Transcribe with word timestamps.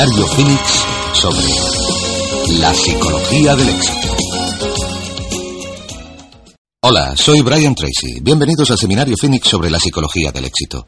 Seminario 0.00 0.26
Phoenix 0.28 0.84
sobre 1.12 2.58
la 2.58 2.72
psicología 2.72 3.54
del 3.54 3.68
éxito. 3.68 4.16
Hola, 6.80 7.14
soy 7.14 7.42
Brian 7.42 7.74
Tracy. 7.74 8.20
Bienvenidos 8.22 8.70
al 8.70 8.78
Seminario 8.78 9.14
Phoenix 9.20 9.46
sobre 9.46 9.68
la 9.68 9.78
psicología 9.78 10.32
del 10.32 10.46
éxito. 10.46 10.86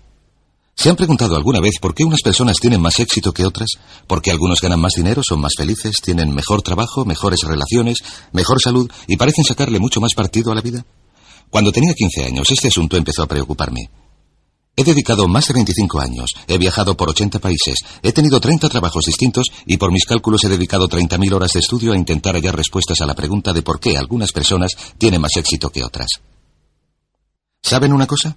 ¿Se 0.74 0.88
han 0.88 0.96
preguntado 0.96 1.36
alguna 1.36 1.60
vez 1.60 1.74
por 1.78 1.94
qué 1.94 2.04
unas 2.04 2.22
personas 2.22 2.56
tienen 2.56 2.80
más 2.80 3.00
éxito 3.00 3.32
que 3.32 3.44
otras? 3.44 3.72
¿Por 4.06 4.22
qué 4.22 4.30
algunos 4.30 4.62
ganan 4.62 4.80
más 4.80 4.94
dinero, 4.94 5.20
son 5.22 5.42
más 5.42 5.52
felices, 5.58 5.96
tienen 6.02 6.34
mejor 6.34 6.62
trabajo, 6.62 7.04
mejores 7.04 7.40
relaciones, 7.42 7.98
mejor 8.32 8.62
salud 8.62 8.90
y 9.08 9.18
parecen 9.18 9.44
sacarle 9.44 9.78
mucho 9.78 10.00
más 10.00 10.14
partido 10.14 10.52
a 10.52 10.54
la 10.54 10.62
vida? 10.62 10.86
Cuando 11.50 11.70
tenía 11.70 11.92
15 11.92 12.24
años, 12.24 12.50
este 12.50 12.68
asunto 12.68 12.96
empezó 12.96 13.24
a 13.24 13.26
preocuparme. 13.26 13.90
He 14.74 14.84
dedicado 14.84 15.28
más 15.28 15.48
de 15.48 15.54
25 15.54 16.00
años, 16.00 16.30
he 16.48 16.56
viajado 16.56 16.96
por 16.96 17.10
80 17.10 17.40
países, 17.40 17.76
he 18.02 18.12
tenido 18.12 18.40
30 18.40 18.70
trabajos 18.70 19.04
distintos 19.04 19.48
y 19.66 19.76
por 19.76 19.92
mis 19.92 20.06
cálculos 20.06 20.42
he 20.44 20.48
dedicado 20.48 20.88
30.000 20.88 21.32
horas 21.34 21.52
de 21.52 21.60
estudio 21.60 21.92
a 21.92 21.96
intentar 21.96 22.34
hallar 22.34 22.56
respuestas 22.56 23.02
a 23.02 23.06
la 23.06 23.14
pregunta 23.14 23.52
de 23.52 23.60
por 23.60 23.78
qué 23.78 23.98
algunas 23.98 24.32
personas 24.32 24.72
tienen 24.96 25.20
más 25.20 25.36
éxito 25.36 25.68
que 25.68 25.84
otras. 25.84 26.08
¿Saben 27.62 27.92
una 27.92 28.06
cosa? 28.06 28.34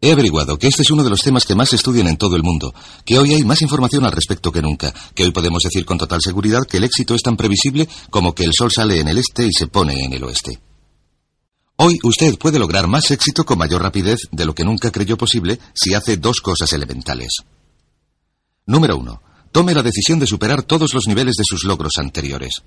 He 0.00 0.12
averiguado 0.12 0.58
que 0.58 0.66
este 0.66 0.82
es 0.82 0.90
uno 0.90 1.04
de 1.04 1.10
los 1.10 1.20
temas 1.20 1.44
que 1.44 1.54
más 1.54 1.68
se 1.68 1.76
estudian 1.76 2.08
en 2.08 2.16
todo 2.16 2.36
el 2.36 2.42
mundo, 2.42 2.74
que 3.04 3.18
hoy 3.18 3.34
hay 3.34 3.44
más 3.44 3.60
información 3.60 4.04
al 4.06 4.12
respecto 4.12 4.50
que 4.50 4.62
nunca, 4.62 4.94
que 5.14 5.24
hoy 5.24 5.30
podemos 5.30 5.62
decir 5.62 5.84
con 5.84 5.98
total 5.98 6.20
seguridad 6.22 6.62
que 6.68 6.78
el 6.78 6.84
éxito 6.84 7.14
es 7.14 7.22
tan 7.22 7.36
previsible 7.36 7.86
como 8.08 8.34
que 8.34 8.44
el 8.44 8.52
sol 8.52 8.70
sale 8.72 8.98
en 8.98 9.08
el 9.08 9.18
este 9.18 9.46
y 9.46 9.52
se 9.52 9.66
pone 9.66 10.04
en 10.04 10.14
el 10.14 10.24
oeste. 10.24 10.58
Hoy 11.76 11.98
usted 12.04 12.38
puede 12.38 12.60
lograr 12.60 12.86
más 12.86 13.10
éxito 13.10 13.44
con 13.44 13.58
mayor 13.58 13.82
rapidez 13.82 14.28
de 14.30 14.44
lo 14.44 14.54
que 14.54 14.64
nunca 14.64 14.92
creyó 14.92 15.16
posible 15.16 15.58
si 15.74 15.92
hace 15.92 16.16
dos 16.16 16.40
cosas 16.40 16.72
elementales. 16.72 17.38
Número 18.66 18.96
uno, 18.96 19.20
tome 19.50 19.74
la 19.74 19.82
decisión 19.82 20.20
de 20.20 20.26
superar 20.26 20.62
todos 20.62 20.94
los 20.94 21.08
niveles 21.08 21.34
de 21.34 21.44
sus 21.44 21.64
logros 21.64 21.94
anteriores. 21.98 22.62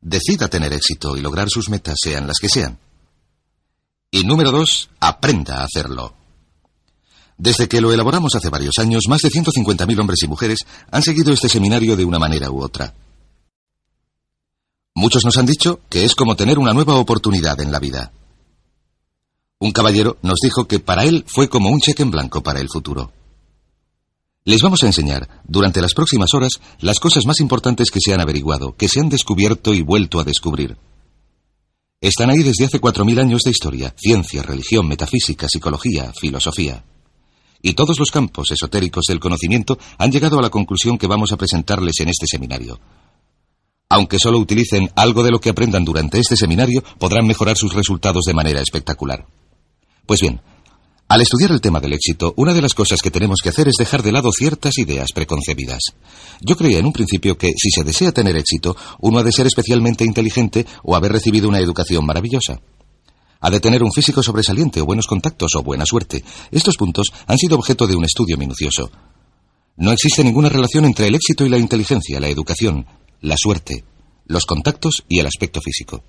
Decida 0.00 0.48
tener 0.48 0.72
éxito 0.72 1.16
y 1.16 1.20
lograr 1.20 1.48
sus 1.48 1.68
metas, 1.68 1.94
sean 2.02 2.26
las 2.26 2.38
que 2.40 2.48
sean. 2.48 2.78
Y 4.10 4.24
número 4.24 4.50
dos, 4.50 4.90
aprenda 4.98 5.60
a 5.60 5.64
hacerlo. 5.64 6.16
Desde 7.38 7.68
que 7.68 7.80
lo 7.80 7.92
elaboramos 7.92 8.34
hace 8.34 8.50
varios 8.50 8.78
años, 8.78 9.04
más 9.08 9.20
de 9.20 9.30
150.000 9.30 10.00
hombres 10.00 10.22
y 10.22 10.26
mujeres 10.26 10.66
han 10.90 11.02
seguido 11.02 11.32
este 11.32 11.48
seminario 11.48 11.96
de 11.96 12.04
una 12.04 12.18
manera 12.18 12.50
u 12.50 12.62
otra. 12.62 12.92
Muchos 14.94 15.24
nos 15.24 15.36
han 15.38 15.46
dicho 15.46 15.80
que 15.88 16.04
es 16.04 16.14
como 16.14 16.36
tener 16.36 16.58
una 16.58 16.74
nueva 16.74 16.96
oportunidad 16.96 17.60
en 17.60 17.72
la 17.72 17.78
vida. 17.78 18.12
Un 19.58 19.72
caballero 19.72 20.18
nos 20.22 20.38
dijo 20.42 20.66
que 20.66 20.80
para 20.80 21.04
él 21.04 21.24
fue 21.26 21.48
como 21.48 21.70
un 21.70 21.80
cheque 21.80 22.02
en 22.02 22.10
blanco 22.10 22.42
para 22.42 22.60
el 22.60 22.68
futuro. 22.68 23.12
Les 24.44 24.60
vamos 24.60 24.82
a 24.82 24.86
enseñar, 24.86 25.28
durante 25.44 25.80
las 25.80 25.94
próximas 25.94 26.34
horas, 26.34 26.60
las 26.80 26.98
cosas 26.98 27.26
más 27.26 27.38
importantes 27.40 27.90
que 27.90 28.00
se 28.00 28.12
han 28.12 28.20
averiguado, 28.20 28.76
que 28.76 28.88
se 28.88 29.00
han 29.00 29.08
descubierto 29.08 29.72
y 29.72 29.82
vuelto 29.82 30.18
a 30.18 30.24
descubrir. 30.24 30.76
Están 32.00 32.30
ahí 32.30 32.42
desde 32.42 32.64
hace 32.64 32.80
cuatro 32.80 33.04
mil 33.04 33.20
años 33.20 33.42
de 33.44 33.52
historia, 33.52 33.94
ciencia, 33.96 34.42
religión, 34.42 34.88
metafísica, 34.88 35.48
psicología, 35.48 36.12
filosofía. 36.20 36.84
Y 37.62 37.74
todos 37.74 37.96
los 38.00 38.10
campos 38.10 38.50
esotéricos 38.50 39.04
del 39.06 39.20
conocimiento 39.20 39.78
han 39.96 40.10
llegado 40.10 40.40
a 40.40 40.42
la 40.42 40.50
conclusión 40.50 40.98
que 40.98 41.06
vamos 41.06 41.30
a 41.30 41.36
presentarles 41.36 42.00
en 42.00 42.08
este 42.08 42.26
seminario. 42.26 42.80
Aunque 43.92 44.18
solo 44.18 44.38
utilicen 44.38 44.88
algo 44.96 45.22
de 45.22 45.30
lo 45.30 45.38
que 45.38 45.50
aprendan 45.50 45.84
durante 45.84 46.18
este 46.18 46.34
seminario, 46.34 46.82
podrán 46.98 47.26
mejorar 47.26 47.58
sus 47.58 47.74
resultados 47.74 48.24
de 48.26 48.32
manera 48.32 48.62
espectacular. 48.62 49.26
Pues 50.06 50.20
bien, 50.20 50.40
al 51.08 51.20
estudiar 51.20 51.50
el 51.50 51.60
tema 51.60 51.78
del 51.78 51.92
éxito, 51.92 52.32
una 52.38 52.54
de 52.54 52.62
las 52.62 52.72
cosas 52.72 53.02
que 53.02 53.10
tenemos 53.10 53.40
que 53.42 53.50
hacer 53.50 53.68
es 53.68 53.74
dejar 53.78 54.02
de 54.02 54.12
lado 54.12 54.30
ciertas 54.32 54.78
ideas 54.78 55.12
preconcebidas. 55.14 55.80
Yo 56.40 56.56
creía 56.56 56.78
en 56.78 56.86
un 56.86 56.94
principio 56.94 57.36
que 57.36 57.48
si 57.48 57.70
se 57.70 57.84
desea 57.84 58.12
tener 58.12 58.34
éxito, 58.34 58.74
uno 59.00 59.18
ha 59.18 59.22
de 59.22 59.30
ser 59.30 59.46
especialmente 59.46 60.06
inteligente 60.06 60.64
o 60.84 60.96
haber 60.96 61.12
recibido 61.12 61.50
una 61.50 61.58
educación 61.58 62.06
maravillosa. 62.06 62.62
Ha 63.40 63.50
de 63.50 63.60
tener 63.60 63.82
un 63.82 63.92
físico 63.92 64.22
sobresaliente 64.22 64.80
o 64.80 64.86
buenos 64.86 65.06
contactos 65.06 65.54
o 65.54 65.62
buena 65.62 65.84
suerte. 65.84 66.24
Estos 66.50 66.78
puntos 66.78 67.08
han 67.26 67.36
sido 67.36 67.56
objeto 67.56 67.86
de 67.86 67.94
un 67.94 68.06
estudio 68.06 68.38
minucioso. 68.38 68.90
No 69.76 69.92
existe 69.92 70.24
ninguna 70.24 70.48
relación 70.48 70.86
entre 70.86 71.08
el 71.08 71.14
éxito 71.14 71.44
y 71.44 71.50
la 71.50 71.58
inteligencia, 71.58 72.20
la 72.20 72.28
educación, 72.28 72.86
la 73.22 73.36
suerte, 73.38 73.84
los 74.26 74.44
contactos 74.44 75.04
y 75.08 75.20
el 75.20 75.26
aspecto 75.26 75.60
físico. 75.60 76.02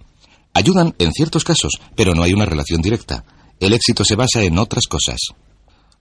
Ayudan 0.54 0.94
en 1.00 1.12
ciertos 1.14 1.44
casos, 1.44 1.74
pero 1.96 2.14
no 2.14 2.24
hay 2.24 2.34
una 2.34 2.46
relación 2.46 2.82
directa. 2.82 3.24
El 3.60 3.74
éxito 3.74 4.04
se 4.04 4.16
basa 4.16 4.44
en 4.44 4.58
otras 4.58 4.88
cosas. 4.88 5.20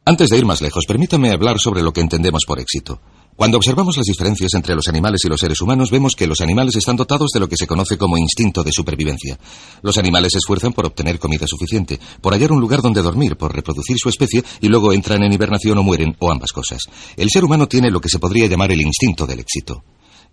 Antes 0.05 0.31
de 0.31 0.39
ir 0.39 0.45
más 0.45 0.61
lejos, 0.61 0.85
permítame 0.87 1.31
hablar 1.31 1.59
sobre 1.61 1.83
lo 1.83 1.93
que 1.93 2.01
entendemos 2.01 2.43
por 2.47 2.59
éxito. 2.59 3.01
Cuando 3.37 3.57
observamos 3.57 3.97
las 3.97 4.07
diferencias 4.07 4.53
entre 4.55 4.75
los 4.75 4.89
animales 4.89 5.23
y 5.25 5.29
los 5.29 5.41
seres 5.41 5.61
humanos, 5.61 5.91
vemos 5.91 6.15
que 6.15 6.27
los 6.27 6.41
animales 6.43 6.77
están 6.77 6.97
dotados 6.97 7.31
de 7.33 7.41
lo 7.41 7.49
que 7.49 7.57
se 7.57 7.67
conoce 7.67 7.97
como 7.97 8.19
instinto 8.19 8.63
de 8.63 8.73
supervivencia. 8.73 9.39
Los 9.81 9.97
animales 9.97 10.33
se 10.33 10.39
esfuerzan 10.39 10.73
por 10.73 10.87
obtener 10.87 11.19
comida 11.19 11.47
suficiente, 11.47 11.99
por 12.21 12.35
hallar 12.35 12.53
un 12.53 12.61
lugar 12.61 12.83
donde 12.83 13.01
dormir, 13.01 13.37
por 13.37 13.55
reproducir 13.55 13.97
su 13.99 14.11
especie 14.11 14.45
y 14.61 14.69
luego 14.69 14.93
entran 14.93 15.23
en 15.23 15.33
hibernación 15.33 15.79
o 15.79 15.83
mueren, 15.83 16.15
o 16.19 16.31
ambas 16.31 16.53
cosas. 16.53 16.83
El 17.17 17.31
ser 17.31 17.45
humano 17.45 17.69
tiene 17.69 17.91
lo 17.91 18.01
que 18.01 18.11
se 18.11 18.19
podría 18.19 18.49
llamar 18.49 18.71
el 18.71 18.83
instinto 18.83 19.27
del 19.27 19.41
éxito. 19.41 19.83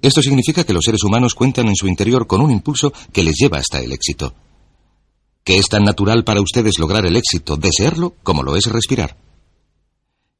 Esto 0.02 0.22
significa 0.22 0.64
que 0.64 0.74
los 0.74 0.86
seres 0.86 1.04
humanos 1.04 1.36
cuentan 1.36 1.68
en 1.68 1.76
su 1.76 1.88
interior 1.88 2.26
con 2.26 2.42
un 2.42 2.52
impulso 2.52 2.94
que 3.12 3.24
les 3.24 3.36
lleva 3.36 3.58
hasta 3.58 3.80
el 3.80 3.92
éxito. 3.92 4.34
Que 5.44 5.58
es 5.58 5.68
tan 5.68 5.84
natural 5.84 6.24
para 6.24 6.42
ustedes 6.42 6.80
lograr 6.80 7.06
el 7.06 7.16
éxito, 7.16 7.58
desearlo, 7.58 8.16
como 8.24 8.44
lo 8.44 8.56
es 8.56 8.66
respirar. 8.66 9.18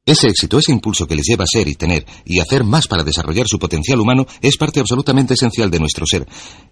Ese 0.06 0.28
éxito, 0.28 0.58
ese 0.58 0.72
impulso 0.72 1.06
que 1.06 1.14
les 1.14 1.26
lleva 1.26 1.44
a 1.44 1.50
ser 1.50 1.68
y 1.68 1.74
tener 1.74 2.06
y 2.24 2.40
hacer 2.40 2.64
más 2.64 2.86
para 2.88 3.04
desarrollar 3.04 3.46
su 3.46 3.58
potencial 3.58 4.00
humano 4.00 4.26
es 4.40 4.56
parte 4.56 4.80
absolutamente 4.80 5.34
esencial 5.34 5.70
de 5.70 5.78
nuestro 5.78 6.06
ser 6.06 6.26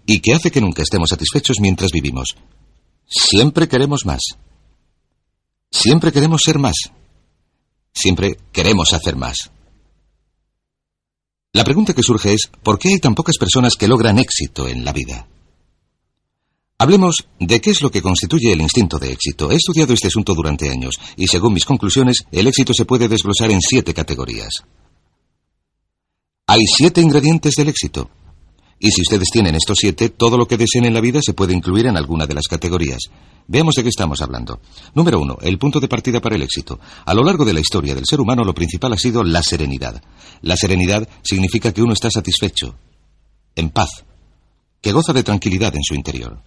y 0.05 0.19
que 0.19 0.33
hace 0.33 0.51
que 0.51 0.61
nunca 0.61 0.81
estemos 0.81 1.09
satisfechos 1.09 1.59
mientras 1.59 1.91
vivimos. 1.91 2.35
Siempre 3.05 3.67
queremos 3.67 4.05
más. 4.05 4.21
Siempre 5.71 6.11
queremos 6.11 6.41
ser 6.43 6.57
más. 6.57 6.75
Siempre 7.93 8.37
queremos 8.51 8.93
hacer 8.93 9.15
más. 9.15 9.51
La 11.51 11.63
pregunta 11.63 11.95
que 11.95 12.03
surge 12.03 12.33
es, 12.33 12.41
¿por 12.61 12.77
qué 12.77 12.89
hay 12.89 12.99
tan 12.99 13.15
pocas 13.15 13.37
personas 13.37 13.75
que 13.75 13.87
logran 13.87 14.19
éxito 14.19 14.67
en 14.67 14.85
la 14.85 14.93
vida? 14.93 15.27
Hablemos 16.77 17.27
de 17.39 17.59
qué 17.59 17.71
es 17.71 17.81
lo 17.81 17.89
que 17.89 18.03
constituye 18.03 18.53
el 18.53 18.61
instinto 18.61 18.99
de 18.99 19.11
éxito. 19.11 19.51
He 19.51 19.55
estudiado 19.55 19.93
este 19.93 20.07
asunto 20.07 20.35
durante 20.35 20.69
años 20.69 20.95
y 21.17 21.27
según 21.27 21.53
mis 21.53 21.65
conclusiones, 21.65 22.23
el 22.31 22.47
éxito 22.47 22.71
se 22.73 22.85
puede 22.85 23.07
desglosar 23.07 23.51
en 23.51 23.61
siete 23.61 23.93
categorías. 23.93 24.63
Hay 26.45 26.61
siete 26.65 27.01
ingredientes 27.01 27.55
del 27.55 27.69
éxito. 27.69 28.09
Y 28.79 28.91
si 28.91 29.01
ustedes 29.01 29.29
tienen 29.31 29.55
estos 29.55 29.77
siete, 29.79 30.09
todo 30.09 30.37
lo 30.37 30.47
que 30.47 30.57
deseen 30.57 30.85
en 30.85 30.93
la 30.93 31.01
vida 31.01 31.19
se 31.21 31.33
puede 31.33 31.53
incluir 31.53 31.85
en 31.87 31.97
alguna 31.97 32.25
de 32.25 32.33
las 32.33 32.47
categorías. 32.47 32.99
Veamos 33.47 33.75
de 33.75 33.83
qué 33.83 33.89
estamos 33.89 34.21
hablando. 34.21 34.61
Número 34.93 35.19
uno, 35.19 35.37
el 35.41 35.57
punto 35.57 35.79
de 35.79 35.87
partida 35.87 36.21
para 36.21 36.35
el 36.35 36.43
éxito. 36.43 36.79
A 37.05 37.13
lo 37.13 37.23
largo 37.23 37.43
de 37.43 37.53
la 37.53 37.59
historia 37.59 37.93
del 37.93 38.05
ser 38.05 38.21
humano, 38.21 38.43
lo 38.43 38.53
principal 38.53 38.93
ha 38.93 38.97
sido 38.97 39.23
la 39.23 39.43
serenidad. 39.43 40.01
La 40.41 40.55
serenidad 40.55 41.09
significa 41.23 41.73
que 41.73 41.81
uno 41.81 41.93
está 41.93 42.09
satisfecho, 42.09 42.75
en 43.55 43.69
paz, 43.69 43.89
que 44.81 44.91
goza 44.91 45.13
de 45.13 45.23
tranquilidad 45.23 45.75
en 45.75 45.83
su 45.83 45.95
interior. 45.95 46.41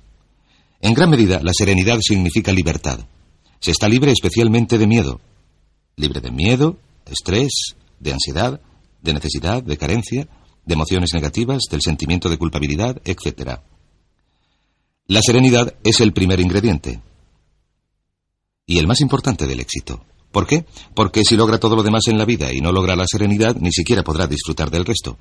En 0.81 0.95
gran 0.95 1.11
medida, 1.11 1.41
la 1.43 1.53
serenidad 1.53 1.99
significa 2.01 2.53
libertad. 2.53 3.01
Se 3.61 3.73
está 3.73 3.89
libre 3.89 4.13
especialmente 4.13 4.79
de 4.79 4.87
miedo. 4.87 5.21
Libre 5.97 6.21
de 6.21 6.31
miedo, 6.31 6.79
de 7.05 7.13
estrés, 7.13 7.77
de 8.01 8.13
ansiedad, 8.13 8.61
de 9.03 9.13
necesidad, 9.13 9.63
de 9.63 9.77
carencia, 9.77 10.29
de 10.65 10.75
emociones 10.75 11.11
negativas, 11.13 11.63
del 11.71 11.81
sentimiento 11.83 12.29
de 12.29 12.39
culpabilidad, 12.39 13.01
etc. 13.05 13.61
La 15.07 15.21
serenidad 15.23 15.75
es 15.85 16.01
el 16.01 16.13
primer 16.13 16.41
ingrediente 16.41 17.01
y 18.67 18.79
el 18.79 18.87
más 18.87 19.01
importante 19.01 19.47
del 19.47 19.61
éxito. 19.61 20.05
¿Por 20.31 20.47
qué? 20.47 20.65
Porque 20.95 21.25
si 21.25 21.37
logra 21.37 21.59
todo 21.59 21.77
lo 21.77 21.83
demás 21.83 22.07
en 22.07 22.17
la 22.17 22.25
vida 22.25 22.53
y 22.53 22.61
no 22.61 22.73
logra 22.73 22.97
la 22.97 23.07
serenidad, 23.07 23.57
ni 23.57 23.71
siquiera 23.71 24.03
podrá 24.03 24.27
disfrutar 24.27 24.71
del 24.71 24.87
resto. 24.87 25.19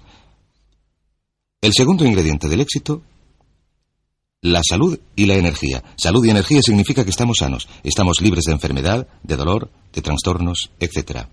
El 1.59 1.73
segundo 1.73 2.05
ingrediente 2.05 2.47
del 2.47 2.61
éxito, 2.61 3.03
la 4.41 4.61
salud 4.67 4.97
y 5.15 5.25
la 5.25 5.35
energía. 5.35 5.83
Salud 5.97 6.25
y 6.25 6.29
energía 6.29 6.61
significa 6.61 7.03
que 7.03 7.11
estamos 7.11 7.37
sanos, 7.39 7.67
estamos 7.83 8.21
libres 8.21 8.45
de 8.45 8.53
enfermedad, 8.53 9.07
de 9.21 9.35
dolor, 9.35 9.69
de 9.93 10.01
trastornos, 10.01 10.71
etc. 10.79 11.27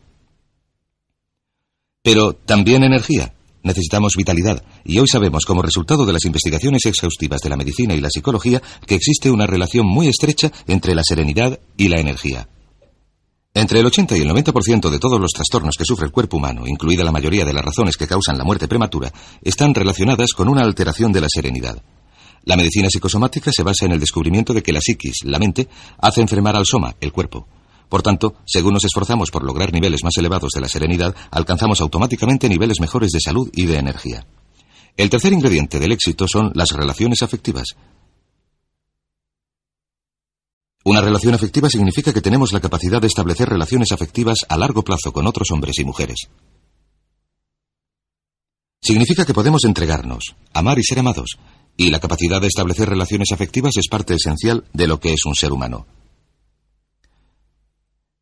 Pero 2.03 2.35
también 2.35 2.83
energía. 2.83 3.33
Necesitamos 3.63 4.15
vitalidad, 4.17 4.63
y 4.85 4.99
hoy 4.99 5.09
sabemos, 5.09 5.45
como 5.45 5.63
resultado 5.63 6.07
de 6.07 6.13
las 6.13 6.25
investigaciones 6.25 6.87
exhaustivas 6.87 7.41
de 7.41 7.51
la 7.51 7.57
medicina 7.57 7.95
y 7.95 8.01
la 8.01 8.11
psicología, 8.11 8.63
que 8.87 8.95
existe 8.95 9.31
una 9.31 9.47
relación 9.47 9.87
muy 9.87 10.09
estrecha 10.09 10.53
entre 10.67 10.95
la 10.95 11.03
serenidad 11.03 11.59
y 11.77 11.89
la 11.89 11.99
energía. 11.99 12.49
Entre 13.55 13.81
el 13.81 13.87
80 13.87 14.17
y 14.17 14.21
el 14.21 14.29
90% 14.29 14.89
de 14.89 14.99
todos 15.01 15.21
los 15.21 15.33
trastornos 15.33 15.75
que 15.77 15.85
sufre 15.85 16.07
el 16.07 16.13
cuerpo 16.13 16.37
humano, 16.37 16.67
incluida 16.67 17.03
la 17.03 17.11
mayoría 17.11 17.45
de 17.45 17.53
las 17.53 17.65
razones 17.65 17.97
que 17.97 18.07
causan 18.07 18.39
la 18.39 18.45
muerte 18.45 18.69
prematura, 18.69 19.13
están 19.43 19.75
relacionadas 19.75 20.33
con 20.33 20.49
una 20.49 20.63
alteración 20.63 21.13
de 21.13 21.23
la 21.23 21.29
serenidad. 21.29 21.83
La 22.45 22.57
medicina 22.57 22.89
psicosomática 22.89 23.51
se 23.53 23.65
basa 23.65 23.87
en 23.87 23.93
el 23.93 24.01
descubrimiento 24.01 24.55
de 24.55 24.63
que 24.63 24.73
la 24.73 24.81
psiquis, 24.81 25.25
la 25.25 25.41
mente, 25.41 25.69
hace 25.99 26.21
enfermar 26.21 26.55
al 26.55 26.67
soma, 26.67 26.95
el 27.01 27.13
cuerpo. 27.13 27.49
Por 27.89 28.03
tanto, 28.03 28.35
según 28.45 28.75
nos 28.75 28.85
esforzamos 28.85 29.31
por 29.31 29.45
lograr 29.45 29.73
niveles 29.73 30.05
más 30.05 30.17
elevados 30.19 30.51
de 30.55 30.61
la 30.61 30.69
serenidad, 30.69 31.15
alcanzamos 31.31 31.81
automáticamente 31.81 32.49
niveles 32.49 32.81
mejores 32.81 33.11
de 33.11 33.21
salud 33.21 33.51
y 33.53 33.67
de 33.67 33.77
energía. 33.77 34.27
El 34.97 35.11
tercer 35.11 35.33
ingrediente 35.33 35.79
del 35.79 35.93
éxito 35.93 36.27
son 36.29 36.51
las 36.55 36.71
relaciones 36.71 37.23
afectivas. 37.23 37.77
Una 40.85 41.01
relación 41.01 41.35
afectiva 41.35 41.69
significa 41.69 42.13
que 42.13 42.21
tenemos 42.21 42.53
la 42.53 42.61
capacidad 42.61 43.01
de 43.01 43.07
establecer 43.07 43.49
relaciones 43.49 43.93
afectivas 43.93 44.39
a 44.49 44.57
largo 44.57 44.83
plazo 44.83 45.13
con 45.13 45.27
otros 45.27 45.51
hombres 45.51 45.79
y 45.79 45.85
mujeres. 45.85 46.29
Significa 48.81 49.27
que 49.27 49.35
podemos 49.35 49.65
entregarnos, 49.65 50.35
amar 50.55 50.79
y 50.79 50.85
ser 50.85 50.99
amados, 50.99 51.39
y 51.77 51.91
la 51.91 52.01
capacidad 52.01 52.41
de 52.41 52.47
establecer 52.47 52.89
relaciones 52.89 53.33
afectivas 53.33 53.77
es 53.77 53.89
parte 53.89 54.15
esencial 54.15 54.65
de 54.73 54.87
lo 54.87 54.99
que 54.99 55.13
es 55.13 55.25
un 55.27 55.35
ser 55.35 55.53
humano. 55.53 55.87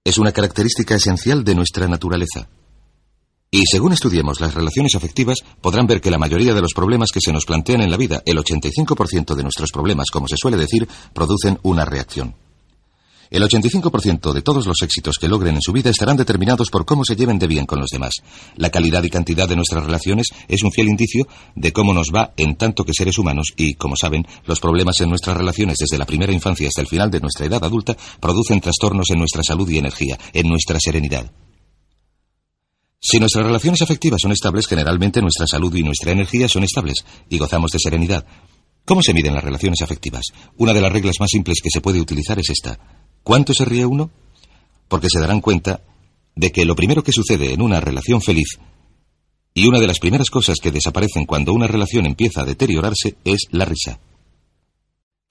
Es 0.06 0.19
una 0.19 0.31
característica 0.31 0.94
esencial 0.94 1.43
de 1.43 1.56
nuestra 1.56 1.88
naturaleza. 1.88 2.49
Y 3.50 3.67
según 3.67 3.93
estudiemos 3.93 4.41
las 4.41 4.55
relaciones 4.55 4.94
afectivas, 4.94 5.38
podrán 5.61 5.88
ver 5.88 6.00
que 6.00 6.12
la 6.12 6.17
mayoría 6.17 6.55
de 6.55 6.61
los 6.61 6.75
problemas 6.75 7.11
que 7.12 7.19
se 7.20 7.32
nos 7.32 7.44
plantean 7.44 7.81
en 7.81 7.91
la 7.91 7.97
vida, 7.97 8.23
el 8.25 8.38
85% 8.38 9.35
de 9.35 9.43
nuestros 9.43 9.73
problemas, 9.73 10.06
como 10.12 10.29
se 10.29 10.37
suele 10.37 10.58
decir, 10.58 10.87
producen 11.12 11.58
una 11.64 11.85
reacción. 11.85 12.37
El 13.31 13.43
85% 13.43 14.32
de 14.32 14.43
todos 14.43 14.67
los 14.67 14.82
éxitos 14.82 15.17
que 15.19 15.28
logren 15.28 15.56
en 15.56 15.62
su 15.62 15.73
vida 15.73 15.90
estarán 15.90 16.17
determinados 16.17 16.70
por 16.70 16.84
cómo 16.84 17.05
se 17.05 17.17
lleven 17.17 17.38
de 17.38 17.46
bien 17.46 17.67
con 17.67 17.81
los 17.81 17.90
demás. 17.90 18.14
La 18.56 18.70
calidad 18.70 19.02
y 19.02 19.11
cantidad 19.11 19.49
de 19.49 19.56
nuestras 19.56 19.84
relaciones 19.84 20.28
es 20.49 20.62
un 20.62 20.73
fiel 20.73 20.88
indicio 20.88 21.26
de 21.55 21.73
cómo 21.73 21.93
nos 21.93 22.08
va 22.14 22.32
en 22.37 22.56
tanto 22.56 22.84
que 22.84 22.93
seres 22.94 23.19
humanos 23.19 23.52
y, 23.56 23.75
como 23.75 23.96
saben, 23.96 24.26
los 24.46 24.61
problemas 24.61 25.00
en 25.00 25.08
nuestras 25.08 25.37
relaciones 25.37 25.76
desde 25.78 25.99
la 25.99 26.06
primera 26.06 26.32
infancia 26.32 26.69
hasta 26.69 26.81
el 26.81 26.88
final 26.88 27.11
de 27.11 27.20
nuestra 27.20 27.46
edad 27.46 27.64
adulta 27.64 27.96
producen 28.20 28.61
trastornos 28.61 29.11
en 29.11 29.19
nuestra 29.19 29.43
salud 29.43 29.69
y 29.69 29.78
energía, 29.78 30.19
en 30.32 30.49
nuestra 30.49 30.78
serenidad. 30.81 31.31
Si 33.00 33.20
nuestras 33.20 33.44
relaciones 33.44 33.82
afectivas 33.82 34.20
son 34.20 34.32
estables, 34.32 34.67
generalmente 34.67 35.20
nuestra 35.20 35.46
salud 35.46 35.75
y 35.75 35.82
nuestra 35.82 36.12
energía 36.12 36.49
son 36.49 36.64
estables 36.64 37.05
y 37.28 37.38
gozamos 37.38 37.70
de 37.70 37.78
serenidad. 37.78 38.26
¿Cómo 38.84 39.02
se 39.02 39.12
miden 39.12 39.34
las 39.34 39.44
relaciones 39.44 39.82
afectivas? 39.82 40.26
Una 40.56 40.73
de 40.73 40.81
las 40.81 40.93
reglas 40.93 41.17
más 41.20 41.31
simples 41.31 41.58
que 41.62 41.70
se 41.73 41.81
puede 41.81 42.00
utilizar 42.00 42.38
es 42.38 42.50
esta. 42.50 42.95
¿Cuánto 43.26 43.52
se 43.55 43.64
ríe 43.64 43.84
uno? 43.84 44.08
Porque 44.87 45.08
se 45.11 45.19
darán 45.19 45.40
cuenta 45.40 45.81
de 46.37 46.52
que 46.52 46.64
lo 46.64 46.76
primero 46.76 47.02
que 47.02 47.11
sucede 47.11 47.52
en 47.52 47.61
una 47.61 47.81
relación 47.81 48.23
feliz 48.23 48.46
y 49.52 49.67
una 49.67 49.81
de 49.81 49.88
las 49.88 49.99
primeras 49.99 50.31
cosas 50.31 50.58
que 50.62 50.70
desaparecen 50.70 51.25
cuando 51.25 51.52
una 51.52 51.67
relación 51.67 52.06
empieza 52.06 52.43
a 52.43 52.44
deteriorarse 52.44 53.17
es 53.25 53.49
la 53.50 53.64
risa. 53.64 53.99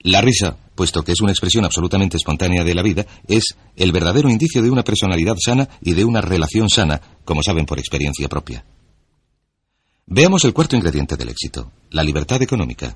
La 0.00 0.20
risa, 0.20 0.58
puesto 0.74 1.02
que 1.04 1.12
es 1.12 1.22
una 1.22 1.32
expresión 1.32 1.64
absolutamente 1.64 2.18
espontánea 2.18 2.64
de 2.64 2.74
la 2.74 2.82
vida, 2.82 3.06
es 3.28 3.56
el 3.76 3.92
verdadero 3.92 4.28
indicio 4.28 4.60
de 4.60 4.70
una 4.70 4.84
personalidad 4.84 5.36
sana 5.42 5.66
y 5.80 5.94
de 5.94 6.04
una 6.04 6.20
relación 6.20 6.68
sana, 6.68 7.00
como 7.24 7.42
saben 7.42 7.64
por 7.64 7.78
experiencia 7.78 8.28
propia. 8.28 8.66
Veamos 10.04 10.44
el 10.44 10.52
cuarto 10.52 10.76
ingrediente 10.76 11.16
del 11.16 11.30
éxito, 11.30 11.72
la 11.92 12.04
libertad 12.04 12.42
económica. 12.42 12.94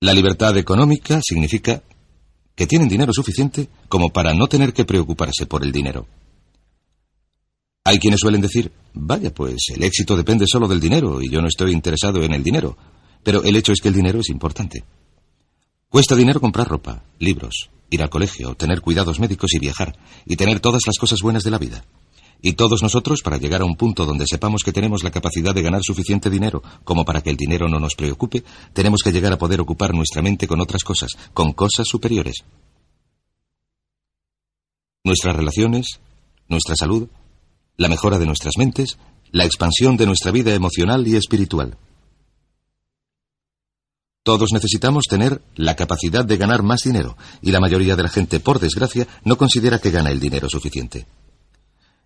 La 0.00 0.12
libertad 0.12 0.54
económica 0.58 1.20
significa 1.22 1.82
que 2.54 2.66
tienen 2.66 2.88
dinero 2.88 3.12
suficiente 3.12 3.68
como 3.88 4.10
para 4.10 4.34
no 4.34 4.46
tener 4.46 4.72
que 4.72 4.84
preocuparse 4.84 5.46
por 5.46 5.62
el 5.62 5.72
dinero. 5.72 6.06
Hay 7.84 7.98
quienes 7.98 8.20
suelen 8.20 8.40
decir, 8.40 8.70
vaya, 8.94 9.34
pues 9.34 9.58
el 9.74 9.82
éxito 9.82 10.16
depende 10.16 10.46
solo 10.46 10.68
del 10.68 10.80
dinero 10.80 11.20
y 11.20 11.28
yo 11.28 11.40
no 11.40 11.48
estoy 11.48 11.72
interesado 11.72 12.22
en 12.22 12.32
el 12.32 12.42
dinero, 12.42 12.76
pero 13.22 13.42
el 13.42 13.56
hecho 13.56 13.72
es 13.72 13.80
que 13.80 13.88
el 13.88 13.94
dinero 13.94 14.20
es 14.20 14.28
importante. 14.28 14.84
Cuesta 15.88 16.14
dinero 16.14 16.40
comprar 16.40 16.68
ropa, 16.68 17.04
libros, 17.18 17.70
ir 17.90 18.02
al 18.02 18.10
colegio, 18.10 18.54
tener 18.54 18.80
cuidados 18.80 19.20
médicos 19.20 19.52
y 19.54 19.58
viajar, 19.58 19.98
y 20.24 20.36
tener 20.36 20.60
todas 20.60 20.82
las 20.86 20.96
cosas 20.96 21.20
buenas 21.20 21.42
de 21.42 21.50
la 21.50 21.58
vida. 21.58 21.84
Y 22.44 22.54
todos 22.54 22.82
nosotros, 22.82 23.22
para 23.22 23.38
llegar 23.38 23.62
a 23.62 23.64
un 23.64 23.76
punto 23.76 24.04
donde 24.04 24.26
sepamos 24.28 24.62
que 24.64 24.72
tenemos 24.72 25.04
la 25.04 25.12
capacidad 25.12 25.54
de 25.54 25.62
ganar 25.62 25.80
suficiente 25.84 26.28
dinero 26.28 26.60
como 26.82 27.04
para 27.04 27.20
que 27.20 27.30
el 27.30 27.36
dinero 27.36 27.68
no 27.68 27.78
nos 27.78 27.94
preocupe, 27.94 28.42
tenemos 28.72 29.00
que 29.02 29.12
llegar 29.12 29.32
a 29.32 29.38
poder 29.38 29.60
ocupar 29.60 29.94
nuestra 29.94 30.22
mente 30.22 30.48
con 30.48 30.60
otras 30.60 30.82
cosas, 30.82 31.10
con 31.32 31.52
cosas 31.52 31.86
superiores. 31.86 32.42
Nuestras 35.04 35.36
relaciones, 35.36 36.00
nuestra 36.48 36.74
salud, 36.74 37.08
la 37.76 37.88
mejora 37.88 38.18
de 38.18 38.26
nuestras 38.26 38.54
mentes, 38.58 38.98
la 39.30 39.44
expansión 39.44 39.96
de 39.96 40.06
nuestra 40.06 40.32
vida 40.32 40.52
emocional 40.52 41.06
y 41.06 41.14
espiritual. 41.14 41.76
Todos 44.24 44.52
necesitamos 44.52 45.04
tener 45.08 45.42
la 45.54 45.76
capacidad 45.76 46.24
de 46.24 46.36
ganar 46.36 46.64
más 46.64 46.82
dinero, 46.82 47.16
y 47.40 47.52
la 47.52 47.60
mayoría 47.60 47.94
de 47.94 48.02
la 48.02 48.08
gente, 48.08 48.40
por 48.40 48.58
desgracia, 48.58 49.06
no 49.24 49.36
considera 49.36 49.78
que 49.78 49.90
gana 49.92 50.10
el 50.10 50.20
dinero 50.20 50.48
suficiente. 50.48 51.06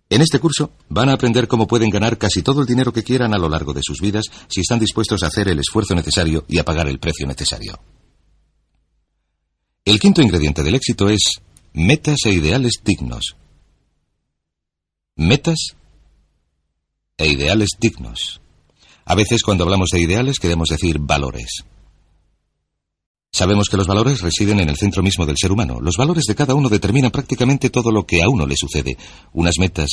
En 0.09 0.21
este 0.21 0.39
curso 0.39 0.71
van 0.89 1.09
a 1.09 1.13
aprender 1.13 1.47
cómo 1.47 1.67
pueden 1.67 1.89
ganar 1.89 2.17
casi 2.17 2.41
todo 2.41 2.61
el 2.61 2.67
dinero 2.67 2.93
que 2.93 3.03
quieran 3.03 3.33
a 3.33 3.37
lo 3.37 3.49
largo 3.49 3.73
de 3.73 3.81
sus 3.83 3.99
vidas 3.99 4.25
si 4.47 4.61
están 4.61 4.79
dispuestos 4.79 5.21
a 5.21 5.27
hacer 5.27 5.49
el 5.49 5.59
esfuerzo 5.59 5.95
necesario 5.95 6.45
y 6.47 6.59
a 6.59 6.65
pagar 6.65 6.87
el 6.87 6.99
precio 6.99 7.27
necesario. 7.27 7.77
El 9.83 9.99
quinto 9.99 10.21
ingrediente 10.21 10.63
del 10.63 10.75
éxito 10.75 11.09
es 11.09 11.41
metas 11.73 12.19
e 12.25 12.31
ideales 12.31 12.81
dignos. 12.83 13.35
Metas 15.15 15.75
e 17.17 17.27
ideales 17.27 17.69
dignos. 17.79 18.41
A 19.05 19.15
veces 19.15 19.43
cuando 19.43 19.63
hablamos 19.63 19.89
de 19.91 20.01
ideales 20.01 20.39
queremos 20.39 20.69
decir 20.69 20.99
valores. 20.99 21.63
Sabemos 23.31 23.67
que 23.69 23.77
los 23.77 23.87
valores 23.87 24.21
residen 24.21 24.59
en 24.59 24.69
el 24.69 24.77
centro 24.77 25.03
mismo 25.03 25.25
del 25.25 25.37
ser 25.39 25.51
humano. 25.51 25.79
Los 25.81 25.95
valores 25.97 26.23
de 26.27 26.35
cada 26.35 26.55
uno 26.55 26.69
determinan 26.69 27.11
prácticamente 27.11 27.69
todo 27.69 27.91
lo 27.91 28.05
que 28.05 28.21
a 28.21 28.29
uno 28.29 28.45
le 28.47 28.55
sucede. 28.57 28.97
Unas 29.33 29.55
metas 29.59 29.89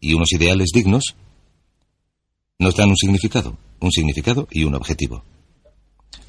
y 0.00 0.14
unos 0.14 0.32
ideales 0.32 0.70
dignos 0.74 1.14
nos 2.58 2.74
dan 2.74 2.90
un 2.90 2.96
significado, 2.96 3.56
un 3.80 3.90
significado 3.90 4.48
y 4.50 4.64
un 4.64 4.74
objetivo. 4.74 5.24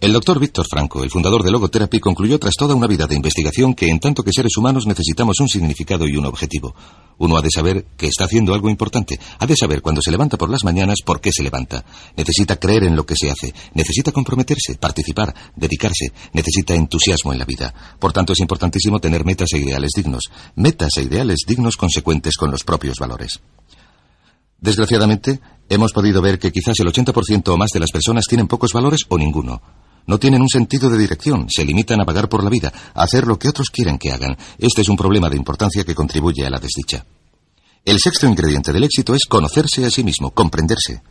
El 0.02 0.14
doctor 0.14 0.40
Víctor 0.40 0.66
Franco, 0.70 1.04
el 1.04 1.10
fundador 1.10 1.44
de 1.44 1.52
Logotherapy, 1.52 2.00
concluyó 2.00 2.38
tras 2.38 2.54
toda 2.56 2.76
una 2.76 2.86
vida 2.86 3.08
de 3.08 3.16
investigación 3.16 3.74
que 3.74 3.88
en 3.88 4.00
tanto 4.00 4.24
que 4.24 4.32
seres 4.34 4.56
humanos 4.58 4.86
necesitamos 4.86 5.40
un 5.40 5.48
significado 5.48 6.08
y 6.08 6.16
un 6.18 6.26
objetivo. 6.26 6.76
Uno 7.18 7.38
ha 7.38 7.42
de 7.42 7.50
saber 7.50 7.86
que 7.98 8.08
está 8.08 8.26
haciendo 8.26 8.54
algo 8.54 8.70
importante, 8.70 9.20
ha 9.40 9.46
de 9.48 9.56
saber 9.56 9.82
cuando 9.82 10.02
se 10.02 10.12
levanta 10.12 10.38
por 10.38 10.50
las 10.50 10.64
mañanas 10.64 11.00
por 11.04 11.22
qué 11.22 11.32
se 11.32 11.44
levanta. 11.44 11.86
Necesita 12.18 12.58
creer 12.58 12.84
en 12.84 12.96
lo 12.96 13.06
que 13.06 13.16
se 13.16 13.32
hace, 13.32 13.54
necesita 13.74 14.12
comprometerse, 14.12 14.76
participar, 14.76 15.34
dedicarse, 15.56 16.12
necesita 16.34 16.76
entusiasmo 16.76 17.32
en 17.32 17.40
la 17.40 17.46
vida. 17.46 17.74
Por 17.98 18.12
tanto, 18.12 18.34
es 18.34 18.40
importantísimo 18.40 19.00
tener 19.00 19.26
metas 19.26 19.50
e 19.54 19.60
ideales 19.60 19.92
dignos, 19.96 20.24
metas 20.56 20.92
e 20.98 21.04
ideales 21.04 21.40
dignos 21.48 21.78
consecuentes 21.78 22.36
con 22.36 22.52
los 22.52 22.64
propios 22.64 22.98
valores. 23.00 23.40
Desgraciadamente, 24.60 25.40
hemos 25.70 25.92
podido 25.92 26.22
ver 26.22 26.40
que 26.40 26.52
quizás 26.52 26.80
el 26.80 26.88
80% 26.88 27.50
o 27.50 27.58
más 27.58 27.70
de 27.72 27.80
las 27.80 27.92
personas 27.92 28.26
tienen 28.28 28.48
pocos 28.48 28.72
valores 28.74 29.02
o 29.10 29.18
ninguno. 29.18 29.62
No 30.08 30.20
tienen 30.20 30.42
un 30.42 30.50
sentido 30.50 30.90
de 30.90 30.98
dirección, 30.98 31.48
se 31.50 31.66
limitan 31.66 32.00
a 32.00 32.06
pagar 32.06 32.30
por 32.30 32.44
la 32.44 32.50
vida, 32.50 32.72
a 32.94 33.04
hacer 33.04 33.26
lo 33.26 33.40
que 33.40 33.50
otros 33.50 33.70
quieren 33.70 33.98
que 33.98 34.12
hagan. 34.12 34.38
Este 34.58 34.82
es 34.82 34.90
un 34.90 34.98
problema 34.98 35.30
de 35.30 35.38
importancia 35.38 35.84
que 35.84 35.96
contribuye 35.96 36.46
a 36.46 36.50
la 36.50 36.60
desdicha. 36.60 37.06
El 37.84 38.00
sexto 38.00 38.28
ingrediente 38.28 38.72
del 38.72 38.84
éxito 38.84 39.16
es 39.16 39.26
conocerse 39.26 39.86
a 39.86 39.90
sí 39.90 40.04
mismo, 40.04 40.32
comprenderse. 40.32 41.02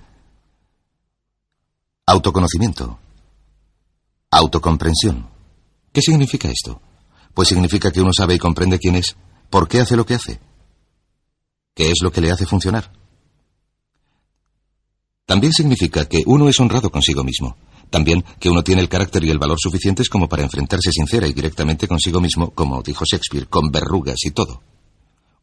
Autoconocimiento. 2.07 2.99
Autocomprensión. 4.31 5.29
¿Qué 5.93 6.03
significa 6.03 6.49
esto? 6.49 6.81
Pues 7.33 7.49
significa 7.49 7.91
que 7.91 8.01
uno 8.01 8.13
sabe 8.13 8.35
y 8.35 8.39
comprende 8.39 8.79
quién 8.79 8.97
es, 8.97 9.17
por 9.51 9.69
qué 9.69 9.81
hace 9.81 9.97
lo 9.97 10.07
que 10.07 10.15
hace, 10.15 10.41
qué 11.75 11.91
es 11.91 11.99
lo 12.03 12.13
que 12.13 12.21
le 12.21 12.31
hace 12.31 12.47
funcionar. 12.47 12.93
También 15.27 15.53
significa 15.53 16.07
que 16.07 16.23
uno 16.27 16.49
es 16.49 16.61
honrado 16.61 16.91
consigo 16.91 17.25
mismo, 17.25 17.57
también 17.89 18.25
que 18.39 18.51
uno 18.51 18.63
tiene 18.63 18.83
el 18.83 18.89
carácter 18.89 19.25
y 19.25 19.31
el 19.31 19.39
valor 19.39 19.59
suficientes 19.59 20.09
como 20.09 20.29
para 20.29 20.43
enfrentarse 20.43 20.91
sincera 20.93 21.27
y 21.27 21.33
directamente 21.33 21.89
consigo 21.89 22.21
mismo, 22.21 22.51
como 22.51 22.83
dijo 22.83 23.05
Shakespeare, 23.05 23.49
con 23.49 23.71
verrugas 23.71 24.19
y 24.25 24.33
todo. 24.33 24.63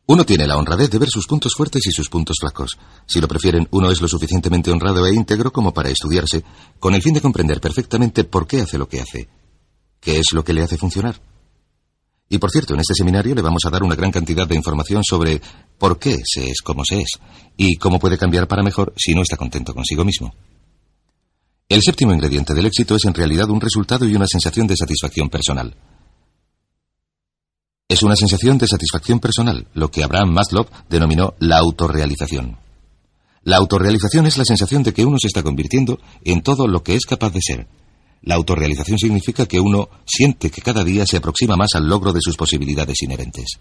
Uno 0.05 0.25
tiene 0.25 0.45
la 0.45 0.57
honradez 0.57 0.89
de 0.89 0.99
ver 0.99 1.09
sus 1.09 1.25
puntos 1.25 1.53
fuertes 1.55 1.87
y 1.87 1.91
sus 1.91 2.09
puntos 2.09 2.37
flacos. 2.39 2.77
Si 3.07 3.21
lo 3.21 3.27
prefieren, 3.27 3.67
uno 3.71 3.89
es 3.89 4.01
lo 4.01 4.07
suficientemente 4.07 4.69
honrado 4.69 5.05
e 5.07 5.15
íntegro 5.15 5.51
como 5.51 5.73
para 5.73 5.89
estudiarse, 5.89 6.43
con 6.79 6.93
el 6.93 7.01
fin 7.01 7.13
de 7.13 7.21
comprender 7.21 7.61
perfectamente 7.61 8.23
por 8.23 8.45
qué 8.45 8.61
hace 8.61 8.77
lo 8.77 8.87
que 8.87 8.99
hace, 8.99 9.29
qué 9.99 10.19
es 10.19 10.33
lo 10.33 10.43
que 10.43 10.53
le 10.53 10.63
hace 10.63 10.77
funcionar. 10.77 11.21
Y 12.33 12.37
por 12.37 12.49
cierto, 12.49 12.73
en 12.73 12.79
este 12.79 12.93
seminario 12.93 13.35
le 13.35 13.41
vamos 13.41 13.61
a 13.65 13.69
dar 13.69 13.83
una 13.83 13.93
gran 13.93 14.09
cantidad 14.09 14.47
de 14.47 14.55
información 14.55 15.03
sobre 15.03 15.41
por 15.77 15.99
qué 15.99 16.15
se 16.23 16.49
es 16.49 16.61
como 16.61 16.85
se 16.85 17.01
es 17.01 17.19
y 17.57 17.75
cómo 17.75 17.99
puede 17.99 18.17
cambiar 18.17 18.47
para 18.47 18.63
mejor 18.63 18.93
si 18.95 19.13
no 19.13 19.21
está 19.21 19.35
contento 19.35 19.73
consigo 19.73 20.05
mismo. 20.05 20.33
El 21.67 21.81
séptimo 21.81 22.13
ingrediente 22.13 22.53
del 22.53 22.67
éxito 22.67 22.95
es 22.95 23.03
en 23.03 23.13
realidad 23.13 23.49
un 23.49 23.59
resultado 23.59 24.07
y 24.07 24.15
una 24.15 24.27
sensación 24.27 24.65
de 24.65 24.77
satisfacción 24.77 25.29
personal. 25.29 25.75
Es 27.89 28.01
una 28.01 28.15
sensación 28.15 28.57
de 28.57 28.67
satisfacción 28.67 29.19
personal, 29.19 29.67
lo 29.73 29.91
que 29.91 30.01
Abraham 30.01 30.31
Maslow 30.31 30.67
denominó 30.89 31.33
la 31.39 31.57
autorrealización. 31.57 32.57
La 33.43 33.57
autorrealización 33.57 34.25
es 34.25 34.37
la 34.37 34.45
sensación 34.45 34.83
de 34.83 34.93
que 34.93 35.03
uno 35.03 35.17
se 35.19 35.27
está 35.27 35.43
convirtiendo 35.43 35.99
en 36.23 36.43
todo 36.43 36.65
lo 36.69 36.81
que 36.81 36.95
es 36.95 37.05
capaz 37.05 37.33
de 37.33 37.41
ser. 37.41 37.67
La 38.21 38.35
autorrealización 38.35 38.99
significa 38.99 39.47
que 39.47 39.59
uno 39.59 39.89
siente 40.05 40.51
que 40.51 40.61
cada 40.61 40.83
día 40.83 41.05
se 41.05 41.17
aproxima 41.17 41.55
más 41.55 41.75
al 41.75 41.87
logro 41.87 42.13
de 42.13 42.21
sus 42.21 42.35
posibilidades 42.35 43.01
inherentes. 43.01 43.59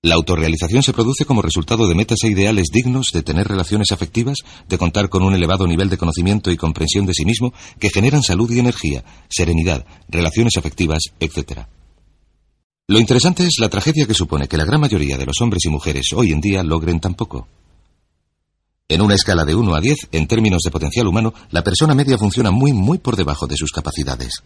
La 0.00 0.14
autorrealización 0.14 0.82
se 0.84 0.92
produce 0.92 1.24
como 1.24 1.42
resultado 1.42 1.88
de 1.88 1.94
metas 1.94 2.18
e 2.22 2.28
ideales 2.28 2.68
dignos 2.72 3.08
de 3.12 3.22
tener 3.22 3.48
relaciones 3.48 3.90
afectivas, 3.90 4.36
de 4.68 4.78
contar 4.78 5.08
con 5.08 5.24
un 5.24 5.34
elevado 5.34 5.66
nivel 5.66 5.88
de 5.88 5.98
conocimiento 5.98 6.52
y 6.52 6.56
comprensión 6.56 7.04
de 7.04 7.14
sí 7.14 7.24
mismo 7.24 7.52
que 7.80 7.90
generan 7.90 8.22
salud 8.22 8.48
y 8.50 8.60
energía, 8.60 9.04
serenidad, 9.28 9.84
relaciones 10.08 10.56
afectivas, 10.56 11.00
etc. 11.18 11.62
Lo 12.86 13.00
interesante 13.00 13.42
es 13.42 13.56
la 13.58 13.68
tragedia 13.68 14.06
que 14.06 14.14
supone 14.14 14.46
que 14.46 14.56
la 14.56 14.64
gran 14.64 14.80
mayoría 14.80 15.18
de 15.18 15.26
los 15.26 15.40
hombres 15.40 15.64
y 15.64 15.68
mujeres 15.68 16.06
hoy 16.14 16.30
en 16.30 16.40
día 16.40 16.62
logren 16.62 17.00
tan 17.00 17.14
poco. 17.14 17.48
En 18.90 19.02
una 19.02 19.16
escala 19.16 19.44
de 19.44 19.54
1 19.54 19.74
a 19.74 19.80
10, 19.82 20.08
en 20.12 20.26
términos 20.26 20.62
de 20.64 20.70
potencial 20.70 21.06
humano, 21.06 21.34
la 21.50 21.62
persona 21.62 21.94
media 21.94 22.16
funciona 22.16 22.50
muy, 22.50 22.72
muy 22.72 22.96
por 22.96 23.16
debajo 23.16 23.46
de 23.46 23.54
sus 23.54 23.70
capacidades. 23.70 24.42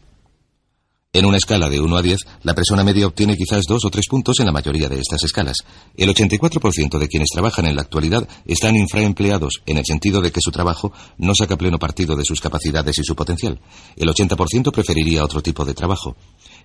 En 1.13 1.27
una 1.27 1.37
escala 1.37 1.69
de 1.69 1.79
1 1.79 1.97
a 1.97 2.03
10, 2.03 2.19
la 2.43 2.53
persona 2.53 2.83
media 2.83 3.07
obtiene 3.07 3.37
quizás 3.37 3.63
dos 3.69 3.85
o 3.85 3.91
tres 3.91 4.09
puntos 4.09 4.41
en 4.41 4.47
la 4.47 4.51
mayoría 4.51 4.89
de 4.89 4.99
estas 4.99 5.23
escalas. 5.23 5.59
El 5.97 6.09
84% 6.09 6.99
de 6.99 7.07
quienes 7.07 7.29
trabajan 7.29 7.67
en 7.67 7.77
la 7.77 7.83
actualidad 7.83 8.29
están 8.45 8.75
infraempleados, 8.75 9.63
en 9.65 9.77
el 9.77 9.85
sentido 9.87 10.21
de 10.21 10.33
que 10.33 10.41
su 10.43 10.51
trabajo 10.51 10.93
no 11.19 11.35
saca 11.37 11.57
pleno 11.57 11.79
partido 11.79 12.17
de 12.17 12.25
sus 12.25 12.41
capacidades 12.41 12.99
y 12.99 13.05
su 13.05 13.15
potencial. 13.15 13.61
El 13.95 14.09
80% 14.09 14.73
preferiría 14.73 15.23
otro 15.23 15.41
tipo 15.41 15.65
de 15.65 15.75
trabajo. 15.75 16.17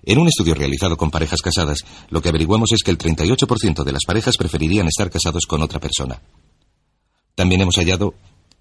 En 0.02 0.18
un 0.18 0.26
estudio 0.26 0.56
realizado 0.56 0.96
con 0.96 1.12
parejas 1.12 1.42
casadas, 1.42 1.78
lo 2.10 2.20
que 2.20 2.30
averiguamos 2.30 2.72
es 2.72 2.82
que 2.82 2.90
el 2.90 2.98
38% 2.98 3.84
de 3.84 3.92
las 3.92 4.02
parejas 4.04 4.36
preferirían 4.36 4.88
estar 4.88 5.08
casados 5.10 5.46
con 5.46 5.62
otra 5.62 5.78
persona. 5.78 6.20
También 7.38 7.60
hemos 7.60 7.76
hallado 7.76 8.14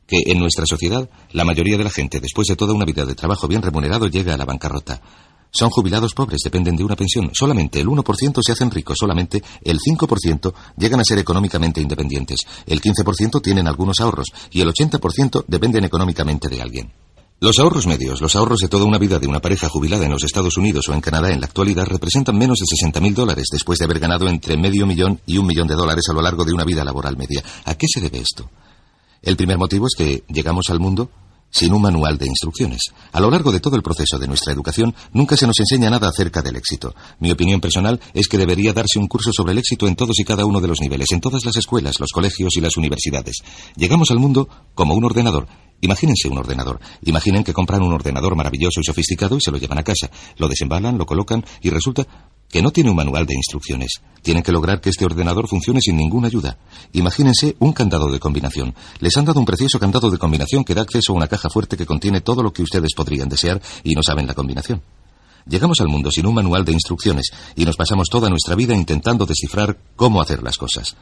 que 0.06 0.22
en 0.28 0.38
nuestra 0.38 0.68
sociedad 0.68 1.10
la 1.32 1.44
mayoría 1.44 1.80
de 1.80 1.84
la 1.84 1.90
gente, 1.90 2.20
después 2.20 2.46
de 2.48 2.56
toda 2.56 2.76
una 2.76 2.86
vida 2.86 3.08
de 3.08 3.16
trabajo 3.16 3.48
bien 3.48 3.64
remunerado, 3.64 4.06
llega 4.06 4.36
a 4.36 4.38
la 4.38 4.46
bancarrota. 4.46 5.02
Son 5.50 5.72
jubilados 5.72 6.14
pobres, 6.14 6.42
dependen 6.44 6.76
de 6.76 6.84
una 6.84 6.96
pensión. 6.96 7.32
Solamente 7.34 7.80
el 7.80 7.88
1% 7.88 8.40
se 8.40 8.52
hacen 8.52 8.70
ricos, 8.70 8.98
solamente 9.00 9.42
el 9.64 9.80
5% 9.80 10.54
llegan 10.78 11.00
a 11.00 11.04
ser 11.04 11.18
económicamente 11.18 11.82
independientes. 11.82 12.42
El 12.68 12.80
15% 12.80 13.42
tienen 13.42 13.68
algunos 13.68 14.00
ahorros 14.00 14.28
y 14.52 14.62
el 14.62 14.68
80% 14.68 15.46
dependen 15.48 15.84
económicamente 15.84 16.48
de 16.48 16.62
alguien. 16.62 16.94
Los 17.40 17.60
ahorros 17.60 17.86
medios, 17.86 18.20
los 18.20 18.36
ahorros 18.36 18.62
de 18.62 18.68
toda 18.68 18.86
una 18.86 18.98
vida 18.98 19.20
de 19.20 19.28
una 19.28 19.40
pareja 19.40 19.70
jubilada 19.70 20.06
en 20.06 20.12
los 20.12 20.24
Estados 20.24 20.58
Unidos 20.58 20.90
o 20.90 20.94
en 20.96 21.02
Canadá 21.02 21.32
en 21.32 21.40
la 21.40 21.46
actualidad 21.46 21.86
representan 21.86 22.36
menos 22.36 22.58
de 22.58 22.66
60 22.66 23.00
mil 23.00 23.14
dólares 23.14 23.50
después 23.52 23.78
de 23.78 23.86
haber 23.86 24.00
ganado 24.00 24.28
entre 24.28 24.58
medio 24.58 24.88
millón 24.88 25.22
y 25.28 25.38
un 25.38 25.46
millón 25.46 25.68
de 25.68 25.76
dólares 25.76 26.06
a 26.10 26.14
lo 26.14 26.24
largo 26.24 26.44
de 26.46 26.54
una 26.54 26.64
vida 26.64 26.84
laboral 26.84 27.16
media. 27.16 27.44
¿A 27.66 27.76
qué 27.76 27.86
se 27.88 28.02
debe 28.02 28.18
esto? 28.18 28.50
El 29.22 29.38
primer 29.38 29.60
motivo 29.60 29.86
es 29.86 29.94
que 29.96 30.24
llegamos 30.30 30.72
al 30.72 30.80
mundo 30.80 31.12
sin 31.52 31.74
un 31.74 31.84
manual 31.84 32.18
de 32.18 32.26
instrucciones. 32.26 32.82
A 33.12 33.20
lo 33.20 33.30
largo 33.30 33.52
de 33.52 33.60
todo 33.60 33.76
el 33.76 33.84
proceso 33.84 34.18
de 34.18 34.28
nuestra 34.28 34.52
educación 34.52 34.96
nunca 35.14 35.38
se 35.38 35.46
nos 35.46 35.60
enseña 35.60 35.92
nada 35.92 36.10
acerca 36.10 36.42
del 36.42 36.56
éxito. 36.56 36.96
Mi 37.20 37.30
opinión 37.30 37.62
personal 37.62 38.02
es 38.16 38.28
que 38.28 38.40
debería 38.40 38.74
darse 38.74 38.98
un 38.98 39.08
curso 39.08 39.32
sobre 39.32 39.52
el 39.52 39.60
éxito 39.60 39.88
en 39.88 39.96
todos 39.96 40.18
y 40.18 40.24
cada 40.24 40.44
uno 40.44 40.60
de 40.60 40.70
los 40.70 40.82
niveles, 40.82 41.12
en 41.12 41.22
todas 41.22 41.46
las 41.46 41.56
escuelas, 41.56 42.00
los 42.00 42.10
colegios 42.12 42.58
y 42.58 42.62
las 42.62 42.78
universidades. 42.78 43.38
Llegamos 43.76 44.10
al 44.10 44.18
mundo 44.18 44.50
como 44.74 44.96
un 44.96 45.06
ordenador. 45.06 45.48
Imagínense 45.82 46.28
un 46.28 46.38
ordenador. 46.38 46.80
Imaginen 47.04 47.44
que 47.44 47.54
compran 47.54 47.82
un 47.82 47.94
ordenador 47.94 48.36
maravilloso 48.36 48.80
y 48.82 48.84
sofisticado 48.84 49.38
y 49.38 49.42
se 49.42 49.52
lo 49.52 49.58
llevan 49.58 49.78
a 49.78 49.84
casa. 49.84 50.10
Lo 50.38 50.48
desembalan, 50.48 50.98
lo 50.98 51.06
colocan 51.06 51.46
y 51.62 51.70
resulta 51.70 52.08
que 52.50 52.62
no 52.62 52.72
tiene 52.72 52.90
un 52.90 52.96
manual 52.96 53.26
de 53.26 53.36
instrucciones. 53.36 54.02
Tienen 54.22 54.44
que 54.44 54.52
lograr 54.52 54.82
que 54.82 54.90
este 54.90 55.06
ordenador 55.06 55.48
funcione 55.48 55.82
sin 55.82 55.98
ninguna 55.98 56.28
ayuda. 56.28 56.58
Imagínense 56.94 57.56
un 57.60 57.74
candado 57.74 58.10
de 58.12 58.20
combinación. 58.20 58.74
Les 59.00 59.16
han 59.18 59.26
dado 59.26 59.40
un 59.40 59.46
precioso 59.46 59.80
candado 59.80 60.10
de 60.10 60.18
combinación 60.18 60.64
que 60.64 60.74
da 60.74 60.82
acceso 60.82 61.14
a 61.14 61.16
una 61.16 61.28
caja 61.28 61.50
fuerte 61.50 61.78
que 61.78 61.86
contiene 61.86 62.22
todo 62.22 62.42
lo 62.42 62.54
que 62.54 62.64
ustedes 62.64 62.94
podrían 62.96 63.30
desear 63.30 63.62
y 63.84 63.94
no 63.94 64.02
saben 64.02 64.28
la 64.28 64.34
combinación. 64.34 64.82
Llegamos 65.46 65.80
al 65.80 65.88
mundo 65.88 66.12
sin 66.12 66.26
un 66.26 66.34
manual 66.34 66.66
de 66.66 66.74
instrucciones 66.74 67.32
y 67.56 67.64
nos 67.66 67.78
pasamos 67.78 68.08
toda 68.10 68.30
nuestra 68.30 68.56
vida 68.56 68.76
intentando 68.76 69.26
descifrar 69.26 69.78
cómo 69.96 70.22
hacer 70.22 70.44
las 70.44 70.58
cosas. 70.58 70.96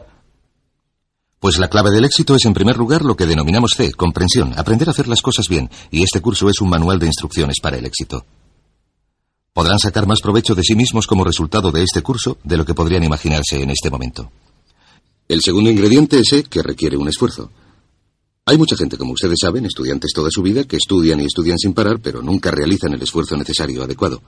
Pues 1.46 1.60
la 1.60 1.68
clave 1.68 1.92
del 1.92 2.06
éxito 2.06 2.34
es 2.34 2.44
en 2.46 2.56
primer 2.56 2.75
lugar 2.75 3.06
lo 3.06 3.16
que 3.16 3.28
denominamos 3.28 3.74
C, 3.78 3.92
comprensión, 3.92 4.58
aprender 4.58 4.88
a 4.88 4.92
hacer 4.94 5.08
las 5.08 5.22
cosas 5.22 5.46
bien, 5.48 5.70
y 5.92 6.02
este 6.02 6.20
curso 6.20 6.50
es 6.50 6.60
un 6.60 6.70
manual 6.70 6.98
de 6.98 7.06
instrucciones 7.06 7.60
para 7.62 7.78
el 7.78 7.86
éxito. 7.86 8.25
Podrán 9.54 9.78
sacar 9.78 10.08
más 10.08 10.22
provecho 10.22 10.56
de 10.56 10.64
sí 10.64 10.74
mismos 10.74 11.06
como 11.06 11.24
resultado 11.24 11.72
de 11.72 11.84
este 11.84 12.02
curso 12.02 12.40
de 12.44 12.58
lo 12.58 12.66
que 12.66 12.74
podrían 12.74 13.04
imaginarse 13.04 13.62
en 13.62 13.70
este 13.70 13.92
momento. 13.92 14.32
El 15.28 15.44
segundo 15.44 15.70
ingrediente 15.70 16.18
es 16.18 16.34
E, 16.34 16.46
que 16.46 16.64
requiere 16.64 16.98
un 16.98 17.10
esfuerzo. 17.10 17.52
Hay 18.46 18.58
mucha 18.58 18.75
gente, 18.75 18.98
como 18.98 19.14
ustedes 19.14 19.38
saben, 19.40 19.68
estudiantes 19.68 20.14
toda 20.16 20.32
su 20.32 20.42
vida, 20.42 20.64
que 20.64 20.78
estudian 20.78 21.22
y 21.22 21.25
estudian 21.25 21.60
sin 21.60 21.75
parar, 21.75 22.00
pero 22.00 22.24
nunca 22.24 22.50
realizan 22.50 22.94
el 22.94 23.04
esfuerzo 23.04 23.38
necesario 23.38 23.84
adecuado. 23.84 24.24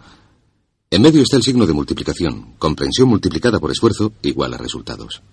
En 0.92 1.02
medio 1.02 1.24
está 1.24 1.38
el 1.38 1.42
signo 1.42 1.66
de 1.66 1.74
multiplicación, 1.74 2.54
comprensión 2.60 3.10
multiplicada 3.10 3.60
por 3.60 3.72
esfuerzo 3.72 4.14
igual 4.22 4.54
a 4.54 4.58
resultados. 4.58 5.24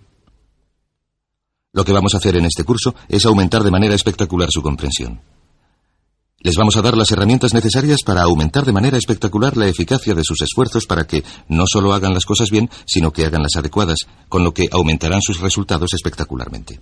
Lo 1.75 1.85
que 1.85 1.93
vamos 1.93 2.15
a 2.15 2.19
hacer 2.19 2.37
en 2.37 2.45
este 2.45 2.63
curso 2.63 2.95
es 3.09 3.27
aumentar 3.27 3.65
de 3.65 3.73
manera 3.73 3.97
espectacular 3.97 4.49
su 4.51 4.63
comprensión. 4.63 5.21
Les 6.39 6.57
vamos 6.57 6.77
a 6.77 6.83
dar 6.83 6.97
las 6.97 7.11
herramientas 7.11 7.53
necesarias 7.53 8.03
para 8.05 8.23
aumentar 8.23 8.65
de 8.65 8.73
manera 8.73 8.97
espectacular 8.97 9.57
la 9.57 9.67
eficacia 9.67 10.15
de 10.15 10.23
sus 10.23 10.41
esfuerzos 10.41 10.87
para 10.87 11.05
que 11.05 11.25
no 11.49 11.65
solo 11.67 11.93
hagan 11.93 12.15
las 12.15 12.27
cosas 12.27 12.51
bien, 12.51 12.71
sino 12.87 13.13
que 13.13 13.27
hagan 13.27 13.43
las 13.43 13.57
adecuadas, 13.57 14.07
con 14.29 14.45
lo 14.45 14.55
que 14.55 14.69
aumentarán 14.71 15.21
sus 15.21 15.41
resultados 15.41 15.93
espectacularmente. 15.95 16.81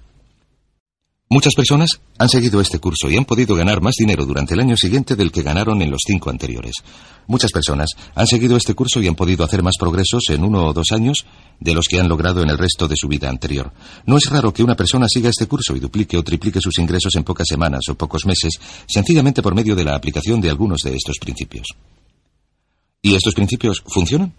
Muchas 1.33 1.55
personas 1.55 2.03
han 2.19 2.29
seguido 2.29 2.61
este 2.61 2.79
curso 2.79 3.09
y 3.09 3.17
han 3.17 3.25
podido 3.25 3.57
ganar 3.57 3.81
más 3.81 3.95
dinero 3.99 4.27
durante 4.27 4.53
el 4.53 4.61
año 4.61 4.77
siguiente 4.77 5.17
del 5.17 5.33
que 5.33 5.41
ganaron 5.41 5.81
en 5.81 5.91
los 5.91 6.03
cinco 6.07 6.29
anteriores. 6.29 6.75
Muchas 7.27 7.51
personas 7.51 7.89
han 8.15 8.27
seguido 8.27 8.55
este 8.55 8.75
curso 8.75 9.01
y 9.01 9.09
han 9.09 9.15
podido 9.15 9.43
hacer 9.43 9.63
más 9.63 9.79
progresos 9.79 10.25
en 10.29 10.45
uno 10.45 10.67
o 10.67 10.75
dos 10.75 10.89
años 10.93 11.25
de 11.59 11.73
los 11.73 11.87
que 11.89 11.99
han 11.99 12.07
logrado 12.07 12.43
en 12.43 12.51
el 12.51 12.59
resto 12.59 12.87
de 12.87 12.97
su 12.99 13.09
vida 13.09 13.31
anterior. 13.31 13.73
No 14.05 14.19
es 14.19 14.29
raro 14.29 14.53
que 14.53 14.63
una 14.63 14.77
persona 14.77 15.07
siga 15.09 15.31
este 15.31 15.47
curso 15.47 15.75
y 15.75 15.81
duplique 15.81 16.19
o 16.19 16.23
triplique 16.23 16.61
sus 16.61 16.79
ingresos 16.79 17.15
en 17.17 17.25
pocas 17.25 17.47
semanas 17.49 17.81
o 17.89 17.95
pocos 17.95 18.27
meses, 18.27 18.61
sencillamente 18.87 19.41
por 19.41 19.55
medio 19.55 19.75
de 19.75 19.85
la 19.85 19.95
aplicación 19.95 20.39
de 20.39 20.51
algunos 20.51 20.83
de 20.83 20.95
estos 20.95 21.17
principios. 21.19 21.67
¿Y 23.01 23.15
estos 23.15 23.33
principios 23.33 23.83
funcionan? 23.87 24.35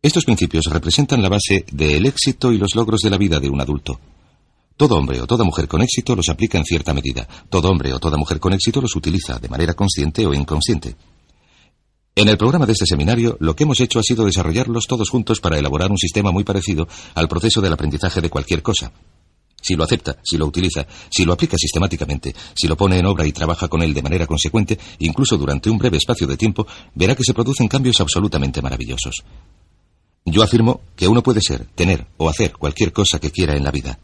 Estos 0.00 0.24
principios 0.24 0.64
representan 0.70 1.20
la 1.20 1.28
base 1.28 1.66
del 1.70 2.06
éxito 2.06 2.52
y 2.52 2.56
los 2.56 2.74
logros 2.74 3.00
de 3.02 3.10
la 3.10 3.18
vida 3.18 3.38
de 3.38 3.50
un 3.50 3.60
adulto. 3.60 4.00
Todo 4.76 4.96
hombre 4.96 5.20
o 5.20 5.26
toda 5.26 5.44
mujer 5.44 5.68
con 5.68 5.82
éxito 5.82 6.16
los 6.16 6.28
aplica 6.28 6.58
en 6.58 6.64
cierta 6.64 6.94
medida. 6.94 7.28
Todo 7.50 7.70
hombre 7.70 7.92
o 7.92 8.00
toda 8.00 8.16
mujer 8.16 8.40
con 8.40 8.52
éxito 8.52 8.80
los 8.80 8.96
utiliza 8.96 9.38
de 9.38 9.48
manera 9.48 9.74
consciente 9.74 10.26
o 10.26 10.34
inconsciente. 10.34 10.96
En 12.14 12.28
el 12.28 12.36
programa 12.36 12.66
de 12.66 12.72
este 12.72 12.86
seminario, 12.86 13.36
lo 13.40 13.56
que 13.56 13.64
hemos 13.64 13.80
hecho 13.80 13.98
ha 13.98 14.02
sido 14.02 14.26
desarrollarlos 14.26 14.86
todos 14.86 15.08
juntos 15.08 15.40
para 15.40 15.58
elaborar 15.58 15.90
un 15.90 15.96
sistema 15.96 16.30
muy 16.30 16.44
parecido 16.44 16.86
al 17.14 17.28
proceso 17.28 17.60
del 17.60 17.72
aprendizaje 17.72 18.20
de 18.20 18.28
cualquier 18.28 18.62
cosa. 18.62 18.92
Si 19.62 19.76
lo 19.76 19.84
acepta, 19.84 20.18
si 20.22 20.36
lo 20.36 20.46
utiliza, 20.46 20.86
si 21.08 21.24
lo 21.24 21.32
aplica 21.32 21.56
sistemáticamente, 21.56 22.34
si 22.54 22.66
lo 22.66 22.76
pone 22.76 22.98
en 22.98 23.06
obra 23.06 23.26
y 23.26 23.32
trabaja 23.32 23.68
con 23.68 23.82
él 23.82 23.94
de 23.94 24.02
manera 24.02 24.26
consecuente, 24.26 24.78
incluso 24.98 25.38
durante 25.38 25.70
un 25.70 25.78
breve 25.78 25.98
espacio 25.98 26.26
de 26.26 26.36
tiempo, 26.36 26.66
verá 26.94 27.14
que 27.14 27.24
se 27.24 27.32
producen 27.32 27.68
cambios 27.68 28.00
absolutamente 28.00 28.60
maravillosos. 28.60 29.22
Yo 30.26 30.42
afirmo 30.42 30.82
que 30.96 31.08
uno 31.08 31.22
puede 31.22 31.40
ser, 31.40 31.66
tener 31.74 32.06
o 32.16 32.28
hacer 32.28 32.52
cualquier 32.52 32.92
cosa 32.92 33.20
que 33.20 33.30
quiera 33.30 33.56
en 33.56 33.64
la 33.64 33.70
vida. 33.70 33.98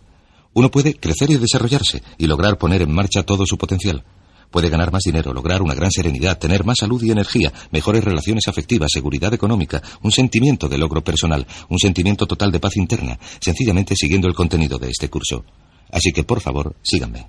Uno 0.55 0.71
puede 0.71 0.95
crecer 0.95 1.31
y 1.31 1.37
desarrollarse 1.37 2.03
y 2.19 2.27
lograr 2.27 2.59
poner 2.59 2.83
en 2.83 2.93
marcha 2.93 3.23
todo 3.23 3.45
su 3.47 3.57
potencial. 3.59 4.05
Puede 4.51 4.71
ganar 4.71 4.91
más 4.91 5.03
dinero, 5.03 5.35
lograr 5.35 5.61
una 5.61 5.75
gran 5.75 5.91
serenidad, 5.91 6.39
tener 6.39 6.65
más 6.65 6.79
salud 6.79 7.03
y 7.03 7.11
energía, 7.11 7.53
mejores 7.71 8.03
relaciones 8.03 8.49
afectivas, 8.49 8.91
seguridad 8.93 9.35
económica, 9.35 9.83
un 10.03 10.11
sentimiento 10.11 10.69
de 10.69 10.79
logro 10.79 11.05
personal, 11.05 11.47
un 11.69 11.79
sentimiento 11.79 12.27
total 12.27 12.51
de 12.51 12.61
paz 12.61 12.77
interna, 12.77 13.19
sencillamente 13.41 13.95
siguiendo 13.95 14.27
el 14.27 14.35
contenido 14.35 14.79
de 14.79 14.89
este 14.89 15.11
curso. 15.11 15.45
Así 15.91 16.13
que, 16.13 16.25
por 16.25 16.41
favor, 16.41 16.77
síganme. 16.83 17.29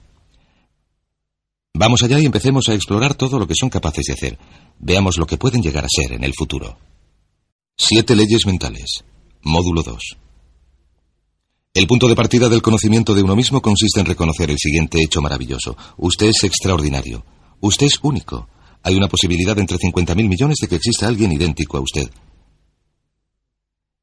Vamos 1.73 2.03
allá 2.03 2.19
y 2.19 2.25
empecemos 2.25 2.67
a 2.69 2.73
explorar 2.73 3.15
todo 3.15 3.37
lo 3.37 3.47
que 3.47 3.55
son 3.55 3.69
capaces 3.69 4.05
de 4.07 4.13
hacer. 4.13 4.39
Veamos 4.79 5.17
lo 5.17 5.25
que 5.25 5.37
pueden 5.37 5.61
llegar 5.61 5.85
a 5.85 5.89
ser 5.89 6.13
en 6.13 6.23
el 6.23 6.33
futuro. 6.33 6.77
Siete 7.77 8.15
leyes 8.15 8.45
mentales. 8.45 9.03
Módulo 9.43 9.83
2. 9.83 9.99
El 11.73 11.85
punto 11.85 12.07
de 12.07 12.15
partida 12.15 12.49
del 12.49 12.63
conocimiento 12.63 13.13
de 13.13 13.21
uno 13.21 13.35
mismo 13.35 13.61
consiste 13.61 13.99
en 13.99 14.07
reconocer 14.07 14.49
el 14.49 14.57
siguiente 14.57 15.01
hecho 15.03 15.21
maravilloso. 15.21 15.77
Usted 15.97 16.27
es 16.27 16.43
extraordinario. 16.43 17.23
Usted 17.61 17.85
es 17.85 17.99
único. 18.01 18.49
Hay 18.81 18.95
una 18.95 19.07
posibilidad 19.07 19.57
entre 19.59 19.77
50.000 19.77 20.27
millones 20.27 20.57
de 20.61 20.67
que 20.67 20.75
exista 20.75 21.07
alguien 21.07 21.31
idéntico 21.31 21.77
a 21.77 21.81
usted. 21.81 22.09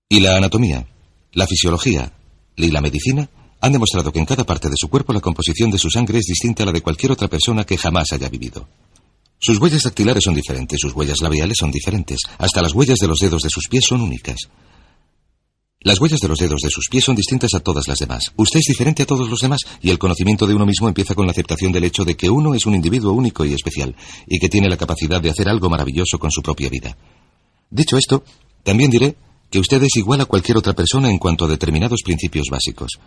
Y 0.08 0.20
la 0.20 0.37
anatomía, 0.37 0.87
la 1.32 1.46
fisiología 1.49 2.12
y 2.54 2.70
la 2.70 2.80
medicina 2.80 3.28
han 3.61 3.73
demostrado 3.73 4.12
que 4.12 4.20
en 4.20 4.26
cada 4.26 4.44
parte 4.44 4.68
de 4.68 4.76
su 4.76 4.88
cuerpo 4.88 5.12
la 5.12 5.20
composición 5.20 5.70
de 5.73 5.78
su 5.78 5.90
sangre 5.90 6.18
es 6.18 6.26
distinta 6.26 6.62
a 6.62 6.66
la 6.66 6.73
de 6.73 6.82
cualquier 6.82 7.12
otra 7.12 7.26
persona 7.26 7.64
que 7.64 7.76
jamás 7.76 8.12
haya 8.12 8.28
vivido. 8.28 8.68
Sus 9.40 9.58
huellas 9.58 9.82
dactilares 9.82 10.23
son 10.25 10.35
diferentes, 10.35 10.78
sus 10.80 10.94
huellas 10.94 11.20
labiales 11.20 11.56
son 11.58 11.73
diferentes, 11.73 12.20
hasta 12.38 12.62
las 12.62 12.75
huellas 12.75 12.99
de 12.99 13.08
los 13.08 13.18
dedos 13.18 13.42
de 13.42 13.50
sus 13.50 13.66
pies 13.68 13.85
son 13.88 14.02
únicas. 14.02 14.37
Las 15.87 16.00
huellas 16.00 16.19
de 16.19 16.26
los 16.26 16.40
dedos 16.40 16.62
de 16.62 16.69
sus 16.69 16.88
pies 16.88 17.05
son 17.05 17.14
distintas 17.14 17.55
a 17.55 17.61
todas 17.61 17.87
las 17.87 18.00
demás. 18.00 18.33
Usted 18.35 18.59
es 18.59 18.64
diferente 18.66 19.05
a 19.05 19.07
todos 19.07 19.31
los 19.31 19.38
demás 19.38 19.61
y 19.81 19.90
el 19.90 20.00
conocimiento 20.00 20.45
de 20.45 20.52
uno 20.52 20.66
mismo 20.66 20.88
empieza 20.88 21.14
con 21.14 21.26
la 21.26 21.31
aceptación 21.31 21.71
del 21.71 21.85
hecho 21.85 22.05
de 22.05 22.16
que 22.16 22.28
uno 22.28 22.55
es 22.55 22.66
un 22.66 22.75
individuo 22.75 23.12
único 23.12 23.45
y 23.45 23.55
especial 23.55 23.95
y 24.26 24.40
que 24.40 24.49
tiene 24.49 24.69
la 24.69 24.76
capacidad 24.76 25.23
de 25.23 25.31
hacer 25.31 25.49
algo 25.49 25.71
maravilloso 25.71 26.19
con 26.19 26.33
su 26.33 26.43
propia 26.43 26.71
vida. 26.71 26.97
Dicho 27.71 27.97
esto, 27.97 28.25
también 28.64 28.90
diré 28.90 29.14
que 29.49 29.61
usted 29.61 29.81
es 29.85 29.95
igual 29.95 30.21
a 30.21 30.25
cualquier 30.25 30.59
otra 30.59 30.73
persona 30.73 31.09
en 31.09 31.19
cuanto 31.19 31.45
a 31.45 31.49
determinados 31.49 32.02
principios 32.02 32.49
básicos. 32.50 32.99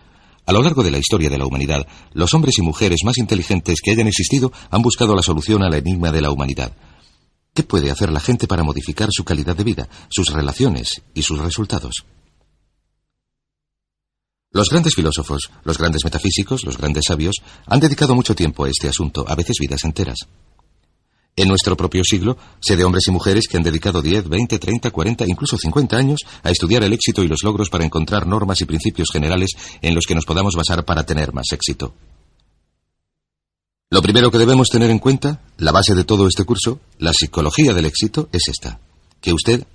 A 0.45 0.53
lo 0.53 0.63
largo 0.63 0.81
de 0.81 0.91
la 0.91 0.99
historia 0.99 1.29
de 1.29 1.37
la 1.37 1.47
humanidad, 1.47 1.85
los 2.13 2.33
hombres 2.33 2.59
y 2.59 2.61
mujeres 2.61 3.01
más 3.03 3.17
inteligentes 3.17 3.81
que 3.83 3.91
hayan 3.91 4.07
existido 4.07 4.53
han 4.71 4.81
buscado 4.81 5.17
la 5.17 5.21
solución 5.21 5.63
al 5.63 5.73
enigma 5.73 6.13
de 6.13 6.21
la 6.21 6.31
humanidad. 6.31 6.71
¿Qué 7.53 7.63
puede 7.63 7.91
hacer 7.91 8.09
la 8.09 8.21
gente 8.21 8.47
para 8.47 8.63
modificar 8.63 9.09
su 9.11 9.25
calidad 9.25 9.57
de 9.57 9.65
vida, 9.65 9.89
sus 10.09 10.29
relaciones 10.31 11.01
y 11.13 11.23
sus 11.23 11.39
resultados? 11.39 12.05
Los 14.51 14.69
grandes 14.69 14.95
filósofos, 14.95 15.51
los 15.63 15.77
grandes 15.77 16.03
metafísicos, 16.03 16.63
los 16.65 16.77
grandes 16.77 17.03
sabios 17.07 17.35
han 17.67 17.79
dedicado 17.79 18.15
mucho 18.15 18.33
tiempo 18.33 18.65
a 18.65 18.69
este 18.69 18.89
asunto, 18.89 19.23
a 19.27 19.35
veces 19.35 19.57
vidas 19.59 19.83
enteras. 19.83 20.17
En 21.35 21.47
nuestro 21.47 21.77
propio 21.77 22.03
siglo, 22.03 22.35
sé 22.59 22.75
de 22.75 22.83
hombres 22.83 23.07
y 23.07 23.11
mujeres 23.11 23.47
que 23.47 23.57
han 23.57 23.63
dedicado 23.63 24.01
10, 24.01 24.27
20, 24.27 24.57
30, 24.57 24.89
40, 24.89 25.25
incluso 25.27 25.55
50 25.55 25.95
años 25.95 26.21
a 26.41 26.49
estudiar 26.49 26.83
el 26.83 26.93
éxito 26.93 27.23
y 27.23 27.27
los 27.27 27.43
logros 27.43 27.69
para 27.69 27.85
encontrar 27.85 28.25
normas 28.25 28.59
y 28.61 28.65
principios 28.65 29.09
generales 29.13 29.51
en 29.81 29.93
los 29.93 30.05
que 30.05 30.15
nos 30.15 30.25
podamos 30.25 30.55
basar 30.55 30.83
para 30.83 31.05
tener 31.05 31.31
más 31.31 31.51
éxito. 31.51 31.93
Lo 33.91 34.01
primero 34.01 34.31
que 34.31 34.39
debemos 34.39 34.67
tener 34.69 34.89
en 34.89 34.99
cuenta, 34.99 35.41
la 35.57 35.71
base 35.71 35.93
de 35.93 36.05
todo 36.05 36.27
este 36.27 36.43
curso, 36.43 36.79
la 36.97 37.13
psicología 37.13 37.73
del 37.73 37.85
éxito, 37.85 38.29
es 38.31 38.47
esta, 38.47 38.79
que 39.21 39.31
usted 39.31 39.65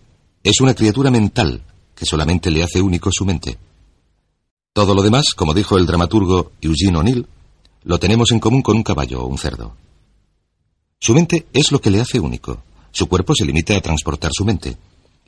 es 0.42 0.60
una 0.60 0.74
criatura 0.74 1.12
mental 1.12 1.62
que 1.94 2.06
solamente 2.06 2.50
le 2.50 2.64
hace 2.64 2.82
único 2.82 3.10
su 3.12 3.24
mente. 3.24 3.56
Todo 4.74 4.92
lo 4.92 5.02
demás, 5.02 5.26
como 5.36 5.54
dijo 5.54 5.78
el 5.78 5.86
dramaturgo 5.86 6.50
Eugene 6.60 6.98
O'Neill, 6.98 7.28
lo 7.84 7.98
tenemos 8.00 8.32
en 8.32 8.40
común 8.40 8.60
con 8.60 8.76
un 8.76 8.82
caballo 8.82 9.22
o 9.22 9.28
un 9.28 9.38
cerdo. 9.38 9.76
Su 10.98 11.14
mente 11.14 11.46
es 11.52 11.70
lo 11.70 11.80
que 11.80 11.92
le 11.92 12.00
hace 12.00 12.18
único. 12.18 12.64
Su 12.90 13.06
cuerpo 13.06 13.36
se 13.36 13.44
limita 13.44 13.76
a 13.76 13.80
transportar 13.80 14.32
su 14.34 14.44
mente. 14.44 14.76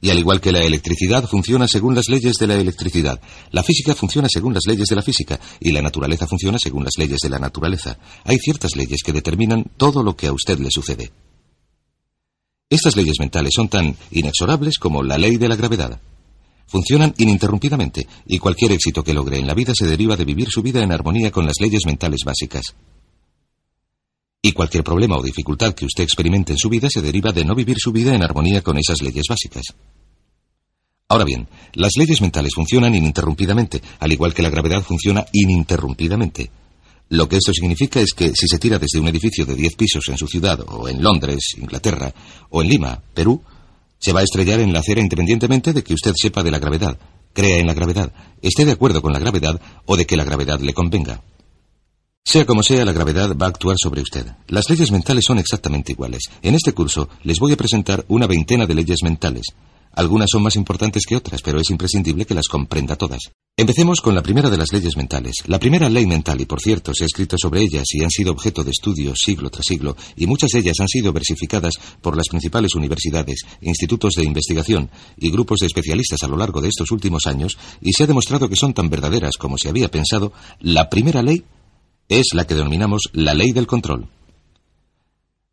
Y 0.00 0.10
al 0.10 0.18
igual 0.18 0.40
que 0.40 0.50
la 0.50 0.64
electricidad 0.64 1.28
funciona 1.28 1.68
según 1.68 1.94
las 1.94 2.08
leyes 2.08 2.34
de 2.40 2.48
la 2.48 2.56
electricidad, 2.56 3.20
la 3.52 3.62
física 3.62 3.94
funciona 3.94 4.26
según 4.28 4.52
las 4.52 4.66
leyes 4.66 4.88
de 4.88 4.96
la 4.96 5.02
física 5.02 5.38
y 5.60 5.70
la 5.70 5.80
naturaleza 5.80 6.26
funciona 6.26 6.58
según 6.58 6.82
las 6.82 6.98
leyes 6.98 7.20
de 7.22 7.30
la 7.30 7.38
naturaleza. 7.38 7.98
Hay 8.24 8.38
ciertas 8.38 8.74
leyes 8.74 9.04
que 9.04 9.12
determinan 9.12 9.64
todo 9.76 10.02
lo 10.02 10.16
que 10.16 10.26
a 10.26 10.32
usted 10.32 10.58
le 10.58 10.72
sucede. 10.72 11.12
Estas 12.68 12.96
leyes 12.96 13.20
mentales 13.20 13.52
son 13.54 13.68
tan 13.68 13.96
inexorables 14.10 14.78
como 14.78 15.04
la 15.04 15.18
ley 15.18 15.36
de 15.36 15.48
la 15.48 15.54
gravedad. 15.54 16.00
Funcionan 16.66 17.14
ininterrumpidamente 17.18 18.06
y 18.26 18.38
cualquier 18.38 18.72
éxito 18.72 19.02
que 19.02 19.14
logre 19.14 19.38
en 19.38 19.46
la 19.46 19.54
vida 19.54 19.72
se 19.74 19.86
deriva 19.86 20.16
de 20.16 20.24
vivir 20.24 20.48
su 20.50 20.62
vida 20.62 20.82
en 20.82 20.92
armonía 20.92 21.30
con 21.30 21.46
las 21.46 21.60
leyes 21.60 21.86
mentales 21.86 22.20
básicas. 22.24 22.74
Y 24.42 24.52
cualquier 24.52 24.84
problema 24.84 25.16
o 25.16 25.22
dificultad 25.22 25.74
que 25.74 25.86
usted 25.86 26.04
experimente 26.04 26.52
en 26.52 26.58
su 26.58 26.68
vida 26.68 26.88
se 26.90 27.02
deriva 27.02 27.32
de 27.32 27.44
no 27.44 27.54
vivir 27.54 27.76
su 27.78 27.92
vida 27.92 28.14
en 28.14 28.22
armonía 28.22 28.62
con 28.62 28.78
esas 28.78 29.00
leyes 29.02 29.24
básicas. 29.28 29.64
Ahora 31.08 31.24
bien, 31.24 31.48
las 31.74 31.96
leyes 31.96 32.20
mentales 32.20 32.52
funcionan 32.54 32.94
ininterrumpidamente, 32.94 33.80
al 34.00 34.12
igual 34.12 34.34
que 34.34 34.42
la 34.42 34.50
gravedad 34.50 34.82
funciona 34.82 35.24
ininterrumpidamente. 35.32 36.50
Lo 37.10 37.28
que 37.28 37.36
esto 37.36 37.52
significa 37.52 38.00
es 38.00 38.12
que 38.12 38.32
si 38.34 38.48
se 38.48 38.58
tira 38.58 38.80
desde 38.80 38.98
un 38.98 39.06
edificio 39.06 39.46
de 39.46 39.54
10 39.54 39.76
pisos 39.76 40.08
en 40.08 40.18
su 40.18 40.26
ciudad, 40.26 40.58
o 40.66 40.88
en 40.88 41.00
Londres, 41.00 41.54
Inglaterra, 41.58 42.12
o 42.50 42.62
en 42.62 42.68
Lima, 42.68 43.00
Perú, 43.14 43.40
se 43.98 44.12
va 44.12 44.20
a 44.20 44.24
estrellar 44.24 44.60
en 44.60 44.72
la 44.72 44.80
acera 44.80 45.00
independientemente 45.00 45.72
de 45.72 45.82
que 45.82 45.94
usted 45.94 46.12
sepa 46.14 46.42
de 46.42 46.50
la 46.50 46.58
gravedad, 46.58 46.98
crea 47.32 47.58
en 47.58 47.66
la 47.66 47.74
gravedad, 47.74 48.12
esté 48.42 48.64
de 48.64 48.72
acuerdo 48.72 49.02
con 49.02 49.12
la 49.12 49.18
gravedad 49.18 49.60
o 49.84 49.96
de 49.96 50.06
que 50.06 50.16
la 50.16 50.24
gravedad 50.24 50.60
le 50.60 50.72
convenga. 50.74 51.22
Sea 52.24 52.44
como 52.44 52.64
sea, 52.64 52.84
la 52.84 52.92
gravedad 52.92 53.36
va 53.36 53.46
a 53.46 53.50
actuar 53.50 53.76
sobre 53.80 54.02
usted. 54.02 54.26
Las 54.48 54.68
leyes 54.68 54.90
mentales 54.90 55.24
son 55.24 55.38
exactamente 55.38 55.92
iguales. 55.92 56.24
En 56.42 56.56
este 56.56 56.72
curso 56.72 57.08
les 57.22 57.38
voy 57.38 57.52
a 57.52 57.56
presentar 57.56 58.04
una 58.08 58.26
veintena 58.26 58.66
de 58.66 58.74
leyes 58.74 58.98
mentales. 59.04 59.44
Algunas 59.96 60.28
son 60.30 60.42
más 60.42 60.56
importantes 60.56 61.04
que 61.06 61.16
otras, 61.16 61.40
pero 61.42 61.58
es 61.58 61.70
imprescindible 61.70 62.26
que 62.26 62.34
las 62.34 62.48
comprenda 62.48 62.96
todas. 62.96 63.32
Empecemos 63.56 64.02
con 64.02 64.14
la 64.14 64.22
primera 64.22 64.50
de 64.50 64.58
las 64.58 64.70
leyes 64.70 64.94
mentales. 64.98 65.36
La 65.46 65.58
primera 65.58 65.88
ley 65.88 66.04
mental, 66.04 66.38
y 66.38 66.44
por 66.44 66.60
cierto, 66.60 66.92
se 66.92 67.04
ha 67.04 67.06
escrito 67.06 67.36
sobre 67.38 67.62
ellas 67.62 67.86
y 67.94 68.04
han 68.04 68.10
sido 68.10 68.32
objeto 68.32 68.62
de 68.62 68.72
estudio 68.72 69.14
siglo 69.16 69.48
tras 69.48 69.64
siglo, 69.64 69.96
y 70.14 70.26
muchas 70.26 70.50
de 70.50 70.58
ellas 70.58 70.76
han 70.80 70.88
sido 70.88 71.14
versificadas 71.14 71.72
por 72.02 72.14
las 72.14 72.28
principales 72.28 72.74
universidades, 72.74 73.40
institutos 73.62 74.12
de 74.16 74.24
investigación 74.24 74.90
y 75.16 75.30
grupos 75.30 75.60
de 75.60 75.66
especialistas 75.68 76.22
a 76.22 76.28
lo 76.28 76.36
largo 76.36 76.60
de 76.60 76.68
estos 76.68 76.90
últimos 76.90 77.26
años, 77.26 77.56
y 77.80 77.94
se 77.94 78.04
ha 78.04 78.06
demostrado 78.06 78.50
que 78.50 78.56
son 78.56 78.74
tan 78.74 78.90
verdaderas 78.90 79.38
como 79.38 79.56
se 79.56 79.70
había 79.70 79.90
pensado, 79.90 80.34
la 80.60 80.90
primera 80.90 81.22
ley 81.22 81.42
es 82.10 82.26
la 82.34 82.46
que 82.46 82.54
denominamos 82.54 83.08
la 83.14 83.32
ley 83.32 83.52
del 83.52 83.66
control. 83.66 84.10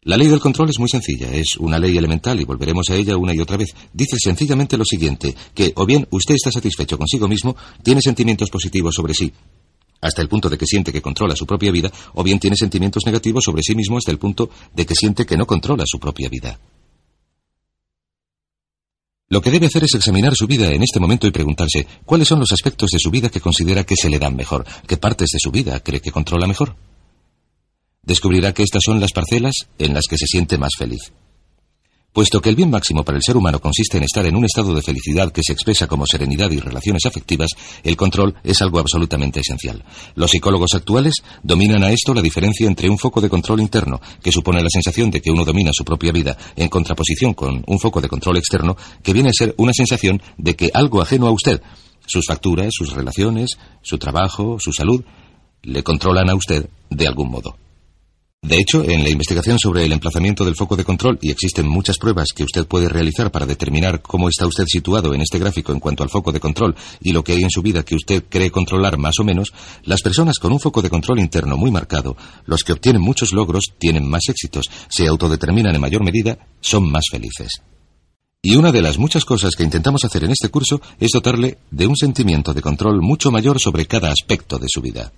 La 0.05 0.17
ley 0.17 0.27
del 0.27 0.41
control 0.41 0.69
es 0.69 0.79
muy 0.79 0.89
sencilla, 0.89 1.31
es 1.31 1.55
una 1.59 1.79
ley 1.79 1.97
elemental 1.97 2.39
y 2.39 2.43
volveremos 2.43 2.89
a 2.89 2.95
ella 2.95 3.15
una 3.15 3.33
y 3.33 3.39
otra 3.39 3.55
vez. 3.55 3.69
Dice 3.93 4.17
sencillamente 4.19 4.77
lo 4.77 4.83
siguiente, 4.83 5.33
que 5.53 5.71
o 5.75 5.85
bien 5.85 6.05
usted 6.11 6.35
está 6.35 6.51
satisfecho 6.51 6.97
consigo 6.97 7.27
mismo, 7.27 7.55
tiene 7.81 8.01
sentimientos 8.01 8.49
positivos 8.49 8.95
sobre 8.95 9.13
sí, 9.13 9.31
hasta 10.01 10.21
el 10.21 10.27
punto 10.27 10.49
de 10.49 10.57
que 10.57 10.65
siente 10.65 10.91
que 10.91 11.01
controla 11.01 11.35
su 11.35 11.45
propia 11.45 11.71
vida, 11.71 11.89
o 12.15 12.23
bien 12.23 12.37
tiene 12.37 12.57
sentimientos 12.57 13.03
negativos 13.05 13.45
sobre 13.45 13.63
sí 13.63 13.75
mismo 13.75 13.97
hasta 13.97 14.11
el 14.11 14.19
punto 14.19 14.49
de 14.75 14.85
que 14.85 14.93
siente 14.93 15.25
que 15.25 15.37
no 15.37 15.47
controla 15.47 15.85
su 15.87 15.99
propia 15.99 16.27
vida. 16.27 16.59
Lo 19.29 19.41
que 19.41 19.51
debe 19.51 19.67
hacer 19.67 19.85
es 19.85 19.95
examinar 19.95 20.35
su 20.35 20.47
vida 20.47 20.71
en 20.71 20.83
este 20.83 20.99
momento 20.99 21.27
y 21.27 21.31
preguntarse 21.31 21.87
cuáles 22.05 22.27
son 22.27 22.41
los 22.41 22.51
aspectos 22.51 22.91
de 22.91 22.99
su 22.99 23.09
vida 23.09 23.29
que 23.29 23.39
considera 23.39 23.85
que 23.85 23.95
se 23.95 24.09
le 24.09 24.19
dan 24.19 24.35
mejor, 24.35 24.65
qué 24.85 24.97
partes 24.97 25.29
de 25.31 25.39
su 25.39 25.49
vida 25.49 25.79
cree 25.79 26.01
que 26.01 26.11
controla 26.11 26.45
mejor. 26.45 26.75
Descubrirá 28.03 28.53
que 28.53 28.63
estas 28.63 28.81
son 28.85 28.99
las 28.99 29.13
parcelas 29.13 29.53
en 29.79 29.93
las 29.93 30.05
que 30.09 30.17
se 30.17 30.27
siente 30.27 30.57
más 30.57 30.73
feliz. 30.77 31.13
Puesto 32.13 32.41
que 32.41 32.49
el 32.49 32.55
bien 32.55 32.69
máximo 32.69 33.03
para 33.03 33.17
el 33.17 33.23
ser 33.25 33.37
humano 33.37 33.59
consiste 33.59 33.97
en 33.97 34.03
estar 34.03 34.23
en 34.27 34.35
un 34.35 34.45
estado 34.45 34.75
de 34.75 34.83
felicidad 34.83 35.31
que 35.31 35.41
se 35.43 35.51
expresa 35.51 35.87
como 35.87 36.05
serenidad 36.05 36.51
y 36.51 36.59
relaciones 36.59 37.07
afectivas, 37.07 37.49
el 37.81 37.97
control 37.97 38.35
es 38.43 38.61
algo 38.61 38.77
absolutamente 38.77 39.39
esencial. 39.39 39.83
Los 40.13 40.29
psicólogos 40.29 40.75
actuales 40.75 41.15
dominan 41.41 41.83
a 41.83 41.91
esto 41.91 42.13
la 42.13 42.21
diferencia 42.21 42.67
entre 42.67 42.87
un 42.87 42.99
foco 42.99 43.19
de 43.19 43.29
control 43.29 43.61
interno, 43.61 43.99
que 44.21 44.31
supone 44.31 44.61
la 44.61 44.69
sensación 44.69 45.09
de 45.09 45.21
que 45.21 45.31
uno 45.31 45.43
domina 45.43 45.71
su 45.73 45.83
propia 45.83 46.11
vida, 46.11 46.37
en 46.55 46.69
contraposición 46.69 47.33
con 47.33 47.63
un 47.65 47.79
foco 47.79 47.99
de 47.99 48.09
control 48.09 48.37
externo, 48.37 48.77
que 49.01 49.13
viene 49.13 49.29
a 49.29 49.33
ser 49.33 49.55
una 49.57 49.73
sensación 49.73 50.21
de 50.37 50.55
que 50.55 50.69
algo 50.71 51.01
ajeno 51.01 51.25
a 51.25 51.31
usted, 51.31 51.63
sus 52.05 52.25
facturas, 52.27 52.69
sus 52.73 52.93
relaciones, 52.93 53.57
su 53.81 53.97
trabajo, 53.97 54.57
su 54.59 54.71
salud, 54.71 55.03
le 55.63 55.81
controlan 55.81 56.29
a 56.29 56.35
usted 56.35 56.69
de 56.91 57.07
algún 57.07 57.31
modo. 57.31 57.62
De 58.43 58.58
hecho, 58.58 58.84
en 58.84 59.06
la 59.06 59.10
investigación 59.10 59.58
sobre 59.58 59.86
el 59.86 59.93
emplazamiento 59.93 60.43
del 60.43 60.58
foco 60.58 60.75
de 60.75 60.84
control, 60.84 61.17
y 61.21 61.32
existen 61.32 61.65
muchas 61.65 61.97
pruebas 61.97 62.27
que 62.36 62.43
usted 62.43 62.67
puede 62.67 62.89
realizar 62.89 63.32
para 63.32 63.45
determinar 63.45 64.01
cómo 64.01 64.27
está 64.27 64.45
usted 64.45 64.65
situado 64.67 65.13
en 65.13 65.21
este 65.21 65.39
gráfico 65.39 65.71
en 65.71 65.79
cuanto 65.79 66.03
al 66.03 66.10
foco 66.10 66.34
de 66.34 66.41
control 66.41 66.75
y 66.99 67.13
lo 67.13 67.23
que 67.23 67.32
hay 67.32 67.41
en 67.41 67.49
su 67.49 67.62
vida 67.62 67.84
que 67.84 67.95
usted 67.95 68.25
cree 68.27 68.51
controlar 68.51 68.97
más 68.97 69.17
o 69.19 69.23
menos, 69.23 69.53
las 69.86 70.01
personas 70.01 70.39
con 70.39 70.51
un 70.51 70.60
foco 70.60 70.82
de 70.82 70.89
control 70.89 71.21
interno 71.21 71.56
muy 71.56 71.71
marcado, 71.71 72.17
los 72.45 72.65
que 72.65 72.73
obtienen 72.73 73.01
muchos 73.01 73.32
logros, 73.32 73.75
tienen 73.79 74.10
más 74.10 74.23
éxitos, 74.27 74.65
se 74.89 75.08
autodeterminan 75.08 75.75
en 75.75 75.82
mayor 75.82 76.03
medida, 76.03 76.38
son 76.60 76.91
más 76.91 77.06
felices. 77.10 77.62
Y 78.41 78.58
una 78.58 78.73
de 78.73 78.82
las 78.82 78.97
muchas 78.97 79.23
cosas 79.23 79.56
que 79.56 79.63
intentamos 79.63 80.03
hacer 80.03 80.25
en 80.25 80.32
este 80.32 80.49
curso 80.49 80.82
es 80.99 81.12
dotarle 81.13 81.60
de 81.71 81.88
un 81.88 81.95
sentimiento 81.95 82.53
de 82.53 82.62
control 82.62 83.01
mucho 83.01 83.32
mayor 83.32 83.58
sobre 83.62 83.86
cada 83.86 84.12
aspecto 84.12 84.60
de 84.60 84.67
su 84.67 84.82
vida. 84.82 85.13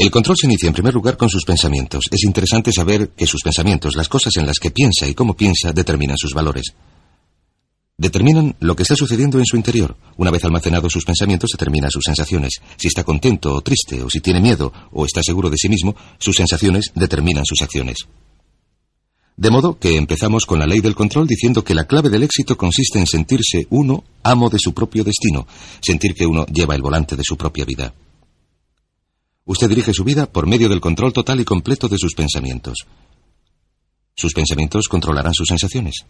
El 0.00 0.10
control 0.10 0.34
se 0.40 0.46
inicia 0.46 0.66
en 0.66 0.72
primer 0.72 0.94
lugar 0.94 1.18
con 1.18 1.28
sus 1.28 1.44
pensamientos. 1.44 2.04
Es 2.10 2.24
interesante 2.24 2.72
saber 2.72 3.10
que 3.10 3.26
sus 3.26 3.42
pensamientos, 3.42 3.96
las 3.96 4.08
cosas 4.08 4.34
en 4.38 4.46
las 4.46 4.58
que 4.58 4.70
piensa 4.70 5.06
y 5.06 5.12
cómo 5.12 5.36
piensa, 5.36 5.74
determinan 5.74 6.16
sus 6.16 6.32
valores. 6.32 6.72
Determinan 7.98 8.56
lo 8.60 8.74
que 8.74 8.84
está 8.84 8.96
sucediendo 8.96 9.38
en 9.38 9.44
su 9.44 9.56
interior. 9.56 9.98
Una 10.16 10.30
vez 10.30 10.42
almacenados 10.42 10.90
sus 10.90 11.04
pensamientos, 11.04 11.50
determina 11.52 11.90
sus 11.90 12.02
sensaciones. 12.02 12.62
Si 12.78 12.88
está 12.88 13.04
contento 13.04 13.52
o 13.52 13.60
triste, 13.60 14.02
o 14.02 14.08
si 14.08 14.20
tiene 14.20 14.40
miedo, 14.40 14.72
o 14.90 15.04
está 15.04 15.22
seguro 15.22 15.50
de 15.50 15.58
sí 15.58 15.68
mismo, 15.68 15.94
sus 16.18 16.34
sensaciones 16.34 16.92
determinan 16.94 17.44
sus 17.44 17.60
acciones. 17.60 17.98
De 19.36 19.50
modo 19.50 19.78
que 19.78 19.98
empezamos 19.98 20.46
con 20.46 20.60
la 20.60 20.66
ley 20.66 20.80
del 20.80 20.94
control 20.94 21.26
diciendo 21.26 21.62
que 21.62 21.74
la 21.74 21.84
clave 21.84 22.08
del 22.08 22.22
éxito 22.22 22.56
consiste 22.56 22.98
en 22.98 23.06
sentirse 23.06 23.66
uno 23.68 24.02
amo 24.22 24.48
de 24.48 24.58
su 24.58 24.72
propio 24.72 25.04
destino, 25.04 25.46
sentir 25.82 26.14
que 26.14 26.24
uno 26.24 26.46
lleva 26.46 26.74
el 26.74 26.80
volante 26.80 27.16
de 27.16 27.22
su 27.22 27.36
propia 27.36 27.66
vida. 27.66 27.92
Usted 29.50 29.68
dirige 29.68 29.92
su 29.92 30.04
vida 30.04 30.26
por 30.30 30.46
medio 30.46 30.68
del 30.68 30.80
control 30.80 31.12
total 31.12 31.40
y 31.40 31.44
completo 31.44 31.88
de 31.88 31.98
sus 31.98 32.14
pensamientos. 32.14 32.86
Sus 34.14 34.32
pensamientos 34.32 34.86
controlarán 34.86 35.34
sus 35.34 35.48
sensaciones. 35.48 36.04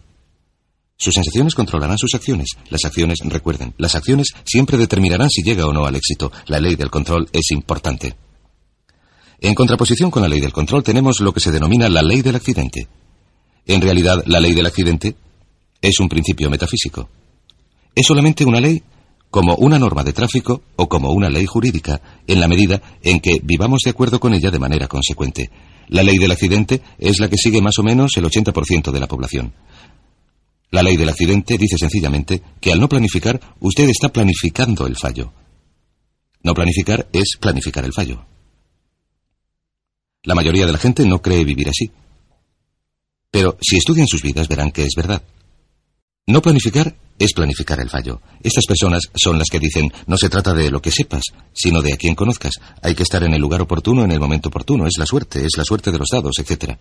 Sus 0.99 1.15
sensaciones 1.15 1.55
controlarán 1.55 1.97
sus 1.97 2.15
acciones. 2.15 2.49
Las 2.69 2.85
acciones, 2.85 3.21
recuerden, 3.25 3.73
las 3.79 3.95
acciones 3.95 4.35
siempre 4.45 4.77
determinarán 4.77 5.31
si 5.31 5.43
llega 5.43 5.65
o 5.65 5.73
no 5.73 5.87
al 5.87 5.97
éxito. 5.97 6.31
La 6.49 6.61
ley 6.61 6.77
del 6.77 6.91
control 6.91 7.31
es 7.33 7.51
importante. 7.53 8.15
En 9.41 9.55
contraposición 9.55 10.11
con 10.11 10.21
la 10.21 10.29
ley 10.29 10.41
del 10.43 10.53
control 10.53 10.83
tenemos 10.83 11.21
lo 11.21 11.33
que 11.33 11.41
se 11.41 11.51
denomina 11.51 11.89
la 11.89 12.03
ley 12.03 12.21
del 12.21 12.37
accidente. 12.37 12.89
En 13.65 13.81
realidad, 13.81 14.23
la 14.27 14.41
ley 14.41 14.53
del 14.53 14.67
accidente 14.67 15.17
es 15.81 15.99
un 15.99 16.11
principio 16.11 16.51
metafísico. 16.51 17.09
Es 17.95 18.07
solamente 18.07 18.45
una 18.45 18.61
ley 18.61 18.83
como 19.31 19.55
una 19.55 19.79
norma 19.79 20.03
de 20.03 20.13
tráfico 20.13 20.63
o 20.77 20.89
como 20.89 21.11
una 21.13 21.31
ley 21.31 21.47
jurídica, 21.47 22.01
en 22.27 22.41
la 22.41 22.49
medida 22.49 22.83
en 23.03 23.21
que 23.21 23.41
vivamos 23.43 23.81
de 23.85 23.91
acuerdo 23.91 24.19
con 24.19 24.35
ella 24.35 24.51
de 24.51 24.59
manera 24.59 24.89
consecuente. 24.89 25.51
La 25.89 26.03
ley 26.03 26.19
del 26.19 26.33
accidente 26.33 26.83
es 26.99 27.19
la 27.21 27.29
que 27.29 27.37
sigue 27.37 27.63
más 27.63 27.79
o 27.79 27.83
menos 27.83 28.13
el 28.17 28.25
80% 28.25 28.91
de 28.91 29.01
la 29.01 29.07
población. 29.07 29.53
La 30.71 30.83
ley 30.83 30.97
del 30.97 31.09
accidente 31.09 31.59
dice 31.59 31.77
sencillamente 31.79 32.43
que 32.61 32.73
al 32.73 32.81
no 32.81 32.89
planificar, 32.89 33.41
usted 33.61 33.89
está 33.89 34.11
planificando 34.11 34.87
el 34.87 34.97
fallo. 34.97 35.33
No 36.43 36.55
planificar 36.55 37.09
es 37.13 37.37
planificar 37.41 37.85
el 37.85 37.93
fallo. 37.93 38.25
La 40.23 40.35
mayoría 40.35 40.67
de 40.67 40.73
la 40.73 40.79
gente 40.79 41.05
no 41.07 41.23
cree 41.23 41.45
vivir 41.45 41.69
así. 41.69 41.91
Pero 43.31 43.57
si 43.61 43.77
estudian 43.77 44.07
sus 44.07 44.23
vidas 44.23 44.49
verán 44.49 44.71
que 44.71 44.85
es 44.85 44.93
verdad. 44.97 45.23
No 46.31 46.41
planificar 46.41 46.95
es 47.19 47.33
planificar 47.33 47.81
el 47.81 47.91
fallo. 47.91 48.21
Estas 48.41 48.65
personas 48.65 49.03
son 49.17 49.37
las 49.37 49.49
que 49.51 49.59
dicen, 49.59 49.93
no 50.07 50.17
se 50.17 50.29
trata 50.29 50.55
de 50.55 50.71
lo 50.71 50.81
que 50.81 50.93
sepas, 50.93 51.25
sino 51.53 51.83
de 51.83 51.93
a 51.93 51.97
quien 51.97 52.15
conozcas. 52.15 52.53
Hay 52.83 52.95
que 52.95 53.03
estar 53.03 53.25
en 53.25 53.35
el 53.35 53.41
lugar 53.41 53.61
oportuno 53.61 54.05
en 54.05 54.13
el 54.13 54.21
momento 54.21 54.49
oportuno. 54.49 54.87
Es 54.87 54.97
la 54.97 55.07
suerte, 55.07 55.41
es 55.41 55.57
la 55.57 55.65
suerte 55.65 55.91
de 55.91 55.99
los 55.99 56.07
dados, 56.09 56.39
etc. 56.39 56.79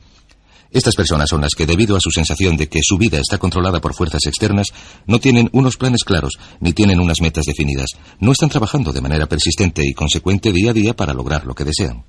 Estas 0.69 0.93
personas 0.93 1.29
son 1.29 1.41
las 1.41 1.55
que, 1.57 1.65
debido 1.65 1.97
a 1.97 1.99
su 1.99 2.12
sensación 2.12 2.57
de 2.57 2.69
que 2.69 2.77
su 2.83 2.99
vida 2.99 3.19
está 3.19 3.39
controlada 3.39 3.81
por 3.81 3.95
fuerzas 3.95 4.27
externas, 4.27 4.67
no 5.07 5.19
tienen 5.19 5.49
unos 5.51 5.77
planes 5.77 6.03
claros, 6.03 6.33
ni 6.59 6.73
tienen 6.73 6.99
unas 6.99 7.19
metas 7.19 7.45
definidas. 7.45 7.89
No 8.19 8.31
están 8.31 8.49
trabajando 8.49 8.93
de 8.93 9.01
manera 9.01 9.25
persistente 9.25 9.81
y 9.83 9.95
consecuente 9.95 10.53
día 10.53 10.69
a 10.69 10.73
día 10.73 10.95
para 10.95 11.15
lograr 11.15 11.47
lo 11.47 11.55
que 11.55 11.65
desean. 11.65 12.05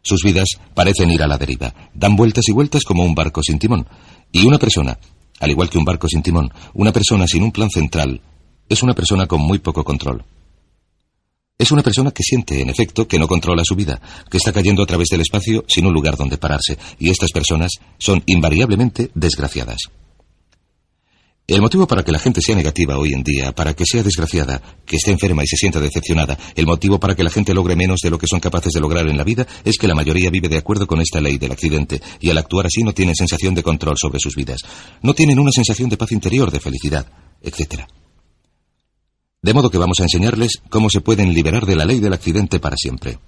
Sus 0.00 0.22
vidas 0.22 0.50
parecen 0.74 1.10
ir 1.10 1.24
a 1.24 1.26
la 1.26 1.38
deriva, 1.38 1.74
dan 1.92 2.14
vueltas 2.14 2.44
y 2.46 2.52
vueltas 2.52 2.84
como 2.84 3.02
un 3.02 3.16
barco 3.16 3.42
sin 3.42 3.58
timón. 3.58 3.88
Y 4.30 4.46
una 4.46 4.58
persona, 4.58 4.96
al 5.40 5.50
igual 5.50 5.70
que 5.70 5.78
un 5.78 5.84
barco 5.84 6.08
sin 6.08 6.22
timón, 6.22 6.52
una 6.74 6.92
persona 6.92 7.26
sin 7.26 7.42
un 7.42 7.52
plan 7.52 7.70
central, 7.70 8.20
es 8.68 8.82
una 8.82 8.94
persona 8.94 9.26
con 9.26 9.40
muy 9.40 9.58
poco 9.58 9.84
control. 9.84 10.24
Es 11.58 11.70
una 11.70 11.82
persona 11.82 12.10
que 12.10 12.22
siente, 12.22 12.60
en 12.60 12.68
efecto, 12.68 13.08
que 13.08 13.18
no 13.18 13.26
controla 13.26 13.62
su 13.64 13.74
vida, 13.74 14.00
que 14.30 14.36
está 14.36 14.52
cayendo 14.52 14.82
a 14.82 14.86
través 14.86 15.08
del 15.08 15.22
espacio 15.22 15.64
sin 15.68 15.86
un 15.86 15.94
lugar 15.94 16.16
donde 16.16 16.36
pararse, 16.36 16.76
y 16.98 17.08
estas 17.08 17.32
personas 17.32 17.72
son 17.98 18.22
invariablemente 18.26 19.10
desgraciadas. 19.14 19.78
El 21.48 21.60
motivo 21.60 21.86
para 21.86 22.02
que 22.02 22.10
la 22.10 22.18
gente 22.18 22.40
sea 22.40 22.56
negativa 22.56 22.98
hoy 22.98 23.12
en 23.12 23.22
día, 23.22 23.52
para 23.54 23.72
que 23.72 23.84
sea 23.86 24.02
desgraciada, 24.02 24.60
que 24.84 24.96
esté 24.96 25.12
enferma 25.12 25.44
y 25.44 25.46
se 25.46 25.56
sienta 25.56 25.78
decepcionada, 25.78 26.36
el 26.56 26.66
motivo 26.66 26.98
para 26.98 27.14
que 27.14 27.22
la 27.22 27.30
gente 27.30 27.54
logre 27.54 27.76
menos 27.76 28.00
de 28.02 28.10
lo 28.10 28.18
que 28.18 28.26
son 28.28 28.40
capaces 28.40 28.72
de 28.72 28.80
lograr 28.80 29.08
en 29.08 29.16
la 29.16 29.22
vida 29.22 29.46
es 29.64 29.78
que 29.78 29.86
la 29.86 29.94
mayoría 29.94 30.28
vive 30.30 30.48
de 30.48 30.58
acuerdo 30.58 30.88
con 30.88 31.00
esta 31.00 31.20
ley 31.20 31.38
del 31.38 31.52
accidente 31.52 32.02
y 32.18 32.30
al 32.30 32.38
actuar 32.38 32.66
así 32.66 32.82
no 32.82 32.92
tienen 32.92 33.14
sensación 33.14 33.54
de 33.54 33.62
control 33.62 33.94
sobre 33.96 34.18
sus 34.18 34.34
vidas, 34.34 34.58
no 35.02 35.14
tienen 35.14 35.38
una 35.38 35.52
sensación 35.52 35.88
de 35.88 35.96
paz 35.96 36.10
interior, 36.10 36.50
de 36.50 36.58
felicidad, 36.58 37.06
etc. 37.40 37.82
De 39.40 39.54
modo 39.54 39.70
que 39.70 39.78
vamos 39.78 40.00
a 40.00 40.02
enseñarles 40.02 40.60
cómo 40.68 40.90
se 40.90 41.00
pueden 41.00 41.32
liberar 41.32 41.64
de 41.64 41.76
la 41.76 41.84
ley 41.84 42.00
del 42.00 42.12
accidente 42.12 42.58
para 42.58 42.76
siempre. 42.76 43.20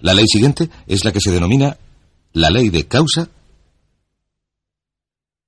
La 0.00 0.12
ley 0.12 0.26
siguiente 0.28 0.68
es 0.86 1.06
la 1.06 1.12
que 1.12 1.20
se 1.20 1.30
denomina 1.30 1.78
la 2.34 2.50
ley 2.50 2.68
de 2.68 2.86
causa 2.86 3.30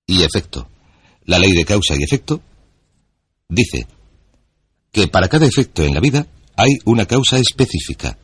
y 0.06 0.22
efecto. 0.22 0.68
La 1.26 1.38
ley 1.38 1.52
de 1.52 1.64
causa 1.64 1.94
y 1.96 2.02
efecto 2.02 2.42
dice 3.48 3.86
que 4.92 5.08
para 5.08 5.28
cada 5.28 5.46
efecto 5.46 5.82
en 5.82 5.94
la 5.94 6.00
vida 6.00 6.26
hay 6.56 6.70
una 6.84 7.06
causa 7.06 7.38
específica. 7.38 8.18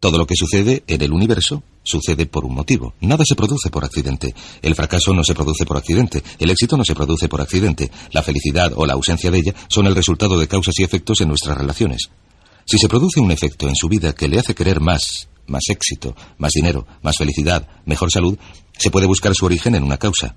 Todo 0.00 0.18
lo 0.18 0.26
que 0.26 0.34
sucede 0.36 0.82
en 0.86 1.02
el 1.02 1.12
universo 1.12 1.62
sucede 1.82 2.26
por 2.26 2.44
un 2.44 2.54
motivo. 2.54 2.94
Nada 3.00 3.24
se 3.26 3.34
produce 3.34 3.70
por 3.70 3.84
accidente. 3.84 4.34
El 4.62 4.74
fracaso 4.74 5.12
no 5.12 5.22
se 5.22 5.34
produce 5.34 5.66
por 5.66 5.76
accidente. 5.76 6.22
El 6.38 6.50
éxito 6.50 6.76
no 6.76 6.84
se 6.84 6.94
produce 6.94 7.28
por 7.28 7.40
accidente. 7.40 7.90
La 8.12 8.22
felicidad 8.22 8.72
o 8.74 8.86
la 8.86 8.94
ausencia 8.94 9.30
de 9.30 9.38
ella 9.38 9.54
son 9.68 9.86
el 9.86 9.94
resultado 9.94 10.38
de 10.38 10.48
causas 10.48 10.74
y 10.78 10.82
efectos 10.82 11.20
en 11.20 11.28
nuestras 11.28 11.56
relaciones. 11.56 12.08
Si 12.66 12.78
se 12.78 12.88
produce 12.88 13.20
un 13.20 13.30
efecto 13.30 13.68
en 13.68 13.76
su 13.76 13.88
vida 13.88 14.14
que 14.14 14.28
le 14.28 14.38
hace 14.38 14.54
querer 14.54 14.80
más, 14.80 15.28
más 15.46 15.64
éxito, 15.68 16.16
más 16.38 16.52
dinero, 16.52 16.86
más 17.02 17.16
felicidad, 17.18 17.68
mejor 17.84 18.10
salud, 18.10 18.38
se 18.78 18.90
puede 18.90 19.06
buscar 19.06 19.34
su 19.34 19.44
origen 19.44 19.74
en 19.74 19.84
una 19.84 19.98
causa. 19.98 20.34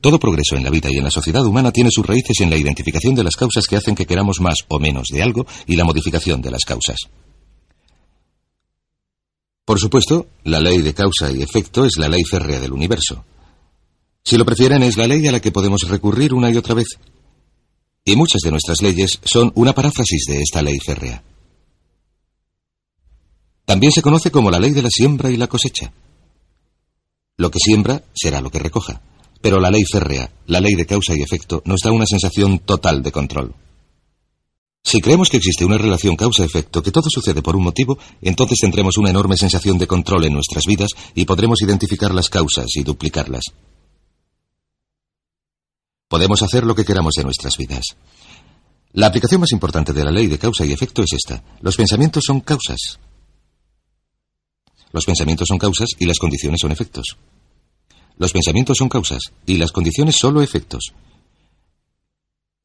Todo 0.00 0.18
progreso 0.18 0.56
en 0.56 0.64
la 0.64 0.70
vida 0.70 0.88
y 0.90 0.98
en 0.98 1.04
la 1.04 1.10
sociedad 1.10 1.44
humana 1.44 1.72
tiene 1.72 1.90
sus 1.90 2.06
raíces 2.06 2.40
en 2.40 2.50
la 2.50 2.56
identificación 2.56 3.14
de 3.14 3.24
las 3.24 3.36
causas 3.36 3.66
que 3.66 3.76
hacen 3.76 3.94
que 3.94 4.06
queramos 4.06 4.40
más 4.40 4.58
o 4.68 4.78
menos 4.78 5.08
de 5.12 5.22
algo 5.22 5.46
y 5.66 5.76
la 5.76 5.84
modificación 5.84 6.42
de 6.42 6.50
las 6.50 6.64
causas. 6.64 6.98
Por 9.64 9.80
supuesto, 9.80 10.28
la 10.44 10.60
ley 10.60 10.80
de 10.80 10.94
causa 10.94 11.32
y 11.32 11.42
efecto 11.42 11.84
es 11.84 11.96
la 11.98 12.08
ley 12.08 12.22
férrea 12.22 12.60
del 12.60 12.72
universo. 12.72 13.24
Si 14.22 14.36
lo 14.36 14.44
prefieren, 14.44 14.82
es 14.82 14.96
la 14.96 15.08
ley 15.08 15.26
a 15.26 15.32
la 15.32 15.40
que 15.40 15.50
podemos 15.50 15.82
recurrir 15.88 16.34
una 16.34 16.50
y 16.50 16.56
otra 16.56 16.74
vez. 16.74 16.86
Y 18.04 18.14
muchas 18.14 18.42
de 18.42 18.52
nuestras 18.52 18.80
leyes 18.82 19.18
son 19.24 19.50
una 19.56 19.72
paráfrasis 19.72 20.26
de 20.28 20.40
esta 20.40 20.62
ley 20.62 20.78
férrea. 20.78 21.22
También 23.64 23.90
se 23.90 24.02
conoce 24.02 24.30
como 24.30 24.52
la 24.52 24.60
ley 24.60 24.70
de 24.70 24.82
la 24.82 24.90
siembra 24.90 25.30
y 25.30 25.36
la 25.36 25.48
cosecha. 25.48 25.92
Lo 27.36 27.50
que 27.50 27.58
siembra 27.58 28.04
será 28.14 28.40
lo 28.40 28.50
que 28.50 28.60
recoja. 28.60 29.02
Pero 29.46 29.60
la 29.60 29.70
ley 29.70 29.84
férrea, 29.84 30.28
la 30.48 30.58
ley 30.58 30.74
de 30.74 30.86
causa 30.86 31.14
y 31.14 31.22
efecto, 31.22 31.62
nos 31.66 31.78
da 31.80 31.92
una 31.92 32.04
sensación 32.04 32.58
total 32.58 33.00
de 33.00 33.12
control. 33.12 33.54
Si 34.82 35.00
creemos 35.00 35.30
que 35.30 35.36
existe 35.36 35.64
una 35.64 35.78
relación 35.78 36.16
causa-efecto, 36.16 36.82
que 36.82 36.90
todo 36.90 37.08
sucede 37.08 37.42
por 37.42 37.54
un 37.54 37.62
motivo, 37.62 37.96
entonces 38.22 38.58
tendremos 38.60 38.98
una 38.98 39.10
enorme 39.10 39.36
sensación 39.36 39.78
de 39.78 39.86
control 39.86 40.24
en 40.24 40.32
nuestras 40.32 40.64
vidas 40.66 40.90
y 41.14 41.26
podremos 41.26 41.62
identificar 41.62 42.12
las 42.12 42.28
causas 42.28 42.66
y 42.74 42.82
duplicarlas. 42.82 43.44
Podemos 46.08 46.42
hacer 46.42 46.64
lo 46.64 46.74
que 46.74 46.84
queramos 46.84 47.14
de 47.14 47.22
nuestras 47.22 47.56
vidas. 47.56 47.84
La 48.94 49.06
aplicación 49.06 49.40
más 49.40 49.52
importante 49.52 49.92
de 49.92 50.02
la 50.02 50.10
ley 50.10 50.26
de 50.26 50.40
causa 50.40 50.66
y 50.66 50.72
efecto 50.72 51.04
es 51.04 51.12
esta. 51.12 51.44
Los 51.60 51.76
pensamientos 51.76 52.24
son 52.26 52.40
causas. 52.40 52.98
Los 54.90 55.04
pensamientos 55.04 55.46
son 55.46 55.58
causas 55.58 55.90
y 56.00 56.06
las 56.06 56.18
condiciones 56.18 56.58
son 56.60 56.72
efectos. 56.72 57.16
Los 58.18 58.32
pensamientos 58.32 58.78
son 58.78 58.88
causas 58.88 59.20
y 59.44 59.58
las 59.58 59.72
condiciones 59.72 60.16
solo 60.16 60.42
efectos. 60.42 60.92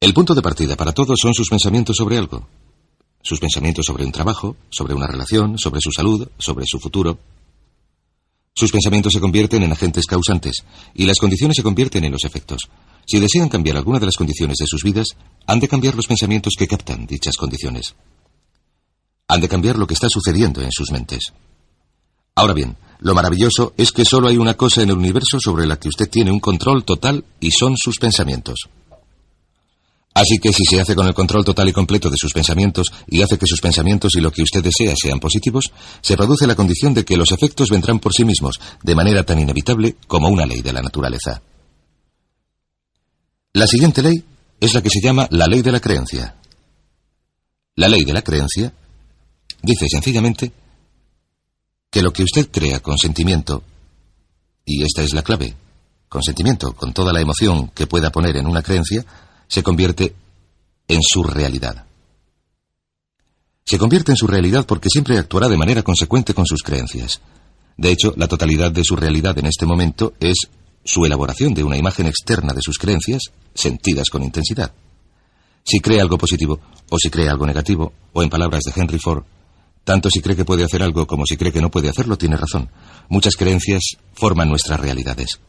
El 0.00 0.14
punto 0.14 0.34
de 0.34 0.42
partida 0.42 0.76
para 0.76 0.92
todos 0.92 1.18
son 1.20 1.34
sus 1.34 1.48
pensamientos 1.48 1.96
sobre 1.96 2.18
algo. 2.18 2.48
Sus 3.22 3.38
pensamientos 3.38 3.84
sobre 3.86 4.04
un 4.04 4.12
trabajo, 4.12 4.56
sobre 4.70 4.94
una 4.94 5.06
relación, 5.06 5.58
sobre 5.58 5.80
su 5.80 5.92
salud, 5.92 6.28
sobre 6.38 6.64
su 6.66 6.80
futuro. 6.80 7.18
Sus 8.54 8.72
pensamientos 8.72 9.12
se 9.12 9.20
convierten 9.20 9.62
en 9.62 9.72
agentes 9.72 10.06
causantes 10.06 10.64
y 10.94 11.06
las 11.06 11.18
condiciones 11.18 11.56
se 11.56 11.62
convierten 11.62 12.04
en 12.04 12.12
los 12.12 12.24
efectos. 12.24 12.62
Si 13.06 13.20
desean 13.20 13.48
cambiar 13.48 13.76
alguna 13.76 13.98
de 13.98 14.06
las 14.06 14.16
condiciones 14.16 14.56
de 14.58 14.66
sus 14.66 14.82
vidas, 14.82 15.08
han 15.46 15.60
de 15.60 15.68
cambiar 15.68 15.94
los 15.94 16.06
pensamientos 16.06 16.54
que 16.58 16.66
captan 16.66 17.06
dichas 17.06 17.36
condiciones. 17.36 17.94
Han 19.28 19.40
de 19.40 19.48
cambiar 19.48 19.78
lo 19.78 19.86
que 19.86 19.94
está 19.94 20.08
sucediendo 20.08 20.60
en 20.62 20.72
sus 20.72 20.90
mentes. 20.90 21.32
Ahora 22.34 22.54
bien, 22.54 22.76
lo 23.02 23.14
maravilloso 23.14 23.74
es 23.76 23.90
que 23.90 24.04
solo 24.04 24.28
hay 24.28 24.36
una 24.36 24.54
cosa 24.54 24.82
en 24.82 24.90
el 24.90 24.96
universo 24.96 25.38
sobre 25.40 25.66
la 25.66 25.76
que 25.76 25.88
usted 25.88 26.08
tiene 26.08 26.30
un 26.30 26.38
control 26.38 26.84
total 26.84 27.24
y 27.40 27.50
son 27.50 27.76
sus 27.76 27.98
pensamientos. 27.98 28.68
Así 30.14 30.38
que 30.38 30.52
si 30.52 30.64
se 30.64 30.80
hace 30.80 30.94
con 30.94 31.06
el 31.06 31.14
control 31.14 31.44
total 31.44 31.68
y 31.68 31.72
completo 31.72 32.10
de 32.10 32.16
sus 32.16 32.32
pensamientos 32.32 32.92
y 33.08 33.22
hace 33.22 33.38
que 33.38 33.46
sus 33.46 33.60
pensamientos 33.60 34.12
y 34.14 34.20
lo 34.20 34.30
que 34.30 34.42
usted 34.42 34.62
desea 34.62 34.94
sean 34.94 35.18
positivos, 35.18 35.72
se 36.00 36.16
produce 36.16 36.46
la 36.46 36.54
condición 36.54 36.94
de 36.94 37.04
que 37.04 37.16
los 37.16 37.32
efectos 37.32 37.70
vendrán 37.70 37.98
por 37.98 38.12
sí 38.12 38.24
mismos, 38.24 38.60
de 38.82 38.94
manera 38.94 39.24
tan 39.24 39.38
inevitable 39.40 39.96
como 40.06 40.28
una 40.28 40.46
ley 40.46 40.60
de 40.60 40.72
la 40.72 40.82
naturaleza. 40.82 41.42
La 43.54 43.66
siguiente 43.66 44.02
ley 44.02 44.22
es 44.60 44.74
la 44.74 44.82
que 44.82 44.90
se 44.90 45.00
llama 45.02 45.26
la 45.30 45.46
ley 45.46 45.62
de 45.62 45.72
la 45.72 45.80
creencia. 45.80 46.36
La 47.74 47.88
ley 47.88 48.04
de 48.04 48.12
la 48.12 48.22
creencia 48.22 48.72
dice 49.62 49.86
sencillamente 49.88 50.52
que 51.92 52.02
lo 52.02 52.10
que 52.10 52.22
usted 52.22 52.48
crea 52.50 52.80
con 52.80 52.96
sentimiento, 52.96 53.62
y 54.64 54.82
esta 54.82 55.02
es 55.02 55.12
la 55.12 55.22
clave, 55.22 55.54
con 56.08 56.22
sentimiento, 56.22 56.72
con 56.72 56.94
toda 56.94 57.12
la 57.12 57.20
emoción 57.20 57.68
que 57.68 57.86
pueda 57.86 58.10
poner 58.10 58.38
en 58.38 58.46
una 58.46 58.62
creencia, 58.62 59.04
se 59.46 59.62
convierte 59.62 60.14
en 60.88 61.00
su 61.02 61.22
realidad. 61.22 61.84
Se 63.66 63.76
convierte 63.76 64.12
en 64.12 64.16
su 64.16 64.26
realidad 64.26 64.64
porque 64.66 64.88
siempre 64.88 65.18
actuará 65.18 65.48
de 65.48 65.58
manera 65.58 65.82
consecuente 65.82 66.32
con 66.32 66.46
sus 66.46 66.62
creencias. 66.62 67.20
De 67.76 67.92
hecho, 67.92 68.14
la 68.16 68.26
totalidad 68.26 68.72
de 68.72 68.84
su 68.84 68.96
realidad 68.96 69.38
en 69.38 69.46
este 69.46 69.66
momento 69.66 70.14
es 70.18 70.48
su 70.82 71.04
elaboración 71.04 71.52
de 71.52 71.62
una 71.62 71.76
imagen 71.76 72.06
externa 72.06 72.54
de 72.54 72.62
sus 72.62 72.78
creencias, 72.78 73.24
sentidas 73.54 74.08
con 74.10 74.22
intensidad. 74.22 74.72
Si 75.62 75.78
cree 75.80 76.00
algo 76.00 76.16
positivo 76.16 76.58
o 76.88 76.98
si 76.98 77.10
cree 77.10 77.28
algo 77.28 77.46
negativo, 77.46 77.92
o 78.14 78.22
en 78.22 78.30
palabras 78.30 78.62
de 78.64 78.80
Henry 78.80 78.98
Ford, 78.98 79.24
tanto 79.84 80.10
si 80.10 80.20
cree 80.20 80.36
que 80.36 80.44
puede 80.44 80.64
hacer 80.64 80.82
algo 80.82 81.06
como 81.06 81.26
si 81.26 81.36
cree 81.36 81.52
que 81.52 81.60
no 81.60 81.70
puede 81.70 81.88
hacerlo, 81.88 82.16
tiene 82.16 82.36
razón. 82.36 82.70
Muchas 83.08 83.36
creencias 83.36 83.82
forman 84.14 84.48
nuestras 84.48 84.78
realidades. 84.80 85.40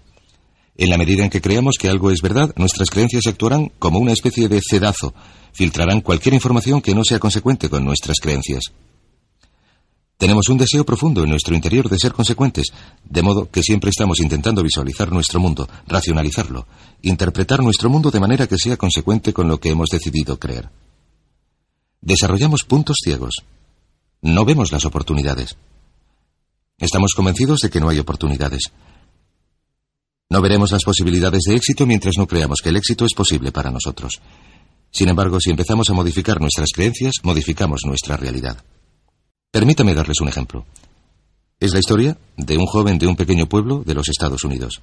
En 0.75 0.89
la 0.89 0.97
medida 0.97 1.23
en 1.23 1.29
que 1.29 1.41
creamos 1.41 1.75
que 1.79 1.89
algo 1.89 2.09
es 2.09 2.21
verdad, 2.21 2.51
nuestras 2.55 2.89
creencias 2.89 3.27
actuarán 3.27 3.71
como 3.77 3.99
una 3.99 4.11
especie 4.11 4.49
de 4.49 4.59
cedazo, 4.67 5.13
filtrarán 5.53 6.01
cualquier 6.01 6.33
información 6.33 6.81
que 6.81 6.95
no 6.95 7.03
sea 7.03 7.19
consecuente 7.19 7.69
con 7.69 7.85
nuestras 7.85 8.17
creencias. 8.19 8.63
Tenemos 10.17 10.47
un 10.49 10.57
deseo 10.57 10.85
profundo 10.85 11.23
en 11.23 11.29
nuestro 11.29 11.53
interior 11.53 11.89
de 11.89 11.99
ser 11.99 12.13
consecuentes, 12.13 12.67
de 13.03 13.21
modo 13.21 13.51
que 13.51 13.61
siempre 13.61 13.89
estamos 13.89 14.19
intentando 14.19 14.63
visualizar 14.63 15.11
nuestro 15.11 15.39
mundo, 15.39 15.67
racionalizarlo, 15.87 16.65
interpretar 17.01 17.61
nuestro 17.61 17.89
mundo 17.89 18.09
de 18.09 18.19
manera 18.19 18.47
que 18.47 18.57
sea 18.57 18.77
consecuente 18.77 19.33
con 19.33 19.47
lo 19.47 19.59
que 19.59 19.69
hemos 19.69 19.89
decidido 19.89 20.39
creer. 20.39 20.69
Desarrollamos 22.01 22.63
puntos 22.63 22.97
ciegos. 23.03 23.43
No 24.23 24.45
vemos 24.45 24.71
las 24.71 24.85
oportunidades. 24.85 25.57
Estamos 26.77 27.11
convencidos 27.13 27.59
de 27.59 27.69
que 27.69 27.81
no 27.81 27.89
hay 27.89 27.99
oportunidades. 27.99 28.71
No 30.29 30.41
veremos 30.41 30.71
las 30.71 30.83
posibilidades 30.83 31.41
de 31.45 31.55
éxito 31.57 31.85
mientras 31.85 32.15
no 32.17 32.25
creamos 32.25 32.59
que 32.63 32.69
el 32.69 32.77
éxito 32.77 33.03
es 33.03 33.13
posible 33.13 33.51
para 33.51 33.69
nosotros. 33.69 34.21
Sin 34.91 35.09
embargo, 35.09 35.41
si 35.41 35.49
empezamos 35.49 35.89
a 35.89 35.93
modificar 35.93 36.39
nuestras 36.39 36.69
creencias, 36.73 37.15
modificamos 37.23 37.81
nuestra 37.85 38.15
realidad. 38.15 38.63
Permítame 39.51 39.93
darles 39.93 40.21
un 40.21 40.29
ejemplo. 40.29 40.65
Es 41.59 41.73
la 41.73 41.79
historia 41.79 42.17
de 42.37 42.57
un 42.57 42.65
joven 42.65 42.97
de 42.97 43.07
un 43.07 43.17
pequeño 43.17 43.47
pueblo 43.47 43.83
de 43.85 43.93
los 43.93 44.07
Estados 44.07 44.45
Unidos. 44.45 44.81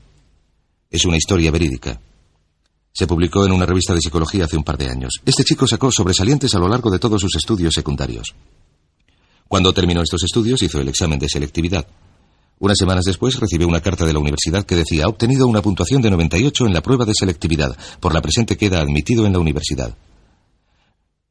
Es 0.90 1.06
una 1.06 1.16
historia 1.16 1.50
verídica. 1.50 1.98
Se 2.92 3.06
publicó 3.06 3.46
en 3.46 3.52
una 3.52 3.64
revista 3.64 3.94
de 3.94 4.00
psicología 4.00 4.44
hace 4.44 4.58
un 4.58 4.64
par 4.64 4.76
de 4.76 4.90
años. 4.90 5.14
Este 5.24 5.44
chico 5.44 5.66
sacó 5.66 5.90
sobresalientes 5.90 6.54
a 6.54 6.58
lo 6.58 6.68
largo 6.68 6.90
de 6.90 6.98
todos 6.98 7.22
sus 7.22 7.34
estudios 7.36 7.72
secundarios. 7.72 8.34
Cuando 9.50 9.72
terminó 9.72 10.00
estos 10.00 10.22
estudios 10.22 10.62
hizo 10.62 10.80
el 10.80 10.88
examen 10.88 11.18
de 11.18 11.28
selectividad. 11.28 11.84
Unas 12.60 12.78
semanas 12.78 13.02
después 13.04 13.34
recibió 13.34 13.66
una 13.66 13.80
carta 13.80 14.06
de 14.06 14.12
la 14.12 14.20
universidad 14.20 14.64
que 14.64 14.76
decía 14.76 15.06
ha 15.06 15.08
obtenido 15.08 15.48
una 15.48 15.60
puntuación 15.60 16.00
de 16.00 16.08
98 16.08 16.66
en 16.66 16.72
la 16.72 16.80
prueba 16.80 17.04
de 17.04 17.14
selectividad, 17.18 17.76
por 17.98 18.14
la 18.14 18.22
presente 18.22 18.56
queda 18.56 18.80
admitido 18.80 19.26
en 19.26 19.32
la 19.32 19.40
universidad. 19.40 19.92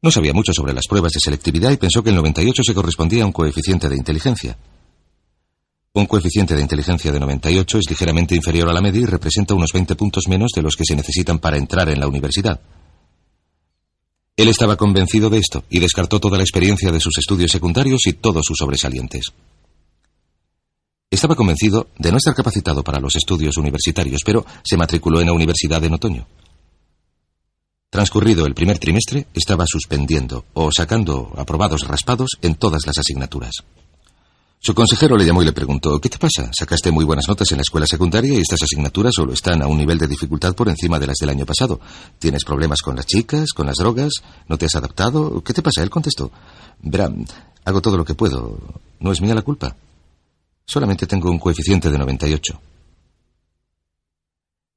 No 0.01 0.12
sabía 0.12 0.34
mucho 0.34 0.51
sobre 0.51 0.73
las 0.73 0.86
pruebas 0.86 1.13
de 1.13 1.21
selectividad 1.21 1.71
y 1.71 1.77
pensó 1.77 2.03
que 2.03 2.10
el 2.10 2.17
98 2.17 2.62
se 2.62 2.73
correspondía 2.73 3.23
a 3.23 3.25
un 3.25 3.32
coeficiente 3.32 3.88
de 3.88 3.95
inteligencia. 3.95 4.58
Un 5.93 6.05
coeficiente 6.05 6.58
de 6.58 6.62
inteligencia 6.62 7.13
de 7.13 7.21
98 7.21 7.77
es 7.77 7.89
ligeramente 7.89 8.36
inferior 8.36 8.67
a 8.67 8.73
la 8.73 8.82
media 8.82 8.99
y 8.99 9.05
representa 9.05 9.53
unos 9.53 9.71
20 9.71 9.95
puntos 9.95 10.27
menos 10.27 10.51
de 10.53 10.62
los 10.62 10.75
que 10.75 10.84
se 10.84 10.97
necesitan 10.97 11.39
para 11.39 11.55
entrar 11.55 11.88
en 11.88 12.01
la 12.01 12.08
universidad. 12.10 12.60
Él 14.39 14.47
estaba 14.47 14.78
convencido 14.78 15.30
de 15.30 15.38
esto 15.38 15.65
y 15.69 15.80
descartó 15.80 16.21
toda 16.21 16.38
la 16.38 16.43
experiencia 16.43 16.93
de 16.93 17.02
sus 17.02 17.17
estudios 17.17 17.52
secundarios 17.52 18.08
y 18.08 18.13
todos 18.13 18.45
sus 18.45 18.56
sobresalientes. 18.58 19.34
Estaba 21.12 21.36
convencido 21.36 21.89
de 21.97 22.10
no 22.10 22.19
estar 22.19 22.34
capacitado 22.34 22.82
para 22.82 23.02
los 23.02 23.17
estudios 23.17 23.58
universitarios, 23.58 24.21
pero 24.25 24.45
se 24.63 24.78
matriculó 24.78 25.19
en 25.19 25.25
la 25.25 25.34
universidad 25.34 25.84
en 25.84 25.93
otoño. 25.93 26.25
Transcurrido 27.89 28.45
el 28.45 28.54
primer 28.54 28.80
trimestre, 28.80 29.28
estaba 29.34 29.65
suspendiendo 29.67 30.45
o 30.54 30.69
sacando 30.71 31.34
aprobados 31.36 31.86
raspados 31.86 32.38
en 32.41 32.56
todas 32.56 32.84
las 32.86 32.97
asignaturas. 32.97 33.56
Su 34.62 34.74
consejero 34.74 35.15
le 35.15 35.26
llamó 35.26 35.41
y 35.41 35.45
le 35.45 35.54
preguntó, 35.54 36.02
¿qué 36.02 36.10
te 36.10 36.17
pasa? 36.17 36.52
Sacaste 36.52 36.91
muy 36.91 37.06
buenas 37.06 37.30
notas 37.30 37.50
en 37.52 37.58
la 37.58 37.62
escuela 37.62 37.88
secundaria 37.88 38.34
y 38.34 38.41
estas 38.41 38.62
asignaturas 38.62 39.13
solo 39.15 39.32
están 39.32 39.62
a 39.62 39.67
un 39.67 39.78
nivel 39.78 39.98
de 39.98 40.06
dificultad 40.06 40.54
por 40.54 40.67
encima 40.67 41.00
de 41.00 41.08
las 41.08 41.15
del 41.15 41.30
año 41.30 41.45
pasado. 41.45 41.80
¿Tienes 42.19 42.43
problemas 42.43 42.82
con 42.82 42.98
las 42.98 43.06
chicas, 43.06 43.54
con 43.54 43.67
las 43.67 43.78
drogas? 43.78 44.12
¿No 44.50 44.58
te 44.58 44.65
has 44.65 44.76
adaptado? 44.76 45.41
¿Qué 45.45 45.54
te 45.54 45.62
pasa? 45.62 45.82
Él 45.82 45.89
contestó, 45.89 46.30
verá, 46.82 47.10
hago 47.63 47.82
todo 47.82 47.95
lo 47.95 48.04
que 48.04 48.15
puedo. 48.15 48.58
No 49.00 49.13
es 49.13 49.22
mía 49.22 49.34
la 49.34 49.43
culpa. 49.43 49.78
Solamente 50.65 51.08
tengo 51.08 51.32
un 51.32 51.39
coeficiente 51.39 51.89
de 51.89 51.98
98. 51.98 52.60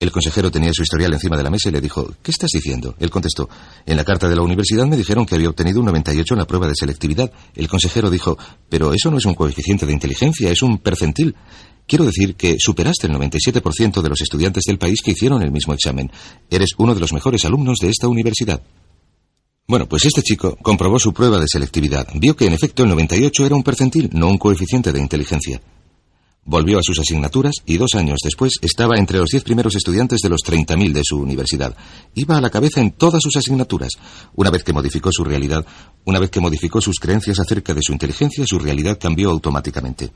El 0.02 0.10
consejero 0.10 0.50
tenía 0.50 0.72
su 0.72 0.82
historial 0.82 1.12
encima 1.12 1.36
de 1.36 1.44
la 1.44 1.50
mesa 1.50 1.68
y 1.68 1.72
le 1.72 1.80
dijo, 1.80 2.12
¿qué 2.24 2.32
estás 2.32 2.50
diciendo? 2.52 2.96
Él 2.98 3.08
contestó, 3.08 3.48
en 3.86 3.96
la 3.96 4.02
carta 4.02 4.28
de 4.28 4.34
la 4.34 4.42
universidad 4.42 4.84
me 4.84 4.96
dijeron 4.96 5.24
que 5.24 5.36
había 5.36 5.48
obtenido 5.48 5.78
un 5.78 5.86
98 5.86 6.34
en 6.34 6.38
la 6.40 6.44
prueba 6.44 6.66
de 6.66 6.74
selectividad. 6.74 7.30
El 7.54 7.68
consejero 7.68 8.10
dijo, 8.10 8.36
pero 8.68 8.92
eso 8.92 9.12
no 9.12 9.18
es 9.18 9.26
un 9.26 9.34
coeficiente 9.34 9.86
de 9.86 9.92
inteligencia, 9.92 10.50
es 10.50 10.60
un 10.62 10.78
percentil. 10.78 11.36
Quiero 11.86 12.04
decir 12.04 12.34
que 12.34 12.56
superaste 12.58 13.06
el 13.06 13.12
97% 13.12 14.02
de 14.02 14.08
los 14.08 14.20
estudiantes 14.20 14.64
del 14.66 14.78
país 14.78 15.00
que 15.04 15.12
hicieron 15.12 15.40
el 15.40 15.52
mismo 15.52 15.72
examen. 15.72 16.10
Eres 16.50 16.70
uno 16.78 16.94
de 16.94 17.00
los 17.00 17.12
mejores 17.12 17.44
alumnos 17.44 17.78
de 17.80 17.90
esta 17.90 18.08
universidad. 18.08 18.60
Bueno, 19.68 19.88
pues 19.88 20.04
este 20.04 20.22
chico 20.22 20.58
comprobó 20.62 20.98
su 20.98 21.12
prueba 21.12 21.38
de 21.38 21.46
selectividad. 21.46 22.08
Vio 22.14 22.34
que 22.34 22.46
en 22.46 22.54
efecto 22.54 22.82
el 22.82 22.88
98 22.88 23.46
era 23.46 23.54
un 23.54 23.62
percentil, 23.62 24.10
no 24.14 24.26
un 24.26 24.38
coeficiente 24.38 24.90
de 24.90 24.98
inteligencia. 24.98 25.62
Volvió 26.44 26.80
a 26.80 26.82
sus 26.82 26.98
asignaturas 26.98 27.54
y 27.66 27.76
dos 27.76 27.94
años 27.94 28.18
después 28.22 28.54
estaba 28.62 28.98
entre 28.98 29.18
los 29.18 29.28
diez 29.30 29.44
primeros 29.44 29.76
estudiantes 29.76 30.20
de 30.20 30.28
los 30.28 30.40
30.000 30.40 30.92
de 30.92 31.02
su 31.04 31.18
universidad. 31.18 31.76
Iba 32.14 32.36
a 32.36 32.40
la 32.40 32.50
cabeza 32.50 32.80
en 32.80 32.90
todas 32.90 33.22
sus 33.22 33.36
asignaturas. 33.36 33.92
Una 34.34 34.50
vez 34.50 34.64
que 34.64 34.72
modificó 34.72 35.10
su 35.12 35.22
realidad, 35.22 35.64
una 36.04 36.18
vez 36.18 36.30
que 36.30 36.40
modificó 36.40 36.80
sus 36.80 36.98
creencias 36.98 37.38
acerca 37.38 37.74
de 37.74 37.82
su 37.82 37.92
inteligencia, 37.92 38.44
su 38.44 38.58
realidad 38.58 38.98
cambió 39.00 39.30
automáticamente. 39.30 40.10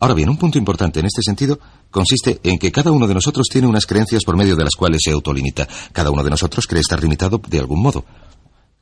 Ahora 0.00 0.12
bien, 0.12 0.28
un 0.28 0.36
punto 0.36 0.58
importante 0.58 1.00
en 1.00 1.06
este 1.06 1.22
sentido 1.22 1.58
consiste 1.90 2.40
en 2.42 2.58
que 2.58 2.70
cada 2.70 2.92
uno 2.92 3.06
de 3.06 3.14
nosotros 3.14 3.46
tiene 3.50 3.66
unas 3.66 3.86
creencias 3.86 4.22
por 4.22 4.36
medio 4.36 4.56
de 4.56 4.64
las 4.64 4.74
cuales 4.74 5.00
se 5.02 5.12
autolimita. 5.12 5.66
Cada 5.92 6.10
uno 6.10 6.22
de 6.22 6.28
nosotros 6.30 6.66
cree 6.66 6.82
estar 6.82 7.00
limitado 7.02 7.40
de 7.48 7.58
algún 7.58 7.80
modo. 7.80 8.04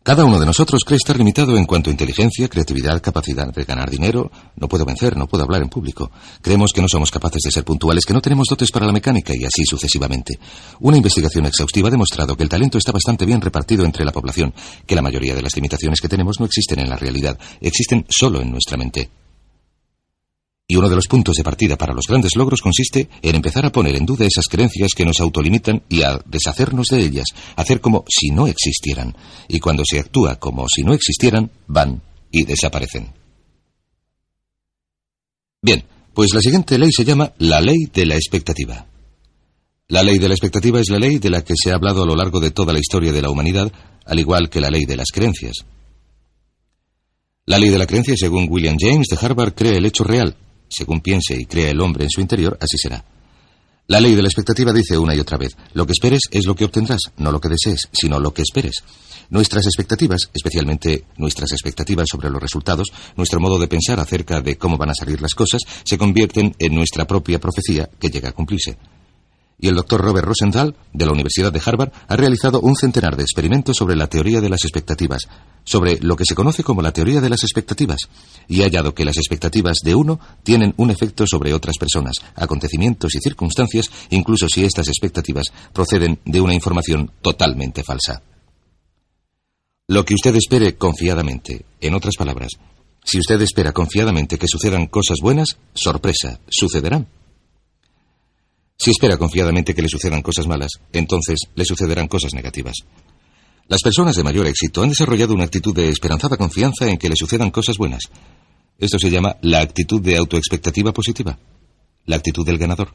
Cada 0.05 0.25
uno 0.25 0.41
de 0.41 0.47
nosotros 0.47 0.83
cree 0.85 0.97
estar 0.97 1.17
limitado 1.17 1.57
en 1.57 1.65
cuanto 1.65 1.88
a 1.88 1.93
inteligencia, 1.93 2.49
creatividad, 2.49 3.01
capacidad 3.01 3.47
de 3.55 3.62
ganar 3.62 3.88
dinero. 3.88 4.33
No 4.57 4.67
puedo 4.67 4.85
vencer, 4.85 5.17
no 5.17 5.29
puedo 5.29 5.45
hablar 5.45 5.62
en 5.62 5.69
público. 5.69 6.11
Creemos 6.41 6.73
que 6.73 6.83
no 6.83 6.88
somos 6.88 7.12
capaces 7.12 7.41
de 7.45 7.53
ser 7.53 7.62
puntuales, 7.62 8.05
que 8.05 8.12
no 8.12 8.21
tenemos 8.21 8.49
dotes 8.51 8.73
para 8.73 8.85
la 8.85 8.93
mecánica 8.93 9.33
y 9.33 9.45
así 9.45 9.65
sucesivamente. 9.65 10.41
Una 10.81 10.97
investigación 10.97 11.47
exhaustiva 11.47 11.87
ha 11.87 11.93
demostrado 11.93 12.37
que 12.37 12.43
el 12.43 12.49
talento 12.49 12.79
está 12.79 12.91
bastante 12.91 13.25
bien 13.25 13.41
repartido 13.41 13.85
entre 13.85 14.05
la 14.05 14.11
población, 14.11 14.53
que 14.85 14.97
la 14.97 15.03
mayoría 15.03 15.37
de 15.37 15.43
las 15.43 15.55
limitaciones 15.55 16.01
que 16.01 16.09
tenemos 16.09 16.41
no 16.41 16.47
existen 16.47 16.81
en 16.81 16.91
la 16.91 16.97
realidad, 16.97 17.38
existen 17.61 18.05
solo 18.11 18.41
en 18.41 18.51
nuestra 18.51 18.77
mente. 18.77 19.22
Y 20.68 20.77
uno 20.77 20.88
de 20.88 20.96
los 20.96 21.07
puntos 21.07 21.35
de 21.37 21.44
partida 21.44 21.77
para 21.77 21.92
los 21.92 22.07
grandes 22.07 22.37
logros 22.37 22.62
consiste 22.62 23.09
en 23.20 23.35
empezar 23.35 23.66
a 23.66 23.72
poner 23.72 23.96
en 23.96 24.07
duda 24.07 24.27
esas 24.27 24.46
creencias 24.46 24.92
que 24.96 25.05
nos 25.05 25.20
autolimitan 25.20 25.83
y 25.88 26.03
a 26.03 26.18
deshacernos 26.25 26.87
de 26.87 27.01
ellas, 27.01 27.27
hacer 27.57 27.81
como 27.81 28.05
si 28.09 28.31
no 28.31 28.46
existieran. 28.46 29.14
Y 29.48 29.61
cuando 29.61 29.83
se 29.85 29.98
actúa 29.98 30.37
como 30.37 30.66
si 30.68 30.83
no 30.83 30.94
existieran, 30.94 31.51
van 31.66 32.01
y 32.31 32.44
desaparecen. 32.44 33.12
Bien, 35.61 35.85
pues 36.14 36.33
la 36.35 36.40
siguiente 36.40 36.79
ley 36.79 36.90
se 36.92 37.05
llama 37.05 37.33
la 37.38 37.61
ley 37.61 37.87
de 37.92 38.07
la 38.07 38.14
expectativa. 38.14 38.87
La 39.88 40.03
ley 40.03 40.18
de 40.18 40.29
la 40.29 40.35
expectativa 40.35 40.81
es 40.81 40.88
la 40.88 40.98
ley 40.98 41.18
de 41.18 41.29
la 41.29 41.42
que 41.42 41.55
se 41.55 41.70
ha 41.70 41.75
hablado 41.75 42.03
a 42.03 42.07
lo 42.07 42.16
largo 42.16 42.40
de 42.40 42.51
toda 42.51 42.72
la 42.72 42.79
historia 42.79 43.12
de 43.12 43.20
la 43.20 43.31
humanidad, 43.31 43.70
al 44.07 44.18
igual 44.18 44.48
que 44.48 44.61
la 44.61 44.70
ley 44.70 44.85
de 44.87 44.96
las 44.96 45.11
creencias. 45.12 45.66
La 47.44 47.59
ley 47.59 47.68
de 47.68 47.79
la 47.79 47.87
creencia, 47.87 48.14
según 48.16 48.46
William 48.48 48.77
James 48.79 49.09
de 49.09 49.18
Harvard, 49.20 49.55
cree 49.55 49.77
el 49.77 49.85
hecho 49.85 50.05
real, 50.05 50.37
según 50.73 51.01
piense 51.01 51.35
y 51.39 51.45
crea 51.45 51.71
el 51.71 51.81
hombre 51.81 52.05
en 52.05 52.11
su 52.11 52.21
interior, 52.21 52.57
así 52.61 52.77
será. 52.79 53.05
La 53.89 54.01
ley 54.01 54.15
de 54.15 54.23
la 54.23 54.29
expectativa 54.29 54.73
dice 54.73 54.97
una 54.97 55.15
y 55.15 55.21
otra 55.21 55.37
vez, 55.37 55.57
lo 55.75 55.85
que 55.87 55.93
esperes 55.93 56.23
es 56.31 56.47
lo 56.47 56.55
que 56.55 56.65
obtendrás, 56.65 57.01
no 57.19 57.31
lo 57.31 57.41
que 57.41 57.49
desees, 57.49 57.89
sino 57.93 58.19
lo 58.19 58.33
que 58.33 58.43
esperes. 58.43 58.83
Nuestras 59.29 59.67
expectativas, 59.67 60.31
especialmente 60.33 61.05
nuestras 61.17 61.53
expectativas 61.53 62.07
sobre 62.11 62.31
los 62.31 62.41
resultados, 62.41 62.89
nuestro 63.17 63.41
modo 63.41 63.59
de 63.59 63.69
pensar 63.69 63.99
acerca 64.01 64.41
de 64.41 64.57
cómo 64.57 64.77
van 64.77 64.91
a 64.91 64.95
salir 64.95 65.21
las 65.21 65.35
cosas, 65.35 65.61
se 65.85 65.99
convierten 65.99 66.55
en 66.59 66.75
nuestra 66.75 67.07
propia 67.07 67.41
profecía 67.41 67.89
que 67.99 68.09
llega 68.09 68.31
a 68.31 68.33
cumplirse 68.33 68.79
y 69.63 69.69
el 69.69 69.77
doctor 69.77 70.01
Robert 70.01 70.27
Rosenthal, 70.27 70.75
de 70.93 71.07
la 71.07 71.13
Universidad 71.13 71.53
de 71.53 71.63
Harvard, 71.65 71.93
ha 72.09 72.17
realizado 72.17 72.61
un 72.61 72.75
centenar 72.75 73.17
de 73.17 73.23
experimentos 73.23 73.77
sobre 73.77 73.95
la 73.95 74.09
teoría 74.09 74.41
de 74.41 74.49
las 74.49 74.65
expectativas, 74.65 75.29
sobre 75.64 75.98
lo 76.01 76.16
que 76.16 76.25
se 76.25 76.35
conoce 76.35 76.62
como 76.62 76.83
la 76.83 76.92
teoría 76.92 77.20
de 77.20 77.31
las 77.31 77.42
expectativas, 77.42 78.09
y 78.48 78.62
ha 78.62 78.64
hallado 78.64 78.94
que 78.94 79.05
las 79.05 79.16
expectativas 79.16 79.79
de 79.85 79.94
uno 79.94 80.18
tienen 80.42 80.75
un 80.77 80.90
efecto 80.90 81.27
sobre 81.27 81.55
otras 81.55 81.79
personas, 81.79 82.16
acontecimientos 82.35 83.14
y 83.14 83.20
circunstancias, 83.20 83.90
incluso 84.11 84.48
si 84.48 84.64
estas 84.64 84.88
expectativas 84.88 85.46
proceden 85.72 86.18
de 86.25 86.40
una 86.40 86.55
información 86.55 87.11
totalmente 87.22 87.83
falsa. 87.83 88.22
Lo 89.88 90.05
que 90.05 90.14
usted 90.14 90.35
espere 90.37 90.77
confiadamente, 90.77 91.64
en 91.81 91.94
otras 91.94 92.14
palabras, 92.16 92.53
si 93.05 93.18
usted 93.18 93.40
espera 93.42 93.72
confiadamente 93.72 94.38
que 94.38 94.46
sucedan 94.48 94.87
cosas 94.87 95.18
buenas, 95.20 95.59
sorpresa, 95.75 96.40
sucederán. 96.48 97.09
Si 98.79 98.90
espera 98.90 99.16
confiadamente 99.16 99.75
que 99.75 99.83
le 99.83 99.88
sucedan 99.88 100.22
cosas 100.22 100.46
malas, 100.46 100.72
entonces 100.92 101.40
le 101.55 101.64
sucederán 101.64 102.09
cosas 102.09 102.33
negativas. 102.35 102.77
Las 103.73 103.81
personas 103.81 104.15
de 104.15 104.23
mayor 104.23 104.47
éxito 104.47 104.83
han 104.83 104.91
desarrollado 104.91 105.33
una 105.33 105.45
actitud 105.45 105.75
de 105.75 105.89
esperanzada 105.89 106.37
confianza 106.37 106.87
en 106.91 106.99
que 106.99 107.09
le 107.09 107.17
sucedan 107.17 107.51
cosas 107.51 107.79
buenas. 107.79 108.03
Esto 108.79 108.99
se 108.99 109.09
llama 109.09 109.39
la 109.41 109.61
actitud 109.61 109.99
de 110.03 110.19
autoexpectativa 110.19 110.93
positiva, 110.93 111.39
la 112.05 112.17
actitud 112.17 112.45
del 112.45 112.59
ganador. 112.59 112.93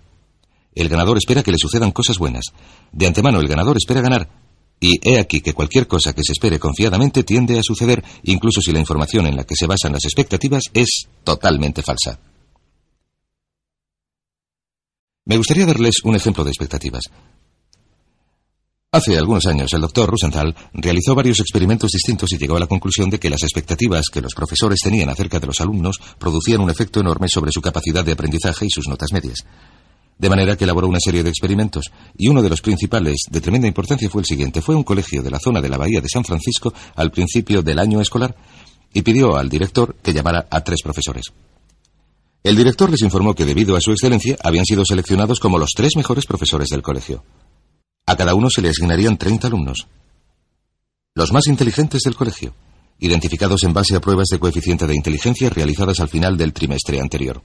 El 0.75 0.87
ganador 0.87 1.17
espera 1.17 1.41
que 1.41 1.51
le 1.51 1.57
sucedan 1.57 1.89
cosas 1.89 2.19
buenas. 2.19 2.45
De 2.91 3.07
antemano 3.07 3.39
el 3.39 3.47
ganador 3.47 3.75
espera 3.75 4.01
ganar. 4.01 4.29
Y 4.79 4.99
he 5.01 5.19
aquí 5.19 5.41
que 5.41 5.55
cualquier 5.55 5.87
cosa 5.87 6.13
que 6.13 6.21
se 6.23 6.33
espere 6.33 6.59
confiadamente 6.59 7.23
tiende 7.23 7.57
a 7.57 7.63
suceder, 7.63 8.03
incluso 8.21 8.61
si 8.61 8.71
la 8.71 8.77
información 8.77 9.25
en 9.25 9.35
la 9.35 9.45
que 9.45 9.55
se 9.55 9.65
basan 9.65 9.93
las 9.93 10.05
expectativas 10.05 10.65
es 10.75 11.07
totalmente 11.23 11.81
falsa. 11.81 12.19
Me 15.25 15.37
gustaría 15.37 15.65
darles 15.65 15.95
un 16.03 16.15
ejemplo 16.15 16.43
de 16.43 16.51
expectativas. 16.51 17.05
Hace 18.89 19.17
algunos 19.17 19.45
años, 19.47 19.73
el 19.73 19.81
doctor 19.81 20.09
Rosenthal 20.09 20.55
realizó 20.71 21.13
varios 21.13 21.41
experimentos 21.41 21.91
distintos 21.91 22.31
y 22.31 22.37
llegó 22.37 22.55
a 22.55 22.61
la 22.61 22.67
conclusión 22.67 23.09
de 23.09 23.19
que 23.19 23.29
las 23.29 23.43
expectativas 23.43 24.05
que 24.09 24.21
los 24.21 24.33
profesores 24.33 24.79
tenían 24.81 25.09
acerca 25.09 25.41
de 25.41 25.47
los 25.47 25.59
alumnos 25.59 25.99
producían 26.17 26.61
un 26.61 26.69
efecto 26.69 27.01
enorme 27.01 27.27
sobre 27.27 27.51
su 27.51 27.59
capacidad 27.59 28.05
de 28.05 28.13
aprendizaje 28.13 28.65
y 28.65 28.69
sus 28.69 28.87
notas 28.87 29.11
medias. 29.11 29.45
De 30.17 30.29
manera 30.29 30.55
que 30.55 30.63
elaboró 30.63 30.87
una 30.87 31.01
serie 31.01 31.21
de 31.21 31.29
experimentos, 31.29 31.91
y 32.17 32.29
uno 32.29 32.41
de 32.41 32.47
los 32.47 32.61
principales 32.61 33.23
de 33.29 33.41
tremenda 33.41 33.67
importancia 33.67 34.09
fue 34.09 34.21
el 34.21 34.25
siguiente. 34.25 34.61
Fue 34.61 34.73
un 34.73 34.83
colegio 34.83 35.21
de 35.21 35.31
la 35.31 35.39
zona 35.39 35.59
de 35.59 35.67
la 35.67 35.77
Bahía 35.77 35.99
de 35.99 36.07
San 36.07 36.23
Francisco 36.23 36.73
al 36.95 37.11
principio 37.11 37.61
del 37.61 37.79
año 37.79 37.99
escolar 37.99 38.37
y 38.93 39.01
pidió 39.01 39.35
al 39.35 39.49
director 39.49 39.97
que 40.01 40.13
llamara 40.13 40.47
a 40.49 40.61
tres 40.61 40.81
profesores. 40.81 41.25
El 42.41 42.55
director 42.55 42.89
les 42.89 43.01
informó 43.01 43.35
que 43.35 43.43
debido 43.43 43.75
a 43.75 43.81
su 43.81 43.91
excelencia 43.91 44.37
habían 44.41 44.63
sido 44.63 44.85
seleccionados 44.85 45.41
como 45.41 45.57
los 45.57 45.71
tres 45.75 45.97
mejores 45.97 46.25
profesores 46.25 46.69
del 46.69 46.81
colegio. 46.81 47.21
A 48.07 48.15
cada 48.15 48.33
uno 48.33 48.49
se 48.49 48.61
le 48.61 48.69
asignarían 48.69 49.17
30 49.17 49.47
alumnos, 49.47 49.87
los 51.13 51.33
más 51.33 51.47
inteligentes 51.47 52.03
del 52.03 52.15
colegio, 52.15 52.53
identificados 52.99 53.63
en 53.63 53.73
base 53.73 53.95
a 53.95 53.99
pruebas 53.99 54.27
de 54.31 54.39
coeficiente 54.39 54.87
de 54.87 54.95
inteligencia 54.95 55.49
realizadas 55.49 55.99
al 55.99 56.07
final 56.07 56.37
del 56.37 56.53
trimestre 56.53 57.01
anterior. 57.01 57.41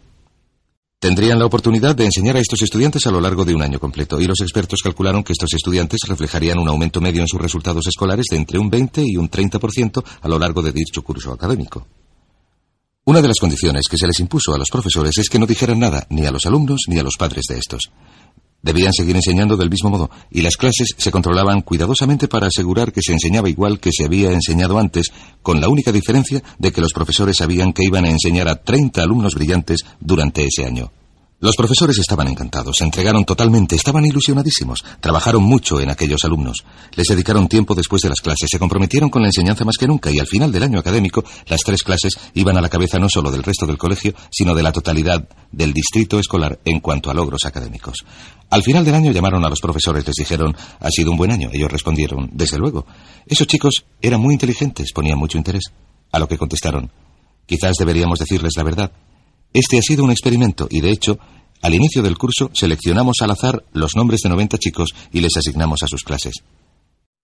Tendrían 1.01 1.41
la 1.41 1.47
oportunidad 1.47 1.97
de 1.97 2.05
enseñar 2.05 2.37
a 2.37 2.39
estos 2.39 2.63
estudiantes 2.63 3.07
a 3.07 3.11
lo 3.11 3.21
largo 3.21 3.45
de 3.45 3.57
un 3.57 3.63
año 3.63 3.81
completo, 3.81 4.21
y 4.21 4.27
los 4.27 4.41
expertos 4.41 4.83
calcularon 4.83 5.25
que 5.25 5.33
estos 5.33 5.53
estudiantes 5.53 6.03
reflejarían 6.07 6.59
un 6.59 6.69
aumento 6.69 7.01
medio 7.01 7.23
en 7.23 7.29
sus 7.29 7.41
resultados 7.41 7.89
escolares 7.89 8.27
de 8.31 8.37
entre 8.37 8.61
un 8.61 8.71
20 8.71 9.03
y 9.05 9.17
un 9.17 9.29
30% 9.29 10.05
a 10.21 10.29
lo 10.29 10.39
largo 10.39 10.63
de 10.63 10.71
dicho 10.71 11.03
curso 11.03 11.33
académico. 11.33 11.89
Una 13.07 13.21
de 13.21 13.27
las 13.29 13.41
condiciones 13.41 13.89
que 13.91 13.97
se 13.97 14.07
les 14.07 14.21
impuso 14.21 14.55
a 14.55 14.59
los 14.59 14.69
profesores 14.71 15.19
es 15.19 15.29
que 15.29 15.39
no 15.41 15.47
dijeran 15.47 15.81
nada 15.81 16.07
ni 16.11 16.25
a 16.25 16.31
los 16.31 16.47
alumnos 16.47 16.83
ni 16.87 16.99
a 17.01 17.03
los 17.03 17.17
padres 17.19 17.47
de 17.49 17.59
estos. 17.59 17.91
Debían 18.63 18.93
seguir 18.93 19.17
enseñando 19.17 19.57
del 19.57 19.71
mismo 19.71 19.91
modo, 19.91 20.11
y 20.31 20.43
las 20.43 20.57
clases 20.57 20.95
se 20.97 21.11
controlaban 21.11 21.63
cuidadosamente 21.63 22.29
para 22.29 22.47
asegurar 22.47 22.93
que 22.93 23.03
se 23.03 23.13
enseñaba 23.13 23.49
igual 23.49 23.81
que 23.81 23.91
se 23.93 24.05
había 24.05 24.33
enseñado 24.33 24.79
antes, 24.79 25.13
con 25.43 25.61
la 25.61 25.69
única 25.69 25.93
diferencia 25.93 26.43
de 26.59 26.73
que 26.73 26.81
los 26.81 26.93
profesores 26.93 27.37
sabían 27.37 27.73
que 27.73 27.85
iban 27.85 28.05
a 28.05 28.11
enseñar 28.11 28.49
a 28.49 28.63
30 28.63 29.03
alumnos 29.03 29.35
brillantes 29.35 29.81
durante 30.01 30.47
ese 30.47 30.65
año. 30.65 30.93
Los 31.43 31.57
profesores 31.57 31.99
estaban 31.99 32.29
encantados, 32.29 32.77
se 32.79 32.85
entregaron 32.85 33.25
totalmente, 33.25 33.75
estaban 33.75 34.07
ilusionadísimos, 34.07 34.85
trabajaron 35.01 35.43
mucho 35.43 35.81
en 35.81 35.91
aquellos 35.91 36.25
alumnos, 36.25 36.65
les 36.95 37.09
dedicaron 37.09 37.49
tiempo 37.49 37.75
después 37.75 38.01
de 38.01 38.11
las 38.11 38.21
clases, 38.21 38.49
se 38.49 38.61
comprometieron 38.61 39.11
con 39.11 39.23
la 39.23 39.29
enseñanza 39.29 39.65
más 39.65 39.77
que 39.77 39.89
nunca 39.89 40.09
y 40.13 40.21
al 40.21 40.29
final 40.29 40.53
del 40.53 40.63
año 40.63 40.79
académico 40.79 41.25
las 41.49 41.63
tres 41.63 41.83
clases 41.83 42.13
iban 42.35 42.57
a 42.57 42.61
la 42.61 42.69
cabeza 42.69 43.01
no 43.01 43.09
solo 43.09 43.33
del 43.33 43.43
resto 43.43 43.67
del 43.67 43.77
colegio, 43.77 44.15
sino 44.31 44.55
de 44.55 44.63
la 44.63 44.71
totalidad 44.71 45.29
del 45.51 45.73
distrito 45.73 46.21
escolar 46.21 46.61
en 46.65 46.79
cuanto 46.79 47.11
a 47.11 47.15
logros 47.15 47.45
académicos. 47.45 47.97
Al 48.49 48.63
final 48.63 48.85
del 48.85 48.95
año 48.95 49.11
llamaron 49.11 49.45
a 49.45 49.49
los 49.49 49.61
profesores, 49.61 50.07
les 50.07 50.15
dijeron, 50.15 50.55
ha 50.79 50.91
sido 50.91 51.11
un 51.11 51.17
buen 51.17 51.33
año. 51.33 51.51
Ellos 51.53 51.73
respondieron, 51.73 52.31
desde 52.33 52.59
luego. 52.59 52.87
Esos 53.27 53.49
chicos 53.49 53.85
eran 54.01 54.21
muy 54.21 54.35
inteligentes, 54.35 54.93
ponían 54.93 55.19
mucho 55.19 55.39
interés. 55.39 55.65
A 56.13 56.21
lo 56.21 56.29
que 56.29 56.39
contestaron, 56.39 56.93
quizás 57.47 57.75
deberíamos 57.79 58.21
decirles 58.21 58.53
la 58.57 58.63
verdad. 58.63 58.93
Este 59.53 59.79
ha 59.79 59.83
sido 59.83 60.05
un 60.05 60.11
experimento 60.11 60.67
y, 60.71 60.81
de 60.81 60.91
hecho, 60.91 61.19
al 61.63 61.75
inicio 61.75 62.03
del 62.03 62.19
curso 62.19 62.51
seleccionamos 62.55 63.17
al 63.21 63.31
azar 63.31 63.65
los 63.73 63.95
nombres 63.95 64.21
de 64.23 64.31
90 64.31 64.59
chicos 64.59 64.91
y 65.13 65.21
les 65.21 65.37
asignamos 65.37 65.83
a 65.83 65.87
sus 65.87 66.03
clases. 66.03 66.35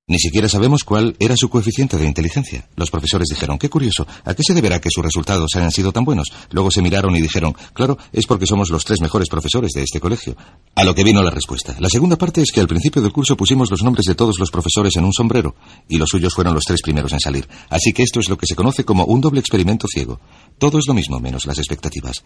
Ni 0.09 0.19
siquiera 0.19 0.49
sabemos 0.49 0.85
cuál 0.85 1.15
era 1.21 1.37
su 1.37 1.51
coeficiente 1.51 1.99
de 1.99 2.07
inteligencia. 2.07 2.67
Los 2.77 2.91
profesores 2.91 3.29
dijeron, 3.29 3.59
qué 3.59 3.69
curioso, 3.69 4.07
¿a 4.25 4.35
qué 4.35 4.43
se 4.43 4.55
deberá 4.55 4.81
que 4.81 4.89
sus 4.91 5.05
resultados 5.05 5.51
hayan 5.55 5.71
sido 5.71 5.93
tan 5.93 6.05
buenos? 6.05 6.29
Luego 6.51 6.71
se 6.71 6.81
miraron 6.81 7.15
y 7.15 7.21
dijeron, 7.21 7.55
claro, 7.75 7.99
es 8.11 8.27
porque 8.27 8.47
somos 8.47 8.71
los 8.71 8.85
tres 8.85 9.03
mejores 9.03 9.29
profesores 9.29 9.73
de 9.73 9.83
este 9.83 10.01
colegio. 10.01 10.35
A 10.75 10.85
lo 10.85 10.95
que 10.95 11.05
vino 11.05 11.23
la 11.23 11.31
respuesta. 11.31 11.77
La 11.79 11.91
segunda 11.91 12.17
parte 12.17 12.41
es 12.41 12.51
que 12.53 12.61
al 12.61 12.69
principio 12.69 13.03
del 13.03 13.13
curso 13.13 13.37
pusimos 13.37 13.71
los 13.71 13.83
nombres 13.83 14.07
de 14.07 14.15
todos 14.15 14.39
los 14.39 14.51
profesores 14.51 14.97
en 14.97 15.05
un 15.05 15.13
sombrero, 15.13 15.55
y 15.91 15.99
los 15.99 16.09
suyos 16.09 16.33
fueron 16.35 16.55
los 16.55 16.65
tres 16.65 16.81
primeros 16.81 17.13
en 17.13 17.21
salir. 17.21 17.47
Así 17.69 17.93
que 17.93 18.03
esto 18.03 18.19
es 18.19 18.31
lo 18.31 18.39
que 18.39 18.47
se 18.47 18.55
conoce 18.55 18.85
como 18.85 19.05
un 19.05 19.21
doble 19.21 19.41
experimento 19.41 19.87
ciego. 19.89 20.21
Todo 20.57 20.79
es 20.79 20.87
lo 20.89 20.95
mismo, 20.95 21.21
menos 21.21 21.45
las 21.45 21.59
expectativas. 21.59 22.25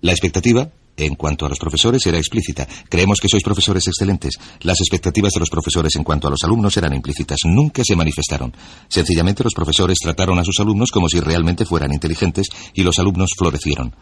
La 0.00 0.10
expectativa 0.10 0.72
en 0.96 1.14
cuanto 1.14 1.46
a 1.46 1.48
los 1.48 1.58
profesores 1.58 2.04
era 2.06 2.18
explícita. 2.18 2.66
Creemos 2.88 3.18
que 3.20 3.28
sois 3.28 3.42
profesores 3.42 3.86
excelentes. 3.86 4.38
Las 4.60 4.80
expectativas 4.80 5.32
de 5.32 5.40
los 5.40 5.50
profesores 5.50 5.94
en 5.96 6.04
cuanto 6.04 6.28
a 6.28 6.30
los 6.30 6.42
alumnos 6.44 6.76
eran 6.76 6.94
implícitas. 6.94 7.38
Nunca 7.44 7.82
se 7.84 7.96
manifestaron. 7.96 8.54
Sencillamente 8.88 9.44
los 9.44 9.54
profesores 9.54 9.98
trataron 10.02 10.38
a 10.38 10.44
sus 10.44 10.58
alumnos 10.60 10.90
como 10.90 11.08
si 11.08 11.20
realmente 11.20 11.64
fueran 11.64 11.92
inteligentes 11.92 12.48
y 12.74 12.82
los 12.82 12.98
alumnos 12.98 13.30
florecieron. 13.36 13.94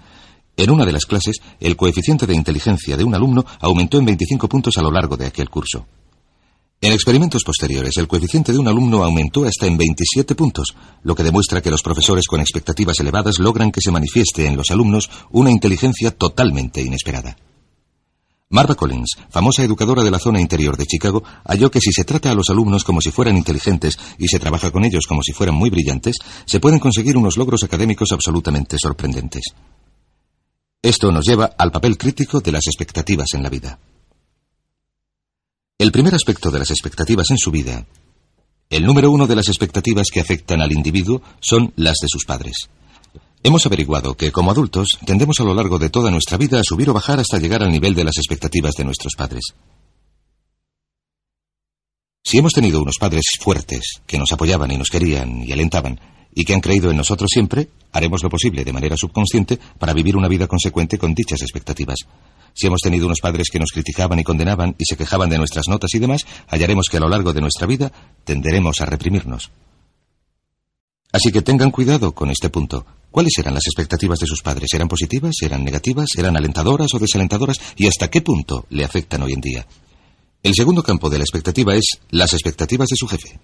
En 0.57 0.71
una 0.71 0.85
de 0.85 0.93
las 0.93 1.07
clases, 1.07 1.41
el 1.61 1.77
coeficiente 1.77 2.27
de 2.27 2.35
inteligencia 2.35 2.97
de 2.97 3.05
un 3.05 3.15
alumno 3.15 3.45
aumentó 3.61 3.99
en 3.99 4.07
25 4.07 4.49
puntos 4.49 4.77
a 4.77 4.83
lo 4.83 4.91
largo 4.91 5.17
de 5.17 5.27
aquel 5.27 5.49
curso. 5.49 5.87
En 6.81 6.93
experimentos 6.93 7.43
posteriores, 7.43 7.97
el 7.97 8.07
coeficiente 8.07 8.53
de 8.53 8.59
un 8.59 8.69
alumno 8.69 9.03
aumentó 9.03 9.45
hasta 9.45 9.67
en 9.67 9.77
27 9.77 10.37
puntos, 10.37 10.77
lo 11.03 11.17
que 11.17 11.25
demuestra 11.25 11.61
que 11.61 11.73
los 11.73 11.83
profesores 11.83 12.27
con 12.29 12.41
expectativas 12.41 13.01
elevadas 13.01 13.41
logran 13.41 13.73
que 13.73 13.81
se 13.81 13.91
manifieste 13.91 14.47
en 14.47 14.57
los 14.57 14.71
alumnos 14.71 15.11
una 15.31 15.51
inteligencia 15.51 16.13
totalmente 16.13 16.81
inesperada. 16.81 17.37
Marva 18.51 18.77
Collins, 18.77 19.19
famosa 19.29 19.65
educadora 19.65 20.05
de 20.05 20.11
la 20.13 20.21
zona 20.21 20.41
interior 20.41 20.77
de 20.77 20.87
Chicago, 20.87 21.25
halló 21.45 21.69
que 21.69 21.81
si 21.81 21.91
se 21.93 22.05
trata 22.05 22.31
a 22.31 22.35
los 22.35 22.49
alumnos 22.49 22.85
como 22.85 23.01
si 23.01 23.11
fueran 23.11 23.37
inteligentes 23.37 23.99
y 24.17 24.29
se 24.29 24.39
trabaja 24.39 24.71
con 24.71 24.85
ellos 24.85 25.07
como 25.09 25.23
si 25.23 25.33
fueran 25.33 25.57
muy 25.57 25.71
brillantes, 25.71 26.17
se 26.47 26.61
pueden 26.61 26.79
conseguir 26.79 27.17
unos 27.17 27.37
logros 27.37 27.65
académicos 27.65 28.13
absolutamente 28.13 28.77
sorprendentes. 28.81 29.53
Esto 30.81 31.11
nos 31.11 31.27
lleva 31.27 31.57
al 31.59 31.73
papel 31.73 31.99
crítico 31.99 32.41
de 32.41 32.53
las 32.53 32.67
expectativas 32.69 33.35
en 33.35 33.43
la 33.43 33.51
vida. 33.51 33.79
El 35.79 35.93
primer 35.93 36.13
aspecto 36.13 36.51
de 36.51 36.59
las 36.59 36.73
expectativas 36.73 37.31
en 37.31 37.39
su 37.39 37.53
vida, 37.53 37.87
el 38.69 38.85
número 38.85 39.13
uno 39.13 39.29
de 39.29 39.37
las 39.37 39.47
expectativas 39.47 40.09
que 40.13 40.19
afectan 40.19 40.61
al 40.61 40.73
individuo 40.73 41.23
son 41.39 41.73
las 41.77 41.99
de 42.03 42.09
sus 42.09 42.25
padres. 42.25 42.69
Hemos 43.45 43.65
averiguado 43.65 44.17
que 44.17 44.33
como 44.33 44.51
adultos 44.51 44.89
tendemos 45.07 45.39
a 45.39 45.45
lo 45.45 45.55
largo 45.55 45.79
de 45.79 45.89
toda 45.89 46.11
nuestra 46.11 46.37
vida 46.37 46.59
a 46.59 46.65
subir 46.65 46.91
o 46.91 46.95
bajar 46.95 47.21
hasta 47.21 47.39
llegar 47.39 47.63
al 47.63 47.71
nivel 47.71 47.95
de 47.95 48.03
las 48.03 48.17
expectativas 48.17 48.75
de 48.75 48.87
nuestros 48.87 49.13
padres. 49.17 49.55
Si 52.25 52.39
hemos 52.39 52.55
tenido 52.55 52.83
unos 52.83 52.97
padres 52.99 53.27
fuertes 53.41 54.03
que 54.05 54.19
nos 54.19 54.33
apoyaban 54.33 54.73
y 54.73 54.79
nos 54.79 54.89
querían 54.89 55.45
y 55.45 55.53
alentaban 55.53 56.01
y 56.35 56.45
que 56.45 56.55
han 56.55 56.61
creído 56.61 56.91
en 56.91 56.97
nosotros 56.97 57.31
siempre, 57.33 57.69
haremos 57.93 58.25
lo 58.25 58.31
posible 58.31 58.65
de 58.65 58.73
manera 58.73 58.97
subconsciente 58.97 59.61
para 59.79 59.93
vivir 59.93 60.17
una 60.17 60.27
vida 60.27 60.49
consecuente 60.49 60.99
con 60.99 61.15
dichas 61.15 61.41
expectativas. 61.41 61.99
Si 62.59 62.67
hemos 62.67 62.81
tenido 62.81 63.07
unos 63.07 63.21
padres 63.21 63.51
que 63.53 63.61
nos 63.61 63.71
criticaban 63.71 64.19
y 64.19 64.25
condenaban 64.25 64.75
y 64.79 64.85
se 64.85 64.97
quejaban 64.97 65.31
de 65.31 65.39
nuestras 65.39 65.69
notas 65.69 65.95
y 65.95 66.01
demás, 66.01 66.27
hallaremos 66.49 66.89
que 66.91 66.97
a 66.97 67.01
lo 67.01 67.09
largo 67.09 67.33
de 67.33 67.41
nuestra 67.41 67.69
vida 67.69 67.93
tenderemos 68.25 68.81
a 68.81 68.87
reprimirnos. 68.87 69.53
Así 71.13 71.31
que 71.31 71.43
tengan 71.43 71.71
cuidado 71.71 72.11
con 72.11 72.31
este 72.31 72.51
punto. 72.51 72.85
¿Cuáles 73.13 73.39
eran 73.39 73.55
las 73.55 73.65
expectativas 73.65 74.19
de 74.19 74.27
sus 74.27 74.43
padres? 74.43 74.75
¿Eran 74.75 74.89
positivas? 74.89 75.37
¿Eran 75.41 75.63
negativas? 75.63 76.09
¿Eran 76.17 76.37
alentadoras 76.37 76.93
o 76.95 76.99
desalentadoras? 76.99 77.61
¿Y 77.77 77.87
hasta 77.87 78.11
qué 78.11 78.23
punto 78.23 78.67
le 78.71 78.85
afectan 78.85 79.23
hoy 79.23 79.35
en 79.35 79.41
día? 79.41 79.67
El 80.43 80.55
segundo 80.55 80.83
campo 80.83 81.09
de 81.09 81.19
la 81.19 81.25
expectativa 81.25 81.77
es 81.77 82.01
las 82.11 82.33
expectativas 82.33 82.89
de 82.89 82.97
su 82.97 83.07
jefe. 83.07 83.39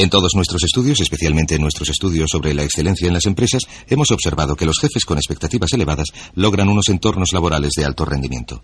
En 0.00 0.08
todos 0.08 0.34
nuestros 0.34 0.62
estudios, 0.64 0.98
especialmente 0.98 1.56
en 1.56 1.60
nuestros 1.60 1.90
estudios 1.90 2.30
sobre 2.32 2.54
la 2.54 2.64
excelencia 2.64 3.06
en 3.06 3.12
las 3.12 3.26
empresas, 3.26 3.60
hemos 3.86 4.10
observado 4.10 4.56
que 4.56 4.64
los 4.64 4.78
jefes 4.80 5.04
con 5.04 5.18
expectativas 5.18 5.74
elevadas 5.74 6.06
logran 6.36 6.70
unos 6.70 6.88
entornos 6.88 7.34
laborales 7.34 7.72
de 7.76 7.84
alto 7.84 8.06
rendimiento. 8.06 8.62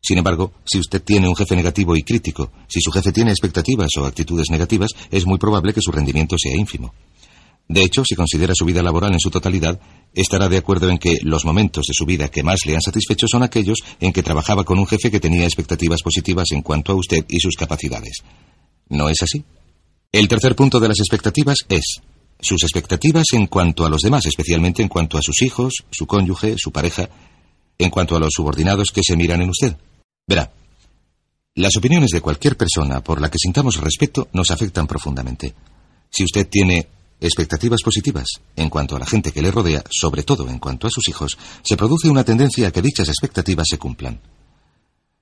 Sin 0.00 0.16
embargo, 0.16 0.54
si 0.64 0.78
usted 0.78 1.02
tiene 1.02 1.28
un 1.28 1.36
jefe 1.36 1.54
negativo 1.56 1.94
y 1.94 2.02
crítico, 2.02 2.52
si 2.68 2.80
su 2.80 2.90
jefe 2.90 3.12
tiene 3.12 3.32
expectativas 3.32 3.90
o 3.98 4.06
actitudes 4.06 4.46
negativas, 4.50 4.92
es 5.10 5.26
muy 5.26 5.36
probable 5.36 5.74
que 5.74 5.82
su 5.82 5.92
rendimiento 5.92 6.36
sea 6.38 6.56
ínfimo. 6.56 6.94
De 7.68 7.82
hecho, 7.82 8.02
si 8.06 8.14
considera 8.14 8.54
su 8.56 8.64
vida 8.64 8.82
laboral 8.82 9.12
en 9.12 9.20
su 9.20 9.28
totalidad, 9.28 9.78
estará 10.14 10.48
de 10.48 10.56
acuerdo 10.56 10.88
en 10.88 10.96
que 10.96 11.18
los 11.20 11.44
momentos 11.44 11.84
de 11.86 11.92
su 11.92 12.06
vida 12.06 12.30
que 12.30 12.42
más 12.42 12.60
le 12.64 12.76
han 12.76 12.80
satisfecho 12.80 13.26
son 13.28 13.42
aquellos 13.42 13.80
en 14.00 14.14
que 14.14 14.22
trabajaba 14.22 14.64
con 14.64 14.78
un 14.78 14.86
jefe 14.86 15.10
que 15.10 15.20
tenía 15.20 15.44
expectativas 15.44 16.00
positivas 16.00 16.46
en 16.52 16.62
cuanto 16.62 16.92
a 16.92 16.96
usted 16.96 17.26
y 17.28 17.40
sus 17.40 17.56
capacidades. 17.56 18.22
¿No 18.88 19.10
es 19.10 19.20
así? 19.20 19.44
El 20.12 20.26
tercer 20.26 20.56
punto 20.56 20.80
de 20.80 20.88
las 20.88 20.98
expectativas 20.98 21.58
es 21.68 22.00
sus 22.40 22.62
expectativas 22.64 23.26
en 23.32 23.46
cuanto 23.46 23.86
a 23.86 23.88
los 23.88 24.00
demás, 24.02 24.26
especialmente 24.26 24.82
en 24.82 24.88
cuanto 24.88 25.16
a 25.16 25.22
sus 25.22 25.40
hijos, 25.42 25.84
su 25.90 26.06
cónyuge, 26.06 26.56
su 26.58 26.72
pareja, 26.72 27.08
en 27.78 27.90
cuanto 27.90 28.16
a 28.16 28.20
los 28.20 28.30
subordinados 28.34 28.88
que 28.92 29.02
se 29.04 29.14
miran 29.14 29.42
en 29.42 29.50
usted. 29.50 29.76
Verá, 30.26 30.52
las 31.54 31.76
opiniones 31.76 32.10
de 32.10 32.20
cualquier 32.20 32.56
persona 32.56 33.04
por 33.04 33.20
la 33.20 33.30
que 33.30 33.38
sintamos 33.38 33.76
respeto 33.76 34.28
nos 34.32 34.50
afectan 34.50 34.88
profundamente. 34.88 35.54
Si 36.10 36.24
usted 36.24 36.48
tiene 36.48 36.88
expectativas 37.20 37.82
positivas 37.82 38.26
en 38.56 38.68
cuanto 38.68 38.96
a 38.96 38.98
la 38.98 39.06
gente 39.06 39.30
que 39.30 39.42
le 39.42 39.52
rodea, 39.52 39.84
sobre 39.90 40.24
todo 40.24 40.48
en 40.48 40.58
cuanto 40.58 40.88
a 40.88 40.90
sus 40.90 41.08
hijos, 41.08 41.38
se 41.62 41.76
produce 41.76 42.08
una 42.08 42.24
tendencia 42.24 42.66
a 42.66 42.70
que 42.72 42.82
dichas 42.82 43.08
expectativas 43.08 43.66
se 43.70 43.78
cumplan. 43.78 44.20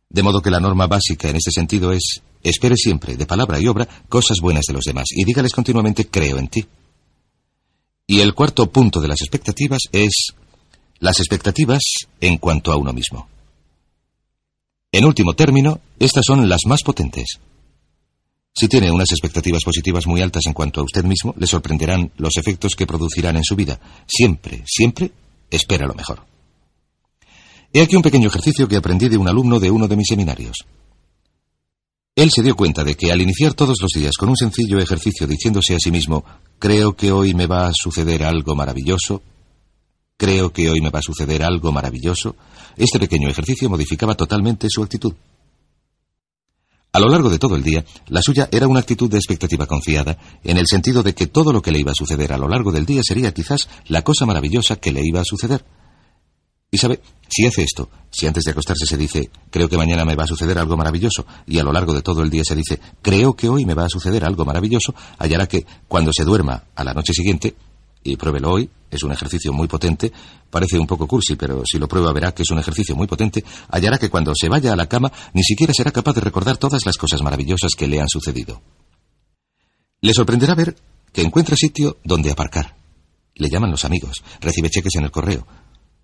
De 0.09 0.23
modo 0.23 0.41
que 0.41 0.51
la 0.51 0.61
norma 0.61 0.87
básica 0.87 1.29
en 1.29 1.37
este 1.37 1.51
sentido 1.51 1.93
es 1.93 2.23
espere 2.43 2.77
siempre, 2.77 3.17
de 3.17 3.27
palabra 3.27 3.61
y 3.61 3.67
obra, 3.67 3.89
cosas 4.09 4.39
buenas 4.41 4.65
de 4.67 4.75
los 4.75 4.85
demás 4.85 5.07
y 5.11 5.25
dígales 5.25 5.53
continuamente 5.53 6.07
creo 6.09 6.39
en 6.39 6.49
ti. 6.49 6.67
Y 8.07 8.21
el 8.21 8.35
cuarto 8.35 8.71
punto 8.71 9.01
de 9.01 9.09
las 9.09 9.21
expectativas 9.21 9.83
es 9.93 10.33
las 10.99 11.21
expectativas 11.21 11.83
en 12.21 12.39
cuanto 12.39 12.73
a 12.73 12.77
uno 12.77 12.93
mismo. 12.93 13.29
En 14.91 15.05
último 15.05 15.35
término, 15.35 15.81
estas 15.99 16.25
son 16.27 16.49
las 16.49 16.63
más 16.67 16.83
potentes. 16.83 17.39
Si 18.55 18.67
tiene 18.67 18.91
unas 18.91 19.13
expectativas 19.13 19.63
positivas 19.63 20.07
muy 20.07 20.21
altas 20.21 20.47
en 20.47 20.55
cuanto 20.55 20.81
a 20.81 20.85
usted 20.85 21.05
mismo, 21.05 21.35
le 21.37 21.47
sorprenderán 21.47 22.11
los 22.17 22.37
efectos 22.39 22.75
que 22.75 22.87
producirán 22.87 23.37
en 23.37 23.45
su 23.45 23.55
vida. 23.55 23.79
Siempre, 24.09 24.65
siempre 24.67 25.13
espera 25.51 25.87
lo 25.87 25.95
mejor. 25.95 26.25
He 27.73 27.83
aquí 27.83 27.95
un 27.95 28.03
pequeño 28.03 28.29
ejercicio 28.29 28.67
que 28.67 28.77
aprendí 28.77 29.09
de 29.09 29.19
un 29.19 29.29
alumno 29.29 29.61
de 29.61 29.71
uno 29.71 29.87
de 29.87 29.97
mis 29.97 30.07
seminarios. 30.09 30.57
Él 32.19 32.33
se 32.35 32.43
dio 32.43 32.57
cuenta 32.57 32.83
de 32.83 32.97
que 32.97 33.13
al 33.13 33.23
iniciar 33.23 33.55
todos 33.55 33.77
los 33.81 33.93
días 33.93 34.17
con 34.19 34.29
un 34.29 34.37
sencillo 34.37 34.81
ejercicio 34.81 35.25
diciéndose 35.25 35.77
a 35.77 35.79
sí 35.79 35.93
mismo, 35.93 36.25
creo 36.59 36.97
que 36.97 37.13
hoy 37.13 37.33
me 37.33 37.47
va 37.47 37.69
a 37.69 37.73
suceder 37.73 38.25
algo 38.25 38.57
maravilloso, 38.57 39.23
creo 40.17 40.53
que 40.53 40.69
hoy 40.69 40.81
me 40.81 40.91
va 40.91 40.99
a 40.99 41.03
suceder 41.03 41.45
algo 41.45 41.71
maravilloso, 41.71 42.35
este 42.77 42.99
pequeño 42.99 43.29
ejercicio 43.29 43.71
modificaba 43.71 44.17
totalmente 44.17 44.67
su 44.69 44.83
actitud. 44.83 45.15
A 46.91 46.99
lo 46.99 47.09
largo 47.09 47.31
de 47.31 47.39
todo 47.39 47.55
el 47.55 47.63
día, 47.63 47.85
la 48.09 48.21
suya 48.21 48.49
era 48.51 48.67
una 48.67 48.81
actitud 48.81 49.09
de 49.09 49.19
expectativa 49.19 49.67
confiada, 49.67 50.19
en 50.43 50.57
el 50.57 50.67
sentido 50.67 51.05
de 51.05 51.15
que 51.15 51.29
todo 51.29 51.53
lo 51.53 51.63
que 51.63 51.71
le 51.71 51.79
iba 51.79 51.93
a 51.93 51.97
suceder 51.97 52.33
a 52.33 52.39
lo 52.39 52.49
largo 52.49 52.73
del 52.73 52.85
día 52.85 53.03
sería 53.05 53.33
quizás 53.33 53.69
la 53.87 54.03
cosa 54.03 54.27
maravillosa 54.27 54.75
que 54.75 54.91
le 54.91 55.03
iba 55.05 55.21
a 55.21 55.25
suceder. 55.25 55.65
Y 56.71 56.79
sabe, 56.79 57.01
si 57.29 57.47
hace 57.47 57.63
esto, 57.63 57.89
si 58.11 58.27
antes 58.27 58.45
de 58.45 58.51
acostarse 58.51 58.85
se 58.87 58.97
dice, 58.97 59.31
creo 59.51 59.69
que 59.69 59.79
mañana 59.79 60.05
me 60.05 60.15
va 60.15 60.25
a 60.25 60.27
suceder 60.27 60.59
algo 60.59 60.77
maravilloso, 60.77 61.27
y 61.47 61.59
a 61.59 61.63
lo 61.63 61.73
largo 61.73 61.95
de 61.95 62.03
todo 62.03 62.23
el 62.23 62.31
día 62.31 62.43
se 62.45 62.55
dice, 62.55 62.79
creo 63.01 63.35
que 63.35 63.49
hoy 63.49 63.65
me 63.65 63.75
va 63.75 63.85
a 63.85 63.89
suceder 63.89 64.25
algo 64.25 64.45
maravilloso, 64.45 64.95
hallará 65.19 65.47
que, 65.47 65.65
cuando 65.87 66.13
se 66.13 66.25
duerma 66.25 66.65
a 66.75 66.85
la 66.85 66.93
noche 66.93 67.15
siguiente, 67.15 67.55
y 68.03 68.17
pruébelo 68.17 68.51
hoy, 68.53 68.71
es 68.91 69.03
un 69.03 69.13
ejercicio 69.13 69.53
muy 69.53 69.69
potente, 69.69 70.13
parece 70.51 70.79
un 70.79 70.87
poco 70.87 71.07
cursi, 71.07 71.37
pero 71.37 71.63
si 71.71 71.79
lo 71.79 71.89
prueba 71.89 72.13
verá 72.13 72.33
que 72.33 72.43
es 72.43 72.51
un 72.51 72.59
ejercicio 72.59 72.97
muy 72.97 73.07
potente, 73.07 73.45
hallará 73.71 73.99
que 73.99 74.09
cuando 74.09 74.33
se 74.35 74.49
vaya 74.49 74.73
a 74.73 74.77
la 74.77 74.89
cama 74.89 75.13
ni 75.35 75.43
siquiera 75.43 75.73
será 75.75 75.91
capaz 75.91 76.15
de 76.15 76.23
recordar 76.23 76.57
todas 76.57 76.85
las 76.87 76.97
cosas 76.97 77.23
maravillosas 77.23 77.73
que 77.77 77.87
le 77.87 78.01
han 78.01 78.09
sucedido. 78.09 78.63
Le 80.01 80.15
sorprenderá 80.15 80.55
ver 80.55 80.77
que 81.13 81.23
encuentra 81.23 81.57
sitio 81.57 81.99
donde 82.05 82.31
aparcar. 82.31 82.77
Le 83.35 83.49
llaman 83.49 83.71
los 83.71 83.85
amigos, 83.85 84.23
recibe 84.41 84.71
cheques 84.71 84.95
en 84.97 85.05
el 85.05 85.11
correo. 85.11 85.47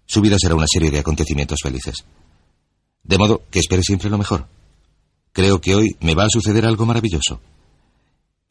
Su 0.06 0.20
vida 0.20 0.36
será 0.38 0.54
una 0.54 0.66
serie 0.66 0.90
de 0.90 0.98
acontecimientos 0.98 1.60
felices. 1.62 2.04
De 3.02 3.18
modo 3.18 3.42
que 3.50 3.58
espere 3.58 3.82
siempre 3.82 4.10
lo 4.10 4.18
mejor. 4.18 4.48
Creo 5.32 5.60
que 5.60 5.74
hoy 5.74 5.96
me 6.00 6.14
va 6.14 6.24
a 6.24 6.30
suceder 6.30 6.64
algo 6.66 6.86
maravilloso 6.86 7.40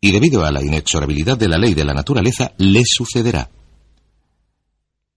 y 0.03 0.11
debido 0.11 0.45
a 0.45 0.51
la 0.51 0.61
inexorabilidad 0.61 1.37
de 1.37 1.47
la 1.47 1.57
ley 1.57 1.73
de 1.73 1.85
la 1.85 1.93
naturaleza, 1.93 2.51
le 2.57 2.81
sucederá. 2.85 3.49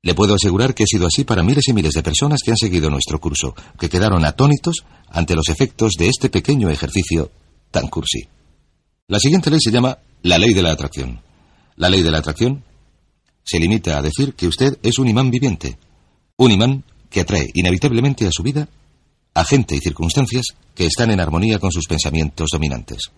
Le 0.00 0.14
puedo 0.14 0.36
asegurar 0.36 0.76
que 0.76 0.84
ha 0.84 0.86
sido 0.86 1.08
así 1.08 1.24
para 1.24 1.42
miles 1.42 1.66
y 1.66 1.72
miles 1.72 1.92
de 1.92 2.04
personas 2.04 2.38
que 2.40 2.52
han 2.52 2.56
seguido 2.56 2.88
nuestro 2.88 3.20
curso, 3.20 3.52
que 3.80 3.88
quedaron 3.88 4.24
atónitos 4.24 4.84
ante 5.10 5.34
los 5.34 5.48
efectos 5.48 5.94
de 5.98 6.08
este 6.08 6.30
pequeño 6.30 6.70
ejercicio 6.70 7.32
tan 7.72 7.88
cursi. 7.88 8.28
La 9.08 9.18
siguiente 9.18 9.50
ley 9.50 9.58
se 9.60 9.72
llama 9.72 9.98
la 10.22 10.38
ley 10.38 10.54
de 10.54 10.62
la 10.62 10.70
atracción. 10.70 11.20
La 11.74 11.88
ley 11.88 12.02
de 12.02 12.12
la 12.12 12.18
atracción 12.18 12.62
se 13.42 13.58
limita 13.58 13.98
a 13.98 14.02
decir 14.02 14.34
que 14.34 14.46
usted 14.46 14.78
es 14.84 15.00
un 15.00 15.08
imán 15.08 15.32
viviente, 15.32 15.78
un 16.38 16.50
imán 16.50 16.84
que 17.10 17.20
atrae 17.20 17.50
inevitablemente 17.54 18.26
a 18.26 18.30
su 18.32 18.42
vida 18.42 18.68
a 19.34 19.44
gente 19.44 19.76
y 19.76 19.80
circunstancias 19.80 20.46
que 20.74 20.86
están 20.86 21.10
en 21.10 21.20
armonía 21.20 21.58
con 21.58 21.70
sus 21.70 21.86
pensamientos 21.86 22.48
dominantes. 22.52 23.10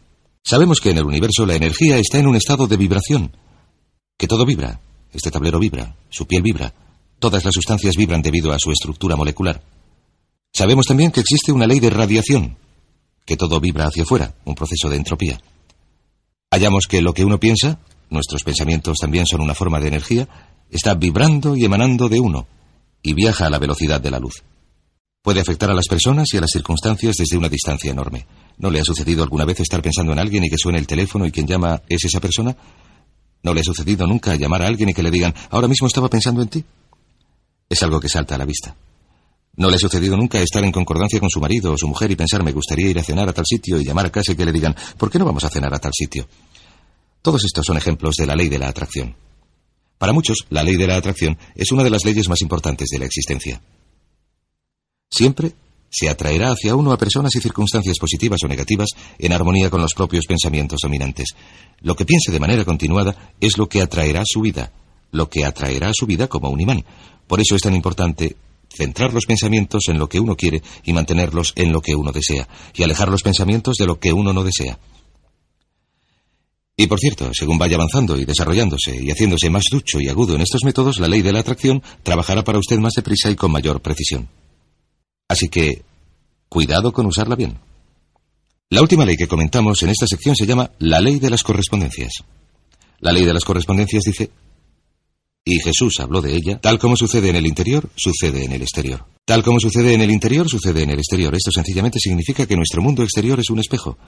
Sabemos 0.44 0.80
que 0.80 0.90
en 0.90 0.98
el 0.98 1.04
universo 1.04 1.46
la 1.46 1.54
energía 1.54 1.98
está 1.98 2.18
en 2.18 2.26
un 2.26 2.34
estado 2.34 2.66
de 2.66 2.76
vibración, 2.76 3.32
que 4.16 4.26
todo 4.26 4.44
vibra, 4.44 4.80
este 5.12 5.30
tablero 5.30 5.60
vibra, 5.60 5.96
su 6.10 6.26
piel 6.26 6.42
vibra, 6.42 6.74
todas 7.18 7.44
las 7.44 7.54
sustancias 7.54 7.94
vibran 7.96 8.22
debido 8.22 8.52
a 8.52 8.58
su 8.58 8.72
estructura 8.72 9.14
molecular. 9.14 9.62
Sabemos 10.52 10.86
también 10.86 11.12
que 11.12 11.20
existe 11.20 11.52
una 11.52 11.66
ley 11.66 11.78
de 11.78 11.90
radiación, 11.90 12.56
que 13.24 13.36
todo 13.36 13.60
vibra 13.60 13.86
hacia 13.86 14.02
afuera, 14.02 14.34
un 14.44 14.54
proceso 14.54 14.88
de 14.88 14.96
entropía. 14.96 15.40
Hallamos 16.50 16.86
que 16.88 17.02
lo 17.02 17.12
que 17.12 17.24
uno 17.24 17.38
piensa, 17.38 17.78
nuestros 18.10 18.42
pensamientos 18.42 18.96
también 19.00 19.26
son 19.26 19.40
una 19.40 19.54
forma 19.54 19.78
de 19.78 19.88
energía, 19.88 20.28
está 20.70 20.94
vibrando 20.94 21.54
y 21.54 21.64
emanando 21.64 22.08
de 22.08 22.18
uno, 22.18 22.48
y 23.03 23.14
viaja 23.14 23.46
a 23.46 23.51
la 23.51 23.59
velocidad 23.59 24.01
de 24.01 24.11
la 24.11 24.18
luz. 24.18 24.42
Puede 25.22 25.40
afectar 25.40 25.70
a 25.70 25.74
las 25.74 25.88
personas 25.88 26.28
y 26.32 26.38
a 26.38 26.40
las 26.40 26.51
circunstancias 26.51 27.16
desde 27.16 27.36
una 27.36 27.49
distancia 27.49 27.90
enorme. 27.90 28.26
¿No 28.59 28.70
le 28.70 28.80
ha 28.80 28.84
sucedido 28.84 29.22
alguna 29.22 29.44
vez 29.44 29.61
estar 29.61 29.82
pensando 29.82 30.12
en 30.12 30.18
alguien 30.18 30.44
y 30.44 30.49
que 30.49 30.59
suene 30.59 30.78
el 30.78 30.86
teléfono 30.86 31.26
y 31.26 31.32
quien 31.32 31.46
llama 31.46 31.82
es 31.88 32.05
esa 32.05 32.20
persona? 32.20 32.57
¿No 33.42 33.55
le 33.55 33.61
ha 33.61 33.64
sucedido 33.64 34.07
nunca 34.07 34.34
llamar 34.36 34.62
a 34.62 34.66
alguien 34.66 34.88
y 34.88 34.94
que 34.94 35.03
le 35.03 35.11
digan, 35.11 35.34
ahora 35.51 35.68
mismo 35.68 35.86
estaba 35.86 36.09
pensando 36.09 36.42
en 36.42 36.49
ti? 36.49 36.64
Es 37.68 37.82
algo 37.82 38.01
que 38.01 38.09
salta 38.09 38.34
a 38.34 38.38
la 38.38 38.44
vista. 38.44 38.74
¿No 39.57 39.68
le 39.70 39.76
ha 39.76 39.78
sucedido 39.78 40.16
nunca 40.16 40.40
estar 40.40 40.64
en 40.64 40.72
concordancia 40.72 41.20
con 41.20 41.30
su 41.30 41.40
marido 41.40 41.72
o 41.72 41.76
su 41.76 41.88
mujer 41.88 42.11
y 42.11 42.16
pensar, 42.16 42.42
me 42.42 42.53
gustaría 42.53 42.90
ir 42.90 42.99
a 42.99 43.05
cenar 43.05 43.28
a 43.28 43.32
tal 43.32 43.44
sitio 43.44 43.80
y 43.80 43.84
llamar 43.84 44.07
a 44.07 44.11
casa 44.11 44.32
y 44.32 44.36
que 44.36 44.44
le 44.44 44.53
digan, 44.53 44.74
¿por 44.96 45.11
qué 45.11 45.18
no 45.18 45.24
vamos 45.24 45.44
a 45.44 45.51
cenar 45.51 45.74
a 45.74 45.78
tal 45.78 45.92
sitio? 45.92 46.28
Todos 47.22 47.44
estos 47.44 47.66
son 47.66 47.76
ejemplos 47.76 48.14
de 48.16 48.26
la 48.26 48.36
ley 48.36 48.49
de 48.49 48.59
la 48.59 48.68
atracción. 48.68 49.16
Para 49.99 50.12
muchos, 50.12 50.46
la 50.51 50.62
ley 50.62 50.76
de 50.76 50.86
la 50.86 50.96
atracción 50.96 51.36
es 51.55 51.72
una 51.72 51.82
de 51.82 51.90
las 51.90 52.05
leyes 52.05 52.28
más 52.28 52.40
importantes 52.40 52.88
de 52.90 52.99
la 52.99 53.07
existencia. 53.07 53.61
Siempre 55.11 55.53
se 55.90 56.09
atraerá 56.09 56.51
hacia 56.53 56.76
uno 56.76 56.92
a 56.92 56.99
personas 56.99 57.34
y 57.34 57.40
circunstancias 57.40 57.99
positivas 57.99 58.40
o 58.44 58.49
negativas 58.49 58.88
en 59.18 59.32
armonía 59.32 59.70
con 59.70 59.80
los 59.80 59.94
propios 59.94 60.26
pensamientos 60.26 60.80
dominantes. 60.82 61.34
Lo 61.80 61.96
que 61.96 62.05
piense 62.05 62.30
de 62.30 62.40
manera 62.40 62.64
continuada 62.64 63.32
es 63.40 63.59
lo 63.59 63.68
que 63.68 63.82
atraerá 63.82 64.22
su 64.24 64.40
vida, 64.40 64.72
lo 65.11 65.28
que 65.28 65.44
atraerá 65.44 65.90
su 65.94 66.07
vida 66.07 66.28
como 66.28 66.51
un 66.51 66.61
imán. 66.61 66.84
Por 67.26 67.40
eso 67.40 67.57
es 67.57 67.62
tan 67.62 67.74
importante 67.74 68.36
centrar 68.68 69.12
los 69.12 69.24
pensamientos 69.26 69.84
en 69.88 69.99
lo 69.99 70.09
que 70.09 70.20
uno 70.20 70.36
quiere 70.36 70.62
y 70.84 70.92
mantenerlos 70.92 71.53
en 71.57 71.72
lo 71.72 71.80
que 71.80 71.94
uno 71.94 72.12
desea, 72.12 72.46
y 72.74 72.82
alejar 72.82 73.09
los 73.09 73.22
pensamientos 73.22 73.76
de 73.76 73.86
lo 73.86 73.99
que 73.99 74.12
uno 74.12 74.32
no 74.32 74.44
desea. 74.44 74.78
Y 76.80 76.86
por 76.86 77.00
cierto, 77.00 77.30
según 77.34 77.58
vaya 77.58 77.74
avanzando 77.74 78.16
y 78.16 78.24
desarrollándose 78.24 78.96
y 79.02 79.10
haciéndose 79.10 79.50
más 79.50 79.64
ducho 79.68 80.00
y 80.00 80.08
agudo 80.08 80.36
en 80.36 80.42
estos 80.42 80.62
métodos, 80.62 81.00
la 81.00 81.08
ley 81.08 81.22
de 81.22 81.32
la 81.32 81.40
atracción 81.40 81.82
trabajará 82.04 82.44
para 82.44 82.60
usted 82.60 82.78
más 82.78 82.92
deprisa 82.92 83.28
y 83.32 83.34
con 83.34 83.50
mayor 83.50 83.82
precisión. 83.82 84.28
Así 85.28 85.48
que, 85.48 85.82
cuidado 86.48 86.92
con 86.92 87.06
usarla 87.06 87.34
bien. 87.34 87.58
La 88.70 88.80
última 88.80 89.04
ley 89.04 89.16
que 89.16 89.26
comentamos 89.26 89.82
en 89.82 89.88
esta 89.88 90.06
sección 90.06 90.36
se 90.36 90.46
llama 90.46 90.70
la 90.78 91.00
ley 91.00 91.18
de 91.18 91.30
las 91.30 91.42
correspondencias. 91.42 92.12
La 93.00 93.10
ley 93.10 93.24
de 93.24 93.34
las 93.34 93.44
correspondencias 93.44 94.04
dice, 94.04 94.30
y 95.44 95.58
Jesús 95.58 95.98
habló 95.98 96.20
de 96.20 96.36
ella, 96.36 96.60
tal 96.60 96.78
como 96.78 96.96
sucede 96.96 97.30
en 97.30 97.36
el 97.36 97.46
interior, 97.46 97.90
sucede 97.96 98.44
en 98.44 98.52
el 98.52 98.62
exterior. 98.62 99.04
Tal 99.24 99.42
como 99.42 99.58
sucede 99.58 99.94
en 99.94 100.02
el 100.02 100.12
interior, 100.12 100.48
sucede 100.48 100.84
en 100.84 100.90
el 100.90 100.98
exterior. 101.00 101.34
Esto 101.34 101.50
sencillamente 101.50 101.98
significa 101.98 102.46
que 102.46 102.54
nuestro 102.54 102.82
mundo 102.82 103.02
exterior 103.02 103.40
es 103.40 103.50
un 103.50 103.58
espejo. 103.58 103.98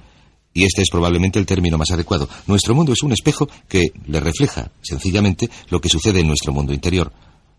Y 0.53 0.65
este 0.65 0.83
es 0.83 0.91
probablemente 0.91 1.39
el 1.39 1.47
término 1.47 1.79
más 1.79 1.91
adecuado. 1.91 2.29
Nuestro 2.47 2.75
mundo 2.75 2.93
es 2.93 3.03
un 3.03 3.13
espejo 3.13 3.49
que 3.69 3.93
le 4.07 4.21
refleja, 4.21 4.73
sencillamente, 4.83 5.49
lo 5.69 5.81
que 5.81 5.89
sucede 5.89 6.21
en 6.21 6.29
nuestro 6.29 6.53
mundo 6.53 6.73
interior. 6.73 7.13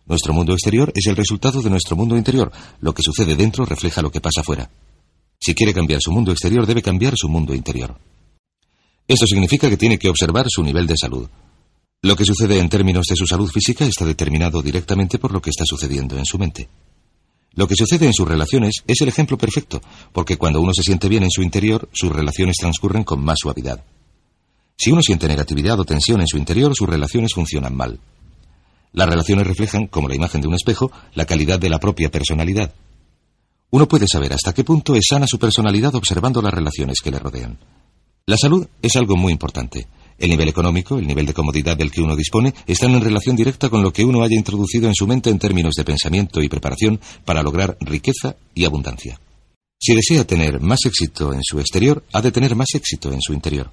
Nuestro 0.06 0.34
mundo 0.34 0.54
exterior 0.54 0.92
es 0.96 1.06
el 1.08 1.16
resultado 1.16 1.62
de 1.62 1.70
nuestro 1.70 1.96
mundo 1.96 2.18
interior. 2.18 2.52
Lo 2.82 2.94
que 2.94 3.04
sucede 3.04 3.36
dentro 3.36 3.66
refleja 3.66 4.02
lo 4.02 4.12
que 4.12 4.20
pasa 4.20 4.44
fuera. 4.44 4.70
Si 5.40 5.56
quiere 5.56 5.74
cambiar 5.74 6.02
su 6.02 6.12
mundo 6.12 6.32
exterior, 6.32 6.66
debe 6.68 6.82
cambiar 6.82 7.14
su 7.16 7.30
mundo 7.30 7.56
interior. 7.56 7.98
Esto 9.08 9.26
significa 9.26 9.70
que 9.70 9.78
tiene 9.78 9.98
que 9.98 10.10
observar 10.10 10.46
su 10.50 10.62
nivel 10.62 10.86
de 10.86 10.96
salud. 10.98 11.30
Lo 12.04 12.16
que 12.16 12.26
sucede 12.26 12.60
en 12.60 12.70
términos 12.70 13.06
de 13.08 13.16
su 13.16 13.26
salud 13.26 13.50
física 13.50 13.86
está 13.86 14.06
determinado 14.06 14.62
directamente 14.62 15.18
por 15.18 15.32
lo 15.32 15.42
que 15.42 15.50
está 15.50 15.64
sucediendo 15.66 16.18
en 16.18 16.26
su 16.26 16.38
mente. 16.38 16.68
Lo 17.54 17.68
que 17.68 17.76
sucede 17.76 18.06
en 18.06 18.14
sus 18.14 18.28
relaciones 18.28 18.76
es 18.88 19.02
el 19.02 19.10
ejemplo 19.10 19.38
perfecto, 19.38 19.82
porque 20.14 20.38
cuando 20.38 20.62
uno 20.62 20.74
se 20.74 20.84
siente 20.84 21.10
bien 21.10 21.24
en 21.24 21.32
su 21.32 21.44
interior, 21.44 21.90
sus 21.92 22.12
relaciones 22.12 22.56
transcurren 22.58 23.04
con 23.04 23.24
más 23.24 23.38
suavidad. 23.42 23.84
Si 24.78 24.92
uno 24.92 25.02
siente 25.02 25.28
negatividad 25.28 25.80
o 25.80 25.86
tensión 25.86 26.22
en 26.22 26.28
su 26.28 26.38
interior, 26.38 26.74
sus 26.76 26.88
relaciones 26.88 27.34
funcionan 27.34 27.76
mal. 27.76 28.00
Las 28.94 29.10
relaciones 29.10 29.46
reflejan, 29.46 29.88
como 29.88 30.08
la 30.08 30.16
imagen 30.16 30.42
de 30.42 30.48
un 30.48 30.56
espejo, 30.56 30.92
la 31.14 31.26
calidad 31.26 31.60
de 31.60 31.70
la 31.70 31.80
propia 31.80 32.10
personalidad. 32.10 32.74
Uno 33.70 33.88
puede 33.88 34.08
saber 34.08 34.34
hasta 34.34 34.54
qué 34.54 34.64
punto 34.64 34.96
es 34.96 35.06
sana 35.10 35.28
su 35.28 35.40
personalidad 35.40 35.96
observando 35.96 36.42
las 36.42 36.54
relaciones 36.54 37.00
que 37.02 37.12
le 37.12 37.20
rodean. 37.20 37.58
La 38.26 38.38
salud 38.38 38.68
es 38.82 38.96
algo 38.96 39.16
muy 39.16 39.32
importante. 39.32 39.88
El 40.22 40.30
nivel 40.30 40.48
económico, 40.48 40.98
el 40.98 41.08
nivel 41.08 41.26
de 41.26 41.34
comodidad 41.34 41.76
del 41.76 41.92
que 41.92 42.02
uno 42.02 42.16
dispone, 42.16 42.54
están 42.68 42.92
en 42.94 43.02
relación 43.02 43.36
directa 43.36 43.70
con 43.70 43.82
lo 43.82 43.92
que 43.92 44.06
uno 44.06 44.24
haya 44.24 44.38
introducido 44.38 44.88
en 44.88 44.96
su 44.96 45.08
mente 45.08 45.30
en 45.30 45.40
términos 45.40 45.74
de 45.76 45.84
pensamiento 45.84 46.42
y 46.42 46.48
preparación 46.48 47.00
para 47.26 47.44
lograr 47.44 47.76
riqueza 47.82 48.36
y 48.54 48.66
abundancia. 48.66 49.20
Si 49.80 49.96
desea 49.96 50.26
tener 50.26 50.62
más 50.62 50.80
éxito 50.86 51.34
en 51.34 51.42
su 51.44 51.60
exterior, 51.60 52.04
ha 52.14 52.22
de 52.22 52.32
tener 52.32 52.56
más 52.56 52.68
éxito 52.76 53.12
en 53.12 53.20
su 53.20 53.34
interior. 53.34 53.72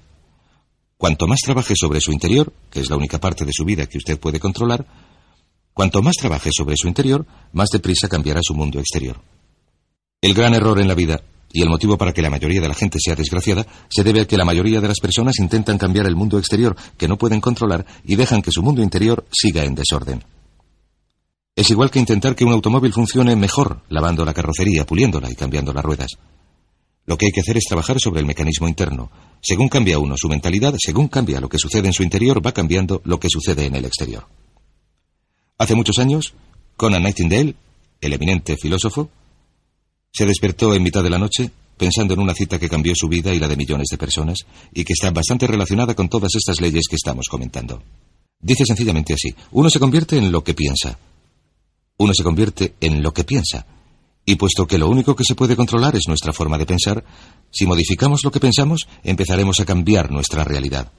Cuanto 0.97 1.27
más 1.27 1.39
trabaje 1.39 1.75
sobre 1.79 2.01
su 2.01 2.11
interior, 2.11 2.51
que 2.69 2.81
es 2.81 2.89
la 2.89 2.97
única 2.97 3.19
parte 3.19 3.45
de 3.45 3.53
su 3.53 3.63
vida 3.63 3.85
que 3.85 3.99
usted 3.99 4.19
puede 4.19 4.39
controlar, 4.39 4.85
Cuanto 5.79 6.01
más 6.01 6.15
trabaje 6.17 6.49
sobre 6.51 6.75
su 6.75 6.89
interior, 6.89 7.25
más 7.53 7.69
deprisa 7.69 8.09
cambiará 8.09 8.41
su 8.43 8.53
mundo 8.53 8.79
exterior. 8.79 9.21
El 10.21 10.33
gran 10.33 10.53
error 10.53 10.77
en 10.81 10.89
la 10.89 10.93
vida, 10.93 11.21
y 11.51 11.61
el 11.61 11.69
motivo 11.69 11.97
para 11.97 12.13
que 12.13 12.21
la 12.21 12.29
mayoría 12.29 12.61
de 12.61 12.67
la 12.67 12.75
gente 12.75 12.99
sea 12.99 13.15
desgraciada, 13.15 13.65
se 13.89 14.03
debe 14.03 14.21
a 14.21 14.27
que 14.27 14.37
la 14.37 14.45
mayoría 14.45 14.81
de 14.81 14.87
las 14.87 14.99
personas 14.99 15.39
intentan 15.39 15.77
cambiar 15.77 16.05
el 16.05 16.15
mundo 16.15 16.37
exterior 16.37 16.75
que 16.97 17.07
no 17.07 17.17
pueden 17.17 17.41
controlar 17.41 17.85
y 18.03 18.15
dejan 18.15 18.41
que 18.41 18.51
su 18.51 18.61
mundo 18.61 18.81
interior 18.81 19.25
siga 19.31 19.63
en 19.63 19.75
desorden. 19.75 20.23
Es 21.55 21.69
igual 21.69 21.91
que 21.91 21.99
intentar 21.99 22.35
que 22.35 22.45
un 22.45 22.53
automóvil 22.53 22.93
funcione 22.93 23.35
mejor 23.35 23.81
lavando 23.89 24.23
la 24.23 24.33
carrocería, 24.33 24.85
puliéndola 24.85 25.29
y 25.29 25.35
cambiando 25.35 25.73
las 25.73 25.83
ruedas. 25.83 26.11
Lo 27.05 27.17
que 27.17 27.25
hay 27.25 27.31
que 27.31 27.41
hacer 27.41 27.57
es 27.57 27.65
trabajar 27.67 27.99
sobre 27.99 28.19
el 28.19 28.27
mecanismo 28.27 28.67
interno. 28.67 29.09
Según 29.41 29.67
cambia 29.67 29.97
uno 29.97 30.15
su 30.15 30.29
mentalidad, 30.29 30.75
según 30.77 31.07
cambia 31.07 31.41
lo 31.41 31.49
que 31.49 31.57
sucede 31.57 31.87
en 31.87 31.93
su 31.93 32.03
interior, 32.03 32.45
va 32.45 32.51
cambiando 32.51 33.01
lo 33.03 33.19
que 33.19 33.29
sucede 33.29 33.65
en 33.65 33.75
el 33.75 33.85
exterior. 33.85 34.27
Hace 35.57 35.75
muchos 35.75 35.97
años, 35.97 36.33
Conan 36.77 37.03
Nightingale, 37.03 37.55
el 37.99 38.13
eminente 38.13 38.55
filósofo, 38.55 39.09
Se 40.11 40.25
despertó 40.25 40.73
en 40.73 40.83
mitad 40.83 41.03
de 41.03 41.09
la 41.09 41.19
noche 41.19 41.51
pensando 41.79 42.13
en 42.13 42.19
una 42.19 42.33
cita 42.33 42.59
que 42.59 42.67
cambió 42.67 42.93
su 42.93 43.07
vida 43.07 43.33
y 43.33 43.39
la 43.39 43.47
de 43.47 43.55
millones 43.55 43.87
de 43.89 43.97
personas 43.97 44.39
y 44.73 44.83
que 44.83 44.93
está 44.93 45.11
bastante 45.11 45.47
relacionada 45.47 45.95
con 45.95 46.09
todas 46.09 46.35
estas 46.35 46.59
leyes 46.59 46.87
que 46.89 46.97
estamos 46.97 47.27
comentando. 47.29 47.81
Dice 48.41 48.65
sencillamente 48.65 49.13
así, 49.13 49.33
uno 49.51 49.69
se 49.69 49.79
convierte 49.79 50.17
en 50.17 50.31
lo 50.31 50.43
que 50.43 50.53
piensa. 50.53 50.99
Uno 51.97 52.13
se 52.13 52.23
convierte 52.23 52.75
en 52.81 53.01
lo 53.01 53.13
que 53.13 53.23
piensa. 53.23 53.65
Y 54.25 54.35
puesto 54.35 54.67
que 54.67 54.77
lo 54.77 54.89
único 54.89 55.15
que 55.15 55.23
se 55.23 55.35
puede 55.35 55.55
controlar 55.55 55.95
es 55.95 56.07
nuestra 56.07 56.33
forma 56.33 56.57
de 56.57 56.65
pensar, 56.65 57.03
si 57.49 57.65
modificamos 57.65 58.23
lo 58.23 58.31
que 58.31 58.39
pensamos, 58.39 58.87
empezaremos 59.03 59.59
a 59.59 59.65
cambiar 59.65 60.11
nuestra 60.11 60.43
realidad. 60.43 60.91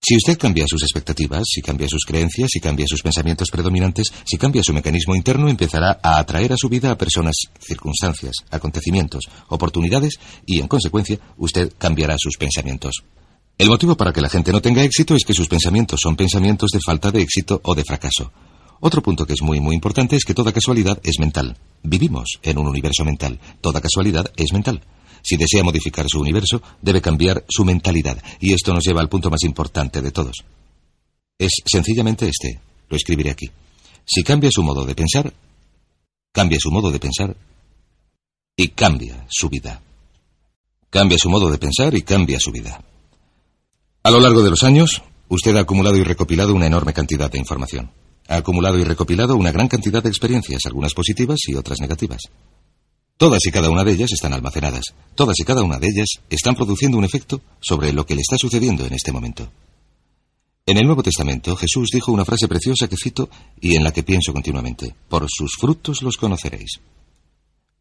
Si 0.00 0.16
usted 0.16 0.38
cambia 0.38 0.64
sus 0.68 0.82
expectativas, 0.82 1.42
si 1.44 1.60
cambia 1.60 1.88
sus 1.88 2.04
creencias, 2.04 2.50
si 2.52 2.60
cambia 2.60 2.86
sus 2.86 3.02
pensamientos 3.02 3.48
predominantes, 3.50 4.12
si 4.24 4.38
cambia 4.38 4.62
su 4.62 4.72
mecanismo 4.72 5.14
interno, 5.14 5.48
empezará 5.48 5.98
a 6.02 6.18
atraer 6.18 6.52
a 6.52 6.56
su 6.56 6.68
vida 6.68 6.92
a 6.92 6.96
personas, 6.96 7.34
circunstancias, 7.60 8.36
acontecimientos, 8.50 9.24
oportunidades 9.48 10.20
y, 10.46 10.60
en 10.60 10.68
consecuencia, 10.68 11.18
usted 11.36 11.72
cambiará 11.76 12.14
sus 12.16 12.36
pensamientos. 12.36 13.02
El 13.58 13.68
motivo 13.68 13.96
para 13.96 14.12
que 14.12 14.20
la 14.20 14.28
gente 14.28 14.52
no 14.52 14.62
tenga 14.62 14.84
éxito 14.84 15.16
es 15.16 15.24
que 15.24 15.34
sus 15.34 15.48
pensamientos 15.48 15.98
son 16.00 16.14
pensamientos 16.14 16.70
de 16.70 16.78
falta 16.84 17.10
de 17.10 17.20
éxito 17.20 17.60
o 17.64 17.74
de 17.74 17.84
fracaso. 17.84 18.32
Otro 18.80 19.02
punto 19.02 19.26
que 19.26 19.32
es 19.32 19.42
muy 19.42 19.58
muy 19.58 19.74
importante 19.74 20.14
es 20.14 20.24
que 20.24 20.34
toda 20.34 20.52
casualidad 20.52 21.00
es 21.02 21.18
mental. 21.18 21.58
Vivimos 21.82 22.38
en 22.44 22.58
un 22.58 22.68
universo 22.68 23.04
mental. 23.04 23.40
Toda 23.60 23.80
casualidad 23.80 24.30
es 24.36 24.52
mental. 24.52 24.84
Si 25.22 25.36
desea 25.36 25.62
modificar 25.62 26.06
su 26.08 26.20
universo, 26.20 26.62
debe 26.80 27.00
cambiar 27.00 27.44
su 27.48 27.64
mentalidad. 27.64 28.22
Y 28.40 28.52
esto 28.52 28.72
nos 28.72 28.84
lleva 28.84 29.00
al 29.00 29.08
punto 29.08 29.30
más 29.30 29.42
importante 29.42 30.00
de 30.00 30.10
todos. 30.10 30.36
Es 31.38 31.52
sencillamente 31.64 32.28
este. 32.28 32.60
Lo 32.88 32.96
escribiré 32.96 33.30
aquí. 33.30 33.50
Si 34.04 34.22
cambia 34.22 34.50
su 34.50 34.62
modo 34.62 34.84
de 34.84 34.94
pensar, 34.94 35.32
cambia 36.32 36.58
su 36.60 36.70
modo 36.70 36.90
de 36.90 36.98
pensar 36.98 37.36
y 38.56 38.68
cambia 38.68 39.26
su 39.28 39.48
vida. 39.48 39.82
Cambia 40.90 41.18
su 41.18 41.28
modo 41.28 41.50
de 41.50 41.58
pensar 41.58 41.94
y 41.94 42.02
cambia 42.02 42.38
su 42.40 42.50
vida. 42.50 42.82
A 44.02 44.10
lo 44.10 44.20
largo 44.20 44.42
de 44.42 44.50
los 44.50 44.62
años, 44.62 45.02
usted 45.28 45.54
ha 45.56 45.60
acumulado 45.60 45.96
y 45.96 46.02
recopilado 46.02 46.54
una 46.54 46.66
enorme 46.66 46.94
cantidad 46.94 47.30
de 47.30 47.38
información. 47.38 47.90
Ha 48.26 48.36
acumulado 48.36 48.78
y 48.78 48.84
recopilado 48.84 49.36
una 49.36 49.52
gran 49.52 49.68
cantidad 49.68 50.02
de 50.02 50.08
experiencias, 50.08 50.62
algunas 50.64 50.94
positivas 50.94 51.38
y 51.46 51.54
otras 51.54 51.80
negativas. 51.80 52.22
Todas 53.18 53.44
y 53.46 53.50
cada 53.50 53.68
una 53.68 53.82
de 53.82 53.90
ellas 53.92 54.12
están 54.12 54.32
almacenadas. 54.32 54.94
Todas 55.16 55.34
y 55.40 55.42
cada 55.42 55.64
una 55.64 55.80
de 55.80 55.88
ellas 55.88 56.06
están 56.30 56.54
produciendo 56.54 56.96
un 56.96 57.04
efecto 57.04 57.40
sobre 57.60 57.92
lo 57.92 58.06
que 58.06 58.14
le 58.14 58.20
está 58.20 58.38
sucediendo 58.38 58.86
en 58.86 58.94
este 58.94 59.10
momento. 59.10 59.50
En 60.64 60.78
el 60.78 60.86
Nuevo 60.86 61.02
Testamento, 61.02 61.56
Jesús 61.56 61.88
dijo 61.92 62.12
una 62.12 62.24
frase 62.24 62.46
preciosa 62.46 62.86
que 62.86 62.96
cito 62.96 63.28
y 63.60 63.74
en 63.74 63.82
la 63.82 63.92
que 63.92 64.04
pienso 64.04 64.32
continuamente. 64.32 64.94
Por 65.08 65.26
sus 65.28 65.56
frutos 65.58 66.00
los 66.02 66.16
conoceréis. 66.16 66.78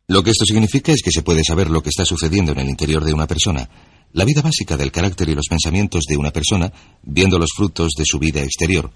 Lo 0.08 0.24
que 0.24 0.32
esto 0.32 0.44
significa 0.44 0.92
es 0.92 1.04
que 1.04 1.12
se 1.12 1.22
puede 1.22 1.44
saber 1.44 1.70
lo 1.70 1.84
que 1.84 1.90
está 1.90 2.04
sucediendo 2.04 2.54
en 2.54 2.60
el 2.60 2.70
interior 2.70 3.04
de 3.06 3.14
una 3.14 3.28
persona, 3.28 3.70
la 4.14 4.26
vida 4.26 4.42
básica 4.42 4.76
del 4.76 4.92
carácter 4.92 5.30
y 5.30 5.36
los 5.36 5.46
pensamientos 5.48 6.06
de 6.10 6.18
una 6.18 6.32
persona, 6.32 6.74
viendo 7.04 7.38
los 7.38 7.52
frutos 7.56 7.92
de 7.96 8.06
su 8.06 8.18
vida 8.18 8.42
exterior. 8.42 8.90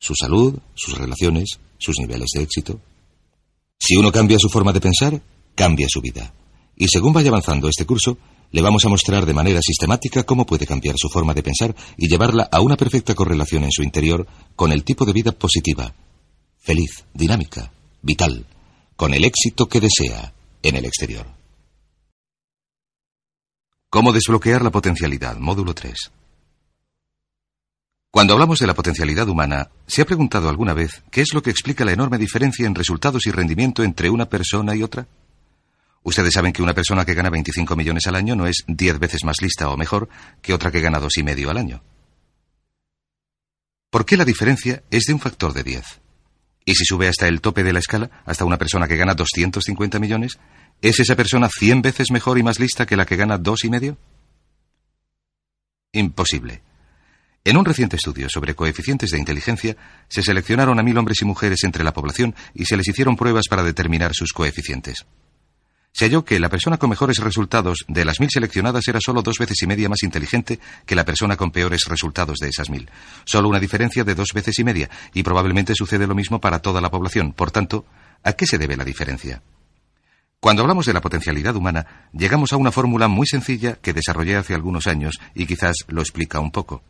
Su 0.00 0.14
salud, 0.16 0.58
sus 0.74 0.98
relaciones, 0.98 1.60
sus 1.78 2.00
niveles 2.00 2.30
de 2.34 2.42
éxito, 2.42 2.80
si 3.86 3.96
uno 3.96 4.10
cambia 4.10 4.38
su 4.38 4.48
forma 4.48 4.72
de 4.72 4.80
pensar, 4.80 5.20
cambia 5.54 5.86
su 5.90 6.00
vida. 6.00 6.32
Y 6.74 6.88
según 6.88 7.12
vaya 7.12 7.28
avanzando 7.28 7.68
este 7.68 7.84
curso, 7.84 8.16
le 8.50 8.62
vamos 8.62 8.82
a 8.86 8.88
mostrar 8.88 9.26
de 9.26 9.34
manera 9.34 9.60
sistemática 9.60 10.22
cómo 10.22 10.46
puede 10.46 10.66
cambiar 10.66 10.94
su 10.96 11.10
forma 11.10 11.34
de 11.34 11.42
pensar 11.42 11.74
y 11.98 12.08
llevarla 12.08 12.48
a 12.50 12.62
una 12.62 12.78
perfecta 12.78 13.14
correlación 13.14 13.62
en 13.64 13.70
su 13.70 13.82
interior 13.82 14.26
con 14.56 14.72
el 14.72 14.84
tipo 14.84 15.04
de 15.04 15.12
vida 15.12 15.32
positiva, 15.32 15.92
feliz, 16.56 17.04
dinámica, 17.12 17.72
vital, 18.00 18.46
con 18.96 19.12
el 19.12 19.22
éxito 19.22 19.66
que 19.66 19.80
desea 19.80 20.32
en 20.62 20.76
el 20.76 20.86
exterior. 20.86 21.26
¿Cómo 23.90 24.14
desbloquear 24.14 24.62
la 24.62 24.70
potencialidad? 24.70 25.36
Módulo 25.36 25.74
3. 25.74 25.94
Cuando 28.14 28.34
hablamos 28.34 28.60
de 28.60 28.68
la 28.68 28.74
potencialidad 28.74 29.28
humana, 29.28 29.70
¿se 29.88 30.00
ha 30.00 30.04
preguntado 30.04 30.48
alguna 30.48 30.72
vez 30.72 31.02
qué 31.10 31.20
es 31.20 31.34
lo 31.34 31.42
que 31.42 31.50
explica 31.50 31.84
la 31.84 31.90
enorme 31.90 32.16
diferencia 32.16 32.64
en 32.64 32.76
resultados 32.76 33.26
y 33.26 33.32
rendimiento 33.32 33.82
entre 33.82 34.08
una 34.08 34.28
persona 34.28 34.76
y 34.76 34.84
otra? 34.84 35.08
Ustedes 36.04 36.32
saben 36.32 36.52
que 36.52 36.62
una 36.62 36.74
persona 36.74 37.04
que 37.04 37.14
gana 37.14 37.28
25 37.28 37.74
millones 37.74 38.06
al 38.06 38.14
año 38.14 38.36
no 38.36 38.46
es 38.46 38.62
10 38.68 39.00
veces 39.00 39.24
más 39.24 39.42
lista 39.42 39.68
o 39.68 39.76
mejor 39.76 40.08
que 40.40 40.54
otra 40.54 40.70
que 40.70 40.80
gana 40.80 41.00
dos 41.00 41.16
y 41.16 41.24
medio 41.24 41.50
al 41.50 41.56
año. 41.56 41.82
¿Por 43.90 44.06
qué 44.06 44.16
la 44.16 44.24
diferencia 44.24 44.84
es 44.92 45.06
de 45.06 45.12
un 45.12 45.18
factor 45.18 45.52
de 45.52 45.64
10? 45.64 45.84
Y 46.66 46.76
si 46.76 46.84
sube 46.84 47.08
hasta 47.08 47.26
el 47.26 47.40
tope 47.40 47.64
de 47.64 47.72
la 47.72 47.80
escala, 47.80 48.22
hasta 48.26 48.44
una 48.44 48.58
persona 48.58 48.86
que 48.86 48.96
gana 48.96 49.14
250 49.14 49.98
millones, 49.98 50.38
¿es 50.80 51.00
esa 51.00 51.16
persona 51.16 51.48
100 51.48 51.82
veces 51.82 52.12
mejor 52.12 52.38
y 52.38 52.44
más 52.44 52.60
lista 52.60 52.86
que 52.86 52.96
la 52.96 53.06
que 53.06 53.16
gana 53.16 53.38
dos 53.38 53.64
y 53.64 53.70
medio? 53.70 53.98
Imposible. 55.90 56.62
En 57.46 57.58
un 57.58 57.66
reciente 57.66 57.96
estudio 57.96 58.30
sobre 58.30 58.54
coeficientes 58.54 59.10
de 59.10 59.18
inteligencia, 59.18 59.76
se 60.08 60.22
seleccionaron 60.22 60.80
a 60.80 60.82
mil 60.82 60.96
hombres 60.96 61.20
y 61.20 61.26
mujeres 61.26 61.62
entre 61.64 61.84
la 61.84 61.92
población 61.92 62.34
y 62.54 62.64
se 62.64 62.74
les 62.74 62.88
hicieron 62.88 63.16
pruebas 63.16 63.48
para 63.50 63.62
determinar 63.62 64.12
sus 64.14 64.32
coeficientes. 64.32 65.04
Se 65.92 66.06
halló 66.06 66.24
que 66.24 66.40
la 66.40 66.48
persona 66.48 66.78
con 66.78 66.88
mejores 66.88 67.18
resultados 67.18 67.84
de 67.86 68.06
las 68.06 68.18
mil 68.18 68.30
seleccionadas 68.30 68.88
era 68.88 68.98
solo 68.98 69.20
dos 69.20 69.36
veces 69.38 69.60
y 69.60 69.66
media 69.66 69.90
más 69.90 70.02
inteligente 70.04 70.58
que 70.86 70.94
la 70.96 71.04
persona 71.04 71.36
con 71.36 71.50
peores 71.50 71.84
resultados 71.86 72.38
de 72.38 72.48
esas 72.48 72.70
mil. 72.70 72.88
Solo 73.26 73.50
una 73.50 73.60
diferencia 73.60 74.04
de 74.04 74.14
dos 74.14 74.30
veces 74.34 74.58
y 74.58 74.64
media, 74.64 74.88
y 75.12 75.22
probablemente 75.22 75.74
sucede 75.74 76.06
lo 76.06 76.14
mismo 76.14 76.40
para 76.40 76.60
toda 76.60 76.80
la 76.80 76.90
población. 76.90 77.34
Por 77.34 77.50
tanto, 77.50 77.84
¿a 78.22 78.32
qué 78.32 78.46
se 78.46 78.56
debe 78.56 78.78
la 78.78 78.84
diferencia? 78.84 79.42
Cuando 80.40 80.62
hablamos 80.62 80.86
de 80.86 80.94
la 80.94 81.02
potencialidad 81.02 81.54
humana, 81.54 82.08
llegamos 82.14 82.54
a 82.54 82.56
una 82.56 82.72
fórmula 82.72 83.06
muy 83.06 83.26
sencilla 83.26 83.76
que 83.82 83.92
desarrollé 83.92 84.36
hace 84.36 84.54
algunos 84.54 84.86
años 84.86 85.20
y 85.34 85.44
quizás 85.44 85.76
lo 85.88 86.00
explica 86.00 86.40
un 86.40 86.50
poco. 86.50 86.82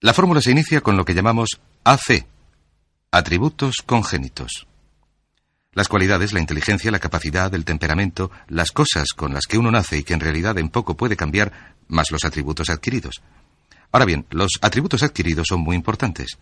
La 0.00 0.14
fórmula 0.14 0.40
se 0.40 0.52
inicia 0.52 0.80
con 0.80 0.96
lo 0.96 1.04
que 1.04 1.12
llamamos 1.12 1.60
AC, 1.82 2.24
atributos 3.10 3.78
congénitos. 3.84 4.68
Las 5.72 5.88
cualidades, 5.88 6.32
la 6.32 6.38
inteligencia, 6.38 6.92
la 6.92 7.00
capacidad, 7.00 7.52
el 7.52 7.64
temperamento, 7.64 8.30
las 8.46 8.70
cosas 8.70 9.08
con 9.16 9.34
las 9.34 9.46
que 9.46 9.58
uno 9.58 9.72
nace 9.72 9.98
y 9.98 10.04
que 10.04 10.14
en 10.14 10.20
realidad 10.20 10.56
en 10.58 10.68
poco 10.68 10.96
puede 10.96 11.16
cambiar, 11.16 11.74
más 11.88 12.12
los 12.12 12.24
atributos 12.24 12.70
adquiridos. 12.70 13.22
Ahora 13.90 14.04
bien, 14.04 14.24
los 14.30 14.52
atributos 14.60 15.02
adquiridos 15.02 15.48
son 15.48 15.62
muy 15.62 15.74
importantes. 15.74 16.38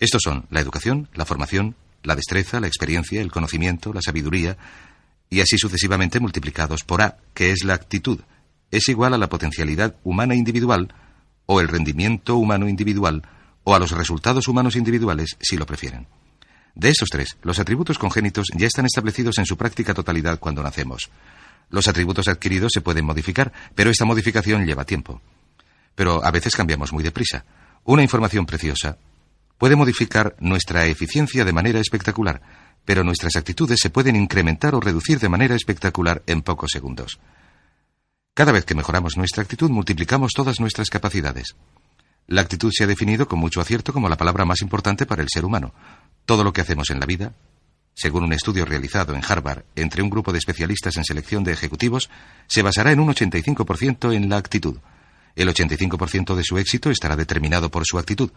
Estos 0.00 0.22
son 0.24 0.46
la 0.50 0.58
educación, 0.58 1.08
la 1.14 1.26
formación, 1.26 1.76
la 2.02 2.16
destreza, 2.16 2.58
la 2.58 2.66
experiencia, 2.66 3.20
el 3.20 3.30
conocimiento, 3.30 3.92
la 3.92 4.02
sabiduría, 4.02 4.56
y 5.30 5.42
así 5.42 5.58
sucesivamente 5.58 6.18
multiplicados 6.18 6.82
por 6.82 7.02
A, 7.02 7.18
que 7.34 7.52
es 7.52 7.62
la 7.62 7.74
actitud. 7.74 8.18
Es 8.72 8.88
igual 8.88 9.14
a 9.14 9.18
la 9.18 9.28
potencialidad 9.28 9.94
humana 10.02 10.34
individual, 10.34 10.92
o 11.46 11.60
el 11.60 11.68
rendimiento 11.68 12.36
humano 12.36 12.68
individual, 12.68 13.22
o 13.64 13.74
a 13.74 13.78
los 13.78 13.92
resultados 13.92 14.48
humanos 14.48 14.76
individuales, 14.76 15.36
si 15.40 15.56
lo 15.56 15.66
prefieren. 15.66 16.06
De 16.74 16.90
estos 16.90 17.08
tres, 17.08 17.38
los 17.42 17.58
atributos 17.58 17.98
congénitos 17.98 18.48
ya 18.54 18.66
están 18.66 18.84
establecidos 18.84 19.38
en 19.38 19.46
su 19.46 19.56
práctica 19.56 19.94
totalidad 19.94 20.38
cuando 20.38 20.62
nacemos. 20.62 21.10
Los 21.70 21.88
atributos 21.88 22.28
adquiridos 22.28 22.72
se 22.74 22.80
pueden 22.80 23.06
modificar, 23.06 23.52
pero 23.74 23.90
esta 23.90 24.04
modificación 24.04 24.66
lleva 24.66 24.84
tiempo. 24.84 25.20
Pero 25.94 26.24
a 26.24 26.30
veces 26.30 26.54
cambiamos 26.54 26.92
muy 26.92 27.02
deprisa. 27.02 27.44
Una 27.84 28.02
información 28.02 28.44
preciosa 28.44 28.98
puede 29.58 29.74
modificar 29.74 30.36
nuestra 30.38 30.86
eficiencia 30.86 31.44
de 31.44 31.52
manera 31.52 31.80
espectacular, 31.80 32.42
pero 32.84 33.02
nuestras 33.02 33.36
actitudes 33.36 33.80
se 33.80 33.90
pueden 33.90 34.14
incrementar 34.14 34.74
o 34.74 34.80
reducir 34.80 35.18
de 35.18 35.28
manera 35.28 35.56
espectacular 35.56 36.22
en 36.26 36.42
pocos 36.42 36.70
segundos. 36.72 37.18
Cada 38.36 38.52
vez 38.52 38.66
que 38.66 38.74
mejoramos 38.74 39.16
nuestra 39.16 39.42
actitud, 39.42 39.70
multiplicamos 39.70 40.32
todas 40.36 40.60
nuestras 40.60 40.90
capacidades. 40.90 41.56
La 42.26 42.42
actitud 42.42 42.70
se 42.70 42.84
ha 42.84 42.86
definido 42.86 43.26
con 43.26 43.38
mucho 43.38 43.62
acierto 43.62 43.94
como 43.94 44.10
la 44.10 44.18
palabra 44.18 44.44
más 44.44 44.60
importante 44.60 45.06
para 45.06 45.22
el 45.22 45.30
ser 45.32 45.46
humano. 45.46 45.72
Todo 46.26 46.44
lo 46.44 46.52
que 46.52 46.60
hacemos 46.60 46.90
en 46.90 47.00
la 47.00 47.06
vida, 47.06 47.32
según 47.94 48.24
un 48.24 48.34
estudio 48.34 48.66
realizado 48.66 49.14
en 49.14 49.22
Harvard 49.26 49.64
entre 49.74 50.02
un 50.02 50.10
grupo 50.10 50.32
de 50.32 50.38
especialistas 50.38 50.98
en 50.98 51.04
selección 51.04 51.44
de 51.44 51.52
ejecutivos, 51.52 52.10
se 52.46 52.60
basará 52.60 52.92
en 52.92 53.00
un 53.00 53.08
85% 53.08 54.14
en 54.14 54.28
la 54.28 54.36
actitud. 54.36 54.80
El 55.34 55.48
85% 55.48 56.34
de 56.34 56.44
su 56.44 56.58
éxito 56.58 56.90
estará 56.90 57.16
determinado 57.16 57.70
por 57.70 57.86
su 57.86 57.98
actitud. 57.98 58.30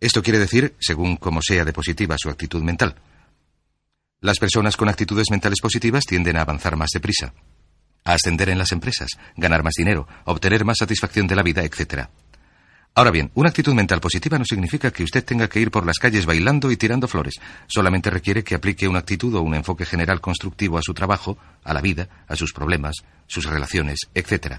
Esto 0.00 0.22
quiere 0.22 0.38
decir, 0.38 0.76
según 0.80 1.16
cómo 1.18 1.42
sea 1.42 1.66
de 1.66 1.74
positiva 1.74 2.16
su 2.18 2.30
actitud 2.30 2.62
mental. 2.62 2.94
Las 4.22 4.38
personas 4.38 4.78
con 4.78 4.88
actitudes 4.88 5.26
mentales 5.30 5.60
positivas 5.60 6.06
tienden 6.06 6.38
a 6.38 6.40
avanzar 6.40 6.74
más 6.76 6.88
deprisa 6.94 7.34
ascender 8.04 8.48
en 8.48 8.58
las 8.58 8.72
empresas, 8.72 9.10
ganar 9.36 9.62
más 9.62 9.74
dinero, 9.76 10.06
obtener 10.24 10.64
más 10.64 10.78
satisfacción 10.78 11.26
de 11.26 11.36
la 11.36 11.42
vida, 11.42 11.62
etc. 11.62 12.08
Ahora 12.94 13.12
bien, 13.12 13.30
una 13.34 13.50
actitud 13.50 13.72
mental 13.72 14.00
positiva 14.00 14.36
no 14.38 14.44
significa 14.44 14.90
que 14.90 15.04
usted 15.04 15.24
tenga 15.24 15.48
que 15.48 15.60
ir 15.60 15.70
por 15.70 15.86
las 15.86 15.98
calles 15.98 16.26
bailando 16.26 16.70
y 16.70 16.76
tirando 16.76 17.06
flores. 17.06 17.34
Solamente 17.68 18.10
requiere 18.10 18.42
que 18.42 18.56
aplique 18.56 18.88
una 18.88 18.98
actitud 18.98 19.34
o 19.34 19.42
un 19.42 19.54
enfoque 19.54 19.86
general 19.86 20.20
constructivo 20.20 20.76
a 20.76 20.82
su 20.82 20.92
trabajo, 20.92 21.38
a 21.62 21.72
la 21.72 21.80
vida, 21.80 22.08
a 22.26 22.34
sus 22.34 22.52
problemas, 22.52 22.96
sus 23.28 23.44
relaciones, 23.44 24.00
etc. 24.14 24.56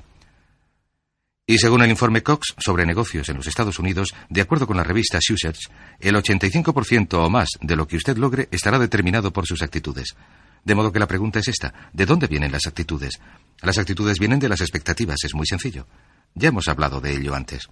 Y 1.46 1.58
según 1.58 1.82
el 1.82 1.90
informe 1.90 2.24
Cox 2.24 2.56
sobre 2.58 2.86
negocios 2.86 3.28
en 3.28 3.36
los 3.36 3.48
Estados 3.48 3.78
Unidos, 3.80 4.14
de 4.30 4.40
acuerdo 4.40 4.66
con 4.66 4.78
la 4.78 4.86
revista 4.86 5.20
Search, 5.20 5.70
el 6.00 6.16
85% 6.16 7.14
o 7.16 7.30
más 7.30 7.50
de 7.60 7.76
lo 7.76 7.86
que 7.86 7.98
usted 7.98 8.16
logre 8.16 8.48
estará 8.52 8.80
determinado 8.80 9.34
por 9.34 9.46
sus 9.46 9.62
actitudes. 9.62 10.16
De 10.64 10.76
modo 10.76 10.92
que 10.92 11.00
la 11.00 11.08
pregunta 11.08 11.40
es 11.40 11.48
esta, 11.48 11.90
¿de 11.92 12.06
dónde 12.06 12.28
vienen 12.28 12.52
las 12.52 12.68
actitudes? 12.68 13.20
Las 13.62 13.78
actitudes 13.78 14.20
vienen 14.20 14.40
de 14.40 14.50
las 14.50 14.62
expectativas, 14.62 15.18
es 15.24 15.34
muy 15.34 15.48
sencillo. 15.48 15.88
Ya 16.36 16.50
hemos 16.50 16.68
hablado 16.68 17.02
de 17.02 17.16
ello 17.16 17.36
antes. 17.36 17.68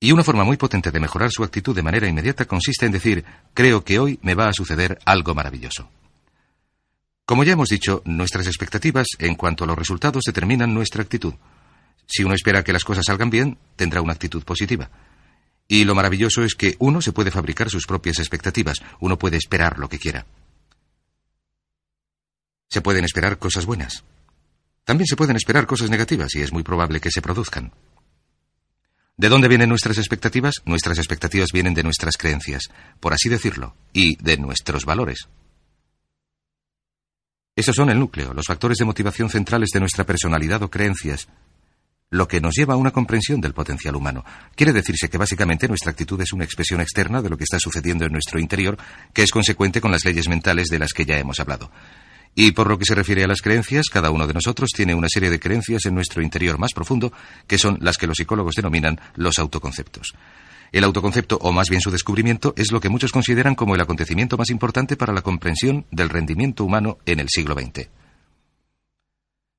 Y 0.00 0.12
una 0.12 0.24
forma 0.24 0.44
muy 0.44 0.56
potente 0.56 0.90
de 0.90 1.00
mejorar 1.00 1.30
su 1.30 1.44
actitud 1.44 1.76
de 1.76 1.82
manera 1.82 2.08
inmediata 2.08 2.44
consiste 2.44 2.86
en 2.86 2.92
decir, 2.92 3.24
creo 3.54 3.84
que 3.84 3.98
hoy 3.98 4.18
me 4.22 4.34
va 4.34 4.48
a 4.48 4.52
suceder 4.52 4.98
algo 5.04 5.34
maravilloso. 5.34 5.88
Como 7.24 7.44
ya 7.44 7.52
hemos 7.52 7.68
dicho, 7.68 8.02
nuestras 8.04 8.46
expectativas 8.48 9.06
en 9.18 9.36
cuanto 9.36 9.64
a 9.64 9.66
los 9.66 9.78
resultados 9.78 10.24
determinan 10.26 10.74
nuestra 10.74 11.02
actitud. 11.02 11.34
Si 12.06 12.24
uno 12.24 12.34
espera 12.34 12.64
que 12.64 12.72
las 12.72 12.84
cosas 12.84 13.04
salgan 13.06 13.30
bien, 13.30 13.58
tendrá 13.76 14.02
una 14.02 14.12
actitud 14.12 14.42
positiva. 14.42 14.90
Y 15.68 15.84
lo 15.84 15.94
maravilloso 15.94 16.42
es 16.42 16.56
que 16.56 16.74
uno 16.80 17.00
se 17.00 17.12
puede 17.12 17.30
fabricar 17.30 17.70
sus 17.70 17.86
propias 17.86 18.18
expectativas, 18.18 18.78
uno 19.00 19.18
puede 19.18 19.36
esperar 19.36 19.78
lo 19.78 19.88
que 19.88 20.00
quiera. 20.00 20.26
Se 22.72 22.80
pueden 22.80 23.04
esperar 23.04 23.38
cosas 23.38 23.66
buenas. 23.66 24.02
También 24.84 25.06
se 25.06 25.14
pueden 25.14 25.36
esperar 25.36 25.66
cosas 25.66 25.90
negativas 25.90 26.34
y 26.34 26.40
es 26.40 26.54
muy 26.54 26.62
probable 26.62 27.00
que 27.00 27.10
se 27.10 27.20
produzcan. 27.20 27.70
¿De 29.14 29.28
dónde 29.28 29.48
vienen 29.48 29.68
nuestras 29.68 29.98
expectativas? 29.98 30.54
Nuestras 30.64 30.96
expectativas 30.96 31.50
vienen 31.52 31.74
de 31.74 31.82
nuestras 31.82 32.16
creencias, 32.16 32.70
por 32.98 33.12
así 33.12 33.28
decirlo, 33.28 33.76
y 33.92 34.16
de 34.24 34.38
nuestros 34.38 34.86
valores. 34.86 35.28
Esos 37.54 37.76
son 37.76 37.90
el 37.90 37.98
núcleo, 37.98 38.32
los 38.32 38.46
factores 38.46 38.78
de 38.78 38.86
motivación 38.86 39.28
centrales 39.28 39.68
de 39.68 39.80
nuestra 39.80 40.06
personalidad 40.06 40.62
o 40.62 40.70
creencias, 40.70 41.28
lo 42.08 42.26
que 42.26 42.40
nos 42.40 42.54
lleva 42.54 42.72
a 42.72 42.78
una 42.78 42.90
comprensión 42.90 43.42
del 43.42 43.52
potencial 43.52 43.96
humano. 43.96 44.24
Quiere 44.56 44.72
decirse 44.72 45.10
que 45.10 45.18
básicamente 45.18 45.68
nuestra 45.68 45.90
actitud 45.90 46.18
es 46.22 46.32
una 46.32 46.44
expresión 46.44 46.80
externa 46.80 47.20
de 47.20 47.28
lo 47.28 47.36
que 47.36 47.44
está 47.44 47.58
sucediendo 47.58 48.06
en 48.06 48.12
nuestro 48.12 48.40
interior, 48.40 48.78
que 49.12 49.24
es 49.24 49.30
consecuente 49.30 49.82
con 49.82 49.92
las 49.92 50.06
leyes 50.06 50.26
mentales 50.26 50.68
de 50.68 50.78
las 50.78 50.94
que 50.94 51.04
ya 51.04 51.18
hemos 51.18 51.38
hablado. 51.38 51.70
Y 52.34 52.52
por 52.52 52.68
lo 52.68 52.78
que 52.78 52.86
se 52.86 52.94
refiere 52.94 53.24
a 53.24 53.28
las 53.28 53.42
creencias, 53.42 53.86
cada 53.90 54.10
uno 54.10 54.26
de 54.26 54.34
nosotros 54.34 54.70
tiene 54.74 54.94
una 54.94 55.08
serie 55.08 55.28
de 55.28 55.38
creencias 55.38 55.84
en 55.84 55.94
nuestro 55.94 56.22
interior 56.22 56.58
más 56.58 56.72
profundo, 56.72 57.12
que 57.46 57.58
son 57.58 57.78
las 57.80 57.98
que 57.98 58.06
los 58.06 58.16
psicólogos 58.16 58.54
denominan 58.54 59.00
los 59.16 59.38
autoconceptos. 59.38 60.14
El 60.72 60.84
autoconcepto, 60.84 61.36
o 61.42 61.52
más 61.52 61.68
bien 61.68 61.82
su 61.82 61.90
descubrimiento, 61.90 62.54
es 62.56 62.72
lo 62.72 62.80
que 62.80 62.88
muchos 62.88 63.12
consideran 63.12 63.54
como 63.54 63.74
el 63.74 63.82
acontecimiento 63.82 64.38
más 64.38 64.48
importante 64.48 64.96
para 64.96 65.12
la 65.12 65.20
comprensión 65.20 65.84
del 65.90 66.08
rendimiento 66.08 66.64
humano 66.64 66.96
en 67.04 67.20
el 67.20 67.28
siglo 67.28 67.54
XX. 67.54 67.88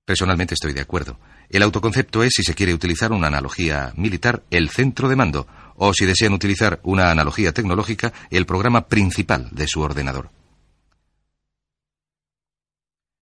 Personalmente 0.05 0.55
estoy 0.55 0.73
de 0.73 0.81
acuerdo. 0.81 1.19
El 1.49 1.61
autoconcepto 1.61 2.23
es, 2.23 2.33
si 2.35 2.43
se 2.43 2.55
quiere 2.55 2.73
utilizar 2.73 3.11
una 3.11 3.27
analogía 3.27 3.93
militar, 3.95 4.41
el 4.49 4.69
centro 4.69 5.07
de 5.07 5.15
mando, 5.15 5.47
o 5.75 5.93
si 5.93 6.05
desean 6.05 6.33
utilizar 6.33 6.79
una 6.83 7.11
analogía 7.11 7.53
tecnológica, 7.53 8.11
el 8.31 8.47
programa 8.47 8.87
principal 8.87 9.49
de 9.51 9.67
su 9.67 9.81
ordenador. 9.81 10.31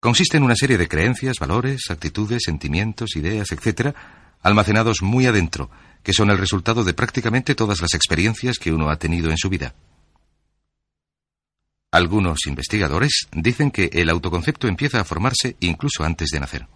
Consiste 0.05 0.37
en 0.37 0.43
una 0.43 0.55
serie 0.55 0.77
de 0.77 0.87
creencias, 0.87 1.39
valores, 1.39 1.85
actitudes, 1.89 2.43
sentimientos, 2.45 3.17
ideas, 3.17 3.51
etc., 3.53 3.97
almacenados 4.43 4.99
muy 5.01 5.25
adentro, 5.25 5.71
que 6.03 6.13
son 6.13 6.29
el 6.29 6.37
resultado 6.37 6.85
de 6.85 6.93
prácticamente 6.93 7.55
todas 7.55 7.81
las 7.81 7.95
experiencias 7.95 8.59
que 8.59 8.71
uno 8.71 8.91
ha 8.91 8.99
tenido 8.99 9.31
en 9.31 9.39
su 9.39 9.49
vida. 9.49 9.75
Algunos 11.91 12.41
investigadores 12.47 13.29
dicen 13.33 13.71
que 13.71 13.89
el 13.95 14.11
autoconcepto 14.11 14.69
empieza 14.69 15.01
a 15.01 15.05
formarse 15.05 15.57
incluso 15.61 16.05
antes 16.05 16.29
de 16.29 16.41
nacer. 16.41 16.69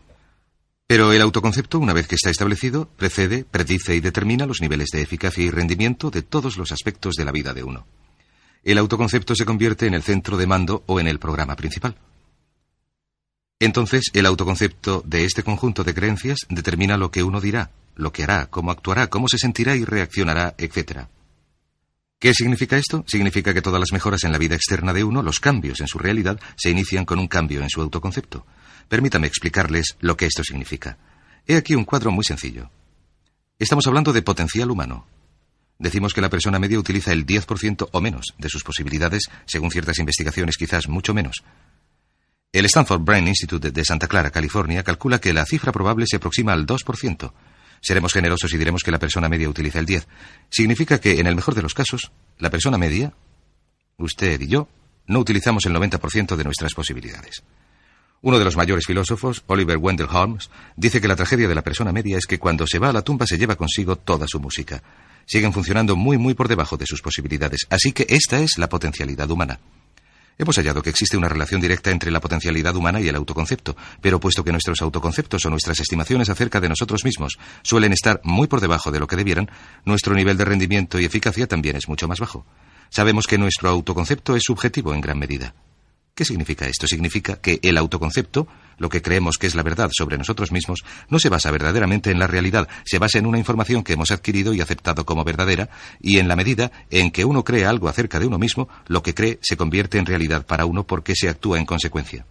Pero 0.86 1.12
el 1.12 1.20
autoconcepto, 1.20 1.78
una 1.78 1.92
vez 1.92 2.08
que 2.08 2.14
está 2.14 2.30
establecido, 2.30 2.88
precede, 2.96 3.44
predice 3.44 3.94
y 3.94 4.00
determina 4.00 4.46
los 4.46 4.62
niveles 4.62 4.88
de 4.90 5.02
eficacia 5.02 5.44
y 5.44 5.50
rendimiento 5.50 6.10
de 6.10 6.22
todos 6.22 6.56
los 6.56 6.72
aspectos 6.72 7.14
de 7.16 7.26
la 7.26 7.32
vida 7.32 7.52
de 7.52 7.62
uno. 7.62 7.86
El 8.64 8.78
autoconcepto 8.78 9.34
se 9.34 9.44
convierte 9.44 9.86
en 9.86 9.92
el 9.92 10.02
centro 10.02 10.38
de 10.38 10.46
mando 10.46 10.82
o 10.86 10.98
en 10.98 11.08
el 11.08 11.18
programa 11.18 11.56
principal. 11.56 11.94
Entonces, 13.60 14.10
el 14.12 14.26
autoconcepto 14.26 15.02
de 15.04 15.24
este 15.24 15.42
conjunto 15.42 15.82
de 15.82 15.94
creencias 15.94 16.46
determina 16.48 16.96
lo 16.96 17.10
que 17.10 17.24
uno 17.24 17.40
dirá, 17.40 17.70
lo 17.96 18.12
que 18.12 18.22
hará, 18.22 18.46
cómo 18.46 18.70
actuará, 18.70 19.08
cómo 19.08 19.26
se 19.28 19.38
sentirá 19.38 19.74
y 19.74 19.84
reaccionará, 19.84 20.54
etc. 20.58 21.08
¿Qué 22.20 22.34
significa 22.34 22.76
esto? 22.76 23.04
Significa 23.06 23.52
que 23.52 23.62
todas 23.62 23.80
las 23.80 23.92
mejoras 23.92 24.22
en 24.24 24.32
la 24.32 24.38
vida 24.38 24.54
externa 24.54 24.92
de 24.92 25.04
uno, 25.04 25.22
los 25.22 25.40
cambios 25.40 25.80
en 25.80 25.88
su 25.88 25.98
realidad, 25.98 26.40
se 26.56 26.70
inician 26.70 27.04
con 27.04 27.18
un 27.18 27.26
cambio 27.26 27.62
en 27.62 27.70
su 27.70 27.80
autoconcepto. 27.80 28.46
Permítame 28.88 29.26
explicarles 29.26 29.96
lo 30.00 30.16
que 30.16 30.26
esto 30.26 30.44
significa. 30.44 30.96
He 31.46 31.56
aquí 31.56 31.74
un 31.74 31.84
cuadro 31.84 32.12
muy 32.12 32.24
sencillo. 32.24 32.70
Estamos 33.58 33.86
hablando 33.88 34.12
de 34.12 34.22
potencial 34.22 34.70
humano. 34.70 35.06
Decimos 35.78 36.12
que 36.12 36.20
la 36.20 36.30
persona 36.30 36.58
media 36.58 36.78
utiliza 36.78 37.12
el 37.12 37.26
10% 37.26 37.88
o 37.90 38.00
menos 38.00 38.34
de 38.38 38.48
sus 38.48 38.62
posibilidades, 38.64 39.24
según 39.46 39.70
ciertas 39.70 39.98
investigaciones 39.98 40.56
quizás 40.56 40.88
mucho 40.88 41.14
menos. 41.14 41.44
El 42.50 42.64
Stanford 42.64 43.02
Brain 43.02 43.28
Institute 43.28 43.70
de 43.70 43.84
Santa 43.84 44.08
Clara, 44.08 44.30
California, 44.30 44.82
calcula 44.82 45.20
que 45.20 45.34
la 45.34 45.44
cifra 45.44 45.70
probable 45.70 46.06
se 46.08 46.16
aproxima 46.16 46.54
al 46.54 46.66
2%. 46.66 47.32
Seremos 47.82 48.14
generosos 48.14 48.50
y 48.54 48.56
diremos 48.56 48.82
que 48.82 48.90
la 48.90 48.98
persona 48.98 49.28
media 49.28 49.50
utiliza 49.50 49.78
el 49.78 49.84
10. 49.84 50.08
Significa 50.48 50.98
que, 50.98 51.20
en 51.20 51.26
el 51.26 51.36
mejor 51.36 51.54
de 51.54 51.60
los 51.60 51.74
casos, 51.74 52.10
la 52.38 52.48
persona 52.48 52.78
media, 52.78 53.12
usted 53.98 54.40
y 54.40 54.46
yo, 54.46 54.66
no 55.06 55.18
utilizamos 55.18 55.66
el 55.66 55.74
90% 55.74 56.36
de 56.36 56.44
nuestras 56.44 56.72
posibilidades. 56.72 57.42
Uno 58.22 58.38
de 58.38 58.46
los 58.46 58.56
mayores 58.56 58.86
filósofos, 58.86 59.44
Oliver 59.46 59.76
Wendell 59.76 60.08
Holmes, 60.10 60.48
dice 60.74 61.02
que 61.02 61.08
la 61.08 61.16
tragedia 61.16 61.48
de 61.48 61.54
la 61.54 61.62
persona 61.62 61.92
media 61.92 62.16
es 62.16 62.24
que 62.24 62.38
cuando 62.38 62.66
se 62.66 62.78
va 62.78 62.88
a 62.88 62.94
la 62.94 63.02
tumba 63.02 63.26
se 63.26 63.36
lleva 63.36 63.56
consigo 63.56 63.96
toda 63.96 64.26
su 64.26 64.40
música. 64.40 64.82
Siguen 65.26 65.52
funcionando 65.52 65.96
muy, 65.96 66.16
muy 66.16 66.32
por 66.32 66.48
debajo 66.48 66.78
de 66.78 66.86
sus 66.86 67.02
posibilidades. 67.02 67.66
Así 67.68 67.92
que 67.92 68.06
esta 68.08 68.40
es 68.40 68.56
la 68.56 68.70
potencialidad 68.70 69.30
humana. 69.30 69.60
Hemos 70.40 70.56
hallado 70.56 70.82
que 70.82 70.90
existe 70.90 71.16
una 71.16 71.28
relación 71.28 71.60
directa 71.60 71.90
entre 71.90 72.12
la 72.12 72.20
potencialidad 72.20 72.76
humana 72.76 73.00
y 73.00 73.08
el 73.08 73.16
autoconcepto, 73.16 73.76
pero 74.00 74.20
puesto 74.20 74.44
que 74.44 74.52
nuestros 74.52 74.80
autoconceptos 74.80 75.44
o 75.44 75.50
nuestras 75.50 75.80
estimaciones 75.80 76.28
acerca 76.28 76.60
de 76.60 76.68
nosotros 76.68 77.04
mismos 77.04 77.38
suelen 77.62 77.92
estar 77.92 78.20
muy 78.22 78.46
por 78.46 78.60
debajo 78.60 78.92
de 78.92 79.00
lo 79.00 79.08
que 79.08 79.16
debieran, 79.16 79.50
nuestro 79.84 80.14
nivel 80.14 80.36
de 80.36 80.44
rendimiento 80.44 81.00
y 81.00 81.04
eficacia 81.04 81.48
también 81.48 81.74
es 81.74 81.88
mucho 81.88 82.06
más 82.06 82.20
bajo. 82.20 82.46
Sabemos 82.88 83.26
que 83.26 83.36
nuestro 83.36 83.68
autoconcepto 83.68 84.36
es 84.36 84.44
subjetivo 84.44 84.94
en 84.94 85.00
gran 85.00 85.18
medida. 85.18 85.54
¿Qué 86.18 86.24
significa 86.24 86.66
esto? 86.66 86.88
Significa 86.88 87.36
que 87.36 87.60
el 87.62 87.78
autoconcepto, 87.78 88.48
lo 88.76 88.88
que 88.88 89.02
creemos 89.02 89.38
que 89.38 89.46
es 89.46 89.54
la 89.54 89.62
verdad 89.62 89.88
sobre 89.96 90.18
nosotros 90.18 90.50
mismos, 90.50 90.80
no 91.08 91.20
se 91.20 91.28
basa 91.28 91.52
verdaderamente 91.52 92.10
en 92.10 92.18
la 92.18 92.26
realidad, 92.26 92.66
se 92.84 92.98
basa 92.98 93.18
en 93.18 93.26
una 93.26 93.38
información 93.38 93.84
que 93.84 93.92
hemos 93.92 94.10
adquirido 94.10 94.52
y 94.52 94.60
aceptado 94.60 95.06
como 95.06 95.22
verdadera, 95.22 95.70
y 96.00 96.18
en 96.18 96.26
la 96.26 96.34
medida 96.34 96.72
en 96.90 97.12
que 97.12 97.24
uno 97.24 97.44
cree 97.44 97.66
algo 97.66 97.88
acerca 97.88 98.18
de 98.18 98.26
uno 98.26 98.36
mismo, 98.36 98.68
lo 98.88 99.00
que 99.00 99.14
cree 99.14 99.38
se 99.42 99.56
convierte 99.56 99.96
en 99.96 100.06
realidad 100.06 100.44
para 100.44 100.66
uno 100.66 100.84
porque 100.84 101.14
se 101.14 101.28
actúa 101.28 101.60
en 101.60 101.66
consecuencia. 101.66 102.26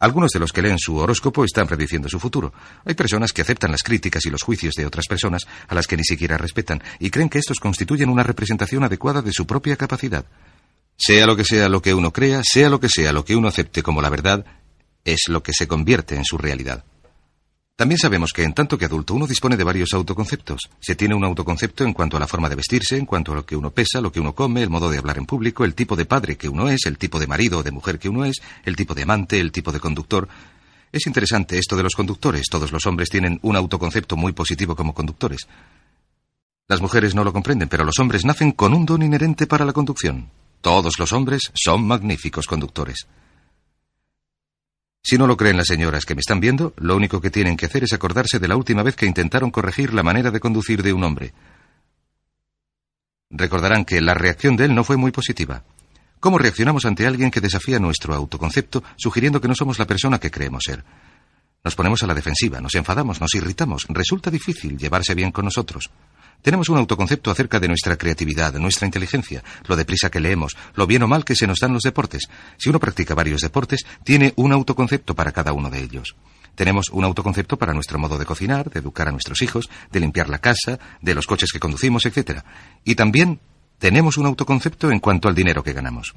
Algunos 0.00 0.30
de 0.32 0.40
los 0.40 0.52
que 0.52 0.60
leen 0.60 0.78
su 0.78 0.98
horóscopo 0.98 1.46
están 1.46 1.66
prediciendo 1.66 2.10
su 2.10 2.20
futuro. 2.20 2.52
Hay 2.84 2.92
personas 2.92 3.32
que 3.32 3.40
aceptan 3.40 3.70
las 3.70 3.82
críticas 3.82 4.26
y 4.26 4.30
los 4.30 4.42
juicios 4.42 4.74
de 4.74 4.84
otras 4.84 5.06
personas 5.06 5.46
a 5.66 5.74
las 5.74 5.86
que 5.86 5.96
ni 5.96 6.04
siquiera 6.04 6.36
respetan 6.36 6.82
y 7.00 7.08
creen 7.08 7.30
que 7.30 7.38
estos 7.38 7.58
constituyen 7.58 8.10
una 8.10 8.22
representación 8.22 8.84
adecuada 8.84 9.22
de 9.22 9.32
su 9.32 9.46
propia 9.46 9.76
capacidad. 9.76 10.26
Sea 10.98 11.26
lo 11.26 11.36
que 11.36 11.44
sea 11.44 11.68
lo 11.68 11.80
que 11.80 11.94
uno 11.94 12.12
crea, 12.12 12.42
sea 12.42 12.68
lo 12.68 12.80
que 12.80 12.88
sea 12.88 13.12
lo 13.12 13.24
que 13.24 13.36
uno 13.36 13.46
acepte 13.46 13.84
como 13.84 14.02
la 14.02 14.10
verdad, 14.10 14.44
es 15.04 15.28
lo 15.28 15.42
que 15.42 15.52
se 15.52 15.68
convierte 15.68 16.16
en 16.16 16.24
su 16.24 16.36
realidad. 16.36 16.84
También 17.76 17.98
sabemos 17.98 18.32
que 18.34 18.42
en 18.42 18.52
tanto 18.52 18.76
que 18.76 18.86
adulto 18.86 19.14
uno 19.14 19.28
dispone 19.28 19.56
de 19.56 19.62
varios 19.62 19.92
autoconceptos. 19.92 20.62
Se 20.80 20.96
tiene 20.96 21.14
un 21.14 21.22
autoconcepto 21.22 21.84
en 21.84 21.92
cuanto 21.92 22.16
a 22.16 22.20
la 22.20 22.26
forma 22.26 22.48
de 22.48 22.56
vestirse, 22.56 22.96
en 22.96 23.06
cuanto 23.06 23.30
a 23.30 23.36
lo 23.36 23.46
que 23.46 23.54
uno 23.54 23.70
pesa, 23.70 24.00
lo 24.00 24.10
que 24.10 24.18
uno 24.18 24.34
come, 24.34 24.64
el 24.64 24.70
modo 24.70 24.90
de 24.90 24.98
hablar 24.98 25.16
en 25.16 25.26
público, 25.26 25.64
el 25.64 25.76
tipo 25.76 25.94
de 25.94 26.04
padre 26.04 26.36
que 26.36 26.48
uno 26.48 26.68
es, 26.68 26.86
el 26.86 26.98
tipo 26.98 27.20
de 27.20 27.28
marido 27.28 27.58
o 27.58 27.62
de 27.62 27.70
mujer 27.70 28.00
que 28.00 28.08
uno 28.08 28.24
es, 28.24 28.38
el 28.64 28.74
tipo 28.74 28.94
de 28.94 29.04
amante, 29.04 29.38
el 29.38 29.52
tipo 29.52 29.70
de 29.70 29.78
conductor. 29.78 30.28
Es 30.90 31.06
interesante 31.06 31.56
esto 31.56 31.76
de 31.76 31.84
los 31.84 31.94
conductores. 31.94 32.48
Todos 32.50 32.72
los 32.72 32.84
hombres 32.86 33.08
tienen 33.08 33.38
un 33.42 33.54
autoconcepto 33.54 34.16
muy 34.16 34.32
positivo 34.32 34.74
como 34.74 34.92
conductores. 34.92 35.46
Las 36.66 36.80
mujeres 36.80 37.14
no 37.14 37.22
lo 37.22 37.32
comprenden, 37.32 37.68
pero 37.68 37.84
los 37.84 38.00
hombres 38.00 38.24
nacen 38.24 38.50
con 38.50 38.74
un 38.74 38.84
don 38.84 39.04
inherente 39.04 39.46
para 39.46 39.64
la 39.64 39.72
conducción. 39.72 40.28
Todos 40.60 40.98
los 40.98 41.12
hombres 41.12 41.50
son 41.54 41.86
magníficos 41.86 42.46
conductores. 42.46 43.06
Si 45.02 45.16
no 45.16 45.26
lo 45.26 45.36
creen 45.36 45.56
las 45.56 45.68
señoras 45.68 46.04
que 46.04 46.14
me 46.14 46.20
están 46.20 46.40
viendo, 46.40 46.74
lo 46.76 46.96
único 46.96 47.20
que 47.20 47.30
tienen 47.30 47.56
que 47.56 47.66
hacer 47.66 47.84
es 47.84 47.92
acordarse 47.92 48.38
de 48.38 48.48
la 48.48 48.56
última 48.56 48.82
vez 48.82 48.96
que 48.96 49.06
intentaron 49.06 49.50
corregir 49.50 49.94
la 49.94 50.02
manera 50.02 50.30
de 50.30 50.40
conducir 50.40 50.82
de 50.82 50.92
un 50.92 51.04
hombre. 51.04 51.32
Recordarán 53.30 53.84
que 53.84 54.00
la 54.00 54.14
reacción 54.14 54.56
de 54.56 54.66
él 54.66 54.74
no 54.74 54.84
fue 54.84 54.96
muy 54.96 55.10
positiva. 55.10 55.62
¿Cómo 56.20 56.38
reaccionamos 56.38 56.84
ante 56.84 57.06
alguien 57.06 57.30
que 57.30 57.40
desafía 57.40 57.78
nuestro 57.78 58.14
autoconcepto, 58.14 58.82
sugiriendo 58.96 59.40
que 59.40 59.48
no 59.48 59.54
somos 59.54 59.78
la 59.78 59.86
persona 59.86 60.18
que 60.18 60.30
creemos 60.30 60.64
ser? 60.66 60.84
Nos 61.62 61.74
ponemos 61.74 62.02
a 62.02 62.06
la 62.06 62.14
defensiva, 62.14 62.60
nos 62.60 62.74
enfadamos, 62.74 63.20
nos 63.20 63.34
irritamos. 63.34 63.86
Resulta 63.88 64.30
difícil 64.30 64.76
llevarse 64.76 65.14
bien 65.14 65.30
con 65.30 65.44
nosotros. 65.44 65.90
Tenemos 66.42 66.68
un 66.68 66.78
autoconcepto 66.78 67.30
acerca 67.30 67.58
de 67.58 67.68
nuestra 67.68 67.96
creatividad, 67.96 68.54
nuestra 68.54 68.86
inteligencia, 68.86 69.42
lo 69.66 69.76
deprisa 69.76 70.10
que 70.10 70.20
leemos, 70.20 70.56
lo 70.74 70.86
bien 70.86 71.02
o 71.02 71.08
mal 71.08 71.24
que 71.24 71.34
se 71.34 71.46
nos 71.46 71.58
dan 71.58 71.72
los 71.72 71.82
deportes. 71.82 72.28
Si 72.56 72.68
uno 72.68 72.78
practica 72.78 73.14
varios 73.14 73.40
deportes, 73.40 73.84
tiene 74.04 74.32
un 74.36 74.52
autoconcepto 74.52 75.14
para 75.14 75.32
cada 75.32 75.52
uno 75.52 75.68
de 75.68 75.82
ellos. 75.82 76.14
Tenemos 76.54 76.88
un 76.90 77.04
autoconcepto 77.04 77.56
para 77.56 77.74
nuestro 77.74 77.98
modo 77.98 78.18
de 78.18 78.24
cocinar, 78.24 78.70
de 78.70 78.80
educar 78.80 79.08
a 79.08 79.12
nuestros 79.12 79.42
hijos, 79.42 79.68
de 79.90 80.00
limpiar 80.00 80.28
la 80.28 80.38
casa, 80.38 80.78
de 81.00 81.14
los 81.14 81.26
coches 81.26 81.50
que 81.52 81.60
conducimos, 81.60 82.06
etc. 82.06 82.40
Y 82.84 82.94
también 82.94 83.40
tenemos 83.78 84.16
un 84.16 84.26
autoconcepto 84.26 84.90
en 84.90 84.98
cuanto 85.00 85.28
al 85.28 85.34
dinero 85.34 85.62
que 85.62 85.72
ganamos. 85.72 86.14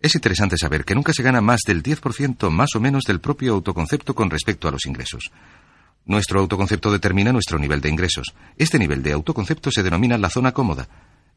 Es 0.00 0.14
interesante 0.14 0.58
saber 0.58 0.84
que 0.84 0.94
nunca 0.94 1.14
se 1.14 1.22
gana 1.22 1.40
más 1.40 1.60
del 1.66 1.82
10% 1.82 2.50
más 2.50 2.74
o 2.74 2.80
menos 2.80 3.04
del 3.04 3.20
propio 3.20 3.54
autoconcepto 3.54 4.14
con 4.14 4.28
respecto 4.28 4.68
a 4.68 4.70
los 4.70 4.84
ingresos. 4.84 5.30
Nuestro 6.06 6.40
autoconcepto 6.40 6.92
determina 6.92 7.32
nuestro 7.32 7.58
nivel 7.58 7.80
de 7.80 7.88
ingresos. 7.88 8.34
Este 8.58 8.78
nivel 8.78 9.02
de 9.02 9.12
autoconcepto 9.12 9.70
se 9.70 9.82
denomina 9.82 10.18
la 10.18 10.28
zona 10.28 10.52
cómoda. 10.52 10.86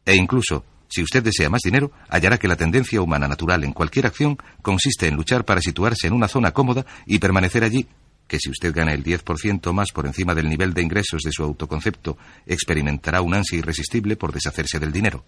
E 0.05 0.15
incluso, 0.15 0.65
si 0.89 1.03
usted 1.03 1.23
desea 1.23 1.49
más 1.49 1.61
dinero, 1.61 1.91
hallará 2.09 2.37
que 2.37 2.47
la 2.47 2.57
tendencia 2.57 3.01
humana 3.01 3.27
natural 3.27 3.63
en 3.63 3.73
cualquier 3.73 4.07
acción 4.07 4.37
consiste 4.61 5.07
en 5.07 5.15
luchar 5.15 5.45
para 5.45 5.61
situarse 5.61 6.07
en 6.07 6.13
una 6.13 6.27
zona 6.27 6.51
cómoda 6.51 6.85
y 7.05 7.19
permanecer 7.19 7.63
allí, 7.63 7.87
que 8.27 8.39
si 8.39 8.49
usted 8.49 8.73
gana 8.73 8.93
el 8.93 9.03
10% 9.03 9.71
más 9.71 9.91
por 9.93 10.05
encima 10.05 10.35
del 10.35 10.49
nivel 10.49 10.73
de 10.73 10.81
ingresos 10.81 11.21
de 11.23 11.31
su 11.31 11.43
autoconcepto, 11.43 12.17
experimentará 12.45 13.21
un 13.21 13.35
ansia 13.35 13.59
irresistible 13.59 14.17
por 14.17 14.33
deshacerse 14.33 14.79
del 14.79 14.91
dinero. 14.91 15.23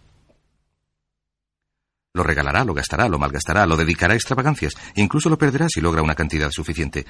Lo 2.14 2.24
regalará, 2.24 2.66
lo 2.66 2.74
gastará, 2.74 3.08
lo 3.08 3.20
malgastará, 3.20 3.66
lo 3.66 3.78
dedicará 3.78 4.14
a 4.14 4.18
extravagancias, 4.18 4.74
incluso 4.96 5.30
lo 5.30 5.38
perderá 5.38 5.68
si 5.70 5.80
logra 5.80 6.02
una 6.02 6.16
cantidad 6.16 6.50
suficiente. 6.52 7.06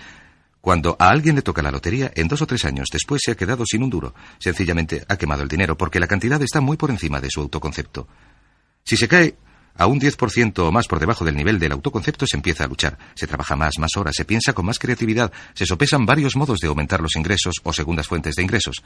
Cuando 0.61 0.97
a 0.99 1.09
alguien 1.09 1.35
le 1.35 1.41
toca 1.41 1.61
la 1.61 1.71
lotería, 1.71 2.11
en 2.15 2.27
dos 2.27 2.41
o 2.41 2.47
tres 2.47 2.65
años 2.65 2.89
después 2.91 3.21
se 3.23 3.31
ha 3.31 3.35
quedado 3.35 3.63
sin 3.65 3.81
un 3.81 3.89
duro. 3.89 4.13
Sencillamente 4.39 5.05
ha 5.07 5.15
quemado 5.15 5.43
el 5.43 5.47
dinero 5.47 5.77
porque 5.77 5.99
la 5.99 6.07
cantidad 6.07 6.41
está 6.41 6.59
muy 6.59 6.75
por 6.75 6.89
encima 6.89 7.21
de 7.21 7.29
su 7.29 7.39
autoconcepto. 7.39 8.07
Si 8.83 8.97
se 8.97 9.07
cae 9.07 9.37
a 9.75 9.87
un 9.87 9.99
10% 9.99 10.59
o 10.59 10.71
más 10.71 10.87
por 10.87 10.99
debajo 10.99 11.23
del 11.23 11.37
nivel 11.37 11.57
del 11.59 11.71
autoconcepto, 11.71 12.25
se 12.27 12.35
empieza 12.35 12.65
a 12.65 12.67
luchar. 12.67 12.97
Se 13.15 13.27
trabaja 13.27 13.55
más, 13.55 13.79
más 13.79 13.95
horas, 13.95 14.13
se 14.17 14.25
piensa 14.25 14.51
con 14.51 14.65
más 14.65 14.79
creatividad, 14.79 15.31
se 15.53 15.65
sopesan 15.65 16.05
varios 16.05 16.35
modos 16.35 16.59
de 16.59 16.67
aumentar 16.67 16.99
los 16.99 17.15
ingresos 17.15 17.55
o 17.63 17.71
segundas 17.71 18.07
fuentes 18.07 18.35
de 18.35 18.43
ingresos. 18.43 18.83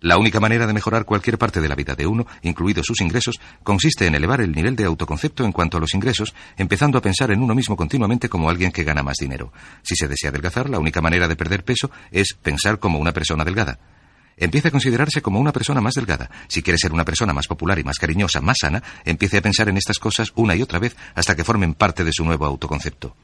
La 0.00 0.16
única 0.16 0.40
manera 0.40 0.66
de 0.66 0.72
mejorar 0.72 1.04
cualquier 1.04 1.36
parte 1.36 1.60
de 1.60 1.68
la 1.68 1.74
vida 1.74 1.94
de 1.94 2.06
uno, 2.06 2.26
incluidos 2.42 2.86
sus 2.86 3.02
ingresos, 3.02 3.38
consiste 3.62 4.06
en 4.06 4.14
elevar 4.14 4.40
el 4.40 4.52
nivel 4.52 4.74
de 4.74 4.84
autoconcepto 4.84 5.44
en 5.44 5.52
cuanto 5.52 5.76
a 5.76 5.80
los 5.80 5.92
ingresos, 5.92 6.34
empezando 6.56 6.96
a 6.96 7.02
pensar 7.02 7.30
en 7.30 7.42
uno 7.42 7.54
mismo 7.54 7.76
continuamente 7.76 8.30
como 8.30 8.48
alguien 8.48 8.72
que 8.72 8.82
gana 8.82 9.02
más 9.02 9.18
dinero. 9.18 9.52
Si 9.82 9.96
se 9.96 10.08
desea 10.08 10.30
adelgazar, 10.30 10.70
la 10.70 10.78
única 10.78 11.02
manera 11.02 11.28
de 11.28 11.36
perder 11.36 11.64
peso 11.64 11.90
es 12.10 12.34
pensar 12.42 12.78
como 12.78 12.98
una 12.98 13.12
persona 13.12 13.44
delgada. 13.44 13.78
Empiece 14.38 14.68
a 14.68 14.70
considerarse 14.70 15.20
como 15.20 15.38
una 15.38 15.52
persona 15.52 15.82
más 15.82 15.92
delgada. 15.92 16.30
Si 16.48 16.62
quiere 16.62 16.78
ser 16.78 16.94
una 16.94 17.04
persona 17.04 17.34
más 17.34 17.46
popular 17.46 17.78
y 17.78 17.84
más 17.84 17.98
cariñosa, 17.98 18.40
más 18.40 18.56
sana, 18.58 18.82
empiece 19.04 19.36
a 19.36 19.42
pensar 19.42 19.68
en 19.68 19.76
estas 19.76 19.98
cosas 19.98 20.32
una 20.34 20.56
y 20.56 20.62
otra 20.62 20.78
vez 20.78 20.96
hasta 21.14 21.36
que 21.36 21.44
formen 21.44 21.74
parte 21.74 22.04
de 22.04 22.12
su 22.14 22.24
nuevo 22.24 22.46
autoconcepto. 22.46 23.14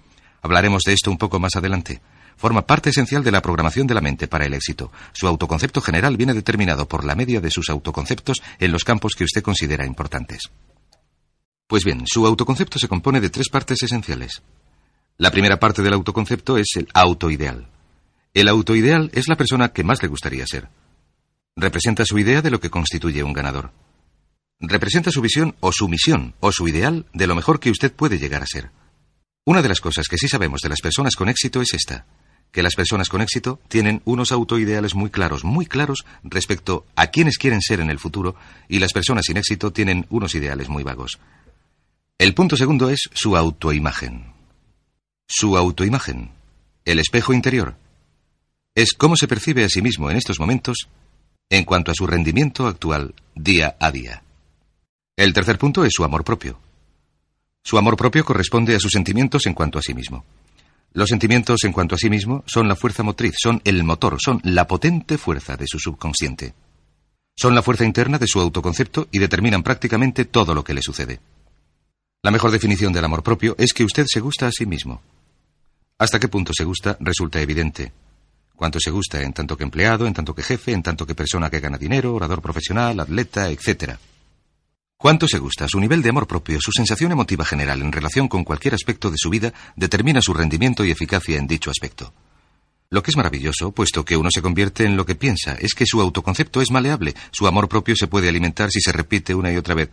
Hablaremos 0.43 0.83
de 0.83 0.93
esto 0.93 1.11
un 1.11 1.17
poco 1.17 1.41
más 1.41 1.57
adelante 1.57 2.03
forma 2.37 2.67
parte 2.67 2.91
esencial 2.91 3.25
de 3.25 3.33
la 3.33 3.43
programación 3.43 3.87
de 3.87 3.95
la 3.95 4.01
mente 4.01 4.29
para 4.29 4.45
el 4.47 4.55
éxito. 4.55 4.93
Su 5.13 5.27
autoconcepto 5.27 5.81
general 5.81 6.17
viene 6.17 6.35
determinado 6.35 6.87
por 6.87 7.05
la 7.05 7.15
media 7.15 7.41
de 7.41 7.51
sus 7.51 7.69
autoconceptos 7.71 8.43
en 8.59 8.73
los 8.73 8.85
campos 8.85 9.15
que 9.17 9.25
usted 9.25 9.43
considera 9.43 9.87
importantes. 9.87 10.51
Pues 11.67 11.85
bien, 11.85 12.05
su 12.07 12.27
autoconcepto 12.27 12.79
se 12.79 12.89
compone 12.89 13.21
de 13.21 13.31
tres 13.31 13.49
partes 13.49 13.83
esenciales. 13.83 14.43
La 15.19 15.31
primera 15.31 15.59
parte 15.59 15.83
del 15.83 15.95
autoconcepto 15.95 16.59
es 16.59 16.69
el 16.77 16.89
autoideal. 16.95 17.69
El 18.35 18.49
autoideal 18.49 19.11
es 19.15 19.29
la 19.29 19.37
persona 19.37 19.73
que 19.73 19.83
más 19.83 20.03
le 20.03 20.09
gustaría 20.09 20.47
ser. 20.47 20.69
Representa 21.57 22.05
su 22.05 22.19
idea 22.19 22.43
de 22.43 22.51
lo 22.51 22.61
que 22.61 22.71
constituye 22.71 23.23
un 23.23 23.33
ganador. 23.33 23.73
Representa 24.61 25.11
su 25.11 25.23
visión 25.23 25.57
o 25.61 25.73
su 25.73 25.89
misión 25.89 26.35
o 26.41 26.53
su 26.53 26.69
ideal 26.69 27.07
de 27.15 27.27
lo 27.27 27.35
mejor 27.35 27.61
que 27.61 27.71
usted 27.71 27.93
puede 27.93 28.19
llegar 28.19 28.43
a 28.43 28.47
ser. 28.47 28.71
Una 29.45 29.63
de 29.63 29.69
las 29.69 29.81
cosas 29.81 30.07
que 30.09 30.19
sí 30.19 30.29
sabemos 30.29 30.61
de 30.61 30.69
las 30.69 30.81
personas 30.81 31.17
con 31.17 31.29
éxito 31.29 31.63
es 31.63 31.73
esta 31.73 32.05
que 32.53 32.63
las 32.63 32.75
personas 32.75 33.09
con 33.09 33.21
éxito 33.21 33.61
tienen 33.69 34.03
unos 34.05 34.33
autoideales 34.33 34.95
muy 34.95 35.11
claros, 35.11 35.45
muy 35.45 35.67
claros 35.67 36.05
respecto 36.25 36.87
a 36.97 37.09
quienes 37.09 37.39
quieren 37.39 37.61
ser 37.61 37.81
en 37.81 37.91
el 37.91 37.99
futuro 37.99 38.35
y 38.69 38.79
las 38.79 38.93
personas 38.93 39.27
sin 39.27 39.37
éxito 39.37 39.73
tienen 39.73 40.07
unos 40.11 40.35
ideales 40.35 40.69
muy 40.69 40.83
vagos. 40.83 41.19
El 42.19 42.33
punto 42.33 42.57
segundo 42.57 42.89
es 42.89 43.11
su 43.13 43.37
autoimagen. 43.37 44.33
Su 45.29 45.57
autoimagen, 45.57 46.31
el 46.85 46.99
espejo 46.99 47.35
interior, 47.35 47.77
es 48.75 48.95
cómo 48.95 49.17
se 49.17 49.29
percibe 49.29 49.65
a 49.65 49.69
sí 49.69 49.83
mismo 49.83 50.11
en 50.11 50.17
estos 50.17 50.41
momentos 50.41 50.89
en 51.51 51.65
cuanto 51.65 51.91
a 51.91 51.95
su 51.95 52.07
rendimiento 52.07 52.67
actual 52.67 53.15
día 53.35 53.77
a 53.81 53.91
día. 53.91 54.23
El 55.17 55.33
tercer 55.33 55.59
punto 55.59 55.85
es 55.85 55.93
su 55.95 56.05
amor 56.05 56.25
propio. 56.25 56.59
Su 57.63 57.79
amor 57.79 57.97
propio 57.97 58.25
corresponde 58.25 58.77
a 58.77 58.81
sus 58.81 58.93
sentimientos 58.93 59.47
en 59.47 59.55
cuanto 59.55 59.79
a 59.79 59.83
sí 59.83 59.93
mismo. 59.95 60.25
Los 60.97 61.11
sentimientos 61.11 61.63
en 61.65 61.73
cuanto 61.73 61.95
a 61.95 61.99
sí 61.99 62.09
mismo 62.09 62.43
son 62.47 62.69
la 62.69 62.75
fuerza 62.75 63.03
motriz, 63.03 63.35
son 63.37 63.61
el 63.65 63.85
motor, 63.85 64.17
son 64.19 64.41
la 64.45 64.67
potente 64.67 65.19
fuerza 65.19 65.55
de 65.55 65.67
su 65.69 65.79
subconsciente. 65.79 66.55
Son 67.37 67.55
la 67.55 67.61
fuerza 67.61 67.85
interna 67.85 68.17
de 68.19 68.27
su 68.27 68.41
autoconcepto 68.41 69.07
y 69.13 69.19
determinan 69.19 69.63
prácticamente 69.63 70.25
todo 70.25 70.55
lo 70.55 70.65
que 70.65 70.73
le 70.73 70.81
sucede. 70.81 71.21
La 72.23 72.31
mejor 72.31 72.51
definición 72.51 72.95
del 72.95 73.05
amor 73.05 73.23
propio 73.23 73.55
es 73.59 73.75
que 73.75 73.85
usted 73.85 74.07
se 74.09 74.21
gusta 74.21 74.47
a 74.47 74.51
sí 74.51 74.65
mismo. 74.65 75.03
Hasta 75.99 76.19
qué 76.19 76.29
punto 76.29 76.55
se 76.57 76.65
gusta 76.65 76.97
resulta 76.99 77.43
evidente. 77.43 77.93
Cuánto 78.55 78.81
se 78.81 78.91
gusta 78.91 79.21
en 79.21 79.35
tanto 79.35 79.55
que 79.55 79.65
empleado, 79.65 80.07
en 80.07 80.15
tanto 80.15 80.35
que 80.35 80.43
jefe, 80.43 80.73
en 80.73 80.83
tanto 80.83 81.07
que 81.07 81.15
persona 81.15 81.51
que 81.51 81.61
gana 81.61 81.77
dinero, 81.77 82.15
orador 82.15 82.41
profesional, 82.41 82.99
atleta, 83.01 83.51
etc. 83.51 83.99
Cuánto 84.99 85.29
se 85.29 85.39
gusta, 85.39 85.67
su 85.69 85.79
nivel 85.79 86.01
de 86.03 86.09
amor 86.09 86.27
propio, 86.27 86.59
su 86.61 86.73
sensación 86.73 87.13
emotiva 87.13 87.45
general 87.45 87.83
en 87.83 87.93
relación 87.93 88.29
con 88.29 88.45
cualquier 88.45 88.75
aspecto 88.75 89.11
de 89.11 89.19
su 89.19 89.29
vida 89.29 89.53
determina 89.77 90.23
su 90.23 90.33
rendimiento 90.33 90.85
y 90.85 90.91
eficacia 90.91 91.37
en 91.37 91.47
dicho 91.47 91.71
aspecto. 91.71 92.15
Lo 92.89 93.03
que 93.03 93.11
es 93.11 93.17
maravilloso, 93.17 93.73
puesto 93.73 94.05
que 94.05 94.17
uno 94.17 94.31
se 94.33 94.41
convierte 94.41 94.85
en 94.85 94.97
lo 94.97 95.05
que 95.05 95.15
piensa, 95.15 95.55
es 95.55 95.75
que 95.75 95.85
su 95.87 96.01
autoconcepto 96.01 96.63
es 96.63 96.71
maleable, 96.71 97.15
su 97.31 97.47
amor 97.47 97.69
propio 97.69 97.95
se 97.95 98.07
puede 98.07 98.29
alimentar 98.29 98.71
si 98.71 98.81
se 98.81 98.93
repite 98.93 99.35
una 99.35 99.53
y 99.53 99.57
otra 99.57 99.75
vez. 99.75 99.91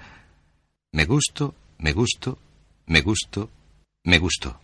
Me 0.91 1.05
gusto, 1.05 1.55
me 1.79 1.91
gusto, 1.91 2.37
me 2.85 3.01
gusto, 3.01 3.49
me 4.05 4.19
gusto. 4.19 4.59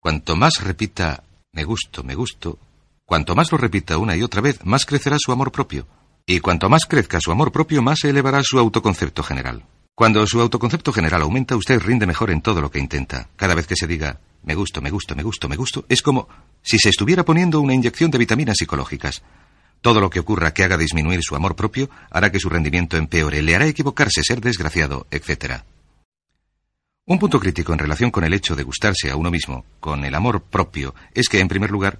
Cuanto 0.00 0.36
más 0.36 0.62
repita 0.62 1.24
me 1.52 1.64
gusto, 1.64 2.04
me 2.04 2.14
gusto, 2.14 2.58
cuanto 3.04 3.34
más 3.34 3.50
lo 3.50 3.58
repita 3.58 3.98
una 3.98 4.16
y 4.16 4.22
otra 4.22 4.40
vez, 4.40 4.64
más 4.64 4.86
crecerá 4.86 5.16
su 5.18 5.32
amor 5.32 5.50
propio. 5.50 5.86
Y 6.30 6.40
cuanto 6.40 6.68
más 6.68 6.84
crezca 6.84 7.18
su 7.22 7.32
amor 7.32 7.52
propio, 7.52 7.80
más 7.80 8.00
se 8.00 8.10
elevará 8.10 8.42
su 8.42 8.58
autoconcepto 8.58 9.22
general. 9.22 9.64
Cuando 9.94 10.26
su 10.26 10.38
autoconcepto 10.42 10.92
general 10.92 11.22
aumenta, 11.22 11.56
usted 11.56 11.80
rinde 11.80 12.06
mejor 12.06 12.30
en 12.30 12.42
todo 12.42 12.60
lo 12.60 12.70
que 12.70 12.78
intenta. 12.78 13.30
Cada 13.34 13.54
vez 13.54 13.66
que 13.66 13.76
se 13.76 13.86
diga 13.86 14.20
me 14.42 14.54
gusto, 14.54 14.82
me 14.82 14.90
gusto, 14.90 15.16
me 15.16 15.22
gusto, 15.22 15.48
me 15.48 15.56
gusto, 15.56 15.86
es 15.88 16.02
como 16.02 16.28
si 16.60 16.78
se 16.78 16.90
estuviera 16.90 17.24
poniendo 17.24 17.62
una 17.62 17.72
inyección 17.72 18.10
de 18.10 18.18
vitaminas 18.18 18.58
psicológicas. 18.58 19.22
Todo 19.80 20.02
lo 20.02 20.10
que 20.10 20.20
ocurra 20.20 20.52
que 20.52 20.64
haga 20.64 20.76
disminuir 20.76 21.20
su 21.22 21.34
amor 21.34 21.56
propio 21.56 21.88
hará 22.10 22.30
que 22.30 22.40
su 22.40 22.50
rendimiento 22.50 22.98
empeore, 22.98 23.40
le 23.40 23.56
hará 23.56 23.66
equivocarse, 23.66 24.22
ser 24.22 24.42
desgraciado, 24.42 25.06
etc. 25.10 25.62
Un 27.06 27.18
punto 27.18 27.40
crítico 27.40 27.72
en 27.72 27.78
relación 27.78 28.10
con 28.10 28.24
el 28.24 28.34
hecho 28.34 28.54
de 28.54 28.64
gustarse 28.64 29.10
a 29.10 29.16
uno 29.16 29.30
mismo, 29.30 29.64
con 29.80 30.04
el 30.04 30.14
amor 30.14 30.42
propio, 30.42 30.94
es 31.14 31.26
que, 31.30 31.40
en 31.40 31.48
primer 31.48 31.70
lugar, 31.70 31.98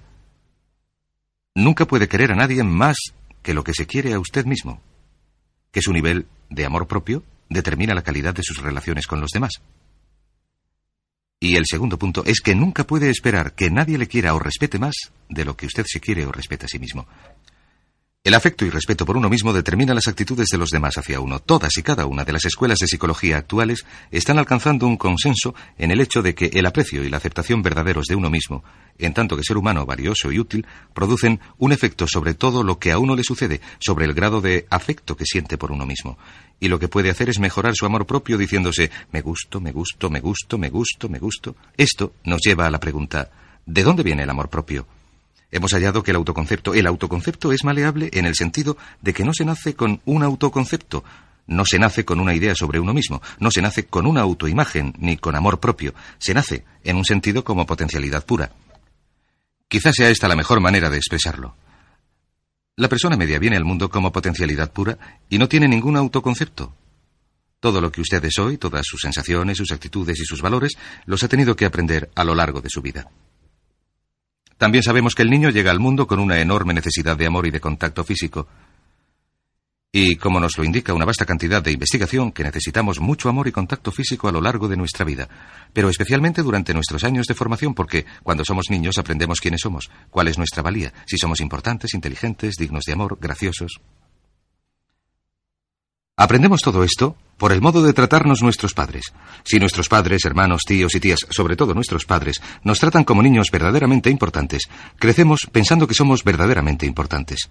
nunca 1.55 1.85
puede 1.85 2.07
querer 2.07 2.31
a 2.31 2.35
nadie 2.35 2.61
más 2.63 2.95
que 3.41 3.53
lo 3.53 3.63
que 3.63 3.73
se 3.73 3.87
quiere 3.87 4.13
a 4.13 4.19
usted 4.19 4.45
mismo, 4.45 4.81
que 5.71 5.81
su 5.81 5.93
nivel 5.93 6.27
de 6.49 6.65
amor 6.65 6.87
propio 6.87 7.23
determina 7.49 7.93
la 7.93 8.03
calidad 8.03 8.33
de 8.33 8.43
sus 8.43 8.61
relaciones 8.61 9.07
con 9.07 9.21
los 9.21 9.31
demás. 9.31 9.53
Y 11.39 11.55
el 11.55 11.63
segundo 11.65 11.97
punto 11.97 12.23
es 12.25 12.41
que 12.41 12.53
nunca 12.53 12.85
puede 12.85 13.09
esperar 13.09 13.53
que 13.53 13.71
nadie 13.71 13.97
le 13.97 14.07
quiera 14.07 14.33
o 14.33 14.39
respete 14.39 14.77
más 14.77 14.95
de 15.29 15.45
lo 15.45 15.55
que 15.55 15.67
usted 15.67 15.85
se 15.87 16.01
quiere 16.01 16.25
o 16.25 16.31
respeta 16.31 16.65
a 16.65 16.69
sí 16.69 16.79
mismo. 16.79 17.07
El 18.21 18.33
afecto 18.33 18.65
y 18.65 18.69
respeto 18.69 19.05
por 19.05 19.15
uno 19.15 19.29
mismo 19.29 19.53
determina 19.53 19.93
las 19.93 20.09
actitudes 20.09 20.49
de 20.51 20.57
los 20.57 20.71
demás 20.71 20.97
hacia 20.97 21.21
uno. 21.21 21.39
Todas 21.39 21.77
y 21.77 21.83
cada 21.83 22.05
una 22.05 22.25
de 22.25 22.33
las 22.33 22.43
escuelas 22.43 22.79
de 22.79 22.87
psicología 22.87 23.37
actuales 23.37 23.85
están 24.11 24.37
alcanzando 24.37 24.87
un 24.87 24.97
consenso 24.97 25.55
en 25.77 25.89
el 25.89 26.01
hecho 26.01 26.21
de 26.21 26.35
que 26.35 26.47
el 26.47 26.65
aprecio 26.65 27.05
y 27.05 27.09
la 27.09 27.15
aceptación 27.15 27.61
verdaderos 27.61 28.07
de 28.07 28.15
uno 28.15 28.29
mismo, 28.29 28.61
en 28.97 29.13
tanto 29.13 29.37
que 29.37 29.43
ser 29.45 29.55
humano 29.55 29.85
valioso 29.85 30.33
y 30.33 30.39
útil, 30.39 30.67
producen 30.93 31.39
un 31.59 31.71
efecto 31.71 32.07
sobre 32.09 32.33
todo 32.33 32.61
lo 32.61 32.77
que 32.77 32.91
a 32.91 32.99
uno 32.99 33.15
le 33.15 33.23
sucede, 33.23 33.61
sobre 33.79 34.03
el 34.03 34.13
grado 34.13 34.41
de 34.41 34.67
afecto 34.69 35.15
que 35.15 35.25
siente 35.25 35.57
por 35.57 35.71
uno 35.71 35.85
mismo. 35.85 36.17
Y 36.59 36.67
lo 36.67 36.77
que 36.77 36.89
puede 36.89 37.09
hacer 37.09 37.29
es 37.29 37.39
mejorar 37.39 37.73
su 37.73 37.85
amor 37.85 38.05
propio 38.05 38.37
diciéndose 38.37 38.91
me 39.13 39.21
gusto, 39.21 39.61
me 39.61 39.71
gusto, 39.71 40.09
me 40.09 40.19
gusto, 40.19 40.57
me 40.57 40.69
gusto, 40.69 41.07
me 41.07 41.19
gusto. 41.19 41.55
Esto 41.77 42.15
nos 42.25 42.41
lleva 42.41 42.65
a 42.65 42.69
la 42.69 42.81
pregunta 42.81 43.31
¿de 43.65 43.83
dónde 43.83 44.03
viene 44.03 44.23
el 44.23 44.29
amor 44.29 44.49
propio? 44.49 44.98
Hemos 45.51 45.73
hallado 45.73 46.03
que 46.03 46.11
el 46.11 46.17
autoconcepto, 46.17 46.73
el 46.73 46.85
autoconcepto 46.85 47.51
es 47.51 47.63
maleable 47.63 48.09
en 48.13 48.25
el 48.25 48.35
sentido 48.35 48.77
de 49.01 49.13
que 49.13 49.23
no 49.23 49.33
se 49.33 49.45
nace 49.45 49.73
con 49.73 50.01
un 50.05 50.23
autoconcepto, 50.23 51.03
no 51.47 51.65
se 51.65 51.79
nace 51.79 52.05
con 52.05 52.19
una 52.19 52.35
idea 52.35 52.53
sobre 52.53 52.79
uno 52.79 52.93
mismo, 52.93 53.21
no 53.39 53.49
se 53.49 53.61
nace 53.61 53.87
con 53.87 54.05
una 54.05 54.21
autoimagen 54.21 54.93
ni 54.99 55.17
con 55.17 55.35
amor 55.35 55.59
propio, 55.59 55.95
se 56.19 56.33
nace 56.33 56.63
en 56.83 56.97
un 56.97 57.05
sentido 57.05 57.43
como 57.43 57.65
potencialidad 57.65 58.25
pura. 58.25 58.51
Quizás 59.67 59.95
sea 59.95 60.09
esta 60.09 60.27
la 60.27 60.35
mejor 60.35 60.61
manera 60.61 60.89
de 60.89 60.97
expresarlo. 60.97 61.55
La 62.75 62.87
persona 62.87 63.17
media 63.17 63.39
viene 63.39 63.57
al 63.57 63.65
mundo 63.65 63.89
como 63.89 64.11
potencialidad 64.11 64.71
pura 64.71 64.97
y 65.29 65.37
no 65.37 65.49
tiene 65.49 65.67
ningún 65.67 65.97
autoconcepto. 65.97 66.73
Todo 67.59 67.81
lo 67.81 67.91
que 67.91 68.01
usted 68.01 68.23
es 68.23 68.37
hoy, 68.39 68.57
todas 68.57 68.85
sus 68.85 69.01
sensaciones, 69.01 69.57
sus 69.57 69.71
actitudes 69.71 70.19
y 70.19 70.25
sus 70.25 70.41
valores, 70.41 70.77
los 71.05 71.23
ha 71.23 71.27
tenido 71.27 71.55
que 71.55 71.65
aprender 71.65 72.09
a 72.15 72.23
lo 72.23 72.35
largo 72.35 72.61
de 72.61 72.69
su 72.69 72.81
vida. 72.81 73.09
También 74.59 74.83
sabemos 74.83 75.15
que 75.15 75.21
el 75.21 75.29
niño 75.29 75.51
llega 75.51 75.71
al 75.71 75.79
mundo 75.79 76.05
con 76.05 76.19
una 76.19 76.41
enorme 76.41 76.73
necesidad 76.73 77.15
de 77.15 77.25
amor 77.25 77.47
y 77.47 77.49
de 77.49 77.61
contacto 77.61 78.03
físico. 78.03 78.45
Y 79.89 80.17
como 80.17 80.41
nos 80.41 80.57
lo 80.57 80.65
indica 80.65 80.93
una 80.93 81.05
vasta 81.05 81.25
cantidad 81.25 81.63
de 81.63 81.71
investigación, 81.71 82.33
que 82.33 82.43
necesitamos 82.43 82.99
mucho 82.99 83.29
amor 83.29 83.47
y 83.47 83.53
contacto 83.53 83.89
físico 83.89 84.27
a 84.27 84.33
lo 84.33 84.41
largo 84.41 84.67
de 84.67 84.75
nuestra 84.75 85.05
vida, 85.05 85.29
pero 85.71 85.89
especialmente 85.89 86.43
durante 86.43 86.73
nuestros 86.73 87.05
años 87.05 87.25
de 87.25 87.35
formación, 87.35 87.73
porque 87.73 88.05
cuando 88.21 88.43
somos 88.43 88.65
niños 88.69 88.97
aprendemos 88.97 89.39
quiénes 89.39 89.61
somos, 89.63 89.89
cuál 90.09 90.27
es 90.27 90.37
nuestra 90.37 90.61
valía, 90.61 90.93
si 91.07 91.17
somos 91.17 91.39
importantes, 91.39 91.93
inteligentes, 91.93 92.55
dignos 92.55 92.83
de 92.85 92.93
amor, 92.93 93.17
graciosos. 93.19 93.79
Aprendemos 96.19 96.59
todo 96.59 96.83
esto 96.83 97.15
por 97.37 97.53
el 97.53 97.61
modo 97.61 97.81
de 97.81 97.93
tratarnos 97.93 98.41
nuestros 98.41 98.73
padres. 98.73 99.13
Si 99.45 99.57
nuestros 99.57 99.87
padres, 99.87 100.25
hermanos, 100.25 100.63
tíos 100.67 100.93
y 100.93 100.99
tías, 100.99 101.19
sobre 101.29 101.55
todo 101.55 101.73
nuestros 101.73 102.03
padres, 102.03 102.41
nos 102.61 102.77
tratan 102.77 103.05
como 103.05 103.23
niños 103.23 103.47
verdaderamente 103.53 104.09
importantes, 104.09 104.63
crecemos 104.97 105.47
pensando 105.49 105.87
que 105.87 105.93
somos 105.93 106.25
verdaderamente 106.25 106.85
importantes. 106.85 107.49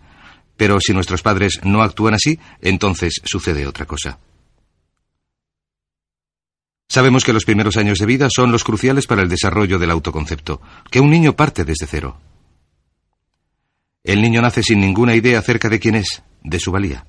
Pero 0.58 0.80
si 0.80 0.92
nuestros 0.92 1.22
padres 1.22 1.60
no 1.64 1.80
actúan 1.80 2.12
así, 2.12 2.38
entonces 2.60 3.14
sucede 3.24 3.66
otra 3.66 3.86
cosa. 3.86 4.18
Sabemos 6.90 7.24
que 7.24 7.32
los 7.32 7.46
primeros 7.46 7.78
años 7.78 7.96
de 7.98 8.04
vida 8.04 8.28
son 8.30 8.52
los 8.52 8.64
cruciales 8.64 9.06
para 9.06 9.22
el 9.22 9.30
desarrollo 9.30 9.78
del 9.78 9.92
autoconcepto, 9.92 10.60
que 10.90 11.00
un 11.00 11.10
niño 11.10 11.34
parte 11.36 11.64
desde 11.64 11.86
cero. 11.86 12.20
El 14.04 14.20
niño 14.20 14.42
nace 14.42 14.62
sin 14.62 14.78
ninguna 14.78 15.14
idea 15.14 15.38
acerca 15.38 15.70
de 15.70 15.80
quién 15.80 15.94
es, 15.94 16.22
de 16.42 16.60
su 16.60 16.70
valía. 16.70 17.06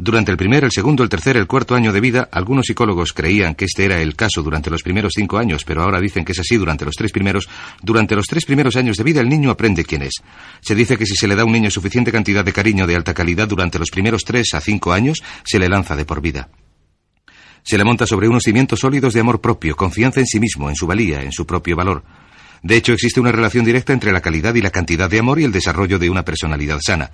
Durante 0.00 0.30
el 0.30 0.36
primer, 0.36 0.62
el 0.62 0.70
segundo, 0.70 1.02
el 1.02 1.08
tercer, 1.08 1.36
el 1.36 1.48
cuarto 1.48 1.74
año 1.74 1.92
de 1.92 2.00
vida, 2.00 2.28
algunos 2.30 2.66
psicólogos 2.66 3.12
creían 3.12 3.56
que 3.56 3.64
este 3.64 3.84
era 3.84 4.00
el 4.00 4.14
caso 4.14 4.44
durante 4.44 4.70
los 4.70 4.84
primeros 4.84 5.12
cinco 5.16 5.38
años, 5.38 5.64
pero 5.66 5.82
ahora 5.82 6.00
dicen 6.00 6.24
que 6.24 6.30
es 6.30 6.38
así 6.38 6.56
durante 6.56 6.84
los 6.84 6.94
tres 6.94 7.10
primeros. 7.10 7.48
Durante 7.82 8.14
los 8.14 8.26
tres 8.28 8.44
primeros 8.44 8.76
años 8.76 8.96
de 8.96 9.02
vida 9.02 9.20
el 9.20 9.28
niño 9.28 9.50
aprende 9.50 9.84
quién 9.84 10.02
es. 10.02 10.22
Se 10.60 10.76
dice 10.76 10.96
que 10.96 11.04
si 11.04 11.16
se 11.16 11.26
le 11.26 11.34
da 11.34 11.42
a 11.42 11.44
un 11.44 11.50
niño 11.50 11.68
suficiente 11.68 12.12
cantidad 12.12 12.44
de 12.44 12.52
cariño 12.52 12.86
de 12.86 12.94
alta 12.94 13.12
calidad 13.12 13.48
durante 13.48 13.80
los 13.80 13.90
primeros 13.90 14.22
tres 14.22 14.54
a 14.54 14.60
cinco 14.60 14.92
años, 14.92 15.18
se 15.42 15.58
le 15.58 15.68
lanza 15.68 15.96
de 15.96 16.04
por 16.04 16.20
vida. 16.20 16.48
Se 17.64 17.76
le 17.76 17.82
monta 17.82 18.06
sobre 18.06 18.28
unos 18.28 18.44
cimientos 18.44 18.78
sólidos 18.78 19.14
de 19.14 19.20
amor 19.20 19.40
propio, 19.40 19.74
confianza 19.74 20.20
en 20.20 20.26
sí 20.26 20.38
mismo, 20.38 20.70
en 20.70 20.76
su 20.76 20.86
valía, 20.86 21.22
en 21.22 21.32
su 21.32 21.44
propio 21.44 21.74
valor. 21.74 22.04
De 22.62 22.76
hecho, 22.76 22.92
existe 22.92 23.20
una 23.20 23.32
relación 23.32 23.64
directa 23.64 23.92
entre 23.92 24.12
la 24.12 24.20
calidad 24.20 24.54
y 24.54 24.60
la 24.60 24.70
cantidad 24.70 25.08
de 25.08 25.18
amor 25.18 25.38
y 25.38 25.44
el 25.44 25.52
desarrollo 25.52 25.98
de 25.98 26.10
una 26.10 26.24
personalidad 26.24 26.80
sana. 26.80 27.10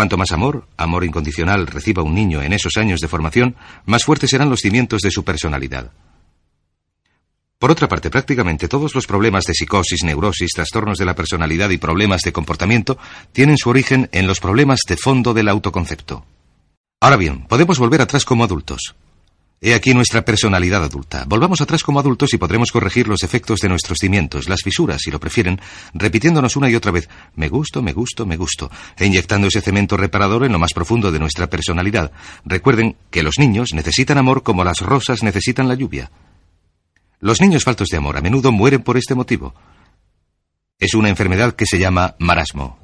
Cuanto 0.00 0.16
más 0.16 0.32
amor, 0.32 0.66
amor 0.78 1.04
incondicional, 1.04 1.66
reciba 1.66 2.02
un 2.02 2.14
niño 2.14 2.40
en 2.40 2.54
esos 2.54 2.78
años 2.78 3.00
de 3.00 3.06
formación, 3.06 3.54
más 3.84 4.04
fuertes 4.04 4.30
serán 4.30 4.48
los 4.48 4.60
cimientos 4.60 5.02
de 5.02 5.10
su 5.10 5.24
personalidad. 5.24 5.92
Por 7.58 7.70
otra 7.70 7.86
parte, 7.86 8.08
prácticamente 8.08 8.66
todos 8.66 8.94
los 8.94 9.06
problemas 9.06 9.44
de 9.44 9.52
psicosis, 9.52 10.02
neurosis, 10.02 10.52
trastornos 10.54 10.96
de 10.96 11.04
la 11.04 11.14
personalidad 11.14 11.68
y 11.68 11.76
problemas 11.76 12.22
de 12.22 12.32
comportamiento 12.32 12.96
tienen 13.32 13.58
su 13.58 13.68
origen 13.68 14.08
en 14.12 14.26
los 14.26 14.40
problemas 14.40 14.80
de 14.88 14.96
fondo 14.96 15.34
del 15.34 15.50
autoconcepto. 15.50 16.24
Ahora 16.98 17.16
bien, 17.16 17.46
podemos 17.46 17.78
volver 17.78 18.00
atrás 18.00 18.24
como 18.24 18.44
adultos. 18.44 18.94
He 19.62 19.74
aquí 19.74 19.92
nuestra 19.92 20.24
personalidad 20.24 20.82
adulta. 20.82 21.26
Volvamos 21.28 21.60
atrás 21.60 21.82
como 21.82 22.00
adultos 22.00 22.32
y 22.32 22.38
podremos 22.38 22.72
corregir 22.72 23.06
los 23.06 23.22
efectos 23.22 23.60
de 23.60 23.68
nuestros 23.68 23.98
cimientos, 24.00 24.48
las 24.48 24.62
fisuras, 24.62 25.02
si 25.02 25.10
lo 25.10 25.20
prefieren, 25.20 25.60
repitiéndonos 25.92 26.56
una 26.56 26.70
y 26.70 26.76
otra 26.76 26.92
vez, 26.92 27.10
me 27.34 27.50
gusto, 27.50 27.82
me 27.82 27.92
gusto, 27.92 28.24
me 28.24 28.38
gusto, 28.38 28.70
e 28.96 29.04
inyectando 29.04 29.48
ese 29.48 29.60
cemento 29.60 29.98
reparador 29.98 30.46
en 30.46 30.52
lo 30.52 30.58
más 30.58 30.72
profundo 30.72 31.12
de 31.12 31.18
nuestra 31.18 31.50
personalidad. 31.50 32.10
Recuerden 32.46 32.96
que 33.10 33.22
los 33.22 33.38
niños 33.38 33.74
necesitan 33.74 34.16
amor 34.16 34.42
como 34.42 34.64
las 34.64 34.78
rosas 34.78 35.22
necesitan 35.22 35.68
la 35.68 35.74
lluvia. 35.74 36.10
Los 37.18 37.42
niños 37.42 37.64
faltos 37.64 37.88
de 37.88 37.98
amor 37.98 38.16
a 38.16 38.22
menudo 38.22 38.52
mueren 38.52 38.82
por 38.82 38.96
este 38.96 39.14
motivo. 39.14 39.54
Es 40.78 40.94
una 40.94 41.10
enfermedad 41.10 41.52
que 41.52 41.66
se 41.66 41.78
llama 41.78 42.16
marasmo. 42.18 42.79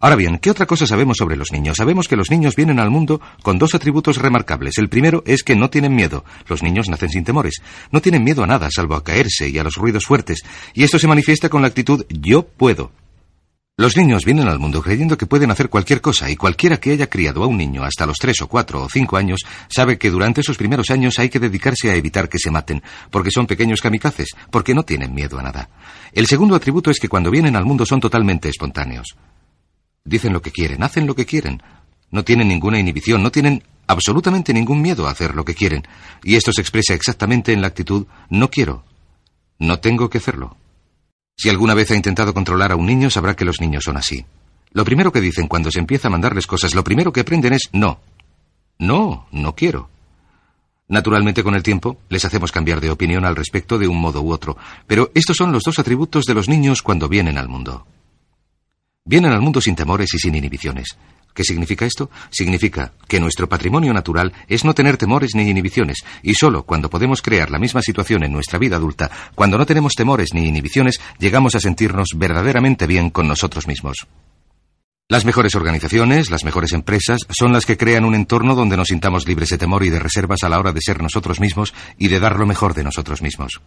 Ahora 0.00 0.14
bien, 0.14 0.38
¿qué 0.38 0.50
otra 0.50 0.66
cosa 0.66 0.86
sabemos 0.86 1.16
sobre 1.16 1.36
los 1.36 1.50
niños? 1.50 1.76
Sabemos 1.76 2.06
que 2.06 2.14
los 2.14 2.30
niños 2.30 2.54
vienen 2.54 2.78
al 2.78 2.88
mundo 2.88 3.20
con 3.42 3.58
dos 3.58 3.74
atributos 3.74 4.18
remarcables. 4.18 4.78
El 4.78 4.88
primero 4.88 5.24
es 5.26 5.42
que 5.42 5.56
no 5.56 5.70
tienen 5.70 5.96
miedo. 5.96 6.24
Los 6.46 6.62
niños 6.62 6.88
nacen 6.88 7.08
sin 7.08 7.24
temores. 7.24 7.60
No 7.90 8.00
tienen 8.00 8.22
miedo 8.22 8.44
a 8.44 8.46
nada, 8.46 8.68
salvo 8.70 8.94
a 8.94 9.02
caerse 9.02 9.48
y 9.48 9.58
a 9.58 9.64
los 9.64 9.74
ruidos 9.74 10.04
fuertes. 10.04 10.42
Y 10.72 10.84
esto 10.84 11.00
se 11.00 11.08
manifiesta 11.08 11.48
con 11.48 11.62
la 11.62 11.68
actitud 11.68 12.04
yo 12.10 12.46
puedo. 12.46 12.92
Los 13.76 13.96
niños 13.96 14.24
vienen 14.24 14.46
al 14.46 14.60
mundo 14.60 14.82
creyendo 14.82 15.18
que 15.18 15.26
pueden 15.26 15.50
hacer 15.50 15.68
cualquier 15.68 16.00
cosa 16.00 16.30
y 16.30 16.36
cualquiera 16.36 16.78
que 16.78 16.92
haya 16.92 17.08
criado 17.08 17.42
a 17.42 17.48
un 17.48 17.56
niño 17.56 17.82
hasta 17.82 18.06
los 18.06 18.18
tres 18.18 18.40
o 18.40 18.48
cuatro 18.48 18.82
o 18.82 18.88
cinco 18.88 19.16
años 19.16 19.40
sabe 19.68 19.98
que 19.98 20.10
durante 20.10 20.40
esos 20.42 20.56
primeros 20.56 20.90
años 20.90 21.18
hay 21.18 21.28
que 21.28 21.38
dedicarse 21.40 21.90
a 21.90 21.94
evitar 21.94 22.28
que 22.28 22.38
se 22.38 22.50
maten, 22.52 22.82
porque 23.10 23.30
son 23.32 23.46
pequeños 23.46 23.80
kamikazes, 23.80 24.30
porque 24.50 24.74
no 24.74 24.84
tienen 24.84 25.14
miedo 25.14 25.38
a 25.38 25.42
nada. 25.42 25.70
El 26.12 26.26
segundo 26.26 26.56
atributo 26.56 26.90
es 26.90 26.98
que 26.98 27.08
cuando 27.08 27.30
vienen 27.30 27.54
al 27.54 27.64
mundo 27.64 27.86
son 27.86 28.00
totalmente 28.00 28.48
espontáneos. 28.48 29.16
Dicen 30.04 30.32
lo 30.32 30.42
que 30.42 30.52
quieren, 30.52 30.82
hacen 30.82 31.06
lo 31.06 31.14
que 31.14 31.26
quieren. 31.26 31.62
No 32.10 32.24
tienen 32.24 32.48
ninguna 32.48 32.78
inhibición, 32.78 33.22
no 33.22 33.30
tienen 33.30 33.62
absolutamente 33.86 34.54
ningún 34.54 34.80
miedo 34.80 35.06
a 35.06 35.10
hacer 35.10 35.34
lo 35.34 35.44
que 35.44 35.54
quieren. 35.54 35.86
Y 36.22 36.36
esto 36.36 36.52
se 36.52 36.60
expresa 36.60 36.94
exactamente 36.94 37.52
en 37.52 37.60
la 37.60 37.66
actitud 37.66 38.06
no 38.30 38.48
quiero, 38.48 38.84
no 39.58 39.80
tengo 39.80 40.08
que 40.08 40.18
hacerlo. 40.18 40.56
Si 41.36 41.48
alguna 41.48 41.74
vez 41.74 41.90
ha 41.90 41.96
intentado 41.96 42.34
controlar 42.34 42.72
a 42.72 42.76
un 42.76 42.86
niño, 42.86 43.10
sabrá 43.10 43.34
que 43.36 43.44
los 43.44 43.60
niños 43.60 43.84
son 43.84 43.96
así. 43.96 44.24
Lo 44.72 44.84
primero 44.84 45.12
que 45.12 45.20
dicen 45.20 45.46
cuando 45.48 45.70
se 45.70 45.78
empieza 45.78 46.08
a 46.08 46.10
mandarles 46.10 46.46
cosas, 46.46 46.74
lo 46.74 46.84
primero 46.84 47.12
que 47.12 47.20
aprenden 47.20 47.54
es 47.54 47.70
no. 47.72 48.00
No, 48.78 49.26
no 49.32 49.54
quiero. 49.54 49.88
Naturalmente, 50.88 51.42
con 51.42 51.54
el 51.54 51.62
tiempo, 51.62 51.98
les 52.08 52.24
hacemos 52.24 52.50
cambiar 52.50 52.80
de 52.80 52.90
opinión 52.90 53.24
al 53.24 53.36
respecto 53.36 53.78
de 53.78 53.88
un 53.88 54.00
modo 54.00 54.22
u 54.22 54.32
otro, 54.32 54.56
pero 54.86 55.10
estos 55.14 55.36
son 55.36 55.52
los 55.52 55.62
dos 55.62 55.78
atributos 55.78 56.24
de 56.24 56.34
los 56.34 56.48
niños 56.48 56.82
cuando 56.82 57.08
vienen 57.08 57.38
al 57.38 57.48
mundo. 57.48 57.86
Vienen 59.08 59.32
al 59.32 59.40
mundo 59.40 59.62
sin 59.62 59.74
temores 59.74 60.12
y 60.12 60.18
sin 60.18 60.34
inhibiciones. 60.34 60.98
¿Qué 61.32 61.42
significa 61.42 61.86
esto? 61.86 62.10
Significa 62.28 62.92
que 63.08 63.18
nuestro 63.18 63.48
patrimonio 63.48 63.94
natural 63.94 64.34
es 64.48 64.66
no 64.66 64.74
tener 64.74 64.98
temores 64.98 65.34
ni 65.34 65.48
inhibiciones, 65.48 66.04
y 66.22 66.34
solo 66.34 66.64
cuando 66.64 66.90
podemos 66.90 67.22
crear 67.22 67.50
la 67.50 67.58
misma 67.58 67.80
situación 67.80 68.22
en 68.24 68.32
nuestra 68.32 68.58
vida 68.58 68.76
adulta, 68.76 69.10
cuando 69.34 69.56
no 69.56 69.64
tenemos 69.64 69.94
temores 69.94 70.34
ni 70.34 70.46
inhibiciones, 70.46 71.00
llegamos 71.18 71.54
a 71.54 71.60
sentirnos 71.60 72.08
verdaderamente 72.16 72.86
bien 72.86 73.08
con 73.08 73.26
nosotros 73.26 73.66
mismos. 73.66 74.06
Las 75.08 75.24
mejores 75.24 75.54
organizaciones, 75.54 76.30
las 76.30 76.44
mejores 76.44 76.74
empresas, 76.74 77.20
son 77.30 77.54
las 77.54 77.64
que 77.64 77.78
crean 77.78 78.04
un 78.04 78.14
entorno 78.14 78.54
donde 78.54 78.76
nos 78.76 78.88
sintamos 78.88 79.26
libres 79.26 79.48
de 79.48 79.56
temor 79.56 79.84
y 79.84 79.88
de 79.88 80.00
reservas 80.00 80.42
a 80.42 80.50
la 80.50 80.58
hora 80.58 80.74
de 80.74 80.82
ser 80.82 81.00
nosotros 81.00 81.40
mismos 81.40 81.72
y 81.96 82.08
de 82.08 82.20
dar 82.20 82.38
lo 82.38 82.46
mejor 82.46 82.74
de 82.74 82.84
nosotros 82.84 83.22
mismos. 83.22 83.62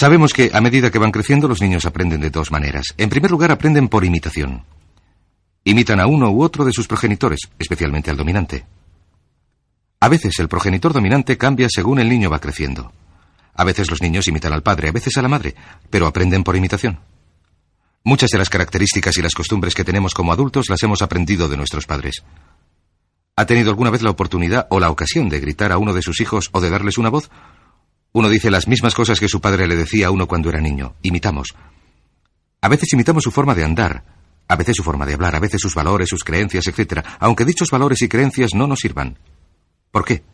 Sabemos 0.00 0.32
que 0.32 0.50
a 0.54 0.62
medida 0.62 0.90
que 0.90 0.98
van 0.98 1.12
creciendo 1.12 1.46
los 1.46 1.60
niños 1.60 1.84
aprenden 1.84 2.22
de 2.22 2.30
dos 2.30 2.50
maneras. 2.50 2.86
En 2.96 3.10
primer 3.10 3.30
lugar, 3.30 3.50
aprenden 3.50 3.90
por 3.90 4.02
imitación. 4.02 4.64
Imitan 5.62 6.00
a 6.00 6.06
uno 6.06 6.30
u 6.30 6.42
otro 6.42 6.64
de 6.64 6.72
sus 6.72 6.88
progenitores, 6.88 7.40
especialmente 7.58 8.10
al 8.10 8.16
dominante. 8.16 8.64
A 10.00 10.08
veces 10.08 10.38
el 10.38 10.48
progenitor 10.48 10.94
dominante 10.94 11.36
cambia 11.36 11.68
según 11.68 11.98
el 11.98 12.08
niño 12.08 12.30
va 12.30 12.38
creciendo. 12.38 12.94
A 13.52 13.62
veces 13.64 13.90
los 13.90 14.00
niños 14.00 14.26
imitan 14.26 14.54
al 14.54 14.62
padre, 14.62 14.88
a 14.88 14.92
veces 14.92 15.18
a 15.18 15.20
la 15.20 15.28
madre, 15.28 15.54
pero 15.90 16.06
aprenden 16.06 16.44
por 16.44 16.56
imitación. 16.56 17.00
Muchas 18.02 18.30
de 18.30 18.38
las 18.38 18.48
características 18.48 19.18
y 19.18 19.20
las 19.20 19.34
costumbres 19.34 19.74
que 19.74 19.84
tenemos 19.84 20.14
como 20.14 20.32
adultos 20.32 20.70
las 20.70 20.82
hemos 20.82 21.02
aprendido 21.02 21.46
de 21.46 21.58
nuestros 21.58 21.84
padres. 21.84 22.24
¿Ha 23.36 23.44
tenido 23.44 23.68
alguna 23.68 23.90
vez 23.90 24.00
la 24.00 24.08
oportunidad 24.08 24.66
o 24.70 24.80
la 24.80 24.88
ocasión 24.88 25.28
de 25.28 25.40
gritar 25.40 25.72
a 25.72 25.76
uno 25.76 25.92
de 25.92 26.00
sus 26.00 26.22
hijos 26.22 26.48
o 26.52 26.62
de 26.62 26.70
darles 26.70 26.96
una 26.96 27.10
voz? 27.10 27.30
Uno 28.12 28.28
dice 28.28 28.50
las 28.50 28.66
mismas 28.66 28.94
cosas 28.94 29.20
que 29.20 29.28
su 29.28 29.40
padre 29.40 29.68
le 29.68 29.76
decía 29.76 30.08
a 30.08 30.10
uno 30.10 30.26
cuando 30.26 30.48
era 30.48 30.60
niño. 30.60 30.94
Imitamos. 31.02 31.54
A 32.60 32.68
veces 32.68 32.92
imitamos 32.92 33.22
su 33.22 33.30
forma 33.30 33.54
de 33.54 33.64
andar, 33.64 34.04
a 34.48 34.56
veces 34.56 34.76
su 34.76 34.82
forma 34.82 35.06
de 35.06 35.14
hablar, 35.14 35.36
a 35.36 35.40
veces 35.40 35.60
sus 35.60 35.74
valores, 35.74 36.08
sus 36.08 36.24
creencias, 36.24 36.66
etc., 36.66 37.04
aunque 37.20 37.44
dichos 37.44 37.70
valores 37.70 38.02
y 38.02 38.08
creencias 38.08 38.52
no 38.52 38.66
nos 38.66 38.80
sirvan. 38.80 39.16
¿Por 39.92 40.04
qué? 40.04 40.24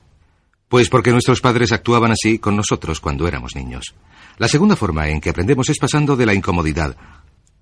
Pues 0.69 0.89
porque 0.89 1.13
nuestros 1.13 1.41
padres 1.41 1.71
actuaban 1.71 2.13
así 2.13 2.39
con 2.39 2.57
nosotros 2.57 2.99
cuando 2.99 3.29
éramos 3.29 3.55
niños. 3.55 3.95
La 4.39 4.49
segunda 4.49 4.75
forma 4.75 5.09
en 5.09 5.21
que 5.21 5.31
aprendemos 5.31 5.69
es 5.69 5.79
pasando 5.79 6.17
de 6.17 6.27
la 6.27 6.35
incomodidad, 6.35 6.97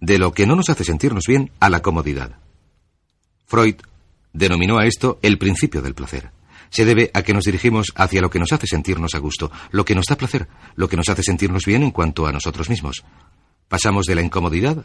de 0.00 0.18
lo 0.18 0.32
que 0.32 0.46
no 0.46 0.54
nos 0.54 0.70
hace 0.70 0.84
sentirnos 0.84 1.24
bien, 1.26 1.50
a 1.60 1.68
la 1.68 1.82
comodidad. 1.82 2.38
Freud 3.46 3.76
denominó 4.32 4.78
a 4.78 4.86
esto 4.86 5.18
el 5.22 5.38
principio 5.38 5.82
del 5.82 5.94
placer 5.94 6.30
se 6.74 6.84
debe 6.84 7.08
a 7.14 7.22
que 7.22 7.32
nos 7.32 7.44
dirigimos 7.44 7.92
hacia 7.94 8.20
lo 8.20 8.30
que 8.30 8.40
nos 8.40 8.52
hace 8.52 8.66
sentirnos 8.66 9.14
a 9.14 9.18
gusto, 9.18 9.52
lo 9.70 9.84
que 9.84 9.94
nos 9.94 10.06
da 10.06 10.16
placer, 10.16 10.48
lo 10.74 10.88
que 10.88 10.96
nos 10.96 11.08
hace 11.08 11.22
sentirnos 11.22 11.64
bien 11.64 11.84
en 11.84 11.92
cuanto 11.92 12.26
a 12.26 12.32
nosotros 12.32 12.68
mismos. 12.68 13.04
Pasamos 13.68 14.06
de 14.06 14.16
la 14.16 14.22
incomodidad 14.22 14.84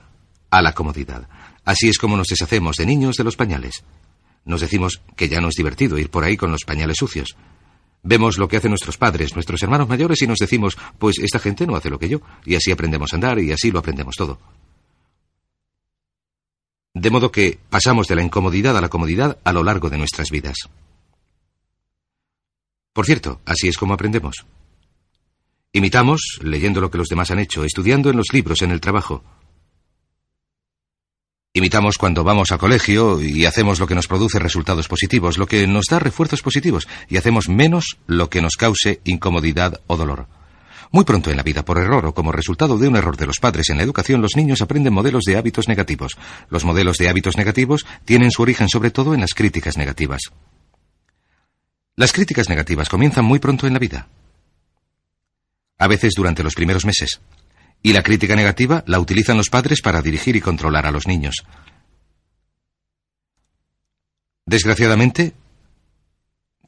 a 0.51 0.61
la 0.61 0.73
comodidad. 0.73 1.27
Así 1.65 1.89
es 1.89 1.97
como 1.97 2.15
nos 2.15 2.27
deshacemos 2.27 2.75
de 2.75 2.85
niños 2.85 3.15
de 3.15 3.23
los 3.23 3.35
pañales. 3.35 3.83
Nos 4.45 4.61
decimos 4.61 5.01
que 5.15 5.29
ya 5.29 5.41
no 5.41 5.49
es 5.49 5.55
divertido 5.55 5.97
ir 5.97 6.11
por 6.11 6.23
ahí 6.23 6.37
con 6.37 6.51
los 6.51 6.63
pañales 6.63 6.97
sucios. 6.97 7.35
Vemos 8.03 8.37
lo 8.37 8.47
que 8.47 8.57
hacen 8.57 8.69
nuestros 8.69 8.97
padres, 8.97 9.33
nuestros 9.33 9.63
hermanos 9.63 9.89
mayores 9.89 10.21
y 10.21 10.27
nos 10.27 10.37
decimos, 10.37 10.77
pues 10.99 11.17
esta 11.17 11.39
gente 11.39 11.65
no 11.65 11.75
hace 11.75 11.89
lo 11.89 11.97
que 11.97 12.07
yo, 12.07 12.21
y 12.45 12.53
así 12.53 12.71
aprendemos 12.71 13.13
a 13.13 13.15
andar 13.15 13.39
y 13.39 13.51
así 13.51 13.71
lo 13.71 13.79
aprendemos 13.79 14.13
todo. 14.15 14.39
De 16.93 17.09
modo 17.09 17.31
que 17.31 17.57
pasamos 17.71 18.07
de 18.07 18.15
la 18.15 18.21
incomodidad 18.21 18.77
a 18.77 18.81
la 18.81 18.89
comodidad 18.89 19.39
a 19.43 19.53
lo 19.53 19.63
largo 19.63 19.89
de 19.89 19.97
nuestras 19.97 20.29
vidas. 20.29 20.69
Por 22.93 23.05
cierto, 23.05 23.41
así 23.45 23.67
es 23.67 23.77
como 23.77 23.93
aprendemos. 23.93 24.45
Imitamos, 25.71 26.39
leyendo 26.41 26.81
lo 26.81 26.89
que 26.89 26.97
los 26.97 27.07
demás 27.07 27.29
han 27.31 27.39
hecho, 27.39 27.63
estudiando 27.63 28.09
en 28.09 28.17
los 28.17 28.33
libros, 28.33 28.61
en 28.63 28.71
el 28.71 28.81
trabajo. 28.81 29.23
Imitamos 31.53 31.97
cuando 31.97 32.23
vamos 32.23 32.51
al 32.51 32.59
colegio 32.59 33.21
y 33.21 33.45
hacemos 33.45 33.79
lo 33.79 33.87
que 33.87 33.95
nos 33.95 34.07
produce 34.07 34.39
resultados 34.39 34.87
positivos, 34.87 35.37
lo 35.37 35.47
que 35.47 35.67
nos 35.67 35.85
da 35.89 35.99
refuerzos 35.99 36.41
positivos, 36.41 36.87
y 37.07 37.17
hacemos 37.17 37.49
menos 37.49 37.97
lo 38.07 38.29
que 38.29 38.41
nos 38.41 38.55
cause 38.55 39.01
incomodidad 39.03 39.81
o 39.87 39.97
dolor. 39.97 40.27
Muy 40.91 41.05
pronto 41.05 41.29
en 41.29 41.37
la 41.37 41.43
vida, 41.43 41.63
por 41.63 41.77
error 41.77 42.07
o 42.07 42.13
como 42.15 42.31
resultado 42.31 42.77
de 42.79 42.87
un 42.87 42.95
error 42.95 43.15
de 43.15 43.27
los 43.27 43.39
padres 43.39 43.69
en 43.69 43.77
la 43.77 43.83
educación, 43.83 44.21
los 44.21 44.35
niños 44.35 44.61
aprenden 44.61 44.93
modelos 44.93 45.23
de 45.23 45.37
hábitos 45.37 45.67
negativos. 45.67 46.17
Los 46.49 46.65
modelos 46.65 46.97
de 46.97 47.09
hábitos 47.09 47.37
negativos 47.37 47.85
tienen 48.05 48.31
su 48.31 48.41
origen 48.41 48.69
sobre 48.69 48.89
todo 48.89 49.13
en 49.13 49.21
las 49.21 49.35
críticas 49.35 49.77
negativas. 49.77 50.21
Las 51.99 52.13
críticas 52.13 52.47
negativas 52.47 52.87
comienzan 52.87 53.25
muy 53.25 53.39
pronto 53.39 53.67
en 53.67 53.73
la 53.73 53.79
vida. 53.79 54.07
A 55.77 55.87
veces 55.89 56.13
durante 56.15 56.43
los 56.43 56.55
primeros 56.55 56.85
meses, 56.85 57.19
y 57.83 57.91
la 57.91 58.03
crítica 58.03 58.37
negativa 58.37 58.85
la 58.87 59.01
utilizan 59.01 59.35
los 59.35 59.49
padres 59.49 59.81
para 59.81 60.01
dirigir 60.01 60.37
y 60.37 60.39
controlar 60.39 60.85
a 60.85 60.91
los 60.91 61.07
niños. 61.07 61.43
Desgraciadamente, 64.45 65.33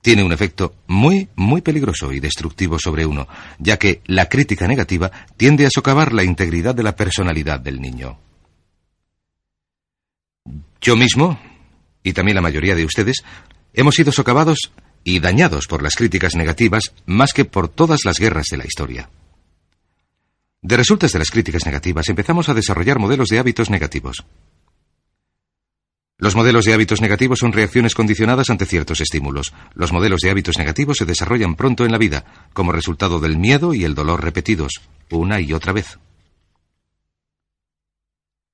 tiene 0.01 0.21
un 0.21 0.33
efecto 0.33 0.75
muy, 0.87 1.29
muy 1.35 1.61
peligroso 1.61 2.11
y 2.11 2.19
destructivo 2.19 2.77
sobre 2.77 3.05
uno, 3.05 3.29
ya 3.57 3.79
que 3.79 4.01
la 4.07 4.27
crítica 4.27 4.67
negativa 4.67 5.09
tiende 5.37 5.65
a 5.65 5.69
socavar 5.73 6.11
la 6.11 6.25
integridad 6.25 6.75
de 6.75 6.83
la 6.83 6.97
personalidad 6.97 7.61
del 7.61 7.79
niño. 7.79 8.19
Yo 10.81 10.97
mismo, 10.97 11.39
y 12.03 12.11
también 12.11 12.35
la 12.35 12.41
mayoría 12.41 12.75
de 12.75 12.83
ustedes, 12.83 13.23
hemos 13.73 13.95
sido 13.95 14.11
socavados 14.11 14.73
y 15.03 15.19
dañados 15.19 15.67
por 15.67 15.81
las 15.81 15.95
críticas 15.95 16.35
negativas 16.35 16.93
más 17.05 17.33
que 17.33 17.45
por 17.45 17.69
todas 17.69 18.01
las 18.05 18.17
guerras 18.19 18.47
de 18.51 18.57
la 18.57 18.65
historia. 18.65 19.09
De 20.61 20.77
resultas 20.77 21.11
de 21.11 21.19
las 21.19 21.31
críticas 21.31 21.65
negativas 21.65 22.07
empezamos 22.09 22.47
a 22.49 22.53
desarrollar 22.53 22.99
modelos 22.99 23.29
de 23.29 23.39
hábitos 23.39 23.69
negativos. 23.69 24.23
Los 26.21 26.35
modelos 26.35 26.65
de 26.65 26.73
hábitos 26.75 27.01
negativos 27.01 27.39
son 27.39 27.51
reacciones 27.51 27.95
condicionadas 27.95 28.51
ante 28.51 28.67
ciertos 28.67 29.01
estímulos. 29.01 29.55
Los 29.73 29.91
modelos 29.91 30.21
de 30.21 30.29
hábitos 30.29 30.59
negativos 30.59 30.97
se 30.97 31.05
desarrollan 31.05 31.55
pronto 31.55 31.83
en 31.83 31.91
la 31.91 31.97
vida, 31.97 32.47
como 32.53 32.71
resultado 32.71 33.19
del 33.19 33.39
miedo 33.39 33.73
y 33.73 33.85
el 33.85 33.95
dolor 33.95 34.23
repetidos, 34.23 34.81
una 35.09 35.41
y 35.41 35.51
otra 35.51 35.73
vez. 35.73 35.97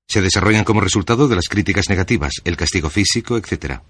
Se 0.07 0.21
desarrollan 0.21 0.63
como 0.63 0.79
resultado 0.79 1.27
de 1.27 1.35
las 1.35 1.49
críticas 1.49 1.89
negativas, 1.89 2.35
el 2.45 2.55
castigo 2.55 2.89
físico, 2.89 3.35
etc. 3.35 3.81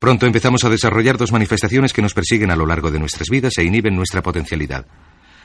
Pronto 0.00 0.24
empezamos 0.24 0.64
a 0.64 0.70
desarrollar 0.70 1.18
dos 1.18 1.30
manifestaciones 1.30 1.92
que 1.92 2.00
nos 2.00 2.14
persiguen 2.14 2.50
a 2.50 2.56
lo 2.56 2.64
largo 2.64 2.90
de 2.90 2.98
nuestras 2.98 3.28
vidas 3.28 3.52
e 3.58 3.64
inhiben 3.64 3.94
nuestra 3.94 4.22
potencialidad. 4.22 4.86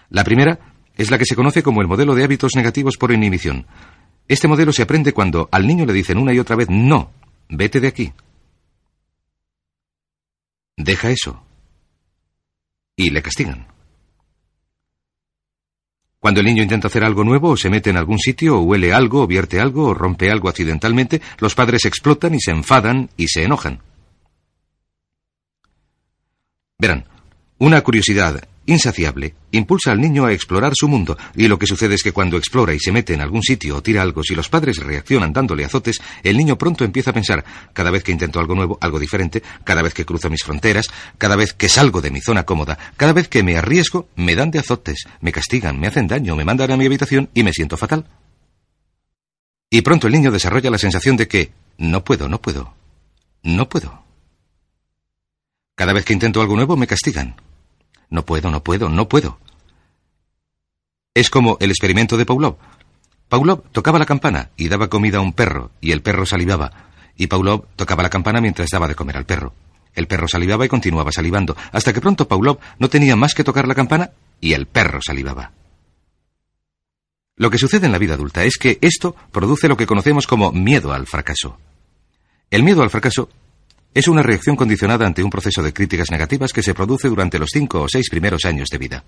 La 0.10 0.24
primera 0.24 0.58
es 0.96 1.12
la 1.12 1.18
que 1.18 1.26
se 1.26 1.36
conoce 1.36 1.62
como 1.62 1.82
el 1.82 1.90
modelo 1.90 2.16
de 2.16 2.24
hábitos 2.24 2.56
negativos 2.56 2.96
por 2.96 3.12
inhibición. 3.12 3.68
Este 4.30 4.48
modelo 4.48 4.72
se 4.72 4.84
aprende 4.84 5.12
cuando 5.12 5.50
al 5.52 5.68
niño 5.68 5.86
le 5.86 5.92
dicen 5.92 6.18
una 6.18 6.34
y 6.34 6.40
otra 6.40 6.56
vez 6.56 6.70
no, 6.70 7.12
vete 7.50 7.82
de 7.82 7.90
aquí. 7.90 8.14
Deja 10.78 11.10
eso. 11.10 11.44
Y 12.96 13.10
le 13.10 13.22
castigan. 13.22 13.68
Cuando 16.18 16.40
el 16.40 16.46
niño 16.46 16.64
intenta 16.64 16.88
hacer 16.88 17.04
algo 17.04 17.26
nuevo, 17.26 17.50
o 17.50 17.58
se 17.58 17.70
mete 17.70 17.90
en 17.90 17.98
algún 17.98 18.20
sitio, 18.20 18.58
o 18.58 18.62
huele 18.62 18.94
algo, 18.94 19.24
o 19.24 19.28
vierte 19.28 19.60
algo, 19.60 19.90
o 19.90 19.94
rompe 19.94 20.32
algo 20.32 20.48
accidentalmente, 20.48 21.22
los 21.40 21.56
padres 21.56 21.84
explotan 21.84 22.34
y 22.36 22.40
se 22.40 22.52
enfadan 22.52 23.10
y 23.18 23.28
se 23.28 23.44
enojan. 23.44 23.82
Verán, 26.78 27.06
una 27.58 27.82
curiosidad 27.82 28.44
insaciable, 28.66 29.36
impulsa 29.52 29.92
al 29.92 30.02
niño 30.02 30.26
a 30.26 30.34
explorar 30.34 30.74
su 30.76 30.88
mundo, 30.88 31.18
y 31.36 31.48
lo 31.48 31.58
que 31.58 31.68
sucede 31.68 31.96
es 31.96 32.04
que 32.04 32.12
cuando 32.12 32.36
explora 32.36 32.74
y 32.74 32.80
se 32.80 32.92
mete 32.92 33.14
en 33.14 33.22
algún 33.22 33.44
sitio 33.44 33.78
o 33.78 33.84
tira 33.84 34.02
algo, 34.02 34.24
si 34.24 34.36
los 34.36 34.50
padres 34.50 34.78
reaccionan 34.78 35.32
dándole 35.32 35.64
azotes, 35.64 36.02
el 36.24 36.36
niño 36.36 36.58
pronto 36.58 36.84
empieza 36.84 37.12
a 37.12 37.14
pensar, 37.14 37.46
cada 37.74 37.92
vez 37.92 38.04
que 38.04 38.12
intento 38.12 38.40
algo 38.40 38.56
nuevo, 38.56 38.78
algo 38.82 39.00
diferente, 39.00 39.42
cada 39.64 39.82
vez 39.82 39.94
que 39.94 40.06
cruzo 40.06 40.30
mis 40.30 40.44
fronteras, 40.44 40.90
cada 41.18 41.36
vez 41.36 41.54
que 41.54 41.70
salgo 41.70 42.02
de 42.02 42.12
mi 42.12 42.22
zona 42.22 42.44
cómoda, 42.44 42.78
cada 42.98 43.14
vez 43.14 43.28
que 43.28 43.44
me 43.44 43.56
arriesgo, 43.56 44.10
me 44.16 44.36
dan 44.36 44.52
de 44.52 44.60
azotes, 44.60 45.06
me 45.22 45.32
castigan, 45.32 45.80
me 45.80 45.88
hacen 45.88 46.08
daño, 46.08 46.36
me 46.36 46.44
mandan 46.44 46.72
a 46.72 46.78
mi 46.78 46.88
habitación 46.88 47.30
y 47.34 47.44
me 47.44 47.54
siento 47.54 47.78
fatal. 47.78 48.06
Y 49.70 49.82
pronto 49.82 50.08
el 50.08 50.14
niño 50.14 50.32
desarrolla 50.32 50.72
la 50.72 50.78
sensación 50.78 51.18
de 51.18 51.28
que 51.28 51.52
no 51.78 52.04
puedo, 52.04 52.28
no 52.28 52.42
puedo, 52.42 52.74
no 53.44 53.70
puedo. 53.70 54.05
Cada 55.76 55.94
vez 55.94 56.06
que 56.06 56.14
intento 56.14 56.42
algo 56.42 56.56
nuevo 56.56 56.78
me 56.78 56.88
castigan, 56.88 57.36
no 58.10 58.26
puedo, 58.26 58.50
no 58.50 58.64
puedo, 58.64 58.90
no 58.90 59.10
puedo. 59.10 59.40
Es 61.14 61.30
como 61.30 61.58
el 61.60 61.70
experimento 61.70 62.18
de 62.18 62.26
Pavlov. 62.26 62.58
Pavlov 63.28 63.64
tocaba 63.72 64.00
la 64.00 64.06
campana 64.06 64.52
y 64.56 64.70
daba 64.70 64.90
comida 64.90 65.18
a 65.18 65.22
un 65.22 65.34
perro, 65.34 65.72
y 65.82 65.92
el 65.92 66.02
perro 66.02 66.26
salivaba. 66.26 66.92
Y 67.18 67.28
Pavlov 67.28 67.68
tocaba 67.76 68.04
la 68.04 68.10
campana 68.10 68.42
mientras 68.42 68.70
daba 68.70 68.88
de 68.88 68.96
comer 68.96 69.18
al 69.18 69.26
perro. 69.26 69.54
El 69.94 70.08
perro 70.08 70.28
salivaba 70.28 70.66
y 70.66 70.70
continuaba 70.70 71.12
salivando, 71.12 71.56
hasta 71.72 71.94
que 71.94 72.02
pronto 72.02 72.28
Pavlov 72.28 72.60
no 72.80 72.90
tenía 72.90 73.16
más 73.16 73.34
que 73.34 73.44
tocar 73.44 73.68
la 73.68 73.76
campana 73.76 74.12
y 74.40 74.54
el 74.54 74.68
perro 74.68 75.00
salivaba. 75.02 75.52
Lo 77.38 77.50
que 77.50 77.58
sucede 77.58 77.86
en 77.86 77.92
la 77.92 77.98
vida 77.98 78.14
adulta 78.14 78.44
es 78.46 78.58
que 78.58 78.78
esto 78.82 79.16
produce 79.32 79.68
lo 79.68 79.76
que 79.76 79.88
conocemos 79.88 80.28
como 80.28 80.54
miedo 80.54 80.94
al 80.94 81.06
fracaso. 81.06 81.58
El 82.50 82.64
miedo 82.64 82.82
al 82.82 82.90
fracaso 82.90 83.30
es 83.96 84.10
una 84.10 84.22
reacción 84.22 84.58
condicionada 84.58 85.08
ante 85.08 85.24
un 85.24 85.30
proceso 85.30 85.64
de 85.64 85.72
críticas 85.72 86.12
negativas 86.12 86.52
que 86.52 86.62
se 86.62 86.74
produce 86.74 87.08
durante 87.08 87.40
los 87.40 87.50
cinco 87.52 87.82
o 87.82 87.88
seis 87.88 88.10
primeros 88.10 88.44
años 88.44 88.68
de 88.70 88.78
vida. 88.78 89.06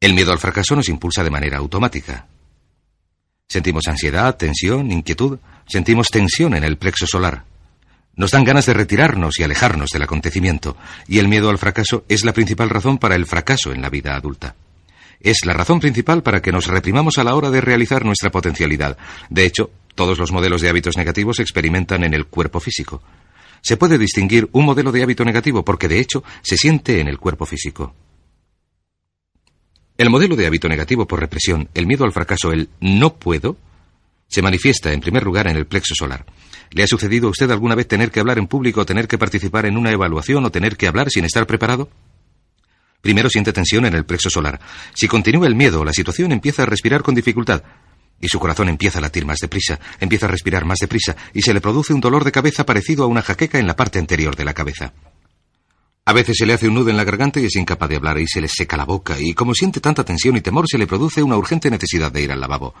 El 0.00 0.14
miedo 0.14 0.30
al 0.30 0.38
fracaso 0.38 0.76
nos 0.76 0.88
impulsa 0.88 1.24
de 1.24 1.30
manera 1.30 1.58
automática. 1.58 2.28
Sentimos 3.48 3.88
ansiedad, 3.88 4.36
tensión, 4.36 4.92
inquietud, 4.92 5.40
sentimos 5.66 6.06
tensión 6.08 6.54
en 6.54 6.62
el 6.62 6.78
plexo 6.78 7.04
solar. 7.08 7.44
Nos 8.14 8.30
dan 8.30 8.44
ganas 8.44 8.66
de 8.66 8.74
retirarnos 8.74 9.40
y 9.40 9.42
alejarnos 9.42 9.90
del 9.90 10.04
acontecimiento, 10.04 10.76
y 11.08 11.18
el 11.18 11.26
miedo 11.26 11.50
al 11.50 11.58
fracaso 11.58 12.04
es 12.08 12.24
la 12.24 12.32
principal 12.32 12.70
razón 12.70 12.98
para 12.98 13.16
el 13.16 13.26
fracaso 13.26 13.72
en 13.72 13.82
la 13.82 13.90
vida 13.90 14.14
adulta. 14.14 14.54
Es 15.18 15.44
la 15.44 15.54
razón 15.54 15.80
principal 15.80 16.22
para 16.22 16.40
que 16.40 16.52
nos 16.52 16.68
reprimamos 16.68 17.18
a 17.18 17.24
la 17.24 17.34
hora 17.34 17.50
de 17.50 17.60
realizar 17.60 18.04
nuestra 18.04 18.30
potencialidad. 18.30 18.96
De 19.30 19.44
hecho, 19.44 19.70
todos 19.96 20.16
los 20.18 20.30
modelos 20.30 20.60
de 20.62 20.68
hábitos 20.68 20.96
negativos 20.96 21.40
experimentan 21.40 22.04
en 22.04 22.14
el 22.14 22.26
cuerpo 22.26 22.60
físico 22.60 23.02
se 23.62 23.76
puede 23.76 23.96
distinguir 23.96 24.48
un 24.52 24.66
modelo 24.66 24.92
de 24.92 25.02
hábito 25.02 25.24
negativo 25.24 25.64
porque 25.64 25.88
de 25.88 26.00
hecho 26.00 26.22
se 26.42 26.56
siente 26.56 27.00
en 27.00 27.08
el 27.08 27.18
cuerpo 27.18 27.46
físico. 27.46 27.94
El 29.96 30.10
modelo 30.10 30.34
de 30.34 30.46
hábito 30.46 30.68
negativo 30.68 31.06
por 31.06 31.20
represión, 31.20 31.68
el 31.74 31.86
miedo 31.86 32.04
al 32.04 32.12
fracaso, 32.12 32.50
el 32.50 32.68
no 32.80 33.14
puedo, 33.14 33.56
se 34.26 34.42
manifiesta 34.42 34.92
en 34.92 35.00
primer 35.00 35.22
lugar 35.22 35.46
en 35.46 35.56
el 35.56 35.66
plexo 35.66 35.94
solar. 35.94 36.26
¿Le 36.70 36.82
ha 36.82 36.86
sucedido 36.86 37.28
a 37.28 37.30
usted 37.30 37.50
alguna 37.50 37.74
vez 37.74 37.86
tener 37.86 38.10
que 38.10 38.18
hablar 38.18 38.38
en 38.38 38.48
público, 38.48 38.80
o 38.80 38.86
tener 38.86 39.06
que 39.06 39.18
participar 39.18 39.66
en 39.66 39.76
una 39.76 39.92
evaluación 39.92 40.44
o 40.44 40.50
tener 40.50 40.76
que 40.76 40.88
hablar 40.88 41.10
sin 41.10 41.24
estar 41.24 41.46
preparado? 41.46 41.88
Primero 43.00 43.28
siente 43.28 43.52
tensión 43.52 43.84
en 43.84 43.94
el 43.94 44.04
plexo 44.04 44.30
solar. 44.30 44.60
Si 44.94 45.06
continúa 45.06 45.46
el 45.46 45.54
miedo, 45.54 45.84
la 45.84 45.92
situación 45.92 46.32
empieza 46.32 46.62
a 46.62 46.66
respirar 46.66 47.02
con 47.02 47.14
dificultad 47.14 47.62
y 48.22 48.28
su 48.28 48.38
corazón 48.40 48.70
empieza 48.70 48.98
a 48.98 49.02
latir 49.02 49.26
más 49.26 49.38
deprisa, 49.38 49.78
empieza 50.00 50.24
a 50.24 50.30
respirar 50.30 50.64
más 50.64 50.78
deprisa 50.78 51.14
y 51.34 51.42
se 51.42 51.52
le 51.52 51.60
produce 51.60 51.92
un 51.92 52.00
dolor 52.00 52.24
de 52.24 52.32
cabeza 52.32 52.64
parecido 52.64 53.04
a 53.04 53.08
una 53.08 53.20
jaqueca 53.20 53.58
en 53.58 53.66
la 53.66 53.76
parte 53.76 53.98
anterior 53.98 54.34
de 54.34 54.46
la 54.46 54.54
cabeza. 54.54 54.94
A 56.04 56.12
veces 56.12 56.36
se 56.38 56.46
le 56.46 56.52
hace 56.52 56.68
un 56.68 56.74
nudo 56.74 56.90
en 56.90 56.96
la 56.96 57.04
garganta 57.04 57.40
y 57.40 57.44
es 57.44 57.56
incapaz 57.56 57.88
de 57.88 57.96
hablar 57.96 58.18
y 58.18 58.26
se 58.26 58.40
le 58.40 58.48
seca 58.48 58.76
la 58.76 58.84
boca 58.84 59.16
y 59.20 59.34
como 59.34 59.54
siente 59.54 59.80
tanta 59.80 60.04
tensión 60.04 60.36
y 60.36 60.40
temor 60.40 60.66
se 60.68 60.78
le 60.78 60.86
produce 60.86 61.22
una 61.22 61.36
urgente 61.36 61.70
necesidad 61.70 62.10
de 62.10 62.22
ir 62.22 62.32
al 62.32 62.40
lavabo. 62.40 62.74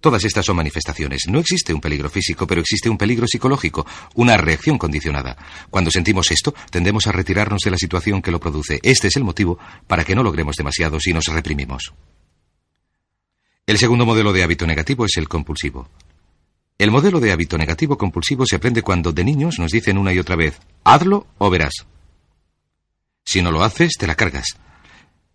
Todas 0.00 0.24
estas 0.24 0.46
son 0.46 0.56
manifestaciones. 0.56 1.26
No 1.28 1.40
existe 1.40 1.74
un 1.74 1.80
peligro 1.80 2.08
físico, 2.08 2.46
pero 2.46 2.60
existe 2.60 2.88
un 2.88 2.96
peligro 2.96 3.26
psicológico, 3.26 3.84
una 4.14 4.36
reacción 4.36 4.78
condicionada. 4.78 5.36
Cuando 5.70 5.90
sentimos 5.90 6.30
esto, 6.30 6.54
tendemos 6.70 7.06
a 7.06 7.12
retirarnos 7.12 7.62
de 7.64 7.72
la 7.72 7.76
situación 7.76 8.22
que 8.22 8.30
lo 8.30 8.38
produce. 8.38 8.78
Este 8.82 9.08
es 9.08 9.16
el 9.16 9.24
motivo 9.24 9.58
para 9.86 10.04
que 10.04 10.14
no 10.14 10.22
logremos 10.22 10.56
demasiado 10.56 11.00
si 11.00 11.12
nos 11.12 11.26
reprimimos. 11.26 11.92
El 13.68 13.76
segundo 13.76 14.06
modelo 14.06 14.32
de 14.32 14.42
hábito 14.42 14.66
negativo 14.66 15.04
es 15.04 15.18
el 15.18 15.28
compulsivo. 15.28 15.90
El 16.78 16.90
modelo 16.90 17.20
de 17.20 17.32
hábito 17.32 17.58
negativo 17.58 17.98
compulsivo 17.98 18.46
se 18.46 18.56
aprende 18.56 18.80
cuando 18.80 19.12
de 19.12 19.22
niños 19.22 19.56
nos 19.58 19.70
dicen 19.70 19.98
una 19.98 20.10
y 20.10 20.18
otra 20.18 20.36
vez, 20.36 20.58
hazlo 20.84 21.26
o 21.36 21.50
verás. 21.50 21.74
Si 23.26 23.42
no 23.42 23.52
lo 23.52 23.62
haces, 23.62 23.92
te 23.98 24.06
la 24.06 24.14
cargas. 24.14 24.56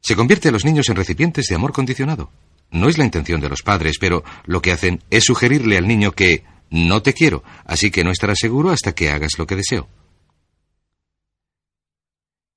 Se 0.01 0.15
convierte 0.15 0.49
a 0.49 0.51
los 0.51 0.65
niños 0.65 0.89
en 0.89 0.95
recipientes 0.95 1.45
de 1.45 1.53
amor 1.53 1.73
condicionado. 1.73 2.31
No 2.71 2.89
es 2.89 2.97
la 2.97 3.05
intención 3.05 3.39
de 3.39 3.49
los 3.49 3.61
padres, 3.61 3.97
pero 3.99 4.23
lo 4.45 4.63
que 4.63 4.71
hacen 4.71 5.03
es 5.11 5.25
sugerirle 5.25 5.77
al 5.77 5.87
niño 5.87 6.13
que 6.13 6.43
no 6.71 7.03
te 7.03 7.13
quiero, 7.13 7.43
así 7.65 7.91
que 7.91 8.03
no 8.03 8.09
estarás 8.09 8.39
seguro 8.39 8.71
hasta 8.71 8.95
que 8.95 9.11
hagas 9.11 9.37
lo 9.37 9.45
que 9.45 9.57
deseo. 9.57 9.87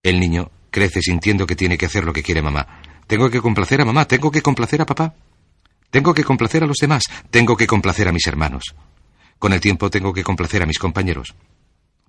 El 0.03 0.21
niño 0.21 0.51
crece 0.71 1.03
sintiendo 1.03 1.47
que 1.47 1.55
tiene 1.55 1.77
que 1.77 1.85
hacer 1.85 2.05
lo 2.05 2.15
que 2.15 2.23
quiere 2.23 2.41
mamá. 2.41 2.81
Tengo 3.07 3.29
que 3.29 3.43
complacer 3.43 3.83
a 3.83 3.85
mamá, 3.85 4.09
tengo 4.09 4.31
que 4.31 4.41
complacer 4.41 4.81
a 4.81 4.87
papá. 4.87 5.15
Tengo 5.91 6.15
que 6.15 6.25
complacer 6.25 6.63
a 6.63 6.67
los 6.67 6.79
demás, 6.79 7.05
tengo 7.31 7.57
que 7.57 7.67
complacer 7.67 8.09
a 8.09 8.13
mis 8.13 8.27
hermanos. 8.27 8.75
Con 9.39 9.53
el 9.53 9.61
tiempo 9.61 9.91
tengo 9.91 10.13
que 10.13 10.25
complacer 10.25 10.63
a 10.63 10.67
mis 10.67 10.79
compañeros. 10.79 11.35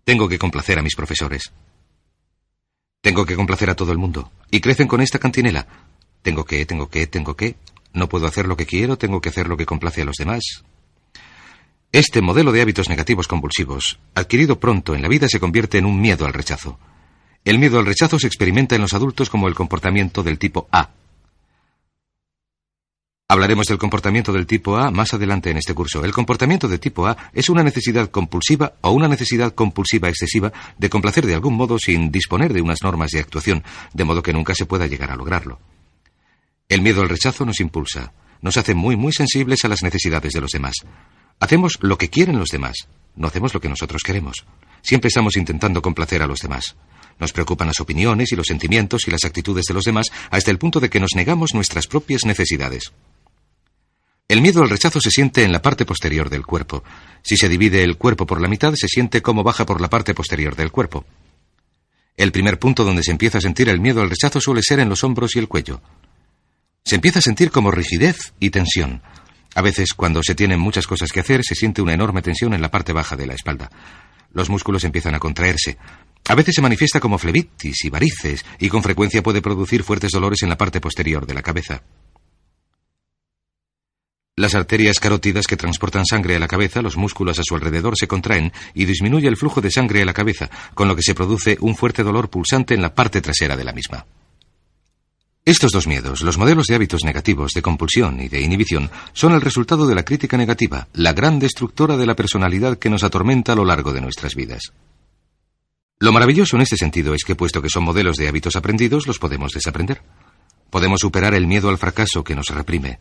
Tengo 0.03 0.29
que 0.29 0.39
complacer 0.39 0.79
a 0.79 0.81
mis 0.81 0.95
profesores. 0.95 1.51
Tengo 3.01 3.25
que 3.25 3.35
complacer 3.35 3.69
a 3.69 3.75
todo 3.75 3.91
el 3.91 3.97
mundo. 3.97 4.31
Y 4.49 4.61
crecen 4.61 4.87
con 4.87 5.01
esta 5.01 5.19
cantinela. 5.19 5.67
Tengo 6.21 6.45
que, 6.45 6.65
tengo 6.65 6.89
que, 6.89 7.07
tengo 7.07 7.35
que. 7.35 7.55
No 7.93 8.09
puedo 8.09 8.27
hacer 8.27 8.47
lo 8.47 8.57
que 8.57 8.65
quiero, 8.65 8.97
tengo 8.97 9.21
que 9.21 9.29
hacer 9.29 9.47
lo 9.47 9.57
que 9.57 9.65
complace 9.65 10.01
a 10.01 10.05
los 10.05 10.17
demás. 10.17 10.63
Este 11.91 12.21
modelo 12.21 12.51
de 12.51 12.61
hábitos 12.61 12.89
negativos 12.89 13.27
compulsivos, 13.27 13.99
adquirido 14.13 14.59
pronto 14.59 14.93
en 14.93 15.01
la 15.01 15.07
vida, 15.07 15.27
se 15.29 15.39
convierte 15.39 15.77
en 15.77 15.85
un 15.85 16.01
miedo 16.01 16.25
al 16.25 16.33
rechazo. 16.33 16.77
El 17.45 17.59
miedo 17.59 17.79
al 17.79 17.85
rechazo 17.85 18.19
se 18.19 18.27
experimenta 18.27 18.75
en 18.75 18.81
los 18.81 18.93
adultos 18.93 19.29
como 19.29 19.47
el 19.47 19.55
comportamiento 19.55 20.21
del 20.21 20.37
tipo 20.37 20.67
A. 20.71 20.89
Hablaremos 23.29 23.65
del 23.65 23.77
comportamiento 23.77 24.31
del 24.31 24.47
tipo 24.47 24.77
A 24.77 24.89
más 24.89 25.13
adelante 25.13 25.51
en 25.51 25.57
este 25.57 25.73
curso. 25.73 26.05
El 26.05 26.13
comportamiento 26.13 26.69
de 26.69 26.79
tipo 26.79 27.07
A 27.07 27.17
es 27.33 27.49
una 27.49 27.61
necesidad 27.61 28.09
compulsiva 28.09 28.75
o 28.79 28.91
una 28.91 29.09
necesidad 29.09 29.53
compulsiva 29.53 30.07
excesiva 30.07 30.53
de 30.77 30.89
complacer 30.89 31.25
de 31.25 31.33
algún 31.33 31.55
modo 31.55 31.77
sin 31.77 32.09
disponer 32.09 32.53
de 32.53 32.61
unas 32.61 32.81
normas 32.83 33.11
de 33.11 33.19
actuación, 33.19 33.65
de 33.91 34.05
modo 34.05 34.23
que 34.23 34.31
nunca 34.31 34.55
se 34.55 34.65
pueda 34.65 34.87
llegar 34.87 35.11
a 35.11 35.17
lograrlo. 35.17 35.59
El 36.69 36.81
miedo 36.81 37.01
al 37.01 37.09
rechazo 37.09 37.45
nos 37.45 37.59
impulsa, 37.59 38.13
nos 38.41 38.55
hace 38.55 38.73
muy 38.73 38.95
muy 38.95 39.11
sensibles 39.11 39.65
a 39.65 39.67
las 39.67 39.83
necesidades 39.83 40.31
de 40.31 40.39
los 40.39 40.51
demás. 40.51 40.75
Hacemos 41.41 41.79
lo 41.81 41.97
que 41.97 42.09
quieren 42.09 42.39
los 42.39 42.47
demás, 42.47 42.87
no 43.17 43.27
hacemos 43.27 43.53
lo 43.53 43.59
que 43.59 43.67
nosotros 43.67 44.03
queremos. 44.03 44.45
Siempre 44.81 45.09
estamos 45.09 45.35
intentando 45.35 45.81
complacer 45.81 46.23
a 46.23 46.27
los 46.27 46.39
demás. 46.39 46.77
Nos 47.19 47.33
preocupan 47.33 47.67
las 47.67 47.81
opiniones 47.81 48.31
y 48.31 48.37
los 48.37 48.47
sentimientos 48.47 49.05
y 49.05 49.11
las 49.11 49.25
actitudes 49.25 49.65
de 49.65 49.73
los 49.73 49.83
demás 49.83 50.13
hasta 50.31 50.49
el 50.49 50.59
punto 50.59 50.79
de 50.79 50.89
que 50.89 51.01
nos 51.01 51.13
negamos 51.13 51.53
nuestras 51.53 51.87
propias 51.87 52.23
necesidades. 52.23 52.93
El 54.29 54.41
miedo 54.41 54.61
al 54.61 54.69
rechazo 54.69 54.99
se 54.99 55.09
siente 55.09 55.45
en 55.45 55.53
la 55.53 55.61
parte 55.61 55.85
posterior 55.85 56.29
del 56.29 56.45
cuerpo. 56.45 56.83
Si 57.23 57.37
se 57.37 57.47
divide 57.47 57.81
el 57.83 57.97
cuerpo 57.97 58.25
por 58.25 58.41
la 58.41 58.49
mitad, 58.49 58.73
se 58.75 58.89
siente 58.89 59.21
como 59.21 59.41
baja 59.41 59.65
por 59.65 59.79
la 59.79 59.89
parte 59.89 60.13
posterior 60.13 60.53
del 60.57 60.69
cuerpo. 60.69 61.05
El 62.17 62.33
primer 62.33 62.59
punto 62.59 62.83
donde 62.83 63.03
se 63.03 63.11
empieza 63.11 63.37
a 63.37 63.41
sentir 63.41 63.69
el 63.69 63.79
miedo 63.79 64.01
al 64.01 64.09
rechazo 64.09 64.41
suele 64.41 64.61
ser 64.63 64.81
en 64.81 64.89
los 64.89 65.05
hombros 65.05 65.35
y 65.35 65.39
el 65.39 65.47
cuello. 65.47 65.81
Se 66.83 66.95
empieza 66.95 67.19
a 67.19 67.21
sentir 67.21 67.51
como 67.51 67.71
rigidez 67.71 68.33
y 68.37 68.49
tensión. 68.49 69.01
A 69.55 69.61
veces, 69.61 69.93
cuando 69.95 70.21
se 70.21 70.35
tienen 70.35 70.59
muchas 70.59 70.87
cosas 70.87 71.13
que 71.13 71.21
hacer, 71.21 71.45
se 71.45 71.55
siente 71.55 71.81
una 71.81 71.93
enorme 71.93 72.21
tensión 72.21 72.53
en 72.53 72.61
la 72.61 72.69
parte 72.69 72.91
baja 72.91 73.15
de 73.15 73.27
la 73.27 73.33
espalda. 73.33 73.69
Los 74.33 74.49
músculos 74.49 74.83
empiezan 74.83 75.15
a 75.15 75.19
contraerse. 75.19 75.77
A 76.27 76.35
veces 76.35 76.53
se 76.53 76.61
manifiesta 76.61 76.99
como 76.99 77.17
flebitis 77.17 77.85
y 77.85 77.89
varices 77.89 78.43
y 78.59 78.67
con 78.67 78.83
frecuencia 78.83 79.23
puede 79.23 79.41
producir 79.41 79.83
fuertes 79.83 80.11
dolores 80.11 80.43
en 80.43 80.49
la 80.49 80.57
parte 80.57 80.81
posterior 80.81 81.25
de 81.25 81.33
la 81.33 81.41
cabeza. 81.41 81.81
Las 84.37 84.53
arterias 84.53 84.99
carótidas 84.99 85.47
que 85.47 85.57
transportan 85.57 86.05
sangre 86.05 86.35
a 86.35 86.39
la 86.39 86.47
cabeza, 86.47 86.83
los 86.83 86.95
músculos 86.95 87.39
a 87.39 87.43
su 87.43 87.55
alrededor 87.55 87.95
se 87.97 88.07
contraen 88.07 88.53
y 88.75 88.85
disminuye 88.85 89.27
el 89.27 89.35
flujo 89.35 89.61
de 89.61 89.71
sangre 89.71 90.03
a 90.03 90.05
la 90.05 90.13
cabeza, 90.13 90.47
con 90.75 90.87
lo 90.87 90.95
que 90.95 91.01
se 91.01 91.15
produce 91.15 91.57
un 91.59 91.75
fuerte 91.75 92.03
dolor 92.03 92.29
pulsante 92.29 92.75
en 92.75 92.83
la 92.83 92.93
parte 92.93 93.19
trasera 93.19 93.57
de 93.57 93.63
la 93.63 93.73
misma. 93.73 94.05
Estos 95.43 95.71
dos 95.71 95.87
miedos, 95.87 96.21
los 96.21 96.37
modelos 96.37 96.67
de 96.67 96.75
hábitos 96.75 97.03
negativos 97.03 97.53
de 97.53 97.63
compulsión 97.63 98.21
y 98.21 98.29
de 98.29 98.39
inhibición, 98.39 98.91
son 99.11 99.33
el 99.33 99.41
resultado 99.41 99.87
de 99.87 99.95
la 99.95 100.05
crítica 100.05 100.37
negativa, 100.37 100.87
la 100.93 101.13
gran 101.13 101.39
destructora 101.39 101.97
de 101.97 102.05
la 102.05 102.15
personalidad 102.15 102.77
que 102.77 102.91
nos 102.91 103.03
atormenta 103.03 103.53
a 103.53 103.55
lo 103.55 103.65
largo 103.65 103.91
de 103.91 104.01
nuestras 104.01 104.35
vidas. 104.35 104.71
Lo 105.97 106.11
maravilloso 106.11 106.57
en 106.57 106.61
este 106.61 106.77
sentido 106.77 107.15
es 107.15 107.23
que, 107.23 107.35
puesto 107.35 107.59
que 107.59 107.69
son 107.69 107.85
modelos 107.85 108.17
de 108.17 108.27
hábitos 108.27 108.55
aprendidos, 108.55 109.07
los 109.07 109.17
podemos 109.17 109.51
desaprender. 109.51 110.03
Podemos 110.69 110.99
superar 110.99 111.33
el 111.33 111.47
miedo 111.47 111.69
al 111.69 111.79
fracaso 111.79 112.23
que 112.23 112.35
nos 112.35 112.49
reprime. 112.49 112.99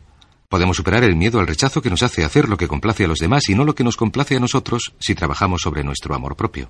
Podemos 0.49 0.77
superar 0.77 1.03
el 1.03 1.17
miedo 1.17 1.41
al 1.41 1.47
rechazo 1.47 1.81
que 1.81 1.89
nos 1.89 2.03
hace 2.03 2.23
hacer 2.23 2.47
lo 2.47 2.55
que 2.55 2.69
complace 2.69 3.03
a 3.03 3.07
los 3.07 3.19
demás 3.19 3.49
y 3.49 3.55
no 3.55 3.65
lo 3.65 3.75
que 3.75 3.83
nos 3.83 3.97
complace 3.97 4.37
a 4.37 4.39
nosotros 4.39 4.93
si 4.97 5.13
trabajamos 5.13 5.59
sobre 5.61 5.83
nuestro 5.83 6.15
amor 6.15 6.37
propio. 6.37 6.69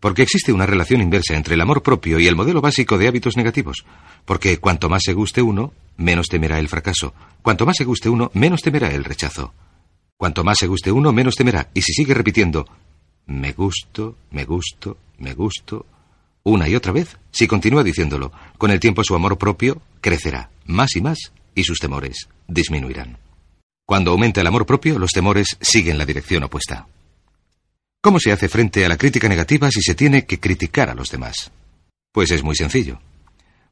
Porque 0.00 0.22
existe 0.22 0.52
una 0.52 0.66
relación 0.66 1.00
inversa 1.00 1.36
entre 1.36 1.54
el 1.54 1.60
amor 1.60 1.84
propio 1.84 2.18
y 2.18 2.26
el 2.26 2.34
modelo 2.34 2.60
básico 2.60 2.98
de 2.98 3.06
hábitos 3.06 3.36
negativos. 3.36 3.86
Porque 4.24 4.58
cuanto 4.58 4.88
más 4.88 5.02
se 5.04 5.12
guste 5.12 5.40
uno, 5.40 5.72
menos 5.96 6.26
temerá 6.26 6.58
el 6.58 6.68
fracaso. 6.68 7.14
Cuanto 7.42 7.64
más 7.64 7.76
se 7.76 7.84
guste 7.84 8.10
uno, 8.10 8.32
menos 8.34 8.60
temerá 8.60 8.90
el 8.90 9.04
rechazo. 9.04 9.54
Cuanto 10.16 10.42
más 10.42 10.58
se 10.58 10.66
guste 10.66 10.90
uno, 10.90 11.12
menos 11.12 11.36
temerá. 11.36 11.70
Y 11.74 11.82
si 11.82 11.92
sigue 11.92 12.12
repitiendo, 12.12 12.66
me 13.26 13.52
gusto, 13.52 14.16
me 14.32 14.44
gusto, 14.44 14.98
me 15.18 15.32
gusto. 15.32 15.86
Una 16.42 16.68
y 16.68 16.74
otra 16.74 16.90
vez, 16.90 17.16
si 17.30 17.46
continúa 17.46 17.84
diciéndolo, 17.84 18.32
con 18.58 18.72
el 18.72 18.80
tiempo 18.80 19.04
su 19.04 19.14
amor 19.14 19.38
propio 19.38 19.80
crecerá 20.00 20.50
más 20.66 20.96
y 20.96 21.00
más 21.00 21.32
y 21.56 21.64
sus 21.64 21.78
temores 21.78 22.28
disminuirán. 22.46 23.18
Cuando 23.84 24.12
aumenta 24.12 24.40
el 24.40 24.46
amor 24.46 24.66
propio, 24.66 24.98
los 24.98 25.10
temores 25.10 25.56
siguen 25.60 25.98
la 25.98 26.06
dirección 26.06 26.44
opuesta. 26.44 26.86
¿Cómo 28.00 28.20
se 28.20 28.30
hace 28.30 28.48
frente 28.48 28.84
a 28.84 28.88
la 28.88 28.96
crítica 28.96 29.28
negativa 29.28 29.68
si 29.70 29.80
se 29.80 29.96
tiene 29.96 30.26
que 30.26 30.38
criticar 30.38 30.90
a 30.90 30.94
los 30.94 31.10
demás? 31.10 31.50
Pues 32.12 32.30
es 32.30 32.44
muy 32.44 32.54
sencillo. 32.54 33.00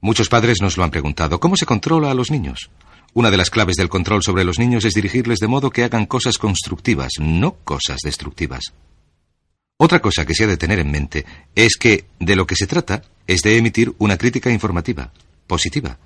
Muchos 0.01 0.29
padres 0.29 0.59
nos 0.61 0.77
lo 0.77 0.85
han 0.85 0.91
preguntado. 0.91 1.39
¿Cómo 1.39 1.57
se 1.57 1.67
controla 1.67 2.11
a 2.11 2.15
los 2.15 2.31
niños? 2.31 2.71
Una 3.13 3.31
de 3.31 3.37
las 3.37 3.51
claves 3.51 3.77
del 3.77 3.89
control 3.89 4.23
sobre 4.23 4.45
los 4.45 4.59
niños 4.59 4.85
es 4.85 4.95
dirigirles 4.95 5.39
de 5.39 5.47
modo 5.47 5.71
que 5.71 5.85
hagan 5.85 6.07
cosas 6.07 6.37
constructivas, 6.37 7.13
no 7.21 7.55
cosas 7.65 7.99
destructivas. 8.03 8.73
Otra 9.77 10.01
cosa 10.01 10.25
que 10.25 10.35
se 10.35 10.45
ha 10.45 10.49
de 10.49 10.57
tener 10.57 10.79
en 10.79 10.91
mente 10.91 11.25
es 11.55 11.77
que 11.77 12.07
de 12.19 12.37
lo 12.37 12.47
que 12.47 12.57
se 12.57 12.67
trata 12.67 13.03
es 13.27 13.43
de 13.43 13.57
emitir 13.57 13.95
una 13.99 14.17
crítica 14.17 14.51
informativa, 14.51 15.13
positiva, 15.47 15.99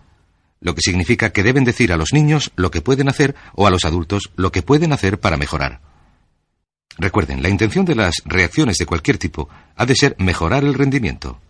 lo 0.60 0.74
que 0.74 0.82
significa 0.82 1.30
que 1.30 1.42
deben 1.42 1.64
decir 1.64 1.92
a 1.92 1.96
los 1.96 2.12
niños 2.12 2.52
lo 2.56 2.70
que 2.70 2.80
pueden 2.80 3.08
hacer 3.08 3.34
o 3.54 3.66
a 3.66 3.70
los 3.70 3.84
adultos 3.84 4.30
lo 4.36 4.52
que 4.52 4.62
pueden 4.62 4.92
hacer 4.92 5.20
para 5.20 5.36
mejorar. 5.36 5.80
Recuerden, 6.98 7.42
la 7.42 7.48
intención 7.48 7.84
de 7.84 7.94
las 7.94 8.22
reacciones 8.24 8.76
de 8.76 8.86
cualquier 8.86 9.18
tipo 9.18 9.48
ha 9.76 9.86
de 9.86 9.94
ser 9.94 10.16
mejorar 10.18 10.64
el 10.64 10.74
rendimiento. 10.74 11.40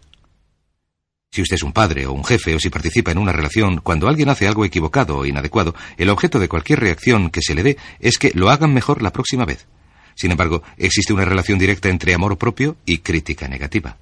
Si 1.31 1.43
usted 1.43 1.57
es 1.57 1.63
un 1.63 1.73
padre 1.73 2.07
o 2.07 2.13
un 2.13 2.25
jefe 2.25 2.55
o 2.55 2.59
si 2.59 2.71
participa 2.71 3.11
en 3.13 3.19
una 3.19 3.33
relación, 3.33 3.81
cuando 3.83 4.09
alguien 4.09 4.29
hace 4.29 4.47
algo 4.47 4.65
equivocado 4.65 5.19
o 5.19 5.27
inadecuado, 5.27 5.75
el 5.97 6.11
objeto 6.11 6.39
de 6.39 6.49
cualquier 6.49 6.81
reacción 6.81 7.31
que 7.31 7.43
se 7.43 7.55
le 7.55 7.63
dé 7.63 7.77
es 8.01 8.19
que 8.19 8.33
lo 8.35 8.51
hagan 8.51 8.73
mejor 8.73 9.03
la 9.03 9.13
próxima 9.13 9.45
vez. 9.45 9.67
Sin 10.15 10.33
embargo, 10.33 10.63
existe 10.77 11.13
una 11.13 11.25
relación 11.25 11.59
directa 11.59 11.89
entre 11.89 12.15
amor 12.15 12.39
propio 12.39 12.77
y 12.85 12.99
crítica 12.99 13.47
negativa. 13.47 13.97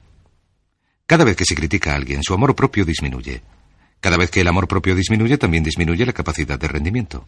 Cada 1.06 1.24
vez 1.24 1.36
que 1.36 1.44
se 1.44 1.54
critica 1.54 1.92
a 1.92 1.96
alguien, 1.96 2.22
su 2.22 2.32
amor 2.32 2.54
propio 2.56 2.84
disminuye. 2.84 3.42
Cada 4.00 4.16
vez 4.16 4.30
que 4.30 4.40
el 4.40 4.48
amor 4.48 4.68
propio 4.68 4.94
disminuye, 4.94 5.38
también 5.38 5.64
disminuye 5.64 6.06
la 6.06 6.12
capacidad 6.12 6.58
de 6.58 6.68
rendimiento. 6.68 7.26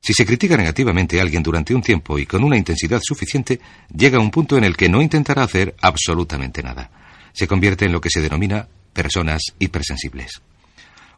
Si 0.00 0.14
se 0.14 0.26
critica 0.26 0.56
negativamente 0.56 1.18
a 1.18 1.22
alguien 1.22 1.42
durante 1.44 1.74
un 1.74 1.82
tiempo 1.82 2.18
y 2.18 2.26
con 2.26 2.42
una 2.42 2.56
intensidad 2.56 3.00
suficiente, 3.02 3.60
llega 3.94 4.18
un 4.18 4.32
punto 4.32 4.58
en 4.58 4.64
el 4.64 4.76
que 4.76 4.88
no 4.88 5.00
intentará 5.00 5.44
hacer 5.44 5.76
absolutamente 5.80 6.62
nada. 6.62 6.90
Se 7.32 7.46
convierte 7.46 7.84
en 7.84 7.92
lo 7.92 8.00
que 8.00 8.10
se 8.10 8.20
denomina 8.20 8.68
personas 8.92 9.42
hipersensibles. 9.60 10.42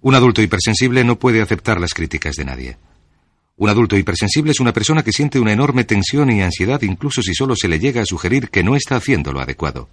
Un 0.03 0.15
adulto 0.15 0.43
hipersensible 0.43 1.03
no 1.03 1.19
puede 1.19 1.41
aceptar 1.41 1.81
las 1.81 1.95
críticas 1.95 2.37
de 2.37 2.45
nadie. 2.45 2.77
Un 3.57 3.71
adulto 3.71 3.97
hipersensible 3.97 4.53
es 4.53 4.61
una 4.61 4.75
persona 4.75 5.03
que 5.03 5.12
siente 5.12 5.39
una 5.39 5.53
enorme 5.53 5.85
tensión 5.85 6.31
y 6.31 6.43
ansiedad 6.43 6.83
incluso 6.83 7.23
si 7.23 7.35
solo 7.35 7.57
se 7.57 7.69
le 7.69 7.79
llega 7.79 8.03
a 8.03 8.07
sugerir 8.07 8.51
que 8.51 8.62
no 8.62 8.77
está 8.77 8.97
haciendo 8.97 9.33
lo 9.33 9.41
adecuado. 9.41 9.89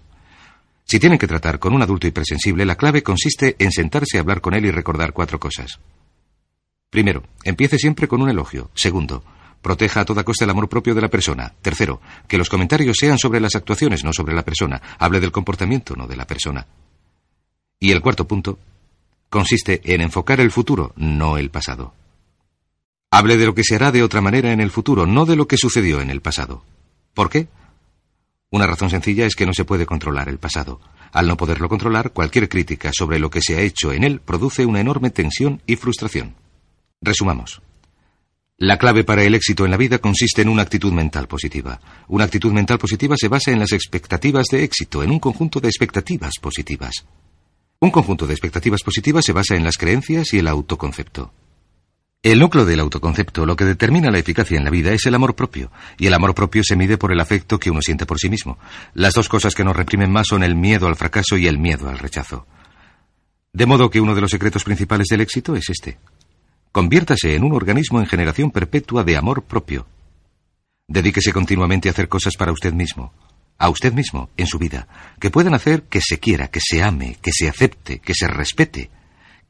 Si 0.86 1.00
tienen 1.00 1.18
que 1.18 1.28
tratar 1.28 1.60
con 1.60 1.74
un 1.74 1.82
adulto 1.82 2.08
hipersensible, 2.08 2.66
la 2.66 2.76
clave 2.76 3.04
consiste 3.04 3.56
en 3.60 3.72
sentarse 3.72 4.18
a 4.18 4.22
hablar 4.22 4.42
con 4.42 4.54
él 4.54 4.66
y 4.66 4.72
recordar 4.72 5.14
cuatro 5.14 5.40
cosas. 5.40 5.80
Primero, 6.90 7.24
empiece 7.44 7.78
siempre 7.78 8.08
con 8.08 8.22
un 8.22 8.30
elogio. 8.30 8.70
Segundo, 8.74 9.24
proteja 9.62 10.02
a 10.02 10.06
toda 10.06 10.26
costa 10.26 10.44
el 10.44 10.52
amor 10.52 10.68
propio 10.68 10.94
de 10.94 11.02
la 11.02 11.10
persona. 11.10 11.54
Tercero, 11.62 12.02
que 12.28 12.38
los 12.38 12.50
comentarios 12.50 12.98
sean 13.00 13.18
sobre 13.18 13.40
las 13.40 13.56
actuaciones, 13.56 14.04
no 14.04 14.12
sobre 14.12 14.36
la 14.36 14.44
persona. 14.44 14.82
Hable 15.00 15.22
del 15.22 15.32
comportamiento, 15.32 15.96
no 15.96 16.08
de 16.08 16.18
la 16.18 16.28
persona. 16.28 16.68
Y 17.80 17.92
el 17.92 18.02
cuarto 18.02 18.28
punto 18.28 18.60
consiste 19.30 19.82
en 19.94 20.02
enfocar 20.02 20.42
el 20.42 20.52
futuro, 20.52 20.92
no 20.98 21.38
el 21.38 21.50
pasado. 21.50 21.94
Hable 23.10 23.38
de 23.38 23.46
lo 23.46 23.56
que 23.56 23.64
se 23.64 23.76
hará 23.76 23.92
de 23.92 24.04
otra 24.04 24.22
manera 24.22 24.52
en 24.52 24.60
el 24.60 24.72
futuro, 24.72 25.06
no 25.06 25.26
de 25.26 25.36
lo 25.36 25.48
que 25.48 25.58
sucedió 25.58 26.02
en 26.02 26.10
el 26.10 26.22
pasado. 26.22 26.64
¿Por 27.14 27.30
qué? 27.30 27.48
Una 28.52 28.68
razón 28.68 28.90
sencilla 28.90 29.26
es 29.26 29.36
que 29.36 29.46
no 29.46 29.54
se 29.54 29.64
puede 29.64 29.86
controlar 29.86 30.28
el 30.28 30.38
pasado. 30.38 30.82
Al 31.14 31.26
no 31.26 31.38
poderlo 31.38 31.70
controlar, 31.70 32.12
cualquier 32.12 32.50
crítica 32.50 32.92
sobre 32.94 33.18
lo 33.18 33.30
que 33.30 33.42
se 33.42 33.56
ha 33.56 33.62
hecho 33.62 33.94
en 33.94 34.04
él 34.04 34.20
produce 34.20 34.66
una 34.66 34.82
enorme 34.82 35.10
tensión 35.10 35.62
y 35.66 35.78
frustración. 35.78 36.36
Resumamos. 37.02 37.62
La 38.58 38.78
clave 38.78 39.06
para 39.06 39.24
el 39.24 39.36
éxito 39.36 39.64
en 39.64 39.72
la 39.72 39.78
vida 39.78 40.00
consiste 40.00 40.42
en 40.42 40.50
una 40.50 40.64
actitud 40.64 40.92
mental 40.92 41.28
positiva. 41.28 41.80
Una 42.10 42.26
actitud 42.26 42.52
mental 42.52 42.78
positiva 42.78 43.16
se 43.18 43.30
basa 43.30 43.52
en 43.52 43.60
las 43.60 43.72
expectativas 43.72 44.48
de 44.52 44.64
éxito, 44.66 45.02
en 45.02 45.12
un 45.12 45.20
conjunto 45.20 45.62
de 45.62 45.70
expectativas 45.70 46.34
positivas. 46.40 47.06
Un 47.80 47.90
conjunto 47.90 48.28
de 48.28 48.34
expectativas 48.34 48.84
positivas 48.84 49.26
se 49.26 49.32
basa 49.32 49.56
en 49.56 49.64
las 49.64 49.78
creencias 49.78 50.34
y 50.34 50.40
el 50.40 50.48
autoconcepto. 50.48 51.34
El 52.24 52.38
núcleo 52.38 52.66
del 52.66 52.80
autoconcepto, 52.80 53.48
lo 53.48 53.56
que 53.56 53.66
determina 53.66 54.12
la 54.12 54.20
eficacia 54.20 54.56
en 54.56 54.64
la 54.64 54.70
vida, 54.70 54.94
es 54.94 55.08
el 55.08 55.16
amor 55.16 55.36
propio, 55.36 55.72
y 55.98 56.06
el 56.06 56.14
amor 56.14 56.36
propio 56.36 56.62
se 56.64 56.76
mide 56.76 57.00
por 57.00 57.12
el 57.12 57.20
afecto 57.20 57.60
que 57.60 57.72
uno 57.72 57.82
siente 57.82 58.06
por 58.06 58.20
sí 58.20 58.30
mismo. 58.30 58.60
Las 58.94 59.16
dos 59.16 59.28
cosas 59.28 59.56
que 59.56 59.64
nos 59.64 59.76
reprimen 59.76 60.12
más 60.12 60.28
son 60.28 60.44
el 60.44 60.56
miedo 60.56 60.86
al 60.86 60.96
fracaso 60.96 61.36
y 61.36 61.48
el 61.48 61.58
miedo 61.58 61.90
al 61.90 61.98
rechazo. 61.98 62.46
De 63.54 63.66
modo 63.66 63.90
que 63.90 64.00
uno 64.00 64.14
de 64.14 64.22
los 64.22 64.30
secretos 64.30 64.64
principales 64.64 65.08
del 65.08 65.22
éxito 65.22 65.56
es 65.56 65.68
este. 65.72 65.98
Conviértase 66.72 67.34
en 67.34 67.44
un 67.44 67.54
organismo 67.54 68.00
en 68.00 68.06
generación 68.06 68.52
perpetua 68.52 69.04
de 69.04 69.18
amor 69.18 69.42
propio. 69.42 69.88
Dedíquese 70.88 71.34
continuamente 71.34 71.90
a 71.90 71.92
hacer 71.92 72.08
cosas 72.08 72.36
para 72.38 72.52
usted 72.52 72.72
mismo, 72.72 73.14
a 73.58 73.68
usted 73.70 73.94
mismo, 73.94 74.30
en 74.38 74.46
su 74.46 74.60
vida, 74.60 74.88
que 75.20 75.32
puedan 75.32 75.56
hacer 75.56 75.84
que 75.84 76.02
se 76.02 76.20
quiera, 76.20 76.50
que 76.50 76.60
se 76.62 76.84
ame, 76.84 77.18
que 77.20 77.32
se 77.34 77.50
acepte, 77.50 77.98
que 77.98 78.14
se 78.14 78.28
respete, 78.28 78.92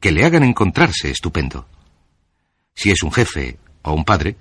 que 0.00 0.10
le 0.10 0.24
hagan 0.24 0.42
encontrarse 0.42 1.10
estupendo. 1.10 1.68
Si 2.74 2.90
es 2.90 3.02
un 3.02 3.12
jefe 3.12 3.58
o 3.82 3.92
un 3.92 4.04
padre, 4.04 4.36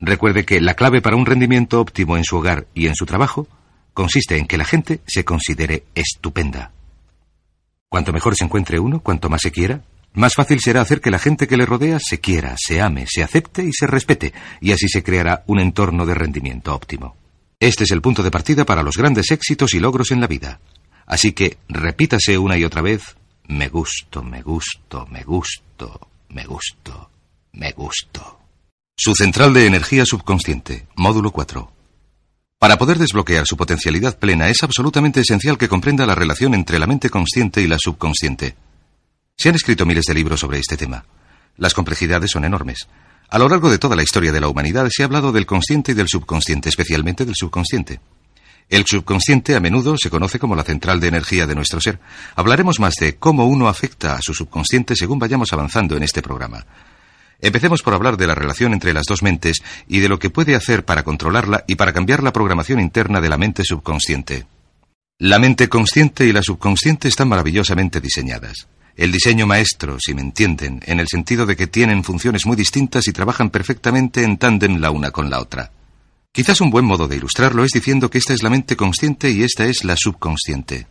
Recuerde 0.00 0.46
que 0.46 0.62
la 0.62 0.74
clave 0.74 1.02
para 1.02 1.16
un 1.16 1.26
rendimiento 1.26 1.78
óptimo 1.78 2.16
en 2.16 2.24
su 2.24 2.36
hogar 2.36 2.66
y 2.74 2.86
en 2.86 2.94
su 2.94 3.04
trabajo 3.04 3.46
consiste 3.92 4.38
en 4.38 4.46
que 4.46 4.56
la 4.56 4.64
gente 4.64 5.02
se 5.06 5.24
considere 5.26 5.84
estupenda. 5.94 6.72
Cuanto 7.90 8.12
mejor 8.12 8.34
se 8.34 8.44
encuentre 8.44 8.80
uno, 8.80 9.00
cuanto 9.00 9.28
más 9.28 9.42
se 9.42 9.52
quiera, 9.52 9.82
más 10.14 10.34
fácil 10.34 10.58
será 10.60 10.80
hacer 10.80 11.02
que 11.02 11.10
la 11.10 11.18
gente 11.18 11.46
que 11.46 11.58
le 11.58 11.66
rodea 11.66 11.98
se 12.00 12.18
quiera, 12.18 12.54
se 12.56 12.80
ame, 12.80 13.04
se 13.06 13.22
acepte 13.22 13.62
y 13.62 13.72
se 13.72 13.86
respete, 13.86 14.32
y 14.60 14.72
así 14.72 14.88
se 14.88 15.02
creará 15.02 15.44
un 15.46 15.60
entorno 15.60 16.06
de 16.06 16.14
rendimiento 16.14 16.74
óptimo. 16.74 17.14
Este 17.58 17.84
es 17.84 17.90
el 17.90 18.00
punto 18.00 18.22
de 18.22 18.30
partida 18.30 18.64
para 18.64 18.82
los 18.82 18.96
grandes 18.96 19.30
éxitos 19.30 19.74
y 19.74 19.80
logros 19.80 20.12
en 20.12 20.20
la 20.22 20.26
vida. 20.26 20.60
Así 21.04 21.32
que 21.32 21.58
repítase 21.68 22.38
una 22.38 22.56
y 22.56 22.64
otra 22.64 22.80
vez, 22.80 23.16
me 23.48 23.68
gusto, 23.68 24.22
me 24.22 24.40
gusto, 24.40 25.06
me 25.10 25.24
gusto, 25.24 26.08
me 26.30 26.44
gusto, 26.44 27.09
me 27.52 27.72
gusto. 27.72 28.38
Su 28.96 29.14
central 29.14 29.54
de 29.54 29.66
energía 29.66 30.04
subconsciente, 30.04 30.86
módulo 30.96 31.30
4. 31.30 31.72
Para 32.58 32.76
poder 32.76 32.98
desbloquear 32.98 33.46
su 33.46 33.56
potencialidad 33.56 34.18
plena 34.18 34.48
es 34.48 34.62
absolutamente 34.62 35.20
esencial 35.20 35.56
que 35.56 35.68
comprenda 35.68 36.04
la 36.04 36.14
relación 36.14 36.54
entre 36.54 36.78
la 36.78 36.86
mente 36.86 37.08
consciente 37.08 37.62
y 37.62 37.66
la 37.66 37.78
subconsciente. 37.78 38.54
Se 39.36 39.48
han 39.48 39.54
escrito 39.54 39.86
miles 39.86 40.04
de 40.04 40.14
libros 40.14 40.40
sobre 40.40 40.58
este 40.58 40.76
tema. 40.76 41.06
Las 41.56 41.72
complejidades 41.72 42.30
son 42.30 42.44
enormes. 42.44 42.88
A 43.30 43.38
lo 43.38 43.48
largo 43.48 43.70
de 43.70 43.78
toda 43.78 43.96
la 43.96 44.02
historia 44.02 44.32
de 44.32 44.40
la 44.40 44.48
humanidad 44.48 44.86
se 44.90 45.02
ha 45.02 45.06
hablado 45.06 45.32
del 45.32 45.46
consciente 45.46 45.92
y 45.92 45.94
del 45.94 46.08
subconsciente, 46.08 46.68
especialmente 46.68 47.24
del 47.24 47.34
subconsciente. 47.34 48.00
El 48.68 48.84
subconsciente 48.86 49.56
a 49.56 49.60
menudo 49.60 49.96
se 49.96 50.10
conoce 50.10 50.38
como 50.38 50.54
la 50.54 50.62
central 50.62 51.00
de 51.00 51.08
energía 51.08 51.46
de 51.46 51.54
nuestro 51.54 51.80
ser. 51.80 51.98
Hablaremos 52.36 52.78
más 52.78 52.94
de 53.00 53.16
cómo 53.16 53.46
uno 53.46 53.68
afecta 53.68 54.14
a 54.14 54.22
su 54.22 54.34
subconsciente 54.34 54.94
según 54.94 55.18
vayamos 55.18 55.52
avanzando 55.52 55.96
en 55.96 56.02
este 56.02 56.22
programa. 56.22 56.66
Empecemos 57.42 57.82
por 57.82 57.94
hablar 57.94 58.16
de 58.16 58.26
la 58.26 58.34
relación 58.34 58.72
entre 58.72 58.92
las 58.92 59.04
dos 59.08 59.22
mentes 59.22 59.62
y 59.88 60.00
de 60.00 60.08
lo 60.08 60.18
que 60.18 60.30
puede 60.30 60.54
hacer 60.54 60.84
para 60.84 61.02
controlarla 61.02 61.64
y 61.66 61.76
para 61.76 61.92
cambiar 61.92 62.22
la 62.22 62.32
programación 62.32 62.80
interna 62.80 63.20
de 63.20 63.28
la 63.28 63.38
mente 63.38 63.64
subconsciente. 63.64 64.46
La 65.18 65.38
mente 65.38 65.68
consciente 65.68 66.26
y 66.26 66.32
la 66.32 66.42
subconsciente 66.42 67.08
están 67.08 67.28
maravillosamente 67.28 68.00
diseñadas. 68.00 68.68
El 68.96 69.12
diseño 69.12 69.46
maestro, 69.46 69.96
si 69.98 70.14
me 70.14 70.20
entienden, 70.20 70.80
en 70.84 71.00
el 71.00 71.08
sentido 71.08 71.46
de 71.46 71.56
que 71.56 71.66
tienen 71.66 72.04
funciones 72.04 72.44
muy 72.44 72.56
distintas 72.56 73.06
y 73.08 73.12
trabajan 73.12 73.50
perfectamente 73.50 74.22
en 74.24 74.36
tándem 74.36 74.78
la 74.78 74.90
una 74.90 75.10
con 75.10 75.30
la 75.30 75.40
otra. 75.40 75.72
Quizás 76.32 76.60
un 76.60 76.70
buen 76.70 76.84
modo 76.84 77.08
de 77.08 77.16
ilustrarlo 77.16 77.64
es 77.64 77.72
diciendo 77.72 78.10
que 78.10 78.18
esta 78.18 78.34
es 78.34 78.42
la 78.42 78.50
mente 78.50 78.76
consciente 78.76 79.30
y 79.30 79.42
esta 79.42 79.66
es 79.66 79.84
la 79.84 79.96
subconsciente. 79.96 80.86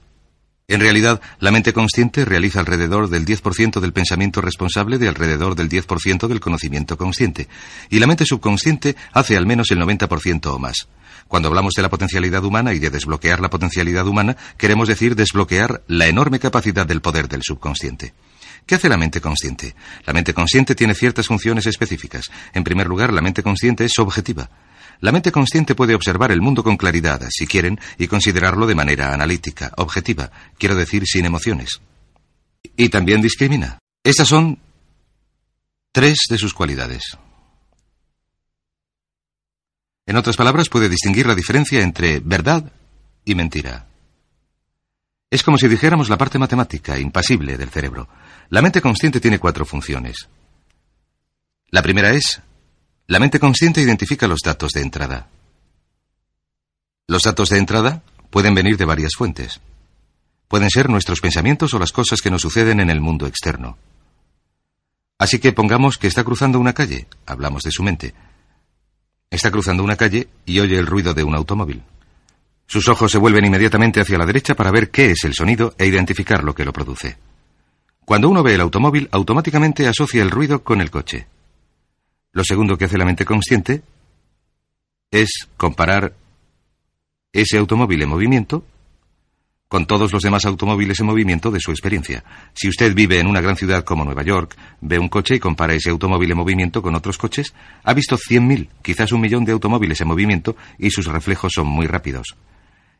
En 0.70 0.82
realidad, 0.82 1.20
la 1.40 1.50
mente 1.50 1.74
consciente 1.74 2.26
realiza 2.26 2.60
alrededor 2.60 3.10
del 3.10 3.26
10% 3.26 3.80
del 3.80 3.92
pensamiento 3.92 4.40
responsable 4.40 5.00
de 5.00 5.08
alrededor 5.08 5.56
del 5.56 5.68
10% 5.68 6.28
del 6.28 6.40
conocimiento 6.40 6.96
consciente, 6.96 7.48
y 7.90 7.98
la 7.98 8.06
mente 8.06 8.24
subconsciente 8.24 8.96
hace 9.12 9.36
al 9.36 9.48
menos 9.48 9.72
el 9.72 9.80
90% 9.80 10.46
o 10.46 10.60
más. 10.60 10.88
Cuando 11.28 11.48
hablamos 11.48 11.74
de 11.74 11.82
la 11.82 11.90
potencialidad 11.90 12.46
humana 12.46 12.76
y 12.76 12.80
de 12.80 12.92
desbloquear 12.92 13.40
la 13.40 13.50
potencialidad 13.50 14.06
humana, 14.06 14.38
queremos 14.58 14.88
decir 14.88 15.16
desbloquear 15.16 15.82
la 15.88 16.06
enorme 16.06 16.38
capacidad 16.38 16.86
del 16.86 17.02
poder 17.02 17.28
del 17.28 17.42
subconsciente. 17.42 18.14
¿Qué 18.68 18.76
hace 18.76 18.90
la 18.90 18.98
mente 18.98 19.22
consciente? 19.22 19.76
La 20.06 20.14
mente 20.14 20.36
consciente 20.36 20.76
tiene 20.76 20.94
ciertas 20.94 21.26
funciones 21.26 21.66
específicas. 21.66 22.30
En 22.54 22.64
primer 22.64 22.86
lugar, 22.86 23.12
la 23.12 23.22
mente 23.22 23.42
consciente 23.42 23.86
es 23.86 23.98
objetiva. 23.98 24.52
La 25.02 25.12
mente 25.12 25.32
consciente 25.32 25.76
puede 25.76 25.96
observar 25.96 26.32
el 26.32 26.42
mundo 26.42 26.64
con 26.64 26.76
claridad, 26.76 27.22
si 27.30 27.48
quieren, 27.48 27.80
y 27.98 28.08
considerarlo 28.08 28.68
de 28.68 28.76
manera 28.76 29.14
analítica, 29.14 29.72
objetiva, 29.78 30.32
quiero 30.58 30.76
decir 30.76 31.04
sin 31.06 31.26
emociones. 31.26 31.82
Y 32.76 32.90
también 32.90 33.22
discrimina. 33.22 33.80
Estas 34.04 34.28
son 34.28 34.60
tres 35.92 36.18
de 36.30 36.38
sus 36.38 36.54
cualidades. 36.54 37.18
En 40.06 40.18
otras 40.18 40.36
palabras, 40.36 40.70
puede 40.70 40.90
distinguir 40.90 41.28
la 41.28 41.36
diferencia 41.36 41.82
entre 41.82 42.20
verdad 42.20 42.72
y 43.24 43.36
mentira. 43.36 43.88
Es 45.30 45.44
como 45.44 45.58
si 45.58 45.68
dijéramos 45.68 46.10
la 46.10 46.18
parte 46.18 46.40
matemática, 46.40 46.98
impasible 46.98 47.58
del 47.58 47.70
cerebro. 47.70 48.10
La 48.50 48.62
mente 48.62 48.82
consciente 48.82 49.20
tiene 49.20 49.38
cuatro 49.38 49.64
funciones. 49.66 50.28
La 51.70 51.84
primera 51.84 52.12
es 52.12 52.42
la 53.10 53.18
mente 53.18 53.40
consciente 53.40 53.82
identifica 53.82 54.28
los 54.28 54.42
datos 54.42 54.72
de 54.72 54.82
entrada. 54.82 55.30
Los 57.08 57.24
datos 57.24 57.50
de 57.50 57.58
entrada 57.58 58.04
pueden 58.30 58.54
venir 58.54 58.78
de 58.78 58.86
varias 58.86 59.14
fuentes. 59.18 59.62
Pueden 60.48 60.70
ser 60.70 60.92
nuestros 60.92 61.20
pensamientos 61.20 61.74
o 61.74 61.80
las 61.80 61.92
cosas 61.92 62.22
que 62.22 62.30
nos 62.30 62.44
suceden 62.44 62.80
en 62.80 62.92
el 62.92 63.02
mundo 63.02 63.26
externo. 63.26 63.80
Así 65.18 65.40
que 65.40 65.54
pongamos 65.54 65.98
que 65.98 66.06
está 66.06 66.24
cruzando 66.24 66.60
una 66.60 66.74
calle, 66.74 67.08
hablamos 67.26 67.64
de 67.64 67.72
su 67.72 67.82
mente. 67.82 68.14
Está 69.32 69.50
cruzando 69.50 69.84
una 69.84 69.96
calle 69.96 70.28
y 70.46 70.60
oye 70.60 70.78
el 70.78 70.86
ruido 70.86 71.16
de 71.16 71.24
un 71.24 71.34
automóvil. 71.34 71.82
Sus 72.68 72.88
ojos 72.90 73.12
se 73.12 73.18
vuelven 73.18 73.46
inmediatamente 73.46 74.02
hacia 74.02 74.20
la 74.20 74.28
derecha 74.28 74.54
para 74.54 74.70
ver 74.70 74.92
qué 74.92 75.10
es 75.10 75.24
el 75.24 75.34
sonido 75.34 75.74
e 75.80 75.88
identificar 75.88 76.44
lo 76.44 76.54
que 76.54 76.64
lo 76.64 76.74
produce. 76.74 77.18
Cuando 78.06 78.30
uno 78.30 78.44
ve 78.44 78.54
el 78.54 78.62
automóvil, 78.62 79.10
automáticamente 79.12 79.88
asocia 79.88 80.22
el 80.22 80.30
ruido 80.30 80.64
con 80.64 80.80
el 80.80 80.92
coche. 80.92 81.26
Lo 82.32 82.44
segundo 82.44 82.78
que 82.78 82.86
hace 82.86 82.98
la 82.98 83.06
mente 83.06 83.26
consciente 83.26 83.82
es 85.12 85.48
comparar 85.58 86.16
ese 87.34 87.58
automóvil 87.58 88.02
en 88.02 88.10
movimiento 88.10 88.64
con 89.70 89.86
todos 89.86 90.12
los 90.12 90.24
demás 90.24 90.46
automóviles 90.46 91.00
en 91.00 91.06
movimiento 91.06 91.52
de 91.52 91.60
su 91.60 91.70
experiencia. 91.70 92.24
Si 92.54 92.68
usted 92.68 92.94
vive 92.96 93.20
en 93.20 93.28
una 93.28 93.40
gran 93.40 93.56
ciudad 93.56 93.84
como 93.84 94.04
Nueva 94.04 94.24
York, 94.24 94.58
ve 94.82 94.98
un 94.98 95.10
coche 95.10 95.36
y 95.36 95.40
compara 95.40 95.76
ese 95.76 95.92
automóvil 95.92 96.32
en 96.32 96.38
movimiento 96.38 96.82
con 96.82 96.96
otros 96.96 97.20
coches, 97.20 97.54
ha 97.84 97.94
visto 97.94 98.18
100.000, 98.18 98.68
quizás 98.82 99.12
un 99.12 99.22
millón 99.22 99.46
de 99.46 99.52
automóviles 99.52 100.02
en 100.02 100.08
movimiento 100.08 100.58
y 100.80 100.90
sus 100.90 101.06
reflejos 101.06 101.52
son 101.54 101.68
muy 101.68 101.86
rápidos. 101.86 102.36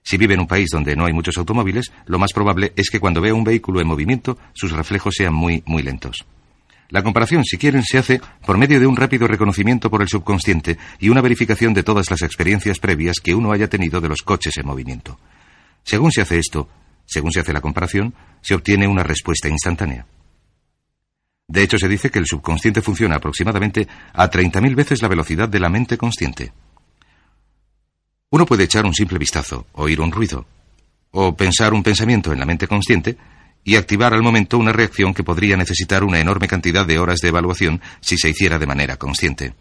Si 0.04 0.18
vive 0.18 0.36
en 0.36 0.42
un 0.42 0.48
país 0.48 0.70
donde 0.72 0.96
no 0.96 1.06
hay 1.06 1.14
muchos 1.14 1.38
automóviles, 1.40 1.92
lo 2.06 2.20
más 2.20 2.34
probable 2.34 2.72
es 2.76 2.92
que 2.92 3.00
cuando 3.00 3.20
vea 3.20 3.34
un 3.34 3.44
vehículo 3.44 3.82
en 3.82 3.88
movimiento, 3.88 4.38
sus 4.54 4.72
reflejos 4.72 5.16
sean 5.18 5.34
muy, 5.34 5.64
muy 5.66 5.82
lentos. 5.82 6.26
La 6.90 7.04
comparación, 7.04 7.44
si 7.46 7.58
quieren, 7.58 7.84
se 7.84 8.00
hace 8.00 8.20
por 8.46 8.58
medio 8.58 8.80
de 8.80 8.88
un 8.88 8.96
rápido 8.96 9.28
reconocimiento 9.28 9.92
por 9.92 10.02
el 10.02 10.08
subconsciente 10.08 10.78
y 11.00 11.10
una 11.10 11.22
verificación 11.22 11.74
de 11.74 11.84
todas 11.84 12.10
las 12.10 12.24
experiencias 12.24 12.80
previas 12.80 13.20
que 13.20 13.36
uno 13.36 13.52
haya 13.52 13.68
tenido 13.68 14.02
de 14.02 14.10
los 14.10 14.24
coches 14.24 14.58
en 14.58 14.66
movimiento. 14.66 15.20
Según 15.84 16.12
se 16.12 16.22
hace 16.22 16.40
esto, 16.40 16.68
según 17.06 17.32
se 17.32 17.42
hace 17.42 17.54
la 17.54 17.62
comparación, 17.62 18.16
se 18.42 18.56
obtiene 18.56 18.88
una 18.88 19.04
respuesta 19.04 19.48
instantánea. 19.48 20.08
De 21.48 21.62
hecho, 21.62 21.78
se 21.78 21.88
dice 21.88 22.10
que 22.10 22.20
el 22.20 22.26
subconsciente 22.26 22.82
funciona 22.82 23.16
aproximadamente 23.18 23.88
a 24.14 24.30
30.000 24.30 24.76
veces 24.76 25.02
la 25.02 25.08
velocidad 25.08 25.50
de 25.50 25.60
la 25.60 25.70
mente 25.70 25.98
consciente. 25.98 26.54
Uno 28.32 28.46
puede 28.46 28.64
echar 28.64 28.86
un 28.86 28.94
simple 28.94 29.18
vistazo, 29.18 29.68
oír 29.74 30.02
un 30.02 30.12
ruido, 30.12 30.46
o 31.12 31.36
pensar 31.36 31.74
un 31.74 31.84
pensamiento 31.84 32.32
en 32.32 32.40
la 32.40 32.46
mente 32.46 32.68
consciente 32.68 33.18
y 33.64 33.76
activar 33.76 34.14
al 34.14 34.24
momento 34.24 34.58
una 34.58 34.72
reacción 34.72 35.14
que 35.14 35.24
podría 35.24 35.58
necesitar 35.58 36.04
una 36.04 36.20
enorme 36.20 36.48
cantidad 36.48 36.86
de 36.86 37.00
horas 37.00 37.20
de 37.20 37.30
evaluación 37.30 37.82
si 38.02 38.18
se 38.18 38.30
hiciera 38.30 38.58
de 38.58 38.68
manera 38.68 38.98
consciente. 38.98 39.54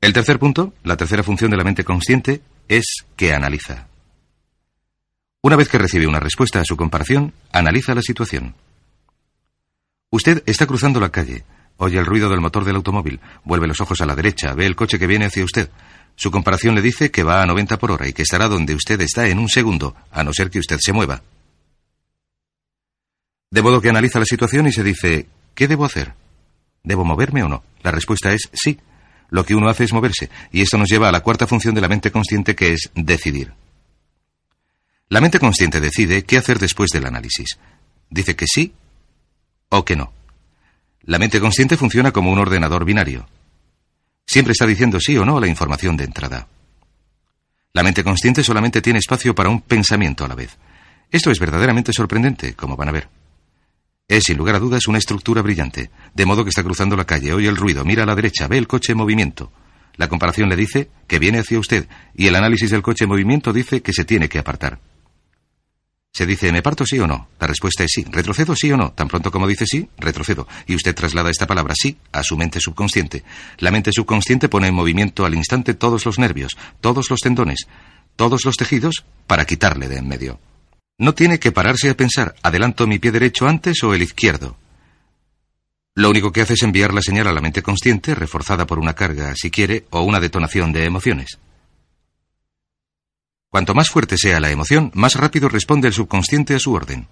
El 0.00 0.12
tercer 0.12 0.38
punto, 0.38 0.74
la 0.84 0.96
tercera 0.96 1.22
función 1.22 1.50
de 1.50 1.56
la 1.56 1.64
mente 1.64 1.84
consciente, 1.84 2.40
es 2.68 3.04
que 3.16 3.32
analiza. 3.32 3.88
Una 5.42 5.56
vez 5.56 5.68
que 5.68 5.78
recibe 5.78 6.06
una 6.06 6.20
respuesta 6.20 6.60
a 6.60 6.64
su 6.64 6.76
comparación, 6.76 7.32
analiza 7.52 7.94
la 7.94 8.02
situación. 8.02 8.54
Usted 10.10 10.42
está 10.46 10.66
cruzando 10.66 11.00
la 11.00 11.10
calle, 11.10 11.44
oye 11.76 11.98
el 11.98 12.06
ruido 12.06 12.28
del 12.28 12.40
motor 12.40 12.64
del 12.64 12.76
automóvil, 12.76 13.20
vuelve 13.44 13.66
los 13.66 13.80
ojos 13.80 14.00
a 14.00 14.06
la 14.06 14.16
derecha, 14.16 14.54
ve 14.54 14.66
el 14.66 14.76
coche 14.76 14.98
que 14.98 15.06
viene 15.06 15.26
hacia 15.26 15.44
usted. 15.44 15.70
Su 16.16 16.30
comparación 16.30 16.74
le 16.74 16.82
dice 16.82 17.10
que 17.10 17.22
va 17.22 17.42
a 17.42 17.46
90 17.46 17.78
por 17.78 17.92
hora 17.92 18.08
y 18.08 18.12
que 18.12 18.22
estará 18.22 18.48
donde 18.48 18.74
usted 18.74 19.00
está 19.00 19.28
en 19.28 19.38
un 19.38 19.48
segundo, 19.48 19.94
a 20.10 20.24
no 20.24 20.32
ser 20.32 20.50
que 20.50 20.58
usted 20.58 20.78
se 20.80 20.92
mueva. 20.92 21.22
De 23.50 23.62
modo 23.62 23.80
que 23.80 23.88
analiza 23.88 24.18
la 24.18 24.24
situación 24.24 24.66
y 24.66 24.72
se 24.72 24.82
dice, 24.82 25.26
¿qué 25.54 25.68
debo 25.68 25.84
hacer? 25.84 26.14
¿Debo 26.82 27.04
moverme 27.04 27.42
o 27.42 27.48
no? 27.48 27.62
La 27.82 27.90
respuesta 27.90 28.32
es 28.32 28.48
sí. 28.52 28.78
Lo 29.30 29.44
que 29.44 29.54
uno 29.54 29.68
hace 29.68 29.84
es 29.84 29.92
moverse, 29.92 30.30
y 30.52 30.62
esto 30.62 30.78
nos 30.78 30.88
lleva 30.88 31.08
a 31.08 31.12
la 31.12 31.20
cuarta 31.20 31.46
función 31.46 31.74
de 31.74 31.82
la 31.82 31.88
mente 31.88 32.10
consciente 32.10 32.56
que 32.56 32.72
es 32.72 32.90
decidir. 32.94 33.52
La 35.10 35.20
mente 35.20 35.38
consciente 35.38 35.80
decide 35.80 36.24
qué 36.24 36.38
hacer 36.38 36.58
después 36.58 36.90
del 36.90 37.06
análisis. 37.06 37.58
Dice 38.10 38.36
que 38.36 38.46
sí 38.46 38.72
o 39.68 39.84
que 39.84 39.96
no. 39.96 40.12
La 41.02 41.18
mente 41.18 41.40
consciente 41.40 41.76
funciona 41.76 42.10
como 42.10 42.32
un 42.32 42.38
ordenador 42.38 42.84
binario. 42.84 43.28
Siempre 44.26 44.52
está 44.52 44.66
diciendo 44.66 44.98
sí 45.00 45.16
o 45.16 45.24
no 45.24 45.38
a 45.38 45.40
la 45.40 45.46
información 45.46 45.96
de 45.96 46.04
entrada. 46.04 46.48
La 47.72 47.82
mente 47.82 48.04
consciente 48.04 48.42
solamente 48.42 48.82
tiene 48.82 48.98
espacio 48.98 49.34
para 49.34 49.48
un 49.48 49.60
pensamiento 49.62 50.24
a 50.24 50.28
la 50.28 50.34
vez. 50.34 50.56
Esto 51.10 51.30
es 51.30 51.38
verdaderamente 51.38 51.92
sorprendente, 51.94 52.54
como 52.54 52.76
van 52.76 52.88
a 52.88 52.92
ver. 52.92 53.17
Es, 54.08 54.24
sin 54.24 54.38
lugar 54.38 54.54
a 54.54 54.58
dudas, 54.58 54.88
una 54.88 54.96
estructura 54.96 55.42
brillante, 55.42 55.90
de 56.14 56.24
modo 56.24 56.42
que 56.42 56.48
está 56.48 56.62
cruzando 56.62 56.96
la 56.96 57.04
calle, 57.04 57.34
oye 57.34 57.46
el 57.46 57.56
ruido, 57.58 57.84
mira 57.84 58.04
a 58.04 58.06
la 58.06 58.14
derecha, 58.14 58.48
ve 58.48 58.56
el 58.56 58.66
coche 58.66 58.92
en 58.92 58.98
movimiento. 58.98 59.52
La 59.96 60.08
comparación 60.08 60.48
le 60.48 60.56
dice 60.56 60.88
que 61.06 61.18
viene 61.18 61.40
hacia 61.40 61.58
usted 61.58 61.86
y 62.14 62.26
el 62.26 62.34
análisis 62.34 62.70
del 62.70 62.80
coche 62.80 63.04
en 63.04 63.10
movimiento 63.10 63.52
dice 63.52 63.82
que 63.82 63.92
se 63.92 64.06
tiene 64.06 64.30
que 64.30 64.38
apartar. 64.38 64.80
Se 66.10 66.24
dice, 66.24 66.50
¿me 66.52 66.62
parto 66.62 66.86
sí 66.86 66.98
o 66.98 67.06
no? 67.06 67.28
La 67.38 67.46
respuesta 67.46 67.84
es 67.84 67.90
sí. 67.94 68.04
¿Retrocedo 68.10 68.56
sí 68.56 68.72
o 68.72 68.78
no? 68.78 68.92
Tan 68.92 69.08
pronto 69.08 69.30
como 69.30 69.46
dice 69.46 69.66
sí, 69.66 69.88
retrocedo. 69.98 70.48
Y 70.66 70.74
usted 70.74 70.94
traslada 70.94 71.30
esta 71.30 71.46
palabra 71.46 71.74
sí 71.76 71.98
a 72.10 72.22
su 72.22 72.36
mente 72.38 72.60
subconsciente. 72.60 73.24
La 73.58 73.70
mente 73.70 73.92
subconsciente 73.92 74.48
pone 74.48 74.68
en 74.68 74.74
movimiento 74.74 75.26
al 75.26 75.34
instante 75.34 75.74
todos 75.74 76.06
los 76.06 76.18
nervios, 76.18 76.56
todos 76.80 77.10
los 77.10 77.20
tendones, 77.20 77.68
todos 78.16 78.44
los 78.46 78.56
tejidos 78.56 79.04
para 79.26 79.44
quitarle 79.44 79.86
de 79.86 79.98
en 79.98 80.08
medio. 80.08 80.40
No 80.98 81.14
tiene 81.14 81.38
que 81.38 81.52
pararse 81.52 81.90
a 81.90 81.96
pensar, 81.96 82.34
¿adelanto 82.42 82.88
mi 82.88 82.98
pie 82.98 83.12
derecho 83.12 83.46
antes 83.46 83.84
o 83.84 83.94
el 83.94 84.02
izquierdo? 84.02 84.56
Lo 85.94 86.10
único 86.10 86.32
que 86.32 86.40
hace 86.40 86.54
es 86.54 86.62
enviar 86.62 86.92
la 86.92 87.02
señal 87.02 87.28
a 87.28 87.32
la 87.32 87.40
mente 87.40 87.62
consciente, 87.62 88.16
reforzada 88.16 88.66
por 88.66 88.80
una 88.80 88.94
carga, 88.94 89.32
si 89.36 89.50
quiere, 89.50 89.86
o 89.90 90.02
una 90.02 90.18
detonación 90.18 90.72
de 90.72 90.84
emociones. 90.84 91.38
Cuanto 93.48 93.74
más 93.74 93.90
fuerte 93.90 94.16
sea 94.18 94.40
la 94.40 94.50
emoción, 94.50 94.90
más 94.94 95.14
rápido 95.14 95.48
responde 95.48 95.86
el 95.88 95.94
subconsciente 95.94 96.54
a 96.54 96.58
su 96.58 96.72
orden. 96.74 97.06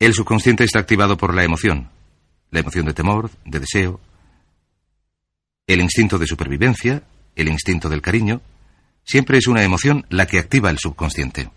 El 0.00 0.12
subconsciente 0.12 0.64
está 0.64 0.80
activado 0.80 1.16
por 1.16 1.34
la 1.34 1.44
emoción, 1.44 1.90
la 2.50 2.60
emoción 2.60 2.86
de 2.86 2.92
temor, 2.92 3.30
de 3.44 3.60
deseo, 3.60 4.00
el 5.68 5.80
instinto 5.80 6.18
de 6.18 6.26
supervivencia, 6.26 7.04
el 7.36 7.48
instinto 7.48 7.88
del 7.88 8.02
cariño. 8.02 8.40
Siempre 9.04 9.38
es 9.38 9.46
una 9.46 9.62
emoción 9.62 10.04
la 10.10 10.26
que 10.26 10.38
activa 10.38 10.70
el 10.70 10.78
subconsciente. 10.78 11.50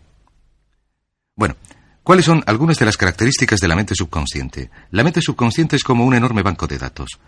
Bueno, 1.38 1.58
¿cuáles 2.04 2.26
son 2.26 2.44
algunas 2.48 2.80
de 2.80 2.86
las 2.86 2.96
características 2.96 3.60
de 3.60 3.68
la 3.68 3.76
mente 3.76 3.94
subconsciente? 3.94 4.70
La 4.92 5.04
mente 5.04 5.22
subconsciente 5.22 5.76
es 5.76 5.84
como 5.84 6.06
un 6.06 6.16
enorme 6.16 6.44
banco 6.44 6.66
de 6.66 6.78
datos. 6.78 7.20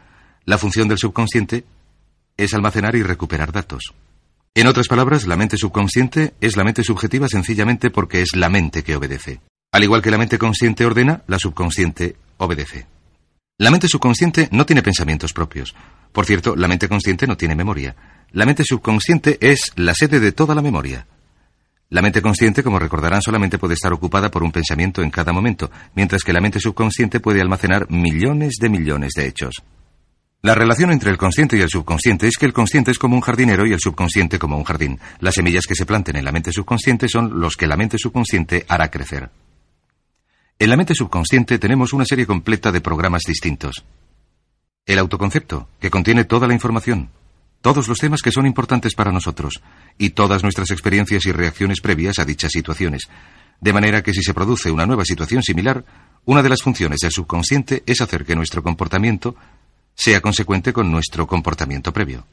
La 0.45 0.57
función 0.57 0.87
del 0.87 0.97
subconsciente 0.97 1.65
es 2.37 2.53
almacenar 2.53 2.95
y 2.95 3.03
recuperar 3.03 3.51
datos. 3.51 3.93
En 4.55 4.67
otras 4.67 4.87
palabras, 4.87 5.27
la 5.27 5.35
mente 5.35 5.57
subconsciente 5.57 6.35
es 6.39 6.55
la 6.55 6.63
mente 6.63 6.83
subjetiva 6.83 7.27
sencillamente 7.27 7.89
porque 7.89 8.21
es 8.21 8.29
la 8.35 8.49
mente 8.49 8.81
que 8.81 8.95
obedece. 8.95 9.41
Al 9.73 9.83
igual 9.83 10.01
que 10.01 10.11
la 10.11 10.17
mente 10.17 10.37
consciente 10.37 10.85
ordena, 10.85 11.23
la 11.27 11.37
subconsciente 11.37 12.15
obedece. 12.37 12.87
La 13.59 13.71
mente 13.71 13.89
subconsciente 13.89 14.47
no 14.51 14.65
tiene 14.65 14.83
pensamientos 14.83 15.33
propios. 15.33 15.75
Por 16.13 16.25
cierto, 16.25 16.55
la 16.55 16.69
mente 16.69 16.87
consciente 16.87 17.27
no 17.27 17.35
tiene 17.35 17.55
memoria. 17.55 17.95
La 18.31 18.45
mente 18.45 18.63
subconsciente 18.63 19.37
es 19.41 19.73
la 19.75 19.93
sede 19.93 20.21
de 20.21 20.31
toda 20.31 20.55
la 20.55 20.61
memoria. 20.61 21.05
La 21.89 22.01
mente 22.01 22.21
consciente, 22.21 22.63
como 22.63 22.79
recordarán, 22.79 23.21
solamente 23.21 23.57
puede 23.57 23.75
estar 23.75 23.93
ocupada 23.93 24.29
por 24.29 24.43
un 24.43 24.51
pensamiento 24.51 25.01
en 25.01 25.09
cada 25.09 25.31
momento, 25.31 25.71
mientras 25.95 26.23
que 26.23 26.33
la 26.33 26.41
mente 26.41 26.59
subconsciente 26.59 27.21
puede 27.21 27.39
almacenar 27.39 27.89
millones 27.89 28.55
de 28.59 28.69
millones 28.69 29.13
de 29.15 29.27
hechos. 29.27 29.63
La 30.41 30.53
relación 30.53 30.91
entre 30.91 31.11
el 31.11 31.17
consciente 31.17 31.57
y 31.57 31.61
el 31.61 31.69
subconsciente 31.69 32.27
es 32.27 32.37
que 32.37 32.45
el 32.45 32.53
consciente 32.53 32.91
es 32.91 32.99
como 32.99 33.15
un 33.15 33.21
jardinero 33.21 33.65
y 33.65 33.71
el 33.71 33.79
subconsciente 33.79 34.37
como 34.37 34.57
un 34.57 34.65
jardín. 34.65 34.99
Las 35.19 35.35
semillas 35.35 35.65
que 35.65 35.75
se 35.75 35.85
planten 35.85 36.17
en 36.17 36.25
la 36.25 36.31
mente 36.33 36.51
subconsciente 36.51 37.07
son 37.07 37.39
los 37.39 37.55
que 37.55 37.67
la 37.67 37.77
mente 37.77 37.97
subconsciente 37.97 38.65
hará 38.67 38.91
crecer. 38.91 39.29
En 40.59 40.69
la 40.69 40.77
mente 40.77 40.93
subconsciente 40.93 41.57
tenemos 41.57 41.93
una 41.93 42.05
serie 42.05 42.25
completa 42.25 42.71
de 42.71 42.81
programas 42.81 43.23
distintos. 43.25 43.85
El 44.85 44.99
autoconcepto, 44.99 45.69
que 45.79 45.89
contiene 45.89 46.25
toda 46.25 46.47
la 46.47 46.53
información, 46.53 47.09
todos 47.61 47.87
los 47.87 47.97
temas 47.97 48.21
que 48.21 48.31
son 48.31 48.45
importantes 48.45 48.93
para 48.93 49.11
nosotros, 49.11 49.61
y 49.97 50.11
todas 50.11 50.43
nuestras 50.43 50.71
experiencias 50.71 51.25
y 51.25 51.31
reacciones 51.31 51.81
previas 51.81 52.19
a 52.19 52.25
dichas 52.25 52.51
situaciones. 52.51 53.03
De 53.59 53.73
manera 53.73 54.03
que 54.03 54.13
si 54.13 54.21
se 54.21 54.33
produce 54.33 54.71
una 54.71 54.85
nueva 54.85 55.05
situación 55.05 55.41
similar, 55.41 55.83
una 56.25 56.43
de 56.43 56.49
las 56.49 56.61
funciones 56.61 56.99
del 57.01 57.11
subconsciente 57.11 57.83
es 57.85 58.01
hacer 58.01 58.25
que 58.25 58.35
nuestro 58.35 58.61
comportamiento 58.61 59.35
sea 59.95 60.21
consecuente 60.21 60.73
con 60.73 60.91
nuestro 60.91 61.25
comportamiento 61.25 61.91
previo. 61.91 62.25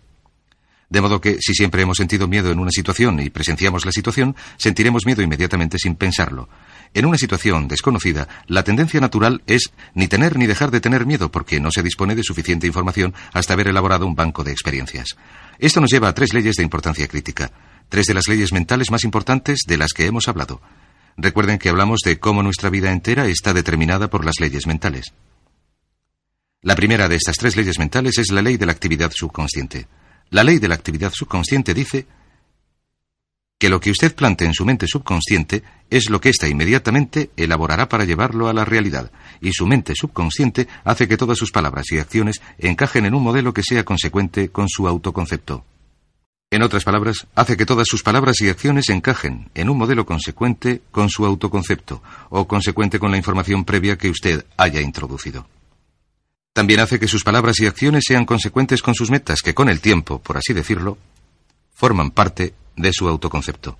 De 0.90 1.00
modo 1.00 1.20
que, 1.20 1.38
si 1.40 1.54
siempre 1.54 1.82
hemos 1.82 1.96
sentido 1.96 2.28
miedo 2.28 2.50
en 2.50 2.58
una 2.58 2.70
situación 2.70 3.18
y 3.20 3.30
presenciamos 3.30 3.86
la 3.86 3.92
situación, 3.92 4.36
sentiremos 4.58 5.06
miedo 5.06 5.22
inmediatamente 5.22 5.78
sin 5.78 5.96
pensarlo. 5.96 6.48
En 6.94 7.06
una 7.06 7.18
situación 7.18 7.66
desconocida, 7.66 8.28
la 8.46 8.62
tendencia 8.62 9.00
natural 9.00 9.42
es 9.48 9.72
ni 9.94 10.06
tener 10.06 10.38
ni 10.38 10.46
dejar 10.46 10.70
de 10.70 10.80
tener 10.80 11.06
miedo 11.06 11.30
porque 11.32 11.58
no 11.58 11.72
se 11.72 11.82
dispone 11.82 12.14
de 12.14 12.22
suficiente 12.22 12.68
información 12.68 13.14
hasta 13.32 13.52
haber 13.52 13.66
elaborado 13.66 14.06
un 14.06 14.14
banco 14.14 14.44
de 14.44 14.52
experiencias. 14.52 15.16
Esto 15.58 15.80
nos 15.80 15.90
lleva 15.90 16.08
a 16.08 16.14
tres 16.14 16.32
leyes 16.32 16.54
de 16.54 16.62
importancia 16.62 17.08
crítica, 17.08 17.50
tres 17.88 18.06
de 18.06 18.14
las 18.14 18.28
leyes 18.28 18.52
mentales 18.52 18.92
más 18.92 19.02
importantes 19.02 19.62
de 19.66 19.76
las 19.76 19.92
que 19.92 20.06
hemos 20.06 20.28
hablado. 20.28 20.62
Recuerden 21.16 21.58
que 21.58 21.68
hablamos 21.68 22.00
de 22.04 22.20
cómo 22.20 22.44
nuestra 22.44 22.70
vida 22.70 22.92
entera 22.92 23.26
está 23.26 23.52
determinada 23.52 24.08
por 24.08 24.24
las 24.24 24.38
leyes 24.38 24.68
mentales. 24.68 25.06
La 26.62 26.76
primera 26.76 27.08
de 27.08 27.16
estas 27.16 27.36
tres 27.36 27.56
leyes 27.56 27.80
mentales 27.80 28.18
es 28.18 28.30
la 28.30 28.40
ley 28.40 28.56
de 28.56 28.66
la 28.66 28.72
actividad 28.72 29.10
subconsciente. 29.12 29.88
La 30.30 30.44
ley 30.44 30.60
de 30.60 30.68
la 30.68 30.76
actividad 30.76 31.12
subconsciente 31.12 31.74
dice 31.74 32.06
que 33.64 33.70
lo 33.70 33.80
que 33.80 33.90
usted 33.90 34.14
plante 34.14 34.44
en 34.44 34.52
su 34.52 34.66
mente 34.66 34.86
subconsciente 34.86 35.62
es 35.88 36.10
lo 36.10 36.20
que 36.20 36.28
ésta 36.28 36.46
inmediatamente 36.46 37.30
elaborará 37.34 37.88
para 37.88 38.04
llevarlo 38.04 38.46
a 38.46 38.52
la 38.52 38.66
realidad, 38.66 39.10
y 39.40 39.54
su 39.54 39.66
mente 39.66 39.94
subconsciente 39.96 40.68
hace 40.84 41.08
que 41.08 41.16
todas 41.16 41.38
sus 41.38 41.50
palabras 41.50 41.86
y 41.90 41.96
acciones 41.96 42.42
encajen 42.58 43.06
en 43.06 43.14
un 43.14 43.22
modelo 43.22 43.54
que 43.54 43.62
sea 43.62 43.82
consecuente 43.82 44.50
con 44.50 44.68
su 44.68 44.86
autoconcepto. 44.86 45.64
En 46.50 46.62
otras 46.62 46.84
palabras, 46.84 47.26
hace 47.34 47.56
que 47.56 47.64
todas 47.64 47.86
sus 47.88 48.02
palabras 48.02 48.38
y 48.42 48.50
acciones 48.50 48.90
encajen 48.90 49.48
en 49.54 49.70
un 49.70 49.78
modelo 49.78 50.04
consecuente 50.04 50.82
con 50.90 51.08
su 51.08 51.24
autoconcepto, 51.24 52.02
o 52.28 52.46
consecuente 52.46 52.98
con 52.98 53.12
la 53.12 53.16
información 53.16 53.64
previa 53.64 53.96
que 53.96 54.10
usted 54.10 54.44
haya 54.58 54.82
introducido. 54.82 55.48
También 56.52 56.80
hace 56.80 57.00
que 57.00 57.08
sus 57.08 57.24
palabras 57.24 57.58
y 57.60 57.66
acciones 57.66 58.04
sean 58.06 58.26
consecuentes 58.26 58.82
con 58.82 58.94
sus 58.94 59.10
metas, 59.10 59.40
que 59.40 59.54
con 59.54 59.70
el 59.70 59.80
tiempo, 59.80 60.18
por 60.18 60.36
así 60.36 60.52
decirlo, 60.52 60.98
forman 61.72 62.10
parte 62.10 62.52
de 62.76 62.92
su 62.92 63.08
autoconcepto. 63.08 63.78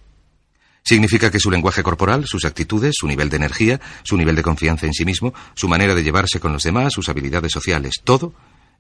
Significa 0.83 1.31
que 1.31 1.41
su 1.41 1.51
lenguaje 1.51 1.83
corporal, 1.83 2.27
sus 2.27 2.45
actitudes, 2.45 2.95
su 2.99 3.07
nivel 3.07 3.31
de 3.31 3.37
energía, 3.37 3.81
su 4.03 4.16
nivel 4.16 4.37
de 4.37 4.43
confianza 4.43 4.87
en 4.87 4.93
sí 4.93 5.05
mismo, 5.05 5.33
su 5.55 5.66
manera 5.66 5.95
de 5.95 6.03
llevarse 6.03 6.41
con 6.41 6.53
los 6.53 6.62
demás, 6.62 6.93
sus 6.93 7.09
habilidades 7.09 7.53
sociales, 7.53 7.95
todo 8.05 8.35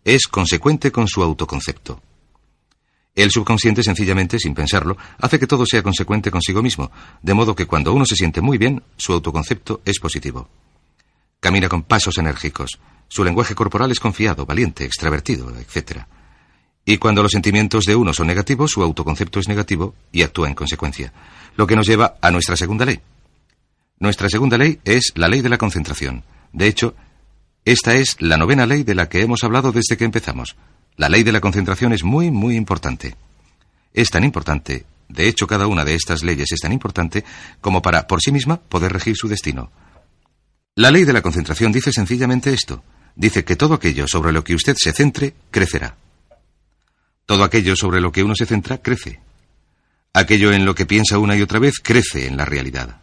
es 0.04 0.26
consecuente 0.26 0.92
con 0.92 1.08
su 1.08 1.22
autoconcepto. 1.22 2.02
El 3.14 3.30
subconsciente, 3.30 3.82
sencillamente, 3.82 4.38
sin 4.38 4.54
pensarlo, 4.54 4.98
hace 5.18 5.38
que 5.38 5.46
todo 5.46 5.64
sea 5.64 5.82
consecuente 5.82 6.30
consigo 6.30 6.62
mismo, 6.62 6.90
de 7.22 7.32
modo 7.32 7.54
que 7.54 7.66
cuando 7.66 7.94
uno 7.94 8.04
se 8.04 8.16
siente 8.16 8.40
muy 8.40 8.58
bien, 8.58 8.82
su 8.96 9.12
autoconcepto 9.12 9.80
es 9.84 9.98
positivo. 9.98 10.48
Camina 11.40 11.68
con 11.68 11.84
pasos 11.84 12.18
enérgicos, 12.18 12.78
su 13.08 13.24
lenguaje 13.24 13.54
corporal 13.54 13.90
es 13.92 14.00
confiado, 14.00 14.44
valiente, 14.44 14.84
extravertido, 14.84 15.52
etc. 15.56 16.06
Y 16.84 16.98
cuando 16.98 17.22
los 17.22 17.32
sentimientos 17.32 17.84
de 17.84 17.96
uno 17.96 18.12
son 18.12 18.26
negativos, 18.26 18.72
su 18.72 18.82
autoconcepto 18.82 19.40
es 19.40 19.48
negativo 19.48 19.94
y 20.12 20.22
actúa 20.22 20.48
en 20.48 20.54
consecuencia. 20.54 21.12
Lo 21.56 21.66
que 21.66 21.76
nos 21.76 21.86
lleva 21.86 22.16
a 22.20 22.30
nuestra 22.30 22.56
segunda 22.56 22.84
ley. 22.84 23.00
Nuestra 23.98 24.28
segunda 24.28 24.58
ley 24.58 24.80
es 24.84 25.12
la 25.14 25.28
ley 25.28 25.40
de 25.40 25.48
la 25.48 25.58
concentración. 25.58 26.24
De 26.52 26.66
hecho, 26.66 26.94
esta 27.64 27.94
es 27.94 28.16
la 28.20 28.36
novena 28.36 28.66
ley 28.66 28.82
de 28.82 28.94
la 28.94 29.08
que 29.08 29.22
hemos 29.22 29.44
hablado 29.44 29.72
desde 29.72 29.96
que 29.96 30.04
empezamos. 30.04 30.56
La 30.96 31.08
ley 31.08 31.22
de 31.22 31.32
la 31.32 31.40
concentración 31.40 31.92
es 31.92 32.04
muy, 32.04 32.30
muy 32.30 32.56
importante. 32.56 33.16
Es 33.94 34.10
tan 34.10 34.24
importante, 34.24 34.84
de 35.08 35.28
hecho 35.28 35.46
cada 35.46 35.66
una 35.66 35.84
de 35.84 35.94
estas 35.94 36.22
leyes 36.22 36.52
es 36.52 36.60
tan 36.60 36.72
importante 36.72 37.24
como 37.60 37.80
para, 37.80 38.06
por 38.06 38.20
sí 38.20 38.32
misma, 38.32 38.58
poder 38.60 38.92
regir 38.92 39.16
su 39.16 39.28
destino. 39.28 39.70
La 40.74 40.90
ley 40.90 41.04
de 41.04 41.12
la 41.12 41.22
concentración 41.22 41.72
dice 41.72 41.92
sencillamente 41.92 42.52
esto 42.52 42.82
dice 43.16 43.44
que 43.44 43.56
todo 43.56 43.74
aquello 43.74 44.06
sobre 44.08 44.32
lo 44.32 44.44
que 44.44 44.54
usted 44.54 44.74
se 44.76 44.92
centre 44.92 45.34
crecerá. 45.50 45.96
Todo 47.26 47.44
aquello 47.44 47.74
sobre 47.76 48.00
lo 48.00 48.12
que 48.12 48.22
uno 48.22 48.34
se 48.34 48.46
centra 48.46 48.78
crece. 48.78 49.20
Aquello 50.12 50.52
en 50.52 50.64
lo 50.64 50.74
que 50.74 50.86
piensa 50.86 51.18
una 51.18 51.36
y 51.36 51.42
otra 51.42 51.58
vez 51.58 51.74
crece 51.82 52.26
en 52.26 52.36
la 52.36 52.44
realidad. 52.44 53.00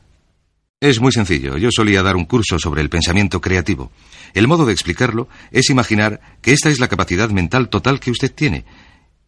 Es 0.80 0.99
muy 0.99 1.11
sencillo. 1.11 1.57
Yo 1.57 1.69
solía 1.72 2.02
dar 2.02 2.15
un 2.15 2.26
curso 2.26 2.57
sobre 2.57 2.81
el 2.81 2.89
pensamiento 2.89 3.41
creativo. 3.41 3.91
El 4.34 4.48
modo 4.48 4.65
de 4.65 4.73
explicarlo 4.73 5.27
es 5.52 5.69
imaginar 5.69 6.22
que 6.41 6.53
esta 6.53 6.69
es 6.69 6.80
la 6.80 6.88
capacidad 6.88 7.30
mental 7.30 7.69
total 7.69 7.99
que 7.99 8.11
usted 8.11 8.34
tiene. 8.34 8.65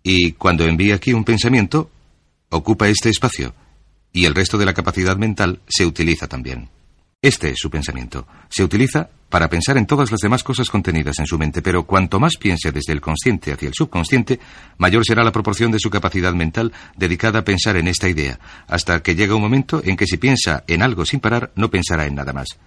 Y 0.02 0.34
cuando 0.34 0.66
envía 0.66 0.96
aquí 0.96 1.14
un 1.14 1.24
pensamiento, 1.24 1.92
ocupa 2.50 2.88
este 2.88 3.10
espacio. 3.10 3.54
Y 4.12 4.26
el 4.26 4.36
resto 4.36 4.58
de 4.58 4.66
la 4.66 4.74
capacidad 4.74 5.18
mental 5.18 5.62
se 5.68 5.86
utiliza 5.86 6.28
también. 6.28 6.70
Este 7.24 7.52
es 7.52 7.56
su 7.58 7.70
pensamiento. 7.70 8.28
Se 8.50 8.66
utiliza 8.66 9.10
para 9.30 9.50
pensar 9.50 9.78
en 9.78 9.86
todas 9.86 10.12
las 10.12 10.20
demás 10.20 10.44
cosas 10.44 10.70
contenidas 10.70 11.20
en 11.20 11.26
su 11.26 11.40
mente, 11.40 11.62
pero 11.62 11.86
cuanto 11.86 12.20
más 12.20 12.34
piense 12.38 12.74
desde 12.74 12.92
el 12.92 13.00
consciente 13.00 13.54
hacia 13.54 13.70
el 13.70 13.74
subconsciente, 13.74 14.42
mayor 14.78 15.06
será 15.06 15.24
la 15.24 15.32
proporción 15.32 15.72
de 15.72 15.80
su 15.80 15.90
capacidad 15.90 16.34
mental 16.34 16.74
dedicada 16.98 17.40
a 17.40 17.46
pensar 17.46 17.78
en 17.78 17.88
esta 17.88 18.10
idea, 18.10 18.42
hasta 18.68 19.02
que 19.02 19.16
llega 19.16 19.36
un 19.36 19.42
momento 19.42 19.82
en 19.86 19.96
que 19.96 20.06
si 20.06 20.18
piensa 20.18 20.66
en 20.68 20.82
algo 20.82 21.06
sin 21.06 21.22
parar, 21.22 21.54
no 21.56 21.72
pensará 21.72 22.06
en 22.08 22.16
nada 22.16 22.34
más. 22.34 22.58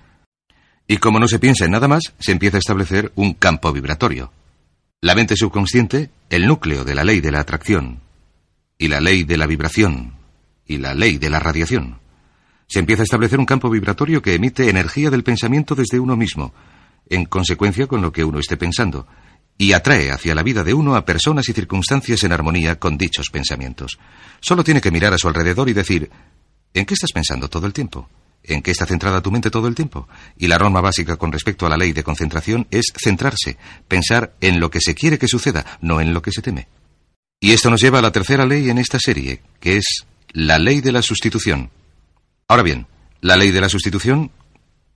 Y 0.88 0.96
como 0.96 1.20
no 1.20 1.28
se 1.28 1.38
piensa 1.38 1.66
en 1.66 1.72
nada 1.72 1.86
más, 1.86 2.14
se 2.18 2.32
empieza 2.32 2.56
a 2.56 2.60
establecer 2.60 3.12
un 3.14 3.34
campo 3.34 3.74
vibratorio. 3.74 4.32
La 5.02 5.14
mente 5.14 5.36
subconsciente, 5.36 6.08
el 6.30 6.46
núcleo 6.46 6.82
de 6.82 6.94
la 6.94 7.04
ley 7.04 7.20
de 7.20 7.30
la 7.30 7.40
atracción, 7.40 8.00
y 8.78 8.88
la 8.88 9.02
ley 9.02 9.24
de 9.24 9.36
la 9.36 9.46
vibración, 9.46 10.14
y 10.66 10.78
la 10.78 10.94
ley 10.94 11.18
de 11.18 11.28
la 11.28 11.40
radiación. 11.40 12.05
Se 12.66 12.78
empieza 12.78 13.02
a 13.02 13.04
establecer 13.04 13.38
un 13.38 13.46
campo 13.46 13.70
vibratorio 13.70 14.22
que 14.22 14.34
emite 14.34 14.68
energía 14.68 15.10
del 15.10 15.22
pensamiento 15.22 15.74
desde 15.74 16.00
uno 16.00 16.16
mismo, 16.16 16.52
en 17.08 17.24
consecuencia 17.26 17.86
con 17.86 18.02
lo 18.02 18.12
que 18.12 18.24
uno 18.24 18.38
esté 18.38 18.56
pensando, 18.56 19.06
y 19.58 19.72
atrae 19.72 20.10
hacia 20.10 20.34
la 20.34 20.42
vida 20.42 20.64
de 20.64 20.74
uno 20.74 20.96
a 20.96 21.04
personas 21.04 21.48
y 21.48 21.52
circunstancias 21.52 22.22
en 22.24 22.32
armonía 22.32 22.78
con 22.78 22.98
dichos 22.98 23.30
pensamientos. 23.30 23.98
Solo 24.40 24.64
tiene 24.64 24.80
que 24.80 24.90
mirar 24.90 25.14
a 25.14 25.18
su 25.18 25.28
alrededor 25.28 25.68
y 25.68 25.72
decir, 25.72 26.10
¿en 26.74 26.84
qué 26.84 26.94
estás 26.94 27.12
pensando 27.12 27.48
todo 27.48 27.66
el 27.66 27.72
tiempo? 27.72 28.08
en 28.48 28.62
qué 28.62 28.70
está 28.70 28.86
centrada 28.86 29.20
tu 29.20 29.30
mente 29.30 29.50
todo 29.50 29.68
el 29.68 29.74
tiempo. 29.74 30.08
Y 30.36 30.46
la 30.46 30.58
norma 30.58 30.80
básica 30.80 31.16
con 31.16 31.32
respecto 31.32 31.66
a 31.66 31.68
la 31.68 31.76
ley 31.76 31.92
de 31.92 32.04
concentración 32.04 32.66
es 32.70 32.92
centrarse, 32.96 33.58
pensar 33.88 34.34
en 34.40 34.60
lo 34.60 34.70
que 34.70 34.80
se 34.80 34.94
quiere 34.94 35.18
que 35.18 35.28
suceda, 35.28 35.78
no 35.80 36.00
en 36.00 36.14
lo 36.14 36.22
que 36.22 36.32
se 36.32 36.42
teme. 36.42 36.68
Y 37.40 37.52
esto 37.52 37.70
nos 37.70 37.80
lleva 37.80 37.98
a 37.98 38.02
la 38.02 38.12
tercera 38.12 38.46
ley 38.46 38.70
en 38.70 38.78
esta 38.78 38.98
serie, 38.98 39.42
que 39.60 39.76
es 39.76 40.06
la 40.32 40.58
ley 40.58 40.80
de 40.80 40.92
la 40.92 41.02
sustitución. 41.02 41.70
Ahora 42.48 42.62
bien, 42.62 42.86
la 43.22 43.36
ley 43.36 43.50
de 43.50 43.60
la 43.60 43.68
sustitución, 43.68 44.30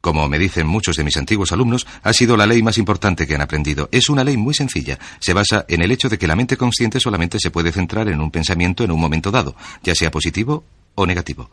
como 0.01 0.29
me 0.29 0.39
dicen 0.39 0.69
muchos 0.69 0.97
de 0.97 1.03
mis 1.03 1.17
antiguos 1.17 1.51
alumnos, 1.51 1.85
ha 2.05 2.13
sido 2.13 2.37
la 2.37 2.47
ley 2.47 2.63
más 2.63 2.79
importante 2.79 3.27
que 3.27 3.35
han 3.35 3.41
aprendido. 3.41 3.89
Es 3.91 4.09
una 4.09 4.23
ley 4.23 4.37
muy 4.37 4.55
sencilla. 4.55 5.01
Se 5.19 5.33
basa 5.33 5.65
en 5.67 5.83
el 5.83 5.91
hecho 5.91 6.09
de 6.09 6.17
que 6.17 6.29
la 6.29 6.37
mente 6.37 6.57
consciente 6.57 7.01
solamente 7.01 7.39
se 7.41 7.51
puede 7.51 7.73
centrar 7.73 8.09
en 8.09 8.21
un 8.21 8.31
pensamiento 8.31 8.85
en 8.85 8.93
un 8.93 9.01
momento 9.01 9.33
dado, 9.33 9.57
ya 9.83 9.97
sea 9.97 10.13
positivo 10.13 10.63
o 10.95 11.07
negativo. 11.07 11.51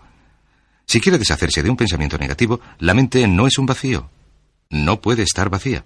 Si 0.85 1.01
quiere 1.01 1.17
deshacerse 1.17 1.63
de 1.63 1.69
un 1.71 1.77
pensamiento 1.77 2.19
negativo, 2.19 2.61
la 2.77 2.93
mente 2.93 3.27
no 3.27 3.47
es 3.47 3.57
un 3.57 3.65
vacío. 3.65 4.07
No 4.69 5.01
puede 5.01 5.23
estar 5.23 5.49
vacía. 5.49 5.83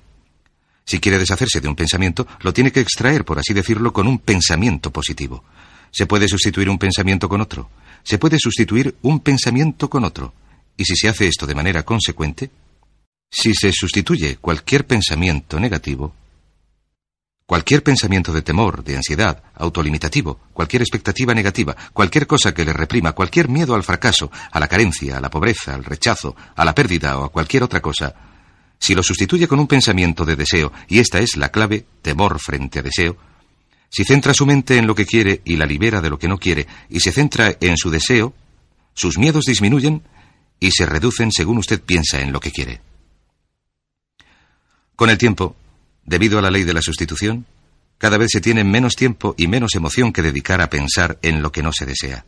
Si 0.83 0.99
quiere 0.99 1.19
deshacerse 1.19 1.61
de 1.61 1.69
un 1.69 1.75
pensamiento, 1.77 2.27
lo 2.41 2.51
tiene 2.51 2.73
que 2.73 2.81
extraer, 2.81 3.23
por 3.23 3.39
así 3.39 3.53
decirlo, 3.53 3.93
con 3.93 4.07
un 4.07 4.19
pensamiento 4.19 4.91
positivo. 4.91 5.45
Se 5.89 6.05
puede 6.05 6.27
sustituir 6.27 6.69
un 6.69 6.77
pensamiento 6.77 7.29
con 7.29 7.39
otro. 7.39 7.69
Se 8.03 8.17
puede 8.17 8.37
sustituir 8.39 8.95
un 9.01 9.19
pensamiento 9.19 9.89
con 9.89 10.03
otro. 10.03 10.33
Y 10.77 10.85
si 10.85 10.95
se 10.95 11.09
hace 11.09 11.27
esto 11.27 11.45
de 11.45 11.55
manera 11.55 11.83
consecuente, 11.83 12.49
si 13.29 13.53
se 13.53 13.71
sustituye 13.71 14.37
cualquier 14.37 14.85
pensamiento 14.85 15.59
negativo, 15.59 16.13
Cualquier 17.51 17.83
pensamiento 17.83 18.31
de 18.31 18.43
temor, 18.43 18.81
de 18.81 18.95
ansiedad, 18.95 19.43
autolimitativo, 19.55 20.39
cualquier 20.53 20.83
expectativa 20.83 21.33
negativa, 21.33 21.75
cualquier 21.91 22.25
cosa 22.25 22.53
que 22.53 22.63
le 22.63 22.71
reprima, 22.71 23.11
cualquier 23.11 23.49
miedo 23.49 23.75
al 23.75 23.83
fracaso, 23.83 24.31
a 24.53 24.57
la 24.57 24.69
carencia, 24.69 25.17
a 25.17 25.19
la 25.19 25.29
pobreza, 25.29 25.75
al 25.75 25.83
rechazo, 25.83 26.33
a 26.55 26.63
la 26.63 26.73
pérdida 26.73 27.17
o 27.17 27.25
a 27.25 27.29
cualquier 27.29 27.63
otra 27.63 27.81
cosa, 27.81 28.15
si 28.81 28.95
lo 28.95 29.03
sustituye 29.03 29.47
con 29.47 29.59
un 29.59 29.67
pensamiento 29.67 30.25
de 30.25 30.35
deseo, 30.35 30.73
y 30.87 30.99
esta 30.99 31.19
es 31.19 31.35
la 31.35 31.49
clave, 31.49 31.85
temor 32.01 32.39
frente 32.39 32.79
a 32.79 32.83
deseo, 32.83 33.15
si 33.91 34.03
centra 34.03 34.33
su 34.33 34.47
mente 34.47 34.79
en 34.79 34.87
lo 34.87 34.95
que 34.95 35.05
quiere 35.05 35.41
y 35.45 35.57
la 35.57 35.67
libera 35.67 36.01
de 36.01 36.09
lo 36.09 36.17
que 36.17 36.27
no 36.27 36.39
quiere, 36.39 36.65
y 36.89 36.99
se 37.01 37.11
centra 37.11 37.55
en 37.61 37.77
su 37.77 37.91
deseo, 37.91 38.33
sus 38.95 39.19
miedos 39.19 39.45
disminuyen 39.45 40.01
y 40.59 40.71
se 40.71 40.87
reducen 40.87 41.31
según 41.31 41.59
usted 41.59 41.79
piensa 41.79 42.21
en 42.21 42.31
lo 42.31 42.39
que 42.39 42.51
quiere. 42.51 42.81
Con 44.95 45.11
el 45.11 45.19
tiempo, 45.19 45.55
Debido 46.05 46.39
a 46.39 46.41
la 46.41 46.51
ley 46.51 46.63
de 46.63 46.73
la 46.73 46.81
sustitución, 46.81 47.45
cada 47.97 48.17
vez 48.17 48.29
se 48.31 48.41
tiene 48.41 48.63
menos 48.63 48.95
tiempo 48.95 49.35
y 49.37 49.47
menos 49.47 49.75
emoción 49.75 50.11
que 50.11 50.21
dedicar 50.21 50.61
a 50.61 50.69
pensar 50.69 51.19
en 51.21 51.41
lo 51.41 51.51
que 51.51 51.61
no 51.61 51.71
se 51.71 51.85
desea. 51.85 52.25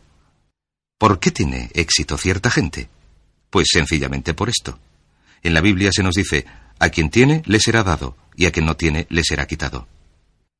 ¿Por 0.98 1.19
qué 1.19 1.31
tiene 1.31 1.72
éxito 1.73 2.18
cierta 2.18 2.52
gente? 2.52 2.90
Pues 3.49 3.68
sencillamente 3.72 4.34
por 4.34 4.49
esto. 4.49 4.80
En 5.41 5.53
la 5.53 5.61
Biblia 5.61 5.91
se 5.91 6.03
nos 6.03 6.15
dice, 6.15 6.45
a 6.80 6.90
quien 6.90 7.10
tiene 7.10 7.41
le 7.45 7.60
será 7.60 7.84
dado, 7.84 8.15
y 8.35 8.45
a 8.45 8.52
quien 8.52 8.65
no 8.65 8.77
tiene 8.77 9.07
le 9.10 9.23
será 9.23 9.48
quitado. 9.48 9.88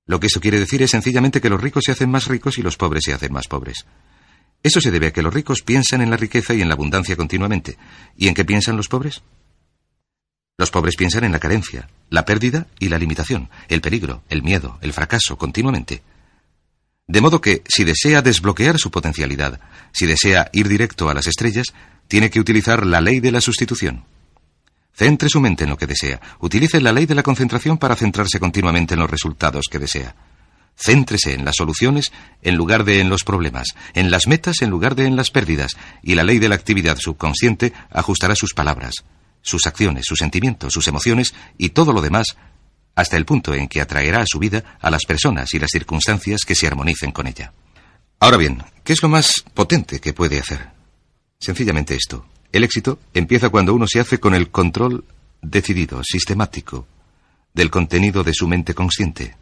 Lo 0.05 0.19
que 0.19 0.27
eso 0.27 0.41
quiere 0.41 0.59
decir 0.59 0.81
es 0.81 0.91
sencillamente 0.91 1.39
que 1.39 1.49
los 1.49 1.61
ricos 1.61 1.84
se 1.85 1.93
hacen 1.93 2.11
más 2.11 2.27
ricos 2.27 2.57
y 2.57 2.61
los 2.61 2.77
pobres 2.77 3.03
se 3.05 3.13
hacen 3.13 3.31
más 3.31 3.47
pobres. 3.47 3.85
Eso 4.61 4.80
se 4.80 4.91
debe 4.91 5.07
a 5.07 5.13
que 5.13 5.21
los 5.21 5.34
ricos 5.34 5.61
piensan 5.61 6.01
en 6.01 6.09
la 6.09 6.17
riqueza 6.17 6.53
y 6.53 6.61
en 6.61 6.69
la 6.69 6.73
abundancia 6.73 7.15
continuamente. 7.15 7.77
¿Y 8.17 8.27
en 8.27 8.34
qué 8.34 8.45
piensan 8.45 8.77
los 8.77 8.88
pobres? 8.88 9.21
Los 10.57 10.71
pobres 10.71 10.95
piensan 10.95 11.23
en 11.23 11.31
la 11.31 11.39
carencia, 11.39 11.89
la 12.09 12.25
pérdida 12.25 12.67
y 12.80 12.89
la 12.89 12.97
limitación, 12.97 13.49
el 13.67 13.81
peligro, 13.81 14.23
el 14.30 14.43
miedo, 14.43 14.77
el 14.81 14.93
fracaso, 14.93 15.38
continuamente. 15.38 16.03
De 17.07 17.21
modo 17.21 17.41
que, 17.41 17.63
si 17.67 17.84
desea 17.84 18.21
desbloquear 18.21 18.77
su 18.77 18.91
potencialidad, 18.91 19.59
si 19.91 20.05
desea 20.05 20.49
ir 20.53 20.69
directo 20.69 21.09
a 21.09 21.13
las 21.13 21.27
estrellas, 21.27 21.73
tiene 22.07 22.30
que 22.30 22.39
utilizar 22.39 22.85
la 22.85 23.01
ley 23.01 23.19
de 23.19 23.31
la 23.31 23.41
sustitución. 23.41 24.05
Centre 24.94 25.28
su 25.28 25.41
mente 25.41 25.64
en 25.64 25.72
lo 25.72 25.78
que 25.78 25.88
desea. 25.88 26.22
Utilice 26.40 26.80
la 26.80 26.94
ley 26.94 27.06
de 27.06 27.15
la 27.15 27.24
concentración 27.24 27.78
para 27.78 27.95
centrarse 27.95 28.40
continuamente 28.40 28.94
en 28.94 28.99
los 28.99 29.10
resultados 29.10 29.65
que 29.70 29.80
desea. 29.80 30.15
Céntrese 30.76 31.34
en 31.34 31.45
las 31.45 31.56
soluciones 31.56 32.11
en 32.41 32.56
lugar 32.56 32.84
de 32.84 32.99
en 32.99 33.10
los 33.10 33.24
problemas, 33.24 33.68
en 33.94 34.11
las 34.11 34.28
metas 34.28 34.61
en 34.61 34.70
lugar 34.70 34.95
de 34.95 35.06
en 35.06 35.15
las 35.15 35.32
pérdidas, 35.32 35.72
y 36.02 36.15
la 36.15 36.24
ley 36.24 36.40
de 36.40 36.49
la 36.49 36.56
actividad 36.56 36.98
subconsciente 36.98 37.74
ajustará 37.91 38.36
sus 38.36 38.53
palabras, 38.53 38.94
sus 39.41 39.65
acciones, 39.68 40.06
sus 40.07 40.20
sentimientos, 40.20 40.74
sus 40.74 40.88
emociones 40.88 41.34
y 41.57 41.70
todo 41.70 41.94
lo 41.94 42.02
demás, 42.02 42.38
hasta 42.95 43.18
el 43.18 43.26
punto 43.26 43.53
en 43.53 43.68
que 43.68 43.82
atraerá 43.82 44.22
a 44.22 44.28
su 44.28 44.40
vida 44.40 44.78
a 44.80 44.90
las 44.90 45.06
personas 45.06 45.53
y 45.53 45.60
las 45.60 45.72
circunstancias 45.72 46.41
que 46.45 46.56
se 46.56 46.68
armonicen 46.68 47.11
con 47.11 47.28
ella. 47.28 47.53
Ahora 48.20 48.38
bien, 48.38 48.64
¿qué 48.84 48.94
es 48.94 49.02
lo 49.03 49.10
más 49.10 49.44
potente 49.53 49.99
que 49.99 50.14
puede 50.14 50.40
hacer? 50.40 50.70
Sencillamente 51.40 51.95
esto. 51.95 52.26
El 52.53 52.63
éxito 52.63 52.99
empieza 53.15 53.49
cuando 53.49 53.73
uno 53.73 53.88
se 53.88 53.99
hace 53.99 54.19
con 54.19 54.35
el 54.35 54.51
control 54.51 55.03
decidido, 55.41 56.01
sistemático, 56.03 56.85
del 57.51 57.71
contenido 57.71 58.23
de 58.23 58.35
su 58.35 58.47
mente 58.47 58.75
consciente. 58.75 59.35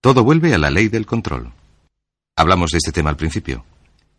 Todo 0.00 0.22
vuelve 0.22 0.54
a 0.54 0.58
la 0.58 0.70
ley 0.70 0.86
del 0.86 1.06
control. 1.06 1.52
Hablamos 2.36 2.70
de 2.70 2.78
este 2.78 2.92
tema 2.92 3.10
al 3.10 3.16
principio. 3.16 3.64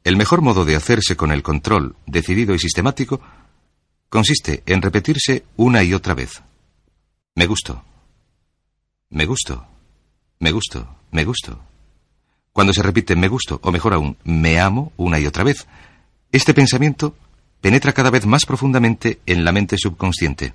El 0.03 0.17
mejor 0.17 0.41
modo 0.41 0.65
de 0.65 0.75
hacerse 0.75 1.15
con 1.15 1.31
el 1.31 1.41
control 1.41 1.95
decidido 2.05 2.53
y 2.53 2.59
sistemático 2.59 3.21
consiste 4.09 4.61
en 4.65 4.81
repetirse 4.81 5.45
una 5.55 5.81
y 5.81 5.93
otra 5.93 6.13
vez. 6.13 6.43
Me 7.33 7.45
gusto. 7.45 7.81
Me 9.09 9.25
gusto. 9.25 9.65
Me 10.39 10.51
gusto. 10.51 10.97
Me 11.11 11.23
gusto. 11.23 11.61
Cuando 12.51 12.73
se 12.73 12.83
repite 12.83 13.15
me 13.15 13.29
gusto, 13.29 13.61
o 13.63 13.71
mejor 13.71 13.93
aún, 13.93 14.17
me 14.25 14.59
amo 14.59 14.91
una 14.97 15.17
y 15.17 15.27
otra 15.27 15.45
vez, 15.45 15.65
este 16.33 16.53
pensamiento 16.53 17.15
penetra 17.61 17.93
cada 17.93 18.09
vez 18.09 18.25
más 18.25 18.45
profundamente 18.45 19.19
en 19.25 19.43
la 19.43 19.51
mente 19.51 19.77
subconsciente. 19.77 20.53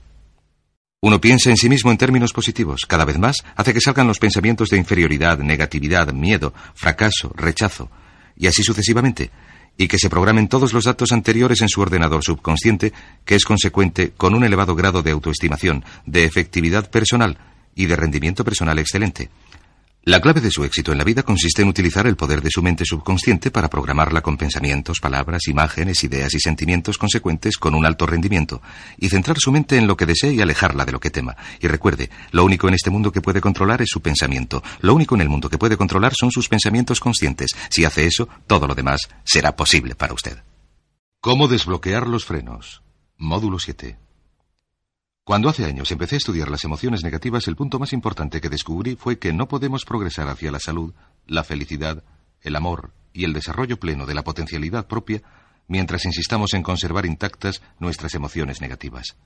Uno 1.02 1.20
piensa 1.20 1.48
en 1.48 1.56
sí 1.56 1.68
mismo 1.68 1.90
en 1.90 1.96
términos 1.96 2.32
positivos, 2.32 2.84
cada 2.86 3.06
vez 3.06 3.18
más 3.18 3.36
hace 3.56 3.72
que 3.72 3.80
salgan 3.80 4.06
los 4.06 4.18
pensamientos 4.18 4.68
de 4.68 4.76
inferioridad, 4.76 5.38
negatividad, 5.38 6.12
miedo, 6.12 6.52
fracaso, 6.74 7.32
rechazo, 7.34 7.90
y 8.36 8.46
así 8.46 8.62
sucesivamente, 8.62 9.30
y 9.78 9.88
que 9.88 9.98
se 9.98 10.10
programen 10.10 10.48
todos 10.48 10.74
los 10.74 10.84
datos 10.84 11.12
anteriores 11.12 11.62
en 11.62 11.70
su 11.70 11.80
ordenador 11.80 12.22
subconsciente, 12.22 12.92
que 13.24 13.34
es 13.34 13.44
consecuente 13.44 14.10
con 14.10 14.34
un 14.34 14.44
elevado 14.44 14.74
grado 14.74 15.02
de 15.02 15.12
autoestimación, 15.12 15.86
de 16.04 16.24
efectividad 16.24 16.90
personal 16.90 17.38
y 17.74 17.86
de 17.86 17.96
rendimiento 17.96 18.44
personal 18.44 18.78
excelente. 18.78 19.30
La 20.04 20.22
clave 20.22 20.40
de 20.40 20.50
su 20.50 20.64
éxito 20.64 20.92
en 20.92 20.98
la 20.98 21.04
vida 21.04 21.22
consiste 21.22 21.60
en 21.60 21.68
utilizar 21.68 22.06
el 22.06 22.16
poder 22.16 22.40
de 22.40 22.48
su 22.50 22.62
mente 22.62 22.86
subconsciente 22.86 23.50
para 23.50 23.68
programarla 23.68 24.22
con 24.22 24.38
pensamientos, 24.38 24.98
palabras, 24.98 25.46
imágenes, 25.46 26.02
ideas 26.04 26.32
y 26.32 26.40
sentimientos 26.40 26.96
consecuentes 26.96 27.58
con 27.58 27.74
un 27.74 27.84
alto 27.84 28.06
rendimiento, 28.06 28.62
y 28.96 29.10
centrar 29.10 29.38
su 29.38 29.52
mente 29.52 29.76
en 29.76 29.86
lo 29.86 29.98
que 29.98 30.06
desee 30.06 30.32
y 30.32 30.40
alejarla 30.40 30.86
de 30.86 30.92
lo 30.92 31.00
que 31.00 31.10
tema. 31.10 31.36
Y 31.60 31.68
recuerde, 31.68 32.08
lo 32.30 32.46
único 32.46 32.66
en 32.66 32.74
este 32.74 32.88
mundo 32.88 33.12
que 33.12 33.20
puede 33.20 33.42
controlar 33.42 33.82
es 33.82 33.90
su 33.90 34.00
pensamiento. 34.00 34.62
Lo 34.80 34.94
único 34.94 35.16
en 35.16 35.20
el 35.20 35.28
mundo 35.28 35.50
que 35.50 35.58
puede 35.58 35.76
controlar 35.76 36.14
son 36.18 36.30
sus 36.30 36.48
pensamientos 36.48 36.98
conscientes. 36.98 37.50
Si 37.68 37.84
hace 37.84 38.06
eso, 38.06 38.26
todo 38.46 38.66
lo 38.66 38.74
demás 38.74 39.02
será 39.22 39.54
posible 39.54 39.96
para 39.96 40.14
usted. 40.14 40.38
¿Cómo 41.20 41.46
desbloquear 41.46 42.06
los 42.06 42.24
frenos? 42.24 42.82
Módulo 43.18 43.58
7. 43.58 43.98
Cuando 45.30 45.48
hace 45.48 45.64
años 45.64 45.92
empecé 45.92 46.16
a 46.16 46.18
estudiar 46.18 46.50
las 46.50 46.64
emociones 46.64 47.04
negativas, 47.04 47.46
el 47.46 47.54
punto 47.54 47.78
más 47.78 47.92
importante 47.92 48.40
que 48.40 48.48
descubrí 48.48 48.96
fue 48.96 49.20
que 49.20 49.32
no 49.32 49.46
podemos 49.46 49.84
progresar 49.84 50.26
hacia 50.26 50.50
la 50.50 50.58
salud, 50.58 50.92
la 51.28 51.44
felicidad, 51.44 52.02
el 52.42 52.56
amor 52.56 52.90
y 53.12 53.22
el 53.22 53.32
desarrollo 53.32 53.78
pleno 53.78 54.06
de 54.06 54.14
la 54.14 54.24
potencialidad 54.24 54.88
propia 54.88 55.22
mientras 55.68 56.04
insistamos 56.04 56.52
en 56.54 56.64
conservar 56.64 57.06
intactas 57.06 57.62
nuestras 57.78 58.14
emociones 58.14 58.60
negativas. 58.60 59.16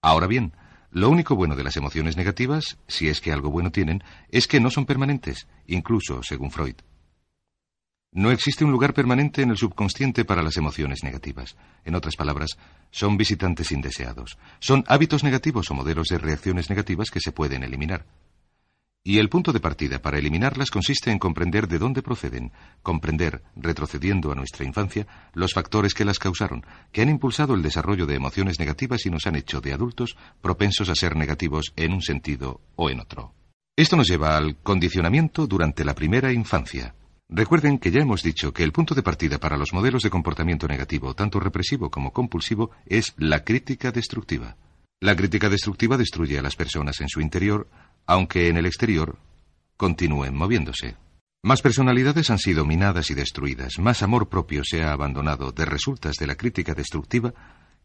Ahora 0.00 0.26
bien, 0.26 0.54
lo 0.90 1.10
único 1.10 1.36
bueno 1.36 1.54
de 1.54 1.64
las 1.64 1.76
emociones 1.76 2.16
negativas, 2.16 2.78
si 2.88 3.10
es 3.10 3.20
que 3.20 3.30
algo 3.30 3.50
bueno 3.50 3.70
tienen, 3.70 4.02
es 4.30 4.46
que 4.46 4.58
no 4.58 4.70
son 4.70 4.86
permanentes, 4.86 5.48
incluso 5.66 6.22
según 6.22 6.50
Freud. 6.50 6.76
No 8.12 8.32
existe 8.32 8.64
un 8.64 8.72
lugar 8.72 8.92
permanente 8.92 9.42
en 9.42 9.50
el 9.50 9.56
subconsciente 9.56 10.24
para 10.24 10.42
las 10.42 10.56
emociones 10.56 11.04
negativas. 11.04 11.56
En 11.84 11.94
otras 11.94 12.16
palabras, 12.16 12.58
son 12.90 13.16
visitantes 13.16 13.70
indeseados. 13.70 14.36
Son 14.58 14.82
hábitos 14.88 15.22
negativos 15.22 15.70
o 15.70 15.74
modelos 15.74 16.08
de 16.08 16.18
reacciones 16.18 16.70
negativas 16.70 17.10
que 17.10 17.20
se 17.20 17.30
pueden 17.30 17.62
eliminar. 17.62 18.04
Y 19.04 19.18
el 19.18 19.28
punto 19.28 19.52
de 19.52 19.60
partida 19.60 20.02
para 20.02 20.18
eliminarlas 20.18 20.70
consiste 20.70 21.12
en 21.12 21.20
comprender 21.20 21.68
de 21.68 21.78
dónde 21.78 22.02
proceden, 22.02 22.52
comprender, 22.82 23.44
retrocediendo 23.54 24.32
a 24.32 24.34
nuestra 24.34 24.66
infancia, 24.66 25.06
los 25.32 25.54
factores 25.54 25.94
que 25.94 26.04
las 26.04 26.18
causaron, 26.18 26.66
que 26.90 27.02
han 27.02 27.08
impulsado 27.08 27.54
el 27.54 27.62
desarrollo 27.62 28.06
de 28.06 28.16
emociones 28.16 28.58
negativas 28.58 29.06
y 29.06 29.10
nos 29.10 29.26
han 29.26 29.36
hecho 29.36 29.60
de 29.60 29.72
adultos 29.72 30.16
propensos 30.42 30.88
a 30.90 30.96
ser 30.96 31.16
negativos 31.16 31.72
en 31.76 31.92
un 31.92 32.02
sentido 32.02 32.60
o 32.74 32.90
en 32.90 33.00
otro. 33.00 33.34
Esto 33.76 33.96
nos 33.96 34.08
lleva 34.08 34.36
al 34.36 34.56
condicionamiento 34.56 35.46
durante 35.46 35.84
la 35.84 35.94
primera 35.94 36.32
infancia. 36.32 36.94
Recuerden 37.32 37.78
que 37.78 37.92
ya 37.92 38.00
hemos 38.00 38.24
dicho 38.24 38.52
que 38.52 38.64
el 38.64 38.72
punto 38.72 38.96
de 38.96 39.04
partida 39.04 39.38
para 39.38 39.56
los 39.56 39.72
modelos 39.72 40.02
de 40.02 40.10
comportamiento 40.10 40.66
negativo, 40.66 41.14
tanto 41.14 41.38
represivo 41.38 41.88
como 41.88 42.12
compulsivo, 42.12 42.72
es 42.86 43.14
la 43.18 43.44
crítica 43.44 43.92
destructiva. 43.92 44.56
La 45.00 45.14
crítica 45.14 45.48
destructiva 45.48 45.96
destruye 45.96 46.40
a 46.40 46.42
las 46.42 46.56
personas 46.56 47.00
en 47.00 47.08
su 47.08 47.20
interior, 47.20 47.68
aunque 48.04 48.48
en 48.48 48.56
el 48.56 48.66
exterior 48.66 49.16
continúen 49.76 50.36
moviéndose. 50.36 50.96
Más 51.44 51.62
personalidades 51.62 52.30
han 52.30 52.38
sido 52.38 52.66
minadas 52.66 53.10
y 53.12 53.14
destruidas, 53.14 53.78
más 53.78 54.02
amor 54.02 54.28
propio 54.28 54.62
se 54.64 54.82
ha 54.82 54.90
abandonado 54.90 55.52
de 55.52 55.64
resultas 55.66 56.16
de 56.16 56.26
la 56.26 56.34
crítica 56.34 56.74
destructiva 56.74 57.32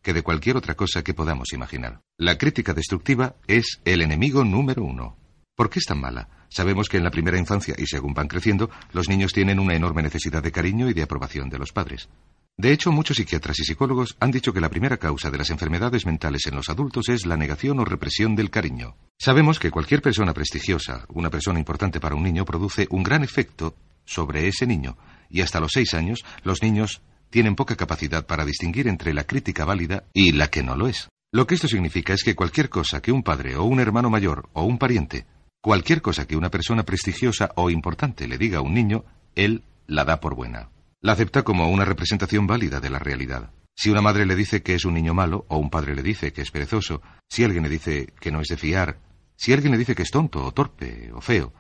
que 0.02 0.14
de 0.14 0.24
cualquier 0.24 0.58
otra 0.58 0.74
cosa 0.74 1.04
que 1.04 1.14
podamos 1.14 1.54
imaginar. 1.54 2.02
La 2.18 2.40
crítica 2.40 2.74
destructiva 2.74 3.36
es 3.46 3.80
el 3.86 4.02
enemigo 4.02 4.44
número 4.44 4.84
uno. 4.84 5.18
¿Por 5.56 5.70
qué 5.70 5.80
es 5.80 5.86
tan 5.86 6.02
mala? 6.02 6.28
Sabemos 6.50 6.90
que 6.90 6.98
en 6.98 7.06
la 7.06 7.12
primera 7.12 7.38
infancia 7.38 7.76
y 7.78 7.86
según 7.86 8.14
van 8.14 8.28
creciendo, 8.28 8.70
los 8.92 9.08
niños 9.08 9.32
tienen 9.32 9.60
una 9.60 9.74
enorme 9.74 10.04
necesidad 10.04 10.44
de 10.44 10.52
cariño 10.52 10.90
y 10.90 10.94
de 10.94 11.02
aprobación 11.02 11.50
de 11.50 11.58
los 11.58 11.72
padres. 11.72 12.10
De 12.58 12.72
hecho, 12.72 12.92
muchos 12.92 13.18
psiquiatras 13.18 13.60
y 13.60 13.64
psicólogos 13.64 14.18
han 14.20 14.32
dicho 14.32 14.52
que 14.54 14.62
la 14.62 14.70
primera 14.70 14.98
causa 14.98 15.32
de 15.32 15.38
las 15.38 15.50
enfermedades 15.50 16.06
mentales 16.06 16.46
en 16.48 16.56
los 16.56 16.70
adultos 16.70 17.08
es 17.10 17.26
la 17.26 17.38
negación 17.38 17.80
o 17.80 17.86
represión 17.86 18.36
del 18.36 18.50
cariño. 18.50 18.98
Sabemos 19.18 19.60
que 19.60 19.72
cualquier 19.72 20.02
persona 20.02 20.34
prestigiosa, 20.34 21.06
una 21.10 21.30
persona 21.30 21.60
importante 21.60 22.00
para 22.02 22.16
un 22.16 22.24
niño, 22.24 22.46
produce 22.46 22.88
un 22.90 23.04
gran 23.04 23.24
efecto 23.24 23.76
sobre 24.06 24.48
ese 24.48 24.68
niño, 24.68 24.98
y 25.30 25.42
hasta 25.42 25.60
los 25.60 25.72
seis 25.74 25.94
años 25.94 26.24
los 26.44 26.62
niños 26.62 27.02
tienen 27.30 27.56
poca 27.56 27.76
capacidad 27.76 28.26
para 28.26 28.46
distinguir 28.46 28.88
entre 28.88 29.14
la 29.14 29.24
crítica 29.24 29.66
válida 29.66 30.06
y 30.14 30.32
la 30.34 30.50
que 30.50 30.64
no 30.64 30.76
lo 30.76 30.88
es. 30.88 31.10
Lo 31.34 31.48
que 31.48 31.56
esto 31.56 31.68
significa 31.68 32.14
es 32.14 32.24
que 32.24 32.36
cualquier 32.36 32.70
cosa 32.70 33.02
que 33.02 33.12
un 33.12 33.24
padre 33.24 33.58
o 33.58 33.64
un 33.64 33.82
hermano 33.82 34.10
mayor 34.10 34.50
o 34.54 34.64
un 34.64 34.78
pariente 34.78 35.26
Cualquier 35.66 36.04
cosa 36.04 36.28
que 36.28 36.38
una 36.38 36.52
persona 36.52 36.84
prestigiosa 36.84 37.50
o 37.56 37.72
importante 37.72 38.28
le 38.28 38.38
diga 38.38 38.60
a 38.60 38.62
un 38.62 38.76
niño, 38.76 39.04
él 39.34 39.64
la 39.88 40.06
da 40.06 40.20
por 40.20 40.36
buena. 40.36 40.70
La 41.02 41.14
acepta 41.14 41.42
como 41.42 41.72
una 41.72 41.86
representación 41.86 42.46
válida 42.46 42.80
de 42.80 42.92
la 42.92 43.00
realidad. 43.00 43.50
Si 43.76 43.90
una 43.90 44.00
madre 44.00 44.28
le 44.28 44.36
dice 44.36 44.62
que 44.62 44.76
es 44.76 44.86
un 44.86 44.94
niño 44.94 45.16
malo, 45.16 45.44
o 45.48 45.58
un 45.58 45.72
padre 45.72 45.96
le 45.96 46.04
dice 46.04 46.32
que 46.32 46.44
es 46.44 46.52
perezoso, 46.52 47.02
si 47.28 47.44
alguien 47.44 47.64
le 47.64 47.70
dice 47.70 48.14
que 48.20 48.32
no 48.32 48.42
es 48.42 48.48
de 48.50 48.58
fiar, 48.58 49.00
si 49.38 49.54
alguien 49.54 49.72
le 49.72 49.80
dice 49.80 49.96
que 49.96 50.04
es 50.04 50.12
tonto 50.12 50.46
o 50.46 50.52
torpe 50.52 51.12
o 51.12 51.20
feo, 51.20 51.52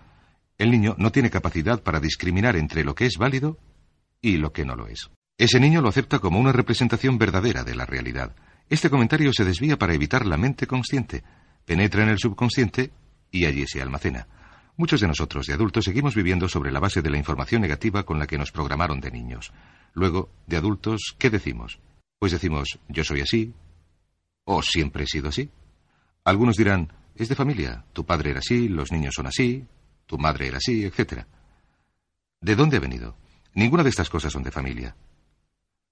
el 0.60 0.70
niño 0.70 0.94
no 1.00 1.12
tiene 1.12 1.32
capacidad 1.32 1.82
para 1.82 2.00
discriminar 2.00 2.58
entre 2.58 2.84
lo 2.84 2.94
que 2.94 3.08
es 3.08 3.18
válido 3.18 3.58
y 4.22 4.38
lo 4.38 4.54
que 4.54 4.66
no 4.66 4.76
lo 4.76 4.86
es. 4.86 5.10
Ese 5.40 5.60
niño 5.60 5.82
lo 5.82 5.90
acepta 5.90 6.20
como 6.20 6.40
una 6.40 6.52
representación 6.52 7.18
verdadera 7.18 7.64
de 7.64 7.74
la 7.74 7.88
realidad. 7.88 8.36
Este 8.70 8.92
comentario 8.92 9.32
se 9.34 9.46
desvía 9.46 9.80
para 9.80 9.96
evitar 9.96 10.28
la 10.28 10.38
mente 10.38 10.68
consciente, 10.68 11.24
penetra 11.66 12.04
en 12.04 12.10
el 12.10 12.20
subconsciente 12.20 12.92
y 13.36 13.46
allí 13.46 13.68
se 13.68 13.82
almacena. 13.82 14.28
Muchos 14.78 15.02
de 15.02 15.08
nosotros, 15.08 15.46
de 15.46 15.54
adultos, 15.54 15.84
seguimos 15.84 16.16
viviendo 16.16 16.48
sobre 16.48 16.72
la 16.72 16.80
base 16.80 17.02
de 17.02 17.10
la 17.10 17.18
información 17.18 17.62
negativa 17.62 18.04
con 18.04 18.18
la 18.18 18.28
que 18.28 18.38
nos 18.38 18.52
programaron 18.52 19.02
de 19.02 19.12
niños. 19.12 19.52
Luego, 19.94 20.30
de 20.48 20.56
adultos, 20.56 21.16
¿qué 21.20 21.30
decimos? 21.30 21.80
Pues 22.18 22.32
decimos, 22.32 22.80
yo 22.88 23.04
soy 23.04 23.20
así, 23.20 23.54
o 24.46 24.62
siempre 24.62 25.04
he 25.04 25.08
sido 25.08 25.30
así. 25.30 25.50
Algunos 26.24 26.56
dirán, 26.56 26.94
es 27.14 27.28
de 27.28 27.36
familia, 27.36 27.84
tu 27.92 28.06
padre 28.06 28.32
era 28.32 28.40
así, 28.40 28.70
los 28.70 28.92
niños 28.94 29.14
son 29.16 29.28
así, 29.28 29.66
tu 30.06 30.18
madre 30.18 30.48
era 30.48 30.58
así, 30.58 30.86
etc. 30.86 31.26
¿De 32.40 32.56
dónde 32.56 32.78
ha 32.78 32.82
venido? 32.82 33.18
Ninguna 33.54 33.84
de 33.84 33.90
estas 33.90 34.10
cosas 34.10 34.32
son 34.32 34.44
de 34.44 34.52
familia. 34.52 34.96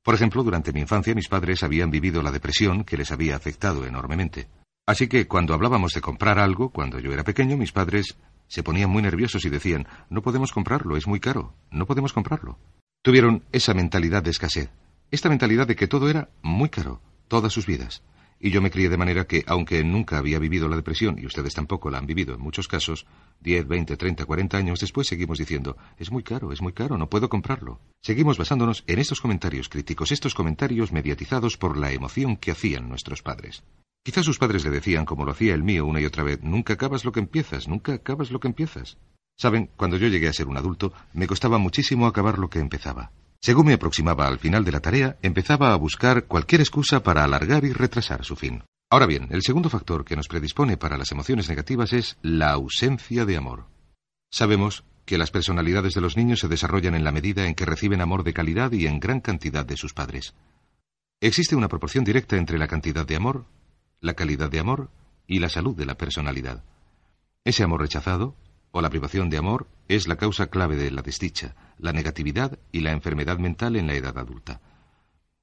Por 0.02 0.16
ejemplo, 0.16 0.44
durante 0.44 0.72
mi 0.72 0.80
infancia 0.80 1.14
mis 1.14 1.28
padres 1.28 1.62
habían 1.64 1.92
vivido 1.92 2.22
la 2.22 2.32
depresión 2.32 2.86
que 2.86 2.98
les 2.98 3.12
había 3.12 3.36
afectado 3.36 3.86
enormemente. 3.86 4.48
Así 4.86 5.08
que 5.08 5.28
cuando 5.28 5.54
hablábamos 5.54 5.94
de 5.94 6.02
comprar 6.02 6.40
algo, 6.40 6.70
cuando 6.70 7.00
yo 7.00 7.14
era 7.14 7.24
pequeño, 7.24 7.56
mis 7.56 7.72
padres 7.72 8.18
se 8.48 8.64
ponían 8.64 8.90
muy 8.90 9.02
nerviosos 9.02 9.46
y 9.46 9.50
decían, 9.50 9.88
no 10.10 10.22
podemos 10.22 10.52
comprarlo, 10.52 10.98
es 10.98 11.08
muy 11.08 11.22
caro, 11.22 11.56
no 11.72 11.86
podemos 11.86 12.12
comprarlo. 12.12 12.60
Tuvieron 13.02 13.44
esa 13.54 13.74
mentalidad 13.74 14.24
de 14.24 14.32
escasez, 14.32 14.70
esta 15.10 15.30
mentalidad 15.30 15.68
de 15.68 15.78
que 15.78 15.88
todo 15.88 16.10
era 16.10 16.30
muy 16.42 16.70
caro, 16.70 17.02
todas 17.30 17.54
sus 17.54 17.66
vidas. 17.66 18.04
Y 18.46 18.52
yo 18.52 18.62
me 18.62 18.72
crié 18.72 18.90
de 18.90 18.98
manera 18.98 19.24
que, 19.24 19.46
aunque 19.48 19.82
nunca 19.86 20.18
había 20.18 20.38
vivido 20.38 20.68
la 20.68 20.76
depresión, 20.76 21.18
y 21.18 21.26
ustedes 21.26 21.54
tampoco 21.54 21.90
la 21.90 21.98
han 21.98 22.06
vivido 22.06 22.36
en 22.36 22.42
muchos 22.42 22.68
casos, 22.68 23.06
10, 23.40 23.70
20, 23.70 23.96
30, 23.96 24.26
40 24.26 24.58
años 24.58 24.82
después 24.82 25.08
seguimos 25.08 25.38
diciendo, 25.38 25.78
es 25.98 26.12
muy 26.12 26.24
caro, 26.24 26.52
es 26.52 26.62
muy 26.62 26.74
caro, 26.74 26.98
no 26.98 27.10
puedo 27.10 27.30
comprarlo. 27.30 27.80
Seguimos 28.02 28.38
basándonos 28.38 28.84
en 28.86 29.00
estos 29.00 29.22
comentarios 29.22 29.70
críticos, 29.70 30.12
estos 30.12 30.36
comentarios 30.36 30.92
mediatizados 30.92 31.56
por 31.56 31.78
la 31.78 31.94
emoción 31.94 32.36
que 32.36 32.52
hacían 32.52 32.90
nuestros 32.90 33.22
padres. 33.22 33.64
Quizás 34.04 34.26
sus 34.26 34.40
padres 34.40 34.66
le 34.66 34.72
decían, 34.72 35.06
como 35.06 35.24
lo 35.24 35.32
hacía 35.32 35.54
el 35.54 35.64
mío 35.64 35.86
una 35.86 36.02
y 36.02 36.06
otra 36.06 36.24
vez, 36.24 36.44
nunca 36.44 36.74
acabas 36.74 37.06
lo 37.06 37.14
que 37.14 37.22
empiezas, 37.22 37.70
nunca 37.70 37.94
acabas 37.94 38.30
lo 38.30 38.42
que 38.42 38.50
empiezas. 38.50 38.98
Saben, 39.38 39.70
cuando 39.78 39.96
yo 39.96 40.10
llegué 40.10 40.28
a 40.28 40.34
ser 40.34 40.50
un 40.50 40.58
adulto, 40.58 40.92
me 41.14 41.28
costaba 41.28 41.60
muchísimo 41.60 42.08
acabar 42.08 42.38
lo 42.38 42.50
que 42.50 42.60
empezaba. 42.60 43.14
Según 43.44 43.66
me 43.66 43.74
aproximaba 43.74 44.26
al 44.26 44.40
final 44.40 44.64
de 44.64 44.72
la 44.72 44.80
tarea, 44.80 45.18
empezaba 45.22 45.74
a 45.74 45.76
buscar 45.76 46.28
cualquier 46.28 46.62
excusa 46.62 47.04
para 47.04 47.26
alargar 47.26 47.66
y 47.66 47.74
retrasar 47.74 48.24
su 48.24 48.38
fin. 48.38 48.64
Ahora 48.90 49.06
bien, 49.06 49.28
el 49.32 49.42
segundo 49.42 49.70
factor 49.70 50.06
que 50.06 50.16
nos 50.16 50.30
predispone 50.30 50.78
para 50.78 50.98
las 50.98 51.12
emociones 51.12 51.50
negativas 51.50 51.92
es 51.92 52.18
la 52.22 52.52
ausencia 52.52 53.26
de 53.26 53.36
amor. 53.36 53.68
Sabemos 54.32 54.86
que 55.06 55.18
las 55.18 55.30
personalidades 55.30 55.94
de 55.94 56.00
los 56.00 56.16
niños 56.16 56.40
se 56.40 56.48
desarrollan 56.48 56.96
en 56.96 57.04
la 57.04 57.12
medida 57.12 57.46
en 57.46 57.54
que 57.54 57.66
reciben 57.66 58.00
amor 58.00 58.24
de 58.24 58.32
calidad 58.32 58.72
y 58.72 58.88
en 58.88 59.02
gran 59.02 59.20
cantidad 59.20 59.66
de 59.66 59.76
sus 59.76 59.94
padres. 59.94 60.36
Existe 61.20 61.58
una 61.58 61.68
proporción 61.68 62.06
directa 62.06 62.38
entre 62.38 62.58
la 62.58 62.70
cantidad 62.70 63.06
de 63.06 63.18
amor 63.18 63.46
la 64.00 64.14
calidad 64.14 64.50
de 64.50 64.60
amor 64.60 64.90
y 65.28 65.40
la 65.40 65.50
salud 65.50 65.76
de 65.76 65.86
la 65.86 65.96
personalidad. 65.96 66.64
Ese 67.44 67.64
amor 67.64 67.82
rechazado, 67.82 68.38
o 68.76 68.82
la 68.82 68.90
privación 68.90 69.30
de 69.30 69.38
amor, 69.38 69.68
es 69.88 70.08
la 70.08 70.16
causa 70.16 70.48
clave 70.48 70.76
de 70.76 70.90
la 70.90 71.04
desdicha, 71.04 71.56
la 71.78 71.94
negatividad 71.94 72.58
y 72.72 72.80
la 72.82 72.92
enfermedad 72.92 73.38
mental 73.38 73.76
en 73.76 73.86
la 73.86 73.94
edad 73.94 74.18
adulta. 74.18 74.62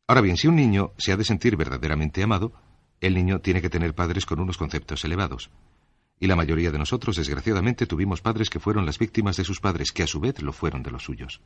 Ahora 0.09 0.20
bien, 0.20 0.36
si 0.36 0.48
un 0.48 0.57
niño 0.57 0.93
se 0.98 1.12
ha 1.12 1.16
de 1.16 1.24
sentir 1.24 1.57
verdaderamente 1.57 2.24
amado, 2.24 2.52
el 3.01 3.15
niño 3.15 3.39
tiene 3.39 3.62
que 3.62 3.70
tener 3.70 3.94
padres 3.94 4.27
con 4.27 4.40
unos 4.40 4.59
conceptos 4.59 5.05
elevados. 5.05 5.48
Y 6.19 6.27
la 6.27 6.35
mayoría 6.35 6.73
de 6.73 6.78
nosotros, 6.78 7.15
desgraciadamente, 7.15 7.86
tuvimos 7.86 8.20
padres 8.20 8.51
que 8.51 8.59
fueron 8.59 8.85
las 8.85 8.98
víctimas 8.98 9.36
de 9.36 9.44
sus 9.44 9.61
padres, 9.61 9.93
que 9.93 10.02
a 10.02 10.09
su 10.09 10.19
vez 10.19 10.43
lo 10.43 10.52
fueron 10.52 10.82
de 10.82 10.90
los 10.90 11.05
suyos. 11.05 11.40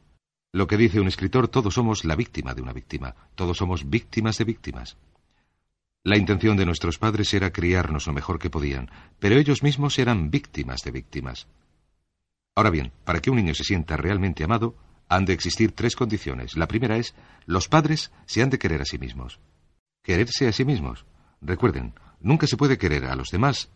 Lo 0.52 0.66
que 0.66 0.78
dice 0.78 1.00
un 1.00 1.08
escritor, 1.08 1.48
todos 1.48 1.74
somos 1.74 2.06
la 2.06 2.16
víctima 2.16 2.54
de 2.54 2.62
una 2.62 2.72
víctima, 2.72 3.14
todos 3.34 3.58
somos 3.58 3.90
víctimas 3.90 4.38
de 4.38 4.44
víctimas. 4.44 4.96
La 6.02 6.16
intención 6.16 6.56
de 6.56 6.64
nuestros 6.64 6.98
padres 6.98 7.34
era 7.34 7.52
criarnos 7.52 8.06
lo 8.06 8.14
mejor 8.14 8.38
que 8.38 8.48
podían, 8.48 8.90
pero 9.18 9.36
ellos 9.36 9.62
mismos 9.62 9.98
eran 9.98 10.30
víctimas 10.30 10.82
de 10.82 10.90
víctimas. 10.90 11.46
Ahora 12.56 12.70
bien, 12.70 12.92
para 13.04 13.20
que 13.20 13.30
un 13.30 13.36
niño 13.36 13.54
se 13.54 13.64
sienta 13.64 13.96
realmente 13.96 14.44
amado, 14.44 14.76
han 15.08 15.24
de 15.24 15.32
existir 15.32 15.72
tres 15.72 15.96
condiciones. 15.96 16.56
La 16.56 16.68
primera 16.68 16.96
es, 16.96 17.14
los 17.46 17.68
padres 17.68 18.12
se 18.26 18.42
han 18.42 18.50
de 18.50 18.58
querer 18.58 18.80
a 18.80 18.84
sí 18.84 18.98
mismos. 18.98 19.40
Quererse 20.02 20.46
a 20.46 20.52
sí 20.52 20.64
mismos. 20.64 21.04
Recuerden, 21.40 21.94
nunca 22.20 22.46
se 22.46 22.56
puede 22.56 22.78
querer 22.78 23.06
a 23.06 23.16
los 23.16 23.30
demás 23.30 23.70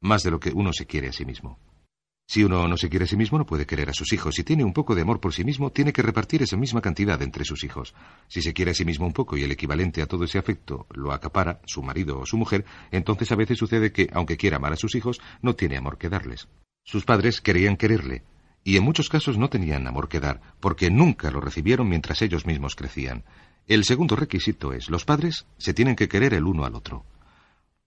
más 0.00 0.22
de 0.22 0.30
lo 0.30 0.38
que 0.38 0.50
uno 0.50 0.72
se 0.72 0.86
quiere 0.86 1.08
a 1.08 1.12
sí 1.12 1.24
mismo. 1.24 1.58
Si 2.26 2.42
uno 2.42 2.68
no 2.68 2.76
se 2.76 2.88
quiere 2.88 3.04
a 3.04 3.08
sí 3.08 3.16
mismo, 3.16 3.38
no 3.38 3.46
puede 3.46 3.66
querer 3.66 3.90
a 3.90 3.94
sus 3.94 4.12
hijos. 4.12 4.34
Si 4.34 4.44
tiene 4.44 4.64
un 4.64 4.72
poco 4.72 4.94
de 4.94 5.02
amor 5.02 5.20
por 5.20 5.34
sí 5.34 5.44
mismo, 5.44 5.70
tiene 5.72 5.92
que 5.92 6.02
repartir 6.02 6.42
esa 6.42 6.56
misma 6.56 6.80
cantidad 6.80 7.20
entre 7.22 7.44
sus 7.44 7.64
hijos. 7.64 7.94
Si 8.28 8.40
se 8.40 8.52
quiere 8.52 8.70
a 8.70 8.74
sí 8.74 8.84
mismo 8.84 9.06
un 9.06 9.12
poco 9.12 9.36
y 9.36 9.42
el 9.44 9.52
equivalente 9.52 10.02
a 10.02 10.06
todo 10.06 10.24
ese 10.24 10.38
afecto 10.38 10.86
lo 10.90 11.12
acapara 11.12 11.60
su 11.66 11.82
marido 11.82 12.20
o 12.20 12.26
su 12.26 12.36
mujer, 12.36 12.64
entonces 12.90 13.30
a 13.32 13.36
veces 13.36 13.58
sucede 13.58 13.92
que, 13.92 14.08
aunque 14.12 14.36
quiera 14.36 14.56
amar 14.56 14.72
a 14.72 14.76
sus 14.76 14.94
hijos, 14.94 15.20
no 15.42 15.54
tiene 15.54 15.76
amor 15.76 15.98
que 15.98 16.08
darles. 16.08 16.48
Sus 16.84 17.04
padres 17.04 17.40
querían 17.40 17.76
quererle, 17.76 18.22
y 18.62 18.76
en 18.76 18.84
muchos 18.84 19.08
casos 19.08 19.38
no 19.38 19.48
tenían 19.48 19.86
amor 19.86 20.08
que 20.08 20.20
dar, 20.20 20.40
porque 20.60 20.90
nunca 20.90 21.30
lo 21.30 21.40
recibieron 21.40 21.88
mientras 21.88 22.22
ellos 22.22 22.46
mismos 22.46 22.76
crecían. 22.76 23.24
El 23.66 23.84
segundo 23.84 24.16
requisito 24.16 24.72
es, 24.72 24.90
los 24.90 25.04
padres 25.04 25.46
se 25.58 25.72
tienen 25.72 25.96
que 25.96 26.08
querer 26.08 26.34
el 26.34 26.44
uno 26.44 26.64
al 26.64 26.74
otro. 26.74 27.04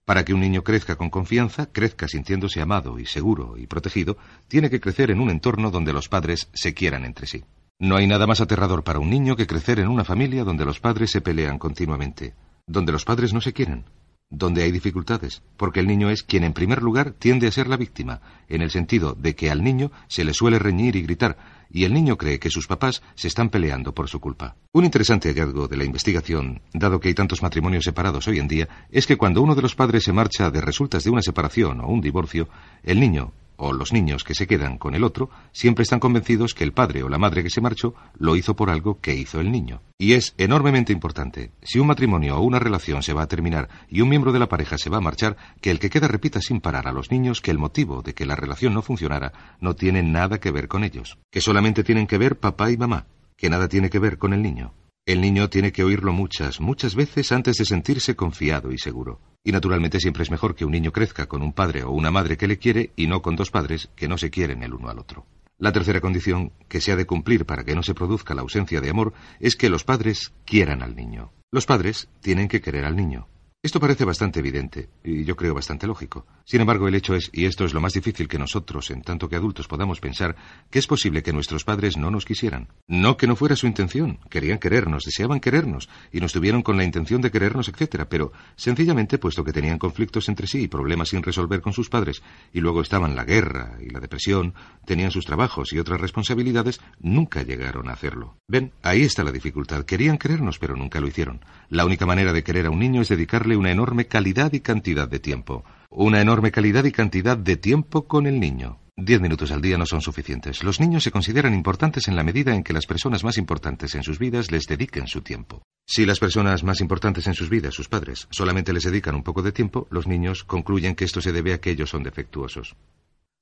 Para 0.05 0.25
que 0.25 0.33
un 0.33 0.39
niño 0.39 0.63
crezca 0.63 0.95
con 0.95 1.09
confianza, 1.09 1.67
crezca 1.71 2.07
sintiéndose 2.07 2.61
amado 2.61 2.97
y 2.97 3.05
seguro 3.05 3.57
y 3.57 3.67
protegido, 3.67 4.17
tiene 4.47 4.69
que 4.69 4.79
crecer 4.79 5.11
en 5.11 5.19
un 5.19 5.29
entorno 5.29 5.69
donde 5.69 5.93
los 5.93 6.09
padres 6.09 6.49
se 6.53 6.73
quieran 6.73 7.05
entre 7.05 7.27
sí. 7.27 7.43
No 7.79 7.97
hay 7.97 8.07
nada 8.07 8.25
más 8.25 8.41
aterrador 8.41 8.83
para 8.83 8.99
un 8.99 9.09
niño 9.09 9.35
que 9.35 9.45
crecer 9.45 9.79
en 9.79 9.89
una 9.89 10.03
familia 10.03 10.43
donde 10.43 10.65
los 10.65 10.79
padres 10.79 11.11
se 11.11 11.21
pelean 11.21 11.59
continuamente, 11.59 12.33
donde 12.65 12.91
los 12.91 13.05
padres 13.05 13.33
no 13.33 13.41
se 13.41 13.53
quieren, 13.53 13.85
donde 14.29 14.63
hay 14.63 14.71
dificultades, 14.71 15.41
porque 15.55 15.79
el 15.79 15.87
niño 15.87 16.09
es 16.09 16.23
quien 16.23 16.43
en 16.43 16.53
primer 16.53 16.81
lugar 16.81 17.11
tiende 17.11 17.47
a 17.47 17.51
ser 17.51 17.67
la 17.67 17.77
víctima, 17.77 18.21
en 18.49 18.61
el 18.61 18.71
sentido 18.71 19.13
de 19.13 19.35
que 19.35 19.49
al 19.49 19.63
niño 19.63 19.91
se 20.07 20.23
le 20.23 20.33
suele 20.33 20.59
reñir 20.59 20.95
y 20.95 21.01
gritar, 21.01 21.37
y 21.69 21.85
el 21.85 21.93
niño 21.93 22.17
cree 22.17 22.39
que 22.39 22.49
sus 22.49 22.67
papás 22.67 23.01
se 23.15 23.27
están 23.27 23.49
peleando 23.49 23.93
por 23.93 24.09
su 24.09 24.19
culpa. 24.19 24.55
Un 24.73 24.85
interesante 24.85 25.29
hallazgo 25.29 25.67
de 25.67 25.77
la 25.77 25.85
investigación, 25.85 26.61
dado 26.73 26.99
que 26.99 27.09
hay 27.09 27.13
tantos 27.13 27.41
matrimonios 27.41 27.85
separados 27.85 28.27
hoy 28.27 28.39
en 28.39 28.47
día, 28.47 28.67
es 28.91 29.07
que 29.07 29.17
cuando 29.17 29.41
uno 29.41 29.55
de 29.55 29.61
los 29.61 29.75
padres 29.75 30.03
se 30.03 30.13
marcha 30.13 30.51
de 30.51 30.61
resultas 30.61 31.03
de 31.03 31.09
una 31.09 31.21
separación 31.21 31.79
o 31.81 31.87
un 31.87 32.01
divorcio, 32.01 32.49
el 32.83 32.99
niño, 32.99 33.31
o 33.57 33.73
los 33.73 33.91
niños 33.91 34.23
que 34.23 34.35
se 34.35 34.47
quedan 34.47 34.77
con 34.77 34.95
el 34.95 35.03
otro 35.03 35.29
siempre 35.51 35.83
están 35.83 35.99
convencidos 35.99 36.53
que 36.53 36.63
el 36.63 36.71
padre 36.71 37.03
o 37.03 37.09
la 37.09 37.17
madre 37.17 37.43
que 37.43 37.49
se 37.49 37.61
marchó 37.61 37.93
lo 38.17 38.35
hizo 38.35 38.55
por 38.55 38.69
algo 38.69 38.99
que 39.01 39.15
hizo 39.15 39.39
el 39.39 39.51
niño. 39.51 39.81
Y 39.97 40.13
es 40.13 40.33
enormemente 40.37 40.93
importante, 40.93 41.51
si 41.61 41.79
un 41.79 41.87
matrimonio 41.87 42.37
o 42.37 42.41
una 42.41 42.59
relación 42.59 43.03
se 43.03 43.13
va 43.13 43.23
a 43.23 43.27
terminar 43.27 43.67
y 43.89 44.01
un 44.01 44.09
miembro 44.09 44.31
de 44.31 44.39
la 44.39 44.49
pareja 44.49 44.77
se 44.77 44.89
va 44.89 44.97
a 44.97 45.01
marchar, 45.01 45.35
que 45.61 45.71
el 45.71 45.79
que 45.79 45.89
queda 45.89 46.07
repita 46.07 46.39
sin 46.39 46.61
parar 46.61 46.87
a 46.87 46.93
los 46.93 47.11
niños 47.11 47.41
que 47.41 47.51
el 47.51 47.57
motivo 47.57 48.01
de 48.01 48.13
que 48.13 48.25
la 48.25 48.35
relación 48.35 48.73
no 48.73 48.81
funcionara 48.81 49.57
no 49.59 49.75
tiene 49.75 50.03
nada 50.03 50.39
que 50.39 50.51
ver 50.51 50.67
con 50.67 50.83
ellos, 50.83 51.17
que 51.31 51.41
solamente 51.41 51.83
tienen 51.83 52.07
que 52.07 52.17
ver 52.17 52.39
papá 52.39 52.71
y 52.71 52.77
mamá, 52.77 53.07
que 53.35 53.49
nada 53.49 53.67
tiene 53.67 53.89
que 53.89 53.99
ver 53.99 54.17
con 54.17 54.33
el 54.33 54.41
niño. 54.41 54.73
El 55.07 55.21
niño 55.21 55.49
tiene 55.49 55.71
que 55.71 55.85
oírlo 55.85 56.11
muchas, 56.11 56.59
muchas 56.59 56.93
veces 56.93 57.31
antes 57.31 57.55
de 57.55 57.63
sentirse 57.63 58.17
confiado 58.17 58.73
y 58.73 58.77
seguro. 58.77 59.21
Y 59.41 59.53
naturalmente 59.53 60.01
siempre 60.01 60.23
es 60.23 60.29
mejor 60.29 60.53
que 60.53 60.65
un 60.65 60.73
niño 60.73 60.91
crezca 60.91 61.27
con 61.27 61.41
un 61.41 61.53
padre 61.53 61.83
o 61.83 61.91
una 61.91 62.11
madre 62.11 62.35
que 62.35 62.45
le 62.45 62.59
quiere 62.59 62.91
y 62.97 63.07
no 63.07 63.21
con 63.21 63.37
dos 63.37 63.49
padres 63.49 63.89
que 63.95 64.09
no 64.09 64.17
se 64.17 64.29
quieren 64.29 64.63
el 64.63 64.73
uno 64.73 64.89
al 64.89 64.99
otro. 64.99 65.25
La 65.59 65.71
tercera 65.71 66.01
condición 66.01 66.51
que 66.67 66.81
se 66.81 66.91
ha 66.91 66.97
de 66.97 67.05
cumplir 67.05 67.45
para 67.45 67.63
que 67.63 67.73
no 67.73 67.83
se 67.83 67.93
produzca 67.93 68.35
la 68.35 68.41
ausencia 68.41 68.81
de 68.81 68.89
amor 68.89 69.13
es 69.39 69.55
que 69.55 69.69
los 69.69 69.85
padres 69.85 70.33
quieran 70.43 70.83
al 70.83 70.97
niño. 70.97 71.31
Los 71.51 71.65
padres 71.65 72.09
tienen 72.19 72.49
que 72.49 72.59
querer 72.59 72.83
al 72.83 72.97
niño. 72.97 73.29
Esto 73.67 73.81
parece 73.81 74.05
bastante 74.05 74.39
evidente 74.39 74.87
y 75.03 75.25
yo 75.25 75.35
creo 75.35 75.53
bastante 75.53 75.87
lógico. 75.87 76.25
Sin 76.45 76.61
embargo, 76.61 76.87
el 76.87 76.95
hecho 76.95 77.15
es, 77.15 77.29
y 77.33 77.43
esto 77.43 77.65
es 77.65 77.73
lo 77.73 77.81
más 77.81 77.91
difícil 77.91 78.29
que 78.29 78.39
nosotros, 78.39 78.89
en 78.91 79.01
tanto 79.01 79.27
que 79.27 79.35
adultos, 79.35 79.67
podamos 79.67 79.99
pensar, 79.99 80.37
que 80.71 80.79
es 80.79 80.87
posible 80.87 81.21
que 81.21 81.33
nuestros 81.33 81.65
padres 81.65 81.97
no 81.97 82.09
nos 82.09 82.23
quisieran. 82.23 82.69
No 82.87 83.17
que 83.17 83.27
no 83.27 83.35
fuera 83.35 83.57
su 83.57 83.67
intención, 83.67 84.19
querían 84.29 84.57
querernos, 84.57 85.03
deseaban 85.03 85.41
querernos 85.41 85.89
y 86.13 86.21
nos 86.21 86.31
tuvieron 86.31 86.61
con 86.61 86.77
la 86.77 86.85
intención 86.85 87.19
de 87.19 87.29
querernos, 87.29 87.67
etc. 87.67 88.05
Pero, 88.09 88.31
sencillamente, 88.55 89.17
puesto 89.17 89.43
que 89.43 89.51
tenían 89.51 89.79
conflictos 89.79 90.29
entre 90.29 90.47
sí 90.47 90.61
y 90.61 90.67
problemas 90.69 91.09
sin 91.09 91.21
resolver 91.21 91.59
con 91.59 91.73
sus 91.73 91.89
padres, 91.89 92.23
y 92.53 92.61
luego 92.61 92.79
estaban 92.79 93.17
la 93.17 93.25
guerra 93.25 93.79
y 93.81 93.89
la 93.89 93.99
depresión, 93.99 94.53
tenían 94.85 95.11
sus 95.11 95.25
trabajos 95.25 95.73
y 95.73 95.79
otras 95.79 95.99
responsabilidades, 95.99 96.79
nunca 97.01 97.43
llegaron 97.43 97.89
a 97.89 97.93
hacerlo. 97.93 98.37
Ven, 98.47 98.71
ahí 98.81 99.01
está 99.01 99.25
la 99.25 99.33
dificultad. 99.33 99.83
Querían 99.83 100.17
querernos, 100.17 100.57
pero 100.57 100.77
nunca 100.77 101.01
lo 101.01 101.07
hicieron. 101.07 101.43
La 101.67 101.83
única 101.83 102.05
manera 102.05 102.31
de 102.31 102.45
querer 102.45 102.67
a 102.67 102.69
un 102.69 102.79
niño 102.79 103.01
es 103.01 103.09
dedicarle 103.09 103.56
una 103.57 103.71
enorme 103.71 104.05
calidad 104.05 104.53
y 104.53 104.61
cantidad 104.61 105.07
de 105.07 105.19
tiempo. 105.19 105.65
Una 105.89 106.21
enorme 106.21 106.51
calidad 106.51 106.85
y 106.85 106.91
cantidad 106.91 107.37
de 107.37 107.57
tiempo 107.57 108.07
con 108.07 108.27
el 108.27 108.39
niño. 108.39 108.79
Diez 108.95 109.21
minutos 109.21 109.51
al 109.51 109.61
día 109.61 109.77
no 109.77 109.85
son 109.85 110.01
suficientes. 110.01 110.63
Los 110.63 110.79
niños 110.79 111.03
se 111.03 111.11
consideran 111.11 111.53
importantes 111.53 112.07
en 112.07 112.15
la 112.15 112.23
medida 112.23 112.55
en 112.55 112.63
que 112.63 112.73
las 112.73 112.87
personas 112.87 113.23
más 113.23 113.37
importantes 113.37 113.93
en 113.93 114.03
sus 114.03 114.17
vidas 114.17 114.51
les 114.51 114.65
dediquen 114.65 115.07
su 115.07 115.21
tiempo. 115.21 115.61
Si 115.85 116.05
las 116.05 116.19
personas 116.19 116.63
más 116.63 116.81
importantes 116.81 117.27
en 117.27 117.33
sus 117.33 117.49
vidas, 117.49 117.73
sus 117.73 117.89
padres, 117.89 118.27
solamente 118.31 118.73
les 118.73 118.83
dedican 118.83 119.15
un 119.15 119.23
poco 119.23 119.41
de 119.41 119.51
tiempo, 119.51 119.87
los 119.91 120.07
niños 120.07 120.43
concluyen 120.43 120.95
que 120.95 121.05
esto 121.05 121.21
se 121.21 121.31
debe 121.31 121.53
a 121.53 121.61
que 121.61 121.71
ellos 121.71 121.91
son 121.91 122.03
defectuosos. 122.03 122.75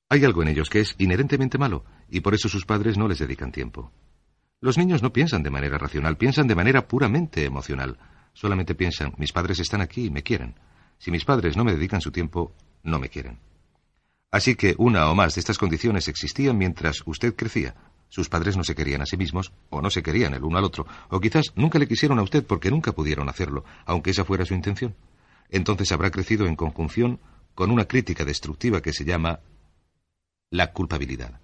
Hay 0.10 0.24
algo 0.24 0.44
en 0.44 0.50
ellos 0.50 0.70
que 0.70 0.82
es 0.82 0.94
inherentemente 1.00 1.58
malo, 1.58 1.86
y 2.10 2.20
por 2.20 2.36
eso 2.36 2.50
sus 2.50 2.66
padres 2.66 2.98
no 2.98 3.08
les 3.08 3.20
dedican 3.20 3.52
tiempo. 3.52 3.92
Los 4.62 4.78
niños 4.78 5.02
no 5.02 5.14
piensan 5.14 5.42
de 5.42 5.50
manera 5.50 5.78
racional, 5.78 6.18
piensan 6.18 6.48
de 6.48 6.56
manera 6.56 6.88
puramente 6.88 7.46
emocional. 7.46 7.98
Solamente 8.36 8.76
piensan, 8.76 9.14
mis 9.18 9.32
padres 9.32 9.60
están 9.60 9.82
aquí 9.82 10.06
y 10.06 10.10
me 10.12 10.22
quieren. 10.22 10.56
Si 11.00 11.10
mis 11.10 11.26
padres 11.26 11.56
no 11.56 11.64
me 11.64 11.74
dedican 11.74 12.02
su 12.02 12.12
tiempo, 12.12 12.54
no 12.84 13.00
me 13.00 13.10
quieren. 13.10 13.40
Así 14.30 14.56
que 14.56 14.76
una 14.78 15.10
o 15.10 15.16
más 15.16 15.36
de 15.36 15.40
estas 15.40 15.58
condiciones 15.58 16.10
existían 16.10 16.58
mientras 16.58 17.02
usted 17.06 17.34
crecía. 17.34 17.74
Sus 18.10 18.28
padres 18.28 18.58
no 18.58 18.66
se 18.66 18.76
querían 18.76 19.02
a 19.02 19.06
sí 19.06 19.16
mismos, 19.16 19.54
o 19.70 19.82
no 19.82 19.90
se 19.90 20.04
querían 20.04 20.34
el 20.34 20.44
uno 20.44 20.58
al 20.58 20.66
otro, 20.66 20.86
o 21.10 21.20
quizás 21.22 21.54
nunca 21.56 21.80
le 21.80 21.88
quisieron 21.88 22.20
a 22.20 22.24
usted 22.24 22.46
porque 22.46 22.70
nunca 22.70 22.92
pudieron 22.92 23.30
hacerlo, 23.30 23.64
aunque 23.86 24.12
esa 24.12 24.26
fuera 24.26 24.46
su 24.46 24.54
intención. 24.54 24.96
Entonces 25.50 25.92
habrá 25.94 26.12
crecido 26.12 26.46
en 26.46 26.58
conjunción 26.58 27.22
con 27.56 27.72
una 27.72 27.86
crítica 27.86 28.26
destructiva 28.26 28.82
que 28.82 28.92
se 28.92 29.06
llama 29.06 29.40
la 30.50 30.74
culpabilidad. 30.74 31.40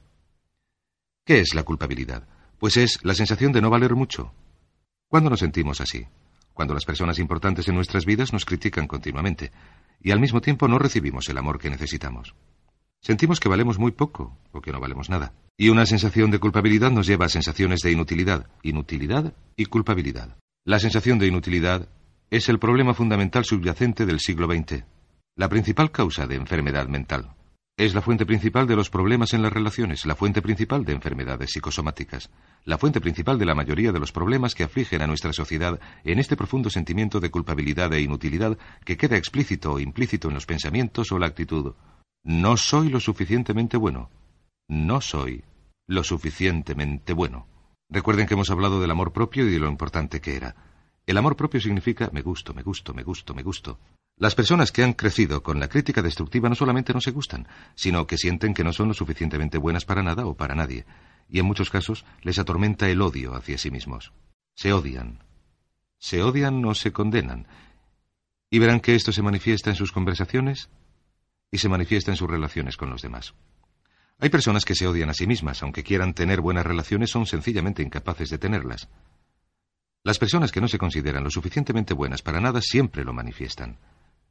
¿Qué 1.26 1.39
es 1.39 1.53
la 1.55 1.63
culpabilidad? 1.63 2.27
Pues 2.59 2.76
es 2.76 2.99
la 3.03 3.15
sensación 3.15 3.53
de 3.53 3.61
no 3.61 3.69
valer 3.69 3.95
mucho. 3.95 4.34
¿Cuándo 5.07 5.30
nos 5.30 5.39
sentimos 5.39 5.80
así? 5.80 6.05
Cuando 6.53 6.73
las 6.73 6.86
personas 6.86 7.19
importantes 7.19 7.68
en 7.68 7.76
nuestras 7.76 8.06
vidas 8.06 8.34
nos 8.34 8.45
critican 8.45 8.88
continuamente 8.88 9.52
y 10.02 10.11
al 10.11 10.19
mismo 10.19 10.41
tiempo 10.41 10.68
no 10.68 10.80
recibimos 10.80 11.30
el 11.30 11.38
amor 11.38 11.60
que 11.60 11.69
necesitamos. 11.69 12.36
Sentimos 13.02 13.40
que 13.40 13.49
valemos 13.49 13.80
muy 13.80 13.91
poco 13.91 14.38
o 14.52 14.61
que 14.61 14.72
no 14.72 14.80
valemos 14.80 15.10
nada. 15.10 15.34
Y 15.57 15.69
una 15.69 15.86
sensación 15.86 16.30
de 16.32 16.40
culpabilidad 16.40 16.91
nos 16.91 17.07
lleva 17.07 17.26
a 17.26 17.30
sensaciones 17.30 17.82
de 17.82 17.91
inutilidad, 17.91 18.48
inutilidad 18.61 19.34
y 19.56 19.65
culpabilidad. 19.65 20.38
La 20.65 20.80
sensación 20.80 21.18
de 21.18 21.28
inutilidad 21.28 21.90
es 22.30 22.48
el 22.48 22.60
problema 22.60 22.94
fundamental 22.94 23.44
subyacente 23.44 24.06
del 24.06 24.19
siglo 24.19 24.48
XX, 24.48 24.84
la 25.36 25.49
principal 25.49 25.91
causa 25.91 26.28
de 26.28 26.36
enfermedad 26.36 26.88
mental. 26.88 27.36
Es 27.82 27.95
la 27.95 28.03
fuente 28.03 28.28
principal 28.28 28.68
de 28.68 28.76
los 28.76 28.91
problemas 28.91 29.34
en 29.34 29.41
las 29.41 29.52
relaciones, 29.52 30.06
la 30.06 30.14
fuente 30.14 30.44
principal 30.44 30.86
de 30.86 30.94
enfermedades 30.94 31.49
psicosomáticas, 31.49 32.30
la 32.64 32.78
fuente 32.78 33.02
principal 33.02 33.40
de 33.40 33.45
la 33.48 33.56
mayoría 33.56 33.91
de 33.91 33.99
los 33.99 34.12
problemas 34.12 34.53
que 34.53 34.64
afligen 34.64 35.02
a 35.02 35.08
nuestra 35.08 35.34
sociedad 35.34 35.80
en 36.03 36.20
este 36.20 36.38
profundo 36.38 36.70
sentimiento 36.70 37.20
de 37.20 37.32
culpabilidad 37.32 37.91
e 37.94 38.02
inutilidad 38.02 38.56
que 38.86 38.98
queda 38.98 39.18
explícito 39.18 39.74
o 39.74 39.80
implícito 39.80 40.28
en 40.28 40.36
los 40.36 40.45
pensamientos 40.45 41.12
o 41.12 41.18
la 41.18 41.26
actitud. 41.26 41.74
No 42.24 42.56
soy 42.56 42.90
lo 42.90 42.99
suficientemente 42.99 43.78
bueno. 43.78 44.12
No 44.68 45.02
soy 45.02 45.44
lo 45.88 46.03
suficientemente 46.03 47.14
bueno. 47.14 47.48
Recuerden 47.90 48.28
que 48.28 48.36
hemos 48.36 48.52
hablado 48.52 48.80
del 48.80 48.91
amor 48.91 49.12
propio 49.12 49.48
y 49.48 49.52
de 49.53 49.60
lo 49.60 49.68
importante 49.68 50.22
que 50.22 50.36
era. 50.36 50.56
El 51.08 51.18
amor 51.18 51.36
propio 51.36 51.60
significa 51.60 52.12
me 52.14 52.22
gusto, 52.22 52.53
me 52.53 52.62
gusto, 52.62 52.94
me 52.94 53.02
gusto, 53.02 53.34
me 53.34 53.41
gusto. 53.41 53.80
Las 54.22 54.35
personas 54.35 54.72
que 54.72 54.84
han 54.84 54.93
crecido 54.93 55.41
con 55.41 55.60
la 55.60 55.68
crítica 55.68 56.03
destructiva 56.03 56.48
no 56.48 56.53
solamente 56.53 56.93
no 56.93 57.02
se 57.02 57.10
gustan, 57.10 57.48
sino 57.73 58.06
que 58.06 58.19
sienten 58.19 58.53
que 58.53 58.64
no 58.64 58.72
son 58.72 58.89
lo 58.89 58.93
suficientemente 58.93 59.57
buenas 59.57 59.84
para 59.84 60.03
nada 60.03 60.27
o 60.27 60.38
para 60.38 60.53
nadie, 60.53 60.85
y 61.27 61.39
en 61.39 61.45
muchos 61.48 61.72
casos 61.72 62.06
les 62.22 62.38
atormenta 62.38 62.88
el 62.88 63.02
odio 63.02 63.34
hacia 63.34 63.57
sí 63.57 63.72
mismos. 63.72 64.14
Se 64.53 64.73
odian. 64.73 65.23
Se 65.98 66.22
odian 66.22 66.64
o 66.65 66.76
se 66.76 66.91
condenan. 66.91 67.48
Y 68.52 68.60
verán 68.60 68.80
que 68.80 68.93
esto 68.93 69.11
se 69.11 69.23
manifiesta 69.23 69.72
en 69.72 69.76
sus 69.76 69.91
conversaciones 69.91 70.69
y 71.49 71.57
se 71.57 71.69
manifiesta 71.69 72.11
en 72.11 72.18
sus 72.18 72.30
relaciones 72.30 72.77
con 72.77 72.91
los 72.91 73.02
demás. 73.02 73.34
Hay 74.19 74.30
personas 74.30 74.65
que 74.65 74.76
se 74.76 74.85
odian 74.85 75.10
a 75.10 75.15
sí 75.15 75.26
mismas, 75.26 75.64
aunque 75.64 75.81
quieran 75.81 76.14
tener 76.14 76.41
buenas 76.41 76.68
relaciones, 76.68 77.10
son 77.10 77.26
sencillamente 77.26 77.81
incapaces 77.81 78.30
de 78.30 78.38
tenerlas. 78.38 78.88
Las 80.03 80.19
personas 80.19 80.52
que 80.52 80.61
no 80.61 80.68
se 80.68 80.77
consideran 80.77 81.23
lo 81.23 81.31
suficientemente 81.31 81.95
buenas 81.95 82.22
para 82.22 82.39
nada 82.39 82.61
siempre 82.61 83.03
lo 83.03 83.14
manifiestan. 83.14 83.80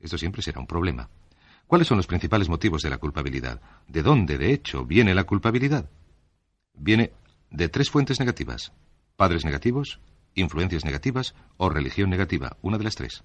Esto 0.00 0.18
siempre 0.18 0.42
será 0.42 0.60
un 0.60 0.66
problema. 0.66 1.08
¿Cuáles 1.66 1.86
son 1.86 1.98
los 1.98 2.06
principales 2.06 2.48
motivos 2.48 2.82
de 2.82 2.90
la 2.90 2.98
culpabilidad? 2.98 3.60
¿De 3.86 4.02
dónde, 4.02 4.38
de 4.38 4.52
hecho, 4.52 4.84
viene 4.84 5.14
la 5.14 5.24
culpabilidad? 5.24 5.88
Viene 6.74 7.12
de 7.50 7.68
tres 7.68 7.90
fuentes 7.90 8.18
negativas. 8.18 8.72
Padres 9.16 9.44
negativos, 9.44 10.00
influencias 10.34 10.84
negativas 10.84 11.34
o 11.58 11.68
religión 11.68 12.10
negativa, 12.10 12.56
una 12.62 12.78
de 12.78 12.84
las 12.84 12.96
tres. 12.96 13.22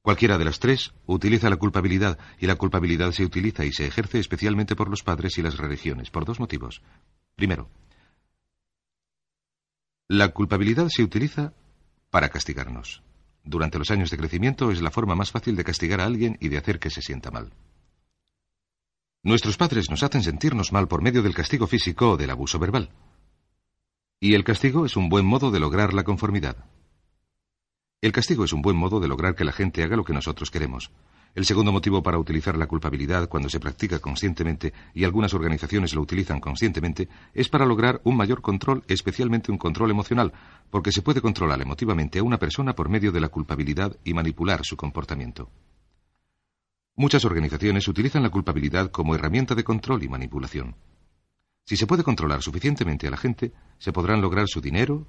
Cualquiera 0.00 0.38
de 0.38 0.44
las 0.44 0.60
tres 0.60 0.94
utiliza 1.06 1.50
la 1.50 1.56
culpabilidad 1.56 2.18
y 2.38 2.46
la 2.46 2.56
culpabilidad 2.56 3.12
se 3.12 3.24
utiliza 3.24 3.64
y 3.64 3.72
se 3.72 3.86
ejerce 3.86 4.20
especialmente 4.20 4.76
por 4.76 4.88
los 4.88 5.02
padres 5.02 5.36
y 5.38 5.42
las 5.42 5.56
religiones, 5.56 6.10
por 6.10 6.24
dos 6.24 6.40
motivos. 6.40 6.82
Primero, 7.36 7.68
la 10.08 10.28
culpabilidad 10.28 10.88
se 10.88 11.02
utiliza 11.02 11.52
para 12.10 12.28
castigarnos 12.28 13.02
durante 13.44 13.78
los 13.78 13.90
años 13.90 14.10
de 14.10 14.16
crecimiento 14.16 14.70
es 14.70 14.80
la 14.80 14.90
forma 14.90 15.14
más 15.14 15.30
fácil 15.30 15.54
de 15.54 15.64
castigar 15.64 16.00
a 16.00 16.06
alguien 16.06 16.36
y 16.40 16.48
de 16.48 16.58
hacer 16.58 16.78
que 16.78 16.90
se 16.90 17.02
sienta 17.02 17.30
mal. 17.30 17.52
Nuestros 19.22 19.56
padres 19.56 19.90
nos 19.90 20.02
hacen 20.02 20.22
sentirnos 20.22 20.72
mal 20.72 20.88
por 20.88 21.02
medio 21.02 21.22
del 21.22 21.34
castigo 21.34 21.66
físico 21.66 22.10
o 22.10 22.16
del 22.16 22.30
abuso 22.30 22.58
verbal. 22.58 22.90
Y 24.20 24.34
el 24.34 24.44
castigo 24.44 24.86
es 24.86 24.96
un 24.96 25.08
buen 25.08 25.26
modo 25.26 25.50
de 25.50 25.60
lograr 25.60 25.94
la 25.94 26.04
conformidad. 26.04 26.56
El 28.00 28.12
castigo 28.12 28.44
es 28.44 28.52
un 28.52 28.62
buen 28.62 28.76
modo 28.76 29.00
de 29.00 29.08
lograr 29.08 29.34
que 29.34 29.44
la 29.44 29.52
gente 29.52 29.82
haga 29.82 29.96
lo 29.96 30.04
que 30.04 30.12
nosotros 30.12 30.50
queremos. 30.50 30.90
El 31.34 31.44
segundo 31.44 31.72
motivo 31.72 32.00
para 32.00 32.18
utilizar 32.18 32.56
la 32.56 32.68
culpabilidad 32.68 33.28
cuando 33.28 33.48
se 33.48 33.58
practica 33.58 33.98
conscientemente, 33.98 34.72
y 34.94 35.02
algunas 35.02 35.34
organizaciones 35.34 35.92
lo 35.92 36.00
utilizan 36.00 36.38
conscientemente, 36.38 37.08
es 37.32 37.48
para 37.48 37.66
lograr 37.66 38.00
un 38.04 38.16
mayor 38.16 38.40
control, 38.40 38.84
especialmente 38.86 39.50
un 39.50 39.58
control 39.58 39.90
emocional, 39.90 40.32
porque 40.70 40.92
se 40.92 41.02
puede 41.02 41.20
controlar 41.20 41.60
emotivamente 41.60 42.20
a 42.20 42.22
una 42.22 42.38
persona 42.38 42.74
por 42.74 42.88
medio 42.88 43.10
de 43.10 43.20
la 43.20 43.30
culpabilidad 43.30 43.96
y 44.04 44.14
manipular 44.14 44.64
su 44.64 44.76
comportamiento. 44.76 45.50
Muchas 46.94 47.24
organizaciones 47.24 47.88
utilizan 47.88 48.22
la 48.22 48.30
culpabilidad 48.30 48.92
como 48.92 49.16
herramienta 49.16 49.56
de 49.56 49.64
control 49.64 50.04
y 50.04 50.08
manipulación. 50.08 50.76
Si 51.66 51.76
se 51.76 51.88
puede 51.88 52.04
controlar 52.04 52.42
suficientemente 52.42 53.08
a 53.08 53.10
la 53.10 53.16
gente, 53.16 53.52
se 53.78 53.92
podrán 53.92 54.20
lograr 54.20 54.46
su 54.46 54.60
dinero, 54.60 55.08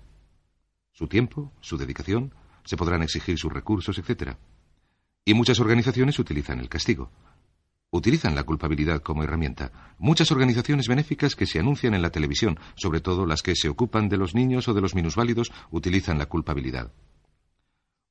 su 0.91 1.07
tiempo, 1.07 1.52
su 1.61 1.77
dedicación, 1.77 2.34
se 2.64 2.77
podrán 2.77 3.03
exigir 3.03 3.38
sus 3.38 3.53
recursos, 3.53 3.99
etc. 3.99 4.38
Y 5.26 5.34
muchas 5.34 5.60
organizaciones 5.60 6.19
utilizan 6.19 6.60
el 6.60 6.69
castigo. 6.69 7.11
Utilizan 7.89 8.35
la 8.35 8.43
culpabilidad 8.43 9.02
como 9.02 9.23
herramienta. 9.23 9.95
Muchas 9.97 10.31
organizaciones 10.31 10.88
benéficas 10.88 11.35
que 11.35 11.47
se 11.47 11.60
anuncian 11.60 11.95
en 11.95 12.03
la 12.03 12.11
televisión, 12.11 12.60
sobre 12.76 13.02
todo 13.02 13.26
las 13.26 13.41
que 13.41 13.56
se 13.56 13.68
ocupan 13.68 14.07
de 14.07 14.18
los 14.18 14.35
niños 14.35 14.68
o 14.68 14.76
de 14.76 14.81
los 14.81 14.93
minusválidos, 14.93 15.52
utilizan 15.72 16.19
la 16.19 16.27
culpabilidad. 16.27 16.91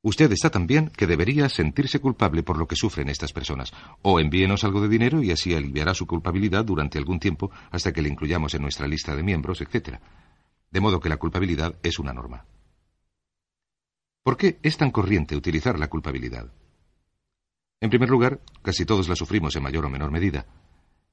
Usted 0.02 0.32
está 0.32 0.50
tan 0.50 0.66
bien 0.66 0.90
que 0.90 1.06
debería 1.06 1.48
sentirse 1.48 2.00
culpable 2.00 2.42
por 2.42 2.58
lo 2.58 2.66
que 2.66 2.76
sufren 2.76 3.08
estas 3.08 3.32
personas. 3.32 3.72
O 4.02 4.18
envíenos 4.18 4.64
algo 4.64 4.82
de 4.82 4.88
dinero 4.88 5.22
y 5.22 5.30
así 5.30 5.54
aliviará 5.54 5.94
su 5.94 6.06
culpabilidad 6.06 6.64
durante 6.64 6.98
algún 6.98 7.20
tiempo 7.20 7.52
hasta 7.70 7.92
que 7.92 8.02
le 8.02 8.08
incluyamos 8.08 8.54
en 8.54 8.62
nuestra 8.62 8.88
lista 8.88 9.14
de 9.14 9.22
miembros, 9.22 9.60
etc. 9.60 10.00
De 10.70 10.80
modo 10.80 10.98
que 10.98 11.08
la 11.08 11.16
culpabilidad 11.16 11.78
es 11.82 12.00
una 12.00 12.12
norma. 12.12 12.44
¿Por 14.24 14.36
qué 14.36 14.58
es 14.62 14.76
tan 14.76 14.90
corriente 14.90 15.36
utilizar 15.36 15.78
la 15.78 15.88
culpabilidad? 15.88 16.50
En 17.80 17.90
primer 17.90 18.08
lugar, 18.08 18.40
casi 18.62 18.84
todos 18.84 19.08
la 19.08 19.16
sufrimos 19.16 19.54
en 19.56 19.62
mayor 19.62 19.84
o 19.84 19.90
menor 19.90 20.10
medida. 20.10 20.46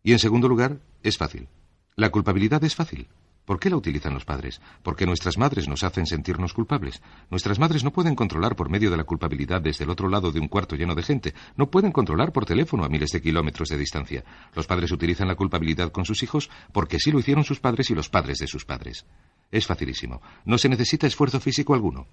Y 0.03 0.13
en 0.13 0.19
segundo 0.19 0.47
lugar, 0.47 0.79
es 1.03 1.17
fácil. 1.17 1.47
La 1.95 2.09
culpabilidad 2.09 2.63
es 2.63 2.75
fácil, 2.75 3.07
¿Por 3.45 3.59
qué 3.59 3.69
la 3.69 3.75
utilizan 3.75 4.13
los 4.13 4.23
padres? 4.23 4.61
Porque 4.83 5.05
nuestras 5.05 5.37
madres 5.37 5.67
nos 5.67 5.83
hacen 5.83 6.05
sentirnos 6.05 6.53
culpables. 6.53 7.01
Nuestras 7.31 7.59
madres 7.59 7.83
no 7.83 7.91
pueden 7.91 8.15
controlar 8.15 8.55
por 8.55 8.69
medio 8.69 8.91
de 8.91 8.97
la 8.97 9.03
culpabilidad 9.03 9.61
desde 9.61 9.83
el 9.83 9.89
otro 9.89 10.07
lado 10.09 10.31
de 10.31 10.39
un 10.39 10.47
cuarto 10.47 10.75
lleno 10.75 10.95
de 10.95 11.03
gente. 11.03 11.33
No 11.57 11.69
pueden 11.69 11.91
controlar 11.91 12.31
por 12.31 12.45
teléfono 12.45 12.85
a 12.85 12.89
miles 12.89 13.09
de 13.09 13.21
kilómetros 13.21 13.69
de 13.69 13.77
distancia. 13.77 14.23
Los 14.55 14.67
padres 14.67 14.91
utilizan 14.91 15.27
la 15.27 15.35
culpabilidad 15.35 15.91
con 15.91 16.05
sus 16.05 16.21
hijos 16.23 16.49
porque 16.71 16.99
sí 16.99 17.11
lo 17.11 17.19
hicieron 17.19 17.43
sus 17.43 17.59
padres 17.59 17.89
y 17.89 17.95
los 17.95 18.09
padres 18.09 18.37
de 18.37 18.47
sus 18.47 18.63
padres. 18.63 19.05
Es 19.51 19.65
facilísimo. 19.65 20.21
No 20.45 20.57
se 20.57 20.69
necesita 20.69 21.07
esfuerzo 21.07 21.39
físico 21.39 21.73
alguno. 21.73 22.07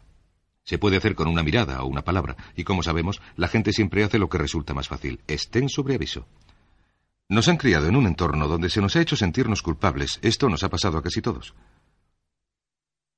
Se 0.68 0.76
puede 0.76 0.98
hacer 0.98 1.14
con 1.14 1.28
una 1.28 1.42
mirada 1.42 1.82
o 1.82 1.86
una 1.86 2.04
palabra, 2.04 2.36
y 2.54 2.62
como 2.62 2.82
sabemos, 2.82 3.22
la 3.36 3.48
gente 3.48 3.72
siempre 3.72 4.04
hace 4.04 4.18
lo 4.18 4.28
que 4.28 4.36
resulta 4.36 4.74
más 4.74 4.86
fácil. 4.86 5.18
Estén 5.26 5.70
sobre 5.70 5.94
aviso. 5.94 6.26
Nos 7.30 7.48
han 7.48 7.56
criado 7.56 7.86
en 7.86 7.96
un 7.96 8.06
entorno 8.06 8.46
donde 8.48 8.68
se 8.68 8.82
nos 8.82 8.94
ha 8.94 9.00
hecho 9.00 9.16
sentirnos 9.16 9.62
culpables. 9.62 10.18
Esto 10.20 10.50
nos 10.50 10.62
ha 10.64 10.68
pasado 10.68 10.98
a 10.98 11.02
casi 11.02 11.22
todos. 11.22 11.54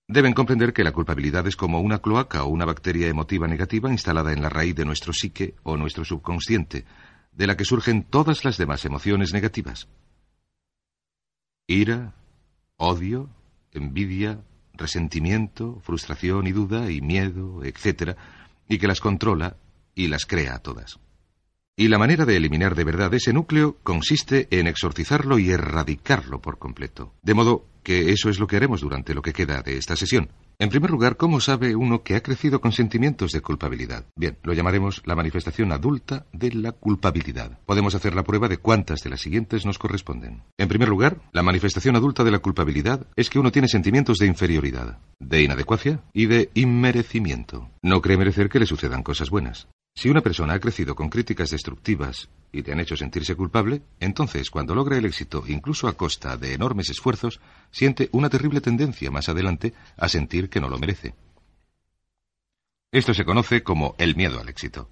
Deben 0.06 0.32
comprender 0.32 0.72
que 0.72 0.84
la 0.84 0.92
culpabilidad 0.92 1.44
es 1.48 1.56
como 1.56 1.80
una 1.80 1.98
cloaca 1.98 2.44
o 2.44 2.50
una 2.50 2.66
bacteria 2.66 3.08
emotiva 3.08 3.48
negativa 3.48 3.90
instalada 3.90 4.32
en 4.32 4.42
la 4.42 4.48
raíz 4.48 4.76
de 4.76 4.84
nuestro 4.84 5.12
psique 5.12 5.56
o 5.64 5.76
nuestro 5.76 6.04
subconsciente, 6.04 6.84
de 7.32 7.46
la 7.48 7.56
que 7.56 7.64
surgen 7.64 8.04
todas 8.04 8.44
las 8.44 8.58
demás 8.58 8.84
emociones 8.84 9.32
negativas. 9.32 9.88
Ira, 11.66 12.14
odio, 12.76 13.28
envidia, 13.72 14.44
resentimiento, 14.80 15.78
frustración 15.82 16.46
y 16.48 16.52
duda 16.52 16.90
y 16.90 17.00
miedo, 17.00 17.62
etc., 17.62 18.16
y 18.68 18.78
que 18.78 18.88
las 18.88 19.00
controla 19.00 19.56
y 19.94 20.08
las 20.08 20.26
crea 20.26 20.56
a 20.56 20.58
todas. 20.58 20.98
Y 21.76 21.88
la 21.88 21.98
manera 21.98 22.26
de 22.26 22.36
eliminar 22.36 22.74
de 22.74 22.84
verdad 22.84 23.14
ese 23.14 23.32
núcleo 23.32 23.78
consiste 23.82 24.48
en 24.50 24.66
exorcizarlo 24.66 25.38
y 25.38 25.50
erradicarlo 25.50 26.40
por 26.40 26.58
completo. 26.58 27.14
De 27.22 27.34
modo 27.34 27.66
que 27.82 28.12
eso 28.12 28.28
es 28.28 28.38
lo 28.38 28.46
que 28.46 28.56
haremos 28.56 28.80
durante 28.80 29.14
lo 29.14 29.22
que 29.22 29.32
queda 29.32 29.62
de 29.62 29.78
esta 29.78 29.96
sesión. 29.96 30.30
En 30.60 30.68
primer 30.68 30.90
lugar, 30.90 31.16
¿cómo 31.16 31.40
sabe 31.40 31.74
uno 31.74 32.02
que 32.02 32.16
ha 32.16 32.22
crecido 32.22 32.60
con 32.60 32.72
sentimientos 32.72 33.32
de 33.32 33.40
culpabilidad? 33.40 34.04
Bien, 34.14 34.36
lo 34.42 34.52
llamaremos 34.52 35.00
la 35.06 35.16
manifestación 35.16 35.72
adulta 35.72 36.26
de 36.34 36.52
la 36.52 36.72
culpabilidad. 36.72 37.58
Podemos 37.64 37.94
hacer 37.94 38.14
la 38.14 38.24
prueba 38.24 38.46
de 38.46 38.58
cuántas 38.58 39.00
de 39.00 39.08
las 39.08 39.22
siguientes 39.22 39.64
nos 39.64 39.78
corresponden. 39.78 40.42
En 40.58 40.68
primer 40.68 40.90
lugar, 40.90 41.22
la 41.32 41.42
manifestación 41.42 41.96
adulta 41.96 42.24
de 42.24 42.32
la 42.32 42.40
culpabilidad 42.40 43.06
es 43.16 43.30
que 43.30 43.38
uno 43.38 43.50
tiene 43.50 43.68
sentimientos 43.68 44.18
de 44.18 44.26
inferioridad, 44.26 44.98
de 45.18 45.42
inadecuacia 45.42 46.02
y 46.12 46.26
de 46.26 46.50
inmerecimiento. 46.52 47.70
No 47.80 48.02
cree 48.02 48.18
merecer 48.18 48.50
que 48.50 48.58
le 48.58 48.66
sucedan 48.66 49.02
cosas 49.02 49.30
buenas. 49.30 49.66
Si 50.00 50.08
una 50.08 50.22
persona 50.22 50.54
ha 50.54 50.58
crecido 50.58 50.94
con 50.94 51.10
críticas 51.10 51.50
destructivas 51.50 52.30
y 52.52 52.62
te 52.62 52.72
han 52.72 52.80
hecho 52.80 52.96
sentirse 52.96 53.34
culpable, 53.34 53.82
entonces 54.00 54.50
cuando 54.50 54.74
logra 54.74 54.96
el 54.96 55.04
éxito, 55.04 55.44
incluso 55.46 55.88
a 55.88 55.92
costa 55.92 56.38
de 56.38 56.54
enormes 56.54 56.88
esfuerzos, 56.88 57.38
siente 57.70 58.08
una 58.12 58.30
terrible 58.30 58.62
tendencia 58.62 59.10
más 59.10 59.28
adelante 59.28 59.74
a 59.98 60.08
sentir 60.08 60.48
que 60.48 60.58
no 60.58 60.70
lo 60.70 60.78
merece. 60.78 61.14
Esto 62.90 63.12
se 63.12 63.26
conoce 63.26 63.62
como 63.62 63.94
el 63.98 64.16
miedo 64.16 64.40
al 64.40 64.48
éxito. 64.48 64.88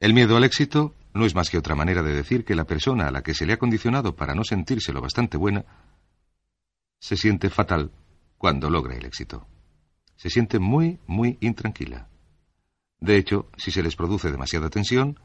El 0.00 0.12
miedo 0.12 0.36
al 0.36 0.42
éxito 0.42 0.92
no 1.14 1.24
es 1.24 1.36
más 1.36 1.48
que 1.48 1.58
otra 1.58 1.76
manera 1.76 2.02
de 2.02 2.12
decir 2.12 2.44
que 2.44 2.56
la 2.56 2.64
persona 2.64 3.06
a 3.06 3.12
la 3.12 3.22
que 3.22 3.32
se 3.32 3.46
le 3.46 3.52
ha 3.52 3.58
condicionado 3.58 4.16
para 4.16 4.34
no 4.34 4.42
sentirse 4.42 4.92
lo 4.92 5.00
bastante 5.00 5.36
buena 5.36 5.64
se 6.98 7.16
siente 7.16 7.48
fatal 7.48 7.92
cuando 8.38 8.70
logra 8.70 8.96
el 8.96 9.04
éxito. 9.04 9.46
Se 10.16 10.30
siente 10.30 10.58
muy, 10.58 10.98
muy 11.06 11.38
intranquila. 11.40 12.08
De 13.00 13.16
hecho, 13.16 13.50
si 13.56 13.70
se 13.70 13.82
les 13.82 13.96
produce 13.96 14.30
demasiada 14.30 14.70
tensión, 14.70 15.18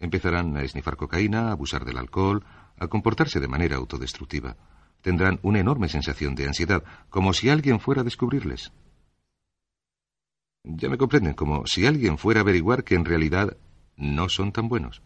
empezarán 0.00 0.56
a 0.56 0.62
esnifar 0.62 0.96
cocaína, 0.96 1.48
a 1.48 1.52
abusar 1.52 1.84
del 1.84 1.98
alcohol, 1.98 2.44
a 2.78 2.88
comportarse 2.88 3.40
de 3.40 3.48
manera 3.48 3.76
autodestructiva. 3.76 4.56
Tendrán 5.02 5.38
una 5.42 5.60
enorme 5.60 5.88
sensación 5.88 6.34
de 6.34 6.46
ansiedad, 6.46 6.82
como 7.10 7.32
si 7.32 7.50
alguien 7.50 7.80
fuera 7.80 8.00
a 8.00 8.04
descubrirles. 8.04 8.72
Ya 10.64 10.88
me 10.88 10.98
comprenden, 10.98 11.34
como 11.34 11.66
si 11.66 11.86
alguien 11.86 12.18
fuera 12.18 12.40
a 12.40 12.42
averiguar 12.42 12.84
que 12.84 12.94
en 12.94 13.04
realidad 13.04 13.56
no 13.96 14.28
son 14.28 14.52
tan 14.52 14.68
buenos. 14.68 15.02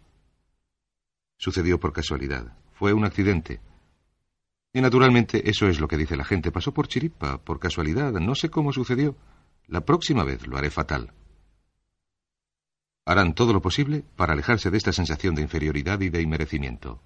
Sucedió 1.39 1.79
por 1.79 1.93
casualidad. 1.93 2.57
Fue 2.73 2.93
un 2.93 3.05
accidente. 3.05 3.61
Y 4.73 4.81
naturalmente 4.81 5.49
eso 5.51 5.67
es 5.67 5.81
lo 5.81 5.89
que 5.89 5.97
dice 5.97 6.17
la 6.17 6.25
gente. 6.25 6.51
Pasó 6.51 6.73
por 6.73 6.89
chiripa, 6.89 7.39
por 7.39 7.59
casualidad. 7.59 8.13
No 8.13 8.35
sé 8.35 8.49
cómo 8.49 8.73
sucedió. 8.73 9.17
La 9.67 9.83
próxima 9.83 10.25
vez 10.25 10.47
lo 10.47 10.57
haré 10.57 10.71
fatal. 10.71 11.13
Harán 13.05 13.35
todo 13.35 13.53
lo 13.53 13.61
posible 13.61 14.05
para 14.17 14.33
alejarse 14.33 14.71
de 14.71 14.79
esta 14.79 14.93
sensación 14.93 15.35
de 15.35 15.43
inferioridad 15.43 16.01
y 16.01 16.09
de 16.09 16.23
inmerecimiento. 16.23 17.03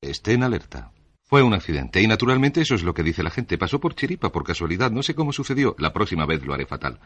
Estén 0.00 0.42
alerta. 0.42 0.92
Fue 1.22 1.42
un 1.42 1.54
accidente 1.54 2.02
y 2.02 2.08
naturalmente 2.08 2.60
eso 2.60 2.74
es 2.74 2.82
lo 2.82 2.94
que 2.94 3.04
dice 3.04 3.22
la 3.22 3.30
gente. 3.30 3.56
Pasó 3.56 3.78
por 3.78 3.94
chiripa, 3.94 4.32
por 4.32 4.42
casualidad, 4.42 4.90
no 4.90 5.04
sé 5.04 5.14
cómo 5.14 5.32
sucedió. 5.32 5.76
La 5.78 5.92
próxima 5.92 6.26
vez 6.26 6.44
lo 6.44 6.52
haré 6.52 6.66
fatal. 6.66 6.98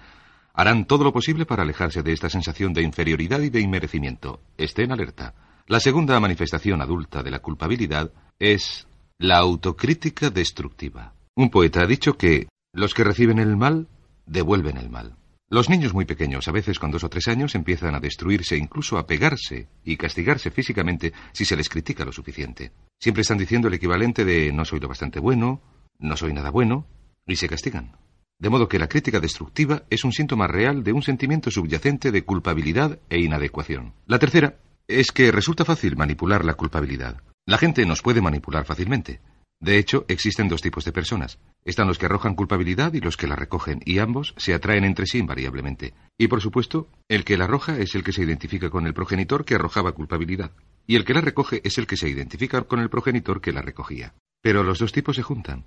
Harán 0.55 0.87
todo 0.87 1.05
lo 1.05 1.13
posible 1.13 1.45
para 1.45 1.65
alejarse 1.65 2.03
de 2.03 2.13
esta 2.13 2.31
sensación 2.31 2.73
de 2.73 2.83
inferioridad 2.83 3.41
y 3.41 3.51
de 3.51 3.61
inmerecimiento. 3.61 4.41
Estén 4.57 4.93
alerta. 4.93 5.35
La 5.67 5.81
segunda 5.81 6.19
manifestación 6.19 6.81
adulta 6.81 7.23
de 7.23 7.31
la 7.31 7.41
culpabilidad 7.41 8.11
es 8.39 8.87
la 9.19 9.37
autocrítica 9.39 10.31
destructiva. 10.31 11.13
Un 11.35 11.51
poeta 11.51 11.83
ha 11.83 11.87
dicho 11.87 12.17
que 12.17 12.49
los 12.73 12.95
que 12.95 13.05
reciben 13.05 13.39
el 13.39 13.57
mal 13.57 13.89
devuelven 14.25 14.79
el 14.79 14.89
mal. 14.89 15.17
Los 15.51 15.69
niños 15.69 15.93
muy 15.93 16.07
pequeños, 16.07 16.49
a 16.49 16.53
veces 16.53 16.79
con 16.79 16.91
dos 16.91 17.05
o 17.05 17.11
tres 17.11 17.29
años, 17.29 17.55
empiezan 17.55 17.95
a 17.95 18.01
destruirse, 18.01 18.57
incluso 18.57 18.97
a 18.97 19.07
pegarse 19.07 19.69
y 19.85 19.97
castigarse 19.97 20.51
físicamente 20.51 21.13
si 21.33 21.45
se 21.45 21.57
les 21.57 21.69
critica 21.69 22.05
lo 22.05 22.13
suficiente. 22.13 22.73
Siempre 22.99 23.23
están 23.23 23.39
diciendo 23.39 23.69
el 23.69 23.75
equivalente 23.75 24.25
de 24.25 24.53
no 24.53 24.65
soy 24.65 24.81
lo 24.81 24.89
bastante 24.89 25.21
bueno, 25.21 25.61
no 25.99 26.17
soy 26.17 26.33
nada 26.33 26.51
bueno, 26.51 26.87
y 27.27 27.37
se 27.37 27.49
castigan. 27.49 27.97
De 28.39 28.49
modo 28.49 28.69
que 28.69 28.79
la 28.79 28.89
crítica 28.89 29.21
destructiva 29.21 29.85
es 29.91 30.05
un 30.05 30.13
síntoma 30.13 30.47
real 30.47 30.83
de 30.83 30.93
un 30.93 31.03
sentimiento 31.03 31.51
subyacente 31.51 32.11
de 32.11 32.25
culpabilidad 32.25 32.99
e 33.11 33.21
inadecuación. 33.21 33.95
La 34.07 34.19
tercera 34.19 34.57
es 34.89 35.13
que 35.13 35.31
resulta 35.31 35.65
fácil 35.65 35.97
manipular 35.97 36.45
la 36.45 36.55
culpabilidad. 36.55 37.23
La 37.47 37.59
gente 37.59 37.85
nos 37.85 38.03
puede 38.03 38.23
manipular 38.23 38.65
fácilmente. 38.65 39.21
De 39.65 39.79
hecho, 39.79 40.05
existen 40.09 40.47
dos 40.47 40.61
tipos 40.61 40.85
de 40.85 40.93
personas. 40.93 41.39
Están 41.65 41.89
los 41.89 41.97
que 41.97 42.05
arrojan 42.05 42.35
culpabilidad 42.35 42.93
y 42.93 43.01
los 43.01 43.17
que 43.17 43.27
la 43.27 43.35
recogen, 43.35 43.81
y 43.87 43.99
ambos 43.99 44.35
se 44.37 44.53
atraen 44.53 44.85
entre 44.85 45.07
sí 45.07 45.17
invariablemente. 45.17 45.95
Y 46.19 46.29
por 46.29 46.43
supuesto, 46.43 46.91
el 47.09 47.25
que 47.25 47.39
la 47.39 47.45
arroja 47.45 47.79
es 47.79 47.95
el 47.95 48.05
que 48.05 48.13
se 48.13 48.23
identifica 48.23 48.69
con 48.69 48.87
el 48.87 48.93
progenitor 48.93 49.47
que 49.47 49.55
arrojaba 49.55 49.93
culpabilidad, 49.93 50.51
y 50.87 50.97
el 50.97 51.07
que 51.07 51.15
la 51.15 51.23
recoge 51.23 51.63
es 51.65 51.79
el 51.79 51.87
que 51.87 51.97
se 51.97 52.11
identifica 52.11 52.61
con 52.65 52.79
el 52.79 52.91
progenitor 52.91 53.41
que 53.41 53.53
la 53.53 53.63
recogía. 53.63 54.13
Pero 54.43 54.65
los 54.65 54.81
dos 54.81 54.93
tipos 54.93 55.17
se 55.17 55.23
juntan. 55.23 55.65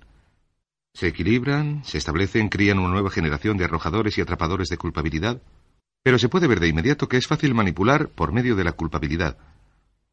Se 0.94 1.08
equilibran, 1.08 1.82
se 1.84 1.98
establecen, 1.98 2.50
crían 2.50 2.78
una 2.78 2.90
nueva 2.90 3.10
generación 3.10 3.56
de 3.56 3.64
arrojadores 3.64 4.16
y 4.16 4.20
atrapadores 4.20 4.68
de 4.68 4.76
culpabilidad, 4.76 5.42
pero 6.04 6.20
se 6.20 6.28
puede 6.28 6.46
ver 6.46 6.60
de 6.60 6.68
inmediato 6.68 7.08
que 7.08 7.16
es 7.16 7.26
fácil 7.26 7.52
manipular 7.52 8.10
por 8.10 8.30
medio 8.30 8.54
de 8.54 8.62
la 8.62 8.74
culpabilidad, 8.74 9.38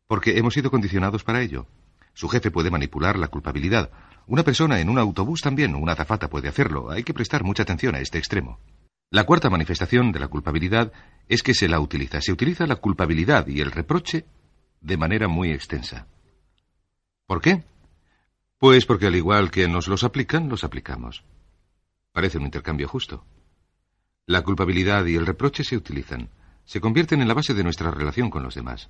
porque 0.08 0.40
hemos 0.40 0.56
sido 0.56 0.72
condicionados 0.72 1.24
para 1.24 1.44
ello. 1.44 1.68
Su 2.16 2.30
jefe 2.30 2.50
puede 2.50 2.72
manipular 2.72 3.20
la 3.20 3.28
culpabilidad. 3.28 3.92
Una 4.26 4.44
persona 4.44 4.80
en 4.80 4.90
un 4.90 4.98
autobús 4.98 5.42
también, 5.42 5.76
una 5.76 5.92
azafata 5.92 6.30
puede 6.30 6.48
hacerlo. 6.48 6.90
Hay 6.90 7.04
que 7.04 7.14
prestar 7.14 7.44
mucha 7.44 7.64
atención 7.64 7.94
a 7.94 8.00
este 8.00 8.18
extremo. 8.18 8.60
La 9.12 9.26
cuarta 9.26 9.50
manifestación 9.50 10.14
de 10.14 10.20
la 10.20 10.30
culpabilidad 10.30 10.94
es 11.28 11.44
que 11.44 11.54
se 11.54 11.68
la 11.68 11.80
utiliza. 11.80 12.22
Se 12.22 12.32
utiliza 12.32 12.66
la 12.68 12.78
culpabilidad 12.78 13.46
y 13.48 13.60
el 13.60 13.70
reproche 13.70 14.26
de 14.80 14.98
manera 14.98 15.28
muy 15.28 15.52
extensa. 15.52 16.08
¿Por 17.28 17.42
qué? 17.42 17.66
Pues 18.58 18.86
porque 18.86 19.08
al 19.08 19.16
igual 19.16 19.52
que 19.52 19.68
nos 19.68 19.90
los 19.90 20.06
aplican, 20.06 20.48
los 20.48 20.64
aplicamos. 20.64 21.26
Parece 22.14 22.38
un 22.38 22.46
intercambio 22.46 22.88
justo. 22.88 23.26
La 24.26 24.42
culpabilidad 24.42 25.06
y 25.06 25.16
el 25.16 25.26
reproche 25.26 25.66
se 25.66 25.76
utilizan. 25.76 26.30
Se 26.64 26.80
convierten 26.80 27.22
en 27.22 27.28
la 27.28 27.34
base 27.34 27.54
de 27.54 27.64
nuestra 27.64 27.92
relación 27.92 28.30
con 28.30 28.42
los 28.42 28.56
demás. 28.56 28.90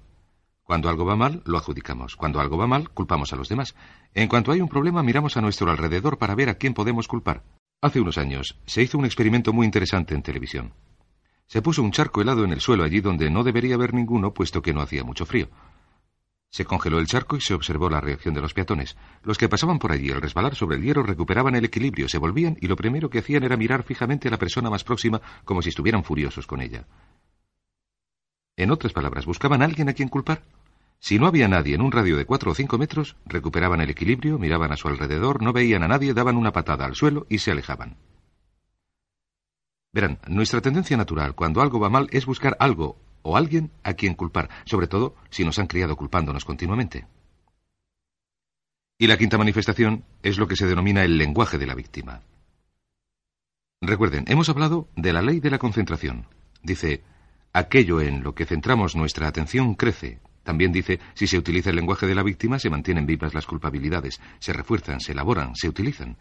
Cuando 0.65 0.89
algo 0.89 1.05
va 1.05 1.15
mal, 1.15 1.43
lo 1.45 1.59
adjudicamos. 1.59 2.15
Cuando 2.15 2.39
algo 2.39 2.57
va 2.57 2.65
mal, 2.65 2.89
culpamos 2.89 3.31
a 3.31 3.35
los 3.35 3.47
demás. 3.49 3.75
En 4.15 4.27
cuanto 4.27 4.51
hay 4.51 4.61
un 4.61 4.67
problema, 4.67 5.03
miramos 5.03 5.37
a 5.37 5.41
nuestro 5.41 5.69
alrededor 5.69 6.17
para 6.17 6.33
ver 6.33 6.49
a 6.49 6.55
quién 6.55 6.73
podemos 6.73 7.07
culpar. 7.07 7.43
Hace 7.81 8.01
unos 8.01 8.17
años 8.17 8.57
se 8.65 8.81
hizo 8.81 8.97
un 8.97 9.05
experimento 9.05 9.53
muy 9.53 9.67
interesante 9.67 10.15
en 10.15 10.23
televisión. 10.23 10.73
Se 11.45 11.61
puso 11.61 11.83
un 11.83 11.91
charco 11.91 12.19
helado 12.19 12.43
en 12.43 12.51
el 12.51 12.61
suelo 12.61 12.83
allí 12.83 12.99
donde 12.99 13.29
no 13.29 13.43
debería 13.43 13.75
haber 13.75 13.93
ninguno, 13.93 14.33
puesto 14.33 14.63
que 14.63 14.73
no 14.73 14.81
hacía 14.81 15.03
mucho 15.03 15.27
frío. 15.27 15.49
Se 16.49 16.65
congeló 16.65 16.97
el 16.97 17.05
charco 17.05 17.35
y 17.35 17.41
se 17.41 17.53
observó 17.53 17.87
la 17.87 18.01
reacción 18.01 18.33
de 18.33 18.41
los 18.41 18.55
peatones. 18.55 18.97
Los 19.21 19.37
que 19.37 19.49
pasaban 19.49 19.77
por 19.77 19.91
allí 19.91 20.09
al 20.09 20.21
resbalar 20.21 20.55
sobre 20.55 20.77
el 20.77 20.81
hierro 20.81 21.03
recuperaban 21.03 21.53
el 21.53 21.65
equilibrio, 21.65 22.09
se 22.09 22.17
volvían 22.17 22.57
y 22.59 22.65
lo 22.65 22.75
primero 22.75 23.11
que 23.11 23.19
hacían 23.19 23.43
era 23.43 23.55
mirar 23.55 23.83
fijamente 23.83 24.29
a 24.29 24.31
la 24.31 24.39
persona 24.39 24.71
más 24.71 24.83
próxima 24.83 25.21
como 25.43 25.61
si 25.61 25.69
estuvieran 25.69 26.03
furiosos 26.03 26.47
con 26.47 26.61
ella. 26.61 26.87
En 28.57 28.71
otras 28.71 28.93
palabras, 28.93 29.25
buscaban 29.25 29.61
a 29.61 29.65
alguien 29.65 29.89
a 29.89 29.93
quien 29.93 30.09
culpar. 30.09 30.43
Si 30.99 31.19
no 31.19 31.27
había 31.27 31.47
nadie 31.47 31.75
en 31.75 31.81
un 31.81 31.91
radio 31.91 32.17
de 32.17 32.25
cuatro 32.25 32.51
o 32.51 32.55
cinco 32.55 32.77
metros, 32.77 33.17
recuperaban 33.25 33.81
el 33.81 33.89
equilibrio, 33.89 34.39
miraban 34.39 34.71
a 34.71 34.77
su 34.77 34.87
alrededor, 34.87 35.41
no 35.41 35.53
veían 35.53 35.83
a 35.83 35.87
nadie, 35.87 36.13
daban 36.13 36.37
una 36.37 36.51
patada 36.51 36.85
al 36.85 36.95
suelo 36.95 37.27
y 37.29 37.39
se 37.39 37.51
alejaban. 37.51 37.97
Verán, 39.93 40.19
nuestra 40.27 40.61
tendencia 40.61 40.97
natural 40.97 41.35
cuando 41.35 41.61
algo 41.61 41.79
va 41.79 41.89
mal 41.89 42.07
es 42.11 42.25
buscar 42.25 42.57
algo 42.59 42.97
o 43.21 43.37
alguien 43.37 43.71
a 43.83 43.93
quien 43.93 44.13
culpar, 44.13 44.49
sobre 44.65 44.87
todo 44.87 45.15
si 45.29 45.43
nos 45.43 45.59
han 45.59 45.67
criado 45.67 45.95
culpándonos 45.95 46.45
continuamente. 46.45 47.07
Y 48.97 49.07
la 49.07 49.17
quinta 49.17 49.37
manifestación 49.37 50.05
es 50.23 50.37
lo 50.37 50.47
que 50.47 50.55
se 50.55 50.67
denomina 50.67 51.03
el 51.03 51.17
lenguaje 51.17 51.57
de 51.57 51.65
la 51.65 51.75
víctima. 51.75 52.21
Recuerden, 53.81 54.25
hemos 54.27 54.47
hablado 54.49 54.87
de 54.95 55.11
la 55.11 55.21
ley 55.21 55.39
de 55.39 55.49
la 55.49 55.59
concentración. 55.59 56.27
Dice, 56.63 57.03
aquello 57.55 58.01
en 58.01 58.21
lo 58.21 58.35
que 58.35 58.45
centramos 58.45 58.97
nuestra 58.97 59.29
atención 59.29 59.75
crece. 59.75 60.19
También 60.43 60.73
dice, 60.73 60.99
si 61.13 61.25
se 61.25 61.37
utiliza 61.37 61.69
el 61.69 61.77
lenguaje 61.77 62.05
de 62.05 62.13
la 62.13 62.21
víctima, 62.21 62.59
se 62.59 62.69
mantienen 62.69 63.05
vivas 63.05 63.33
las 63.33 63.45
culpabilidades, 63.45 64.19
se 64.39 64.51
refuerzan, 64.51 64.99
se 64.99 65.13
elaboran, 65.13 65.55
se 65.55 65.69
utilizan. 65.69 66.17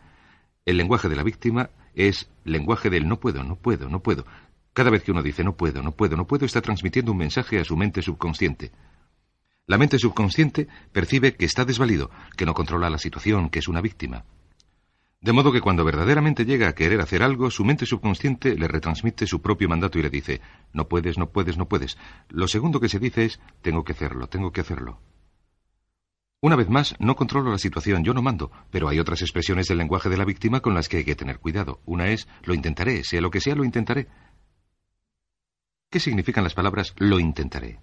El 0.64 0.76
lenguaje 0.76 1.08
de 1.08 1.16
la 1.16 1.24
víctima 1.24 1.70
es 1.92 2.30
lenguaje 2.44 2.88
del 2.88 3.08
no 3.08 3.18
puedo, 3.18 3.42
no 3.42 3.56
puedo, 3.56 3.88
no 3.88 4.00
puedo. 4.00 4.24
Cada 4.72 4.90
vez 4.90 5.02
que 5.02 5.10
uno 5.10 5.24
dice 5.24 5.42
no 5.42 5.56
puedo, 5.56 5.82
no 5.82 5.90
puedo, 5.90 6.16
no 6.16 6.24
puedo, 6.28 6.46
está 6.46 6.62
transmitiendo 6.62 7.10
un 7.10 7.18
mensaje 7.18 7.58
a 7.58 7.64
su 7.64 7.76
mente 7.76 8.00
subconsciente. 8.00 8.70
La 9.66 9.76
mente 9.76 9.98
subconsciente 9.98 10.68
percibe 10.92 11.34
que 11.34 11.46
está 11.46 11.64
desvalido, 11.64 12.10
que 12.36 12.46
no 12.46 12.54
controla 12.54 12.90
la 12.90 12.98
situación, 12.98 13.50
que 13.50 13.58
es 13.58 13.66
una 13.66 13.80
víctima. 13.80 14.24
De 15.24 15.32
modo 15.32 15.52
que 15.52 15.62
cuando 15.62 15.86
verdaderamente 15.86 16.44
llega 16.44 16.68
a 16.68 16.74
querer 16.74 17.00
hacer 17.00 17.22
algo, 17.22 17.50
su 17.50 17.64
mente 17.64 17.86
subconsciente 17.86 18.56
le 18.56 18.68
retransmite 18.68 19.26
su 19.26 19.40
propio 19.40 19.70
mandato 19.70 19.98
y 19.98 20.02
le 20.02 20.10
dice, 20.10 20.42
no 20.74 20.86
puedes, 20.86 21.16
no 21.16 21.30
puedes, 21.30 21.56
no 21.56 21.66
puedes. 21.66 21.96
Lo 22.28 22.46
segundo 22.46 22.78
que 22.78 22.90
se 22.90 22.98
dice 22.98 23.24
es, 23.24 23.40
tengo 23.62 23.84
que 23.84 23.92
hacerlo, 23.92 24.26
tengo 24.26 24.52
que 24.52 24.60
hacerlo. 24.60 25.00
Una 26.42 26.56
vez 26.56 26.68
más, 26.68 26.94
no 26.98 27.16
controlo 27.16 27.50
la 27.50 27.56
situación, 27.56 28.04
yo 28.04 28.12
no 28.12 28.20
mando, 28.20 28.52
pero 28.70 28.86
hay 28.90 28.98
otras 28.98 29.22
expresiones 29.22 29.66
del 29.66 29.78
lenguaje 29.78 30.10
de 30.10 30.18
la 30.18 30.26
víctima 30.26 30.60
con 30.60 30.74
las 30.74 30.90
que 30.90 30.98
hay 30.98 31.04
que 31.06 31.16
tener 31.16 31.38
cuidado. 31.38 31.80
Una 31.86 32.08
es, 32.08 32.28
lo 32.42 32.52
intentaré, 32.52 33.02
sea 33.02 33.22
lo 33.22 33.30
que 33.30 33.40
sea, 33.40 33.54
lo 33.54 33.64
intentaré. 33.64 34.08
¿Qué 35.88 36.00
significan 36.00 36.44
las 36.44 36.52
palabras 36.52 36.92
lo 36.98 37.18
intentaré? 37.18 37.80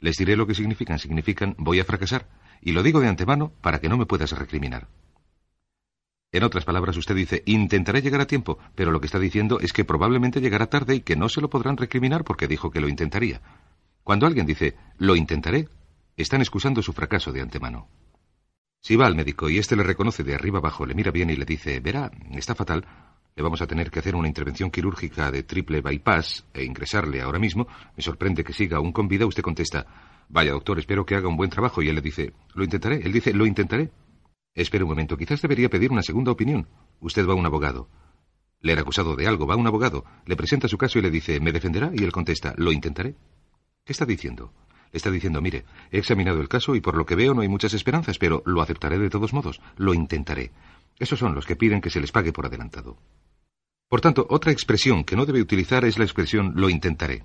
Les 0.00 0.16
diré 0.16 0.34
lo 0.34 0.48
que 0.48 0.56
significan. 0.56 0.98
Significan 0.98 1.54
voy 1.56 1.78
a 1.78 1.84
fracasar. 1.84 2.26
Y 2.60 2.72
lo 2.72 2.82
digo 2.82 2.98
de 2.98 3.06
antemano 3.06 3.52
para 3.60 3.78
que 3.78 3.88
no 3.88 3.96
me 3.96 4.06
puedas 4.06 4.32
recriminar. 4.32 4.88
En 6.32 6.44
otras 6.44 6.64
palabras, 6.64 6.96
usted 6.96 7.16
dice, 7.16 7.42
intentaré 7.46 8.02
llegar 8.02 8.20
a 8.20 8.26
tiempo, 8.26 8.58
pero 8.76 8.92
lo 8.92 9.00
que 9.00 9.06
está 9.06 9.18
diciendo 9.18 9.58
es 9.58 9.72
que 9.72 9.84
probablemente 9.84 10.40
llegará 10.40 10.66
tarde 10.66 10.94
y 10.94 11.00
que 11.00 11.16
no 11.16 11.28
se 11.28 11.40
lo 11.40 11.50
podrán 11.50 11.76
recriminar 11.76 12.22
porque 12.22 12.46
dijo 12.46 12.70
que 12.70 12.80
lo 12.80 12.88
intentaría. 12.88 13.40
Cuando 14.04 14.26
alguien 14.26 14.46
dice, 14.46 14.76
lo 14.98 15.16
intentaré, 15.16 15.68
están 16.16 16.40
excusando 16.40 16.82
su 16.82 16.92
fracaso 16.92 17.32
de 17.32 17.40
antemano. 17.40 17.88
Si 18.80 18.94
va 18.94 19.06
al 19.06 19.16
médico 19.16 19.50
y 19.50 19.58
éste 19.58 19.74
le 19.74 19.82
reconoce 19.82 20.22
de 20.22 20.34
arriba 20.34 20.58
abajo, 20.58 20.86
le 20.86 20.94
mira 20.94 21.10
bien 21.10 21.30
y 21.30 21.36
le 21.36 21.44
dice, 21.44 21.80
verá, 21.80 22.10
está 22.30 22.54
fatal, 22.54 22.86
le 23.34 23.42
vamos 23.42 23.60
a 23.60 23.66
tener 23.66 23.90
que 23.90 23.98
hacer 23.98 24.14
una 24.14 24.28
intervención 24.28 24.70
quirúrgica 24.70 25.30
de 25.30 25.42
triple 25.42 25.80
bypass 25.80 26.46
e 26.54 26.64
ingresarle 26.64 27.20
ahora 27.20 27.38
mismo, 27.38 27.66
me 27.96 28.02
sorprende 28.02 28.44
que 28.44 28.52
siga 28.52 28.78
aún 28.78 28.92
con 28.92 29.08
vida, 29.08 29.26
usted 29.26 29.42
contesta, 29.42 29.86
vaya 30.28 30.52
doctor, 30.52 30.78
espero 30.78 31.04
que 31.04 31.16
haga 31.16 31.28
un 31.28 31.36
buen 31.36 31.50
trabajo 31.50 31.82
y 31.82 31.88
él 31.88 31.96
le 31.96 32.00
dice, 32.00 32.32
lo 32.54 32.64
intentaré, 32.64 33.00
él 33.02 33.12
dice, 33.12 33.34
lo 33.34 33.46
intentaré. 33.46 33.90
Espere 34.54 34.84
un 34.84 34.90
momento, 34.90 35.16
quizás 35.16 35.40
debería 35.42 35.68
pedir 35.68 35.92
una 35.92 36.02
segunda 36.02 36.32
opinión. 36.32 36.66
Usted 37.00 37.26
va 37.26 37.32
a 37.32 37.36
un 37.36 37.46
abogado. 37.46 37.88
Le 38.60 38.72
era 38.72 38.82
acusado 38.82 39.16
de 39.16 39.26
algo, 39.26 39.46
va 39.46 39.54
a 39.54 39.58
un 39.58 39.66
abogado, 39.66 40.04
le 40.26 40.36
presenta 40.36 40.68
su 40.68 40.76
caso 40.76 40.98
y 40.98 41.02
le 41.02 41.10
dice, 41.10 41.40
¿me 41.40 41.52
defenderá? 41.52 41.90
Y 41.94 42.04
él 42.04 42.12
contesta, 42.12 42.54
lo 42.56 42.72
intentaré. 42.72 43.14
¿Qué 43.84 43.92
está 43.92 44.04
diciendo? 44.04 44.52
está 44.92 45.10
diciendo, 45.10 45.40
mire, 45.40 45.64
he 45.90 45.98
examinado 45.98 46.40
el 46.40 46.48
caso 46.48 46.74
y 46.74 46.80
por 46.80 46.96
lo 46.96 47.06
que 47.06 47.14
veo 47.14 47.34
no 47.34 47.42
hay 47.42 47.48
muchas 47.48 47.74
esperanzas, 47.74 48.18
pero 48.18 48.42
lo 48.44 48.60
aceptaré 48.60 48.98
de 48.98 49.10
todos 49.10 49.32
modos, 49.32 49.60
lo 49.76 49.94
intentaré. 49.94 50.50
Esos 50.98 51.18
son 51.18 51.34
los 51.34 51.46
que 51.46 51.56
piden 51.56 51.80
que 51.80 51.90
se 51.90 52.00
les 52.00 52.12
pague 52.12 52.32
por 52.32 52.46
adelantado. 52.46 52.98
Por 53.88 54.00
tanto, 54.00 54.26
otra 54.28 54.52
expresión 54.52 55.04
que 55.04 55.16
no 55.16 55.26
debe 55.26 55.40
utilizar 55.40 55.84
es 55.84 55.98
la 55.98 56.04
expresión 56.04 56.52
lo 56.56 56.68
intentaré. 56.68 57.24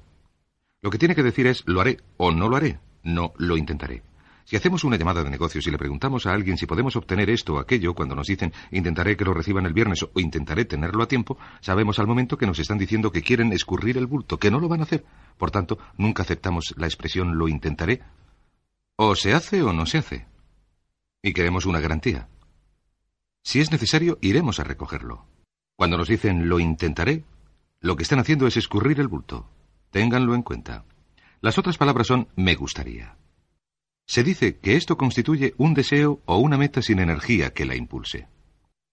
Lo 0.82 0.90
que 0.90 0.98
tiene 0.98 1.16
que 1.16 1.24
decir 1.24 1.48
es 1.48 1.64
lo 1.66 1.82
haré 1.82 1.98
o 2.18 2.32
no 2.32 2.50
lo 2.50 2.56
haré, 2.56 2.80
no 3.04 3.34
lo 3.38 3.58
intentaré. 3.58 4.04
Si 4.46 4.56
hacemos 4.56 4.84
una 4.84 4.96
llamada 4.96 5.24
de 5.24 5.32
negocios 5.32 5.66
y 5.66 5.72
le 5.72 5.78
preguntamos 5.80 6.28
a 6.28 6.32
alguien 6.32 6.56
si 6.56 6.68
podemos 6.68 6.96
obtener 6.96 7.32
esto 7.32 7.56
o 7.56 7.60
aquello, 7.60 7.96
cuando 7.96 8.14
nos 8.14 8.28
dicen 8.28 8.54
intentaré 8.70 9.18
que 9.18 9.26
lo 9.26 9.34
reciban 9.34 9.66
el 9.66 9.74
viernes 9.74 10.04
o 10.04 10.20
intentaré 10.20 10.66
tenerlo 10.66 11.02
a 11.02 11.08
tiempo, 11.08 11.40
sabemos 11.62 11.98
al 11.98 12.06
momento 12.06 12.38
que 12.38 12.46
nos 12.46 12.60
están 12.60 12.78
diciendo 12.78 13.12
que 13.12 13.24
quieren 13.24 13.52
escurrir 13.54 13.98
el 13.98 14.06
bulto, 14.06 14.38
que 14.38 14.52
no 14.52 14.60
lo 14.60 14.68
van 14.68 14.82
a 14.82 14.84
hacer. 14.84 15.04
Por 15.40 15.50
tanto, 15.50 15.80
nunca 15.98 16.22
aceptamos 16.22 16.76
la 16.78 16.86
expresión 16.86 17.40
lo 17.40 17.48
intentaré. 17.48 18.04
O 18.98 19.16
se 19.16 19.34
hace 19.34 19.64
o 19.64 19.74
no 19.74 19.88
se 19.88 19.98
hace. 19.98 20.28
Y 21.24 21.34
queremos 21.34 21.66
una 21.66 21.80
garantía. 21.80 22.30
Si 23.42 23.62
es 23.62 23.72
necesario, 23.72 24.20
iremos 24.22 24.60
a 24.60 24.64
recogerlo. 24.64 25.26
Cuando 25.76 25.98
nos 25.98 26.08
dicen 26.08 26.50
lo 26.50 26.60
intentaré, 26.60 27.24
lo 27.80 27.96
que 27.96 28.04
están 28.04 28.20
haciendo 28.20 28.46
es 28.46 28.58
escurrir 28.58 29.00
el 29.00 29.08
bulto. 29.08 29.50
Ténganlo 29.90 30.36
en 30.36 30.44
cuenta. 30.44 30.86
Las 31.42 31.58
otras 31.58 31.80
palabras 31.80 32.06
son 32.06 32.28
me 32.36 32.54
gustaría. 32.54 33.18
Se 34.08 34.24
dice 34.24 34.60
que 34.60 34.76
esto 34.76 34.98
constituye 34.98 35.54
un 35.58 35.74
deseo 35.74 36.22
o 36.26 36.38
una 36.38 36.58
meta 36.58 36.82
sin 36.82 37.00
energía 37.00 37.54
que 37.54 37.66
la 37.66 37.76
impulse. 37.76 38.28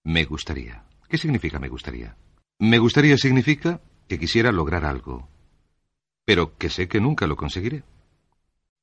Me 0.03 0.25
gustaría. 0.25 0.85
¿Qué 1.07 1.17
significa 1.17 1.59
me 1.59 1.69
gustaría? 1.69 2.17
Me 2.59 2.79
gustaría 2.79 3.17
significa 3.17 3.81
que 4.07 4.19
quisiera 4.19 4.51
lograr 4.51 4.85
algo, 4.85 5.29
pero 6.25 6.57
que 6.57 6.69
sé 6.69 6.87
que 6.87 6.99
nunca 6.99 7.27
lo 7.27 7.35
conseguiré. 7.35 7.83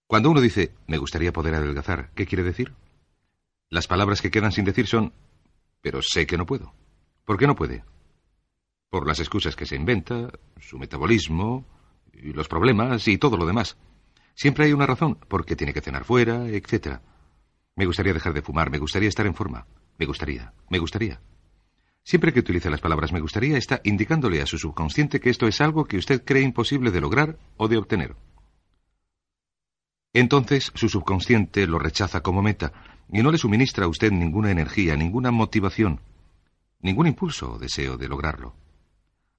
Cuando 0.06 0.30
uno 0.30 0.40
dice 0.40 0.74
me 0.86 0.98
gustaría 0.98 1.32
poder 1.32 1.54
adelgazar, 1.54 2.10
¿qué 2.14 2.26
quiere 2.26 2.44
decir? 2.44 2.74
Las 3.68 3.86
palabras 3.86 4.20
que 4.20 4.30
quedan 4.30 4.52
sin 4.52 4.64
decir 4.64 4.86
son 4.86 5.12
pero 5.80 6.02
sé 6.02 6.26
que 6.26 6.36
no 6.36 6.46
puedo. 6.46 6.74
¿Por 7.24 7.38
qué 7.38 7.46
no 7.46 7.54
puede? 7.54 7.84
Por 8.90 9.06
las 9.06 9.20
excusas 9.20 9.56
que 9.56 9.66
se 9.66 9.76
inventa, 9.76 10.30
su 10.60 10.78
metabolismo, 10.78 11.64
y 12.12 12.32
los 12.32 12.48
problemas 12.48 13.06
y 13.08 13.18
todo 13.18 13.36
lo 13.36 13.46
demás. 13.46 13.76
Siempre 14.34 14.66
hay 14.66 14.72
una 14.72 14.86
razón, 14.86 15.18
porque 15.28 15.56
tiene 15.56 15.72
que 15.72 15.80
cenar 15.80 16.04
fuera, 16.04 16.48
etc. 16.48 17.00
Me 17.76 17.86
gustaría 17.86 18.12
dejar 18.12 18.32
de 18.32 18.42
fumar, 18.42 18.70
me 18.70 18.78
gustaría 18.78 19.08
estar 19.08 19.26
en 19.26 19.34
forma, 19.34 19.66
me 19.98 20.06
gustaría, 20.06 20.52
me 20.68 20.78
gustaría. 20.78 21.20
Siempre 22.02 22.32
que 22.32 22.40
utilice 22.40 22.70
las 22.70 22.80
palabras 22.80 23.12
me 23.12 23.20
gustaría, 23.20 23.56
está 23.58 23.80
indicándole 23.84 24.40
a 24.40 24.46
su 24.46 24.58
subconsciente 24.58 25.20
que 25.20 25.30
esto 25.30 25.46
es 25.46 25.60
algo 25.60 25.84
que 25.84 25.98
usted 25.98 26.24
cree 26.24 26.42
imposible 26.42 26.90
de 26.90 27.00
lograr 27.00 27.38
o 27.56 27.68
de 27.68 27.76
obtener. 27.76 28.16
Entonces 30.12 30.72
su 30.74 30.88
subconsciente 30.88 31.66
lo 31.66 31.78
rechaza 31.78 32.20
como 32.22 32.42
meta 32.42 32.72
y 33.12 33.22
no 33.22 33.30
le 33.30 33.38
suministra 33.38 33.84
a 33.84 33.88
usted 33.88 34.10
ninguna 34.10 34.50
energía, 34.50 34.96
ninguna 34.96 35.30
motivación, 35.30 36.00
ningún 36.80 37.06
impulso 37.06 37.52
o 37.52 37.58
deseo 37.58 37.96
de 37.96 38.08
lograrlo. 38.08 38.54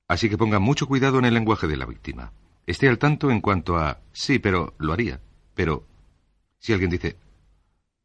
Así 0.07 0.29
que 0.29 0.37
ponga 0.37 0.59
mucho 0.59 0.87
cuidado 0.87 1.19
en 1.19 1.25
el 1.25 1.33
lenguaje 1.33 1.67
de 1.67 1.77
la 1.77 1.85
víctima. 1.85 2.31
Esté 2.71 2.87
al 2.87 2.99
tanto 2.99 3.29
en 3.29 3.41
cuanto 3.41 3.75
a 3.75 3.99
sí, 4.13 4.39
pero 4.39 4.75
lo 4.77 4.93
haría. 4.93 5.19
Pero 5.53 5.85
si 6.57 6.71
alguien 6.71 6.89
dice, 6.89 7.17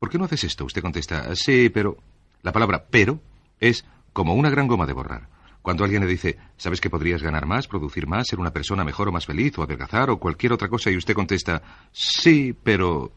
¿por 0.00 0.10
qué 0.10 0.18
no 0.18 0.24
haces 0.24 0.42
esto? 0.42 0.64
Usted 0.64 0.82
contesta, 0.82 1.36
sí, 1.36 1.68
pero... 1.68 1.96
La 2.42 2.50
palabra 2.50 2.84
pero 2.90 3.20
es 3.60 3.84
como 4.12 4.34
una 4.34 4.50
gran 4.50 4.66
goma 4.66 4.84
de 4.84 4.92
borrar. 4.92 5.28
Cuando 5.62 5.84
alguien 5.84 6.02
le 6.02 6.10
dice, 6.10 6.36
¿sabes 6.56 6.80
que 6.80 6.90
podrías 6.90 7.22
ganar 7.22 7.46
más, 7.46 7.68
producir 7.68 8.08
más, 8.08 8.26
ser 8.26 8.40
una 8.40 8.52
persona 8.52 8.82
mejor 8.82 9.06
o 9.06 9.12
más 9.12 9.24
feliz, 9.24 9.56
o 9.56 9.62
adelgazar, 9.62 10.10
o 10.10 10.18
cualquier 10.18 10.52
otra 10.52 10.68
cosa, 10.68 10.90
y 10.90 10.96
usted 10.96 11.14
contesta, 11.14 11.62
sí, 11.92 12.52
pero... 12.52 13.12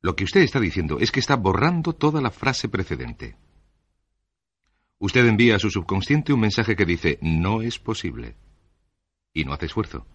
Lo 0.00 0.14
que 0.14 0.22
usted 0.22 0.42
está 0.42 0.60
diciendo 0.60 1.00
es 1.00 1.10
que 1.10 1.18
está 1.18 1.34
borrando 1.34 1.92
toda 1.92 2.20
la 2.20 2.30
frase 2.30 2.68
precedente. 2.68 3.34
Usted 5.00 5.26
envía 5.26 5.56
a 5.56 5.58
su 5.58 5.70
subconsciente 5.70 6.32
un 6.32 6.38
mensaje 6.38 6.76
que 6.76 6.84
dice, 6.84 7.18
no 7.20 7.62
es 7.62 7.80
posible 7.80 8.36
y 9.32 9.44
no 9.44 9.52
hace 9.52 9.66
esfuerzo. 9.66 10.06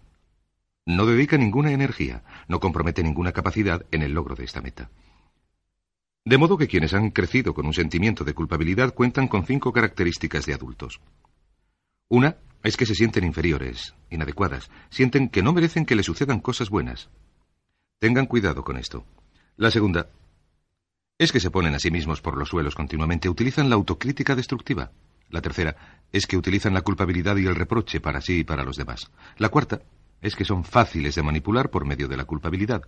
No 0.86 1.07
dedica 1.07 1.38
ninguna 1.38 1.72
energía, 1.72 2.24
no 2.48 2.60
compromete 2.60 3.02
ninguna 3.02 3.32
capacidad 3.32 3.86
en 3.91 4.03
el 4.03 4.14
logro 4.14 4.36
de 4.36 4.44
esta 4.44 4.62
meta. 4.62 4.91
De 6.24 6.38
modo 6.38 6.57
que 6.57 6.68
quienes 6.68 6.94
han 6.94 7.10
crecido 7.10 7.53
con 7.53 7.66
un 7.66 7.74
sentimiento 7.74 8.24
de 8.24 8.34
culpabilidad 8.34 8.94
cuentan 8.94 9.28
con 9.28 9.45
cinco 9.45 9.74
características 9.74 10.45
de 10.45 10.53
adultos. 10.53 11.02
Una 12.07 12.38
es 12.64 12.78
que 12.78 12.86
se 12.86 12.95
sienten 12.95 13.24
inferiores, 13.24 13.95
inadecuadas, 14.12 14.70
sienten 14.90 15.30
que 15.30 15.41
no 15.41 15.53
merecen 15.53 15.86
que 15.86 15.95
les 15.95 16.06
sucedan 16.06 16.40
cosas 16.40 16.70
buenas. 16.70 17.10
Tengan 17.99 18.28
cuidado 18.28 18.64
con 18.64 18.78
esto. 18.78 19.06
La 19.57 19.72
segunda 19.72 20.10
es 21.18 21.32
que 21.32 21.40
se 21.40 21.49
ponen 21.49 21.74
a 21.74 21.80
sí 21.80 21.90
mismos 21.90 22.22
por 22.22 22.38
los 22.38 22.49
suelos 22.49 22.76
continuamente, 22.76 23.30
utilizan 23.30 23.70
la 23.70 23.76
autocrítica 23.76 24.36
destructiva. 24.36 24.91
La 25.30 25.41
tercera 25.41 26.02
es 26.12 26.28
que 26.28 26.38
utilizan 26.38 26.74
la 26.74 26.82
culpabilidad 26.82 27.38
y 27.38 27.45
el 27.48 27.56
reproche 27.56 27.99
para 27.99 28.22
sí 28.22 28.40
y 28.40 28.44
para 28.44 28.64
los 28.64 28.78
demás. 28.78 29.12
La 29.38 29.49
cuarta 29.49 29.82
es 30.22 30.36
que 30.36 30.46
son 30.46 30.64
fáciles 30.64 31.16
de 31.16 31.24
manipular 31.24 31.70
por 31.70 31.86
medio 31.86 32.08
de 32.08 32.18
la 32.18 32.26
culpabilidad. 32.26 32.82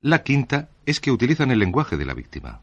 La 0.00 0.22
quinta 0.22 0.68
es 0.86 1.00
que 1.00 1.10
utilizan 1.10 1.50
el 1.50 1.58
lenguaje 1.58 1.96
de 1.96 2.04
la 2.04 2.14
víctima. 2.14 2.60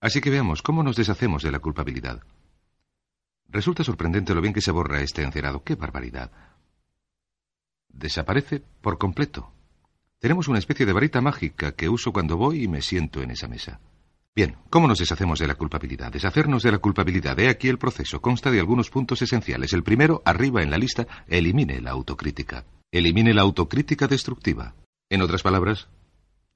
Así 0.00 0.20
que 0.20 0.30
veamos 0.30 0.62
cómo 0.62 0.82
nos 0.82 0.96
deshacemos 0.96 1.42
de 1.42 1.52
la 1.52 1.58
culpabilidad. 1.58 2.22
Resulta 3.48 3.84
sorprendente 3.84 4.34
lo 4.34 4.40
bien 4.40 4.54
que 4.54 4.60
se 4.60 4.70
borra 4.70 5.00
este 5.00 5.22
encerado. 5.22 5.62
¡Qué 5.62 5.74
barbaridad! 5.74 6.30
Desaparece 7.88 8.62
por 8.80 8.98
completo. 8.98 9.52
Tenemos 10.18 10.48
una 10.48 10.58
especie 10.58 10.86
de 10.86 10.92
varita 10.92 11.20
mágica 11.20 11.72
que 11.72 11.88
uso 11.88 12.12
cuando 12.12 12.36
voy 12.36 12.64
y 12.64 12.68
me 12.68 12.82
siento 12.82 13.22
en 13.22 13.30
esa 13.30 13.48
mesa. 13.48 13.80
Bien, 14.36 14.56
¿cómo 14.70 14.86
nos 14.86 14.98
deshacemos 14.98 15.40
de 15.40 15.48
la 15.48 15.54
culpabilidad? 15.54 16.12
Deshacernos 16.12 16.62
de 16.62 16.70
la 16.70 16.78
culpabilidad. 16.78 17.40
He 17.40 17.48
aquí 17.48 17.68
el 17.68 17.78
proceso. 17.78 18.20
Consta 18.20 18.50
de 18.50 18.60
algunos 18.60 18.90
puntos 18.90 19.22
esenciales. 19.22 19.72
El 19.72 19.82
primero, 19.82 20.22
arriba 20.24 20.62
en 20.62 20.70
la 20.70 20.78
lista, 20.78 21.06
elimine 21.26 21.80
la 21.80 21.92
autocrítica. 21.92 22.66
Elimine 22.92 23.32
la 23.32 23.42
autocrítica 23.42 24.06
destructiva. 24.06 24.74
En 25.08 25.22
otras 25.22 25.42
palabras, 25.42 25.88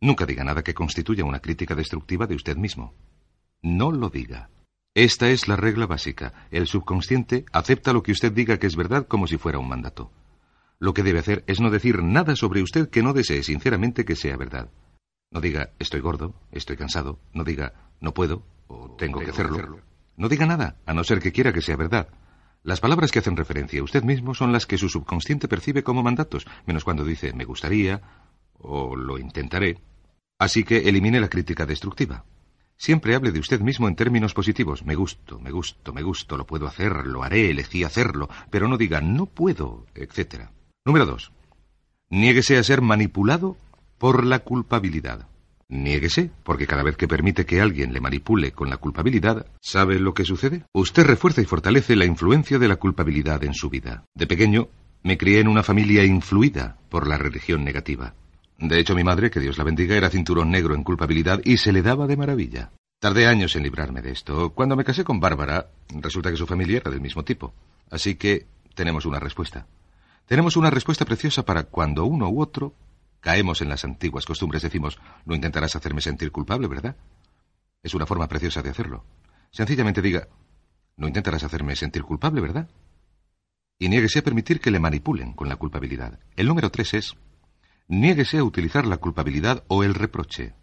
Nunca 0.03 0.25
diga 0.25 0.45
nada 0.45 0.63
que 0.63 0.73
constituya 0.73 1.25
una 1.25 1.41
crítica 1.41 1.75
destructiva 1.75 2.27
de 2.27 2.35
usted 2.35 2.57
mismo. 2.57 2.95
No 3.61 3.93
lo 3.93 4.09
diga. 4.09 4.49
Esta 4.95 5.29
es 5.29 5.47
la 5.47 5.57
regla 5.57 5.87
básica. 5.87 6.47
El 6.51 6.67
subconsciente 6.67 7.45
acepta 7.53 7.93
lo 7.93 8.03
que 8.03 8.13
usted 8.13 8.33
diga 8.33 8.59
que 8.59 8.67
es 8.67 8.77
verdad 8.77 9.07
como 9.07 9.27
si 9.27 9.37
fuera 9.37 9.59
un 9.59 9.69
mandato. 9.69 10.11
Lo 10.79 10.95
que 10.95 11.03
debe 11.03 11.19
hacer 11.19 11.45
es 11.47 11.61
no 11.61 11.71
decir 11.71 12.03
nada 12.03 12.35
sobre 12.35 12.63
usted 12.63 12.89
que 12.89 13.03
no 13.03 13.13
desee 13.13 13.43
sinceramente 13.43 14.07
que 14.07 14.17
sea 14.17 14.39
verdad. 14.39 14.71
No 15.31 15.41
diga 15.41 15.71
estoy 15.79 16.01
gordo, 16.01 16.35
estoy 16.51 16.77
cansado, 16.77 17.21
no 17.33 17.45
diga 17.45 17.73
no 18.01 18.13
puedo 18.13 18.43
o 18.67 18.91
tengo, 18.97 19.21
que, 19.21 19.31
hacerlo. 19.31 19.81
No 20.17 20.29
diga 20.29 20.45
nada, 20.45 20.77
a 20.87 20.95
no 20.95 21.05
ser 21.05 21.21
que 21.21 21.33
quiera 21.33 21.53
que 21.53 21.63
sea 21.63 21.77
verdad. 21.77 22.09
Las 22.65 22.81
palabras 22.81 23.13
que 23.13 23.21
hacen 23.21 23.37
referencia 23.37 23.81
a 23.81 23.85
usted 23.85 24.03
mismo 24.03 24.35
son 24.35 24.53
las 24.53 24.67
que 24.67 24.77
su 24.77 24.89
subconsciente 24.89 25.49
percibe 25.49 25.85
como 25.85 26.03
mandatos, 26.03 26.47
menos 26.67 26.85
cuando 26.85 27.05
dice 27.05 27.33
me 27.33 27.45
gustaría 27.45 28.03
o 28.59 28.97
lo 28.97 29.19
intentaré. 29.19 29.81
Así 30.39 30.65
que 30.65 30.89
elimine 30.89 31.21
la 31.21 31.29
crítica 31.29 31.65
destructiva. 31.65 32.25
Siempre 32.77 33.15
hable 33.15 33.31
de 33.31 33.41
usted 33.41 33.61
mismo 33.61 33.89
en 33.89 33.95
términos 33.95 34.35
positivos. 34.35 34.85
Me 34.85 34.95
gusto, 34.95 35.39
me 35.39 35.51
gusto, 35.51 35.93
me 35.93 36.03
gusto, 36.03 36.39
lo 36.39 36.47
puedo 36.47 36.67
hacer, 36.67 37.07
lo 37.07 37.23
haré, 37.23 37.51
elegí 37.51 37.85
hacerlo, 37.85 38.29
pero 38.51 38.69
no 38.69 38.79
diga 38.79 39.01
no 39.01 39.27
puedo, 39.27 39.87
etc. 39.95 40.49
Número 40.85 41.07
dos. 41.07 41.31
Niéguese 42.09 42.57
a 42.57 42.65
ser 42.65 42.81
manipulado 42.81 43.59
por 44.01 44.25
la 44.25 44.39
culpabilidad. 44.39 45.29
Niéguese, 45.69 46.31
porque 46.43 46.67
cada 46.67 46.83
vez 46.83 46.97
que 46.97 47.07
permite 47.07 47.45
que 47.45 47.61
alguien 47.61 47.93
le 47.93 48.01
manipule 48.01 48.51
con 48.51 48.71
la 48.71 48.79
culpabilidad, 48.79 49.47
¿sabe 49.61 49.99
lo 49.99 50.15
que 50.15 50.25
sucede? 50.25 50.65
Usted 50.73 51.05
refuerza 51.05 51.43
y 51.43 51.45
fortalece 51.45 51.97
la 51.97 52.07
influencia 52.07 52.59
de 52.59 52.67
la 52.67 52.77
culpabilidad 52.77 53.45
en 53.45 53.53
su 53.53 53.69
vida. 53.69 54.07
De 54.15 54.27
pequeño, 54.27 54.69
me 55.03 55.19
crié 55.19 55.41
en 55.41 55.49
una 55.49 55.63
familia 55.63 56.03
influida 56.03 56.79
por 56.89 57.07
la 57.07 57.19
religión 57.19 57.63
negativa. 57.63 58.15
De 58.59 58.81
hecho, 58.81 58.95
mi 58.95 59.05
madre, 59.05 59.31
que 59.31 59.39
Dios 59.39 59.59
la 59.59 59.65
bendiga, 59.65 59.95
era 59.95 60.09
cinturón 60.09 60.51
negro 60.51 60.75
en 60.75 60.83
culpabilidad 60.83 61.43
y 61.45 61.59
se 61.59 61.71
le 61.71 61.83
daba 61.83 62.07
de 62.07 62.17
maravilla. 62.17 62.71
Tardé 63.01 63.27
años 63.27 63.55
en 63.55 63.65
librarme 63.65 64.01
de 64.01 64.13
esto. 64.13 64.55
Cuando 64.55 64.77
me 64.77 64.85
casé 64.85 65.05
con 65.05 65.21
Bárbara, 65.21 65.67
resulta 65.91 66.31
que 66.31 66.39
su 66.39 66.47
familia 66.47 66.79
era 66.79 66.91
del 66.91 67.03
mismo 67.03 67.23
tipo. 67.23 67.53
Así 67.91 68.15
que 68.15 68.47
tenemos 68.75 69.05
una 69.05 69.21
respuesta. 69.21 69.67
Tenemos 70.25 70.57
una 70.57 70.71
respuesta 70.71 71.05
preciosa 71.05 71.45
para 71.45 71.65
cuando 71.65 72.07
uno 72.07 72.31
u 72.31 72.41
otro 72.41 72.75
caemos 73.21 73.61
en 73.63 73.69
las 73.69 73.85
antiguas 73.85 74.27
costumbres. 74.27 74.63
Decimos, 74.63 74.99
no 75.25 75.35
intentarás 75.35 75.77
hacerme 75.77 76.01
sentir 76.01 76.33
culpable, 76.33 76.69
¿verdad? 76.69 76.97
Es 77.83 77.95
una 77.95 78.07
forma 78.07 78.29
preciosa 78.29 78.63
de 78.63 78.71
hacerlo. 78.71 79.05
Sencillamente 79.51 80.03
diga, 80.03 80.29
no 80.97 81.09
intentarás 81.09 81.45
hacerme 81.45 81.77
sentir 81.77 82.03
culpable, 82.03 82.41
¿verdad? 82.41 82.69
Y 83.79 83.89
niéguese 83.89 84.19
a 84.19 84.23
permitir 84.23 84.61
que 84.61 84.71
le 84.71 84.81
manipulen 84.81 85.33
con 85.33 85.49
la 85.49 85.57
culpabilidad. 85.57 86.21
El 86.37 86.47
número 86.47 86.71
tres 86.71 86.95
es, 86.95 87.17
Niéguese 87.91 88.39
a 88.39 88.45
utilizar 88.45 88.87
la 88.87 88.99
culpabilidad 88.99 89.65
o 89.67 89.83
el 89.83 89.95
reproche 89.95 90.55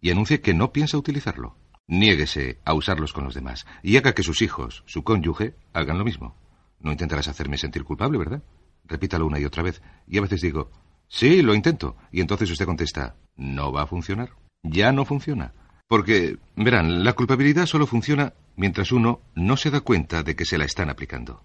y 0.00 0.12
anuncie 0.12 0.40
que 0.40 0.54
no 0.54 0.72
piensa 0.72 0.98
utilizarlo. 0.98 1.56
Niéguese 1.88 2.60
a 2.64 2.74
usarlos 2.74 3.12
con 3.12 3.24
los 3.24 3.34
demás 3.34 3.66
y 3.82 3.96
haga 3.96 4.14
que 4.14 4.22
sus 4.22 4.40
hijos, 4.40 4.84
su 4.86 5.02
cónyuge, 5.02 5.56
hagan 5.72 5.98
lo 5.98 6.04
mismo. 6.04 6.36
No 6.78 6.92
intentarás 6.92 7.26
hacerme 7.26 7.58
sentir 7.58 7.82
culpable, 7.82 8.18
¿verdad? 8.18 8.44
Repítalo 8.84 9.26
una 9.26 9.40
y 9.40 9.46
otra 9.46 9.64
vez. 9.64 9.82
Y 10.06 10.18
a 10.18 10.20
veces 10.20 10.42
digo, 10.42 10.70
sí, 11.10 11.42
lo 11.42 11.54
intento. 11.54 11.96
Y 12.10 12.22
entonces 12.22 12.50
usted 12.50 12.64
contesta, 12.64 13.16
no 13.36 13.72
va 13.72 13.82
a 13.82 13.86
funcionar. 13.86 14.30
Ya 14.62 14.92
no 14.92 15.04
funciona. 15.04 15.52
Porque, 15.88 16.38
verán, 16.56 17.04
la 17.04 17.14
culpabilidad 17.14 17.66
solo 17.66 17.86
funciona 17.86 18.32
mientras 18.56 18.92
uno 18.92 19.20
no 19.34 19.56
se 19.56 19.70
da 19.70 19.80
cuenta 19.80 20.22
de 20.22 20.36
que 20.36 20.44
se 20.44 20.56
la 20.56 20.64
están 20.64 20.88
aplicando. 20.88 21.42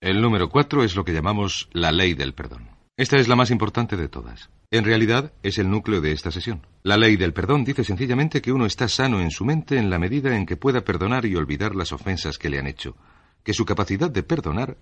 El 0.00 0.22
número 0.22 0.48
cuatro 0.48 0.84
es 0.84 0.94
lo 0.94 1.04
que 1.04 1.12
llamamos 1.12 1.68
la 1.72 1.90
ley 1.90 2.14
del 2.14 2.32
perdón. 2.32 2.70
Esta 2.96 3.16
es 3.16 3.28
la 3.28 3.36
más 3.36 3.50
importante 3.50 3.96
de 3.96 4.08
todas. 4.08 4.50
En 4.70 4.84
realidad, 4.84 5.32
es 5.42 5.58
el 5.58 5.70
núcleo 5.70 6.00
de 6.00 6.12
esta 6.12 6.30
sesión. 6.30 6.66
La 6.82 6.96
ley 6.96 7.16
del 7.16 7.32
perdón 7.32 7.64
dice 7.64 7.82
sencillamente 7.84 8.42
que 8.42 8.52
uno 8.52 8.66
está 8.66 8.86
sano 8.86 9.20
en 9.20 9.30
su 9.30 9.44
mente 9.44 9.78
en 9.78 9.88
la 9.88 9.98
medida 9.98 10.36
en 10.36 10.46
que 10.46 10.56
pueda 10.56 10.84
perdonar 10.84 11.24
y 11.24 11.34
olvidar 11.34 11.74
las 11.74 11.92
ofensas 11.92 12.38
que 12.38 12.50
le 12.50 12.58
han 12.58 12.66
hecho, 12.66 12.96
que 13.42 13.54
su 13.54 13.64
capacidad 13.64 14.10
de 14.10 14.22
perdonar 14.22 14.76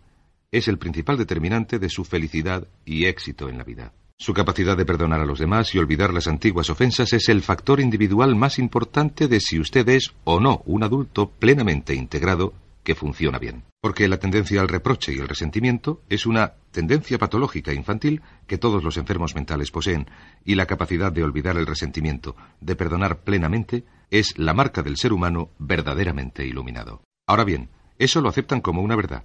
es 0.51 0.69
el 0.69 0.79
principal 0.79 1.19
determinante 1.19 1.79
de 1.79 1.89
su 1.89 2.05
felicidad 2.05 2.69
y 2.85 3.05
éxito 3.05 3.49
en 3.49 3.59
la 3.59 3.65
vida. 3.65 3.93
Su 4.19 4.33
capacidad 4.33 4.79
de 4.79 4.87
perdonar 4.87 5.21
a 5.21 5.27
los 5.27 5.39
demás 5.39 5.75
y 5.75 5.79
olvidar 5.79 6.15
las 6.15 6.27
antiguas 6.27 6.71
ofensas 6.71 7.13
es 7.13 7.29
el 7.29 7.43
factor 7.43 7.81
individual 7.81 8.35
más 8.35 8.59
importante 8.59 9.29
de 9.29 9.41
si 9.41 9.61
usted 9.61 9.87
es 9.91 10.15
o 10.25 10.41
no 10.41 10.63
un 10.65 10.83
adulto 10.83 11.31
plenamente 11.31 11.95
integrado 11.95 12.55
que 12.83 12.95
funciona 12.95 13.39
bien. 13.39 13.65
Porque 13.83 14.09
la 14.09 14.19
tendencia 14.19 14.63
al 14.63 14.69
reproche 14.69 15.13
y 15.13 15.19
el 15.19 15.29
resentimiento 15.29 16.01
es 16.09 16.25
una 16.25 16.55
tendencia 16.71 17.19
patológica 17.19 17.75
infantil 17.75 18.23
que 18.47 18.57
todos 18.57 18.83
los 18.83 18.97
enfermos 18.97 19.35
mentales 19.35 19.71
poseen, 19.71 20.09
y 20.45 20.55
la 20.55 20.67
capacidad 20.67 21.13
de 21.13 21.23
olvidar 21.23 21.59
el 21.59 21.67
resentimiento, 21.67 22.37
de 22.61 22.75
perdonar 22.75 23.21
plenamente, 23.21 23.85
es 24.11 24.39
la 24.39 24.55
marca 24.55 24.83
del 24.83 24.97
ser 24.97 25.13
humano 25.13 25.51
verdaderamente 25.59 26.47
iluminado. 26.47 27.03
Ahora 27.27 27.45
bien, 27.45 27.69
eso 27.99 28.23
lo 28.23 28.31
aceptan 28.31 28.63
como 28.63 28.81
una 28.81 28.97
verdad. 28.97 29.25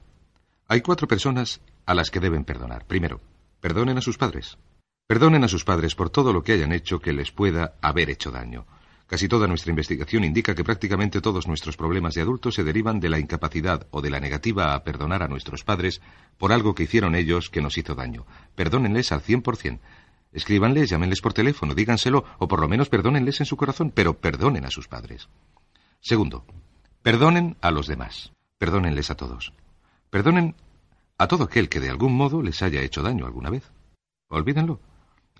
Hay 0.68 0.82
cuatro 0.82 1.08
personas 1.08 1.62
a 1.86 1.94
las 1.94 2.10
que 2.10 2.20
deben 2.20 2.44
perdonar. 2.44 2.86
Primero, 2.88 3.22
perdonen 3.62 3.98
a 3.98 4.02
sus 4.02 4.18
padres. 4.18 4.58
Perdonen 5.12 5.44
a 5.44 5.50
sus 5.50 5.66
padres 5.66 5.94
por 5.94 6.10
todo 6.10 6.32
lo 6.32 6.42
que 6.42 6.54
hayan 6.54 6.72
hecho 6.72 7.02
que 7.02 7.12
les 7.12 7.34
pueda 7.34 7.74
haber 7.82 8.10
hecho 8.10 8.32
daño. 8.32 8.66
Casi 9.08 9.28
toda 9.28 9.46
nuestra 9.46 9.72
investigación 9.72 10.24
indica 10.24 10.56
que 10.56 10.64
prácticamente 10.64 11.20
todos 11.20 11.50
nuestros 11.50 11.76
problemas 11.76 12.14
de 12.14 12.22
adultos 12.22 12.56
se 12.56 12.64
derivan 12.64 13.02
de 13.02 13.10
la 13.10 13.20
incapacidad 13.20 13.88
o 13.92 14.02
de 14.02 14.10
la 14.10 14.22
negativa 14.22 14.74
a 14.74 14.86
perdonar 14.86 15.22
a 15.22 15.28
nuestros 15.28 15.66
padres 15.66 16.00
por 16.38 16.54
algo 16.54 16.74
que 16.74 16.84
hicieron 16.84 17.14
ellos 17.14 17.50
que 17.50 17.62
nos 17.62 17.78
hizo 17.78 17.94
daño. 17.94 18.26
Perdónenles 18.56 19.12
al 19.12 19.20
cien 19.20 19.42
por 19.42 19.58
cien. 19.58 19.82
Escríbanles, 20.32 20.90
llámenles 20.90 21.20
por 21.20 21.34
teléfono, 21.34 21.76
díganselo, 21.76 22.24
o 22.40 22.48
por 22.48 22.62
lo 22.62 22.70
menos 22.70 22.88
perdónenles 22.88 23.42
en 23.42 23.48
su 23.48 23.58
corazón, 23.58 23.92
pero 23.94 24.14
perdonen 24.14 24.64
a 24.64 24.72
sus 24.72 24.88
padres. 24.88 25.28
Segundo, 26.00 26.46
perdonen 27.02 27.58
a 27.60 27.72
los 27.72 27.88
demás. 27.88 28.32
Perdónenles 28.58 29.12
a 29.12 29.16
todos. 29.16 29.52
Perdonen 30.10 30.56
a 31.18 31.28
todo 31.28 31.44
aquel 31.44 31.68
que 31.68 31.82
de 31.82 31.90
algún 31.90 32.16
modo 32.16 32.42
les 32.42 32.62
haya 32.62 32.82
hecho 32.82 33.02
daño 33.02 33.26
alguna 33.26 33.50
vez. 33.50 33.70
Olvídenlo. 34.30 34.80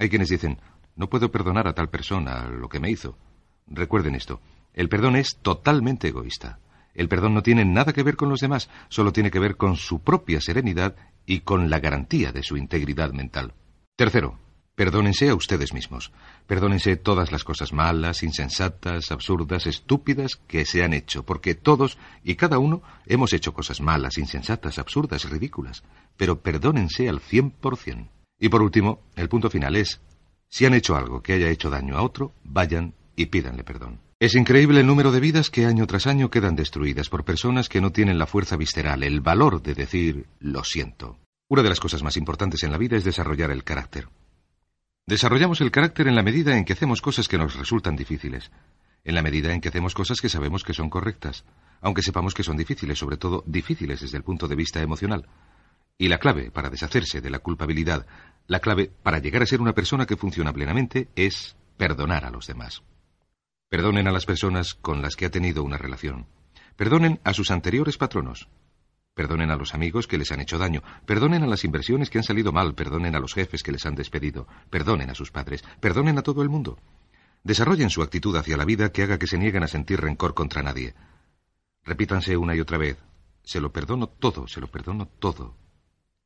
Hay 0.02 0.10
quienes 0.10 0.30
dicen, 0.30 0.58
no 0.96 1.12
puedo 1.12 1.30
perdonar 1.30 1.68
a 1.68 1.74
tal 1.74 1.92
persona 1.92 2.48
lo 2.48 2.70
que 2.70 2.80
me 2.80 2.90
hizo. 2.90 3.20
Recuerden 3.68 4.16
esto, 4.16 4.42
el 4.74 4.90
perdón 4.90 5.16
es 5.16 5.38
totalmente 5.44 6.08
egoísta. 6.08 6.58
El 6.96 7.08
perdón 7.08 7.36
no 7.36 7.44
tiene 7.44 7.66
nada 7.66 7.94
que 7.94 8.02
ver 8.02 8.16
con 8.16 8.28
los 8.28 8.40
demás, 8.40 8.68
solo 8.90 9.14
tiene 9.14 9.30
que 9.30 9.38
ver 9.38 9.58
con 9.58 9.76
su 9.76 10.00
propia 10.00 10.42
serenidad 10.42 10.96
y 11.28 11.42
con 11.42 11.70
la 11.70 11.78
garantía 11.78 12.32
de 12.32 12.42
su 12.42 12.58
integridad 12.58 13.12
mental. 13.12 13.54
Tercero, 13.96 14.40
perdónense 14.74 15.30
a 15.30 15.36
ustedes 15.36 15.72
mismos. 15.72 16.12
Perdónense 16.48 16.96
todas 16.96 17.32
las 17.32 17.44
cosas 17.44 17.72
malas, 17.72 18.24
insensatas, 18.24 19.12
absurdas, 19.12 19.68
estúpidas 19.68 20.38
que 20.48 20.66
se 20.66 20.84
han 20.84 20.94
hecho, 20.94 21.28
porque 21.28 21.54
todos 21.54 22.00
y 22.24 22.38
cada 22.38 22.58
uno 22.58 22.82
hemos 23.06 23.34
hecho 23.34 23.54
cosas 23.54 23.82
malas, 23.82 24.18
insensatas, 24.18 24.80
absurdas, 24.80 25.30
ridículas. 25.30 25.84
Pero 26.18 26.42
perdónense 26.42 27.08
al 27.08 27.20
cien 27.20 27.52
por 27.52 27.78
cien. 27.78 28.10
Y 28.42 28.50
por 28.50 28.64
último, 28.64 29.04
el 29.16 29.30
punto 29.30 29.50
final 29.50 29.76
es, 29.76 30.02
si 30.50 30.66
han 30.66 30.74
hecho 30.74 30.96
algo 30.98 31.22
que 31.22 31.34
haya 31.34 31.48
hecho 31.48 31.70
daño 31.70 31.96
a 31.96 32.02
otro, 32.02 32.34
vayan 32.44 32.96
y 33.16 33.28
pídanle 33.28 33.64
perdón. 33.64 34.02
Es 34.20 34.36
increíble 34.36 34.82
el 34.82 34.88
número 34.88 35.12
de 35.12 35.20
vidas 35.20 35.50
que 35.50 35.66
año 35.66 35.86
tras 35.88 36.08
año 36.08 36.30
quedan 36.30 36.56
destruidas 36.56 37.08
por 37.08 37.24
personas 37.24 37.70
que 37.70 37.82
no 37.82 37.92
tienen 37.92 38.18
la 38.18 38.26
fuerza 38.26 38.58
visceral, 38.58 39.04
el 39.04 39.22
valor 39.22 39.62
de 39.62 39.76
decir 39.76 40.26
lo 40.40 40.64
siento. 40.64 41.20
Una 41.50 41.62
de 41.62 41.70
las 41.70 41.80
cosas 41.80 42.02
más 42.02 42.18
importantes 42.18 42.64
en 42.64 42.72
la 42.72 42.80
vida 42.80 42.98
es 42.98 43.04
desarrollar 43.04 43.52
el 43.52 43.64
carácter. 43.64 44.10
Desarrollamos 45.06 45.62
el 45.62 45.70
carácter 45.70 46.08
en 46.08 46.16
la 46.16 46.24
medida 46.24 46.58
en 46.58 46.66
que 46.66 46.74
hacemos 46.74 47.02
cosas 47.02 47.28
que 47.28 47.38
nos 47.38 47.56
resultan 47.56 47.96
difíciles, 47.96 48.52
en 49.04 49.16
la 49.16 49.22
medida 49.22 49.54
en 49.54 49.62
que 49.62 49.70
hacemos 49.70 49.94
cosas 49.94 50.20
que 50.20 50.30
sabemos 50.30 50.64
que 50.64 50.74
son 50.74 50.90
correctas, 50.90 51.44
aunque 51.82 52.02
sepamos 52.02 52.34
que 52.34 52.44
son 52.44 52.58
difíciles, 52.58 52.98
sobre 52.98 53.18
todo 53.18 53.44
difíciles 53.46 54.02
desde 54.02 54.18
el 54.18 54.24
punto 54.24 54.48
de 54.48 54.56
vista 54.56 54.82
emocional. 54.82 55.28
Y 55.98 56.08
la 56.08 56.18
clave 56.18 56.50
para 56.50 56.70
deshacerse 56.70 57.22
de 57.22 57.30
la 57.30 57.40
culpabilidad, 57.40 58.08
la 58.48 58.60
clave 58.60 58.92
para 59.04 59.20
llegar 59.20 59.42
a 59.42 59.46
ser 59.46 59.62
una 59.62 59.74
persona 59.74 60.06
que 60.06 60.18
funciona 60.18 60.54
plenamente 60.54 61.10
es 61.16 61.56
perdonar 61.78 62.26
a 62.26 62.32
los 62.32 62.48
demás. 62.48 62.84
Perdonen 63.70 64.08
a 64.08 64.12
las 64.12 64.26
personas 64.26 64.74
con 64.74 65.02
las 65.02 65.16
que 65.16 65.26
ha 65.26 65.32
tenido 65.32 65.64
una 65.64 65.78
relación. 65.78 66.28
Perdonen 66.76 67.20
a 67.24 67.34
sus 67.34 67.52
anteriores 67.52 67.98
patronos. 67.98 68.50
Perdonen 69.14 69.52
a 69.52 69.56
los 69.56 69.74
amigos 69.74 70.08
que 70.08 70.18
les 70.18 70.32
han 70.32 70.42
hecho 70.42 70.58
daño. 70.58 70.84
Perdonen 71.06 71.44
a 71.44 71.48
las 71.48 71.64
inversiones 71.64 72.10
que 72.10 72.18
han 72.18 72.24
salido 72.24 72.52
mal. 72.52 72.76
Perdonen 72.76 73.16
a 73.16 73.20
los 73.20 73.34
jefes 73.34 73.64
que 73.64 73.72
les 73.72 73.86
han 73.86 73.96
despedido. 73.96 74.48
Perdonen 74.70 75.10
a 75.10 75.16
sus 75.16 75.32
padres. 75.32 75.64
Perdonen 75.80 76.18
a 76.18 76.22
todo 76.22 76.42
el 76.42 76.50
mundo. 76.50 76.78
Desarrollen 77.44 77.90
su 77.90 78.02
actitud 78.02 78.36
hacia 78.36 78.58
la 78.58 78.66
vida 78.66 78.92
que 78.92 79.04
haga 79.04 79.18
que 79.18 79.28
se 79.28 79.38
nieguen 79.38 79.64
a 79.64 79.68
sentir 79.68 80.02
rencor 80.02 80.34
contra 80.34 80.62
nadie. 80.62 80.94
Repítanse 81.84 82.38
una 82.38 82.56
y 82.56 82.60
otra 82.60 82.78
vez. 82.78 82.98
Se 83.44 83.60
lo 83.60 83.72
perdono 83.72 84.08
todo, 84.08 84.48
se 84.48 84.62
lo 84.62 84.68
perdono 84.68 85.08
todo. 85.08 85.56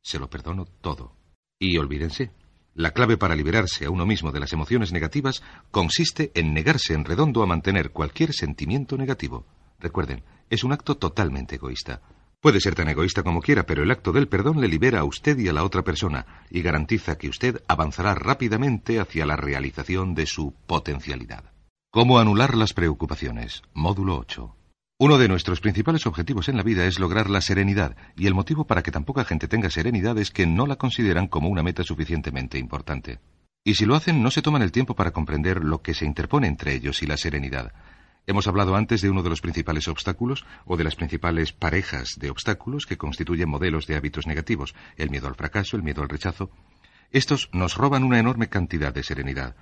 Se 0.01 0.19
lo 0.19 0.29
perdono 0.29 0.65
todo. 0.65 1.15
Y 1.59 1.77
olvídense, 1.77 2.31
la 2.73 2.91
clave 2.91 3.17
para 3.17 3.35
liberarse 3.35 3.85
a 3.85 3.89
uno 3.89 4.05
mismo 4.05 4.31
de 4.31 4.41
las 4.41 4.51
emociones 4.51 4.91
negativas 4.91 5.41
consiste 5.71 6.31
en 6.35 6.53
negarse 6.53 6.93
en 6.93 7.05
redondo 7.05 7.41
a 7.41 7.45
mantener 7.45 7.91
cualquier 7.91 8.33
sentimiento 8.33 8.97
negativo. 8.97 9.45
Recuerden, 9.79 10.23
es 10.49 10.63
un 10.63 10.73
acto 10.73 10.95
totalmente 10.95 11.55
egoísta. 11.55 12.01
Puede 12.41 12.59
ser 12.59 12.75
tan 12.75 12.89
egoísta 12.89 13.23
como 13.23 13.41
quiera, 13.41 13.65
pero 13.65 13.83
el 13.83 13.91
acto 13.91 14.11
del 14.11 14.27
perdón 14.27 14.59
le 14.61 14.67
libera 14.67 14.99
a 14.99 15.05
usted 15.05 15.37
y 15.39 15.47
a 15.47 15.53
la 15.53 15.63
otra 15.63 15.83
persona 15.83 16.43
y 16.51 16.61
garantiza 16.61 17.17
que 17.17 17.29
usted 17.29 17.63
avanzará 17.67 18.13
rápidamente 18.13 18.99
hacia 18.99 19.25
la 19.25 19.35
realización 19.35 20.13
de 20.13 20.25
su 20.25 20.53
potencialidad. 20.67 21.45
¿Cómo 21.91 22.19
anular 22.19 22.55
las 22.55 22.73
preocupaciones? 22.73 23.63
Módulo 23.73 24.19
8. 24.19 24.54
Uno 24.97 25.17
de 25.17 25.27
nuestros 25.27 25.59
principales 25.59 26.05
objetivos 26.05 26.47
en 26.47 26.55
la 26.55 26.63
vida 26.63 26.85
es 26.85 26.99
lograr 26.99 27.29
la 27.29 27.41
serenidad, 27.41 27.97
y 28.15 28.27
el 28.27 28.33
motivo 28.33 28.65
para 28.65 28.81
que 28.81 28.91
tan 28.91 29.03
poca 29.03 29.25
gente 29.25 29.49
tenga 29.49 29.69
serenidad 29.69 30.17
es 30.17 30.31
que 30.31 30.47
no 30.47 30.65
la 30.65 30.77
consideran 30.77 31.27
como 31.27 31.49
una 31.49 31.63
meta 31.63 31.83
suficientemente 31.83 32.57
importante. 32.57 33.19
Y 33.65 33.75
si 33.75 33.85
lo 33.85 33.95
hacen, 33.95 34.23
no 34.23 34.31
se 34.31 34.41
toman 34.41 34.61
el 34.61 34.71
tiempo 34.71 34.95
para 34.95 35.11
comprender 35.11 35.65
lo 35.65 35.81
que 35.81 35.93
se 35.93 36.05
interpone 36.05 36.47
entre 36.47 36.73
ellos 36.73 37.03
y 37.03 37.07
la 37.07 37.17
serenidad. 37.17 37.73
Hemos 38.25 38.47
hablado 38.47 38.77
antes 38.77 39.01
de 39.01 39.09
uno 39.09 39.21
de 39.21 39.29
los 39.29 39.41
principales 39.41 39.89
obstáculos 39.89 40.45
o 40.63 40.77
de 40.77 40.85
las 40.85 40.95
principales 40.95 41.51
parejas 41.51 42.15
de 42.17 42.29
obstáculos 42.29 42.85
que 42.85 42.97
constituyen 42.97 43.49
modelos 43.49 43.87
de 43.87 43.97
hábitos 43.97 44.27
negativos, 44.27 44.75
el 44.95 45.09
miedo 45.09 45.27
al 45.27 45.35
fracaso, 45.35 45.75
el 45.75 45.83
miedo 45.83 46.03
al 46.03 46.09
rechazo. 46.09 46.51
Estos 47.11 47.49
nos 47.51 47.75
roban 47.75 48.05
una 48.05 48.19
enorme 48.19 48.47
cantidad 48.47 48.93
de 48.93 49.03
serenidad. 49.03 49.57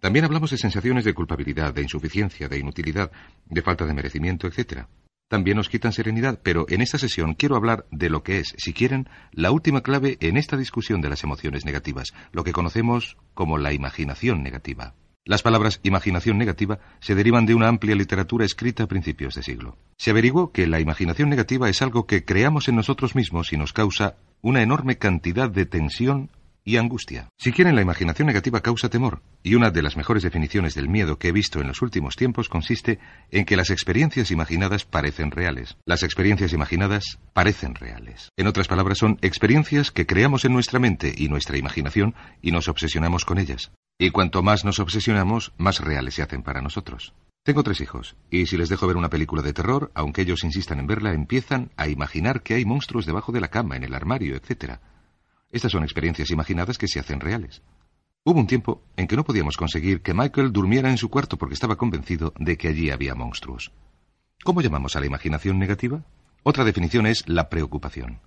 También 0.00 0.24
hablamos 0.24 0.50
de 0.50 0.58
sensaciones 0.58 1.04
de 1.04 1.14
culpabilidad, 1.14 1.72
de 1.72 1.82
insuficiencia, 1.82 2.48
de 2.48 2.58
inutilidad, 2.58 3.10
de 3.46 3.62
falta 3.62 3.86
de 3.86 3.94
merecimiento, 3.94 4.46
etc. 4.46 4.84
También 5.28 5.56
nos 5.56 5.68
quitan 5.68 5.92
serenidad, 5.92 6.38
pero 6.42 6.66
en 6.68 6.82
esta 6.82 6.98
sesión 6.98 7.34
quiero 7.34 7.56
hablar 7.56 7.86
de 7.90 8.10
lo 8.10 8.22
que 8.22 8.38
es, 8.38 8.54
si 8.58 8.72
quieren, 8.72 9.08
la 9.32 9.50
última 9.50 9.82
clave 9.82 10.18
en 10.20 10.36
esta 10.36 10.56
discusión 10.56 11.00
de 11.00 11.08
las 11.08 11.24
emociones 11.24 11.64
negativas, 11.64 12.12
lo 12.32 12.44
que 12.44 12.52
conocemos 12.52 13.16
como 13.34 13.58
la 13.58 13.72
imaginación 13.72 14.42
negativa. 14.42 14.94
Las 15.24 15.42
palabras 15.42 15.80
imaginación 15.82 16.38
negativa 16.38 16.78
se 17.00 17.16
derivan 17.16 17.46
de 17.46 17.56
una 17.56 17.66
amplia 17.66 17.96
literatura 17.96 18.44
escrita 18.44 18.84
a 18.84 18.86
principios 18.86 19.34
de 19.34 19.42
siglo. 19.42 19.76
Se 19.98 20.10
averiguó 20.10 20.52
que 20.52 20.68
la 20.68 20.78
imaginación 20.78 21.28
negativa 21.28 21.68
es 21.68 21.82
algo 21.82 22.06
que 22.06 22.24
creamos 22.24 22.68
en 22.68 22.76
nosotros 22.76 23.16
mismos 23.16 23.52
y 23.52 23.56
nos 23.56 23.72
causa 23.72 24.14
una 24.40 24.62
enorme 24.62 24.98
cantidad 24.98 25.50
de 25.50 25.66
tensión 25.66 26.30
y 26.66 26.76
angustia. 26.76 27.30
Si 27.38 27.52
quieren, 27.52 27.76
la 27.76 27.80
imaginación 27.80 28.26
negativa 28.26 28.60
causa 28.60 28.90
temor, 28.90 29.22
y 29.42 29.54
una 29.54 29.70
de 29.70 29.80
las 29.82 29.96
mejores 29.96 30.24
definiciones 30.24 30.74
del 30.74 30.88
miedo 30.88 31.18
que 31.18 31.28
he 31.28 31.32
visto 31.32 31.60
en 31.60 31.68
los 31.68 31.80
últimos 31.80 32.16
tiempos 32.16 32.48
consiste 32.48 32.98
en 33.30 33.44
que 33.44 33.56
las 33.56 33.70
experiencias 33.70 34.32
imaginadas 34.32 34.84
parecen 34.84 35.30
reales. 35.30 35.76
Las 35.86 36.02
experiencias 36.02 36.52
imaginadas 36.52 37.20
parecen 37.32 37.76
reales. 37.76 38.30
En 38.36 38.48
otras 38.48 38.66
palabras, 38.66 38.98
son 38.98 39.16
experiencias 39.22 39.92
que 39.92 40.06
creamos 40.06 40.44
en 40.44 40.52
nuestra 40.52 40.80
mente 40.80 41.14
y 41.16 41.28
nuestra 41.28 41.56
imaginación 41.56 42.14
y 42.42 42.50
nos 42.50 42.66
obsesionamos 42.66 43.24
con 43.24 43.38
ellas. 43.38 43.70
Y 43.96 44.10
cuanto 44.10 44.42
más 44.42 44.64
nos 44.64 44.80
obsesionamos, 44.80 45.52
más 45.56 45.80
reales 45.80 46.14
se 46.14 46.22
hacen 46.22 46.42
para 46.42 46.60
nosotros. 46.60 47.14
Tengo 47.46 47.62
tres 47.62 47.80
hijos, 47.80 48.16
y 48.28 48.46
si 48.46 48.56
les 48.56 48.68
dejo 48.68 48.88
ver 48.88 48.96
una 48.96 49.08
película 49.08 49.40
de 49.40 49.52
terror, 49.52 49.92
aunque 49.94 50.22
ellos 50.22 50.42
insistan 50.42 50.80
en 50.80 50.88
verla, 50.88 51.12
empiezan 51.12 51.70
a 51.76 51.86
imaginar 51.86 52.42
que 52.42 52.54
hay 52.54 52.64
monstruos 52.64 53.06
debajo 53.06 53.30
de 53.30 53.40
la 53.40 53.46
cama, 53.46 53.76
en 53.76 53.84
el 53.84 53.94
armario, 53.94 54.34
etc. 54.34 54.80
Estas 55.50 55.72
son 55.72 55.82
experiencias 55.82 56.30
imaginadas 56.30 56.78
que 56.78 56.88
se 56.88 57.00
hacen 57.00 57.20
reales. 57.20 57.62
Hubo 58.24 58.40
un 58.40 58.46
tiempo 58.46 58.82
en 58.96 59.06
que 59.06 59.16
no 59.16 59.24
podíamos 59.24 59.56
conseguir 59.56 60.02
que 60.02 60.12
Michael 60.12 60.52
durmiera 60.52 60.90
en 60.90 60.98
su 60.98 61.08
cuarto 61.08 61.36
porque 61.38 61.54
estaba 61.54 61.76
convencido 61.76 62.32
de 62.38 62.56
que 62.56 62.68
allí 62.68 62.90
había 62.90 63.14
monstruos. 63.14 63.70
¿Cómo 64.42 64.62
llamamos 64.62 64.96
a 64.96 65.00
la 65.00 65.06
imaginación 65.06 65.58
negativa? 65.58 66.02
Otra 66.42 66.64
definición 66.64 67.06
es 67.06 67.28
la 67.28 67.48
preocupación. 67.48 68.20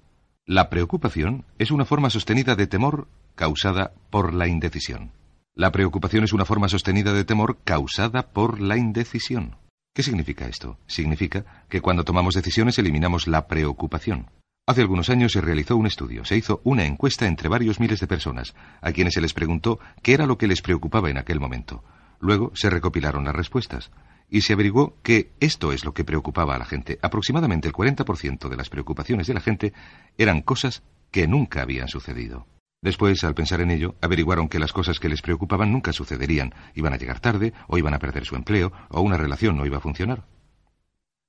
La 0.45 0.69
preocupación 0.69 1.45
es 1.57 1.71
una 1.71 1.85
forma 1.85 2.09
sostenida 2.09 2.55
de 2.55 2.67
temor 2.67 3.07
causada 3.35 3.93
por 4.09 4.33
la 4.33 4.47
indecisión. 4.47 5.11
La 5.53 5.71
preocupación 5.71 6.23
es 6.23 6.33
una 6.33 6.45
forma 6.45 6.69
sostenida 6.69 7.13
de 7.13 7.25
temor 7.25 7.59
causada 7.63 8.31
por 8.31 8.61
la 8.61 8.77
indecisión. 8.77 9.57
¿Qué 9.93 10.03
significa 10.03 10.47
esto? 10.47 10.77
Significa 10.87 11.65
que 11.69 11.81
cuando 11.81 12.05
tomamos 12.05 12.35
decisiones 12.35 12.79
eliminamos 12.79 13.27
la 13.27 13.47
preocupación. 13.47 14.27
Hace 14.69 14.81
algunos 14.81 15.09
años 15.09 15.31
se 15.31 15.41
realizó 15.41 15.75
un 15.77 15.87
estudio, 15.87 16.23
se 16.25 16.37
hizo 16.37 16.61
una 16.63 16.85
encuesta 16.85 17.25
entre 17.25 17.49
varios 17.49 17.79
miles 17.79 17.99
de 17.99 18.05
personas, 18.05 18.53
a 18.81 18.91
quienes 18.91 19.15
se 19.15 19.19
les 19.19 19.33
preguntó 19.33 19.79
qué 20.03 20.13
era 20.13 20.27
lo 20.27 20.37
que 20.37 20.45
les 20.45 20.61
preocupaba 20.61 21.09
en 21.09 21.17
aquel 21.17 21.39
momento. 21.39 21.83
Luego 22.19 22.51
se 22.53 22.69
recopilaron 22.69 23.25
las 23.25 23.35
respuestas 23.35 23.89
y 24.29 24.41
se 24.41 24.53
averiguó 24.53 24.95
que 25.01 25.31
esto 25.39 25.73
es 25.73 25.83
lo 25.83 25.95
que 25.95 26.03
preocupaba 26.03 26.53
a 26.53 26.59
la 26.59 26.65
gente. 26.65 26.99
Aproximadamente 27.01 27.67
el 27.67 27.73
40% 27.73 28.47
de 28.47 28.55
las 28.55 28.69
preocupaciones 28.69 29.25
de 29.25 29.33
la 29.33 29.41
gente 29.41 29.73
eran 30.19 30.43
cosas 30.43 30.83
que 31.09 31.27
nunca 31.27 31.63
habían 31.63 31.87
sucedido. 31.87 32.45
Después, 32.79 33.23
al 33.23 33.33
pensar 33.33 33.61
en 33.61 33.71
ello, 33.71 33.95
averiguaron 34.01 34.49
que 34.49 34.59
las 34.59 34.71
cosas 34.71 34.99
que 34.99 35.09
les 35.09 35.23
preocupaban 35.23 35.71
nunca 35.71 35.93
sucederían, 35.93 36.53
iban 36.75 36.93
a 36.93 36.97
llegar 36.97 37.19
tarde, 37.19 37.53
o 37.69 37.79
iban 37.79 37.95
a 37.95 37.99
perder 37.99 38.23
su 38.23 38.35
empleo, 38.35 38.71
o 38.89 39.01
una 39.01 39.17
relación 39.17 39.57
no 39.57 39.65
iba 39.65 39.77
a 39.77 39.81
funcionar. 39.81 40.25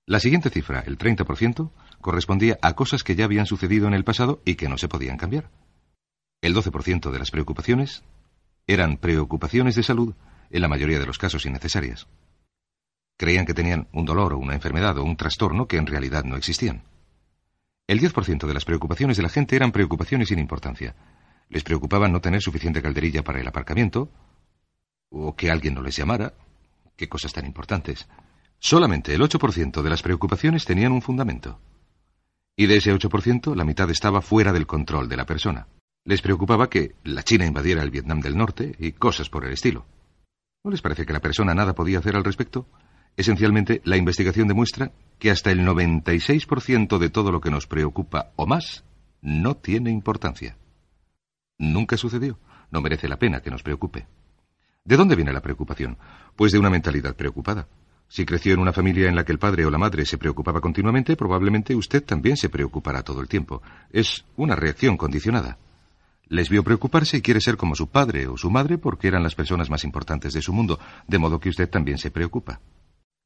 La 0.07 0.21
siguiente 0.21 0.51
cifra, 0.51 0.81
el 0.81 0.99
30%, 0.99 1.71
correspondía 2.01 2.59
a 2.63 2.75
cosas 2.75 3.05
que 3.05 3.15
ya 3.15 3.25
habían 3.25 3.47
sucedido 3.47 3.87
en 3.87 3.95
el 3.95 4.05
pasado 4.05 4.43
y 4.45 4.57
que 4.57 4.69
no 4.69 4.79
se 4.79 4.89
podían 4.89 5.17
cambiar. 5.17 5.51
El 6.41 6.55
12% 6.55 7.11
de 7.11 7.19
las 7.19 7.31
preocupaciones 7.31 8.03
eran 8.67 8.97
preocupaciones 8.97 9.75
de 9.75 9.83
salud, 9.83 10.15
en 10.51 10.63
la 10.63 10.69
mayoría 10.69 10.99
de 10.99 11.07
los 11.07 11.19
casos 11.19 11.47
innecesarias. 11.47 12.09
Creían 13.17 13.47
que 13.47 13.55
tenían 13.55 13.89
un 13.93 14.05
dolor 14.05 14.33
o 14.33 14.39
una 14.39 14.55
enfermedad 14.55 14.99
o 14.99 15.05
un 15.05 15.17
trastorno 15.17 15.67
que 15.69 15.77
en 15.77 15.87
realidad 15.87 16.25
no 16.25 16.37
existían. 16.37 16.83
El 17.87 18.01
10% 18.01 18.47
de 18.47 18.55
las 18.55 18.65
preocupaciones 18.65 19.17
de 19.17 19.23
la 19.23 19.29
gente 19.29 19.57
eran 19.57 19.73
preocupaciones 19.73 20.29
sin 20.29 20.39
importancia, 20.39 20.95
les 21.51 21.65
preocupaba 21.65 22.09
no 22.09 22.21
tener 22.21 22.41
suficiente 22.41 22.81
calderilla 22.81 23.23
para 23.23 23.41
el 23.41 23.49
aparcamiento, 23.49 24.09
o 25.11 25.35
que 25.35 25.51
alguien 25.51 25.75
no 25.75 25.83
les 25.83 25.97
llamara. 25.97 26.33
Qué 26.97 27.09
cosas 27.09 27.33
tan 27.33 27.45
importantes. 27.45 28.09
Solamente 28.63 29.15
el 29.15 29.23
8% 29.23 29.81
de 29.81 29.91
las 29.91 30.03
preocupaciones 30.03 30.67
tenían 30.67 30.93
un 30.93 31.01
fundamento. 31.01 31.59
Y 32.57 32.67
de 32.67 32.77
ese 32.77 32.93
8%, 32.93 33.57
la 33.57 33.65
mitad 33.65 33.91
estaba 33.91 34.21
fuera 34.21 34.53
del 34.53 34.67
control 34.67 35.09
de 35.09 35.17
la 35.17 35.25
persona. 35.25 35.67
Les 36.05 36.21
preocupaba 36.21 36.69
que 36.69 36.95
la 37.03 37.23
China 37.23 37.47
invadiera 37.47 37.83
el 37.83 37.91
Vietnam 37.91 38.21
del 38.21 38.37
Norte 38.37 38.77
y 38.79 38.93
cosas 38.93 39.31
por 39.31 39.47
el 39.47 39.53
estilo. 39.53 39.87
¿No 40.63 40.71
les 40.71 40.83
parece 40.83 41.07
que 41.07 41.13
la 41.15 41.21
persona 41.21 41.55
nada 41.55 41.75
podía 41.75 42.01
hacer 42.01 42.17
al 42.17 42.25
respecto? 42.25 42.69
Esencialmente, 43.17 43.81
la 43.85 43.97
investigación 43.97 44.47
demuestra 44.47 44.93
que 45.19 45.31
hasta 45.31 45.51
el 45.51 45.61
96% 45.61 46.99
de 46.99 47.09
todo 47.09 47.33
lo 47.33 47.41
que 47.41 47.51
nos 47.51 47.67
preocupa 47.67 48.33
o 48.37 48.47
más 48.47 48.85
no 49.23 49.57
tiene 49.57 49.91
importancia. 49.91 50.59
Nunca 51.59 51.97
sucedió. 51.97 52.39
No 52.71 52.83
merece 52.83 53.09
la 53.09 53.19
pena 53.19 53.41
que 53.41 53.51
nos 53.51 53.63
preocupe. 53.63 54.07
¿De 54.85 54.97
dónde 54.97 55.17
viene 55.17 55.33
la 55.33 55.41
preocupación? 55.41 55.97
Pues 56.37 56.53
de 56.53 56.59
una 56.59 56.71
mentalidad 56.71 57.17
preocupada. 57.17 57.69
Si 58.11 58.27
creció 58.27 58.55
en 58.55 58.59
una 58.59 58.73
familia 58.73 59.09
en 59.09 59.15
la 59.15 59.25
que 59.25 59.31
el 59.31 59.39
padre 59.39 59.65
o 59.65 59.71
la 59.71 59.79
madre 59.79 60.05
se 60.05 60.19
preocupaba 60.19 60.61
continuamente, 60.61 61.15
probablemente 61.15 61.77
usted 61.77 62.03
también 62.03 62.37
se 62.37 62.49
preocupará 62.49 63.05
todo 63.05 63.21
el 63.21 63.29
tiempo. 63.29 63.63
Es 63.93 64.25
una 64.37 64.57
reacción 64.57 64.97
condicionada. 64.97 65.59
Les 66.27 66.49
vio 66.49 66.65
preocuparse 66.65 67.19
y 67.19 67.23
quiere 67.23 67.41
ser 67.41 67.57
como 67.57 67.77
su 67.77 67.87
padre 67.87 68.27
o 68.27 68.37
su 68.37 68.51
madre 68.51 68.79
porque 68.79 69.07
eran 69.07 69.23
las 69.23 69.37
personas 69.37 69.71
más 69.71 69.85
importantes 69.85 70.33
de 70.33 70.43
su 70.43 70.53
mundo, 70.53 70.81
de 71.07 71.19
modo 71.21 71.39
que 71.39 71.51
usted 71.51 71.71
también 71.71 71.99
se 71.99 72.11
preocupa. 72.11 72.59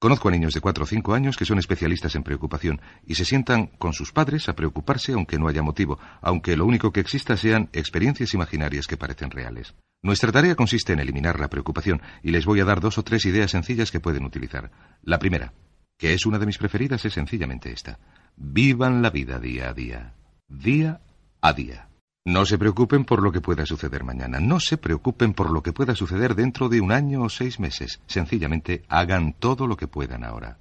Conozco 0.05 0.29
a 0.29 0.33
niños 0.33 0.53
de 0.53 0.61
cuatro 0.61 0.85
o 0.85 0.87
cinco 0.87 1.15
años 1.15 1.39
que 1.39 1.47
son 1.47 1.59
especialistas 1.59 2.15
en 2.15 2.23
preocupación 2.23 2.79
y 3.07 3.15
se 3.15 3.25
sientan 3.25 3.69
con 3.79 3.95
sus 3.95 4.13
padres 4.13 4.51
a 4.51 4.55
preocuparse 4.55 5.15
aunque 5.15 5.39
no 5.39 5.49
haya 5.49 5.63
motivo, 5.63 5.99
aunque 6.21 6.59
lo 6.59 6.67
único 6.67 6.93
que 6.93 7.01
exista 7.01 7.39
sean 7.39 7.71
experiencias 7.73 8.35
imaginarias 8.35 8.87
que 8.87 8.99
parecen 8.99 9.31
reales. 9.31 9.73
Nuestra 10.03 10.31
tarea 10.31 10.57
consiste 10.57 10.93
en 10.93 11.01
eliminar 11.01 11.41
la 11.41 11.49
preocupación 11.49 12.03
y 12.23 12.33
les 12.33 12.45
voy 12.45 12.61
a 12.61 12.67
dar 12.67 12.83
dos 12.83 12.99
o 12.99 13.03
tres 13.03 13.25
ideas 13.25 13.53
sencillas 13.53 13.91
que 13.91 14.01
pueden 14.01 14.27
utilizar. 14.27 14.71
La 15.01 15.19
primera, 15.19 15.55
que 15.97 16.13
es 16.13 16.27
una 16.27 16.39
de 16.39 16.45
mis 16.45 16.59
preferidas, 16.59 17.03
es 17.07 17.15
sencillamente 17.15 17.73
esta. 17.73 17.99
Vivan 18.37 19.01
la 19.01 19.09
vida 19.09 19.39
día 19.39 19.71
a 19.71 19.73
día. 19.73 20.13
Día 20.47 21.01
a 21.41 21.55
día. 21.55 21.89
No 22.27 22.47
se 22.47 22.57
preocupen 22.57 23.05
por 23.05 23.23
lo 23.23 23.31
que 23.33 23.43
pueda 23.43 23.67
suceder 23.67 24.03
mañana, 24.03 24.41
no 24.41 24.59
se 24.59 24.79
preocupen 24.79 25.35
por 25.35 25.51
lo 25.51 25.63
que 25.63 25.75
pueda 25.75 25.95
suceder 25.95 26.35
dentro 26.35 26.71
de 26.71 26.81
un 26.81 26.91
año 26.91 27.23
o 27.23 27.29
seis 27.29 27.61
meses, 27.61 28.01
sencillamente 28.07 28.83
hagan 28.89 29.35
todo 29.35 29.67
lo 29.67 29.77
que 29.77 29.89
puedan 29.89 30.25
ahora. 30.25 30.57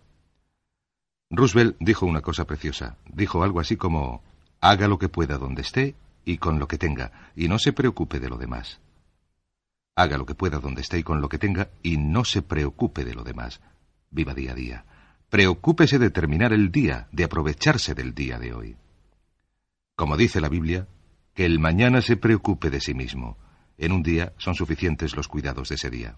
Roosevelt 1.29 1.77
dijo 1.79 2.05
una 2.05 2.19
cosa 2.19 2.45
preciosa, 2.45 2.97
dijo 3.07 3.45
algo 3.45 3.61
así 3.61 3.77
como, 3.77 4.21
haga 4.59 4.89
lo 4.89 4.99
que 4.99 5.07
pueda 5.07 5.37
donde 5.37 5.61
esté 5.61 5.95
y 6.25 6.37
con 6.37 6.59
lo 6.59 6.67
que 6.67 6.77
tenga, 6.77 7.31
y 7.33 7.47
no 7.47 7.57
se 7.57 7.71
preocupe 7.71 8.19
de 8.19 8.29
lo 8.29 8.37
demás. 8.37 8.81
Haga 9.95 10.17
lo 10.17 10.25
que 10.25 10.35
pueda 10.35 10.59
donde 10.59 10.81
esté 10.81 10.99
y 10.99 11.03
con 11.03 11.21
lo 11.21 11.29
que 11.29 11.37
tenga, 11.37 11.69
y 11.81 11.95
no 11.95 12.25
se 12.25 12.41
preocupe 12.41 13.05
de 13.05 13.15
lo 13.15 13.23
demás. 13.23 13.61
Viva 14.11 14.33
día 14.33 14.51
a 14.51 14.55
día. 14.55 14.85
Preocúpese 15.29 15.97
de 15.97 16.09
terminar 16.09 16.51
el 16.51 16.71
día, 16.71 17.07
de 17.13 17.23
aprovecharse 17.23 17.95
del 17.95 18.13
día 18.13 18.37
de 18.37 18.53
hoy. 18.53 18.75
Como 19.95 20.17
dice 20.17 20.41
la 20.41 20.49
Biblia, 20.49 20.87
que 21.33 21.45
el 21.45 21.59
mañana 21.59 22.01
se 22.01 22.17
preocupe 22.17 22.69
de 22.69 22.79
sí 22.79 22.93
mismo. 22.93 23.37
En 23.77 23.91
un 23.91 24.03
día 24.03 24.33
son 24.37 24.55
suficientes 24.55 25.15
los 25.15 25.27
cuidados 25.27 25.69
de 25.69 25.75
ese 25.75 25.89
día. 25.89 26.17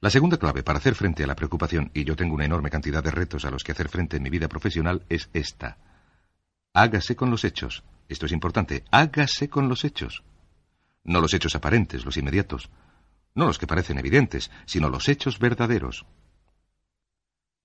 La 0.00 0.10
segunda 0.10 0.36
clave 0.36 0.62
para 0.62 0.78
hacer 0.78 0.94
frente 0.94 1.24
a 1.24 1.26
la 1.26 1.34
preocupación, 1.34 1.90
y 1.92 2.04
yo 2.04 2.16
tengo 2.16 2.34
una 2.34 2.44
enorme 2.44 2.70
cantidad 2.70 3.02
de 3.02 3.10
retos 3.10 3.44
a 3.44 3.50
los 3.50 3.64
que 3.64 3.72
hacer 3.72 3.88
frente 3.88 4.16
en 4.16 4.22
mi 4.22 4.30
vida 4.30 4.48
profesional, 4.48 5.04
es 5.08 5.28
esta. 5.32 5.76
Hágase 6.72 7.16
con 7.16 7.30
los 7.30 7.44
hechos. 7.44 7.82
Esto 8.08 8.26
es 8.26 8.32
importante. 8.32 8.84
Hágase 8.90 9.48
con 9.48 9.68
los 9.68 9.84
hechos. 9.84 10.22
No 11.04 11.20
los 11.20 11.34
hechos 11.34 11.54
aparentes, 11.56 12.04
los 12.04 12.16
inmediatos. 12.16 12.70
No 13.34 13.46
los 13.46 13.58
que 13.58 13.66
parecen 13.66 13.98
evidentes, 13.98 14.50
sino 14.66 14.88
los 14.88 15.08
hechos 15.08 15.38
verdaderos. 15.38 16.06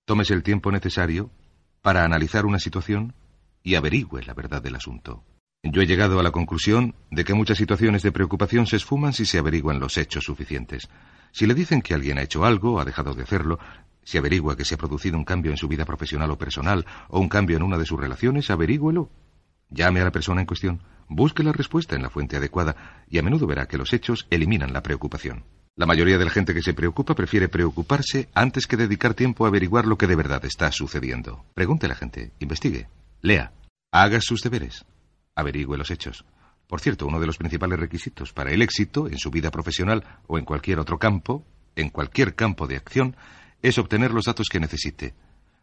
Tómese 0.06 0.34
el 0.34 0.44
tiempo 0.44 0.72
necesario 0.72 1.30
para 1.82 2.04
analizar 2.04 2.46
una 2.46 2.60
situación 2.60 3.14
y 3.62 3.76
averigüe 3.76 4.24
la 4.24 4.34
verdad 4.34 4.62
del 4.62 4.76
asunto. 4.76 5.24
Yo 5.66 5.82
he 5.82 5.88
llegado 5.88 6.20
a 6.20 6.24
la 6.24 6.32
conclusión 6.32 6.94
de 7.10 7.24
que 7.24 7.34
muchas 7.34 7.58
situaciones 7.58 8.04
de 8.04 8.12
preocupación 8.12 8.68
se 8.68 8.76
esfuman 8.76 9.14
si 9.14 9.26
se 9.26 9.38
averiguan 9.38 9.80
los 9.80 9.98
hechos 9.98 10.26
suficientes. 10.26 10.90
Si 11.32 11.48
le 11.48 11.54
dicen 11.54 11.82
que 11.82 11.94
alguien 11.94 12.18
ha 12.18 12.22
hecho 12.22 12.44
algo, 12.44 12.82
ha 12.82 12.86
dejado 12.86 13.14
de 13.14 13.24
hacerlo, 13.24 13.60
si 14.04 14.18
averigua 14.18 14.58
que 14.58 14.66
se 14.66 14.76
ha 14.76 14.78
producido 14.78 15.18
un 15.18 15.24
cambio 15.24 15.52
en 15.52 15.58
su 15.58 15.70
vida 15.70 15.86
profesional 15.86 16.30
o 16.32 16.38
personal, 16.38 16.86
o 17.08 17.22
un 17.22 17.30
cambio 17.30 17.56
en 17.56 17.64
una 17.64 17.78
de 17.78 17.86
sus 17.86 17.98
relaciones, 17.98 18.50
averígüelo. 18.50 19.10
Llame 19.70 20.02
a 20.02 20.04
la 20.04 20.12
persona 20.12 20.42
en 20.42 20.48
cuestión, 20.48 20.82
busque 21.08 21.44
la 21.44 21.54
respuesta 21.54 21.96
en 21.96 22.02
la 22.02 22.10
fuente 22.10 22.36
adecuada, 22.36 23.06
y 23.08 23.18
a 23.18 23.24
menudo 23.24 23.48
verá 23.48 23.66
que 23.66 23.78
los 23.78 23.94
hechos 23.94 24.28
eliminan 24.30 24.74
la 24.74 24.84
preocupación. 24.84 25.46
La 25.78 25.86
mayoría 25.86 26.18
de 26.18 26.26
la 26.26 26.32
gente 26.32 26.54
que 26.54 26.62
se 26.62 26.74
preocupa 26.74 27.16
prefiere 27.16 27.48
preocuparse 27.48 28.28
antes 28.34 28.68
que 28.68 28.76
dedicar 28.76 29.14
tiempo 29.14 29.46
a 29.46 29.48
averiguar 29.48 29.86
lo 29.86 29.98
que 29.98 30.08
de 30.08 30.18
verdad 30.18 30.44
está 30.44 30.74
sucediendo. 30.74 31.46
Pregunte 31.54 31.86
a 31.86 31.90
la 31.90 31.96
gente, 31.96 32.34
investigue, 32.40 32.90
lea, 33.22 33.54
haga 33.92 34.20
sus 34.20 34.42
deberes, 34.42 34.86
averigüe 35.36 35.78
los 35.78 35.92
hechos. 35.92 36.26
Por 36.68 36.80
cierto, 36.80 37.06
uno 37.06 37.20
de 37.20 37.28
los 37.28 37.38
principales 37.38 37.80
requisitos 37.80 38.34
para 38.34 38.52
el 38.52 38.62
éxito 38.62 39.08
en 39.08 39.18
su 39.18 39.30
vida 39.30 39.52
profesional 39.52 40.04
o 40.28 40.38
en 40.38 40.46
cualquier 40.46 40.80
otro 40.80 40.98
campo, 40.98 41.46
en 41.76 41.90
cualquier 41.90 42.36
campo 42.36 42.68
de 42.68 42.78
acción, 42.78 43.16
es 43.62 43.78
obtener 43.78 44.12
los 44.12 44.26
datos 44.26 44.48
que 44.50 44.60
necesite, 44.60 45.14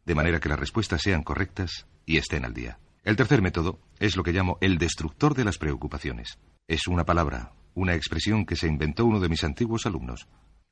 de 0.05 0.15
manera 0.15 0.41
que 0.41 0.49
las 0.49 0.59
respuestas 0.59 1.03
sean 1.03 1.23
correctas 1.23 1.87
y 2.07 2.17
estén 2.17 2.45
al 2.45 2.55
día. 2.55 2.79
El 3.03 3.17
tercer 3.17 3.43
método 3.43 3.81
es 3.99 4.17
lo 4.17 4.23
que 4.23 4.33
llamo 4.33 4.59
el 4.61 4.79
destructor 4.79 5.35
de 5.35 5.45
las 5.45 5.59
preocupaciones. 5.59 6.39
Es 6.69 6.87
una 6.87 7.05
palabra, 7.05 7.53
una 7.75 7.95
expresión 7.95 8.45
que 8.45 8.57
se 8.57 8.69
inventó 8.69 9.07
uno 9.07 9.21
de 9.21 9.29
mis 9.29 9.43
antiguos 9.43 9.87
alumnos. 9.87 10.29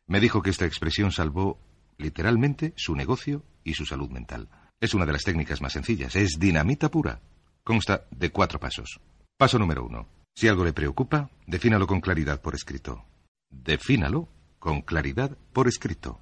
Me 0.07 0.20
dijo 0.20 0.43
que 0.43 0.51
esta 0.51 0.66
expresión 0.66 1.11
salvó 1.11 1.59
literalmente 1.97 2.75
su 2.77 2.95
negocio 2.95 3.45
y 3.65 3.75
su 3.75 3.87
salud 3.87 4.11
mental. 4.11 4.49
Es 4.81 4.95
una 4.95 5.07
de 5.07 5.12
las 5.12 5.25
técnicas 5.25 5.61
más 5.61 5.73
sencillas, 5.73 6.16
es 6.16 6.39
dinamita 6.39 6.91
pura. 6.91 7.20
Consta 7.69 8.07
de 8.11 8.31
cuatro 8.31 8.59
pasos. 8.59 8.99
Paso 9.36 9.59
número 9.59 9.85
uno. 9.85 10.09
Si 10.35 10.49
algo 10.49 10.65
le 10.65 10.73
preocupa, 10.73 11.28
defínalo 11.47 11.86
con 11.86 12.01
claridad 12.01 12.40
por 12.40 12.55
escrito. 12.55 13.05
Defínalo 13.51 14.27
con 14.59 14.81
claridad 14.81 15.36
por 15.53 15.69
escrito. 15.69 16.19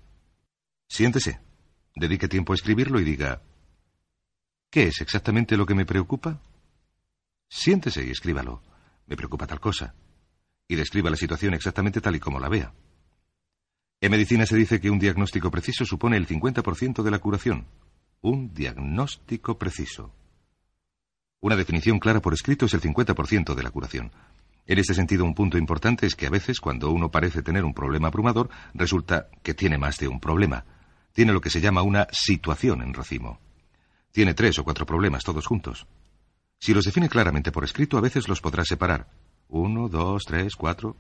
Siéntese, 0.89 1.39
dedique 1.95 2.27
tiempo 2.27 2.53
a 2.53 2.57
escribirlo 2.57 2.99
y 2.99 3.05
diga, 3.05 3.43
¿qué 4.73 4.89
es 4.89 5.01
exactamente 5.01 5.57
lo 5.57 5.67
que 5.67 5.77
me 5.77 5.87
preocupa? 5.87 6.43
Siéntese 7.49 8.05
y 8.05 8.11
escríbalo. 8.11 8.61
Me 9.07 9.17
preocupa 9.17 9.47
tal 9.47 9.61
cosa. 9.61 9.95
Y 10.67 10.75
describa 10.75 11.11
la 11.11 11.17
situación 11.17 11.55
exactamente 11.55 12.01
tal 12.01 12.17
y 12.17 12.19
como 12.19 12.41
la 12.41 12.49
vea. 12.49 12.75
En 14.01 14.11
medicina 14.11 14.47
se 14.47 14.57
dice 14.57 14.81
que 14.81 14.91
un 14.91 14.99
diagnóstico 14.99 15.53
preciso 15.53 15.85
supone 15.85 16.17
el 16.17 16.27
50% 16.27 17.05
de 17.05 17.11
la 17.13 17.21
curación. 17.21 17.69
Un 18.21 18.53
diagnóstico 18.53 19.57
preciso. 19.57 20.13
Una 21.41 21.57
definición 21.57 21.99
clara 21.99 22.21
por 22.21 22.35
escrito 22.35 22.67
es 22.67 22.75
el 22.75 22.81
50% 22.81 23.55
de 23.55 23.63
la 23.63 23.71
curación. 23.71 24.13
En 24.67 24.79
este 24.79 24.95
sentido, 24.95 25.25
un 25.25 25.35
punto 25.35 25.59
importante 25.59 26.07
es 26.07 26.17
que 26.17 26.27
a 26.27 26.31
veces, 26.31 26.61
cuando 26.61 26.91
uno 26.91 27.11
parece 27.11 27.43
tener 27.43 27.65
un 27.65 27.75
problema 27.75 28.09
abrumador, 28.09 28.51
resulta 28.75 29.29
que 29.43 29.55
tiene 29.55 29.79
más 29.79 29.99
de 29.99 30.09
un 30.09 30.19
problema 30.19 30.65
tiene 31.17 31.33
lo 31.33 31.41
que 31.41 31.49
se 31.49 31.63
llama 31.63 31.81
una 31.81 32.07
situación 32.13 32.83
en 32.83 32.93
racimo. 32.93 33.41
Tiene 34.13 34.35
tres 34.35 34.59
o 34.59 34.65
cuatro 34.65 34.85
problemas 34.85 35.25
todos 35.25 35.47
juntos. 35.47 35.87
Si 36.61 36.75
los 36.75 36.85
define 36.85 37.09
claramente 37.09 37.51
por 37.51 37.65
escrito, 37.65 37.97
a 37.97 38.03
veces 38.03 38.29
los 38.29 38.43
podrá 38.43 38.67
separar. 38.67 39.09
Uno, 39.49 39.89
dos, 39.89 40.25
tres, 40.27 40.55
cuatro. 40.57 40.95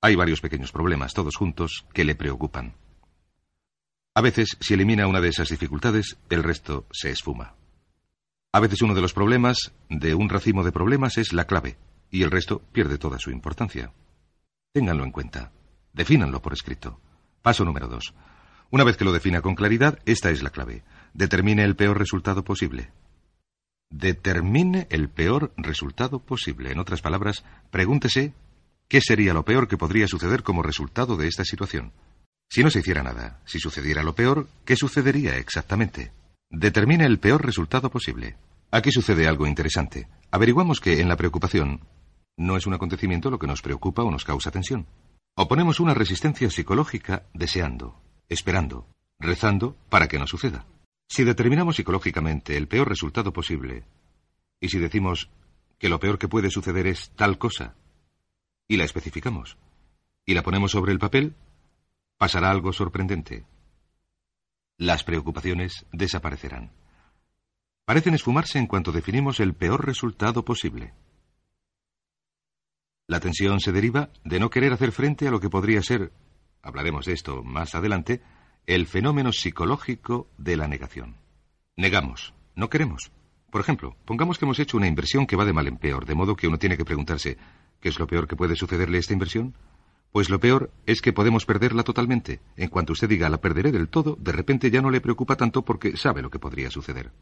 Hay 0.00 0.16
varios 0.16 0.40
pequeños 0.40 0.72
problemas, 0.72 1.14
todos 1.14 1.36
juntos, 1.36 1.86
que 1.94 2.04
le 2.04 2.16
preocupan. 2.16 2.74
A 4.14 4.20
veces, 4.20 4.56
si 4.58 4.74
elimina 4.74 5.06
una 5.06 5.20
de 5.20 5.28
esas 5.28 5.48
dificultades, 5.48 6.18
el 6.28 6.42
resto 6.42 6.88
se 6.90 7.12
esfuma. 7.12 7.54
A 8.52 8.60
veces 8.60 8.80
uno 8.80 8.94
de 8.94 9.02
los 9.02 9.12
problemas 9.12 9.72
de 9.90 10.14
un 10.14 10.30
racimo 10.30 10.64
de 10.64 10.72
problemas 10.72 11.18
es 11.18 11.34
la 11.34 11.46
clave, 11.46 11.76
y 12.10 12.22
el 12.22 12.30
resto 12.30 12.62
pierde 12.72 12.96
toda 12.96 13.18
su 13.18 13.30
importancia. 13.30 13.92
Ténganlo 14.72 15.04
en 15.04 15.12
cuenta. 15.12 15.52
Defínanlo 15.92 16.40
por 16.40 16.54
escrito. 16.54 16.98
Paso 17.42 17.64
número 17.64 17.88
dos. 17.88 18.14
Una 18.70 18.84
vez 18.84 18.96
que 18.96 19.04
lo 19.04 19.12
defina 19.12 19.42
con 19.42 19.54
claridad, 19.54 19.98
esta 20.06 20.30
es 20.30 20.42
la 20.42 20.50
clave. 20.50 20.82
Determine 21.12 21.62
el 21.62 21.76
peor 21.76 21.98
resultado 21.98 22.42
posible. 22.42 22.90
Determine 23.90 24.86
el 24.90 25.10
peor 25.10 25.52
resultado 25.56 26.20
posible. 26.20 26.72
En 26.72 26.78
otras 26.78 27.02
palabras, 27.02 27.44
pregúntese 27.70 28.34
qué 28.88 29.00
sería 29.02 29.34
lo 29.34 29.44
peor 29.44 29.68
que 29.68 29.78
podría 29.78 30.06
suceder 30.06 30.42
como 30.42 30.62
resultado 30.62 31.16
de 31.16 31.28
esta 31.28 31.44
situación. 31.44 31.92
Si 32.50 32.62
no 32.62 32.70
se 32.70 32.80
hiciera 32.80 33.02
nada, 33.02 33.42
si 33.44 33.58
sucediera 33.58 34.02
lo 34.02 34.14
peor, 34.14 34.48
¿qué 34.64 34.74
sucedería 34.76 35.36
exactamente? 35.36 36.12
Determine 36.50 37.04
el 37.04 37.18
peor 37.18 37.44
resultado 37.44 37.90
posible. 37.90 38.36
Aquí 38.70 38.90
sucede 38.90 39.28
algo 39.28 39.46
interesante. 39.46 40.08
Averiguamos 40.30 40.80
que 40.80 41.00
en 41.00 41.08
la 41.08 41.16
preocupación 41.16 41.80
no 42.38 42.56
es 42.56 42.66
un 42.66 42.72
acontecimiento 42.72 43.30
lo 43.30 43.38
que 43.38 43.46
nos 43.46 43.60
preocupa 43.60 44.02
o 44.02 44.10
nos 44.10 44.24
causa 44.24 44.50
tensión. 44.50 44.86
Oponemos 45.36 45.78
una 45.78 45.92
resistencia 45.92 46.48
psicológica 46.48 47.26
deseando, 47.34 48.00
esperando, 48.30 48.86
rezando 49.20 49.76
para 49.90 50.08
que 50.08 50.18
no 50.18 50.26
suceda. 50.26 50.64
Si 51.06 51.22
determinamos 51.22 51.76
psicológicamente 51.76 52.56
el 52.56 52.66
peor 52.66 52.88
resultado 52.88 53.32
posible, 53.32 53.84
y 54.58 54.70
si 54.70 54.78
decimos 54.78 55.30
que 55.78 55.90
lo 55.90 56.00
peor 56.00 56.18
que 56.18 56.28
puede 56.28 56.50
suceder 56.50 56.86
es 56.86 57.10
tal 57.10 57.36
cosa, 57.36 57.74
y 58.66 58.78
la 58.78 58.84
especificamos, 58.84 59.58
y 60.24 60.34
la 60.34 60.42
ponemos 60.42 60.72
sobre 60.72 60.92
el 60.92 60.98
papel, 60.98 61.36
pasará 62.16 62.50
algo 62.50 62.72
sorprendente. 62.72 63.44
Las 64.78 65.04
preocupaciones 65.04 65.84
desaparecerán. 65.92 66.72
Parecen 67.84 68.14
esfumarse 68.14 68.58
en 68.58 68.66
cuanto 68.66 68.92
definimos 68.92 69.40
el 69.40 69.54
peor 69.54 69.84
resultado 69.84 70.44
posible. 70.44 70.94
La 73.06 73.20
tensión 73.20 73.60
se 73.60 73.72
deriva 73.72 74.10
de 74.24 74.38
no 74.38 74.50
querer 74.50 74.72
hacer 74.72 74.92
frente 74.92 75.28
a 75.28 75.30
lo 75.30 75.40
que 75.40 75.50
podría 75.50 75.82
ser 75.82 76.12
hablaremos 76.62 77.06
de 77.06 77.12
esto 77.12 77.42
más 77.42 77.74
adelante, 77.74 78.20
el 78.66 78.86
fenómeno 78.86 79.32
psicológico 79.32 80.28
de 80.36 80.56
la 80.56 80.68
negación. 80.68 81.16
Negamos, 81.76 82.34
no 82.54 82.68
queremos. 82.68 83.10
Por 83.50 83.60
ejemplo, 83.60 83.96
pongamos 84.04 84.38
que 84.38 84.44
hemos 84.44 84.58
hecho 84.58 84.76
una 84.76 84.86
inversión 84.86 85.26
que 85.26 85.36
va 85.36 85.44
de 85.44 85.52
mal 85.52 85.66
en 85.66 85.78
peor, 85.78 86.04
de 86.04 86.14
modo 86.14 86.36
que 86.36 86.48
uno 86.48 86.58
tiene 86.58 86.76
que 86.76 86.84
preguntarse, 86.84 87.38
¿qué 87.80 87.88
es 87.88 87.98
lo 87.98 88.06
peor 88.06 88.28
que 88.28 88.36
puede 88.36 88.56
sucederle 88.56 88.98
a 88.98 89.00
esta 89.00 89.14
inversión? 89.14 89.54
Pues 90.12 90.30
lo 90.30 90.40
peor 90.40 90.70
es 90.86 91.02
que 91.02 91.12
podemos 91.12 91.44
perderla 91.44 91.82
totalmente. 91.82 92.40
En 92.56 92.68
cuanto 92.68 92.92
usted 92.92 93.08
diga 93.08 93.28
la 93.28 93.40
perderé 93.40 93.72
del 93.72 93.88
todo, 93.88 94.16
de 94.18 94.32
repente 94.32 94.70
ya 94.70 94.80
no 94.80 94.90
le 94.90 95.00
preocupa 95.00 95.36
tanto 95.36 95.62
porque 95.62 95.96
sabe 95.96 96.22
lo 96.22 96.30
que 96.30 96.38
podría 96.38 96.70
suceder. 96.70 97.12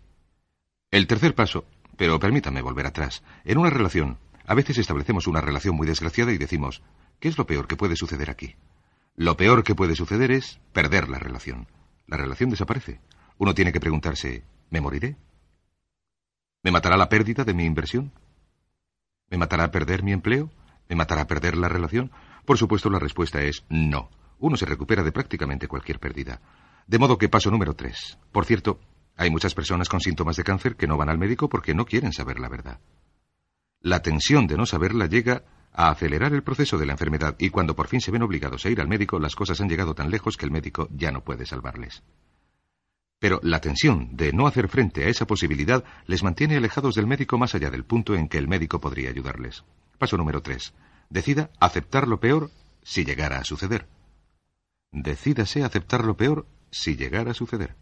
El 0.90 1.06
tercer 1.06 1.34
paso, 1.34 1.64
pero 1.96 2.20
permítame 2.20 2.62
volver 2.62 2.86
atrás. 2.86 3.22
En 3.44 3.58
una 3.58 3.70
relación, 3.70 4.18
a 4.46 4.54
veces 4.54 4.78
establecemos 4.78 5.26
una 5.26 5.40
relación 5.40 5.74
muy 5.74 5.86
desgraciada 5.86 6.32
y 6.32 6.38
decimos, 6.38 6.82
¿qué 7.18 7.28
es 7.28 7.36
lo 7.36 7.46
peor 7.46 7.66
que 7.66 7.76
puede 7.76 7.96
suceder 7.96 8.30
aquí? 8.30 8.54
Lo 9.16 9.36
peor 9.36 9.64
que 9.64 9.74
puede 9.74 9.96
suceder 9.96 10.30
es 10.30 10.60
perder 10.72 11.08
la 11.08 11.18
relación. 11.18 11.66
La 12.06 12.16
relación 12.16 12.50
desaparece. 12.50 13.00
Uno 13.38 13.54
tiene 13.54 13.72
que 13.72 13.80
preguntarse, 13.80 14.44
¿me 14.70 14.80
moriré? 14.80 15.16
¿Me 16.62 16.70
matará 16.70 16.96
la 16.96 17.08
pérdida 17.08 17.44
de 17.44 17.54
mi 17.54 17.64
inversión? 17.64 18.12
¿Me 19.28 19.38
matará 19.38 19.70
perder 19.70 20.02
mi 20.02 20.12
empleo? 20.12 20.50
¿Me 20.88 20.96
matará 20.96 21.26
perder 21.26 21.56
la 21.56 21.68
relación? 21.68 22.12
Por 22.47 22.56
supuesto, 22.56 22.89
la 22.89 23.01
respuesta 23.01 23.43
es 23.43 23.64
no. 23.68 24.09
Uno 24.39 24.56
se 24.56 24.66
recupera 24.66 25.02
de 25.02 25.10
prácticamente 25.10 25.66
cualquier 25.66 25.98
pérdida. 25.98 26.40
De 26.86 26.98
modo 26.98 27.18
que 27.18 27.28
paso 27.28 27.51
número 27.51 27.74
tres. 27.74 28.18
Por 28.31 28.44
cierto, 28.44 28.78
hay 29.16 29.31
muchas 29.31 29.55
personas 29.55 29.89
con 29.89 30.01
síntomas 30.01 30.36
de 30.36 30.44
cáncer 30.44 30.77
que 30.77 30.86
no 30.86 30.97
van 30.97 31.09
al 31.09 31.18
médico 31.18 31.48
porque 31.48 31.74
no 31.74 31.85
quieren 31.85 32.12
saber 32.12 32.39
la 32.39 32.48
verdad. 32.48 32.78
La 33.81 34.01
tensión 34.01 34.47
de 34.47 34.56
no 34.56 34.64
saberla 34.64 35.06
llega 35.06 35.43
a 35.73 35.90
acelerar 35.90 36.32
el 36.32 36.44
proceso 36.44 36.78
de 36.78 36.86
la 36.86 36.93
enfermedad 36.93 37.35
y 37.39 37.51
cuando 37.51 37.74
por 37.74 37.89
fin 37.89 38.01
se 38.01 38.12
ven 38.12 38.23
obligados 38.23 38.64
a 38.64 38.70
ir 38.70 38.81
al 38.81 38.89
médico, 38.89 39.18
las 39.18 39.35
cosas 39.35 39.60
han 39.60 39.68
llegado 39.68 39.94
tan 39.94 40.10
lejos 40.10 40.36
que 40.36 40.47
el 40.47 40.52
médico 40.52 40.89
ya 40.93 41.10
no 41.10 41.24
puede 41.24 41.47
salvarles. 41.47 42.05
Pero 43.18 43.40
la 43.43 43.60
tensión 43.60 44.16
de 44.16 44.32
no 44.32 44.47
hacer 44.47 44.68
frente 44.68 45.05
a 45.05 45.09
esa 45.09 45.27
posibilidad 45.27 45.82
les 46.06 46.23
mantiene 46.23 46.56
alejados 46.56 46.94
del 46.94 47.06
médico 47.06 47.39
más 47.39 47.55
allá 47.56 47.70
del 47.70 47.85
punto 47.85 48.14
en 48.14 48.28
que 48.28 48.39
el 48.39 48.47
médico 48.47 48.81
podría 48.81 49.10
ayudarles. 49.10 49.64
Paso 49.98 50.16
número 50.16 50.43
tres. 50.43 50.74
Decida 51.08 51.50
aceptar 51.60 52.08
lo 52.08 52.20
peor 52.20 52.50
si 52.82 53.04
llegara 53.04 53.38
a 53.38 53.44
suceder. 53.44 53.88
Decídase 54.92 55.64
aceptar 55.64 56.04
lo 56.04 56.16
peor 56.16 56.46
si 56.70 56.96
llegara 56.96 57.32
a 57.32 57.34
suceder. 57.34 57.76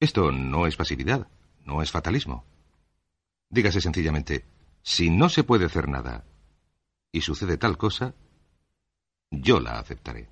Esto 0.00 0.32
no 0.32 0.66
es 0.66 0.76
pasividad, 0.76 1.28
no 1.64 1.82
es 1.82 1.90
fatalismo. 1.90 2.44
Dígase 3.48 3.80
sencillamente, 3.80 4.44
si 4.82 5.10
no 5.10 5.28
se 5.28 5.44
puede 5.44 5.64
hacer 5.64 5.88
nada 5.88 6.24
y 7.12 7.22
sucede 7.22 7.56
tal 7.56 7.78
cosa, 7.78 8.14
yo 9.30 9.60
la 9.60 9.78
aceptaré. 9.78 10.28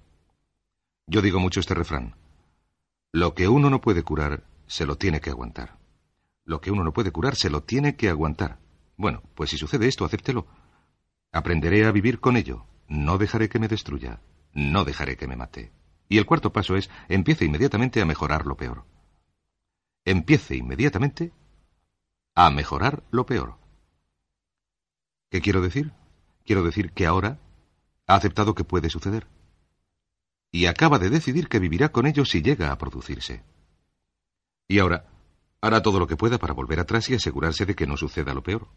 Yo 1.06 1.22
digo 1.22 1.40
mucho 1.40 1.60
este 1.60 1.74
refrán. 1.74 2.16
Lo 3.12 3.34
que 3.34 3.48
uno 3.48 3.70
no 3.70 3.80
puede 3.80 4.02
curar, 4.02 4.44
se 4.66 4.86
lo 4.86 4.96
tiene 4.96 5.20
que 5.20 5.30
aguantar. 5.30 5.78
Lo 6.44 6.60
que 6.60 6.70
uno 6.70 6.82
no 6.82 6.92
puede 6.92 7.12
curar, 7.12 7.36
se 7.36 7.50
lo 7.50 7.62
tiene 7.62 7.96
que 7.96 8.08
aguantar. 8.08 8.58
Bueno, 8.96 9.22
pues 9.34 9.50
si 9.50 9.58
sucede 9.58 9.86
esto, 9.86 10.04
acéptelo. 10.04 10.46
Aprenderé 11.32 11.86
a 11.86 11.92
vivir 11.92 12.20
con 12.20 12.36
ello. 12.36 12.66
No 12.88 13.16
dejaré 13.16 13.48
que 13.48 13.58
me 13.58 13.68
destruya. 13.68 14.20
No 14.52 14.84
dejaré 14.84 15.16
que 15.16 15.26
me 15.26 15.36
mate. 15.36 15.72
Y 16.08 16.18
el 16.18 16.26
cuarto 16.26 16.52
paso 16.52 16.76
es, 16.76 16.90
empiece 17.08 17.46
inmediatamente 17.46 18.02
a 18.02 18.04
mejorar 18.04 18.46
lo 18.46 18.56
peor. 18.56 18.84
Empiece 20.04 20.56
inmediatamente 20.56 21.32
a 22.34 22.50
mejorar 22.50 23.02
lo 23.10 23.24
peor. 23.24 23.56
¿Qué 25.30 25.40
quiero 25.40 25.62
decir? 25.62 25.92
Quiero 26.44 26.62
decir 26.62 26.92
que 26.92 27.06
ahora 27.06 27.38
ha 28.06 28.16
aceptado 28.16 28.54
que 28.54 28.64
puede 28.64 28.90
suceder. 28.90 29.26
Y 30.50 30.66
acaba 30.66 30.98
de 30.98 31.08
decidir 31.08 31.48
que 31.48 31.58
vivirá 31.58 31.92
con 31.92 32.06
ello 32.06 32.26
si 32.26 32.42
llega 32.42 32.70
a 32.72 32.76
producirse. 32.76 33.42
Y 34.68 34.80
ahora 34.80 35.06
hará 35.62 35.80
todo 35.80 35.98
lo 35.98 36.06
que 36.06 36.16
pueda 36.16 36.38
para 36.38 36.52
volver 36.52 36.80
atrás 36.80 37.08
y 37.08 37.14
asegurarse 37.14 37.64
de 37.64 37.74
que 37.74 37.86
no 37.86 37.96
suceda 37.96 38.34
lo 38.34 38.42
peor. 38.42 38.68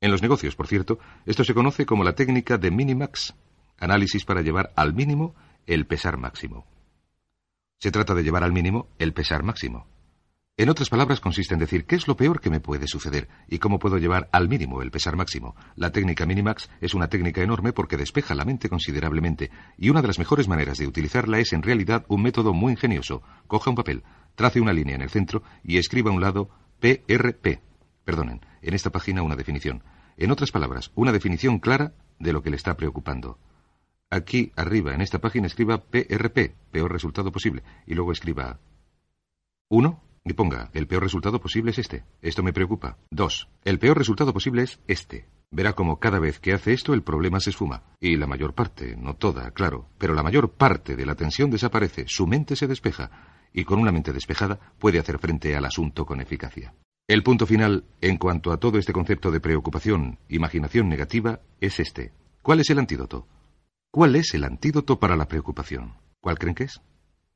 En 0.00 0.10
los 0.12 0.22
negocios, 0.22 0.54
por 0.54 0.68
cierto, 0.68 0.98
esto 1.26 1.42
se 1.42 1.54
conoce 1.54 1.84
como 1.84 2.04
la 2.04 2.14
técnica 2.14 2.56
de 2.56 2.70
minimax, 2.70 3.34
análisis 3.78 4.24
para 4.24 4.42
llevar 4.42 4.72
al 4.76 4.94
mínimo 4.94 5.34
el 5.66 5.86
pesar 5.86 6.18
máximo. 6.18 6.66
Se 7.80 7.90
trata 7.90 8.14
de 8.14 8.22
llevar 8.22 8.44
al 8.44 8.52
mínimo 8.52 8.88
el 8.98 9.12
pesar 9.12 9.42
máximo. 9.42 9.86
En 10.56 10.68
otras 10.68 10.88
palabras, 10.88 11.20
consiste 11.20 11.54
en 11.54 11.60
decir 11.60 11.84
qué 11.84 11.94
es 11.94 12.08
lo 12.08 12.16
peor 12.16 12.40
que 12.40 12.50
me 12.50 12.58
puede 12.58 12.88
suceder 12.88 13.28
y 13.48 13.58
cómo 13.58 13.78
puedo 13.78 13.98
llevar 13.98 14.28
al 14.32 14.48
mínimo 14.48 14.82
el 14.82 14.90
pesar 14.90 15.14
máximo. 15.14 15.54
La 15.76 15.92
técnica 15.92 16.26
Minimax 16.26 16.68
es 16.80 16.94
una 16.94 17.08
técnica 17.08 17.42
enorme 17.42 17.72
porque 17.72 17.96
despeja 17.96 18.34
la 18.34 18.44
mente 18.44 18.68
considerablemente 18.68 19.52
y 19.76 19.90
una 19.90 20.02
de 20.02 20.08
las 20.08 20.18
mejores 20.18 20.48
maneras 20.48 20.78
de 20.78 20.88
utilizarla 20.88 21.38
es 21.38 21.52
en 21.52 21.62
realidad 21.62 22.04
un 22.08 22.22
método 22.22 22.54
muy 22.54 22.72
ingenioso. 22.72 23.22
Coja 23.46 23.70
un 23.70 23.76
papel, 23.76 24.02
trace 24.34 24.60
una 24.60 24.72
línea 24.72 24.96
en 24.96 25.02
el 25.02 25.10
centro 25.10 25.44
y 25.62 25.78
escriba 25.78 26.10
a 26.10 26.14
un 26.14 26.20
lado 26.20 26.50
PRP. 26.80 27.60
Perdonen, 28.04 28.40
en 28.62 28.74
esta 28.74 28.90
página 28.90 29.22
una 29.22 29.36
definición. 29.36 29.82
En 30.16 30.30
otras 30.30 30.50
palabras, 30.50 30.90
una 30.94 31.12
definición 31.12 31.58
clara 31.58 31.92
de 32.18 32.32
lo 32.32 32.42
que 32.42 32.50
le 32.50 32.56
está 32.56 32.76
preocupando. 32.76 33.38
Aquí 34.10 34.52
arriba 34.56 34.94
en 34.94 35.00
esta 35.00 35.20
página 35.20 35.46
escriba 35.46 35.82
PRP, 35.84 36.54
peor 36.70 36.92
resultado 36.92 37.30
posible, 37.30 37.62
y 37.86 37.94
luego 37.94 38.12
escriba 38.12 38.58
1 39.68 40.02
y 40.24 40.32
ponga, 40.34 40.70
el 40.74 40.86
peor 40.86 41.02
resultado 41.02 41.40
posible 41.40 41.70
es 41.70 41.78
este. 41.78 42.04
Esto 42.20 42.42
me 42.42 42.52
preocupa. 42.52 42.98
2. 43.10 43.48
El 43.64 43.78
peor 43.78 43.96
resultado 43.96 44.32
posible 44.32 44.62
es 44.62 44.80
este. 44.86 45.26
Verá 45.50 45.72
como 45.72 45.98
cada 45.98 46.18
vez 46.18 46.38
que 46.38 46.52
hace 46.52 46.72
esto 46.72 46.92
el 46.92 47.02
problema 47.02 47.40
se 47.40 47.50
esfuma. 47.50 47.84
Y 48.00 48.16
la 48.16 48.26
mayor 48.26 48.54
parte, 48.54 48.96
no 48.96 49.14
toda, 49.14 49.50
claro, 49.52 49.88
pero 49.96 50.14
la 50.14 50.22
mayor 50.22 50.52
parte 50.52 50.96
de 50.96 51.06
la 51.06 51.14
tensión 51.14 51.50
desaparece, 51.50 52.04
su 52.06 52.26
mente 52.26 52.56
se 52.56 52.66
despeja, 52.66 53.10
y 53.52 53.64
con 53.64 53.78
una 53.78 53.92
mente 53.92 54.12
despejada 54.12 54.58
puede 54.78 54.98
hacer 54.98 55.18
frente 55.18 55.56
al 55.56 55.64
asunto 55.64 56.04
con 56.04 56.20
eficacia. 56.20 56.74
El 57.08 57.22
punto 57.22 57.46
final, 57.46 57.84
en 58.02 58.18
cuanto 58.18 58.52
a 58.52 58.58
todo 58.58 58.78
este 58.78 58.92
concepto 58.92 59.30
de 59.30 59.40
preocupación, 59.40 60.18
imaginación 60.28 60.90
negativa, 60.90 61.40
es 61.58 61.80
este. 61.80 62.12
¿Cuál 62.42 62.60
es 62.60 62.68
el 62.68 62.78
antídoto? 62.78 63.26
¿Cuál 63.90 64.14
es 64.14 64.34
el 64.34 64.44
antídoto 64.44 65.00
para 65.00 65.16
la 65.16 65.26
preocupación? 65.26 65.94
¿Cuál 66.20 66.38
creen 66.38 66.54
que 66.54 66.64
es? 66.64 66.82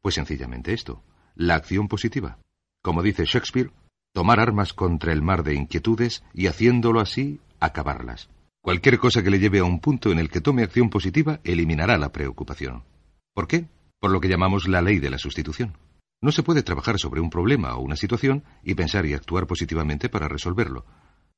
Pues 0.02 0.16
sencillamente 0.16 0.74
esto, 0.74 1.02
la 1.34 1.54
acción 1.54 1.88
positiva. 1.88 2.36
Como 2.82 3.02
dice 3.02 3.24
Shakespeare, 3.24 3.70
tomar 4.12 4.40
armas 4.40 4.74
contra 4.74 5.10
el 5.14 5.22
mar 5.22 5.42
de 5.42 5.54
inquietudes 5.54 6.22
y 6.34 6.48
haciéndolo 6.48 7.00
así, 7.00 7.40
acabarlas. 7.58 8.28
Cualquier 8.60 8.98
cosa 8.98 9.22
que 9.22 9.30
le 9.30 9.38
lleve 9.38 9.60
a 9.60 9.64
un 9.64 9.80
punto 9.80 10.12
en 10.12 10.18
el 10.18 10.28
que 10.28 10.42
tome 10.42 10.64
acción 10.64 10.90
positiva 10.90 11.40
eliminará 11.44 11.96
la 11.96 12.12
preocupación. 12.12 12.84
¿Por 13.32 13.48
qué? 13.48 13.68
Por 14.00 14.10
lo 14.10 14.20
que 14.20 14.28
llamamos 14.28 14.68
la 14.68 14.82
ley 14.82 14.98
de 14.98 15.08
la 15.08 15.16
sustitución. 15.16 15.78
No 16.22 16.32
se 16.32 16.42
puede 16.42 16.62
trabajar 16.62 16.98
sobre 16.98 17.20
un 17.20 17.28
problema 17.28 17.76
o 17.76 17.82
una 17.82 17.96
situación 17.96 18.44
y 18.62 18.74
pensar 18.74 19.04
y 19.04 19.12
actuar 19.12 19.46
positivamente 19.46 20.08
para 20.08 20.28
resolverlo 20.28 20.86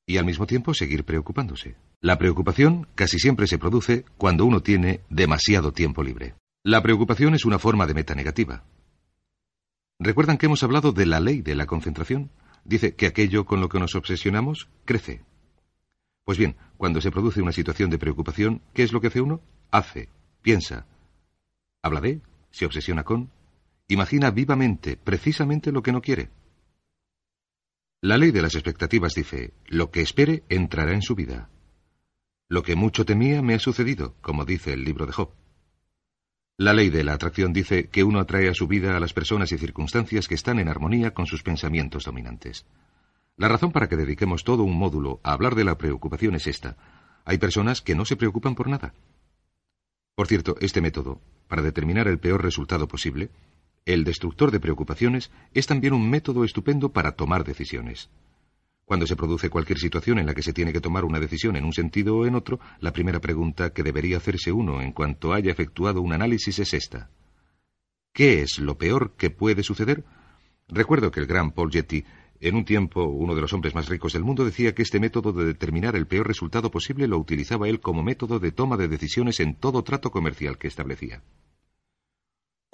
y 0.06 0.18
al 0.18 0.24
mismo 0.24 0.46
tiempo 0.46 0.74
seguir 0.74 1.04
preocupándose. 1.04 1.76
La 2.00 2.18
preocupación 2.18 2.86
casi 2.94 3.18
siempre 3.18 3.46
se 3.46 3.58
produce 3.58 4.04
cuando 4.18 4.44
uno 4.44 4.60
tiene 4.60 5.00
demasiado 5.08 5.72
tiempo 5.72 6.02
libre. 6.02 6.34
La 6.62 6.82
preocupación 6.82 7.34
es 7.34 7.44
una 7.44 7.58
forma 7.58 7.86
de 7.86 7.94
meta 7.94 8.14
negativa. 8.14 8.64
¿Recuerdan 9.98 10.36
que 10.36 10.46
hemos 10.46 10.62
hablado 10.62 10.92
de 10.92 11.06
la 11.06 11.20
ley 11.20 11.40
de 11.40 11.54
la 11.54 11.66
concentración? 11.66 12.30
Dice 12.64 12.94
que 12.94 13.06
aquello 13.06 13.44
con 13.44 13.60
lo 13.60 13.68
que 13.68 13.78
nos 13.78 13.94
obsesionamos 13.94 14.68
crece. 14.84 15.22
Pues 16.24 16.38
bien, 16.38 16.56
cuando 16.76 17.00
se 17.00 17.10
produce 17.10 17.42
una 17.42 17.52
situación 17.52 17.90
de 17.90 17.98
preocupación, 17.98 18.62
¿qué 18.72 18.82
es 18.82 18.92
lo 18.92 19.00
que 19.00 19.08
hace 19.08 19.20
uno? 19.20 19.40
Hace, 19.70 20.08
piensa, 20.42 20.86
habla 21.82 22.00
de, 22.00 22.20
se 22.50 22.64
obsesiona 22.64 23.04
con, 23.04 23.30
imagina 23.88 24.30
vivamente, 24.30 24.96
precisamente 24.96 25.72
lo 25.72 25.82
que 25.82 25.92
no 25.92 26.00
quiere. 26.00 26.30
La 28.00 28.18
ley 28.18 28.32
de 28.32 28.42
las 28.42 28.54
expectativas 28.54 29.14
dice, 29.14 29.54
lo 29.66 29.90
que 29.90 30.02
espere 30.02 30.44
entrará 30.48 30.92
en 30.92 31.02
su 31.02 31.14
vida. 31.14 31.48
Lo 32.48 32.62
que 32.62 32.76
mucho 32.76 33.04
temía 33.04 33.40
me 33.40 33.54
ha 33.54 33.58
sucedido, 33.58 34.14
como 34.20 34.44
dice 34.44 34.74
el 34.74 34.84
libro 34.84 35.06
de 35.06 35.12
Job. 35.12 35.30
La 36.56 36.72
ley 36.72 36.90
de 36.90 37.02
la 37.02 37.14
atracción 37.14 37.52
dice 37.52 37.88
que 37.88 38.04
uno 38.04 38.20
atrae 38.20 38.48
a 38.48 38.54
su 38.54 38.68
vida 38.68 38.96
a 38.96 39.00
las 39.00 39.12
personas 39.12 39.50
y 39.52 39.58
circunstancias 39.58 40.28
que 40.28 40.34
están 40.34 40.58
en 40.58 40.68
armonía 40.68 41.12
con 41.12 41.26
sus 41.26 41.42
pensamientos 41.42 42.04
dominantes. 42.04 42.66
La 43.36 43.48
razón 43.48 43.72
para 43.72 43.88
que 43.88 43.96
dediquemos 43.96 44.44
todo 44.44 44.62
un 44.62 44.78
módulo 44.78 45.20
a 45.24 45.32
hablar 45.32 45.56
de 45.56 45.64
la 45.64 45.76
preocupación 45.76 46.36
es 46.36 46.46
esta. 46.46 46.76
Hay 47.24 47.38
personas 47.38 47.80
que 47.80 47.96
no 47.96 48.04
se 48.04 48.16
preocupan 48.16 48.54
por 48.54 48.68
nada. 48.68 48.94
Por 50.14 50.28
cierto, 50.28 50.54
este 50.60 50.80
método, 50.80 51.20
para 51.48 51.62
determinar 51.62 52.06
el 52.06 52.20
peor 52.20 52.42
resultado 52.44 52.86
posible, 52.86 53.30
el 53.86 54.04
destructor 54.04 54.50
de 54.50 54.60
preocupaciones 54.60 55.30
es 55.52 55.66
también 55.66 55.92
un 55.92 56.08
método 56.08 56.44
estupendo 56.44 56.92
para 56.92 57.12
tomar 57.12 57.44
decisiones. 57.44 58.10
Cuando 58.86 59.06
se 59.06 59.16
produce 59.16 59.50
cualquier 59.50 59.78
situación 59.78 60.18
en 60.18 60.26
la 60.26 60.34
que 60.34 60.42
se 60.42 60.52
tiene 60.52 60.72
que 60.72 60.80
tomar 60.80 61.04
una 61.04 61.20
decisión 61.20 61.56
en 61.56 61.64
un 61.64 61.72
sentido 61.72 62.16
o 62.16 62.26
en 62.26 62.34
otro, 62.34 62.60
la 62.80 62.92
primera 62.92 63.20
pregunta 63.20 63.72
que 63.72 63.82
debería 63.82 64.18
hacerse 64.18 64.52
uno 64.52 64.80
en 64.80 64.92
cuanto 64.92 65.32
haya 65.32 65.50
efectuado 65.50 66.00
un 66.00 66.12
análisis 66.12 66.58
es 66.58 66.74
esta. 66.74 67.10
¿Qué 68.12 68.42
es 68.42 68.58
lo 68.58 68.78
peor 68.78 69.14
que 69.16 69.30
puede 69.30 69.62
suceder? 69.62 70.04
Recuerdo 70.68 71.10
que 71.10 71.20
el 71.20 71.26
gran 71.26 71.50
Paul 71.50 71.70
Getty, 71.70 72.04
en 72.40 72.54
un 72.54 72.64
tiempo 72.64 73.04
uno 73.04 73.34
de 73.34 73.40
los 73.40 73.52
hombres 73.52 73.74
más 73.74 73.88
ricos 73.88 74.12
del 74.12 74.24
mundo, 74.24 74.44
decía 74.44 74.74
que 74.74 74.82
este 74.82 75.00
método 75.00 75.32
de 75.32 75.44
determinar 75.44 75.96
el 75.96 76.06
peor 76.06 76.26
resultado 76.26 76.70
posible 76.70 77.06
lo 77.06 77.18
utilizaba 77.18 77.68
él 77.68 77.80
como 77.80 78.02
método 78.02 78.38
de 78.38 78.52
toma 78.52 78.76
de 78.76 78.88
decisiones 78.88 79.40
en 79.40 79.56
todo 79.56 79.82
trato 79.82 80.10
comercial 80.10 80.58
que 80.58 80.68
establecía. 80.68 81.22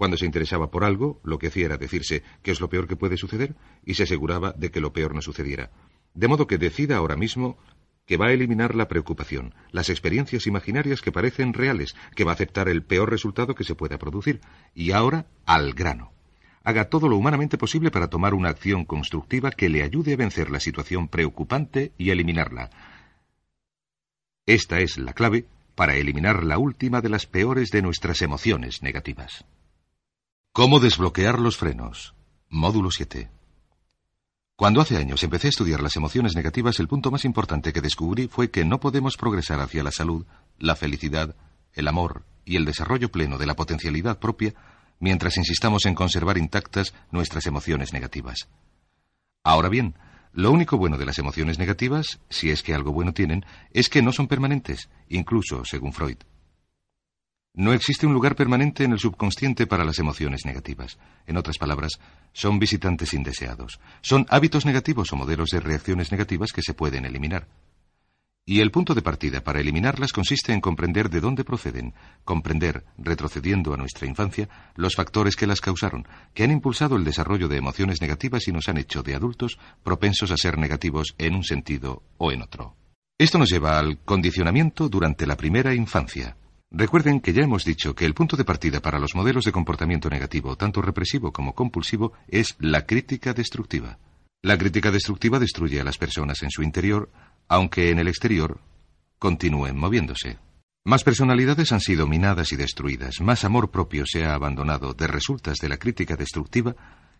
Cuando 0.00 0.16
se 0.16 0.24
interesaba 0.24 0.70
por 0.70 0.84
algo, 0.84 1.20
lo 1.24 1.38
que 1.38 1.48
hacía 1.48 1.66
era 1.66 1.76
decirse 1.76 2.22
qué 2.42 2.52
es 2.52 2.60
lo 2.62 2.70
peor 2.70 2.88
que 2.88 2.96
puede 2.96 3.18
suceder 3.18 3.54
y 3.84 3.92
se 3.92 4.04
aseguraba 4.04 4.54
de 4.56 4.70
que 4.70 4.80
lo 4.80 4.94
peor 4.94 5.14
no 5.14 5.20
sucediera. 5.20 5.72
De 6.14 6.26
modo 6.26 6.46
que 6.46 6.56
decida 6.56 6.96
ahora 6.96 7.16
mismo 7.16 7.58
que 8.06 8.16
va 8.16 8.28
a 8.28 8.32
eliminar 8.32 8.74
la 8.74 8.88
preocupación, 8.88 9.54
las 9.72 9.90
experiencias 9.90 10.46
imaginarias 10.46 11.02
que 11.02 11.12
parecen 11.12 11.52
reales, 11.52 11.94
que 12.16 12.24
va 12.24 12.30
a 12.30 12.34
aceptar 12.34 12.70
el 12.70 12.82
peor 12.82 13.10
resultado 13.10 13.54
que 13.54 13.62
se 13.62 13.74
pueda 13.74 13.98
producir. 13.98 14.40
Y 14.74 14.92
ahora, 14.92 15.26
al 15.44 15.74
grano. 15.74 16.12
Haga 16.64 16.88
todo 16.88 17.06
lo 17.06 17.18
humanamente 17.18 17.58
posible 17.58 17.90
para 17.90 18.08
tomar 18.08 18.32
una 18.32 18.48
acción 18.48 18.86
constructiva 18.86 19.50
que 19.50 19.68
le 19.68 19.82
ayude 19.82 20.14
a 20.14 20.16
vencer 20.16 20.50
la 20.50 20.60
situación 20.60 21.08
preocupante 21.08 21.92
y 21.98 22.08
eliminarla. 22.08 22.70
Esta 24.46 24.80
es 24.80 24.96
la 24.96 25.12
clave 25.12 25.44
para 25.74 25.96
eliminar 25.96 26.42
la 26.42 26.56
última 26.56 27.02
de 27.02 27.10
las 27.10 27.26
peores 27.26 27.68
de 27.68 27.82
nuestras 27.82 28.22
emociones 28.22 28.82
negativas. 28.82 29.44
¿Cómo 30.52 30.80
desbloquear 30.80 31.38
los 31.38 31.56
frenos? 31.56 32.16
Módulo 32.48 32.90
7. 32.90 33.30
Cuando 34.56 34.80
hace 34.80 34.96
años 34.96 35.22
empecé 35.22 35.46
a 35.46 35.50
estudiar 35.50 35.80
las 35.80 35.94
emociones 35.94 36.34
negativas, 36.34 36.80
el 36.80 36.88
punto 36.88 37.12
más 37.12 37.24
importante 37.24 37.72
que 37.72 37.80
descubrí 37.80 38.26
fue 38.26 38.50
que 38.50 38.64
no 38.64 38.80
podemos 38.80 39.16
progresar 39.16 39.60
hacia 39.60 39.84
la 39.84 39.92
salud, 39.92 40.26
la 40.58 40.74
felicidad, 40.74 41.36
el 41.72 41.86
amor 41.86 42.24
y 42.44 42.56
el 42.56 42.64
desarrollo 42.64 43.12
pleno 43.12 43.38
de 43.38 43.46
la 43.46 43.54
potencialidad 43.54 44.18
propia 44.18 44.52
mientras 44.98 45.36
insistamos 45.36 45.86
en 45.86 45.94
conservar 45.94 46.36
intactas 46.36 46.94
nuestras 47.12 47.46
emociones 47.46 47.92
negativas. 47.92 48.48
Ahora 49.44 49.68
bien, 49.68 49.94
lo 50.32 50.50
único 50.50 50.76
bueno 50.76 50.98
de 50.98 51.06
las 51.06 51.20
emociones 51.20 51.60
negativas, 51.60 52.18
si 52.28 52.50
es 52.50 52.64
que 52.64 52.74
algo 52.74 52.90
bueno 52.90 53.14
tienen, 53.14 53.46
es 53.70 53.88
que 53.88 54.02
no 54.02 54.10
son 54.10 54.26
permanentes, 54.26 54.88
incluso 55.08 55.64
según 55.64 55.92
Freud. 55.92 56.18
No 57.54 57.72
existe 57.72 58.06
un 58.06 58.14
lugar 58.14 58.36
permanente 58.36 58.84
en 58.84 58.92
el 58.92 59.00
subconsciente 59.00 59.66
para 59.66 59.84
las 59.84 59.98
emociones 59.98 60.44
negativas. 60.44 60.98
En 61.26 61.36
otras 61.36 61.58
palabras, 61.58 61.98
son 62.32 62.60
visitantes 62.60 63.12
indeseados. 63.12 63.80
Son 64.02 64.24
hábitos 64.30 64.64
negativos 64.64 65.12
o 65.12 65.16
modelos 65.16 65.50
de 65.50 65.60
reacciones 65.60 66.12
negativas 66.12 66.52
que 66.52 66.62
se 66.62 66.74
pueden 66.74 67.04
eliminar. 67.04 67.48
Y 68.46 68.60
el 68.60 68.70
punto 68.70 68.94
de 68.94 69.02
partida 69.02 69.42
para 69.42 69.60
eliminarlas 69.60 70.12
consiste 70.12 70.52
en 70.52 70.60
comprender 70.60 71.10
de 71.10 71.20
dónde 71.20 71.44
proceden, 71.44 71.94
comprender, 72.24 72.84
retrocediendo 72.98 73.74
a 73.74 73.76
nuestra 73.76 74.06
infancia, 74.06 74.48
los 74.76 74.94
factores 74.94 75.36
que 75.36 75.46
las 75.46 75.60
causaron, 75.60 76.06
que 76.34 76.44
han 76.44 76.50
impulsado 76.50 76.96
el 76.96 77.04
desarrollo 77.04 77.48
de 77.48 77.58
emociones 77.58 78.00
negativas 78.00 78.48
y 78.48 78.52
nos 78.52 78.68
han 78.68 78.78
hecho 78.78 79.02
de 79.02 79.14
adultos 79.14 79.58
propensos 79.82 80.30
a 80.30 80.36
ser 80.36 80.56
negativos 80.56 81.14
en 81.18 81.34
un 81.34 81.44
sentido 81.44 82.02
o 82.16 82.32
en 82.32 82.42
otro. 82.42 82.76
Esto 83.18 83.38
nos 83.38 83.50
lleva 83.50 83.78
al 83.78 83.98
condicionamiento 83.98 84.88
durante 84.88 85.26
la 85.26 85.36
primera 85.36 85.74
infancia. 85.74 86.36
Recuerden 86.72 87.20
que 87.20 87.32
ya 87.32 87.42
hemos 87.42 87.64
dicho 87.64 87.96
que 87.96 88.04
el 88.06 88.14
punto 88.14 88.36
de 88.36 88.44
partida 88.44 88.80
para 88.80 89.00
los 89.00 89.16
modelos 89.16 89.44
de 89.44 89.50
comportamiento 89.50 90.08
negativo, 90.08 90.56
tanto 90.56 90.80
represivo 90.80 91.32
como 91.32 91.52
compulsivo, 91.52 92.12
es 92.28 92.54
la 92.60 92.86
crítica 92.86 93.34
destructiva. 93.34 93.98
La 94.40 94.56
crítica 94.56 94.92
destructiva 94.92 95.40
destruye 95.40 95.80
a 95.80 95.84
las 95.84 95.98
personas 95.98 96.42
en 96.42 96.50
su 96.50 96.62
interior, 96.62 97.10
aunque 97.48 97.90
en 97.90 97.98
el 97.98 98.06
exterior 98.06 98.60
continúen 99.18 99.76
moviéndose. 99.76 100.38
Más 100.84 101.02
personalidades 101.02 101.72
han 101.72 101.80
sido 101.80 102.06
minadas 102.06 102.52
y 102.52 102.56
destruidas, 102.56 103.20
más 103.20 103.44
amor 103.44 103.70
propio 103.70 104.04
se 104.06 104.24
ha 104.24 104.34
abandonado 104.34 104.94
de 104.94 105.08
resultas 105.08 105.58
de 105.58 105.68
la 105.68 105.76
crítica 105.76 106.16
destructiva 106.16 106.76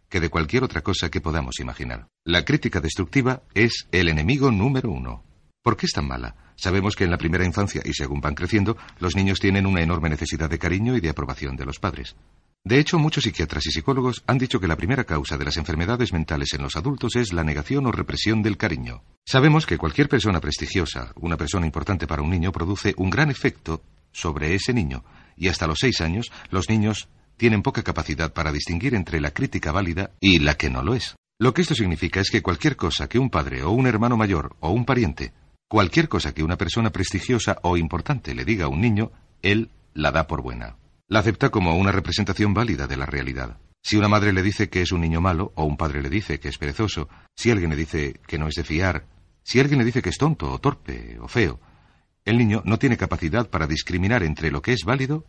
que 0.08 0.20
de 0.20 0.30
cualquier 0.30 0.62
otra 0.62 0.82
cosa 0.82 1.10
que 1.10 1.20
podamos 1.20 1.58
imaginar. 1.58 2.08
La 2.24 2.44
crítica 2.44 2.80
destructiva 2.80 3.42
es 3.54 3.88
el 3.90 4.08
enemigo 4.08 4.50
número 4.50 4.90
uno. 4.90 5.24
¿Por 5.62 5.76
qué 5.76 5.86
es 5.86 5.92
tan 5.92 6.06
mala? 6.06 6.49
Sabemos 6.60 6.94
que 6.94 7.04
en 7.04 7.10
la 7.10 7.16
primera 7.16 7.46
infancia 7.46 7.80
y 7.82 7.94
según 7.94 8.20
van 8.20 8.34
creciendo, 8.34 8.76
los 8.98 9.16
niños 9.16 9.40
tienen 9.40 9.64
una 9.64 9.80
enorme 9.80 10.10
necesidad 10.10 10.50
de 10.50 10.58
cariño 10.58 10.94
y 10.94 11.00
de 11.00 11.08
aprobación 11.08 11.56
de 11.56 11.64
los 11.64 11.78
padres. 11.78 12.14
De 12.62 12.78
hecho, 12.78 12.98
muchos 12.98 13.24
psiquiatras 13.24 13.66
y 13.66 13.70
psicólogos 13.70 14.22
han 14.26 14.36
dicho 14.36 14.60
que 14.60 14.68
la 14.68 14.76
primera 14.76 15.04
causa 15.04 15.38
de 15.38 15.46
las 15.46 15.56
enfermedades 15.56 16.12
mentales 16.12 16.52
en 16.52 16.62
los 16.62 16.76
adultos 16.76 17.16
es 17.16 17.32
la 17.32 17.44
negación 17.44 17.86
o 17.86 17.92
represión 17.92 18.42
del 18.42 18.58
cariño. 18.58 19.02
Sabemos 19.24 19.64
que 19.64 19.78
cualquier 19.78 20.10
persona 20.10 20.38
prestigiosa, 20.38 21.12
una 21.16 21.38
persona 21.38 21.64
importante 21.64 22.06
para 22.06 22.20
un 22.20 22.28
niño, 22.28 22.52
produce 22.52 22.92
un 22.98 23.08
gran 23.08 23.30
efecto 23.30 23.82
sobre 24.12 24.54
ese 24.54 24.74
niño, 24.74 25.02
y 25.38 25.48
hasta 25.48 25.66
los 25.66 25.78
seis 25.80 26.02
años 26.02 26.30
los 26.50 26.68
niños 26.68 27.08
tienen 27.38 27.62
poca 27.62 27.82
capacidad 27.82 28.34
para 28.34 28.52
distinguir 28.52 28.94
entre 28.94 29.18
la 29.18 29.30
crítica 29.30 29.72
válida 29.72 30.10
y 30.20 30.40
la 30.40 30.58
que 30.58 30.68
no 30.68 30.82
lo 30.82 30.94
es. 30.94 31.16
Lo 31.38 31.54
que 31.54 31.62
esto 31.62 31.74
significa 31.74 32.20
es 32.20 32.28
que 32.28 32.42
cualquier 32.42 32.76
cosa 32.76 33.08
que 33.08 33.18
un 33.18 33.30
padre 33.30 33.62
o 33.62 33.70
un 33.70 33.86
hermano 33.86 34.18
mayor 34.18 34.56
o 34.60 34.72
un 34.72 34.84
pariente, 34.84 35.32
cualquier 35.70 36.08
cosa 36.08 36.34
que 36.34 36.42
una 36.42 36.56
persona 36.56 36.90
prestigiosa 36.90 37.58
o 37.62 37.76
importante 37.76 38.34
le 38.34 38.44
diga 38.44 38.64
a 38.64 38.68
un 38.68 38.80
niño, 38.80 39.12
él 39.40 39.70
la 39.94 40.10
da 40.10 40.26
por 40.26 40.42
buena. 40.42 40.76
La 41.06 41.20
acepta 41.20 41.50
como 41.50 41.76
una 41.76 41.92
representación 41.92 42.52
válida 42.54 42.88
de 42.88 42.96
la 42.96 43.06
realidad. 43.06 43.56
Si 43.80 43.96
una 43.96 44.08
madre 44.08 44.32
le 44.32 44.42
dice 44.42 44.68
que 44.68 44.82
es 44.82 44.90
un 44.90 45.00
niño 45.00 45.20
malo, 45.20 45.52
o 45.54 45.62
un 45.62 45.76
padre 45.76 46.02
le 46.02 46.10
dice 46.10 46.40
que 46.40 46.48
es 46.48 46.58
perezoso, 46.58 47.08
si 47.36 47.52
alguien 47.52 47.70
le 47.70 47.76
dice 47.76 48.18
que 48.26 48.36
no 48.36 48.48
es 48.48 48.56
de 48.56 48.64
fiar, 48.64 49.06
si 49.44 49.60
alguien 49.60 49.78
le 49.78 49.84
dice 49.84 50.02
que 50.02 50.08
es 50.08 50.18
tonto 50.18 50.50
o 50.50 50.58
torpe 50.58 51.20
o 51.20 51.28
feo, 51.28 51.60
el 52.24 52.36
niño 52.36 52.62
no 52.64 52.76
tiene 52.76 52.96
capacidad 52.96 53.48
para 53.48 53.68
discriminar 53.68 54.24
entre 54.24 54.50
lo 54.50 54.62
que 54.62 54.72
es 54.72 54.82
válido 54.84 55.24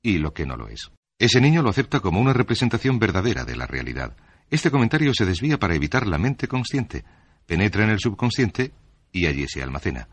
y 0.00 0.16
lo 0.16 0.32
que 0.32 0.46
no 0.46 0.56
lo 0.56 0.68
es. 0.68 0.92
Ese 1.18 1.42
niño 1.42 1.60
lo 1.60 1.68
acepta 1.68 2.00
como 2.00 2.22
una 2.22 2.32
representación 2.32 2.98
verdadera 2.98 3.44
de 3.44 3.56
la 3.56 3.66
realidad. 3.66 4.16
Este 4.50 4.70
comentario 4.70 5.12
se 5.12 5.26
desvía 5.26 5.58
para 5.58 5.74
evitar 5.74 6.06
la 6.06 6.16
mente 6.16 6.48
consciente, 6.48 7.04
penetra 7.46 7.84
en 7.84 7.90
el 7.90 8.00
subconsciente 8.00 8.72
y 9.14 9.26
allí 9.26 9.46
se 9.48 9.62
almacena. 9.62 10.08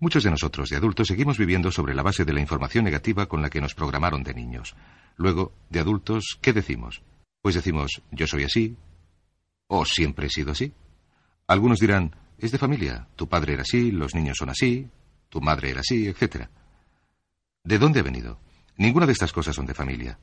Muchos 0.00 0.24
de 0.24 0.30
nosotros, 0.30 0.70
de 0.70 0.76
adultos, 0.76 1.08
seguimos 1.08 1.38
viviendo 1.38 1.70
sobre 1.70 1.94
la 1.94 2.02
base 2.02 2.24
de 2.24 2.32
la 2.32 2.40
información 2.40 2.84
negativa 2.84 3.26
con 3.26 3.42
la 3.42 3.50
que 3.50 3.60
nos 3.60 3.74
programaron 3.74 4.24
de 4.24 4.34
niños. 4.34 4.74
Luego, 5.16 5.52
de 5.70 5.80
adultos, 5.80 6.38
¿qué 6.40 6.52
decimos? 6.52 7.02
Pues 7.42 7.54
decimos, 7.54 8.02
yo 8.10 8.26
soy 8.26 8.44
así, 8.44 8.76
o 9.68 9.84
siempre 9.84 10.26
he 10.26 10.30
sido 10.30 10.52
así. 10.52 10.72
Algunos 11.46 11.78
dirán, 11.78 12.16
es 12.38 12.50
de 12.50 12.58
familia, 12.58 13.06
tu 13.14 13.28
padre 13.28 13.52
era 13.52 13.62
así, 13.62 13.92
los 13.92 14.14
niños 14.14 14.36
son 14.38 14.50
así, 14.50 14.88
tu 15.28 15.40
madre 15.40 15.70
era 15.70 15.80
así, 15.80 16.06
etc. 16.08 16.48
¿De 17.62 17.78
dónde 17.78 18.00
ha 18.00 18.04
venido? 18.04 18.40
Ninguna 18.78 19.06
de 19.06 19.12
estas 19.12 19.32
cosas 19.32 19.54
son 19.54 19.66
de 19.66 19.74
familia. 19.74 20.18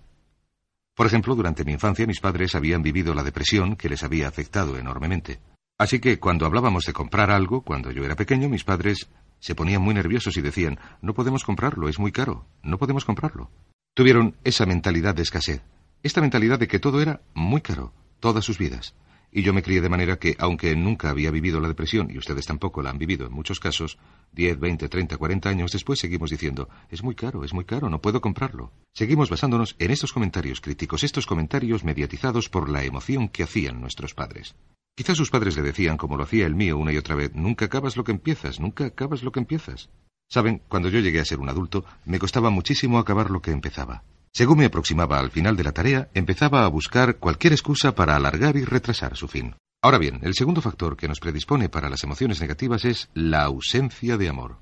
Por 0.96 1.06
ejemplo, 1.06 1.36
durante 1.36 1.66
mi 1.66 1.74
infancia 1.74 2.08
mis 2.08 2.20
padres 2.20 2.56
habían 2.56 2.82
vivido 2.82 3.14
la 3.14 3.24
depresión 3.24 3.76
que 3.76 3.90
les 3.90 4.04
había 4.04 4.28
afectado 4.28 4.78
enormemente. 4.78 5.40
Así 5.78 6.00
que 6.00 6.20
cuando 6.20 6.46
hablábamos 6.46 6.86
de 6.86 6.94
comprar 6.94 7.32
algo, 7.32 7.62
cuando 7.62 7.92
yo 7.92 8.06
era 8.06 8.16
pequeño, 8.16 8.48
mis 8.48 8.64
padres 8.64 9.10
se 9.40 9.56
ponían 9.56 9.82
muy 9.82 9.94
nerviosos 9.94 10.38
y 10.38 10.42
decían, 10.42 10.80
no 11.02 11.14
podemos 11.14 11.44
comprarlo, 11.44 11.90
es 11.90 12.00
muy 12.00 12.12
caro, 12.12 12.48
no 12.62 12.78
podemos 12.78 13.06
comprarlo. 13.06 13.52
Tuvieron 13.96 14.38
esa 14.44 14.66
mentalidad 14.66 15.16
de 15.16 15.24
escasez, 15.24 15.62
esta 16.02 16.22
mentalidad 16.22 16.60
de 16.60 16.68
que 16.68 16.80
todo 16.80 17.02
era 17.02 17.22
muy 17.34 17.62
caro, 17.62 17.94
todas 18.20 18.46
sus 18.46 18.58
vidas. 18.58 18.96
Y 19.36 19.42
yo 19.42 19.52
me 19.52 19.64
crié 19.64 19.82
de 19.82 19.90
manera 19.90 20.20
que, 20.20 20.36
aunque 20.38 20.76
nunca 20.76 21.10
había 21.10 21.32
vivido 21.32 21.60
la 21.60 21.68
depresión, 21.68 22.12
y 22.12 22.20
ustedes 22.20 22.46
tampoco 22.46 22.84
la 22.84 22.92
han 22.92 23.00
vivido 23.00 23.26
en 23.26 23.34
muchos 23.34 23.60
casos, 23.60 23.98
10, 24.34 24.60
20, 24.60 24.88
30, 24.88 25.18
40 25.18 25.50
años 25.50 25.72
después 25.72 26.00
seguimos 26.00 26.30
diciendo, 26.30 26.70
es 26.90 27.04
muy 27.04 27.16
caro, 27.16 27.44
es 27.44 27.52
muy 27.52 27.66
caro, 27.66 27.90
no 27.90 28.00
puedo 28.00 28.22
comprarlo. 28.22 28.72
Seguimos 28.94 29.32
basándonos 29.32 29.76
en 29.80 29.90
estos 29.90 30.14
comentarios 30.14 30.62
críticos, 30.62 31.04
estos 31.04 31.26
comentarios 31.26 31.84
mediatizados 31.84 32.48
por 32.48 32.70
la 32.70 32.84
emoción 32.84 33.28
que 33.28 33.42
hacían 33.42 33.82
nuestros 33.82 34.14
padres. 34.14 34.56
Quizás 34.96 35.18
sus 35.18 35.32
padres 35.32 35.56
le 35.56 35.64
decían, 35.64 35.98
como 35.98 36.18
lo 36.18 36.24
hacía 36.24 36.46
el 36.46 36.54
mío 36.54 36.78
una 36.78 36.94
y 36.94 36.98
otra 36.98 37.16
vez, 37.16 37.34
nunca 37.34 37.66
acabas 37.66 37.98
lo 37.98 38.04
que 38.04 38.12
empiezas, 38.12 38.60
nunca 38.60 38.86
acabas 38.86 39.24
lo 39.24 39.32
que 39.32 39.40
empiezas. 39.40 39.90
Saben, 40.30 40.62
cuando 40.68 40.90
yo 40.90 41.00
llegué 41.00 41.20
a 41.20 41.26
ser 41.26 41.40
un 41.40 41.50
adulto, 41.50 41.84
me 42.06 42.20
costaba 42.20 42.52
muchísimo 42.52 43.00
acabar 43.00 43.32
lo 43.32 43.42
que 43.42 43.52
empezaba. 43.52 44.04
Según 44.32 44.60
me 44.60 44.66
aproximaba 44.66 45.20
al 45.20 45.32
final 45.32 45.56
de 45.56 45.64
la 45.64 45.72
tarea, 45.72 46.10
empezaba 46.14 46.64
a 46.64 46.68
buscar 46.68 47.18
cualquier 47.18 47.54
excusa 47.54 47.96
para 47.96 48.16
alargar 48.16 48.56
y 48.56 48.66
retrasar 48.66 49.16
su 49.18 49.28
fin. 49.28 49.56
Ahora 49.82 49.98
bien, 49.98 50.20
el 50.22 50.36
segundo 50.36 50.62
factor 50.62 50.96
que 50.96 51.08
nos 51.08 51.20
predispone 51.20 51.70
para 51.70 51.90
las 51.90 52.04
emociones 52.04 52.40
negativas 52.40 52.86
es 52.86 53.10
la 53.14 53.44
ausencia 53.44 54.18
de 54.18 54.30
amor. 54.30 54.60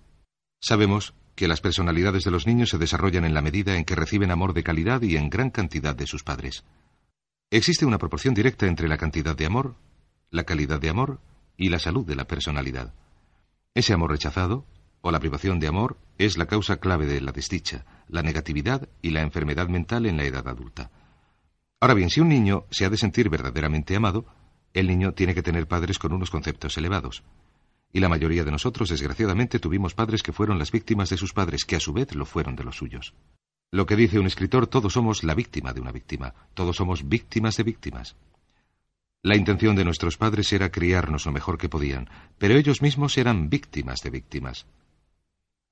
Sabemos 0.61 1.13
que 1.35 1.47
las 1.47 1.61
personalidades 1.61 2.23
de 2.23 2.31
los 2.31 2.47
niños 2.47 2.69
se 2.69 2.77
desarrollan 2.77 3.25
en 3.25 3.33
la 3.33 3.41
medida 3.41 3.75
en 3.75 3.85
que 3.85 3.95
reciben 3.95 4.31
amor 4.31 4.53
de 4.53 4.63
calidad 4.63 5.01
y 5.01 5.17
en 5.17 5.29
gran 5.29 5.49
cantidad 5.49 5.95
de 5.95 6.07
sus 6.07 6.23
padres. 6.23 6.63
Existe 7.49 7.85
una 7.85 7.97
proporción 7.97 8.33
directa 8.33 8.65
entre 8.67 8.87
la 8.87 8.97
cantidad 8.97 9.35
de 9.35 9.45
amor 9.45 9.75
la 10.31 10.45
calidad 10.45 10.79
de 10.79 10.89
amor 10.89 11.19
y 11.57 11.69
la 11.69 11.77
salud 11.77 12.05
de 12.05 12.15
la 12.15 12.25
personalidad. 12.25 12.93
Ese 13.75 13.93
amor 13.93 14.11
rechazado, 14.11 14.65
o 15.01 15.11
la 15.11 15.19
privación 15.19 15.59
de 15.59 15.67
amor, 15.67 15.97
es 16.17 16.37
la 16.37 16.45
causa 16.45 16.77
clave 16.77 17.05
de 17.05 17.19
la 17.21 17.33
desdicha, 17.33 17.85
la 18.07 18.23
negatividad 18.23 18.87
y 19.01 19.09
la 19.09 19.21
enfermedad 19.21 19.67
mental 19.67 20.05
en 20.05 20.17
la 20.17 20.23
edad 20.23 20.47
adulta. 20.47 20.89
Ahora 21.81 21.95
bien, 21.95 22.09
si 22.09 22.21
un 22.21 22.29
niño 22.29 22.65
se 22.71 22.85
ha 22.85 22.89
de 22.89 22.97
sentir 22.97 23.29
verdaderamente 23.29 23.95
amado, 23.95 24.25
el 24.73 24.87
niño 24.87 25.13
tiene 25.13 25.35
que 25.35 25.43
tener 25.43 25.67
padres 25.67 25.99
con 25.99 26.13
unos 26.13 26.31
conceptos 26.31 26.77
elevados. 26.77 27.23
Y 27.91 27.99
la 27.99 28.07
mayoría 28.07 28.45
de 28.45 28.51
nosotros, 28.51 28.89
desgraciadamente, 28.89 29.59
tuvimos 29.59 29.93
padres 29.93 30.23
que 30.23 30.31
fueron 30.31 30.57
las 30.59 30.71
víctimas 30.71 31.09
de 31.09 31.17
sus 31.17 31.33
padres, 31.33 31.65
que 31.65 31.75
a 31.75 31.81
su 31.81 31.91
vez 31.91 32.15
lo 32.15 32.25
fueron 32.25 32.55
de 32.55 32.63
los 32.63 32.77
suyos. 32.77 33.13
Lo 33.69 33.85
que 33.85 33.97
dice 33.97 34.19
un 34.19 34.27
escritor, 34.27 34.67
todos 34.67 34.93
somos 34.93 35.23
la 35.23 35.35
víctima 35.35 35.73
de 35.73 35.81
una 35.81 35.91
víctima, 35.91 36.33
todos 36.53 36.77
somos 36.77 37.07
víctimas 37.09 37.57
de 37.57 37.63
víctimas. 37.63 38.15
La 39.23 39.35
intención 39.35 39.75
de 39.75 39.85
nuestros 39.85 40.17
padres 40.17 40.51
era 40.51 40.71
criarnos 40.71 41.27
lo 41.27 41.31
mejor 41.31 41.59
que 41.59 41.69
podían, 41.69 42.09
pero 42.39 42.55
ellos 42.55 42.81
mismos 42.81 43.17
eran 43.17 43.49
víctimas 43.49 43.99
de 44.01 44.09
víctimas. 44.09 44.65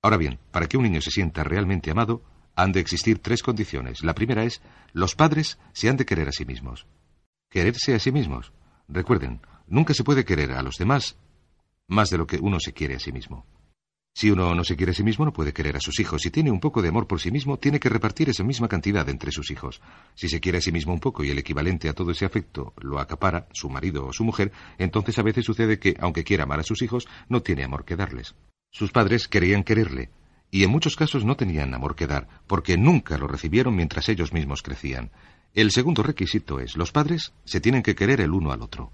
Ahora 0.03 0.17
bien, 0.17 0.39
para 0.51 0.67
que 0.67 0.77
un 0.77 0.83
niño 0.83 1.01
se 1.01 1.09
sienta 1.09 1.43
realmente 1.43 1.89
amado, 1.89 2.23
han 2.55 2.71
de 2.71 2.79
existir 2.79 3.19
tres 3.19 3.41
condiciones. 3.41 4.03
La 4.03 4.13
primera 4.13 4.43
es, 4.43 4.61
los 4.93 5.15
padres 5.15 5.57
se 5.73 5.89
han 5.89 5.97
de 5.97 6.05
querer 6.05 6.27
a 6.27 6.31
sí 6.31 6.45
mismos. 6.45 6.85
Quererse 7.49 7.95
a 7.95 7.99
sí 7.99 8.11
mismos. 8.11 8.51
Recuerden, 8.87 9.41
nunca 9.67 9.93
se 9.93 10.03
puede 10.03 10.25
querer 10.25 10.51
a 10.51 10.61
los 10.61 10.77
demás 10.77 11.17
más 11.89 12.11
de 12.11 12.19
lo 12.19 12.27
que 12.27 12.37
uno 12.37 12.59
se 12.59 12.71
quiere 12.71 12.95
a 12.95 12.99
sí 12.99 13.11
mismo. 13.11 13.45
Si 14.13 14.29
uno 14.31 14.53
no 14.53 14.63
se 14.63 14.75
quiere 14.75 14.91
a 14.91 14.95
sí 14.95 15.03
mismo, 15.03 15.23
no 15.23 15.31
puede 15.31 15.53
querer 15.53 15.77
a 15.77 15.79
sus 15.79 15.99
hijos. 15.99 16.21
Si 16.21 16.31
tiene 16.31 16.51
un 16.51 16.59
poco 16.59 16.81
de 16.81 16.89
amor 16.89 17.07
por 17.07 17.21
sí 17.21 17.31
mismo, 17.31 17.57
tiene 17.57 17.79
que 17.79 17.89
repartir 17.89 18.29
esa 18.29 18.43
misma 18.43 18.67
cantidad 18.67 19.07
entre 19.07 19.31
sus 19.31 19.49
hijos. 19.51 19.81
Si 20.15 20.27
se 20.27 20.39
quiere 20.39 20.57
a 20.57 20.61
sí 20.61 20.71
mismo 20.71 20.93
un 20.93 20.99
poco 20.99 21.23
y 21.23 21.29
el 21.29 21.39
equivalente 21.39 21.87
a 21.89 21.93
todo 21.93 22.11
ese 22.11 22.25
afecto 22.25 22.73
lo 22.81 22.99
acapara 22.99 23.47
su 23.53 23.69
marido 23.69 24.07
o 24.07 24.13
su 24.13 24.23
mujer, 24.23 24.51
entonces 24.77 25.17
a 25.19 25.23
veces 25.23 25.45
sucede 25.45 25.79
que, 25.79 25.95
aunque 25.99 26.23
quiera 26.23 26.43
amar 26.43 26.59
a 26.59 26.63
sus 26.63 26.81
hijos, 26.81 27.07
no 27.29 27.41
tiene 27.41 27.63
amor 27.63 27.85
que 27.85 27.95
darles. 27.95 28.35
Sus 28.71 28.91
padres 28.91 29.27
querían 29.27 29.63
quererle, 29.63 30.09
y 30.51 30.63
en 30.63 30.71
muchos 30.71 30.95
casos 30.95 31.25
no 31.25 31.35
tenían 31.35 31.73
amor 31.73 31.95
que 31.95 32.07
dar, 32.07 32.27
porque 32.47 32.77
nunca 32.77 33.17
lo 33.17 33.27
recibieron 33.27 33.75
mientras 33.75 34.09
ellos 34.09 34.33
mismos 34.33 34.61
crecían. 34.61 35.11
El 35.53 35.71
segundo 35.71 36.03
requisito 36.03 36.59
es, 36.59 36.75
los 36.75 36.91
padres 36.91 37.33
se 37.45 37.59
tienen 37.59 37.83
que 37.83 37.95
querer 37.95 38.21
el 38.21 38.33
uno 38.33 38.51
al 38.51 38.61
otro. 38.61 38.91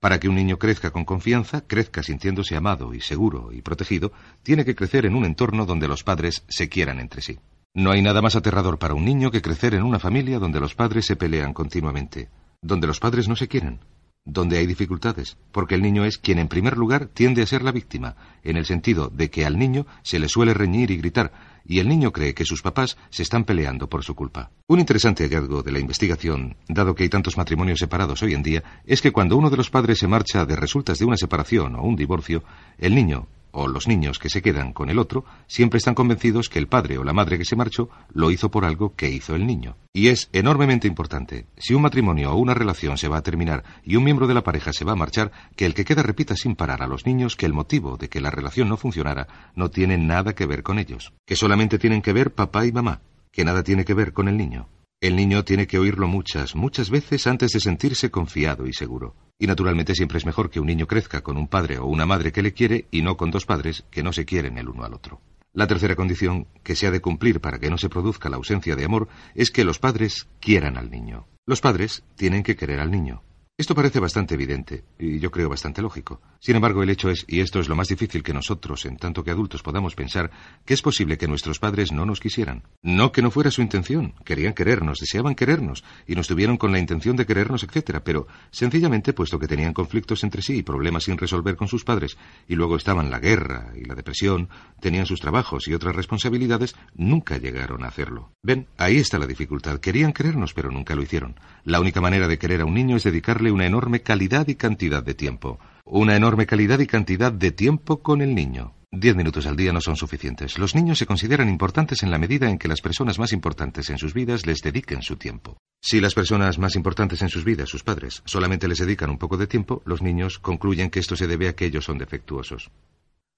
Para 0.00 0.18
que 0.18 0.30
un 0.30 0.34
niño 0.34 0.58
crezca 0.58 0.90
con 0.90 1.04
confianza, 1.04 1.60
crezca 1.66 2.02
sintiéndose 2.02 2.56
amado 2.56 2.94
y 2.94 3.02
seguro 3.02 3.52
y 3.52 3.60
protegido, 3.60 4.12
tiene 4.42 4.64
que 4.64 4.74
crecer 4.74 5.04
en 5.04 5.14
un 5.14 5.26
entorno 5.26 5.66
donde 5.66 5.88
los 5.88 6.04
padres 6.04 6.42
se 6.48 6.70
quieran 6.70 6.98
entre 7.00 7.20
sí. 7.20 7.38
No 7.74 7.90
hay 7.90 8.00
nada 8.00 8.22
más 8.22 8.34
aterrador 8.34 8.78
para 8.78 8.94
un 8.94 9.04
niño 9.04 9.30
que 9.30 9.42
crecer 9.42 9.74
en 9.74 9.82
una 9.82 9.98
familia 9.98 10.38
donde 10.38 10.58
los 10.58 10.74
padres 10.74 11.04
se 11.04 11.16
pelean 11.16 11.52
continuamente, 11.52 12.30
donde 12.62 12.86
los 12.86 12.98
padres 12.98 13.28
no 13.28 13.36
se 13.36 13.46
quieren, 13.46 13.80
donde 14.24 14.56
hay 14.56 14.66
dificultades, 14.66 15.36
porque 15.52 15.74
el 15.74 15.82
niño 15.82 16.06
es 16.06 16.16
quien 16.16 16.38
en 16.38 16.48
primer 16.48 16.78
lugar 16.78 17.06
tiende 17.06 17.42
a 17.42 17.46
ser 17.46 17.62
la 17.62 17.70
víctima, 17.70 18.16
en 18.42 18.56
el 18.56 18.64
sentido 18.64 19.08
de 19.08 19.28
que 19.28 19.44
al 19.44 19.58
niño 19.58 19.86
se 20.02 20.18
le 20.18 20.28
suele 20.28 20.54
reñir 20.54 20.90
y 20.90 20.96
gritar, 20.96 21.32
y 21.64 21.78
el 21.78 21.88
niño 21.88 22.12
cree 22.12 22.34
que 22.34 22.44
sus 22.44 22.62
papás 22.62 22.96
se 23.10 23.22
están 23.22 23.44
peleando 23.44 23.88
por 23.88 24.04
su 24.04 24.14
culpa. 24.14 24.50
Un 24.66 24.80
interesante 24.80 25.24
hallazgo 25.24 25.62
de 25.62 25.72
la 25.72 25.78
investigación, 25.78 26.56
dado 26.68 26.94
que 26.94 27.04
hay 27.04 27.08
tantos 27.08 27.36
matrimonios 27.36 27.78
separados 27.78 28.22
hoy 28.22 28.34
en 28.34 28.42
día, 28.42 28.62
es 28.86 29.02
que 29.02 29.12
cuando 29.12 29.36
uno 29.36 29.50
de 29.50 29.56
los 29.56 29.70
padres 29.70 29.98
se 29.98 30.08
marcha 30.08 30.46
de 30.46 30.56
resultas 30.56 30.98
de 30.98 31.04
una 31.04 31.16
separación 31.16 31.76
o 31.76 31.82
un 31.82 31.96
divorcio, 31.96 32.42
el 32.78 32.94
niño, 32.94 33.26
o 33.52 33.68
los 33.68 33.88
niños 33.88 34.18
que 34.18 34.30
se 34.30 34.42
quedan 34.42 34.72
con 34.72 34.90
el 34.90 34.98
otro 34.98 35.24
siempre 35.46 35.78
están 35.78 35.94
convencidos 35.94 36.48
que 36.48 36.58
el 36.58 36.68
padre 36.68 36.98
o 36.98 37.04
la 37.04 37.12
madre 37.12 37.38
que 37.38 37.44
se 37.44 37.56
marchó 37.56 37.88
lo 38.12 38.30
hizo 38.30 38.50
por 38.50 38.64
algo 38.64 38.94
que 38.94 39.10
hizo 39.10 39.34
el 39.34 39.46
niño. 39.46 39.76
Y 39.92 40.08
es 40.08 40.28
enormemente 40.32 40.88
importante, 40.88 41.46
si 41.56 41.74
un 41.74 41.82
matrimonio 41.82 42.32
o 42.32 42.36
una 42.36 42.54
relación 42.54 42.98
se 42.98 43.08
va 43.08 43.18
a 43.18 43.22
terminar 43.22 43.64
y 43.84 43.96
un 43.96 44.04
miembro 44.04 44.26
de 44.26 44.34
la 44.34 44.44
pareja 44.44 44.72
se 44.72 44.84
va 44.84 44.92
a 44.92 44.96
marchar, 44.96 45.32
que 45.56 45.66
el 45.66 45.74
que 45.74 45.84
queda 45.84 46.02
repita 46.02 46.36
sin 46.36 46.56
parar 46.56 46.82
a 46.82 46.86
los 46.86 47.06
niños 47.06 47.36
que 47.36 47.46
el 47.46 47.52
motivo 47.52 47.96
de 47.96 48.08
que 48.08 48.20
la 48.20 48.30
relación 48.30 48.68
no 48.68 48.76
funcionara 48.76 49.52
no 49.54 49.70
tiene 49.70 49.98
nada 49.98 50.34
que 50.34 50.46
ver 50.46 50.62
con 50.62 50.78
ellos, 50.78 51.12
que 51.26 51.36
solamente 51.36 51.78
tienen 51.78 52.02
que 52.02 52.12
ver 52.12 52.34
papá 52.34 52.66
y 52.66 52.72
mamá, 52.72 53.00
que 53.32 53.44
nada 53.44 53.62
tiene 53.62 53.84
que 53.84 53.94
ver 53.94 54.12
con 54.12 54.28
el 54.28 54.36
niño. 54.36 54.68
El 55.02 55.16
niño 55.16 55.44
tiene 55.44 55.66
que 55.66 55.78
oírlo 55.78 56.08
muchas, 56.08 56.54
muchas 56.54 56.90
veces 56.90 57.26
antes 57.26 57.52
de 57.52 57.60
sentirse 57.60 58.10
confiado 58.10 58.66
y 58.66 58.74
seguro. 58.74 59.16
Y 59.38 59.46
naturalmente 59.46 59.94
siempre 59.94 60.18
es 60.18 60.26
mejor 60.26 60.50
que 60.50 60.60
un 60.60 60.66
niño 60.66 60.86
crezca 60.86 61.22
con 61.22 61.38
un 61.38 61.48
padre 61.48 61.78
o 61.78 61.86
una 61.86 62.04
madre 62.04 62.32
que 62.32 62.42
le 62.42 62.52
quiere 62.52 62.86
y 62.90 63.00
no 63.00 63.16
con 63.16 63.30
dos 63.30 63.46
padres 63.46 63.86
que 63.90 64.02
no 64.02 64.12
se 64.12 64.26
quieren 64.26 64.58
el 64.58 64.68
uno 64.68 64.84
al 64.84 64.92
otro. 64.92 65.22
La 65.54 65.66
tercera 65.66 65.96
condición 65.96 66.48
que 66.62 66.76
se 66.76 66.86
ha 66.86 66.90
de 66.90 67.00
cumplir 67.00 67.40
para 67.40 67.58
que 67.58 67.70
no 67.70 67.78
se 67.78 67.88
produzca 67.88 68.28
la 68.28 68.36
ausencia 68.36 68.76
de 68.76 68.84
amor 68.84 69.08
es 69.34 69.50
que 69.50 69.64
los 69.64 69.78
padres 69.78 70.28
quieran 70.38 70.76
al 70.76 70.90
niño. 70.90 71.26
Los 71.46 71.62
padres 71.62 72.04
tienen 72.16 72.42
que 72.42 72.54
querer 72.54 72.78
al 72.78 72.90
niño. 72.90 73.22
Esto 73.60 73.74
parece 73.74 74.00
bastante 74.00 74.36
evidente 74.36 74.84
y 74.98 75.18
yo 75.18 75.30
creo 75.30 75.50
bastante 75.50 75.82
lógico. 75.82 76.22
Sin 76.38 76.56
embargo, 76.56 76.82
el 76.82 76.88
hecho 76.88 77.10
es, 77.10 77.26
y 77.28 77.40
esto 77.40 77.60
es 77.60 77.68
lo 77.68 77.76
más 77.76 77.88
difícil 77.88 78.22
que 78.22 78.32
nosotros, 78.32 78.86
en 78.86 78.96
tanto 78.96 79.22
que 79.22 79.30
adultos, 79.30 79.62
podamos 79.62 79.94
pensar, 79.94 80.30
que 80.64 80.72
es 80.72 80.80
posible 80.80 81.18
que 81.18 81.28
nuestros 81.28 81.58
padres 81.58 81.92
no 81.92 82.06
nos 82.06 82.20
quisieran. 82.20 82.62
No 82.80 83.12
que 83.12 83.20
no 83.20 83.30
fuera 83.30 83.50
su 83.50 83.60
intención. 83.60 84.14
Querían 84.24 84.54
querernos, 84.54 84.98
deseaban 85.00 85.34
querernos 85.34 85.84
y 86.06 86.14
nos 86.14 86.26
tuvieron 86.26 86.56
con 86.56 86.72
la 86.72 86.78
intención 86.78 87.16
de 87.16 87.26
querernos, 87.26 87.62
etc. 87.62 88.00
Pero, 88.02 88.26
sencillamente, 88.50 89.12
puesto 89.12 89.38
que 89.38 89.46
tenían 89.46 89.74
conflictos 89.74 90.24
entre 90.24 90.40
sí 90.40 90.56
y 90.56 90.62
problemas 90.62 91.04
sin 91.04 91.18
resolver 91.18 91.56
con 91.56 91.68
sus 91.68 91.84
padres, 91.84 92.16
y 92.48 92.54
luego 92.54 92.76
estaban 92.76 93.10
la 93.10 93.18
guerra 93.18 93.74
y 93.76 93.84
la 93.84 93.94
depresión, 93.94 94.48
tenían 94.80 95.04
sus 95.04 95.20
trabajos 95.20 95.68
y 95.68 95.74
otras 95.74 95.94
responsabilidades, 95.94 96.76
nunca 96.94 97.36
llegaron 97.36 97.84
a 97.84 97.88
hacerlo. 97.88 98.32
Ven, 98.42 98.68
ahí 98.78 98.96
está 98.96 99.18
la 99.18 99.26
dificultad. 99.26 99.80
Querían 99.80 100.14
querernos, 100.14 100.54
pero 100.54 100.70
nunca 100.70 100.94
lo 100.94 101.02
hicieron. 101.02 101.38
La 101.64 101.78
única 101.78 102.00
manera 102.00 102.26
de 102.26 102.38
querer 102.38 102.62
a 102.62 102.64
un 102.64 102.72
niño 102.72 102.96
es 102.96 103.04
dedicarle 103.04 103.49
una 103.50 103.66
enorme 103.66 104.02
calidad 104.02 104.48
y 104.48 104.54
cantidad 104.54 105.02
de 105.02 105.14
tiempo. 105.14 105.58
Una 105.84 106.16
enorme 106.16 106.46
calidad 106.46 106.78
y 106.78 106.86
cantidad 106.86 107.32
de 107.32 107.52
tiempo 107.52 108.02
con 108.02 108.22
el 108.22 108.34
niño. 108.34 108.74
Diez 108.92 109.14
minutos 109.14 109.46
al 109.46 109.56
día 109.56 109.72
no 109.72 109.80
son 109.80 109.96
suficientes. 109.96 110.58
Los 110.58 110.74
niños 110.74 110.98
se 110.98 111.06
consideran 111.06 111.48
importantes 111.48 112.02
en 112.02 112.10
la 112.10 112.18
medida 112.18 112.50
en 112.50 112.58
que 112.58 112.66
las 112.66 112.80
personas 112.80 113.18
más 113.18 113.32
importantes 113.32 113.88
en 113.88 113.98
sus 113.98 114.14
vidas 114.14 114.46
les 114.46 114.62
dediquen 114.62 115.02
su 115.02 115.16
tiempo. 115.16 115.58
Si 115.80 116.00
las 116.00 116.14
personas 116.14 116.58
más 116.58 116.74
importantes 116.74 117.22
en 117.22 117.28
sus 117.28 117.44
vidas, 117.44 117.68
sus 117.68 117.84
padres, 117.84 118.22
solamente 118.24 118.66
les 118.66 118.78
dedican 118.78 119.10
un 119.10 119.18
poco 119.18 119.36
de 119.36 119.46
tiempo, 119.46 119.80
los 119.84 120.02
niños 120.02 120.38
concluyen 120.38 120.90
que 120.90 120.98
esto 120.98 121.16
se 121.16 121.26
debe 121.26 121.48
a 121.48 121.54
que 121.54 121.66
ellos 121.66 121.84
son 121.84 121.98
defectuosos. 121.98 122.70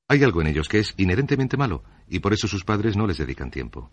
Hay 0.09 0.25
algo 0.25 0.41
en 0.41 0.49
ellos 0.49 0.69
que 0.69 0.79
es 0.79 0.95
inherentemente 0.97 1.57
malo, 1.57 1.85
y 2.09 2.19
por 2.19 2.33
eso 2.33 2.49
sus 2.49 2.65
padres 2.65 2.97
no 2.97 3.07
les 3.07 3.19
dedican 3.19 3.51
tiempo. 3.51 3.91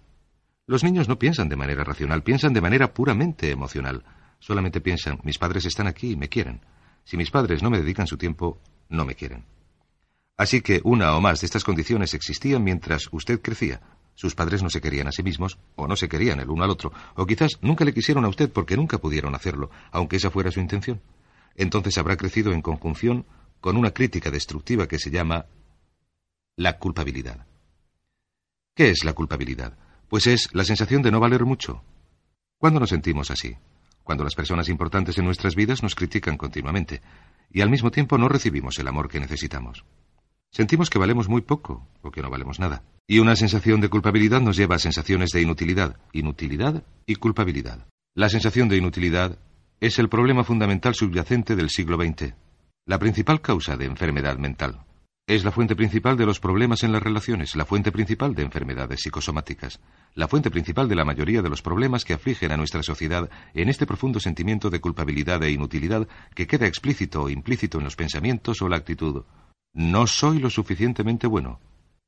Los 0.65 0.83
niños 0.83 1.07
no 1.07 1.19
piensan 1.19 1.49
de 1.49 1.55
manera 1.55 1.83
racional, 1.83 2.23
piensan 2.23 2.53
de 2.53 2.61
manera 2.61 2.93
puramente 2.93 3.51
emocional. 3.51 4.03
Solamente 4.39 4.81
piensan, 4.81 5.19
mis 5.23 5.37
padres 5.37 5.65
están 5.65 5.87
aquí 5.87 6.11
y 6.11 6.15
me 6.15 6.29
quieren. 6.29 6.61
Si 7.03 7.17
mis 7.17 7.31
padres 7.31 7.61
no 7.61 7.69
me 7.69 7.79
dedican 7.79 8.07
su 8.07 8.17
tiempo, 8.17 8.59
no 8.89 9.05
me 9.05 9.15
quieren. 9.15 9.45
Así 10.37 10.61
que 10.61 10.79
una 10.83 11.15
o 11.15 11.21
más 11.21 11.41
de 11.41 11.45
estas 11.45 11.63
condiciones 11.63 12.13
existían 12.13 12.63
mientras 12.63 13.09
usted 13.11 13.41
crecía. 13.41 13.81
Sus 14.15 14.35
padres 14.35 14.63
no 14.63 14.69
se 14.69 14.81
querían 14.81 15.07
a 15.07 15.11
sí 15.11 15.23
mismos, 15.23 15.57
o 15.75 15.87
no 15.87 15.95
se 15.95 16.09
querían 16.09 16.39
el 16.39 16.49
uno 16.49 16.63
al 16.63 16.69
otro, 16.69 16.91
o 17.15 17.25
quizás 17.25 17.59
nunca 17.61 17.85
le 17.85 17.93
quisieron 17.93 18.25
a 18.25 18.29
usted 18.29 18.49
porque 18.51 18.77
nunca 18.77 18.97
pudieron 18.97 19.35
hacerlo, 19.35 19.69
aunque 19.91 20.17
esa 20.17 20.31
fuera 20.31 20.51
su 20.51 20.59
intención. 20.59 21.01
Entonces 21.55 21.97
habrá 21.97 22.15
crecido 22.15 22.53
en 22.53 22.61
conjunción 22.61 23.25
con 23.59 23.75
una 23.75 23.91
crítica 23.91 24.31
destructiva 24.31 24.87
que 24.87 24.99
se 24.99 25.11
llama 25.11 25.45
la 26.55 26.77
culpabilidad. 26.77 27.45
¿Qué 28.75 28.89
es 28.89 29.03
la 29.03 29.13
culpabilidad? 29.13 29.77
Pues 30.07 30.27
es 30.27 30.49
la 30.53 30.63
sensación 30.63 31.01
de 31.01 31.11
no 31.11 31.19
valer 31.19 31.45
mucho. 31.45 31.83
¿Cuándo 32.57 32.79
nos 32.79 32.89
sentimos 32.89 33.31
así? 33.31 33.57
Cuando 34.09 34.23
las 34.23 34.33
personas 34.33 34.69
importantes 34.69 35.19
en 35.19 35.25
nuestras 35.25 35.53
vidas 35.53 35.83
nos 35.83 35.93
critican 35.93 36.35
continuamente 36.35 36.99
y 37.51 37.61
al 37.61 37.69
mismo 37.69 37.91
tiempo 37.91 38.17
no 38.17 38.27
recibimos 38.27 38.79
el 38.79 38.87
amor 38.87 39.07
que 39.07 39.19
necesitamos. 39.19 39.85
Sentimos 40.51 40.89
que 40.89 40.97
valemos 40.97 41.29
muy 41.29 41.41
poco 41.41 41.87
o 42.01 42.09
que 42.09 42.23
no 42.23 42.31
valemos 42.31 42.59
nada. 42.59 42.81
Y 43.05 43.19
una 43.19 43.35
sensación 43.35 43.81
de 43.81 43.89
culpabilidad 43.89 44.41
nos 44.41 44.57
lleva 44.57 44.77
a 44.77 44.79
sensaciones 44.79 45.29
de 45.29 45.43
inutilidad, 45.43 45.97
inutilidad 46.11 46.83
y 47.05 47.17
culpabilidad. 47.17 47.85
La 48.15 48.29
sensación 48.29 48.67
de 48.67 48.77
inutilidad 48.77 49.37
es 49.79 49.99
el 49.99 50.09
problema 50.09 50.43
fundamental 50.43 50.95
subyacente 50.95 51.55
del 51.55 51.69
siglo 51.69 51.95
XX, 52.03 52.33
la 52.87 52.97
principal 52.97 53.41
causa 53.41 53.77
de 53.77 53.85
enfermedad 53.85 54.39
mental. 54.39 54.87
Es 55.29 55.43
la 55.43 55.51
fuente 55.51 55.75
principal 55.75 56.17
de 56.17 56.25
los 56.25 56.39
problemas 56.39 56.81
en 56.81 56.91
las 56.91 57.03
relaciones, 57.03 57.55
la 57.55 57.63
fuente 57.63 57.91
principal 57.91 58.33
de 58.33 58.41
enfermedades 58.41 59.01
psicosomáticas, 59.01 59.79
la 60.15 60.27
fuente 60.27 60.49
principal 60.49 60.89
de 60.89 60.95
la 60.95 61.05
mayoría 61.05 61.43
de 61.43 61.51
los 61.51 61.61
problemas 61.61 62.03
que 62.03 62.13
afligen 62.13 62.51
a 62.51 62.57
nuestra 62.57 62.81
sociedad 62.81 63.29
en 63.53 63.69
este 63.69 63.85
profundo 63.85 64.19
sentimiento 64.19 64.71
de 64.71 64.81
culpabilidad 64.81 65.43
e 65.43 65.51
inutilidad 65.51 66.07
que 66.33 66.47
queda 66.47 66.65
explícito 66.65 67.21
o 67.21 67.29
implícito 67.29 67.77
en 67.77 67.83
los 67.83 67.95
pensamientos 67.95 68.63
o 68.63 68.69
la 68.69 68.77
actitud. 68.77 69.23
No 69.71 70.07
soy 70.07 70.39
lo 70.39 70.49
suficientemente 70.49 71.27
bueno. 71.27 71.59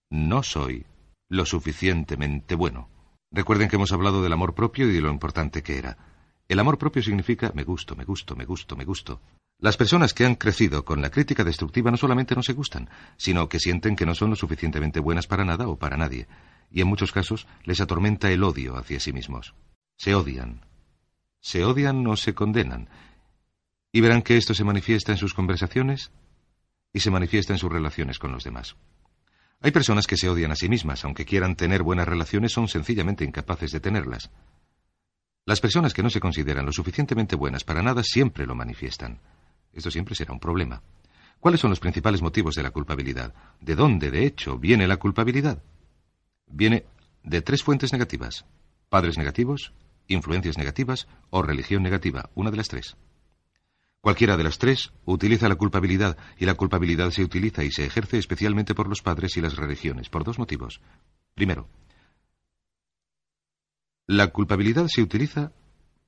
No 0.10 0.41
soy 0.41 0.88
lo 1.30 1.45
suficientemente 1.45 2.56
bueno. 2.56 2.89
Recuerden 3.31 3.69
que 3.69 3.76
hemos 3.76 3.91
hablado 3.91 4.23
del 4.23 4.34
amor 4.34 4.56
propio 4.56 4.89
y 4.89 4.93
de 4.93 5.02
lo 5.02 5.11
importante 5.11 5.61
que 5.61 5.77
era. 5.77 6.10
El 6.52 6.60
amor 6.60 6.78
propio 6.78 7.02
significa 7.02 7.53
me 7.56 7.64
gusto, 7.64 7.95
me 7.95 8.03
gusto, 8.03 8.36
me 8.36 8.44
gusto, 8.44 8.76
me 8.76 8.84
gusto. 8.84 9.22
Las 9.60 9.78
personas 9.78 10.14
que 10.14 10.26
han 10.26 10.36
crecido 10.36 10.84
con 10.84 11.02
la 11.02 11.10
crítica 11.10 11.45
destructiva 11.45 11.91
no 11.91 11.95
solamente 11.95 12.36
no 12.36 12.44
se 12.44 12.52
gustan, 12.52 12.90
sino 13.15 13.48
que 13.48 13.57
sienten 13.57 13.95
que 13.95 14.06
no 14.06 14.14
son 14.14 14.32
lo 14.32 14.36
suficientemente 14.36 14.99
buenas 14.99 15.28
para 15.28 15.45
nada 15.45 15.69
o 15.69 15.80
para 15.80 15.95
nadie, 15.95 16.28
y 16.69 16.82
en 16.82 16.90
muchos 16.90 17.14
casos 17.14 17.48
les 17.64 17.80
atormenta 17.80 18.30
el 18.32 18.44
odio 18.44 18.76
hacia 18.76 18.99
sí 18.99 19.14
mismos. 19.14 19.56
Se 19.95 20.14
odian. 20.14 20.65
Se 21.40 21.64
odian 21.64 22.06
o 22.06 22.18
se 22.18 22.34
condenan. 22.34 22.90
Y 23.94 24.02
verán 24.02 24.22
que 24.22 24.36
esto 24.36 24.53
se 24.53 24.65
manifiesta 24.65 25.14
en 25.14 25.18
sus 25.18 25.34
conversaciones 25.34 26.11
y 26.91 26.99
se 26.99 27.11
manifiesta 27.11 27.53
en 27.53 27.60
sus 27.60 27.72
relaciones 27.72 28.19
con 28.19 28.34
los 28.34 28.44
demás. 28.44 28.76
Hay 29.61 29.72
personas 29.72 30.06
que 30.06 30.18
se 30.18 30.28
odian 30.28 30.52
a 30.52 30.57
sí 30.57 30.68
mismas, 30.68 31.06
aunque 31.06 31.23
quieran 31.23 31.56
tener 31.56 31.82
buenas 31.82 32.10
relaciones, 32.10 32.52
son 32.52 32.68
sencillamente 32.68 33.23
incapaces 33.23 33.72
de 33.72 33.80
tenerlas. 33.80 34.32
Las 35.45 35.59
personas 35.59 35.93
que 35.93 36.03
no 36.03 36.09
se 36.09 36.19
consideran 36.19 36.65
lo 36.65 36.72
suficientemente 36.72 37.35
buenas 37.35 37.63
para 37.63 37.81
nada 37.81 38.03
siempre 38.03 38.45
lo 38.45 38.53
manifiestan. 38.53 39.19
Esto 39.73 39.89
siempre 39.89 40.13
será 40.13 40.34
un 40.34 40.39
problema. 40.39 40.84
¿Cuáles 41.39 41.59
son 41.59 41.72
los 41.72 41.80
principales 41.80 42.22
motivos 42.22 42.53
de 42.53 42.61
la 42.61 42.69
culpabilidad? 42.69 43.34
¿De 43.59 43.76
dónde, 43.76 44.11
de 44.11 44.26
hecho, 44.26 44.59
viene 44.59 44.88
la 44.88 44.97
culpabilidad? 44.97 45.63
Viene 46.45 46.85
de 47.23 47.41
tres 47.41 47.63
fuentes 47.63 47.91
negativas. 47.91 48.45
Padres 48.89 49.18
negativos, 49.18 49.73
influencias 50.07 50.59
negativas 50.59 51.07
o 51.31 51.41
religión 51.41 51.81
negativa, 51.81 52.30
una 52.35 52.51
de 52.51 52.57
las 52.57 52.68
tres. 52.68 52.95
Cualquiera 54.01 54.38
de 54.38 54.43
las 54.43 54.59
tres 54.59 54.91
utiliza 55.05 55.49
la 55.49 55.55
culpabilidad 55.55 56.18
y 56.38 56.45
la 56.45 56.53
culpabilidad 56.53 57.09
se 57.09 57.23
utiliza 57.23 57.63
y 57.63 57.72
se 57.72 57.85
ejerce 57.85 58.19
especialmente 58.19 58.76
por 58.76 58.88
los 58.88 59.01
padres 59.01 59.38
y 59.38 59.41
las 59.41 59.55
religiones, 59.55 60.09
por 60.09 60.23
dos 60.23 60.38
motivos. 60.38 60.81
Primero, 61.34 61.68
la 64.11 64.27
culpabilidad 64.27 64.88
se 64.89 65.01
utiliza 65.01 65.53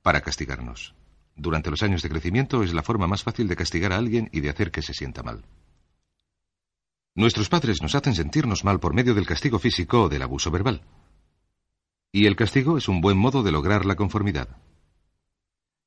para 0.02 0.20
castigarnos 0.20 0.94
durante 1.36 1.70
los 1.70 1.82
años 1.82 2.02
de 2.02 2.10
crecimiento 2.10 2.62
es 2.62 2.74
la 2.74 2.82
forma 2.82 3.06
más 3.06 3.22
fácil 3.22 3.48
de 3.48 3.56
castigar 3.56 3.92
a 3.92 3.96
alguien 3.96 4.28
y 4.30 4.40
de 4.40 4.50
hacer 4.50 4.70
que 4.70 4.82
se 4.82 4.92
sienta 4.92 5.22
mal. 5.22 5.44
Nuestros 7.14 7.48
padres 7.48 7.80
nos 7.80 7.94
hacen 7.94 8.14
sentirnos 8.14 8.62
mal 8.62 8.78
por 8.78 8.92
medio 8.92 9.14
del 9.14 9.26
castigo 9.26 9.58
físico 9.58 10.02
o 10.02 10.08
del 10.10 10.22
abuso 10.22 10.50
verbal. 10.50 10.82
Y 12.12 12.26
el 12.26 12.36
castigo 12.36 12.76
es 12.76 12.88
un 12.88 13.00
buen 13.00 13.16
modo 13.16 13.42
de 13.42 13.52
lograr 13.52 13.86
la 13.86 13.96
conformidad. 13.96 14.48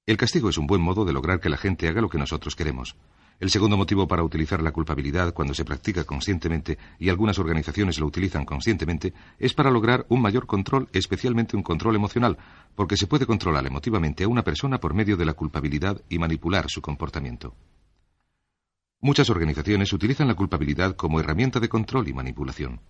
El 0.07 0.17
castigo 0.17 0.49
es 0.49 0.57
un 0.57 0.65
buen 0.65 0.81
modo 0.81 1.05
de 1.05 1.13
lograr 1.13 1.39
que 1.39 1.49
la 1.49 1.57
gente 1.57 1.87
haga 1.87 2.01
lo 2.01 2.09
que 2.09 2.17
nosotros 2.17 2.55
queremos. 2.55 2.95
El 3.39 3.51
segundo 3.51 3.77
motivo 3.77 4.07
para 4.07 4.23
utilizar 4.23 4.63
la 4.63 4.71
culpabilidad 4.71 5.31
cuando 5.31 5.53
se 5.53 5.63
practica 5.63 6.05
conscientemente, 6.05 6.79
y 6.97 7.09
algunas 7.09 7.37
organizaciones 7.37 7.99
lo 7.99 8.07
utilizan 8.07 8.45
conscientemente, 8.45 9.13
es 9.37 9.53
para 9.53 9.69
lograr 9.69 10.07
un 10.09 10.23
mayor 10.23 10.47
control, 10.47 10.89
especialmente 10.91 11.55
un 11.55 11.61
control 11.61 11.95
emocional, 11.95 12.37
porque 12.73 12.97
se 12.97 13.05
puede 13.05 13.27
controlar 13.27 13.67
emotivamente 13.67 14.23
a 14.23 14.27
una 14.27 14.43
persona 14.43 14.79
por 14.79 14.95
medio 14.95 15.17
de 15.17 15.25
la 15.25 15.33
culpabilidad 15.33 16.01
y 16.09 16.17
manipular 16.17 16.65
su 16.67 16.81
comportamiento. 16.81 17.53
Muchas 19.01 19.29
organizaciones 19.29 19.93
utilizan 19.93 20.27
la 20.27 20.33
culpabilidad 20.33 20.95
como 20.95 21.19
herramienta 21.19 21.59
de 21.59 21.69
control 21.69 22.07
y 22.07 22.13
manipulación. 22.13 22.81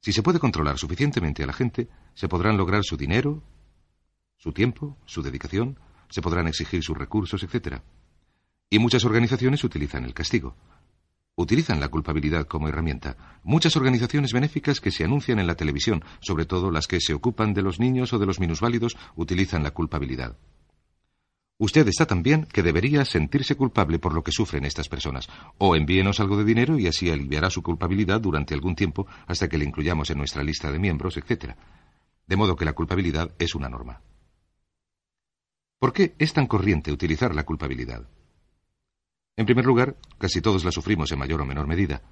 Si 0.00 0.12
se 0.12 0.22
puede 0.22 0.38
controlar 0.38 0.78
suficientemente 0.78 1.42
a 1.42 1.46
la 1.46 1.52
gente, 1.52 1.88
se 2.14 2.28
podrán 2.28 2.56
lograr 2.56 2.84
su 2.84 2.96
dinero, 2.96 3.42
su 4.38 4.52
tiempo, 4.52 4.96
su 5.04 5.20
dedicación, 5.20 5.78
se 6.08 6.22
podrán 6.22 6.48
exigir 6.48 6.82
sus 6.82 6.96
recursos, 6.96 7.42
etc. 7.42 7.82
Y 8.70 8.78
muchas 8.78 9.04
organizaciones 9.04 9.64
utilizan 9.64 10.04
el 10.04 10.12
castigo. 10.12 10.54
Utilizan 11.36 11.80
la 11.80 11.88
culpabilidad 11.88 12.46
como 12.46 12.68
herramienta. 12.68 13.16
Muchas 13.44 13.76
organizaciones 13.76 14.32
benéficas 14.32 14.80
que 14.80 14.90
se 14.90 15.04
anuncian 15.04 15.38
en 15.38 15.46
la 15.46 15.54
televisión, 15.54 16.04
sobre 16.20 16.44
todo 16.44 16.70
las 16.70 16.86
que 16.86 17.00
se 17.00 17.14
ocupan 17.14 17.54
de 17.54 17.62
los 17.62 17.78
niños 17.78 18.12
o 18.12 18.18
de 18.18 18.26
los 18.26 18.40
minusválidos, 18.40 18.96
utilizan 19.14 19.62
la 19.62 19.70
culpabilidad. 19.70 20.36
Usted 21.60 21.88
está 21.88 22.06
tan 22.06 22.22
bien 22.22 22.44
que 22.44 22.62
debería 22.62 23.04
sentirse 23.04 23.56
culpable 23.56 23.98
por 23.98 24.14
lo 24.14 24.22
que 24.22 24.32
sufren 24.32 24.64
estas 24.64 24.88
personas. 24.88 25.28
O 25.58 25.74
envíenos 25.74 26.20
algo 26.20 26.36
de 26.36 26.44
dinero 26.44 26.78
y 26.78 26.86
así 26.86 27.10
aliviará 27.10 27.50
su 27.50 27.62
culpabilidad 27.62 28.20
durante 28.20 28.54
algún 28.54 28.76
tiempo 28.76 29.06
hasta 29.26 29.48
que 29.48 29.58
le 29.58 29.64
incluyamos 29.64 30.10
en 30.10 30.18
nuestra 30.18 30.44
lista 30.44 30.70
de 30.70 30.78
miembros, 30.78 31.16
etc. 31.16 31.54
De 32.26 32.36
modo 32.36 32.54
que 32.54 32.64
la 32.64 32.74
culpabilidad 32.74 33.34
es 33.38 33.54
una 33.54 33.68
norma. 33.68 34.02
¿Por 35.80 35.92
qué 35.92 36.14
es 36.18 36.32
tan 36.32 36.46
corriente 36.46 36.92
utilizar 36.92 37.34
la 37.34 37.44
culpabilidad? 37.44 38.08
En 39.38 39.46
primer 39.46 39.64
lugar, 39.64 39.94
casi 40.18 40.40
todos 40.40 40.64
la 40.64 40.72
sufrimos 40.72 41.12
en 41.12 41.18
mayor 41.20 41.40
o 41.40 41.46
menor 41.46 41.68
medida. 41.68 42.02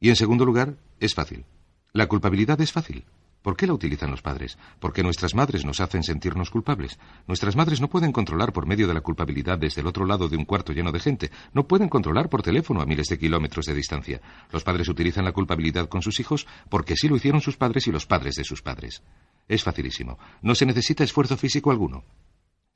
Y 0.00 0.08
en 0.08 0.16
segundo 0.16 0.44
lugar, 0.44 0.76
es 0.98 1.14
fácil. 1.14 1.44
La 1.92 2.08
culpabilidad 2.08 2.60
es 2.60 2.72
fácil. 2.72 3.04
¿Por 3.40 3.56
qué 3.56 3.68
la 3.68 3.72
utilizan 3.72 4.10
los 4.10 4.20
padres? 4.20 4.58
Porque 4.80 5.04
nuestras 5.04 5.36
madres 5.36 5.64
nos 5.64 5.78
hacen 5.78 6.02
sentirnos 6.02 6.50
culpables. 6.50 6.98
Nuestras 7.28 7.54
madres 7.54 7.80
no 7.80 7.86
pueden 7.86 8.10
controlar 8.10 8.52
por 8.52 8.66
medio 8.66 8.88
de 8.88 8.94
la 8.94 9.00
culpabilidad 9.00 9.58
desde 9.58 9.80
el 9.80 9.86
otro 9.86 10.06
lado 10.06 10.28
de 10.28 10.36
un 10.36 10.44
cuarto 10.44 10.72
lleno 10.72 10.90
de 10.90 10.98
gente. 10.98 11.30
No 11.54 11.68
pueden 11.68 11.88
controlar 11.88 12.28
por 12.28 12.42
teléfono 12.42 12.80
a 12.80 12.84
miles 12.84 13.06
de 13.06 13.18
kilómetros 13.20 13.66
de 13.66 13.74
distancia. 13.74 14.20
Los 14.50 14.64
padres 14.64 14.88
utilizan 14.88 15.24
la 15.24 15.30
culpabilidad 15.30 15.88
con 15.88 16.02
sus 16.02 16.18
hijos 16.18 16.48
porque 16.68 16.96
sí 16.96 17.08
lo 17.08 17.14
hicieron 17.14 17.40
sus 17.40 17.56
padres 17.56 17.86
y 17.86 17.92
los 17.92 18.06
padres 18.06 18.34
de 18.34 18.42
sus 18.42 18.60
padres. 18.60 19.04
Es 19.46 19.62
facilísimo. 19.62 20.18
No 20.42 20.56
se 20.56 20.66
necesita 20.66 21.04
esfuerzo 21.04 21.36
físico 21.36 21.70
alguno. 21.70 22.02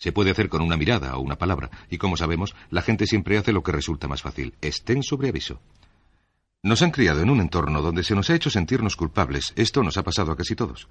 Se 0.01 0.13
puede 0.13 0.31
hacer 0.31 0.49
con 0.49 0.63
una 0.63 0.79
mirada 0.79 1.15
o 1.17 1.21
una 1.21 1.37
palabra, 1.37 1.71
y 1.91 1.99
como 1.99 2.17
sabemos, 2.17 2.57
la 2.71 2.81
gente 2.81 3.07
siempre 3.07 3.37
hace 3.37 3.53
lo 3.53 3.63
que 3.63 3.71
resulta 3.71 4.09
más 4.09 4.23
fácil. 4.23 4.55
Estén 4.63 5.03
sobre 5.03 5.29
aviso. 5.29 5.61
Nos 6.63 6.81
han 6.81 6.91
criado 6.91 7.21
en 7.21 7.29
un 7.29 7.41
entorno 7.41 7.83
donde 7.83 8.03
se 8.03 8.15
nos 8.15 8.31
ha 8.31 8.35
hecho 8.35 8.49
sentirnos 8.49 8.97
culpables. 8.97 9.53
Esto 9.57 9.83
nos 9.83 9.99
ha 9.99 10.03
pasado 10.03 10.33
a 10.33 10.37
casi 10.37 10.57
todos. 10.57 10.89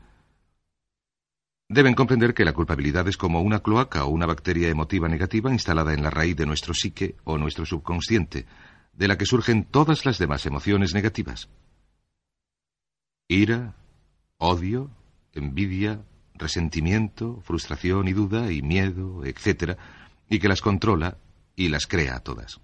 Deben 1.68 1.95
comprender 1.95 2.36
que 2.36 2.45
la 2.45 2.53
culpabilidad 2.53 3.07
es 3.07 3.18
como 3.18 3.41
una 3.41 3.61
cloaca 3.61 4.06
o 4.06 4.10
una 4.10 4.27
bacteria 4.27 4.69
emotiva 4.69 5.07
negativa 5.07 5.52
instalada 5.52 5.94
en 5.94 6.03
la 6.03 6.11
raíz 6.11 6.36
de 6.36 6.45
nuestro 6.45 6.76
psique 6.76 7.15
o 7.23 7.40
nuestro 7.40 7.65
subconsciente, 7.65 8.45
de 8.94 9.07
la 9.07 9.18
que 9.18 9.26
surgen 9.26 9.65
todas 9.65 10.06
las 10.06 10.19
demás 10.19 10.45
emociones 10.45 10.94
negativas. 10.94 11.49
Ira, 13.27 13.76
odio, 14.38 14.91
envidia, 15.34 16.03
resentimiento, 16.40 17.41
frustración 17.44 18.07
y 18.07 18.14
duda 18.14 18.52
y 18.52 18.61
miedo, 18.61 19.24
etc., 19.26 19.78
y 20.30 20.40
que 20.40 20.48
las 20.48 20.61
controla 20.61 21.18
y 21.56 21.70
las 21.70 21.86
crea 21.86 22.16
a 22.16 22.20
todas. 22.22 22.60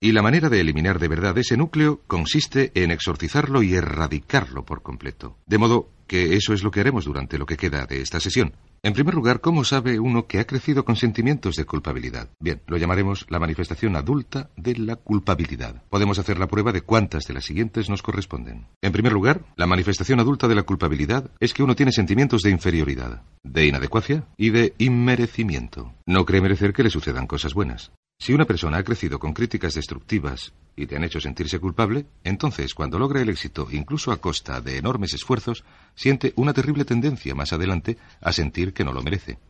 Y 0.00 0.12
la 0.12 0.22
manera 0.22 0.48
de 0.48 0.60
eliminar 0.60 0.98
de 0.98 1.08
verdad 1.08 1.38
ese 1.38 1.56
núcleo 1.56 2.00
consiste 2.06 2.72
en 2.74 2.90
exorcizarlo 2.90 3.62
y 3.62 3.74
erradicarlo 3.74 4.64
por 4.64 4.82
completo. 4.82 5.36
De 5.46 5.58
modo 5.58 5.90
que 6.12 6.36
eso 6.36 6.52
es 6.52 6.62
lo 6.62 6.70
que 6.70 6.80
haremos 6.80 7.06
durante 7.06 7.38
lo 7.38 7.46
que 7.46 7.56
queda 7.56 7.86
de 7.86 8.02
esta 8.02 8.20
sesión. 8.20 8.52
En 8.82 8.92
primer 8.92 9.14
lugar, 9.14 9.40
¿cómo 9.40 9.64
sabe 9.64 9.98
uno 9.98 10.26
que 10.26 10.40
ha 10.40 10.46
crecido 10.46 10.84
con 10.84 10.94
sentimientos 10.94 11.56
de 11.56 11.64
culpabilidad? 11.64 12.28
Bien, 12.38 12.60
lo 12.66 12.76
llamaremos 12.76 13.24
la 13.30 13.38
manifestación 13.38 13.96
adulta 13.96 14.50
de 14.54 14.76
la 14.76 14.96
culpabilidad. 14.96 15.82
Podemos 15.88 16.18
hacer 16.18 16.38
la 16.38 16.48
prueba 16.48 16.70
de 16.70 16.82
cuántas 16.82 17.24
de 17.24 17.32
las 17.32 17.46
siguientes 17.46 17.88
nos 17.88 18.02
corresponden. 18.02 18.66
En 18.82 18.92
primer 18.92 19.14
lugar, 19.14 19.40
la 19.56 19.66
manifestación 19.66 20.20
adulta 20.20 20.48
de 20.48 20.54
la 20.54 20.64
culpabilidad 20.64 21.30
es 21.40 21.54
que 21.54 21.62
uno 21.62 21.76
tiene 21.76 21.92
sentimientos 21.92 22.42
de 22.42 22.50
inferioridad, 22.50 23.22
de 23.42 23.68
inadecuacia 23.68 24.26
y 24.36 24.50
de 24.50 24.74
inmerecimiento. 24.76 25.94
No 26.04 26.26
cree 26.26 26.42
merecer 26.42 26.74
que 26.74 26.82
le 26.82 26.90
sucedan 26.90 27.26
cosas 27.26 27.54
buenas. 27.54 27.90
Si 28.22 28.32
una 28.32 28.44
persona 28.44 28.78
ha 28.78 28.84
crecido 28.84 29.18
con 29.18 29.32
críticas 29.32 29.74
destructivas 29.74 30.52
y 30.76 30.86
te 30.86 30.94
han 30.94 31.02
hecho 31.02 31.20
sentirse 31.20 31.58
culpable, 31.58 32.06
entonces 32.22 32.72
cuando 32.72 32.96
logra 32.96 33.20
el 33.20 33.28
éxito, 33.28 33.66
incluso 33.72 34.12
a 34.12 34.20
costa 34.20 34.60
de 34.60 34.76
enormes 34.76 35.12
esfuerzos, 35.12 35.64
siente 35.96 36.32
una 36.36 36.52
terrible 36.52 36.84
tendencia 36.84 37.34
más 37.34 37.52
adelante 37.52 37.98
a 38.20 38.32
sentir 38.32 38.72
que 38.72 38.84
no 38.84 38.92
lo 38.92 39.02
merece. 39.02 39.40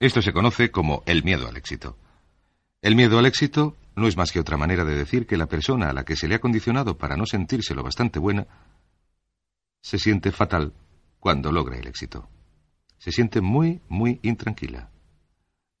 Esto 0.00 0.20
se 0.20 0.32
conoce 0.32 0.72
como 0.72 1.04
el 1.06 1.22
miedo 1.22 1.46
al 1.46 1.56
éxito. 1.56 1.96
El 2.82 2.96
miedo 2.96 3.20
al 3.20 3.26
éxito 3.26 3.76
no 3.94 4.08
es 4.08 4.16
más 4.16 4.32
que 4.32 4.40
otra 4.40 4.56
manera 4.56 4.84
de 4.84 4.96
decir 4.96 5.28
que 5.28 5.36
la 5.36 5.46
persona 5.46 5.90
a 5.90 5.92
la 5.92 6.04
que 6.04 6.16
se 6.16 6.26
le 6.26 6.34
ha 6.34 6.40
condicionado 6.40 6.98
para 6.98 7.16
no 7.16 7.24
sentirse 7.24 7.76
lo 7.76 7.84
bastante 7.84 8.18
buena 8.18 8.48
se 9.80 10.00
siente 10.00 10.32
fatal 10.32 10.72
cuando 11.20 11.52
logra 11.52 11.78
el 11.78 11.86
éxito. 11.86 12.28
Se 12.98 13.12
siente 13.12 13.40
muy, 13.40 13.80
muy 13.88 14.18
intranquila. 14.24 14.90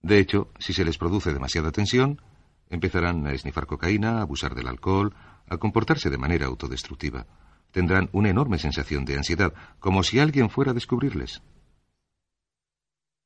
De 0.06 0.20
hecho, 0.20 0.52
si 0.60 0.72
se 0.72 0.84
les 0.84 0.98
produce 0.98 1.32
demasiada 1.32 1.72
tensión, 1.72 2.22
empezarán 2.70 3.26
a 3.26 3.32
esnifar 3.32 3.66
cocaína, 3.66 4.18
a 4.18 4.22
abusar 4.22 4.54
del 4.54 4.68
alcohol, 4.68 5.12
a 5.48 5.56
comportarse 5.56 6.10
de 6.10 6.16
manera 6.16 6.46
autodestructiva. 6.46 7.26
Tendrán 7.72 8.08
una 8.12 8.30
enorme 8.30 8.60
sensación 8.60 9.04
de 9.04 9.16
ansiedad, 9.16 9.52
como 9.80 10.04
si 10.04 10.20
alguien 10.20 10.48
fuera 10.48 10.70
a 10.70 10.74
descubrirles. 10.74 11.42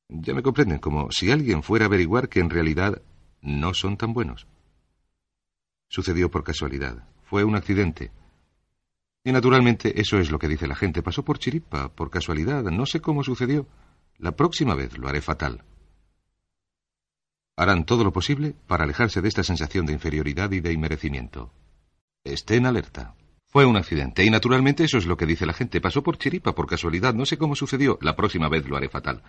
Ya 0.09 0.33
me 0.33 0.41
comprenden, 0.41 0.79
como 0.79 1.11
si 1.11 1.29
alguien 1.29 1.61
fuera 1.61 1.85
a 1.85 1.87
averiguar 1.87 2.29
que 2.29 2.39
en 2.39 2.49
realidad 2.49 3.03
no 3.43 3.75
son 3.75 3.95
tan 3.95 4.13
buenos. 4.13 4.47
Sucedió 5.87 6.31
por 6.31 6.43
casualidad. 6.43 7.07
Fue 7.25 7.43
un 7.43 7.55
accidente. 7.55 8.11
Y 9.23 9.31
naturalmente 9.31 10.01
eso 10.01 10.17
es 10.17 10.31
lo 10.31 10.39
que 10.39 10.47
dice 10.47 10.67
la 10.67 10.75
gente. 10.75 11.03
Pasó 11.03 11.23
por 11.23 11.37
chiripa, 11.37 11.89
por 11.89 12.09
casualidad. 12.09 12.63
No 12.63 12.87
sé 12.87 13.01
cómo 13.01 13.23
sucedió. 13.23 13.67
La 14.17 14.35
próxima 14.35 14.73
vez 14.73 14.97
lo 14.97 15.07
haré 15.07 15.21
fatal 15.21 15.63
harán 17.55 17.85
todo 17.85 18.03
lo 18.03 18.13
posible 18.13 18.55
para 18.67 18.83
alejarse 18.83 19.21
de 19.21 19.27
esta 19.27 19.43
sensación 19.43 19.85
de 19.85 19.93
inferioridad 19.93 20.51
y 20.51 20.59
de 20.59 20.73
inmerecimiento. 20.73 21.51
Estén 22.23 22.65
alerta. 22.65 23.15
Fue 23.47 23.65
un 23.65 23.75
accidente, 23.75 24.23
y 24.23 24.29
naturalmente 24.29 24.85
eso 24.85 24.97
es 24.97 25.05
lo 25.05 25.17
que 25.17 25.25
dice 25.25 25.45
la 25.45 25.53
gente. 25.53 25.81
Pasó 25.81 26.01
por 26.01 26.17
chiripa, 26.17 26.55
por 26.55 26.67
casualidad, 26.67 27.13
no 27.13 27.25
sé 27.25 27.37
cómo 27.37 27.55
sucedió. 27.55 27.99
La 28.01 28.15
próxima 28.15 28.47
vez 28.47 28.65
lo 28.67 28.77
haré 28.77 28.87
fatal. 28.87 29.23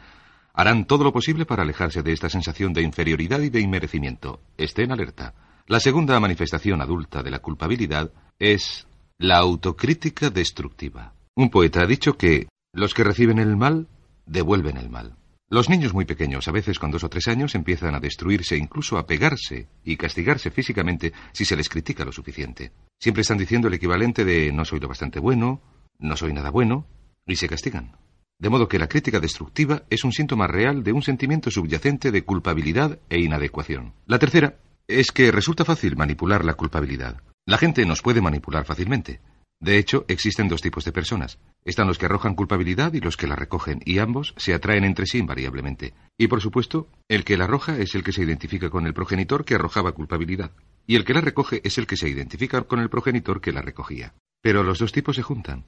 Harán 0.55 0.87
todo 0.87 1.03
lo 1.03 1.13
posible 1.13 1.47
para 1.47 1.63
alejarse 1.63 2.03
de 2.03 2.13
esta 2.13 2.29
sensación 2.29 2.73
de 2.73 2.83
inferioridad 2.83 3.41
y 3.41 3.51
de 3.51 3.61
inmerecimiento. 3.61 4.41
Estén 4.57 4.93
alerta. 4.93 5.35
La 5.67 5.81
segunda 5.81 6.21
manifestación 6.21 6.81
adulta 6.81 7.23
de 7.23 7.31
la 7.31 7.41
culpabilidad 7.41 8.13
es 8.39 8.87
la 9.19 9.39
autocrítica 9.39 10.31
destructiva. 10.31 11.15
Un 11.35 11.51
poeta 11.51 11.81
ha 11.83 11.87
dicho 11.87 12.17
que 12.17 12.49
los 12.73 12.95
que 12.95 13.05
reciben 13.05 13.39
el 13.39 13.57
mal 13.57 13.89
devuelven 14.27 14.77
el 14.77 14.91
mal. 14.91 15.17
Los 15.53 15.69
niños 15.69 15.93
muy 15.93 16.07
pequeños, 16.07 16.49
a 16.49 16.51
veces 16.51 16.79
con 16.79 16.91
dos 16.91 17.05
o 17.05 17.11
tres 17.11 17.29
años, 17.29 17.55
empiezan 17.55 17.95
a 17.95 18.01
destruirse, 18.01 18.57
incluso 18.57 18.97
a 18.97 19.05
pegarse 19.05 19.69
y 19.85 19.99
castigarse 19.99 20.51
físicamente 20.51 21.13
si 21.35 21.45
se 21.45 21.57
les 21.57 21.69
critica 21.69 22.07
lo 22.07 22.11
suficiente. 22.11 22.73
Siempre 22.99 23.21
están 23.21 23.37
diciendo 23.37 23.69
el 23.69 23.75
equivalente 23.75 24.25
de 24.25 24.51
no 24.51 24.65
soy 24.65 24.81
lo 24.81 24.89
bastante 24.89 25.21
bueno, 25.21 25.61
no 25.99 26.17
soy 26.17 26.33
nada 26.33 26.49
bueno, 26.49 26.87
y 27.27 27.37
se 27.37 27.51
castigan. 27.51 27.99
De 28.39 28.49
modo 28.49 28.67
que 28.67 28.79
la 28.79 28.89
crítica 28.89 29.21
destructiva 29.21 29.83
es 29.91 30.05
un 30.05 30.13
síntoma 30.13 30.47
real 30.47 30.83
de 30.83 30.93
un 30.93 31.03
sentimiento 31.03 31.51
subyacente 31.51 32.11
de 32.13 32.25
culpabilidad 32.25 32.99
e 33.11 33.21
inadecuación. 33.21 33.93
La 34.07 34.19
tercera 34.19 34.57
es 34.89 35.13
que 35.13 35.31
resulta 35.31 35.67
fácil 35.67 35.97
manipular 35.97 36.47
la 36.47 36.55
culpabilidad. 36.55 37.21
La 37.45 37.59
gente 37.59 37.85
nos 37.85 38.01
puede 38.01 38.23
manipular 38.23 38.65
fácilmente. 38.65 39.21
De 39.63 39.79
hecho, 39.79 40.05
existen 40.09 40.49
dos 40.49 40.61
tipos 40.61 40.85
de 40.85 40.91
personas. 40.91 41.39
Están 41.65 41.87
los 41.87 41.97
que 41.97 42.07
arrojan 42.07 42.35
culpabilidad 42.35 42.93
y 42.95 43.01
los 43.01 43.17
que 43.17 43.29
la 43.29 43.37
recogen, 43.37 43.81
y 43.85 44.01
ambos 44.01 44.35
se 44.37 44.55
atraen 44.55 44.83
entre 44.83 45.07
sí 45.07 45.19
invariablemente. 45.19 45.95
Y 46.19 46.27
por 46.27 46.41
supuesto, 46.41 46.89
el 47.07 47.23
que 47.23 47.37
la 47.37 47.45
arroja 47.45 47.79
es 47.79 47.95
el 47.95 48.03
que 48.03 48.11
se 48.11 48.25
identifica 48.25 48.71
con 48.71 48.89
el 48.89 48.93
progenitor 48.93 49.45
que 49.45 49.55
arrojaba 49.55 49.93
culpabilidad, 49.93 50.51
y 50.85 50.97
el 50.97 51.05
que 51.05 51.15
la 51.15 51.21
recoge 51.21 51.61
es 51.63 51.79
el 51.79 51.87
que 51.87 51.97
se 51.97 52.09
identifica 52.09 52.63
con 52.63 52.81
el 52.81 52.91
progenitor 52.91 53.41
que 53.41 53.53
la 53.53 53.63
recogía. 53.63 54.15
Pero 54.43 54.65
los 54.65 54.81
dos 54.81 54.91
tipos 54.91 55.15
se 55.15 55.23
juntan. 55.23 55.65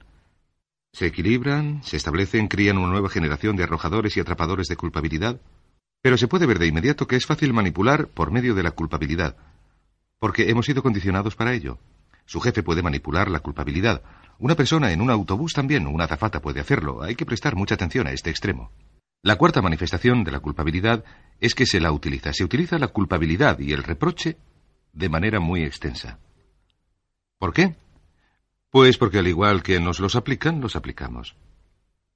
Se 0.91 1.05
equilibran, 1.05 1.81
se 1.81 1.95
establecen, 1.95 2.49
crían 2.49 2.77
una 2.77 2.91
nueva 2.91 3.07
generación 3.07 3.55
de 3.55 3.63
arrojadores 3.63 4.17
y 4.17 4.19
atrapadores 4.19 4.67
de 4.67 4.75
culpabilidad, 4.75 5.39
pero 6.01 6.17
se 6.17 6.27
puede 6.27 6.45
ver 6.45 6.59
de 6.59 6.67
inmediato 6.67 7.07
que 7.07 7.15
es 7.15 7.25
fácil 7.25 7.53
manipular 7.53 8.09
por 8.09 8.29
medio 8.29 8.55
de 8.55 8.63
la 8.63 8.71
culpabilidad, 8.71 9.37
porque 10.19 10.49
hemos 10.49 10.65
sido 10.65 10.83
condicionados 10.83 11.37
para 11.37 11.53
ello. 11.53 11.79
Su 12.25 12.41
jefe 12.41 12.63
puede 12.63 12.81
manipular 12.81 13.29
la 13.29 13.39
culpabilidad. 13.39 14.01
Una 14.39 14.55
persona 14.55 14.91
en 14.91 15.01
un 15.01 15.11
autobús 15.11 15.53
también, 15.53 15.87
una 15.87 16.05
azafata 16.05 16.41
puede 16.41 16.59
hacerlo. 16.59 17.01
Hay 17.03 17.15
que 17.15 17.25
prestar 17.25 17.55
mucha 17.55 17.75
atención 17.75 18.07
a 18.07 18.11
este 18.11 18.29
extremo. 18.29 18.71
La 19.21 19.37
cuarta 19.37 19.61
manifestación 19.61 20.23
de 20.23 20.31
la 20.31 20.39
culpabilidad 20.39 21.03
es 21.39 21.55
que 21.55 21.65
se 21.65 21.79
la 21.79 21.91
utiliza. 21.91 22.33
Se 22.33 22.43
utiliza 22.43 22.77
la 22.77 22.89
culpabilidad 22.89 23.59
y 23.59 23.73
el 23.73 23.83
reproche 23.83 24.37
de 24.93 25.09
manera 25.09 25.39
muy 25.39 25.63
extensa. 25.63 26.19
¿Por 27.37 27.53
qué? 27.53 27.75
Pues 28.69 28.97
porque 28.97 29.19
al 29.19 29.27
igual 29.27 29.63
que 29.63 29.79
nos 29.79 29.99
los 29.99 30.15
aplican, 30.15 30.61
los 30.61 30.75
aplicamos. 30.75 31.35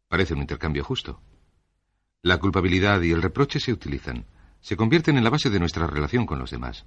Parece 0.07 0.33
un 0.33 0.41
intercambio 0.41 0.83
justo. 0.83 1.21
La 2.21 2.37
culpabilidad 2.37 3.01
y 3.01 3.11
el 3.11 3.21
reproche 3.21 3.59
se 3.59 3.71
utilizan. 3.71 4.25
Se 4.59 4.75
convierten 4.75 5.17
en 5.17 5.23
la 5.23 5.29
base 5.29 5.49
de 5.49 5.59
nuestra 5.59 5.87
relación 5.87 6.25
con 6.25 6.37
los 6.37 6.51
demás. 6.51 6.85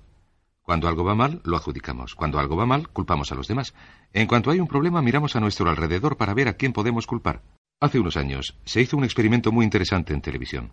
Cuando 0.62 0.86
algo 0.86 1.04
va 1.04 1.14
mal, 1.14 1.40
lo 1.44 1.56
adjudicamos. 1.56 2.14
Cuando 2.14 2.38
algo 2.38 2.56
va 2.56 2.66
mal, 2.66 2.88
culpamos 2.88 3.32
a 3.32 3.34
los 3.34 3.48
demás. 3.48 3.74
En 4.12 4.28
cuanto 4.28 4.50
hay 4.50 4.60
un 4.60 4.68
problema, 4.68 5.02
miramos 5.02 5.34
a 5.34 5.40
nuestro 5.40 5.68
alrededor 5.68 6.16
para 6.16 6.34
ver 6.34 6.48
a 6.48 6.54
quién 6.54 6.72
podemos 6.72 7.06
culpar. 7.06 7.42
Hace 7.80 7.98
unos 7.98 8.16
años 8.16 8.56
se 8.64 8.80
hizo 8.80 8.96
un 8.96 9.02
experimento 9.02 9.50
muy 9.50 9.64
interesante 9.64 10.14
en 10.14 10.20
televisión. 10.20 10.72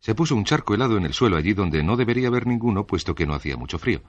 Se 0.00 0.14
puso 0.14 0.36
un 0.36 0.44
charco 0.44 0.74
helado 0.74 0.98
en 0.98 1.06
el 1.06 1.14
suelo 1.14 1.38
allí 1.38 1.54
donde 1.54 1.82
no 1.82 1.96
debería 1.96 2.28
haber 2.28 2.46
ninguno, 2.46 2.86
puesto 2.86 3.14
que 3.14 3.26
no 3.26 3.34
hacía 3.34 3.56
mucho 3.56 3.78
frío. 3.78 4.02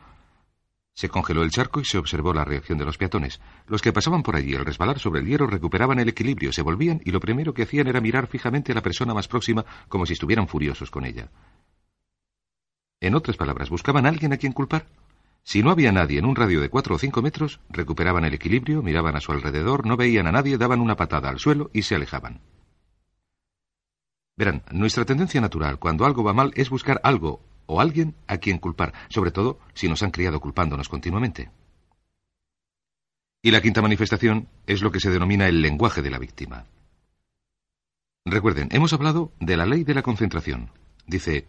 Se 0.94 1.08
congeló 1.10 1.44
el 1.44 1.52
charco 1.52 1.80
y 1.80 1.86
se 1.86 2.00
observó 2.00 2.34
la 2.34 2.44
reacción 2.44 2.78
de 2.78 2.86
los 2.86 2.98
peatones. 2.98 3.40
Los 3.68 3.82
que 3.82 3.94
pasaban 3.94 4.24
por 4.24 4.36
allí 4.36 4.56
al 4.56 4.66
resbalar 4.66 5.00
sobre 5.00 5.22
el 5.22 5.28
hierro 5.28 5.48
recuperaban 5.48 6.00
el 6.00 6.10
equilibrio, 6.10 6.52
se 6.52 6.64
volvían 6.64 7.02
y 7.06 7.12
lo 7.12 7.20
primero 7.20 7.54
que 7.54 7.64
hacían 7.64 7.88
era 7.88 8.02
mirar 8.02 8.28
fijamente 8.28 8.72
a 8.72 8.76
la 8.76 8.82
persona 8.82 9.14
más 9.14 9.28
próxima 9.28 9.64
como 9.88 10.06
si 10.06 10.14
estuvieran 10.14 10.48
furiosos 10.48 10.92
con 10.92 11.06
ella. 11.06 11.30
En 13.00 13.16
otras 13.16 13.38
palabras, 13.38 13.70
buscaban 13.70 14.06
a 14.06 14.10
alguien 14.10 14.34
a 14.34 14.38
quien 14.38 14.54
culpar. 14.54 14.88
Si 15.44 15.64
no 15.64 15.72
había 15.72 15.92
nadie 15.92 16.20
en 16.20 16.26
un 16.26 16.36
radio 16.36 16.60
de 16.60 16.70
cuatro 16.70 16.96
o 16.96 17.00
cinco 17.00 17.22
metros, 17.22 17.60
recuperaban 17.70 18.26
el 18.26 18.34
equilibrio, 18.34 18.82
miraban 18.82 19.16
a 19.16 19.22
su 19.22 19.32
alrededor, 19.32 19.86
no 19.86 19.96
veían 19.96 20.28
a 20.28 20.32
nadie, 20.32 20.58
daban 20.58 20.82
una 20.82 20.98
patada 20.98 21.30
al 21.30 21.40
suelo 21.40 21.70
y 21.74 21.84
se 21.84 21.96
alejaban. 21.96 22.42
Verán, 24.36 24.64
nuestra 24.72 25.06
tendencia 25.06 25.42
natural 25.42 25.80
cuando 25.80 26.06
algo 26.06 26.24
va 26.24 26.34
mal 26.34 26.52
es 26.56 26.70
buscar 26.70 27.00
algo 27.04 27.42
o 27.66 27.82
alguien 27.82 28.16
a 28.28 28.38
quien 28.38 28.58
culpar, 28.58 28.94
sobre 29.10 29.32
todo 29.32 29.60
si 29.74 29.88
nos 29.88 30.04
han 30.04 30.12
criado 30.12 30.40
culpándonos 30.40 30.90
continuamente. 30.90 31.50
Y 33.42 33.52
la 33.52 33.62
quinta 33.62 33.82
manifestación 33.82 34.48
es 34.66 34.82
lo 34.82 34.92
que 34.92 35.00
se 35.00 35.12
denomina 35.12 35.48
el 35.48 35.62
lenguaje 35.62 36.02
de 36.02 36.10
la 36.10 36.20
víctima. 36.20 36.66
Recuerden, 38.26 38.68
hemos 38.72 38.92
hablado 38.94 39.32
de 39.40 39.56
la 39.56 39.66
ley 39.66 39.84
de 39.84 39.94
la 39.94 40.02
concentración. 40.02 40.72
Dice, 41.06 41.48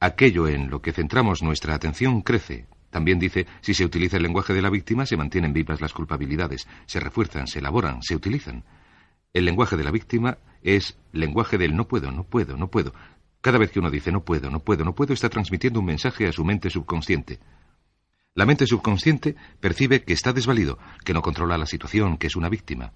aquello 0.00 0.48
en 0.48 0.70
lo 0.70 0.80
que 0.80 0.92
centramos 0.92 1.42
nuestra 1.42 1.74
atención 1.74 2.22
crece. 2.22 2.66
También 2.90 3.18
dice, 3.20 3.46
si 3.60 3.74
se 3.74 3.84
utiliza 3.84 4.16
el 4.16 4.24
lenguaje 4.24 4.52
de 4.52 4.62
la 4.62 4.70
víctima, 4.70 5.06
se 5.06 5.16
mantienen 5.16 5.52
vivas 5.52 5.80
las 5.80 5.92
culpabilidades, 5.92 6.66
se 6.86 6.98
refuerzan, 6.98 7.46
se 7.46 7.60
elaboran, 7.60 8.02
se 8.02 8.16
utilizan. 8.16 8.64
El 9.32 9.44
lenguaje 9.44 9.76
de 9.76 9.84
la 9.84 9.92
víctima 9.92 10.38
es 10.62 10.98
lenguaje 11.12 11.56
del 11.56 11.76
no 11.76 11.86
puedo, 11.86 12.10
no 12.10 12.24
puedo, 12.24 12.56
no 12.56 12.68
puedo. 12.68 12.92
Cada 13.40 13.58
vez 13.58 13.70
que 13.70 13.78
uno 13.78 13.90
dice 13.90 14.10
no 14.10 14.24
puedo, 14.24 14.50
no 14.50 14.60
puedo, 14.60 14.84
no 14.84 14.94
puedo, 14.94 15.12
está 15.14 15.28
transmitiendo 15.28 15.78
un 15.78 15.86
mensaje 15.86 16.26
a 16.26 16.32
su 16.32 16.44
mente 16.44 16.68
subconsciente. 16.68 17.38
La 18.34 18.46
mente 18.46 18.66
subconsciente 18.66 19.36
percibe 19.60 20.02
que 20.02 20.12
está 20.12 20.32
desvalido, 20.32 20.78
que 21.04 21.14
no 21.14 21.22
controla 21.22 21.58
la 21.58 21.66
situación, 21.66 22.16
que 22.16 22.26
es 22.26 22.36
una 22.36 22.48
víctima. 22.48 22.92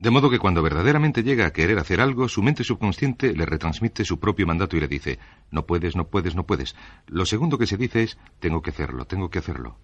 De 0.00 0.10
modo 0.10 0.30
que 0.30 0.38
cuando 0.38 0.62
verdaderamente 0.62 1.22
llega 1.22 1.46
a 1.46 1.52
querer 1.52 1.78
hacer 1.78 2.00
algo, 2.00 2.26
su 2.26 2.42
mente 2.42 2.64
subconsciente 2.64 3.34
le 3.34 3.44
retransmite 3.44 4.02
su 4.06 4.18
propio 4.18 4.46
mandato 4.46 4.78
y 4.78 4.80
le 4.80 4.88
dice, 4.88 5.18
no 5.50 5.66
puedes, 5.66 5.94
no 5.94 6.08
puedes, 6.08 6.34
no 6.34 6.46
puedes. 6.46 6.74
Lo 7.06 7.26
segundo 7.26 7.58
que 7.58 7.66
se 7.66 7.76
dice 7.76 8.02
es, 8.02 8.18
tengo 8.38 8.62
que 8.62 8.70
hacerlo, 8.70 9.04
tengo 9.04 9.28
que 9.28 9.40
hacerlo. 9.40 9.78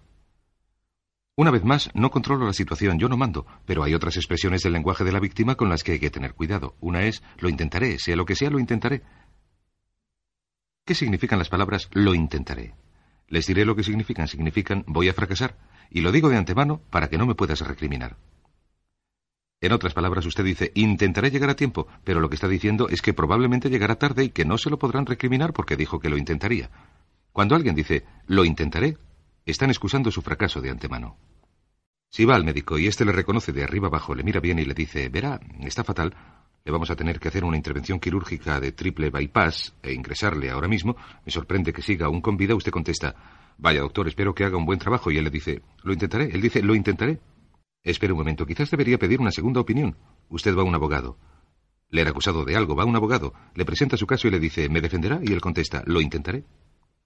Una 1.35 1.51
vez 1.51 1.63
más, 1.63 1.91
no 1.93 2.09
controlo 2.09 2.47
la 2.47 2.53
situación, 2.53 2.97
yo 2.97 3.09
no 3.09 3.15
mando, 3.15 3.45
pero 3.67 3.83
hay 3.83 3.93
otras 3.93 4.17
expresiones 4.17 4.63
del 4.63 4.73
lenguaje 4.73 5.03
de 5.03 5.11
la 5.11 5.19
víctima 5.19 5.53
con 5.53 5.69
las 5.69 5.83
que 5.83 5.91
hay 5.91 5.99
que 5.99 6.09
tener 6.09 6.33
cuidado. 6.33 6.75
Una 6.79 7.03
es, 7.03 7.21
lo 7.37 7.47
intentaré, 7.47 7.99
sea 7.99 8.15
lo 8.15 8.25
que 8.25 8.35
sea, 8.35 8.49
lo 8.49 8.57
intentaré. 8.57 9.03
¿Qué 10.83 10.95
significan 10.95 11.37
las 11.37 11.49
palabras 11.49 11.89
lo 11.93 12.15
intentaré? 12.15 12.73
Les 13.27 13.45
diré 13.45 13.65
lo 13.65 13.75
que 13.75 13.83
significan. 13.83 14.27
Significan 14.27 14.83
voy 14.87 15.09
a 15.09 15.13
fracasar. 15.13 15.57
Y 15.91 16.01
lo 16.01 16.11
digo 16.11 16.29
de 16.29 16.37
antemano 16.37 16.81
para 16.89 17.07
que 17.07 17.19
no 17.19 17.27
me 17.27 17.35
puedas 17.35 17.61
recriminar. 17.61 18.17
En 19.59 19.71
otras 19.71 19.95
palabras, 19.95 20.25
usted 20.25 20.43
dice, 20.43 20.71
intentaré 20.75 21.31
llegar 21.31 21.49
a 21.49 21.55
tiempo, 21.55 21.87
pero 22.03 22.19
lo 22.19 22.29
que 22.29 22.35
está 22.35 22.47
diciendo 22.47 22.89
es 22.89 23.01
que 23.01 23.13
probablemente 23.13 23.69
llegará 23.69 23.95
tarde 23.95 24.25
y 24.25 24.29
que 24.29 24.45
no 24.45 24.59
se 24.59 24.69
lo 24.69 24.77
podrán 24.77 25.07
recriminar 25.07 25.51
porque 25.51 25.75
dijo 25.75 25.99
que 25.99 26.09
lo 26.09 26.17
intentaría. 26.17 26.69
Cuando 27.31 27.55
alguien 27.55 27.73
dice, 27.73 28.05
lo 28.27 28.45
intentaré, 28.45 28.97
están 29.45 29.71
excusando 29.71 30.11
su 30.11 30.21
fracaso 30.21 30.61
de 30.61 30.69
antemano. 30.69 31.17
Si 32.09 32.23
va 32.23 32.35
al 32.35 32.43
médico 32.43 32.77
y 32.77 32.85
éste 32.85 33.03
le 33.03 33.11
reconoce 33.11 33.51
de 33.51 33.63
arriba 33.63 33.87
abajo, 33.87 34.13
le 34.13 34.23
mira 34.23 34.39
bien 34.39 34.59
y 34.59 34.65
le 34.65 34.75
dice, 34.75 35.09
verá, 35.09 35.39
está 35.61 35.83
fatal, 35.83 36.13
le 36.63 36.71
vamos 36.71 36.91
a 36.91 36.95
tener 36.95 37.19
que 37.19 37.29
hacer 37.29 37.43
una 37.43 37.57
intervención 37.57 37.99
quirúrgica 37.99 38.59
de 38.59 38.73
triple 38.73 39.09
bypass 39.09 39.73
e 39.81 39.91
ingresarle 39.91 40.51
ahora 40.51 40.67
mismo, 40.67 40.95
me 41.25 41.31
sorprende 41.31 41.73
que 41.73 41.81
siga 41.81 42.05
aún 42.05 42.21
con 42.21 42.37
vida, 42.37 42.55
usted 42.55 42.71
contesta, 42.71 43.15
vaya 43.57 43.81
doctor, 43.81 44.07
espero 44.07 44.35
que 44.35 44.45
haga 44.45 44.57
un 44.57 44.65
buen 44.65 44.79
trabajo 44.79 45.09
y 45.09 45.17
él 45.17 45.23
le 45.23 45.31
dice, 45.31 45.63
lo 45.83 45.93
intentaré, 45.93 46.25
él 46.25 46.41
dice, 46.41 46.61
lo 46.61 46.75
intentaré. 46.75 47.19
Espere 47.87 48.11
un 48.11 48.19
momento, 48.19 48.45
quizás 48.45 48.69
debería 48.69 48.97
pedir 48.97 49.21
una 49.21 49.31
segunda 49.31 49.61
opinión. 49.61 49.95
Usted 50.27 50.53
va 50.53 50.61
a 50.61 50.65
un 50.65 50.75
abogado. 50.75 51.17
Le 51.89 52.01
era 52.01 52.09
acusado 52.09 52.43
de 52.43 52.57
algo, 52.57 52.75
va 52.75 52.83
a 52.83 52.85
un 52.85 52.97
abogado, 52.97 53.33
le 53.55 53.63
presenta 53.63 53.95
su 53.95 54.05
caso 54.05 54.27
y 54.27 54.31
le 54.31 54.41
dice, 54.41 54.67
¿me 54.67 54.81
defenderá? 54.81 55.21
Y 55.23 55.31
él 55.31 55.39
contesta, 55.39 55.83
lo 55.85 56.01
intentaré. 56.01 56.43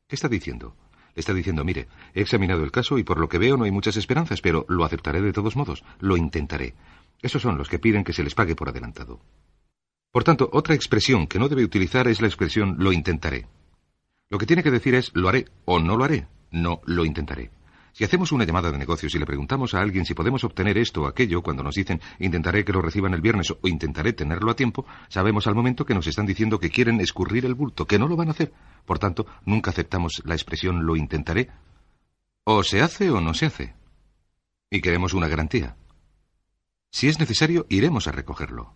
¿Qué 0.08 0.16
está 0.16 0.28
diciendo? 0.28 0.76
Le 1.14 1.20
está 1.20 1.36
diciendo, 1.36 1.64
mire, 1.64 1.88
he 2.16 2.22
examinado 2.22 2.64
el 2.64 2.72
caso 2.72 2.98
y 2.98 3.04
por 3.04 3.20
lo 3.20 3.30
que 3.30 3.38
veo 3.38 3.58
no 3.58 3.66
hay 3.66 3.70
muchas 3.70 3.96
esperanzas, 3.96 4.42
pero 4.42 4.66
lo 4.70 4.84
aceptaré 4.84 5.22
de 5.22 5.34
todos 5.34 5.56
modos, 5.56 5.84
lo 6.00 6.18
intentaré. 6.18 6.74
Esos 7.22 7.44
son 7.44 7.60
los 7.60 7.70
que 7.70 7.78
piden 7.78 8.04
que 8.04 8.14
se 8.14 8.24
les 8.24 8.34
pague 8.34 8.56
por 8.56 8.70
adelantado. 8.70 9.22
Por 10.12 10.24
tanto, 10.24 10.50
otra 10.52 10.74
expresión 10.74 11.28
que 11.28 11.38
no 11.38 11.48
debe 11.48 11.64
utilizar 11.64 12.08
es 12.08 12.22
la 12.22 12.28
expresión 12.28 12.78
lo 12.80 12.92
intentaré. 12.92 13.46
Lo 14.32 14.40
que 14.40 14.48
tiene 14.48 14.64
que 14.64 14.72
decir 14.72 14.96
es 14.96 15.12
lo 15.14 15.30
haré 15.30 15.46
o 15.66 15.78
no 15.78 15.96
lo 15.96 16.06
haré, 16.06 16.26
no 16.50 16.82
lo 16.86 17.06
intentaré. 17.06 17.52
Si 17.94 18.04
hacemos 18.06 18.32
una 18.32 18.46
llamada 18.46 18.72
de 18.72 18.78
negocios 18.78 19.14
y 19.14 19.20
le 19.20 19.26
preguntamos 19.26 19.74
a 19.74 19.82
alguien 19.82 20.06
si 20.06 20.14
podemos 20.14 20.44
obtener 20.44 20.78
esto 20.78 21.04
o 21.04 21.08
aquello, 21.08 21.42
cuando 21.42 21.64
nos 21.64 21.76
dicen 21.76 22.00
intentaré 22.20 22.64
que 22.64 22.72
lo 22.72 22.82
reciban 22.82 23.14
el 23.14 23.22
viernes 23.22 23.52
o 23.52 23.68
intentaré 23.68 24.14
tenerlo 24.14 24.50
a 24.50 24.56
tiempo, 24.56 24.86
sabemos 25.10 25.48
al 25.48 25.56
momento 25.56 25.86
que 25.86 25.94
nos 25.94 26.08
están 26.08 26.26
diciendo 26.26 26.60
que 26.60 26.70
quieren 26.70 27.02
escurrir 27.02 27.46
el 27.46 27.54
bulto, 27.54 27.86
que 27.86 28.00
no 28.00 28.08
lo 28.08 28.16
van 28.16 28.30
a 28.30 28.32
hacer. 28.32 28.54
Por 28.86 29.00
tanto, 29.00 29.26
nunca 29.46 29.72
aceptamos 29.72 30.22
la 30.26 30.36
expresión 30.36 30.86
lo 30.86 30.96
intentaré. 30.96 31.50
O 32.46 32.64
se 32.64 32.82
hace 32.82 33.12
o 33.12 33.20
no 33.20 33.34
se 33.34 33.48
hace. 33.48 33.76
Y 34.70 34.82
queremos 34.82 35.14
una 35.14 35.28
garantía. 35.28 35.76
Si 36.92 37.08
es 37.08 37.20
necesario, 37.20 37.66
iremos 37.70 38.08
a 38.08 38.12
recogerlo. 38.12 38.74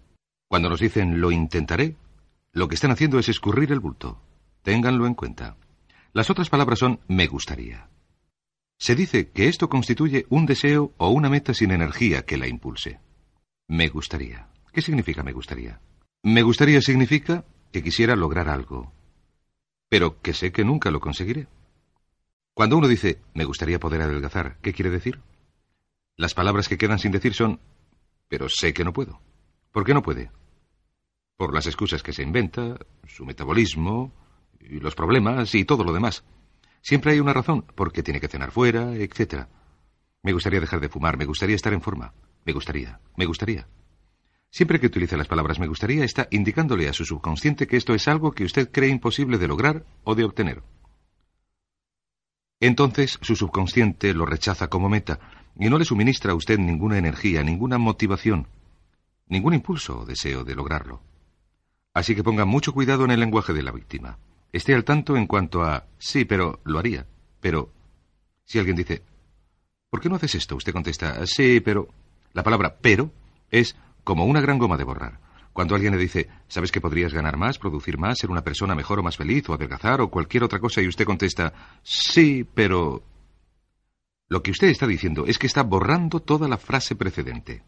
Cuando 0.47 0.69
nos 0.69 0.79
dicen 0.79 1.21
lo 1.21 1.31
intentaré, 1.31 1.95
lo 2.51 2.67
que 2.67 2.75
están 2.75 2.91
haciendo 2.91 3.17
es 3.17 3.29
escurrir 3.29 3.71
el 3.71 3.79
bulto. 3.79 4.21
Ténganlo 4.61 5.07
en 5.07 5.13
cuenta. 5.13 5.57
Las 6.13 6.29
otras 6.29 6.49
palabras 6.49 6.79
son 6.79 6.99
me 7.07 7.27
gustaría. 7.27 7.89
Se 8.77 8.95
dice 8.95 9.31
que 9.31 9.47
esto 9.47 9.69
constituye 9.69 10.25
un 10.29 10.45
deseo 10.45 10.93
o 10.97 11.09
una 11.09 11.29
meta 11.29 11.53
sin 11.53 11.71
energía 11.71 12.23
que 12.25 12.37
la 12.37 12.47
impulse. 12.47 12.99
Me 13.67 13.87
gustaría. 13.87 14.49
¿Qué 14.73 14.81
significa 14.81 15.23
me 15.23 15.31
gustaría? 15.31 15.79
Me 16.23 16.41
gustaría 16.41 16.81
significa 16.81 17.45
que 17.71 17.83
quisiera 17.83 18.15
lograr 18.15 18.49
algo, 18.49 18.93
pero 19.89 20.21
que 20.21 20.33
sé 20.33 20.51
que 20.51 20.65
nunca 20.65 20.91
lo 20.91 20.99
conseguiré. 20.99 21.47
Cuando 22.53 22.77
uno 22.77 22.87
dice 22.87 23.21
me 23.33 23.45
gustaría 23.45 23.79
poder 23.79 24.01
adelgazar, 24.01 24.57
¿qué 24.61 24.73
quiere 24.73 24.91
decir? 24.91 25.21
Las 26.17 26.33
palabras 26.33 26.67
que 26.67 26.77
quedan 26.77 26.99
sin 26.99 27.11
decir 27.11 27.33
son 27.33 27.59
pero 28.27 28.49
sé 28.49 28.73
que 28.73 28.83
no 28.83 28.93
puedo. 28.93 29.21
¿Por 29.71 29.85
qué 29.85 29.93
no 29.93 30.01
puede? 30.01 30.31
Por 31.37 31.53
las 31.53 31.67
excusas 31.67 32.01
que 32.01 32.13
se 32.13 32.23
inventa, 32.23 32.77
su 33.07 33.25
metabolismo, 33.25 34.13
y 34.59 34.79
los 34.79 34.95
problemas 34.95 35.53
y 35.53 35.65
todo 35.65 35.83
lo 35.83 35.93
demás. 35.93 36.23
Siempre 36.85 37.13
hay 37.13 37.19
una 37.19 37.33
razón, 37.33 37.65
porque 37.73 38.03
tiene 38.03 38.21
que 38.21 38.27
cenar 38.27 38.51
fuera, 38.51 38.93
etc. 38.93 39.47
Me 40.21 40.33
gustaría 40.33 40.59
dejar 40.59 40.79
de 40.81 40.87
fumar, 40.87 41.17
me 41.17 41.25
gustaría 41.25 41.55
estar 41.55 41.73
en 41.73 41.81
forma, 41.81 42.13
me 42.45 42.53
gustaría, 42.53 42.99
me 43.17 43.25
gustaría. 43.25 43.67
Siempre 44.51 44.79
que 44.79 44.85
utilice 44.85 45.17
las 45.17 45.27
palabras 45.27 45.57
me 45.57 45.65
gustaría, 45.65 46.03
está 46.03 46.27
indicándole 46.29 46.87
a 46.87 46.93
su 46.93 47.03
subconsciente 47.03 47.65
que 47.65 47.77
esto 47.77 47.95
es 47.95 48.07
algo 48.07 48.33
que 48.33 48.43
usted 48.43 48.69
cree 48.71 48.89
imposible 48.89 49.39
de 49.39 49.47
lograr 49.47 49.83
o 50.03 50.13
de 50.13 50.25
obtener. 50.25 50.61
Entonces 52.59 53.17
su 53.19 53.35
subconsciente 53.35 54.13
lo 54.13 54.27
rechaza 54.27 54.67
como 54.67 54.87
meta 54.87 55.19
y 55.57 55.71
no 55.71 55.79
le 55.79 55.85
suministra 55.85 56.33
a 56.33 56.35
usted 56.35 56.59
ninguna 56.59 56.99
energía, 56.99 57.41
ninguna 57.41 57.79
motivación, 57.79 58.47
ningún 59.25 59.55
impulso 59.55 60.01
o 60.01 60.05
deseo 60.05 60.43
de 60.43 60.53
lograrlo. 60.53 61.01
Así 61.95 62.13
que 62.13 62.23
ponga 62.23 62.45
mucho 62.45 62.73
cuidado 62.73 63.05
en 63.05 63.09
el 63.09 63.21
lenguaje 63.21 63.53
de 63.53 63.63
la 63.63 63.71
víctima. 63.71 64.19
Esté 64.55 64.73
al 64.73 64.85
tanto 64.85 65.17
en 65.17 65.27
cuanto 65.27 65.63
a 65.63 65.85
sí, 65.97 66.23
pero 66.23 66.61
lo 66.63 66.79
haría. 66.79 67.05
Pero 67.41 67.73
si 68.45 68.57
alguien 68.57 68.77
dice, 68.77 69.03
¿por 69.89 69.99
qué 69.99 70.07
no 70.07 70.15
haces 70.15 70.35
esto? 70.35 70.55
Usted 70.55 70.71
contesta, 70.71 71.25
sí, 71.25 71.59
pero... 71.59 71.89
La 72.31 72.41
palabra 72.41 72.77
pero 72.79 73.11
es 73.51 73.75
como 74.05 74.23
una 74.23 74.39
gran 74.39 74.57
goma 74.57 74.77
de 74.77 74.85
borrar. 74.85 75.19
Cuando 75.51 75.75
alguien 75.75 75.91
le 75.91 75.99
dice, 75.99 76.29
¿sabes 76.47 76.71
que 76.71 76.79
podrías 76.79 77.13
ganar 77.13 77.35
más, 77.35 77.59
producir 77.59 77.97
más, 77.97 78.17
ser 78.17 78.31
una 78.31 78.45
persona 78.45 78.75
mejor 78.75 78.99
o 78.99 79.03
más 79.03 79.17
feliz, 79.17 79.49
o 79.49 79.53
adelgazar, 79.53 79.99
o 79.99 80.09
cualquier 80.09 80.45
otra 80.45 80.59
cosa, 80.59 80.81
y 80.81 80.87
usted 80.87 81.03
contesta, 81.03 81.51
sí, 81.83 82.45
pero... 82.45 83.03
Lo 84.29 84.41
que 84.41 84.51
usted 84.51 84.69
está 84.69 84.87
diciendo 84.87 85.25
es 85.27 85.37
que 85.37 85.47
está 85.47 85.63
borrando 85.63 86.21
toda 86.21 86.47
la 86.47 86.57
frase 86.57 86.95
precedente. 86.95 87.61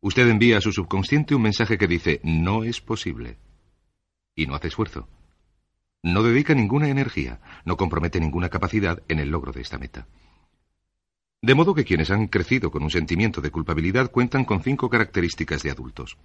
Usted 0.00 0.28
envía 0.28 0.58
a 0.58 0.60
su 0.60 0.72
subconsciente 0.72 1.36
un 1.36 1.42
mensaje 1.42 1.78
que 1.78 1.86
dice, 1.86 2.20
no 2.24 2.64
es 2.64 2.80
posible. 2.80 3.38
Y 4.34 4.46
no 4.46 4.56
hace 4.56 4.66
esfuerzo. 4.66 5.06
No 6.02 6.22
dedica 6.22 6.54
ninguna 6.54 6.88
energía, 6.88 7.40
no 7.64 7.76
compromete 7.76 8.20
ninguna 8.20 8.48
capacidad 8.48 9.02
en 9.08 9.18
el 9.18 9.30
logro 9.30 9.52
de 9.52 9.60
esta 9.60 9.78
meta. 9.78 10.06
De 11.42 11.54
modo 11.54 11.74
que 11.74 11.84
quienes 11.84 12.10
han 12.10 12.26
crecido 12.26 12.70
con 12.70 12.82
un 12.82 12.90
sentimiento 12.90 13.40
de 13.40 13.50
culpabilidad 13.50 14.10
cuentan 14.10 14.44
con 14.44 14.62
cinco 14.62 14.88
características 14.88 15.62
de 15.62 15.70
adultos. 15.70 16.16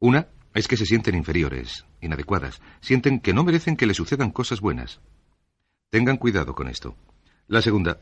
Una 0.00 0.28
es 0.54 0.68
que 0.68 0.76
se 0.76 0.86
sienten 0.86 1.14
inferiores, 1.14 1.84
inadecuadas, 2.00 2.60
sienten 2.80 3.20
que 3.20 3.32
no 3.32 3.44
merecen 3.44 3.76
que 3.76 3.86
les 3.86 3.96
sucedan 3.96 4.30
cosas 4.30 4.60
buenas. 4.60 5.00
Tengan 5.90 6.16
cuidado 6.16 6.54
con 6.54 6.68
esto. 6.68 6.96
La 7.46 7.62
segunda 7.62 8.00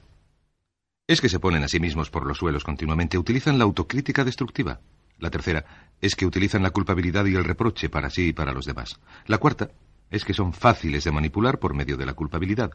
es 1.06 1.20
que 1.20 1.28
se 1.28 1.40
ponen 1.40 1.64
a 1.64 1.68
sí 1.68 1.80
mismos 1.80 2.10
por 2.10 2.26
los 2.26 2.38
suelos 2.38 2.64
continuamente, 2.64 3.18
utilizan 3.18 3.58
la 3.58 3.64
autocrítica 3.64 4.24
destructiva. 4.24 4.80
La 5.18 5.30
tercera 5.30 5.92
es 6.00 6.14
que 6.14 6.26
utilizan 6.26 6.62
la 6.62 6.70
culpabilidad 6.70 7.26
y 7.26 7.34
el 7.34 7.44
reproche 7.44 7.88
para 7.88 8.10
sí 8.10 8.28
y 8.28 8.32
para 8.32 8.52
los 8.52 8.64
demás. 8.64 9.00
La 9.26 9.38
cuarta 9.38 9.70
es 10.12 10.24
que 10.24 10.34
son 10.34 10.52
fáciles 10.52 11.04
de 11.04 11.10
manipular 11.10 11.58
por 11.58 11.74
medio 11.74 11.96
de 11.96 12.06
la 12.06 12.12
culpabilidad. 12.12 12.70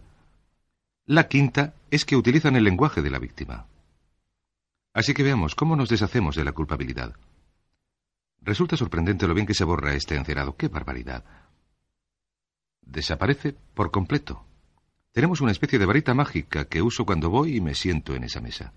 La 1.06 1.28
quinta 1.28 1.76
es 1.92 2.04
que 2.04 2.18
utilizan 2.18 2.56
el 2.56 2.64
lenguaje 2.64 3.02
de 3.04 3.12
la 3.12 3.20
víctima. 3.20 3.68
Así 4.92 5.14
que 5.14 5.22
veamos 5.22 5.54
cómo 5.54 5.76
nos 5.76 5.88
deshacemos 5.88 6.36
de 6.36 6.44
la 6.44 6.52
culpabilidad. 6.52 7.16
Resulta 8.42 8.76
sorprendente 8.76 9.28
lo 9.28 9.36
bien 9.36 9.46
que 9.46 9.54
se 9.54 9.64
borra 9.64 9.94
este 9.94 10.16
encerado. 10.16 10.58
¡Qué 10.58 10.68
barbaridad! 10.68 11.24
Desaparece 12.82 13.56
por 13.76 13.92
completo. 13.92 14.44
Tenemos 15.12 15.40
una 15.40 15.52
especie 15.52 15.78
de 15.78 15.86
varita 15.86 16.16
mágica 16.16 16.66
que 16.66 16.82
uso 16.82 17.06
cuando 17.06 17.30
voy 17.30 17.58
y 17.58 17.62
me 17.62 17.76
siento 17.76 18.16
en 18.16 18.24
esa 18.24 18.42
mesa. 18.42 18.74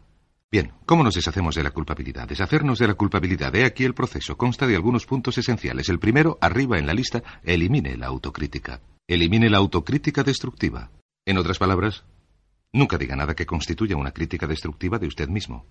Bien, 0.53 0.73
¿cómo 0.85 1.05
nos 1.05 1.15
deshacemos 1.15 1.55
de 1.55 1.63
la 1.63 1.71
culpabilidad? 1.71 2.29
Deshacernos 2.29 2.79
de 2.79 2.89
la 2.89 2.95
culpabilidad. 2.95 3.55
He 3.55 3.65
aquí 3.65 3.85
el 3.85 3.95
proceso. 3.95 4.37
Consta 4.37 4.67
de 4.67 4.75
algunos 4.75 5.07
puntos 5.07 5.39
esenciales. 5.39 5.89
El 5.89 6.01
primero, 6.01 6.39
arriba 6.41 6.79
en 6.79 6.87
la 6.87 6.95
lista, 6.95 7.23
elimine 7.45 7.97
la 7.97 8.07
autocrítica. 8.07 8.81
Elimine 9.07 9.49
la 9.49 9.59
autocrítica 9.59 10.25
destructiva. 10.25 10.91
En 11.25 11.39
otras 11.39 11.59
palabras, 11.59 12.05
Nunca 12.73 12.99
diga 12.99 13.17
nada 13.17 13.35
que 13.35 13.47
constituya 13.47 13.97
una 13.97 14.13
crítica 14.13 14.47
destructiva 14.47 14.99
de 14.99 15.09
usted 15.09 15.29
mismo. 15.29 15.67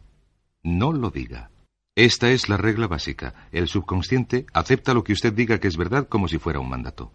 No 0.64 0.92
lo 0.92 1.12
diga. 1.12 1.52
Esta 1.96 2.30
es 2.30 2.50
la 2.50 2.58
regla 2.58 2.88
básica. 2.88 3.48
El 3.52 3.68
subconsciente 3.68 4.46
acepta 4.54 4.94
lo 4.94 5.04
que 5.04 5.14
usted 5.14 5.34
diga 5.34 5.60
que 5.60 5.70
es 5.70 5.78
verdad 5.78 6.08
como 6.08 6.28
si 6.28 6.38
fuera 6.38 6.60
un 6.60 6.70
mandato. 6.70 7.14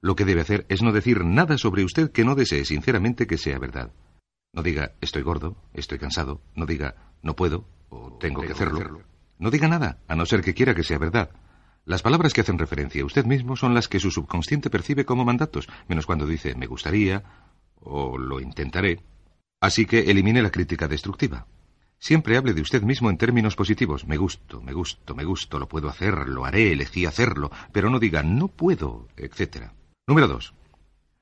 Lo 0.00 0.16
que 0.16 0.24
debe 0.24 0.40
hacer 0.40 0.64
es 0.70 0.82
no 0.82 0.92
decir 0.92 1.24
nada 1.24 1.58
sobre 1.58 1.84
usted 1.84 2.10
que 2.10 2.24
no 2.24 2.34
desee 2.34 2.64
sinceramente 2.64 3.26
que 3.26 3.36
sea 3.36 3.58
verdad. 3.58 3.92
No 4.52 4.62
diga 4.62 4.92
estoy 5.00 5.22
gordo, 5.22 5.56
estoy 5.74 5.98
cansado, 5.98 6.40
no 6.54 6.66
diga 6.66 6.96
no 7.22 7.36
puedo 7.36 7.64
o 7.88 8.12
tengo 8.18 8.42
que 8.42 8.52
hacerlo. 8.52 9.02
No 9.38 9.50
diga 9.50 9.68
nada, 9.68 9.98
a 10.08 10.16
no 10.16 10.26
ser 10.26 10.42
que 10.42 10.54
quiera 10.54 10.74
que 10.74 10.82
sea 10.82 10.98
verdad. 10.98 11.30
Las 11.84 12.02
palabras 12.02 12.32
que 12.32 12.40
hacen 12.40 12.58
referencia 12.58 13.02
a 13.02 13.06
usted 13.06 13.24
mismo 13.24 13.56
son 13.56 13.74
las 13.74 13.88
que 13.88 14.00
su 14.00 14.10
subconsciente 14.10 14.68
percibe 14.68 15.04
como 15.04 15.24
mandatos, 15.24 15.68
menos 15.88 16.06
cuando 16.06 16.26
dice 16.26 16.54
me 16.54 16.66
gustaría 16.66 17.22
o 17.80 18.18
lo 18.18 18.40
intentaré. 18.40 19.02
Así 19.60 19.86
que 19.86 20.10
elimine 20.10 20.42
la 20.42 20.50
crítica 20.50 20.88
destructiva. 20.88 21.46
Siempre 21.98 22.36
hable 22.36 22.54
de 22.54 22.62
usted 22.62 22.82
mismo 22.82 23.10
en 23.10 23.18
términos 23.18 23.56
positivos. 23.56 24.06
Me 24.06 24.16
gusto, 24.16 24.62
me 24.62 24.72
gusto, 24.72 25.14
me 25.14 25.24
gusto, 25.24 25.58
lo 25.58 25.68
puedo 25.68 25.88
hacer, 25.88 26.28
lo 26.28 26.46
haré, 26.46 26.72
elegí 26.72 27.04
hacerlo, 27.04 27.50
pero 27.72 27.90
no 27.90 27.98
diga 27.98 28.22
no 28.22 28.48
puedo, 28.48 29.06
etc. 29.16 29.70
Número 30.06 30.26
dos. 30.26 30.54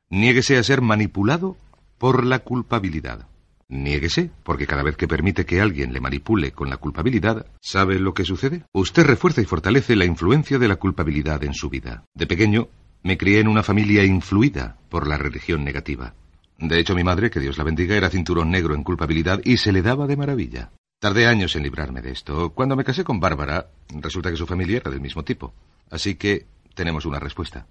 Niéguese 0.09 0.57
a 0.57 0.63
ser 0.63 0.81
manipulado 0.81 1.57
por 1.99 2.25
la 2.25 2.41
culpabilidad. 2.41 3.27
Niéguese, 3.71 4.31
porque 4.45 4.67
cada 4.67 4.83
vez 4.83 4.97
que 4.97 5.07
permite 5.07 5.45
que 5.45 5.61
alguien 5.61 5.93
le 5.93 6.01
manipule 6.01 6.53
con 6.53 6.71
la 6.71 6.79
culpabilidad, 6.79 7.47
¿sabe 7.61 7.99
lo 7.99 8.15
que 8.15 8.25
sucede? 8.25 8.65
Usted 8.73 9.05
refuerza 9.05 9.43
y 9.43 9.45
fortalece 9.45 9.95
la 9.95 10.07
influencia 10.07 10.59
de 10.59 10.69
la 10.69 10.77
culpabilidad 10.77 11.45
en 11.45 11.53
su 11.53 11.69
vida. 11.69 12.05
De 12.15 12.27
pequeño, 12.27 12.69
me 13.03 13.19
crié 13.19 13.41
en 13.41 13.49
una 13.49 13.63
familia 13.63 14.05
influida 14.05 14.79
por 14.89 15.07
la 15.07 15.19
religión 15.19 15.65
negativa. 15.65 16.15
De 16.59 16.81
hecho, 16.81 16.95
mi 16.95 17.05
madre, 17.05 17.31
que 17.31 17.41
Dios 17.41 17.59
la 17.59 17.65
bendiga, 17.65 17.95
era 17.95 18.09
cinturón 18.09 18.51
negro 18.51 18.75
en 18.75 18.83
culpabilidad 18.83 19.41
y 19.45 19.59
se 19.59 19.71
le 19.71 19.83
daba 19.83 20.07
de 20.07 20.17
maravilla. 20.17 20.71
Tardé 20.99 21.27
años 21.27 21.55
en 21.55 21.63
librarme 21.63 22.01
de 22.01 22.11
esto. 22.11 22.51
Cuando 22.51 22.75
me 22.75 22.85
casé 22.85 23.05
con 23.05 23.21
Bárbara, 23.21 23.69
resulta 24.01 24.31
que 24.31 24.37
su 24.37 24.47
familia 24.47 24.79
era 24.79 24.91
del 24.91 25.01
mismo 25.01 25.23
tipo. 25.23 25.53
Así 25.91 26.17
que 26.17 26.47
tenemos 26.75 27.05
una 27.05 27.21
respuesta. 27.21 27.67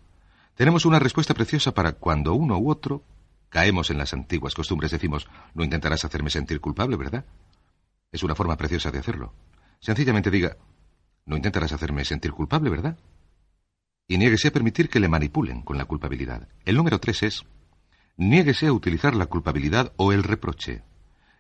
Tenemos 0.56 0.86
una 0.86 1.00
respuesta 1.00 1.34
preciosa 1.34 1.74
para 1.74 1.94
cuando 1.94 2.34
uno 2.34 2.58
u 2.58 2.72
otro 2.72 3.04
Caemos 3.50 3.90
en 3.90 3.98
las 3.98 4.14
antiguas 4.14 4.54
costumbres. 4.54 4.92
Decimos, 4.92 5.28
no 5.54 5.64
intentarás 5.64 6.04
hacerme 6.06 6.30
sentir 6.30 6.60
culpable, 6.60 6.98
¿verdad? 6.98 7.26
Es 8.12 8.24
una 8.24 8.36
forma 8.36 8.58
preciosa 8.58 8.92
de 8.92 9.00
hacerlo. 9.00 9.34
Sencillamente 9.80 10.32
diga, 10.32 10.58
no 11.26 11.36
intentarás 11.36 11.72
hacerme 11.74 12.06
sentir 12.06 12.32
culpable, 12.32 12.70
¿verdad? 12.70 12.98
Y 14.08 14.18
niéguese 14.18 14.48
a 14.48 14.52
permitir 14.52 14.90
que 14.90 15.00
le 15.00 15.10
manipulen 15.10 15.62
con 15.62 15.78
la 15.78 15.86
culpabilidad. 15.86 16.48
El 16.64 16.76
número 16.78 17.00
tres 17.00 17.24
es, 17.24 17.46
niéguese 18.16 18.68
a 18.68 18.74
utilizar 18.74 19.16
la 19.16 19.26
culpabilidad 19.26 19.94
o 19.98 20.14
el 20.14 20.24
reproche. 20.24 20.84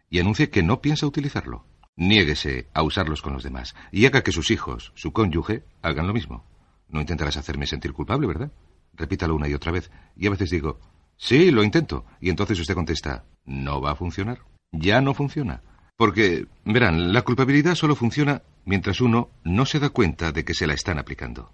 Y 0.09 0.19
anuncie 0.19 0.49
que 0.49 0.63
no 0.63 0.81
piensa 0.81 1.07
utilizarlo. 1.07 1.65
Niéguese 1.95 2.67
a 2.73 2.83
usarlos 2.83 3.21
con 3.21 3.33
los 3.33 3.43
demás. 3.43 3.75
Y 3.91 4.05
haga 4.05 4.21
que 4.21 4.31
sus 4.31 4.51
hijos, 4.51 4.91
su 4.95 5.13
cónyuge, 5.13 5.63
hagan 5.81 6.07
lo 6.07 6.13
mismo. 6.13 6.45
No 6.89 7.01
intentarás 7.01 7.37
hacerme 7.37 7.65
sentir 7.65 7.93
culpable, 7.93 8.27
¿verdad? 8.27 8.51
Repítalo 8.93 9.35
una 9.35 9.47
y 9.47 9.53
otra 9.53 9.71
vez. 9.71 9.89
Y 10.15 10.27
a 10.27 10.29
veces 10.29 10.49
digo, 10.49 10.79
Sí, 11.17 11.51
lo 11.51 11.63
intento. 11.63 12.05
Y 12.21 12.29
entonces 12.29 12.59
usted 12.59 12.75
contesta, 12.75 13.25
no 13.45 13.81
va 13.81 13.91
a 13.91 13.95
funcionar. 13.95 14.39
Ya 14.71 15.01
no 15.01 15.13
funciona. 15.13 15.61
Porque, 15.97 16.45
verán, 16.63 17.11
la 17.11 17.23
culpabilidad 17.23 17.75
solo 17.75 17.95
funciona 17.95 18.43
mientras 18.65 19.01
uno 19.01 19.29
no 19.43 19.65
se 19.65 19.79
da 19.79 19.89
cuenta 19.89 20.31
de 20.31 20.45
que 20.45 20.53
se 20.53 20.67
la 20.67 20.73
están 20.73 20.99
aplicando. 20.99 21.51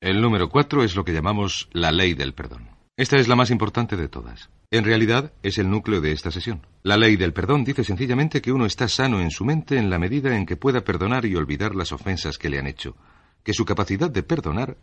El 0.00 0.20
número 0.20 0.50
cuatro 0.50 0.84
es 0.84 0.94
lo 0.94 1.04
que 1.04 1.14
llamamos 1.14 1.68
la 1.72 1.92
ley 1.92 2.12
del 2.12 2.34
perdón. 2.34 2.68
Esta 2.98 3.16
es 3.16 3.28
la 3.28 3.36
más 3.36 3.50
importante 3.50 3.96
de 3.96 4.08
todas. 4.08 4.50
En 4.70 4.84
realidad, 4.84 5.32
es 5.42 5.58
el 5.58 5.70
núcleo 5.70 6.00
de 6.00 6.12
esta 6.12 6.30
sesión. 6.30 6.66
La 6.82 6.96
ley 6.96 7.16
del 7.16 7.32
perdón 7.32 7.64
dice 7.64 7.84
sencillamente 7.84 8.42
que 8.42 8.52
uno 8.52 8.66
está 8.66 8.88
sano 8.88 9.20
en 9.20 9.30
su 9.30 9.44
mente 9.44 9.78
en 9.78 9.90
la 9.90 9.98
medida 9.98 10.36
en 10.36 10.44
que 10.44 10.56
pueda 10.56 10.82
perdonar 10.82 11.24
y 11.24 11.34
olvidar 11.36 11.74
las 11.74 11.92
ofensas 11.92 12.36
que 12.36 12.50
le 12.50 12.58
han 12.58 12.66
hecho, 12.66 12.96
que 13.42 13.54
su 13.54 13.64
capacidad 13.64 14.10
de 14.10 14.22
perdonar 14.22 14.76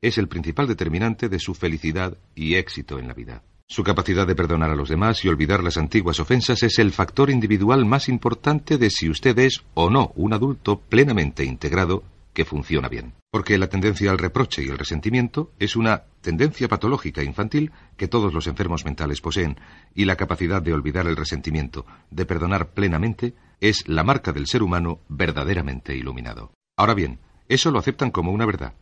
es 0.00 0.18
el 0.18 0.28
principal 0.28 0.66
determinante 0.66 1.28
de 1.28 1.38
su 1.38 1.54
felicidad 1.54 2.16
y 2.34 2.54
éxito 2.54 2.98
en 2.98 3.08
la 3.08 3.14
vida. 3.14 3.42
Su 3.66 3.82
capacidad 3.82 4.26
de 4.26 4.34
perdonar 4.34 4.70
a 4.70 4.76
los 4.76 4.90
demás 4.90 5.24
y 5.24 5.28
olvidar 5.28 5.64
las 5.64 5.78
antiguas 5.78 6.20
ofensas 6.20 6.62
es 6.62 6.78
el 6.78 6.92
factor 6.92 7.30
individual 7.30 7.86
más 7.86 8.08
importante 8.08 8.76
de 8.76 8.90
si 8.90 9.08
usted 9.08 9.38
es 9.38 9.64
o 9.72 9.88
no 9.88 10.12
un 10.16 10.34
adulto 10.34 10.78
plenamente 10.78 11.44
integrado 11.44 12.04
que 12.34 12.44
funciona 12.44 12.88
bien. 12.88 13.14
Porque 13.30 13.56
la 13.56 13.68
tendencia 13.68 14.10
al 14.10 14.18
reproche 14.18 14.62
y 14.62 14.68
el 14.68 14.76
resentimiento 14.76 15.50
es 15.58 15.76
una 15.76 16.02
tendencia 16.20 16.68
patológica 16.68 17.22
infantil 17.22 17.72
que 17.96 18.06
todos 18.06 18.34
los 18.34 18.46
enfermos 18.48 18.84
mentales 18.84 19.20
poseen, 19.20 19.58
y 19.94 20.04
la 20.04 20.16
capacidad 20.16 20.60
de 20.60 20.74
olvidar 20.74 21.06
el 21.06 21.16
resentimiento, 21.16 21.86
de 22.10 22.26
perdonar 22.26 22.70
plenamente, 22.74 23.34
es 23.60 23.88
la 23.88 24.04
marca 24.04 24.32
del 24.32 24.46
ser 24.46 24.62
humano 24.62 25.00
verdaderamente 25.08 25.96
iluminado. 25.96 26.52
Ahora 26.76 26.94
bien, 26.94 27.18
eso 27.48 27.70
lo 27.70 27.78
aceptan 27.78 28.10
como 28.10 28.30
una 28.30 28.46
verdad. 28.46 28.74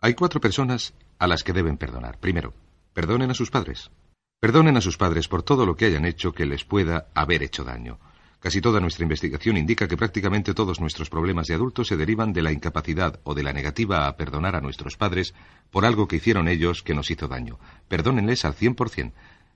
Hay 0.00 0.14
cuatro 0.14 0.40
personas 0.40 0.94
a 1.18 1.26
las 1.26 1.42
que 1.42 1.52
deben 1.52 1.76
perdonar. 1.76 2.18
Primero, 2.18 2.54
perdonen 2.94 3.30
a 3.30 3.34
sus 3.34 3.50
padres. 3.50 3.90
Perdonen 4.42 4.76
a 4.76 4.80
sus 4.80 4.96
padres 4.96 5.28
por 5.28 5.44
todo 5.44 5.64
lo 5.64 5.76
que 5.76 5.84
hayan 5.84 6.04
hecho 6.04 6.32
que 6.32 6.46
les 6.46 6.64
pueda 6.64 7.06
haber 7.14 7.44
hecho 7.44 7.62
daño. 7.62 8.00
Casi 8.40 8.60
toda 8.60 8.80
nuestra 8.80 9.04
investigación 9.04 9.56
indica 9.56 9.86
que 9.86 9.96
prácticamente 9.96 10.52
todos 10.52 10.80
nuestros 10.80 11.08
problemas 11.08 11.46
de 11.46 11.54
adultos 11.54 11.86
se 11.86 11.96
derivan 11.96 12.32
de 12.32 12.42
la 12.42 12.50
incapacidad 12.50 13.20
o 13.22 13.34
de 13.34 13.44
la 13.44 13.52
negativa 13.52 14.08
a 14.08 14.16
perdonar 14.16 14.56
a 14.56 14.60
nuestros 14.60 14.96
padres 14.96 15.32
por 15.70 15.84
algo 15.84 16.08
que 16.08 16.16
hicieron 16.16 16.48
ellos 16.48 16.82
que 16.82 16.92
nos 16.92 17.08
hizo 17.12 17.28
daño. 17.28 17.60
Perdónenles 17.86 18.44
al 18.44 18.54
cien 18.54 18.74
por 18.74 18.88
cien. 18.88 19.12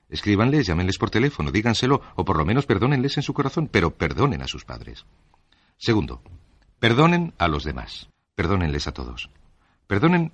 Escríbanles, 0.08 0.68
llámenles 0.68 0.98
por 0.98 1.10
teléfono, 1.10 1.50
díganselo, 1.50 2.00
o 2.14 2.24
por 2.24 2.36
lo 2.36 2.44
menos 2.44 2.64
perdónenles 2.64 3.16
en 3.16 3.24
su 3.24 3.34
corazón, 3.34 3.66
pero 3.66 3.90
perdonen 3.96 4.40
a 4.42 4.46
sus 4.46 4.64
padres. 4.64 5.04
Segundo, 5.78 6.22
perdonen 6.78 7.34
a 7.38 7.48
los 7.48 7.64
demás. 7.64 8.08
Perdónenles 8.36 8.86
a 8.86 8.92
todos. 8.92 9.30
Perdonen 9.88 10.32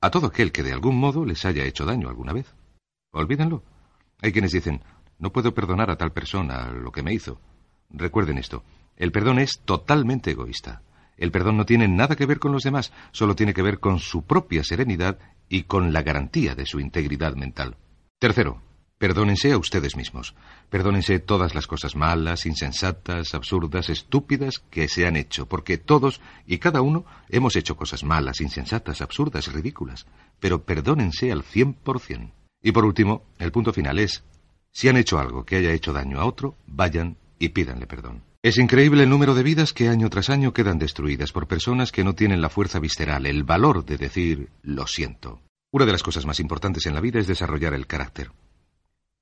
a 0.00 0.10
todo 0.10 0.28
aquel 0.28 0.50
que 0.50 0.62
de 0.62 0.72
algún 0.72 0.96
modo 0.98 1.26
les 1.26 1.44
haya 1.44 1.66
hecho 1.66 1.84
daño 1.84 2.08
alguna 2.08 2.32
vez. 2.32 2.46
Olvídenlo. 3.10 3.62
Hay 4.22 4.32
quienes 4.32 4.52
dicen, 4.52 4.80
no 5.18 5.32
puedo 5.32 5.52
perdonar 5.52 5.90
a 5.90 5.96
tal 5.96 6.12
persona 6.12 6.70
lo 6.70 6.92
que 6.92 7.02
me 7.02 7.12
hizo. 7.12 7.40
Recuerden 7.90 8.38
esto, 8.38 8.64
el 8.96 9.10
perdón 9.10 9.40
es 9.40 9.60
totalmente 9.64 10.30
egoísta. 10.30 10.82
El 11.16 11.32
perdón 11.32 11.56
no 11.56 11.66
tiene 11.66 11.88
nada 11.88 12.16
que 12.16 12.24
ver 12.24 12.38
con 12.38 12.52
los 12.52 12.62
demás, 12.62 12.92
solo 13.10 13.34
tiene 13.34 13.52
que 13.52 13.62
ver 13.62 13.80
con 13.80 13.98
su 13.98 14.22
propia 14.22 14.64
serenidad 14.64 15.18
y 15.48 15.64
con 15.64 15.92
la 15.92 16.02
garantía 16.02 16.54
de 16.54 16.66
su 16.66 16.78
integridad 16.78 17.34
mental. 17.34 17.76
Tercero, 18.20 18.62
perdónense 18.96 19.52
a 19.52 19.58
ustedes 19.58 19.96
mismos. 19.96 20.36
Perdónense 20.70 21.18
todas 21.18 21.54
las 21.54 21.66
cosas 21.66 21.96
malas, 21.96 22.46
insensatas, 22.46 23.34
absurdas, 23.34 23.90
estúpidas 23.90 24.60
que 24.70 24.88
se 24.88 25.06
han 25.06 25.16
hecho, 25.16 25.46
porque 25.46 25.78
todos 25.78 26.20
y 26.46 26.58
cada 26.58 26.80
uno 26.80 27.04
hemos 27.28 27.56
hecho 27.56 27.76
cosas 27.76 28.04
malas, 28.04 28.40
insensatas, 28.40 29.00
absurdas, 29.00 29.52
ridículas. 29.52 30.06
Pero 30.38 30.64
perdónense 30.64 31.32
al 31.32 31.42
cien 31.42 31.74
por 31.74 31.98
cien. 31.98 32.32
Y 32.62 32.72
por 32.72 32.84
último, 32.84 33.24
el 33.38 33.52
punto 33.52 33.72
final 33.72 33.98
es, 33.98 34.24
si 34.70 34.88
han 34.88 34.96
hecho 34.96 35.18
algo 35.18 35.44
que 35.44 35.56
haya 35.56 35.72
hecho 35.72 35.92
daño 35.92 36.20
a 36.20 36.24
otro, 36.24 36.56
vayan 36.66 37.16
y 37.38 37.50
pídanle 37.50 37.86
perdón. 37.86 38.22
Es 38.42 38.58
increíble 38.58 39.04
el 39.04 39.10
número 39.10 39.34
de 39.34 39.42
vidas 39.42 39.72
que 39.72 39.88
año 39.88 40.10
tras 40.10 40.30
año 40.30 40.52
quedan 40.52 40.78
destruidas 40.78 41.30
por 41.32 41.46
personas 41.46 41.92
que 41.92 42.02
no 42.02 42.14
tienen 42.14 42.40
la 42.40 42.48
fuerza 42.48 42.80
visceral, 42.80 43.26
el 43.26 43.44
valor 43.44 43.84
de 43.84 43.98
decir 43.98 44.48
lo 44.62 44.86
siento. 44.86 45.40
Una 45.70 45.86
de 45.86 45.92
las 45.92 46.02
cosas 46.02 46.26
más 46.26 46.40
importantes 46.40 46.86
en 46.86 46.94
la 46.94 47.00
vida 47.00 47.20
es 47.20 47.26
desarrollar 47.26 47.74
el 47.74 47.86
carácter. 47.86 48.32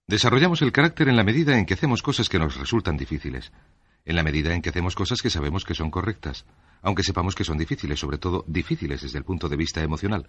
Desarrollamos 0.07 0.63
el 0.63 0.73
carácter 0.73 1.09
en 1.09 1.17
la 1.17 1.23
medida 1.23 1.59
en 1.59 1.67
que 1.67 1.75
hacemos 1.75 2.03
cosas 2.03 2.29
que 2.29 2.39
nos 2.39 2.57
resultan 2.57 2.97
difíciles, 2.97 3.53
en 4.05 4.17
la 4.17 4.23
medida 4.23 4.55
en 4.55 4.63
que 4.63 4.71
hacemos 4.71 4.95
cosas 4.95 5.21
que 5.23 5.31
sabemos 5.31 5.65
que 5.65 5.75
son 5.75 5.91
correctas, 5.91 6.47
aunque 6.83 7.03
sepamos 7.03 7.35
que 7.35 7.45
son 7.45 7.59
difíciles, 7.59 8.01
sobre 8.01 8.19
todo 8.19 8.45
difíciles 8.49 9.03
desde 9.03 9.19
el 9.19 9.25
punto 9.25 9.49
de 9.49 9.57
vista 9.57 9.83
emocional. 9.83 10.27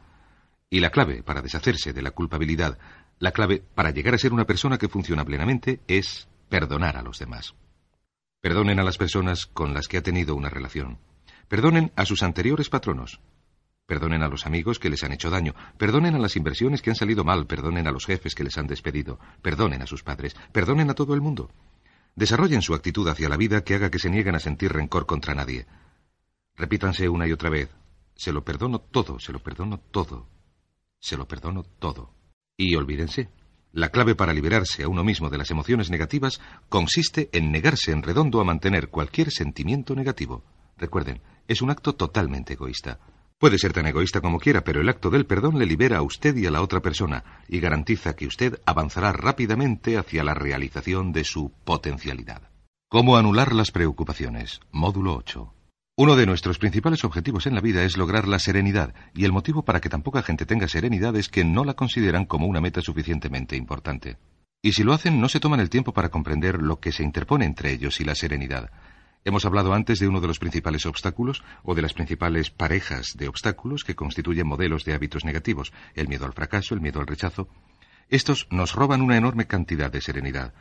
Y 0.74 0.80
la 0.80 0.90
clave 0.90 1.22
para 1.22 1.42
deshacerse 1.42 1.92
de 1.92 2.02
la 2.02 2.12
culpabilidad, 2.12 2.80
la 3.20 3.34
clave 3.34 3.62
para 3.76 3.92
llegar 3.92 4.14
a 4.14 4.18
ser 4.18 4.32
una 4.32 4.46
persona 4.46 4.78
que 4.78 4.88
funciona 4.88 5.26
plenamente 5.26 5.82
es 5.86 6.30
perdonar 6.48 6.96
a 6.96 7.02
los 7.02 7.20
demás. 7.20 7.56
Perdonen 8.40 8.80
a 8.80 8.84
las 8.84 8.98
personas 8.98 9.48
con 9.48 9.74
las 9.74 9.90
que 9.90 9.98
ha 9.98 10.02
tenido 10.02 10.34
una 10.34 10.48
relación. 10.48 10.98
Perdonen 11.50 11.92
a 11.98 12.06
sus 12.06 12.24
anteriores 12.24 12.70
patronos. 12.70 13.20
Perdonen 13.86 14.24
a 14.24 14.30
los 14.30 14.46
amigos 14.46 14.80
que 14.80 14.90
les 14.90 15.04
han 15.04 15.12
hecho 15.12 15.30
daño. 15.30 15.54
Perdonen 15.78 16.16
a 16.16 16.20
las 16.20 16.38
inversiones 16.38 16.82
que 16.82 16.92
han 16.92 16.96
salido 16.96 17.26
mal. 17.26 17.48
Perdonen 17.48 17.86
a 17.90 17.92
los 17.92 18.06
jefes 18.06 18.34
que 18.34 18.46
les 18.46 18.58
han 18.58 18.68
despedido. 18.68 19.20
Perdonen 19.42 19.82
a 19.82 19.88
sus 19.88 20.04
padres. 20.04 20.38
Perdonen 20.54 20.90
a 20.90 20.94
todo 20.94 21.14
el 21.14 21.20
mundo. 21.20 21.52
Desarrollen 22.16 22.62
su 22.62 22.74
actitud 22.74 23.10
hacia 23.10 23.28
la 23.28 23.36
vida 23.36 23.66
que 23.66 23.76
haga 23.76 23.92
que 23.92 24.00
se 24.00 24.10
nieguen 24.10 24.36
a 24.36 24.40
sentir 24.40 24.72
rencor 24.72 25.06
contra 25.06 25.36
nadie. 25.36 25.68
Repítanse 26.56 27.10
una 27.10 27.28
y 27.28 27.34
otra 27.34 27.50
vez. 27.50 27.70
Se 28.16 28.32
lo 28.32 28.46
perdono 28.46 28.80
todo, 28.80 29.20
se 29.20 29.34
lo 29.34 29.40
perdono 29.40 29.78
todo 29.78 30.28
se 31.02 31.18
lo 31.18 31.28
perdono 31.28 31.64
todo. 31.80 32.14
Y 32.56 32.76
olvídense, 32.76 33.30
la 33.74 33.90
clave 33.90 34.16
para 34.16 34.34
liberarse 34.34 34.84
a 34.84 34.88
uno 34.88 35.04
mismo 35.04 35.30
de 35.30 35.38
las 35.38 35.50
emociones 35.50 35.90
negativas 35.90 36.40
consiste 36.70 37.30
en 37.34 37.52
negarse 37.52 37.92
en 37.92 38.04
redondo 38.04 38.40
a 38.40 38.46
mantener 38.46 38.90
cualquier 38.90 39.32
sentimiento 39.32 39.96
negativo. 39.96 40.44
Recuerden, 40.78 41.22
es 41.48 41.62
un 41.62 41.72
acto 41.72 41.96
totalmente 41.96 42.54
egoísta. 42.54 43.00
Puede 43.38 43.58
ser 43.58 43.74
tan 43.74 43.88
egoísta 43.88 44.22
como 44.22 44.40
quiera, 44.40 44.64
pero 44.64 44.82
el 44.82 44.90
acto 44.90 45.10
del 45.10 45.26
perdón 45.26 45.58
le 45.58 45.66
libera 45.66 45.98
a 45.98 46.04
usted 46.04 46.36
y 46.36 46.46
a 46.46 46.52
la 46.52 46.62
otra 46.62 46.82
persona 46.82 47.24
y 47.48 47.60
garantiza 47.60 48.16
que 48.16 48.28
usted 48.28 48.62
avanzará 48.66 49.14
rápidamente 49.14 49.98
hacia 49.98 50.24
la 50.24 50.36
realización 50.36 51.12
de 51.12 51.24
su 51.24 51.52
potencialidad. 51.64 52.52
¿Cómo 52.88 53.16
anular 53.16 53.54
las 53.54 53.72
preocupaciones? 53.72 54.60
Módulo 54.72 55.16
8. 55.16 55.54
Uno 55.98 56.16
de 56.16 56.26
nuestros 56.26 56.58
principales 56.58 57.04
objetivos 57.04 57.46
en 57.48 57.56
la 57.56 57.62
vida 57.62 57.84
es 57.84 57.98
lograr 57.98 58.28
la 58.28 58.40
serenidad, 58.40 58.94
y 59.14 59.26
el 59.26 59.32
motivo 59.32 59.64
para 59.64 59.82
que 59.82 59.90
tan 59.90 60.02
poca 60.02 60.24
gente 60.24 60.46
tenga 60.46 60.68
serenidad 60.68 61.16
es 61.16 61.30
que 61.30 61.44
no 61.44 61.64
la 61.64 61.74
consideran 61.74 62.26
como 62.26 62.48
una 62.48 62.62
meta 62.62 62.82
suficientemente 62.82 63.56
importante. 63.56 64.18
Y 64.62 64.74
si 64.74 64.84
lo 64.84 64.94
hacen, 64.94 65.20
no 65.20 65.28
se 65.28 65.40
toman 65.40 65.60
el 65.60 65.70
tiempo 65.70 65.94
para 65.94 66.10
comprender 66.10 66.62
lo 66.62 66.80
que 66.80 66.92
se 66.92 67.04
interpone 67.04 67.46
entre 67.46 67.72
ellos 67.72 68.00
y 68.00 68.06
la 68.06 68.16
serenidad, 68.16 68.72
Hemos 69.24 69.46
hablado 69.46 69.74
antes 69.74 70.00
de 70.00 70.08
uno 70.08 70.20
de 70.20 70.28
los 70.28 70.40
principales 70.40 70.88
obstáculos 70.88 71.44
o 71.64 71.76
de 71.76 71.84
las 71.84 71.94
principales 71.94 72.50
parejas 72.50 73.16
de 73.16 73.28
obstáculos 73.28 73.84
que 73.84 73.96
constituyen 73.96 74.48
modelos 74.48 74.84
de 74.84 74.96
hábitos 74.96 75.26
negativos, 75.26 75.72
el 75.94 76.08
miedo 76.08 76.26
al 76.26 76.34
fracaso, 76.34 76.74
el 76.74 76.82
miedo 76.82 77.00
al 77.00 77.06
rechazo. 77.06 77.48
Estos 78.10 78.48
nos 78.50 78.74
roban 78.74 79.02
una 79.02 79.18
enorme 79.18 79.46
cantidad 79.46 79.92
de 79.92 80.02
serenidad. 80.02 80.56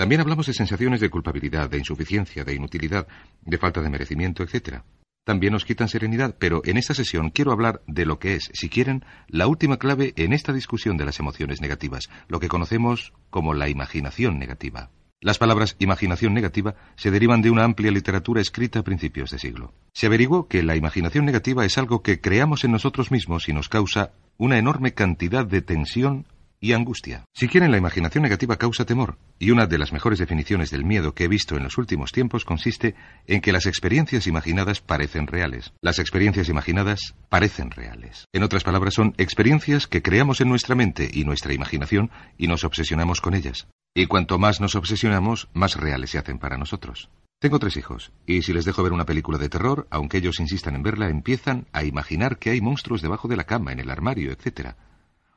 También 0.00 0.22
hablamos 0.22 0.46
de 0.46 0.54
sensaciones 0.54 0.98
de 1.02 1.10
culpabilidad, 1.10 1.68
de 1.68 1.76
insuficiencia, 1.76 2.42
de 2.42 2.54
inutilidad, 2.54 3.06
de 3.42 3.58
falta 3.58 3.82
de 3.82 3.90
merecimiento, 3.90 4.42
etc. 4.42 4.78
También 5.26 5.52
nos 5.52 5.66
quitan 5.66 5.90
serenidad, 5.90 6.36
pero 6.38 6.62
en 6.64 6.78
esta 6.78 6.94
sesión 6.94 7.28
quiero 7.28 7.52
hablar 7.52 7.82
de 7.86 8.06
lo 8.06 8.18
que 8.18 8.32
es, 8.32 8.48
si 8.54 8.70
quieren, 8.70 9.04
la 9.28 9.46
última 9.46 9.76
clave 9.76 10.14
en 10.16 10.32
esta 10.32 10.54
discusión 10.54 10.96
de 10.96 11.04
las 11.04 11.20
emociones 11.20 11.60
negativas, 11.60 12.08
lo 12.28 12.40
que 12.40 12.48
conocemos 12.48 13.12
como 13.28 13.52
la 13.52 13.68
imaginación 13.68 14.38
negativa. 14.38 14.88
Las 15.20 15.36
palabras 15.36 15.76
imaginación 15.80 16.32
negativa 16.32 16.76
se 16.96 17.10
derivan 17.10 17.42
de 17.42 17.50
una 17.50 17.64
amplia 17.64 17.90
literatura 17.90 18.40
escrita 18.40 18.78
a 18.78 18.84
principios 18.84 19.30
de 19.30 19.38
siglo. 19.38 19.74
Se 19.92 20.06
averiguó 20.06 20.48
que 20.48 20.62
la 20.62 20.76
imaginación 20.76 21.26
negativa 21.26 21.66
es 21.66 21.76
algo 21.76 22.02
que 22.02 22.22
creamos 22.22 22.64
en 22.64 22.72
nosotros 22.72 23.10
mismos 23.10 23.50
y 23.50 23.52
nos 23.52 23.68
causa 23.68 24.12
una 24.38 24.56
enorme 24.56 24.94
cantidad 24.94 25.44
de 25.44 25.60
tensión 25.60 26.24
y 26.60 26.74
angustia. 26.74 27.24
Si 27.34 27.48
quieren, 27.48 27.70
la 27.70 27.78
imaginación 27.78 28.22
negativa 28.22 28.56
causa 28.56 28.84
temor, 28.84 29.18
y 29.38 29.50
una 29.50 29.66
de 29.66 29.78
las 29.78 29.92
mejores 29.92 30.18
definiciones 30.18 30.70
del 30.70 30.84
miedo 30.84 31.14
que 31.14 31.24
he 31.24 31.28
visto 31.28 31.56
en 31.56 31.64
los 31.64 31.78
últimos 31.78 32.12
tiempos 32.12 32.44
consiste 32.44 32.94
en 33.26 33.40
que 33.40 33.52
las 33.52 33.66
experiencias 33.66 34.26
imaginadas 34.26 34.80
parecen 34.80 35.26
reales. 35.26 35.72
Las 35.80 35.98
experiencias 35.98 36.48
imaginadas 36.48 37.14
parecen 37.28 37.70
reales. 37.70 38.26
En 38.32 38.42
otras 38.42 38.62
palabras, 38.62 38.94
son 38.94 39.14
experiencias 39.16 39.86
que 39.86 40.02
creamos 40.02 40.40
en 40.40 40.48
nuestra 40.48 40.74
mente 40.74 41.10
y 41.12 41.24
nuestra 41.24 41.54
imaginación 41.54 42.10
y 42.36 42.46
nos 42.46 42.64
obsesionamos 42.64 43.20
con 43.20 43.34
ellas. 43.34 43.66
Y 43.94 44.06
cuanto 44.06 44.38
más 44.38 44.60
nos 44.60 44.76
obsesionamos, 44.76 45.48
más 45.54 45.76
reales 45.76 46.10
se 46.10 46.18
hacen 46.18 46.38
para 46.38 46.58
nosotros. 46.58 47.08
Tengo 47.40 47.58
tres 47.58 47.78
hijos, 47.78 48.12
y 48.26 48.42
si 48.42 48.52
les 48.52 48.66
dejo 48.66 48.82
ver 48.82 48.92
una 48.92 49.06
película 49.06 49.38
de 49.38 49.48
terror, 49.48 49.86
aunque 49.90 50.18
ellos 50.18 50.40
insistan 50.40 50.74
en 50.74 50.82
verla, 50.82 51.08
empiezan 51.08 51.66
a 51.72 51.84
imaginar 51.84 52.38
que 52.38 52.50
hay 52.50 52.60
monstruos 52.60 53.00
debajo 53.00 53.28
de 53.28 53.36
la 53.36 53.44
cama, 53.44 53.72
en 53.72 53.80
el 53.80 53.90
armario, 53.90 54.30
etc. 54.30 54.74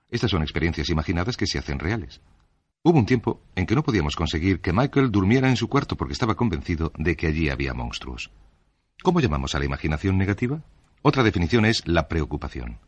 Estas 0.09 0.31
son 0.31 0.41
experiencias 0.41 0.89
imaginadas 0.89 1.37
que 1.37 1.47
se 1.47 1.59
hacen 1.59 1.79
reales. 1.79 2.21
Hubo 2.83 2.99
un 2.99 3.05
tiempo 3.05 3.41
en 3.55 3.65
que 3.65 3.75
no 3.75 3.83
podíamos 3.83 4.15
conseguir 4.15 4.59
que 4.59 4.73
Michael 4.73 5.11
durmiera 5.11 5.49
en 5.49 5.55
su 5.55 5.69
cuarto 5.69 5.95
porque 5.95 6.13
estaba 6.13 6.35
convencido 6.35 6.91
de 6.97 7.15
que 7.15 7.27
allí 7.27 7.49
había 7.49 7.73
monstruos. 7.73 8.31
¿Cómo 9.01 9.21
llamamos 9.21 9.55
a 9.55 9.59
la 9.59 9.65
imaginación 9.65 10.17
negativa? 10.17 10.61
Otra 11.01 11.23
definición 11.23 11.65
es 11.65 11.87
la 11.87 12.07
preocupación. 12.07 12.79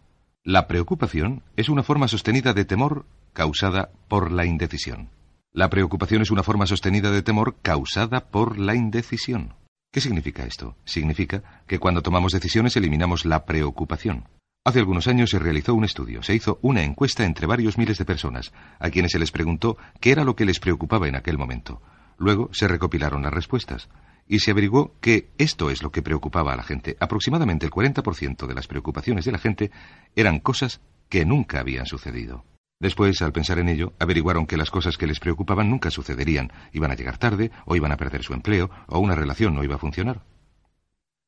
La 0.43 0.67
preocupación 0.67 1.43
es 1.55 1.69
una 1.69 1.81
forma 1.81 2.07
sostenida 2.07 2.53
de 2.53 2.65
temor 2.65 3.05
causada 3.33 3.91
por 4.07 4.31
la 4.31 4.45
indecisión. 4.45 5.09
La 5.51 5.69
preocupación 5.69 6.21
es 6.21 6.31
una 6.31 6.43
forma 6.43 6.67
sostenida 6.67 7.11
de 7.11 7.21
temor 7.21 7.55
causada 7.61 8.29
por 8.29 8.59
la 8.59 8.75
indecisión. 8.75 9.53
¿Qué 9.91 10.01
significa 10.01 10.45
esto? 10.45 10.75
Significa 10.83 11.63
que 11.67 11.79
cuando 11.79 12.01
tomamos 12.01 12.33
decisiones 12.33 12.75
eliminamos 12.75 13.23
la 13.23 13.45
preocupación. 13.45 14.27
Hace 14.67 14.79
algunos 14.79 15.05
años 15.07 15.29
se 15.29 15.37
realizó 15.37 15.75
un 15.75 15.85
estudio, 15.85 16.23
se 16.23 16.33
hizo 16.33 16.57
una 16.63 16.81
encuesta 16.81 17.23
entre 17.23 17.45
varios 17.45 17.77
miles 17.77 17.99
de 17.99 18.05
personas, 18.05 18.51
a 18.79 18.89
quienes 18.89 19.11
se 19.11 19.19
les 19.19 19.29
preguntó 19.29 19.77
qué 19.99 20.09
era 20.09 20.23
lo 20.23 20.35
que 20.35 20.43
les 20.43 20.59
preocupaba 20.59 21.07
en 21.07 21.15
aquel 21.15 21.37
momento. 21.37 21.83
Luego 22.17 22.49
se 22.51 22.67
recopilaron 22.67 23.21
las 23.21 23.31
respuestas, 23.31 23.89
y 24.27 24.39
se 24.39 24.49
averiguó 24.49 24.95
que 25.01 25.29
esto 25.37 25.69
es 25.69 25.83
lo 25.83 25.91
que 25.91 26.01
preocupaba 26.01 26.53
a 26.53 26.55
la 26.55 26.63
gente. 26.63 26.97
Aproximadamente 26.99 27.67
el 27.67 27.71
40% 27.71 28.47
de 28.47 28.55
las 28.55 28.65
preocupaciones 28.65 29.25
de 29.25 29.33
la 29.33 29.37
gente 29.37 29.69
eran 30.15 30.39
cosas 30.39 30.81
que 31.09 31.25
nunca 31.25 31.59
habían 31.59 31.85
sucedido. 31.85 32.43
Después, 32.79 33.21
al 33.21 33.33
pensar 33.33 33.59
en 33.59 33.69
ello, 33.69 33.93
averiguaron 33.99 34.47
que 34.47 34.57
las 34.57 34.71
cosas 34.71 34.97
que 34.97 35.05
les 35.05 35.19
preocupaban 35.19 35.69
nunca 35.69 35.91
sucederían, 35.91 36.51
iban 36.73 36.89
a 36.89 36.95
llegar 36.95 37.19
tarde, 37.19 37.51
o 37.65 37.75
iban 37.75 37.91
a 37.91 37.97
perder 37.97 38.23
su 38.23 38.33
empleo, 38.33 38.71
o 38.87 38.97
una 38.97 39.13
relación 39.13 39.53
no 39.53 39.63
iba 39.63 39.75
a 39.75 39.79
funcionar. 39.79 40.23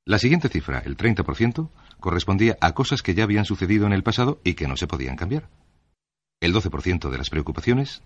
La 0.06 0.18
siguiente 0.18 0.50
cifra, 0.50 0.80
el 0.80 0.98
30%, 0.98 1.70
correspondía 2.00 2.58
a 2.62 2.74
cosas 2.74 3.02
que 3.02 3.14
ya 3.14 3.24
habían 3.24 3.46
sucedido 3.46 3.86
en 3.86 3.94
el 3.94 4.04
pasado 4.04 4.40
y 4.44 4.54
que 4.54 4.68
no 4.68 4.78
se 4.78 4.88
podían 4.88 5.16
cambiar. 5.16 5.50
El 6.40 6.54
12% 6.54 7.10
de 7.10 7.18
las 7.18 7.30
preocupaciones 7.30 8.04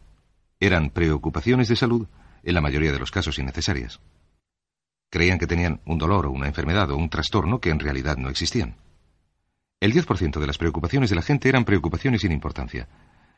eran 0.59 0.89
preocupaciones 0.89 1.67
de 1.67 1.75
salud, 1.75 2.07
en 2.43 2.53
la 2.55 2.61
mayoría 2.61 2.91
de 2.91 2.99
los 2.99 3.11
casos 3.11 3.37
innecesarias. 3.39 3.99
Creían 5.09 5.37
que 5.37 5.47
tenían 5.47 5.81
un 5.85 5.97
dolor 5.97 6.25
o 6.25 6.31
una 6.31 6.47
enfermedad 6.47 6.89
o 6.91 6.97
un 6.97 7.09
trastorno 7.09 7.59
que 7.59 7.69
en 7.69 7.79
realidad 7.79 8.17
no 8.17 8.29
existían. 8.29 8.77
El 9.79 9.93
10% 9.93 10.39
de 10.39 10.47
las 10.47 10.57
preocupaciones 10.57 11.09
de 11.09 11.15
la 11.15 11.21
gente 11.21 11.49
eran 11.49 11.65
preocupaciones 11.65 12.21
sin 12.21 12.31
importancia, 12.31 12.87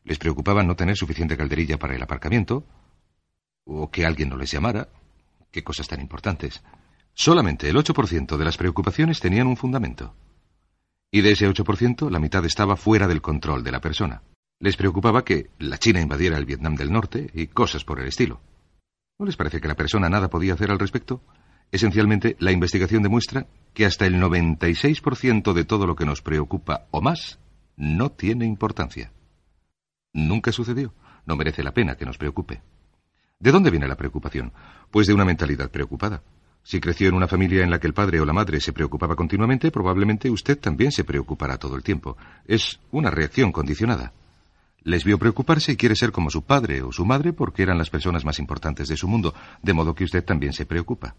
les 0.03 0.19
preocupaba 0.19 0.63
no 0.63 0.75
tener 0.75 0.97
suficiente 0.97 1.37
calderilla 1.37 1.79
para 1.79 1.95
el 1.95 2.03
aparcamiento, 2.03 2.65
o 3.65 3.89
que 3.89 4.05
alguien 4.05 4.29
no 4.29 4.37
les 4.37 4.51
llamara. 4.51 4.89
Qué 5.51 5.63
cosas 5.63 5.87
tan 5.87 6.01
importantes. 6.01 6.61
Solamente 7.13 7.69
el 7.69 7.77
8% 7.77 8.37
de 8.37 8.45
las 8.45 8.57
preocupaciones 8.57 9.19
tenían 9.19 9.47
un 9.47 9.55
fundamento. 9.55 10.15
Y 11.15 11.21
de 11.21 11.33
ese 11.33 11.47
8%, 11.47 12.09
la 12.09 12.17
mitad 12.17 12.43
estaba 12.43 12.75
fuera 12.75 13.07
del 13.07 13.21
control 13.21 13.63
de 13.63 13.71
la 13.71 13.79
persona. 13.79 14.23
Les 14.59 14.75
preocupaba 14.75 15.23
que 15.23 15.51
la 15.59 15.77
China 15.77 16.01
invadiera 16.01 16.39
el 16.39 16.47
Vietnam 16.47 16.73
del 16.73 16.91
Norte 16.91 17.29
y 17.35 17.45
cosas 17.45 17.83
por 17.83 17.99
el 17.99 18.07
estilo. 18.07 18.41
¿No 19.19 19.27
les 19.27 19.37
parece 19.37 19.61
que 19.61 19.67
la 19.67 19.75
persona 19.75 20.09
nada 20.09 20.31
podía 20.31 20.55
hacer 20.55 20.71
al 20.71 20.79
respecto? 20.79 21.21
Esencialmente, 21.71 22.35
la 22.39 22.51
investigación 22.51 23.03
demuestra 23.03 23.45
que 23.75 23.85
hasta 23.85 24.07
el 24.07 24.15
96% 24.15 25.53
de 25.53 25.65
todo 25.65 25.85
lo 25.85 25.95
que 25.95 26.07
nos 26.07 26.23
preocupa 26.23 26.87
o 26.89 26.99
más 26.99 27.37
no 27.77 28.09
tiene 28.09 28.47
importancia. 28.47 29.11
Nunca 30.13 30.51
sucedió. 30.51 30.95
No 31.27 31.35
merece 31.35 31.61
la 31.61 31.75
pena 31.75 31.95
que 31.95 32.05
nos 32.05 32.17
preocupe. 32.17 32.63
¿De 33.37 33.51
dónde 33.51 33.69
viene 33.69 33.87
la 33.87 33.97
preocupación? 33.97 34.51
Pues 34.89 35.05
de 35.05 35.13
una 35.13 35.25
mentalidad 35.25 35.69
preocupada. 35.69 36.23
Si 36.63 36.79
creció 36.79 37.09
en 37.09 37.15
una 37.15 37.27
familia 37.27 37.63
en 37.63 37.69
la 37.69 37.79
que 37.79 37.87
el 37.87 37.93
padre 37.93 38.21
o 38.21 38.25
la 38.25 38.33
madre 38.33 38.61
se 38.61 38.71
preocupaba 38.71 39.15
continuamente, 39.15 39.69
probablemente 39.69 40.29
usted 40.29 40.57
también 40.57 40.91
se 40.91 41.03
preocupará 41.03 41.57
todo 41.57 41.75
el 41.75 41.83
tiempo. 41.83 42.17
Es 42.47 42.79
una 42.91 43.11
reacción 43.11 43.51
condicionada. 43.51 44.13
Les 44.83 45.03
vio 45.03 45.19
preocuparse 45.19 45.73
y 45.73 45.77
quiere 45.77 45.95
ser 45.95 46.11
como 46.11 46.29
su 46.29 46.43
padre 46.43 46.81
o 46.81 46.91
su 46.91 47.05
madre 47.05 47.33
porque 47.33 47.63
eran 47.63 47.77
las 47.77 47.89
personas 47.89 48.25
más 48.25 48.39
importantes 48.39 48.87
de 48.87 48.97
su 48.97 49.07
mundo, 49.07 49.33
de 49.61 49.73
modo 49.73 49.93
que 49.93 50.03
usted 50.03 50.23
también 50.23 50.53
se 50.53 50.65
preocupa. 50.65 51.15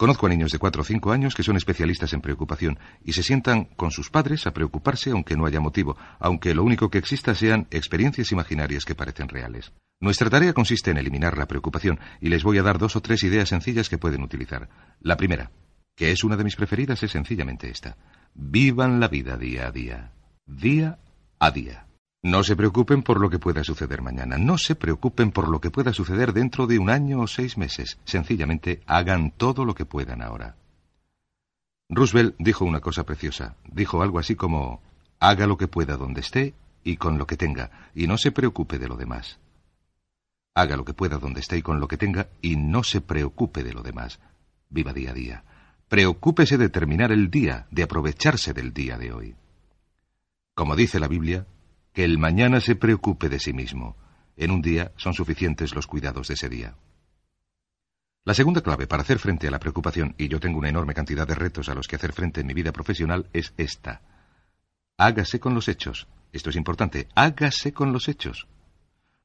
Conozco 0.00 0.24
a 0.24 0.30
niños 0.30 0.50
de 0.50 0.58
cuatro 0.58 0.80
o 0.80 0.84
cinco 0.86 1.12
años 1.12 1.34
que 1.34 1.42
son 1.42 1.58
especialistas 1.58 2.14
en 2.14 2.22
preocupación 2.22 2.78
y 3.04 3.12
se 3.12 3.22
sientan 3.22 3.66
con 3.76 3.90
sus 3.90 4.08
padres 4.08 4.46
a 4.46 4.54
preocuparse 4.54 5.10
aunque 5.10 5.36
no 5.36 5.44
haya 5.44 5.60
motivo, 5.60 5.94
aunque 6.18 6.54
lo 6.54 6.64
único 6.64 6.88
que 6.88 6.96
exista 6.96 7.34
sean 7.34 7.66
experiencias 7.70 8.32
imaginarias 8.32 8.86
que 8.86 8.94
parecen 8.94 9.28
reales. 9.28 9.74
Nuestra 10.00 10.30
tarea 10.30 10.54
consiste 10.54 10.90
en 10.90 10.96
eliminar 10.96 11.36
la 11.36 11.44
preocupación 11.44 12.00
y 12.18 12.30
les 12.30 12.44
voy 12.44 12.56
a 12.56 12.62
dar 12.62 12.78
dos 12.78 12.96
o 12.96 13.02
tres 13.02 13.22
ideas 13.24 13.50
sencillas 13.50 13.90
que 13.90 13.98
pueden 13.98 14.22
utilizar. 14.22 14.70
La 15.02 15.18
primera, 15.18 15.50
que 15.94 16.12
es 16.12 16.24
una 16.24 16.38
de 16.38 16.44
mis 16.44 16.56
preferidas, 16.56 17.02
es 17.02 17.10
sencillamente 17.10 17.68
esta. 17.68 17.98
Vivan 18.32 19.00
la 19.00 19.08
vida 19.08 19.36
día 19.36 19.66
a 19.66 19.70
día. 19.70 20.12
Día 20.46 20.98
a 21.38 21.50
día. 21.50 21.89
No 22.22 22.44
se 22.44 22.54
preocupen 22.54 23.02
por 23.02 23.18
lo 23.18 23.30
que 23.30 23.38
pueda 23.38 23.64
suceder 23.64 24.02
mañana, 24.02 24.36
no 24.36 24.58
se 24.58 24.74
preocupen 24.74 25.30
por 25.30 25.48
lo 25.48 25.58
que 25.60 25.70
pueda 25.70 25.94
suceder 25.94 26.34
dentro 26.34 26.66
de 26.66 26.78
un 26.78 26.90
año 26.90 27.20
o 27.20 27.26
seis 27.26 27.56
meses, 27.56 27.98
sencillamente 28.04 28.82
hagan 28.86 29.30
todo 29.30 29.64
lo 29.64 29.74
que 29.74 29.86
puedan 29.86 30.20
ahora. 30.20 30.56
Roosevelt 31.88 32.36
dijo 32.38 32.66
una 32.66 32.80
cosa 32.80 33.04
preciosa, 33.04 33.56
dijo 33.64 34.02
algo 34.02 34.18
así 34.18 34.36
como, 34.36 34.82
haga 35.18 35.46
lo 35.46 35.56
que 35.56 35.66
pueda 35.66 35.96
donde 35.96 36.20
esté 36.20 36.54
y 36.84 36.98
con 36.98 37.16
lo 37.16 37.26
que 37.26 37.38
tenga, 37.38 37.88
y 37.94 38.06
no 38.06 38.18
se 38.18 38.32
preocupe 38.32 38.78
de 38.78 38.88
lo 38.88 38.96
demás. 38.96 39.38
Haga 40.54 40.76
lo 40.76 40.84
que 40.84 40.94
pueda 40.94 41.16
donde 41.16 41.40
esté 41.40 41.56
y 41.56 41.62
con 41.62 41.80
lo 41.80 41.88
que 41.88 41.96
tenga, 41.96 42.28
y 42.42 42.56
no 42.56 42.82
se 42.84 43.00
preocupe 43.00 43.64
de 43.64 43.72
lo 43.72 43.82
demás. 43.82 44.20
Viva 44.68 44.92
día 44.92 45.10
a 45.10 45.14
día. 45.14 45.44
Preocúpese 45.88 46.58
de 46.58 46.68
terminar 46.68 47.12
el 47.12 47.30
día, 47.30 47.66
de 47.70 47.82
aprovecharse 47.82 48.52
del 48.52 48.74
día 48.74 48.98
de 48.98 49.12
hoy. 49.12 49.34
Como 50.54 50.76
dice 50.76 51.00
la 51.00 51.08
Biblia, 51.08 51.46
que 51.92 52.04
el 52.04 52.18
mañana 52.18 52.60
se 52.60 52.76
preocupe 52.76 53.28
de 53.28 53.38
sí 53.38 53.52
mismo. 53.52 53.96
En 54.36 54.50
un 54.50 54.62
día 54.62 54.92
son 54.96 55.14
suficientes 55.14 55.74
los 55.74 55.86
cuidados 55.86 56.28
de 56.28 56.34
ese 56.34 56.48
día. 56.48 56.76
La 58.24 58.34
segunda 58.34 58.60
clave 58.60 58.86
para 58.86 59.02
hacer 59.02 59.18
frente 59.18 59.48
a 59.48 59.50
la 59.50 59.58
preocupación, 59.58 60.14
y 60.18 60.28
yo 60.28 60.40
tengo 60.40 60.58
una 60.58 60.68
enorme 60.68 60.94
cantidad 60.94 61.26
de 61.26 61.34
retos 61.34 61.68
a 61.68 61.74
los 61.74 61.88
que 61.88 61.96
hacer 61.96 62.12
frente 62.12 62.40
en 62.40 62.46
mi 62.46 62.54
vida 62.54 62.72
profesional, 62.72 63.28
es 63.32 63.54
esta. 63.56 64.02
Hágase 64.98 65.40
con 65.40 65.54
los 65.54 65.68
hechos. 65.68 66.06
Esto 66.32 66.50
es 66.50 66.56
importante. 66.56 67.08
Hágase 67.14 67.72
con 67.72 67.92
los 67.92 68.08
hechos. 68.08 68.46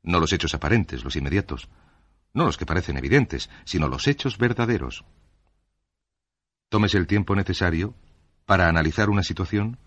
No 0.01 0.19
los 0.19 0.31
hechos 0.31 0.53
aparentes, 0.53 1.03
los 1.03 1.15
inmediatos. 1.15 1.67
No 2.33 2.45
los 2.45 2.57
que 2.57 2.65
parecen 2.65 2.97
evidentes, 2.97 3.49
sino 3.65 3.89
los 3.89 4.07
hechos 4.07 4.37
verdaderos. 4.37 5.03
Tómese 6.69 6.97
el 6.97 7.07
tiempo 7.07 7.35
necesario 7.35 7.95
para 8.45 8.67
analizar 8.67 9.09
una 9.09 9.23
situación 9.23 9.77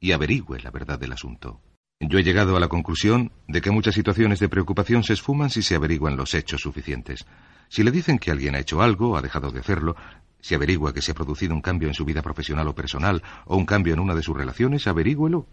y 0.00 0.12
averigüe 0.12 0.60
la 0.60 0.70
verdad 0.70 0.98
del 0.98 1.12
asunto. 1.12 1.60
Yo 2.00 2.18
he 2.18 2.22
llegado 2.22 2.56
a 2.56 2.60
la 2.60 2.68
conclusión 2.68 3.32
de 3.48 3.60
que 3.60 3.72
muchas 3.72 3.94
situaciones 3.94 4.38
de 4.38 4.48
preocupación 4.48 5.02
se 5.02 5.14
esfuman 5.14 5.50
si 5.50 5.62
se 5.62 5.74
averiguan 5.74 6.16
los 6.16 6.32
hechos 6.32 6.60
suficientes. 6.60 7.26
Si 7.68 7.82
le 7.82 7.90
dicen 7.90 8.20
que 8.20 8.30
alguien 8.30 8.54
ha 8.54 8.60
hecho 8.60 8.80
algo, 8.82 9.16
ha 9.16 9.22
dejado 9.22 9.50
de 9.50 9.58
hacerlo, 9.58 9.96
si 10.40 10.54
averigua 10.54 10.94
que 10.94 11.02
se 11.02 11.10
ha 11.10 11.14
producido 11.14 11.54
un 11.54 11.60
cambio 11.60 11.88
en 11.88 11.94
su 11.94 12.04
vida 12.04 12.22
profesional 12.22 12.68
o 12.68 12.74
personal, 12.74 13.22
o 13.46 13.56
un 13.56 13.66
cambio 13.66 13.94
en 13.94 14.00
una 14.00 14.14
de 14.14 14.22
sus 14.22 14.36
relaciones, 14.36 14.86
averígüelo. 14.86 15.48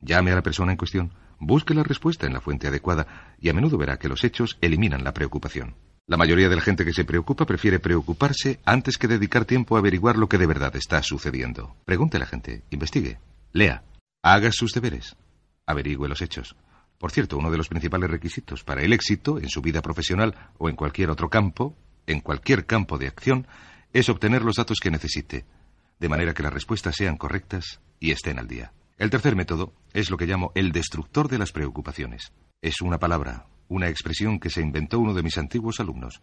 Llame 0.00 0.32
a 0.32 0.36
la 0.36 0.42
persona 0.42 0.72
en 0.72 0.78
cuestión, 0.78 1.12
busque 1.38 1.74
la 1.74 1.82
respuesta 1.82 2.26
en 2.26 2.32
la 2.32 2.40
fuente 2.40 2.68
adecuada, 2.68 3.36
y 3.38 3.50
a 3.50 3.52
menudo 3.52 3.76
verá 3.76 3.98
que 3.98 4.08
los 4.08 4.24
hechos 4.24 4.56
eliminan 4.62 5.04
la 5.04 5.12
preocupación. 5.12 5.74
La 6.06 6.16
mayoría 6.16 6.48
de 6.48 6.56
la 6.56 6.62
gente 6.62 6.86
que 6.86 6.94
se 6.94 7.04
preocupa 7.04 7.44
prefiere 7.44 7.80
preocuparse 7.80 8.60
antes 8.64 8.96
que 8.96 9.08
dedicar 9.08 9.44
tiempo 9.44 9.76
a 9.76 9.80
averiguar 9.80 10.16
lo 10.16 10.28
que 10.28 10.38
de 10.38 10.46
verdad 10.46 10.74
está 10.74 11.02
sucediendo. 11.02 11.76
Pregunte 11.84 12.16
a 12.16 12.20
la 12.20 12.26
gente, 12.26 12.62
investigue, 12.70 13.18
lea, 13.52 13.84
haga 14.22 14.50
sus 14.50 14.72
deberes, 14.72 15.16
averigüe 15.66 16.08
los 16.08 16.22
hechos. 16.22 16.56
Por 16.98 17.10
cierto, 17.10 17.36
uno 17.36 17.50
de 17.50 17.56
los 17.56 17.68
principales 17.68 18.10
requisitos 18.10 18.62
para 18.62 18.82
el 18.82 18.92
éxito 18.92 19.38
en 19.38 19.48
su 19.48 19.60
vida 19.60 19.82
profesional 19.82 20.34
o 20.58 20.68
en 20.68 20.76
cualquier 20.76 21.10
otro 21.10 21.28
campo, 21.28 21.76
en 22.06 22.20
cualquier 22.20 22.66
campo 22.66 22.98
de 22.98 23.08
acción, 23.08 23.46
es 23.92 24.08
obtener 24.08 24.42
los 24.42 24.56
datos 24.56 24.78
que 24.80 24.90
necesite, 24.90 25.44
de 25.98 26.08
manera 26.08 26.34
que 26.34 26.42
las 26.42 26.52
respuestas 26.52 26.96
sean 26.96 27.16
correctas 27.16 27.80
y 27.98 28.12
estén 28.12 28.38
al 28.38 28.48
día. 28.48 28.72
El 28.98 29.10
tercer 29.10 29.34
método 29.34 29.74
es 29.92 30.10
lo 30.10 30.16
que 30.16 30.26
llamo 30.26 30.52
el 30.54 30.70
destructor 30.72 31.28
de 31.28 31.38
las 31.38 31.52
preocupaciones. 31.52 32.32
Es 32.60 32.80
una 32.80 32.98
palabra, 32.98 33.46
una 33.68 33.88
expresión 33.88 34.38
que 34.38 34.50
se 34.50 34.60
inventó 34.60 35.00
uno 35.00 35.14
de 35.14 35.22
mis 35.22 35.38
antiguos 35.38 35.80
alumnos. 35.80 36.22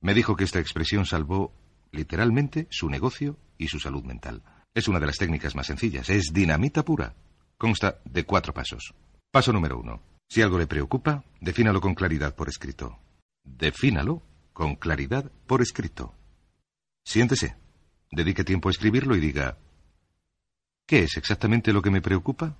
Me 0.00 0.14
dijo 0.14 0.36
que 0.36 0.44
esta 0.44 0.60
expresión 0.60 1.06
salvó 1.06 1.52
literalmente 1.92 2.68
su 2.70 2.88
negocio 2.88 3.36
y 3.58 3.68
su 3.68 3.80
salud 3.80 4.04
mental. 4.04 4.42
Es 4.74 4.86
una 4.86 5.00
de 5.00 5.06
las 5.06 5.16
técnicas 5.16 5.56
más 5.56 5.66
sencillas, 5.66 6.08
es 6.08 6.26
dinamita 6.32 6.84
pura. 6.84 7.14
Consta 7.60 8.00
de 8.06 8.24
cuatro 8.24 8.54
pasos. 8.54 8.94
Paso 9.30 9.52
número 9.52 9.78
uno. 9.78 10.00
Si 10.30 10.40
algo 10.40 10.56
le 10.56 10.66
preocupa, 10.66 11.24
defínalo 11.42 11.82
con 11.82 11.94
claridad 11.94 12.34
por 12.34 12.48
escrito. 12.48 12.98
Defínalo 13.44 14.22
con 14.54 14.76
claridad 14.76 15.30
por 15.46 15.60
escrito. 15.60 16.14
Siéntese, 17.04 17.56
dedique 18.10 18.44
tiempo 18.44 18.70
a 18.70 18.72
escribirlo 18.72 19.14
y 19.14 19.20
diga, 19.20 19.58
¿qué 20.86 21.00
es 21.00 21.18
exactamente 21.18 21.74
lo 21.74 21.82
que 21.82 21.90
me 21.90 22.00
preocupa? 22.00 22.56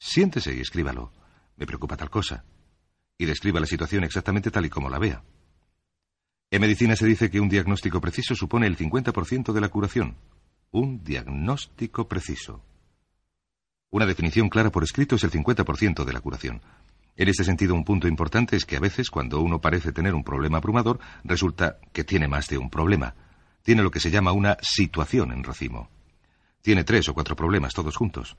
Siéntese 0.00 0.52
y 0.56 0.58
escríbalo. 0.58 1.12
Me 1.56 1.64
preocupa 1.64 1.96
tal 1.96 2.10
cosa. 2.10 2.44
Y 3.16 3.26
describa 3.26 3.60
la 3.60 3.66
situación 3.66 4.02
exactamente 4.02 4.50
tal 4.50 4.66
y 4.66 4.70
como 4.70 4.90
la 4.90 4.98
vea. 4.98 5.22
En 6.50 6.60
medicina 6.60 6.96
se 6.96 7.06
dice 7.06 7.30
que 7.30 7.38
un 7.38 7.48
diagnóstico 7.48 8.00
preciso 8.00 8.34
supone 8.34 8.66
el 8.66 8.76
50% 8.76 9.52
de 9.52 9.60
la 9.60 9.68
curación. 9.68 10.16
Un 10.72 11.04
diagnóstico 11.04 12.08
preciso. 12.08 12.73
Una 13.94 14.06
definición 14.06 14.48
clara 14.48 14.72
por 14.72 14.82
escrito 14.82 15.14
es 15.14 15.22
el 15.22 15.30
50% 15.30 16.04
de 16.04 16.12
la 16.12 16.20
curación. 16.20 16.60
En 17.14 17.28
este 17.28 17.44
sentido, 17.44 17.76
un 17.76 17.84
punto 17.84 18.08
importante 18.08 18.56
es 18.56 18.64
que 18.64 18.76
a 18.76 18.80
veces, 18.80 19.08
cuando 19.08 19.40
uno 19.40 19.60
parece 19.60 19.92
tener 19.92 20.16
un 20.16 20.24
problema 20.24 20.58
abrumador, 20.58 20.98
resulta 21.22 21.78
que 21.92 22.02
tiene 22.02 22.26
más 22.26 22.48
de 22.48 22.58
un 22.58 22.70
problema. 22.70 23.14
Tiene 23.62 23.84
lo 23.84 23.92
que 23.92 24.00
se 24.00 24.10
llama 24.10 24.32
una 24.32 24.56
situación 24.62 25.30
en 25.30 25.44
racimo. 25.44 25.90
Tiene 26.60 26.82
tres 26.82 27.08
o 27.08 27.14
cuatro 27.14 27.36
problemas 27.36 27.72
todos 27.72 27.94
juntos. 27.94 28.36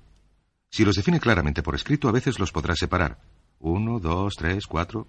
Si 0.69 0.83
los 0.83 0.97
define 0.97 1.21
claramente 1.21 1.63
por 1.63 1.75
escrito, 1.75 2.09
a 2.09 2.11
veces 2.11 2.37
los 2.37 2.51
podrá 2.51 2.75
separar. 2.75 3.21
Uno, 3.59 4.01
dos, 4.01 4.35
tres, 4.35 4.67
cuatro. 4.67 5.07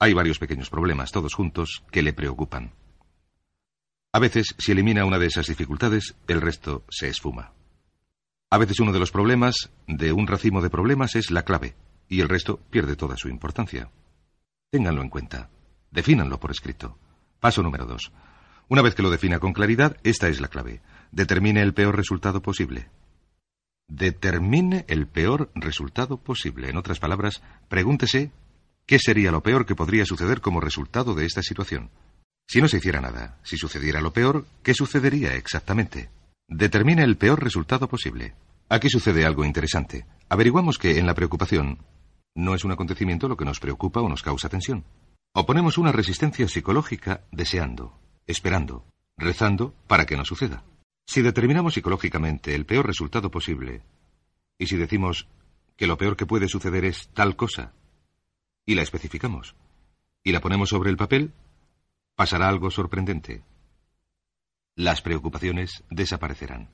Hay 0.00 0.12
varios 0.12 0.38
pequeños 0.38 0.68
problemas, 0.68 1.12
todos 1.12 1.32
juntos, 1.32 1.82
que 1.90 2.02
le 2.02 2.12
preocupan. 2.12 2.74
A 4.12 4.18
veces, 4.18 4.54
si 4.58 4.72
elimina 4.72 5.06
una 5.06 5.18
de 5.18 5.28
esas 5.28 5.46
dificultades, 5.46 6.14
el 6.28 6.42
resto 6.42 6.84
se 6.90 7.08
esfuma. 7.08 7.54
A 8.54 8.56
veces 8.56 8.78
uno 8.78 8.92
de 8.92 9.00
los 9.00 9.10
problemas 9.10 9.72
de 9.88 10.12
un 10.12 10.28
racimo 10.28 10.62
de 10.62 10.70
problemas 10.70 11.16
es 11.16 11.32
la 11.32 11.42
clave, 11.42 11.74
y 12.08 12.20
el 12.20 12.28
resto 12.28 12.60
pierde 12.70 12.94
toda 12.94 13.16
su 13.16 13.28
importancia. 13.28 13.90
Ténganlo 14.70 15.02
en 15.02 15.08
cuenta. 15.08 15.50
Defínanlo 15.90 16.38
por 16.38 16.52
escrito. 16.52 16.96
Paso 17.40 17.64
número 17.64 17.84
dos. 17.84 18.12
Una 18.68 18.80
vez 18.80 18.94
que 18.94 19.02
lo 19.02 19.10
defina 19.10 19.40
con 19.40 19.54
claridad, 19.54 19.96
esta 20.04 20.28
es 20.28 20.40
la 20.40 20.46
clave. 20.46 20.82
Determine 21.10 21.62
el 21.62 21.74
peor 21.74 21.96
resultado 21.96 22.42
posible. 22.42 22.90
Determine 23.88 24.84
el 24.86 25.08
peor 25.08 25.50
resultado 25.56 26.18
posible. 26.18 26.70
En 26.70 26.76
otras 26.76 27.00
palabras, 27.00 27.42
pregúntese 27.68 28.30
qué 28.86 29.00
sería 29.00 29.32
lo 29.32 29.42
peor 29.42 29.66
que 29.66 29.74
podría 29.74 30.06
suceder 30.06 30.40
como 30.40 30.60
resultado 30.60 31.16
de 31.16 31.26
esta 31.26 31.42
situación. 31.42 31.90
Si 32.46 32.62
no 32.62 32.68
se 32.68 32.76
hiciera 32.76 33.00
nada, 33.00 33.36
si 33.42 33.56
sucediera 33.56 34.00
lo 34.00 34.12
peor, 34.12 34.46
¿qué 34.62 34.74
sucedería 34.74 35.34
exactamente? 35.34 36.08
Determine 36.48 37.02
el 37.02 37.16
peor 37.16 37.42
resultado 37.42 37.88
posible. 37.88 38.34
Aquí 38.68 38.90
sucede 38.90 39.24
algo 39.24 39.44
interesante. 39.44 40.06
Averiguamos 40.28 40.78
que 40.78 40.98
en 40.98 41.06
la 41.06 41.14
preocupación 41.14 41.78
no 42.34 42.54
es 42.54 42.64
un 42.64 42.72
acontecimiento 42.72 43.28
lo 43.28 43.36
que 43.36 43.46
nos 43.46 43.60
preocupa 43.60 44.00
o 44.00 44.08
nos 44.08 44.22
causa 44.22 44.48
tensión. 44.48 44.84
Oponemos 45.32 45.78
una 45.78 45.90
resistencia 45.90 46.46
psicológica 46.46 47.24
deseando, 47.32 47.98
esperando, 48.26 48.86
rezando 49.16 49.74
para 49.86 50.04
que 50.04 50.16
no 50.16 50.24
suceda. 50.24 50.64
Si 51.06 51.22
determinamos 51.22 51.74
psicológicamente 51.74 52.54
el 52.54 52.66
peor 52.66 52.86
resultado 52.86 53.30
posible, 53.30 53.82
y 54.58 54.66
si 54.66 54.76
decimos 54.76 55.28
que 55.76 55.86
lo 55.86 55.96
peor 55.96 56.16
que 56.16 56.26
puede 56.26 56.48
suceder 56.48 56.84
es 56.84 57.08
tal 57.08 57.36
cosa, 57.36 57.72
y 58.66 58.74
la 58.74 58.82
especificamos, 58.82 59.56
y 60.22 60.32
la 60.32 60.40
ponemos 60.40 60.68
sobre 60.68 60.90
el 60.90 60.96
papel, 60.96 61.32
pasará 62.16 62.48
algo 62.48 62.70
sorprendente. 62.70 63.42
Las 64.76 65.02
preocupaciones 65.02 65.84
desaparecerán. 65.88 66.68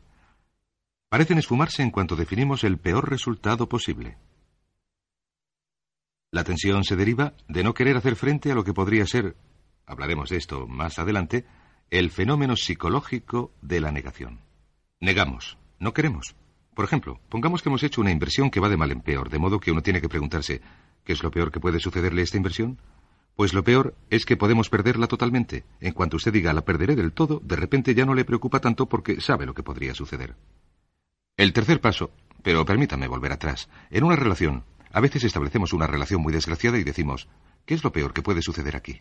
Parecen 1.10 1.36
esfumarse 1.36 1.82
en 1.82 1.90
cuanto 1.90 2.16
definimos 2.16 2.64
el 2.64 2.78
peor 2.78 3.10
resultado 3.10 3.68
posible. 3.68 4.16
La 6.30 6.44
tensión 6.44 6.84
se 6.84 6.96
deriva 6.96 7.34
de 7.48 7.62
no 7.62 7.74
querer 7.74 7.98
hacer 7.98 8.16
frente 8.16 8.50
a 8.50 8.54
lo 8.54 8.64
que 8.64 8.72
podría 8.72 9.04
ser, 9.04 9.36
hablaremos 9.84 10.30
de 10.30 10.38
esto 10.38 10.66
más 10.66 10.98
adelante, 10.98 11.44
el 11.90 12.10
fenómeno 12.10 12.56
psicológico 12.56 13.52
de 13.60 13.80
la 13.80 13.92
negación. 13.92 14.40
Negamos, 15.00 15.58
no 15.78 15.92
queremos. 15.92 16.36
Por 16.74 16.86
ejemplo, 16.86 17.20
pongamos 17.28 17.60
que 17.60 17.68
hemos 17.68 17.82
hecho 17.82 18.00
una 18.00 18.12
inversión 18.12 18.50
que 18.50 18.60
va 18.60 18.70
de 18.70 18.78
mal 18.78 18.92
en 18.92 19.02
peor, 19.02 19.28
de 19.28 19.38
modo 19.38 19.60
que 19.60 19.72
uno 19.72 19.82
tiene 19.82 20.00
que 20.00 20.08
preguntarse, 20.08 20.62
¿qué 21.04 21.12
es 21.12 21.22
lo 21.22 21.30
peor 21.30 21.50
que 21.50 21.60
puede 21.60 21.80
sucederle 21.80 22.22
a 22.22 22.24
esta 22.24 22.38
inversión? 22.38 22.78
Pues 23.36 23.54
lo 23.54 23.64
peor 23.64 23.94
es 24.10 24.26
que 24.26 24.36
podemos 24.36 24.68
perderla 24.68 25.06
totalmente. 25.06 25.64
En 25.80 25.92
cuanto 25.92 26.16
usted 26.16 26.32
diga 26.32 26.52
la 26.52 26.64
perderé 26.64 26.96
del 26.96 27.12
todo, 27.12 27.40
de 27.42 27.56
repente 27.56 27.94
ya 27.94 28.04
no 28.04 28.14
le 28.14 28.24
preocupa 28.24 28.60
tanto 28.60 28.86
porque 28.86 29.20
sabe 29.20 29.46
lo 29.46 29.54
que 29.54 29.62
podría 29.62 29.94
suceder. 29.94 30.36
El 31.36 31.52
tercer 31.52 31.80
paso, 31.80 32.10
pero 32.42 32.64
permítame 32.64 33.08
volver 33.08 33.32
atrás. 33.32 33.68
En 33.90 34.04
una 34.04 34.16
relación, 34.16 34.64
a 34.92 35.00
veces 35.00 35.24
establecemos 35.24 35.72
una 35.72 35.86
relación 35.86 36.20
muy 36.20 36.32
desgraciada 36.32 36.78
y 36.78 36.84
decimos, 36.84 37.28
¿qué 37.64 37.74
es 37.74 37.84
lo 37.84 37.92
peor 37.92 38.12
que 38.12 38.22
puede 38.22 38.42
suceder 38.42 38.76
aquí? 38.76 39.00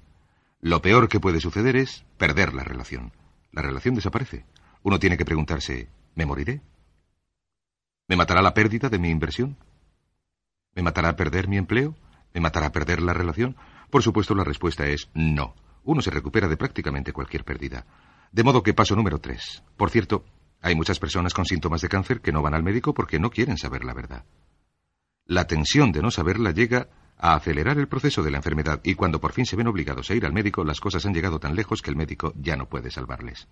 Lo 0.62 0.82
peor 0.82 1.10
que 1.10 1.20
puede 1.20 1.40
suceder 1.40 1.76
es 1.76 2.06
perder 2.18 2.54
la 2.54 2.64
relación. 2.64 3.12
La 3.52 3.62
relación 3.62 3.96
desaparece. 3.96 4.46
Uno 4.84 5.00
tiene 5.00 5.18
que 5.18 5.26
preguntarse, 5.26 5.90
¿me 6.16 6.26
moriré? 6.26 6.62
¿Me 8.08 8.16
matará 8.16 8.42
la 8.42 8.54
pérdida 8.54 8.90
de 8.90 9.00
mi 9.00 9.10
inversión? 9.10 9.58
¿Me 10.76 10.84
matará 10.84 11.16
perder 11.16 11.48
mi 11.48 11.58
empleo? 11.58 11.96
¿Me 12.34 12.42
matará 12.42 12.72
perder 12.72 13.02
la 13.02 13.14
relación? 13.14 13.56
Por 13.90 14.04
supuesto, 14.04 14.36
la 14.36 14.44
respuesta 14.44 14.86
es 14.86 15.10
no. 15.14 15.56
Uno 15.84 16.02
se 16.02 16.12
recupera 16.12 16.48
de 16.48 16.58
prácticamente 16.58 17.14
cualquier 17.14 17.44
pérdida. 17.44 17.86
De 18.32 18.44
modo 18.44 18.62
que 18.62 18.74
paso 18.74 18.96
número 18.96 19.20
tres. 19.20 19.64
Por 19.76 19.90
cierto, 19.90 20.26
hay 20.62 20.76
muchas 20.76 21.00
personas 21.00 21.34
con 21.34 21.46
síntomas 21.46 21.82
de 21.82 21.90
cáncer 21.90 22.22
que 22.22 22.32
no 22.32 22.42
van 22.42 22.54
al 22.54 22.64
médico 22.64 22.94
porque 22.94 23.20
no 23.20 23.32
quieren 23.32 23.58
saber 23.58 23.84
la 23.84 23.94
verdad. 23.94 24.26
La 25.26 25.48
tensión 25.48 25.92
de 25.92 26.02
no 26.02 26.12
saberla 26.12 26.52
llega 26.52 26.90
a 27.18 27.36
acelerar 27.36 27.78
el 27.78 27.88
proceso 27.88 28.24
de 28.24 28.32
la 28.32 28.38
enfermedad 28.38 28.82
y 28.84 28.96
cuando 28.96 29.20
por 29.20 29.34
fin 29.34 29.46
se 29.46 29.56
ven 29.56 29.68
obligados 29.68 30.10
a 30.10 30.16
ir 30.16 30.26
al 30.26 30.34
médico, 30.34 30.64
las 30.64 30.80
cosas 30.80 31.06
han 31.06 31.14
llegado 31.14 31.40
tan 31.40 31.56
lejos 31.56 31.82
que 31.82 31.90
el 31.90 31.98
médico 31.98 32.34
ya 32.36 32.56
no 32.56 32.68
puede 32.68 32.92
salvarles. 32.92 33.48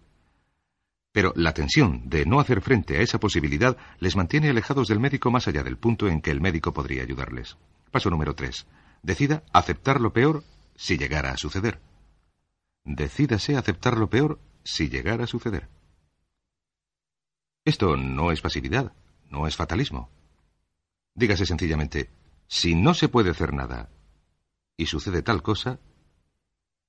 Pero 1.12 1.34
la 1.36 1.54
tensión 1.54 2.10
de 2.10 2.26
no 2.26 2.40
hacer 2.40 2.62
frente 2.62 2.98
a 2.98 3.02
esa 3.02 3.20
posibilidad 3.20 3.78
les 4.00 4.16
mantiene 4.16 4.50
alejados 4.50 4.88
del 4.88 5.00
médico 5.00 5.32
más 5.32 5.48
allá 5.48 5.64
del 5.64 5.78
punto 5.78 6.08
en 6.08 6.22
que 6.22 6.32
el 6.32 6.42
médico 6.42 6.74
podría 6.74 7.04
ayudarles. 7.04 7.58
Paso 7.92 8.10
número 8.10 8.36
tres. 8.36 8.68
Decida 9.08 9.46
aceptar 9.54 10.02
lo 10.02 10.12
peor 10.12 10.44
si 10.76 10.98
llegara 10.98 11.32
a 11.32 11.38
suceder. 11.38 11.80
Decídase 12.84 13.56
aceptar 13.56 13.98
lo 13.98 14.10
peor 14.10 14.38
si 14.66 14.90
llegara 14.90 15.24
a 15.24 15.28
suceder. 15.28 15.70
Esto 17.64 17.96
no 17.96 18.34
es 18.34 18.42
pasividad, 18.42 18.92
no 19.30 19.48
es 19.48 19.56
fatalismo. 19.56 20.10
Dígase 21.16 21.46
sencillamente, 21.46 22.10
si 22.48 22.76
no 22.76 22.94
se 22.94 23.08
puede 23.08 23.30
hacer 23.30 23.54
nada 23.54 23.90
y 24.76 24.88
sucede 24.88 25.22
tal 25.22 25.42
cosa, 25.42 25.80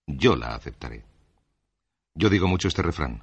yo 0.09 0.35
la 0.35 0.57
aceptaré. 0.57 1.05
Yo 2.15 2.31
digo 2.31 2.49
mucho 2.49 2.67
este 2.67 2.83
refrán. 2.83 3.23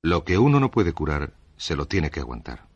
Lo 0.00 0.24
que 0.24 0.38
uno 0.38 0.58
no 0.58 0.70
puede 0.70 0.94
curar, 0.94 1.34
se 1.58 1.76
lo 1.76 1.86
tiene 1.86 2.10
que 2.10 2.20
aguantar. 2.20 2.66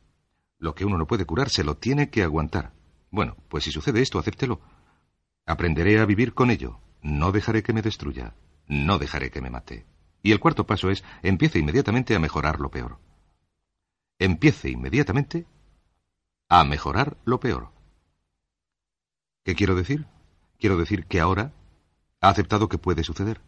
Lo 0.59 0.75
que 0.75 0.85
uno 0.85 0.99
no 0.99 1.07
puede 1.07 1.25
curar, 1.25 1.49
se 1.49 1.65
lo 1.65 1.79
tiene 1.79 2.11
que 2.11 2.23
aguantar. 2.23 2.75
Bueno, 3.11 3.39
pues 3.49 3.65
si 3.65 3.73
sucede 3.73 4.03
esto, 4.03 4.19
acéptelo. 4.19 4.61
Aprenderé 5.47 6.01
a 6.01 6.07
vivir 6.07 6.35
con 6.35 6.51
ello. 6.51 6.81
No 7.03 7.33
dejaré 7.33 7.63
que 7.63 7.73
me 7.73 7.83
destruya. 7.83 8.35
No 8.67 8.99
dejaré 8.99 9.31
que 9.31 9.41
me 9.41 9.51
mate. 9.51 9.87
Y 10.23 10.33
el 10.33 10.41
cuarto 10.41 10.67
paso 10.67 10.91
es, 10.91 11.05
empiece 11.23 11.59
inmediatamente 11.59 12.15
a 12.15 12.19
mejorar 12.19 12.61
lo 12.61 12.71
peor. 12.71 12.99
Empiece 14.19 14.71
inmediatamente 14.71 15.47
a 16.49 16.65
mejorar 16.65 17.19
lo 17.25 17.41
peor. 17.41 17.73
¿Qué 19.45 19.55
quiero 19.55 19.75
decir? 19.75 20.07
Quiero 20.59 20.79
decir 20.79 21.07
que 21.07 21.21
ahora 21.21 21.53
ha 22.23 22.31
aceptado 22.31 22.69
que 22.69 22.79
puede 22.79 23.05
suceder. 23.05 23.43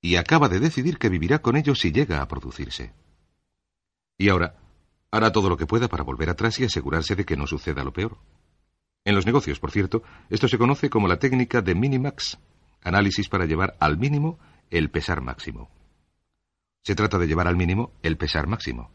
Y 0.00 0.16
acaba 0.16 0.48
de 0.48 0.60
decidir 0.60 0.98
que 0.98 1.10
vivirá 1.10 1.42
con 1.42 1.56
ello 1.56 1.74
si 1.74 1.92
llega 1.92 2.22
a 2.22 2.28
producirse. 2.28 2.94
Y 4.16 4.30
ahora 4.30 4.56
hará 5.10 5.30
todo 5.30 5.50
lo 5.50 5.58
que 5.58 5.66
pueda 5.66 5.88
para 5.88 6.04
volver 6.04 6.30
atrás 6.30 6.58
y 6.58 6.64
asegurarse 6.64 7.16
de 7.16 7.26
que 7.26 7.36
no 7.36 7.46
suceda 7.46 7.84
lo 7.84 7.92
peor. 7.92 8.18
En 9.04 9.14
los 9.14 9.24
negocios, 9.24 9.58
por 9.58 9.70
cierto, 9.70 10.02
esto 10.28 10.46
se 10.46 10.58
conoce 10.58 10.90
como 10.90 11.08
la 11.08 11.18
técnica 11.18 11.62
de 11.62 11.74
minimax, 11.74 12.38
análisis 12.82 13.28
para 13.28 13.46
llevar 13.46 13.76
al 13.80 13.96
mínimo 13.96 14.38
el 14.70 14.90
pesar 14.90 15.22
máximo. 15.22 15.70
Se 16.82 16.94
trata 16.94 17.18
de 17.18 17.26
llevar 17.26 17.48
al 17.48 17.56
mínimo 17.56 17.92
el 18.02 18.16
pesar 18.16 18.46
máximo. 18.46 18.90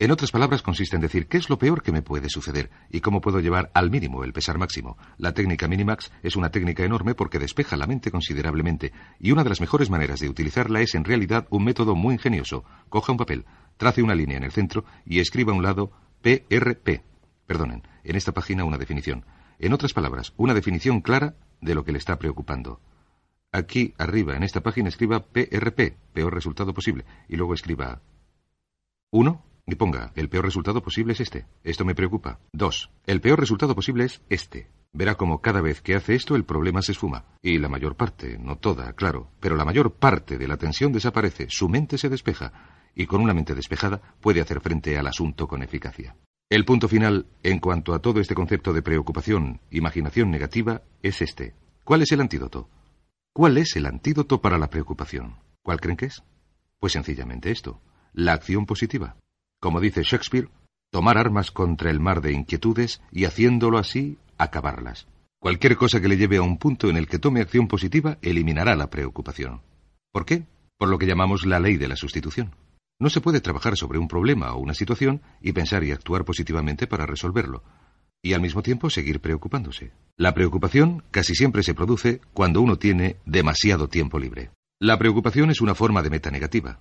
En 0.00 0.12
otras 0.12 0.30
palabras, 0.30 0.62
consiste 0.62 0.94
en 0.94 1.02
decir 1.02 1.26
qué 1.26 1.38
es 1.38 1.50
lo 1.50 1.58
peor 1.58 1.82
que 1.82 1.90
me 1.90 2.02
puede 2.02 2.28
suceder 2.28 2.70
y 2.88 3.00
cómo 3.00 3.20
puedo 3.20 3.40
llevar 3.40 3.70
al 3.74 3.90
mínimo 3.90 4.22
el 4.22 4.32
pesar 4.32 4.56
máximo. 4.56 4.96
La 5.16 5.34
técnica 5.34 5.66
Minimax 5.66 6.12
es 6.22 6.36
una 6.36 6.50
técnica 6.50 6.84
enorme 6.84 7.16
porque 7.16 7.40
despeja 7.40 7.76
la 7.76 7.88
mente 7.88 8.12
considerablemente 8.12 8.92
y 9.18 9.32
una 9.32 9.42
de 9.42 9.48
las 9.48 9.60
mejores 9.60 9.90
maneras 9.90 10.20
de 10.20 10.28
utilizarla 10.28 10.82
es 10.82 10.94
en 10.94 11.04
realidad 11.04 11.48
un 11.50 11.64
método 11.64 11.96
muy 11.96 12.14
ingenioso. 12.14 12.64
Coja 12.88 13.10
un 13.10 13.18
papel, 13.18 13.44
trace 13.76 14.02
una 14.02 14.14
línea 14.14 14.36
en 14.36 14.44
el 14.44 14.52
centro 14.52 14.84
y 15.04 15.18
escriba 15.18 15.52
a 15.52 15.56
un 15.56 15.64
lado 15.64 15.90
PRP. 16.22 17.02
Perdonen, 17.48 17.82
en 18.04 18.14
esta 18.14 18.32
página 18.32 18.64
una 18.64 18.76
definición. 18.76 19.24
En 19.58 19.72
otras 19.72 19.94
palabras, 19.94 20.34
una 20.36 20.52
definición 20.52 21.00
clara 21.00 21.34
de 21.62 21.74
lo 21.74 21.82
que 21.82 21.92
le 21.92 21.98
está 21.98 22.18
preocupando. 22.18 22.78
Aquí 23.50 23.94
arriba, 23.96 24.36
en 24.36 24.42
esta 24.42 24.60
página, 24.60 24.90
escriba 24.90 25.24
PRP, 25.24 25.96
peor 26.12 26.34
resultado 26.34 26.74
posible, 26.74 27.06
y 27.26 27.36
luego 27.36 27.54
escriba 27.54 28.02
1 29.10 29.42
y 29.66 29.74
ponga, 29.76 30.12
el 30.14 30.28
peor 30.28 30.44
resultado 30.44 30.82
posible 30.82 31.14
es 31.14 31.20
este. 31.20 31.46
Esto 31.64 31.86
me 31.86 31.94
preocupa. 31.94 32.38
2. 32.52 32.90
El 33.06 33.22
peor 33.22 33.40
resultado 33.40 33.74
posible 33.74 34.04
es 34.04 34.20
este. 34.28 34.68
Verá 34.92 35.14
como 35.14 35.40
cada 35.40 35.62
vez 35.62 35.80
que 35.80 35.94
hace 35.94 36.14
esto 36.14 36.36
el 36.36 36.44
problema 36.44 36.82
se 36.82 36.92
esfuma. 36.92 37.24
Y 37.40 37.58
la 37.58 37.68
mayor 37.68 37.96
parte, 37.96 38.38
no 38.38 38.56
toda, 38.56 38.92
claro, 38.92 39.30
pero 39.40 39.56
la 39.56 39.64
mayor 39.64 39.94
parte 39.94 40.36
de 40.36 40.48
la 40.48 40.58
tensión 40.58 40.92
desaparece, 40.92 41.46
su 41.48 41.70
mente 41.70 41.96
se 41.96 42.10
despeja, 42.10 42.52
y 42.94 43.06
con 43.06 43.22
una 43.22 43.32
mente 43.32 43.54
despejada 43.54 44.02
puede 44.20 44.42
hacer 44.42 44.60
frente 44.60 44.98
al 44.98 45.06
asunto 45.06 45.48
con 45.48 45.62
eficacia. 45.62 46.14
El 46.50 46.64
punto 46.64 46.88
final, 46.88 47.26
en 47.42 47.58
cuanto 47.58 47.92
a 47.92 47.98
todo 47.98 48.20
este 48.20 48.34
concepto 48.34 48.72
de 48.72 48.80
preocupación, 48.80 49.60
imaginación 49.70 50.30
negativa, 50.30 50.80
es 51.02 51.20
este. 51.20 51.54
¿Cuál 51.84 52.00
es 52.00 52.12
el 52.12 52.22
antídoto? 52.22 52.70
¿Cuál 53.34 53.58
es 53.58 53.76
el 53.76 53.84
antídoto 53.84 54.40
para 54.40 54.56
la 54.56 54.70
preocupación? 54.70 55.36
¿Cuál 55.62 55.78
creen 55.78 55.98
que 55.98 56.06
es? 56.06 56.22
Pues 56.78 56.94
sencillamente 56.94 57.50
esto, 57.50 57.82
la 58.14 58.32
acción 58.32 58.64
positiva. 58.64 59.16
Como 59.60 59.78
dice 59.78 60.02
Shakespeare, 60.02 60.48
tomar 60.90 61.18
armas 61.18 61.50
contra 61.50 61.90
el 61.90 62.00
mar 62.00 62.22
de 62.22 62.32
inquietudes 62.32 63.02
y 63.12 63.26
haciéndolo 63.26 63.76
así, 63.76 64.16
acabarlas. 64.38 65.06
Cualquier 65.40 65.76
cosa 65.76 66.00
que 66.00 66.08
le 66.08 66.16
lleve 66.16 66.38
a 66.38 66.42
un 66.42 66.56
punto 66.56 66.88
en 66.88 66.96
el 66.96 67.08
que 67.08 67.18
tome 67.18 67.42
acción 67.42 67.68
positiva 67.68 68.16
eliminará 68.22 68.74
la 68.74 68.88
preocupación. 68.88 69.60
¿Por 70.12 70.24
qué? 70.24 70.46
Por 70.78 70.88
lo 70.88 70.98
que 70.98 71.06
llamamos 71.06 71.44
la 71.44 71.60
ley 71.60 71.76
de 71.76 71.88
la 71.88 71.96
sustitución. 71.96 72.54
No 73.00 73.10
se 73.10 73.20
puede 73.20 73.40
trabajar 73.40 73.76
sobre 73.76 73.98
un 73.98 74.08
problema 74.08 74.52
o 74.54 74.58
una 74.58 74.74
situación 74.74 75.22
y 75.40 75.52
pensar 75.52 75.84
y 75.84 75.92
actuar 75.92 76.24
positivamente 76.24 76.86
para 76.86 77.06
resolverlo 77.06 77.62
y 78.22 78.32
al 78.32 78.40
mismo 78.40 78.62
tiempo 78.62 78.90
seguir 78.90 79.20
preocupándose. 79.20 79.92
La 80.16 80.34
preocupación 80.34 81.04
casi 81.10 81.34
siempre 81.34 81.62
se 81.62 81.74
produce 81.74 82.20
cuando 82.34 82.60
uno 82.60 82.76
tiene 82.76 83.16
demasiado 83.26 83.88
tiempo 83.88 84.18
libre. 84.18 84.50
La 84.80 84.98
preocupación 84.98 85.50
es 85.50 85.60
una 85.60 85.74
forma 85.74 86.02
de 86.02 86.10
meta 86.10 86.30
negativa. 86.30 86.80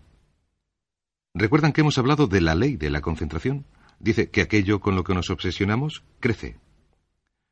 ¿Recuerdan 1.33 1.71
que 1.71 1.81
hemos 1.81 1.97
hablado 1.97 2.27
de 2.27 2.41
la 2.41 2.55
ley 2.55 2.77
de 2.77 2.89
la 2.89 3.01
concentración? 3.01 3.65
Dice 3.99 4.29
que 4.29 4.41
aquello 4.41 4.79
con 4.79 4.95
lo 4.95 5.03
que 5.03 5.13
nos 5.13 5.29
obsesionamos 5.29 6.03
crece. 6.19 6.59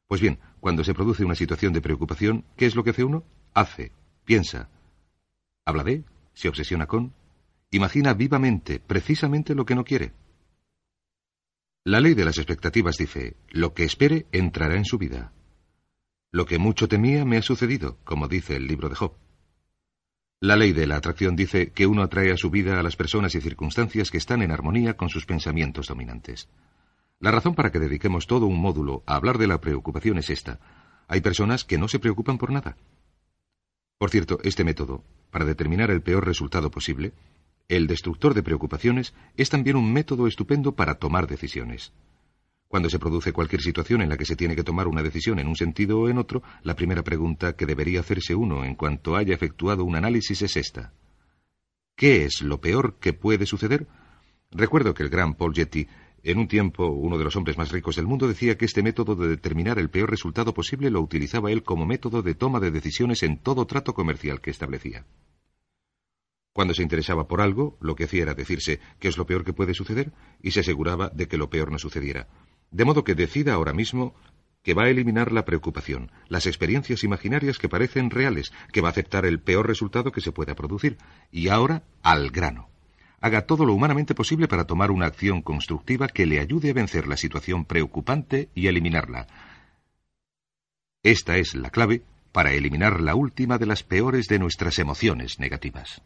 Pues 0.08 0.22
bien, 0.22 0.40
cuando 0.60 0.84
se 0.84 0.94
produce 0.94 1.26
una 1.26 1.36
situación 1.36 1.74
de 1.74 1.82
preocupación, 1.82 2.46
¿qué 2.58 2.66
es 2.66 2.76
lo 2.76 2.84
que 2.84 2.92
hace 2.92 3.04
uno? 3.04 3.24
Hace, 3.54 3.92
piensa, 4.24 4.70
habla 5.66 5.84
de, 5.84 6.04
se 6.34 6.48
obsesiona 6.50 6.86
con, 6.86 7.14
imagina 7.76 8.14
vivamente, 8.14 8.80
precisamente 8.80 9.56
lo 9.56 9.66
que 9.66 9.76
no 9.76 9.84
quiere. 9.84 10.14
La 11.84 12.00
ley 12.00 12.14
de 12.14 12.26
las 12.26 12.38
expectativas 12.38 12.98
dice, 12.98 13.36
lo 13.50 13.74
que 13.74 13.84
espere 13.84 14.26
entrará 14.32 14.76
en 14.76 14.86
su 14.86 14.98
vida. 14.98 15.34
Lo 16.32 16.46
que 16.46 16.58
mucho 16.58 16.88
temía 16.88 17.26
me 17.26 17.38
ha 17.38 17.42
sucedido, 17.42 17.98
como 18.04 18.28
dice 18.28 18.56
el 18.56 18.68
libro 18.68 18.90
de 18.90 18.96
Job. 18.96 19.14
La 20.42 20.56
ley 20.56 20.74
de 20.74 20.88
la 20.88 20.98
atracción 20.98 21.36
dice 21.36 21.72
que 21.72 21.88
uno 21.88 22.04
atrae 22.04 22.32
a 22.32 22.38
su 22.38 22.50
vida 22.50 22.80
a 22.80 22.84
las 22.84 22.96
personas 22.96 23.36
y 23.36 23.42
circunstancias 23.42 24.12
que 24.12 24.18
están 24.18 24.42
en 24.42 24.52
armonía 24.52 24.98
con 24.98 25.10
sus 25.10 25.26
pensamientos 25.26 25.88
dominantes. 25.88 26.50
La 27.20 27.32
razón 27.32 27.56
para 27.56 27.72
que 27.72 27.80
dediquemos 27.80 28.28
todo 28.28 28.46
un 28.46 28.60
módulo 28.60 29.04
a 29.06 29.16
hablar 29.16 29.38
de 29.38 29.48
la 29.48 29.62
preocupación 29.62 30.18
es 30.18 30.30
esta. 30.30 30.60
Hay 31.08 31.22
personas 31.22 31.64
que 31.64 31.78
no 31.78 31.88
se 31.88 32.00
preocupan 32.00 32.38
por 32.38 32.52
nada. 32.52 32.76
Por 33.98 34.10
cierto, 34.10 34.40
este 34.44 34.64
método, 34.64 35.04
para 35.32 35.46
determinar 35.46 35.90
el 35.90 36.02
peor 36.02 36.26
resultado 36.26 36.70
posible, 36.70 37.14
el 37.68 37.88
destructor 37.88 38.34
de 38.34 38.44
preocupaciones 38.44 39.14
es 39.38 39.50
también 39.50 39.76
un 39.76 39.92
método 39.92 40.28
estupendo 40.28 40.76
para 40.76 40.96
tomar 40.96 41.28
decisiones. 41.28 41.94
Cuando 42.68 42.90
se 42.90 43.00
produce 43.00 43.32
cualquier 43.32 43.62
situación 43.62 44.02
en 44.02 44.10
la 44.10 44.18
que 44.18 44.26
se 44.26 44.36
tiene 44.36 44.56
que 44.56 44.64
tomar 44.64 44.88
una 44.88 45.02
decisión 45.02 45.40
en 45.40 45.48
un 45.48 45.56
sentido 45.56 46.00
o 46.00 46.10
en 46.10 46.18
otro, 46.18 46.44
la 46.64 46.76
primera 46.76 47.04
pregunta 47.04 47.56
que 47.56 47.66
debería 47.66 48.02
hacerse 48.02 48.36
uno 48.36 48.66
en 48.66 48.76
cuanto 48.76 49.16
haya 49.16 49.34
efectuado 49.34 49.84
un 49.84 49.96
análisis 49.96 50.42
es 50.42 50.58
esta. 50.58 50.94
¿Qué 51.96 52.26
es 52.26 52.42
lo 52.42 52.60
peor 52.60 52.98
que 53.00 53.14
puede 53.14 53.46
suceder? 53.46 53.88
Recuerdo 54.52 54.94
que 54.94 55.04
el 55.04 55.10
gran 55.10 55.36
Paul 55.36 55.54
Getty, 55.56 55.88
en 56.24 56.38
un 56.38 56.48
tiempo 56.48 56.88
uno 56.88 57.18
de 57.18 57.24
los 57.24 57.36
hombres 57.36 57.58
más 57.58 57.72
ricos 57.72 57.96
del 57.96 58.08
mundo, 58.08 58.28
decía 58.28 58.58
que 58.58 58.66
este 58.66 58.84
método 58.84 59.16
de 59.16 59.30
determinar 59.30 59.80
el 59.80 59.90
peor 59.90 60.10
resultado 60.10 60.54
posible 60.54 60.90
lo 60.90 61.02
utilizaba 61.02 61.52
él 61.52 61.64
como 61.64 61.86
método 61.86 62.22
de 62.22 62.36
toma 62.36 62.60
de 62.60 62.72
decisiones 62.72 63.24
en 63.24 63.38
todo 63.38 63.66
trato 63.66 63.94
comercial 63.94 64.42
que 64.42 64.52
establecía. 64.52 65.06
Cuando 66.56 66.74
se 66.74 66.84
interesaba 66.84 67.28
por 67.28 67.42
algo, 67.42 67.78
lo 67.82 67.96
que 67.96 68.06
hacía 68.06 68.22
era 68.22 68.34
decirse 68.34 68.80
qué 69.00 69.10
es 69.10 69.18
lo 69.18 69.26
peor 69.26 69.44
que 69.44 69.52
puede 69.52 69.74
suceder 69.74 70.14
y 70.42 70.52
se 70.52 70.62
aseguraba 70.62 71.10
de 71.10 71.28
que 71.28 71.36
lo 71.36 71.50
peor 71.50 71.70
no 71.70 71.78
sucediera. 71.78 72.30
De 72.72 72.86
modo 72.86 73.04
que 73.04 73.14
decida 73.14 73.54
ahora 73.54 73.74
mismo 73.74 74.16
que 74.64 74.74
va 74.74 74.84
a 74.84 74.90
eliminar 74.90 75.34
la 75.34 75.44
preocupación, 75.44 76.14
las 76.30 76.48
experiencias 76.48 77.04
imaginarias 77.04 77.58
que 77.58 77.68
parecen 77.68 78.10
reales, 78.10 78.54
que 78.72 78.80
va 78.80 78.88
a 78.88 78.92
aceptar 78.92 79.26
el 79.26 79.42
peor 79.42 79.68
resultado 79.68 80.14
que 80.14 80.22
se 80.22 80.32
pueda 80.32 80.56
producir. 80.56 80.98
Y 81.30 81.50
ahora, 81.50 81.84
al 82.02 82.30
grano. 82.30 82.70
Haga 83.20 83.42
todo 83.42 83.66
lo 83.66 83.74
humanamente 83.74 84.16
posible 84.16 84.48
para 84.48 84.64
tomar 84.64 84.92
una 84.92 85.08
acción 85.08 85.42
constructiva 85.42 86.08
que 86.08 86.26
le 86.26 86.40
ayude 86.40 86.70
a 86.70 86.74
vencer 86.74 87.06
la 87.06 87.18
situación 87.18 87.66
preocupante 87.66 88.48
y 88.56 88.68
eliminarla. 88.68 89.28
Esta 91.04 91.36
es 91.36 91.54
la 91.54 91.70
clave 91.70 92.04
para 92.32 92.54
eliminar 92.54 93.02
la 93.02 93.14
última 93.14 93.58
de 93.58 93.66
las 93.66 93.84
peores 93.84 94.28
de 94.28 94.40
nuestras 94.40 94.80
emociones 94.80 95.38
negativas. 95.38 96.02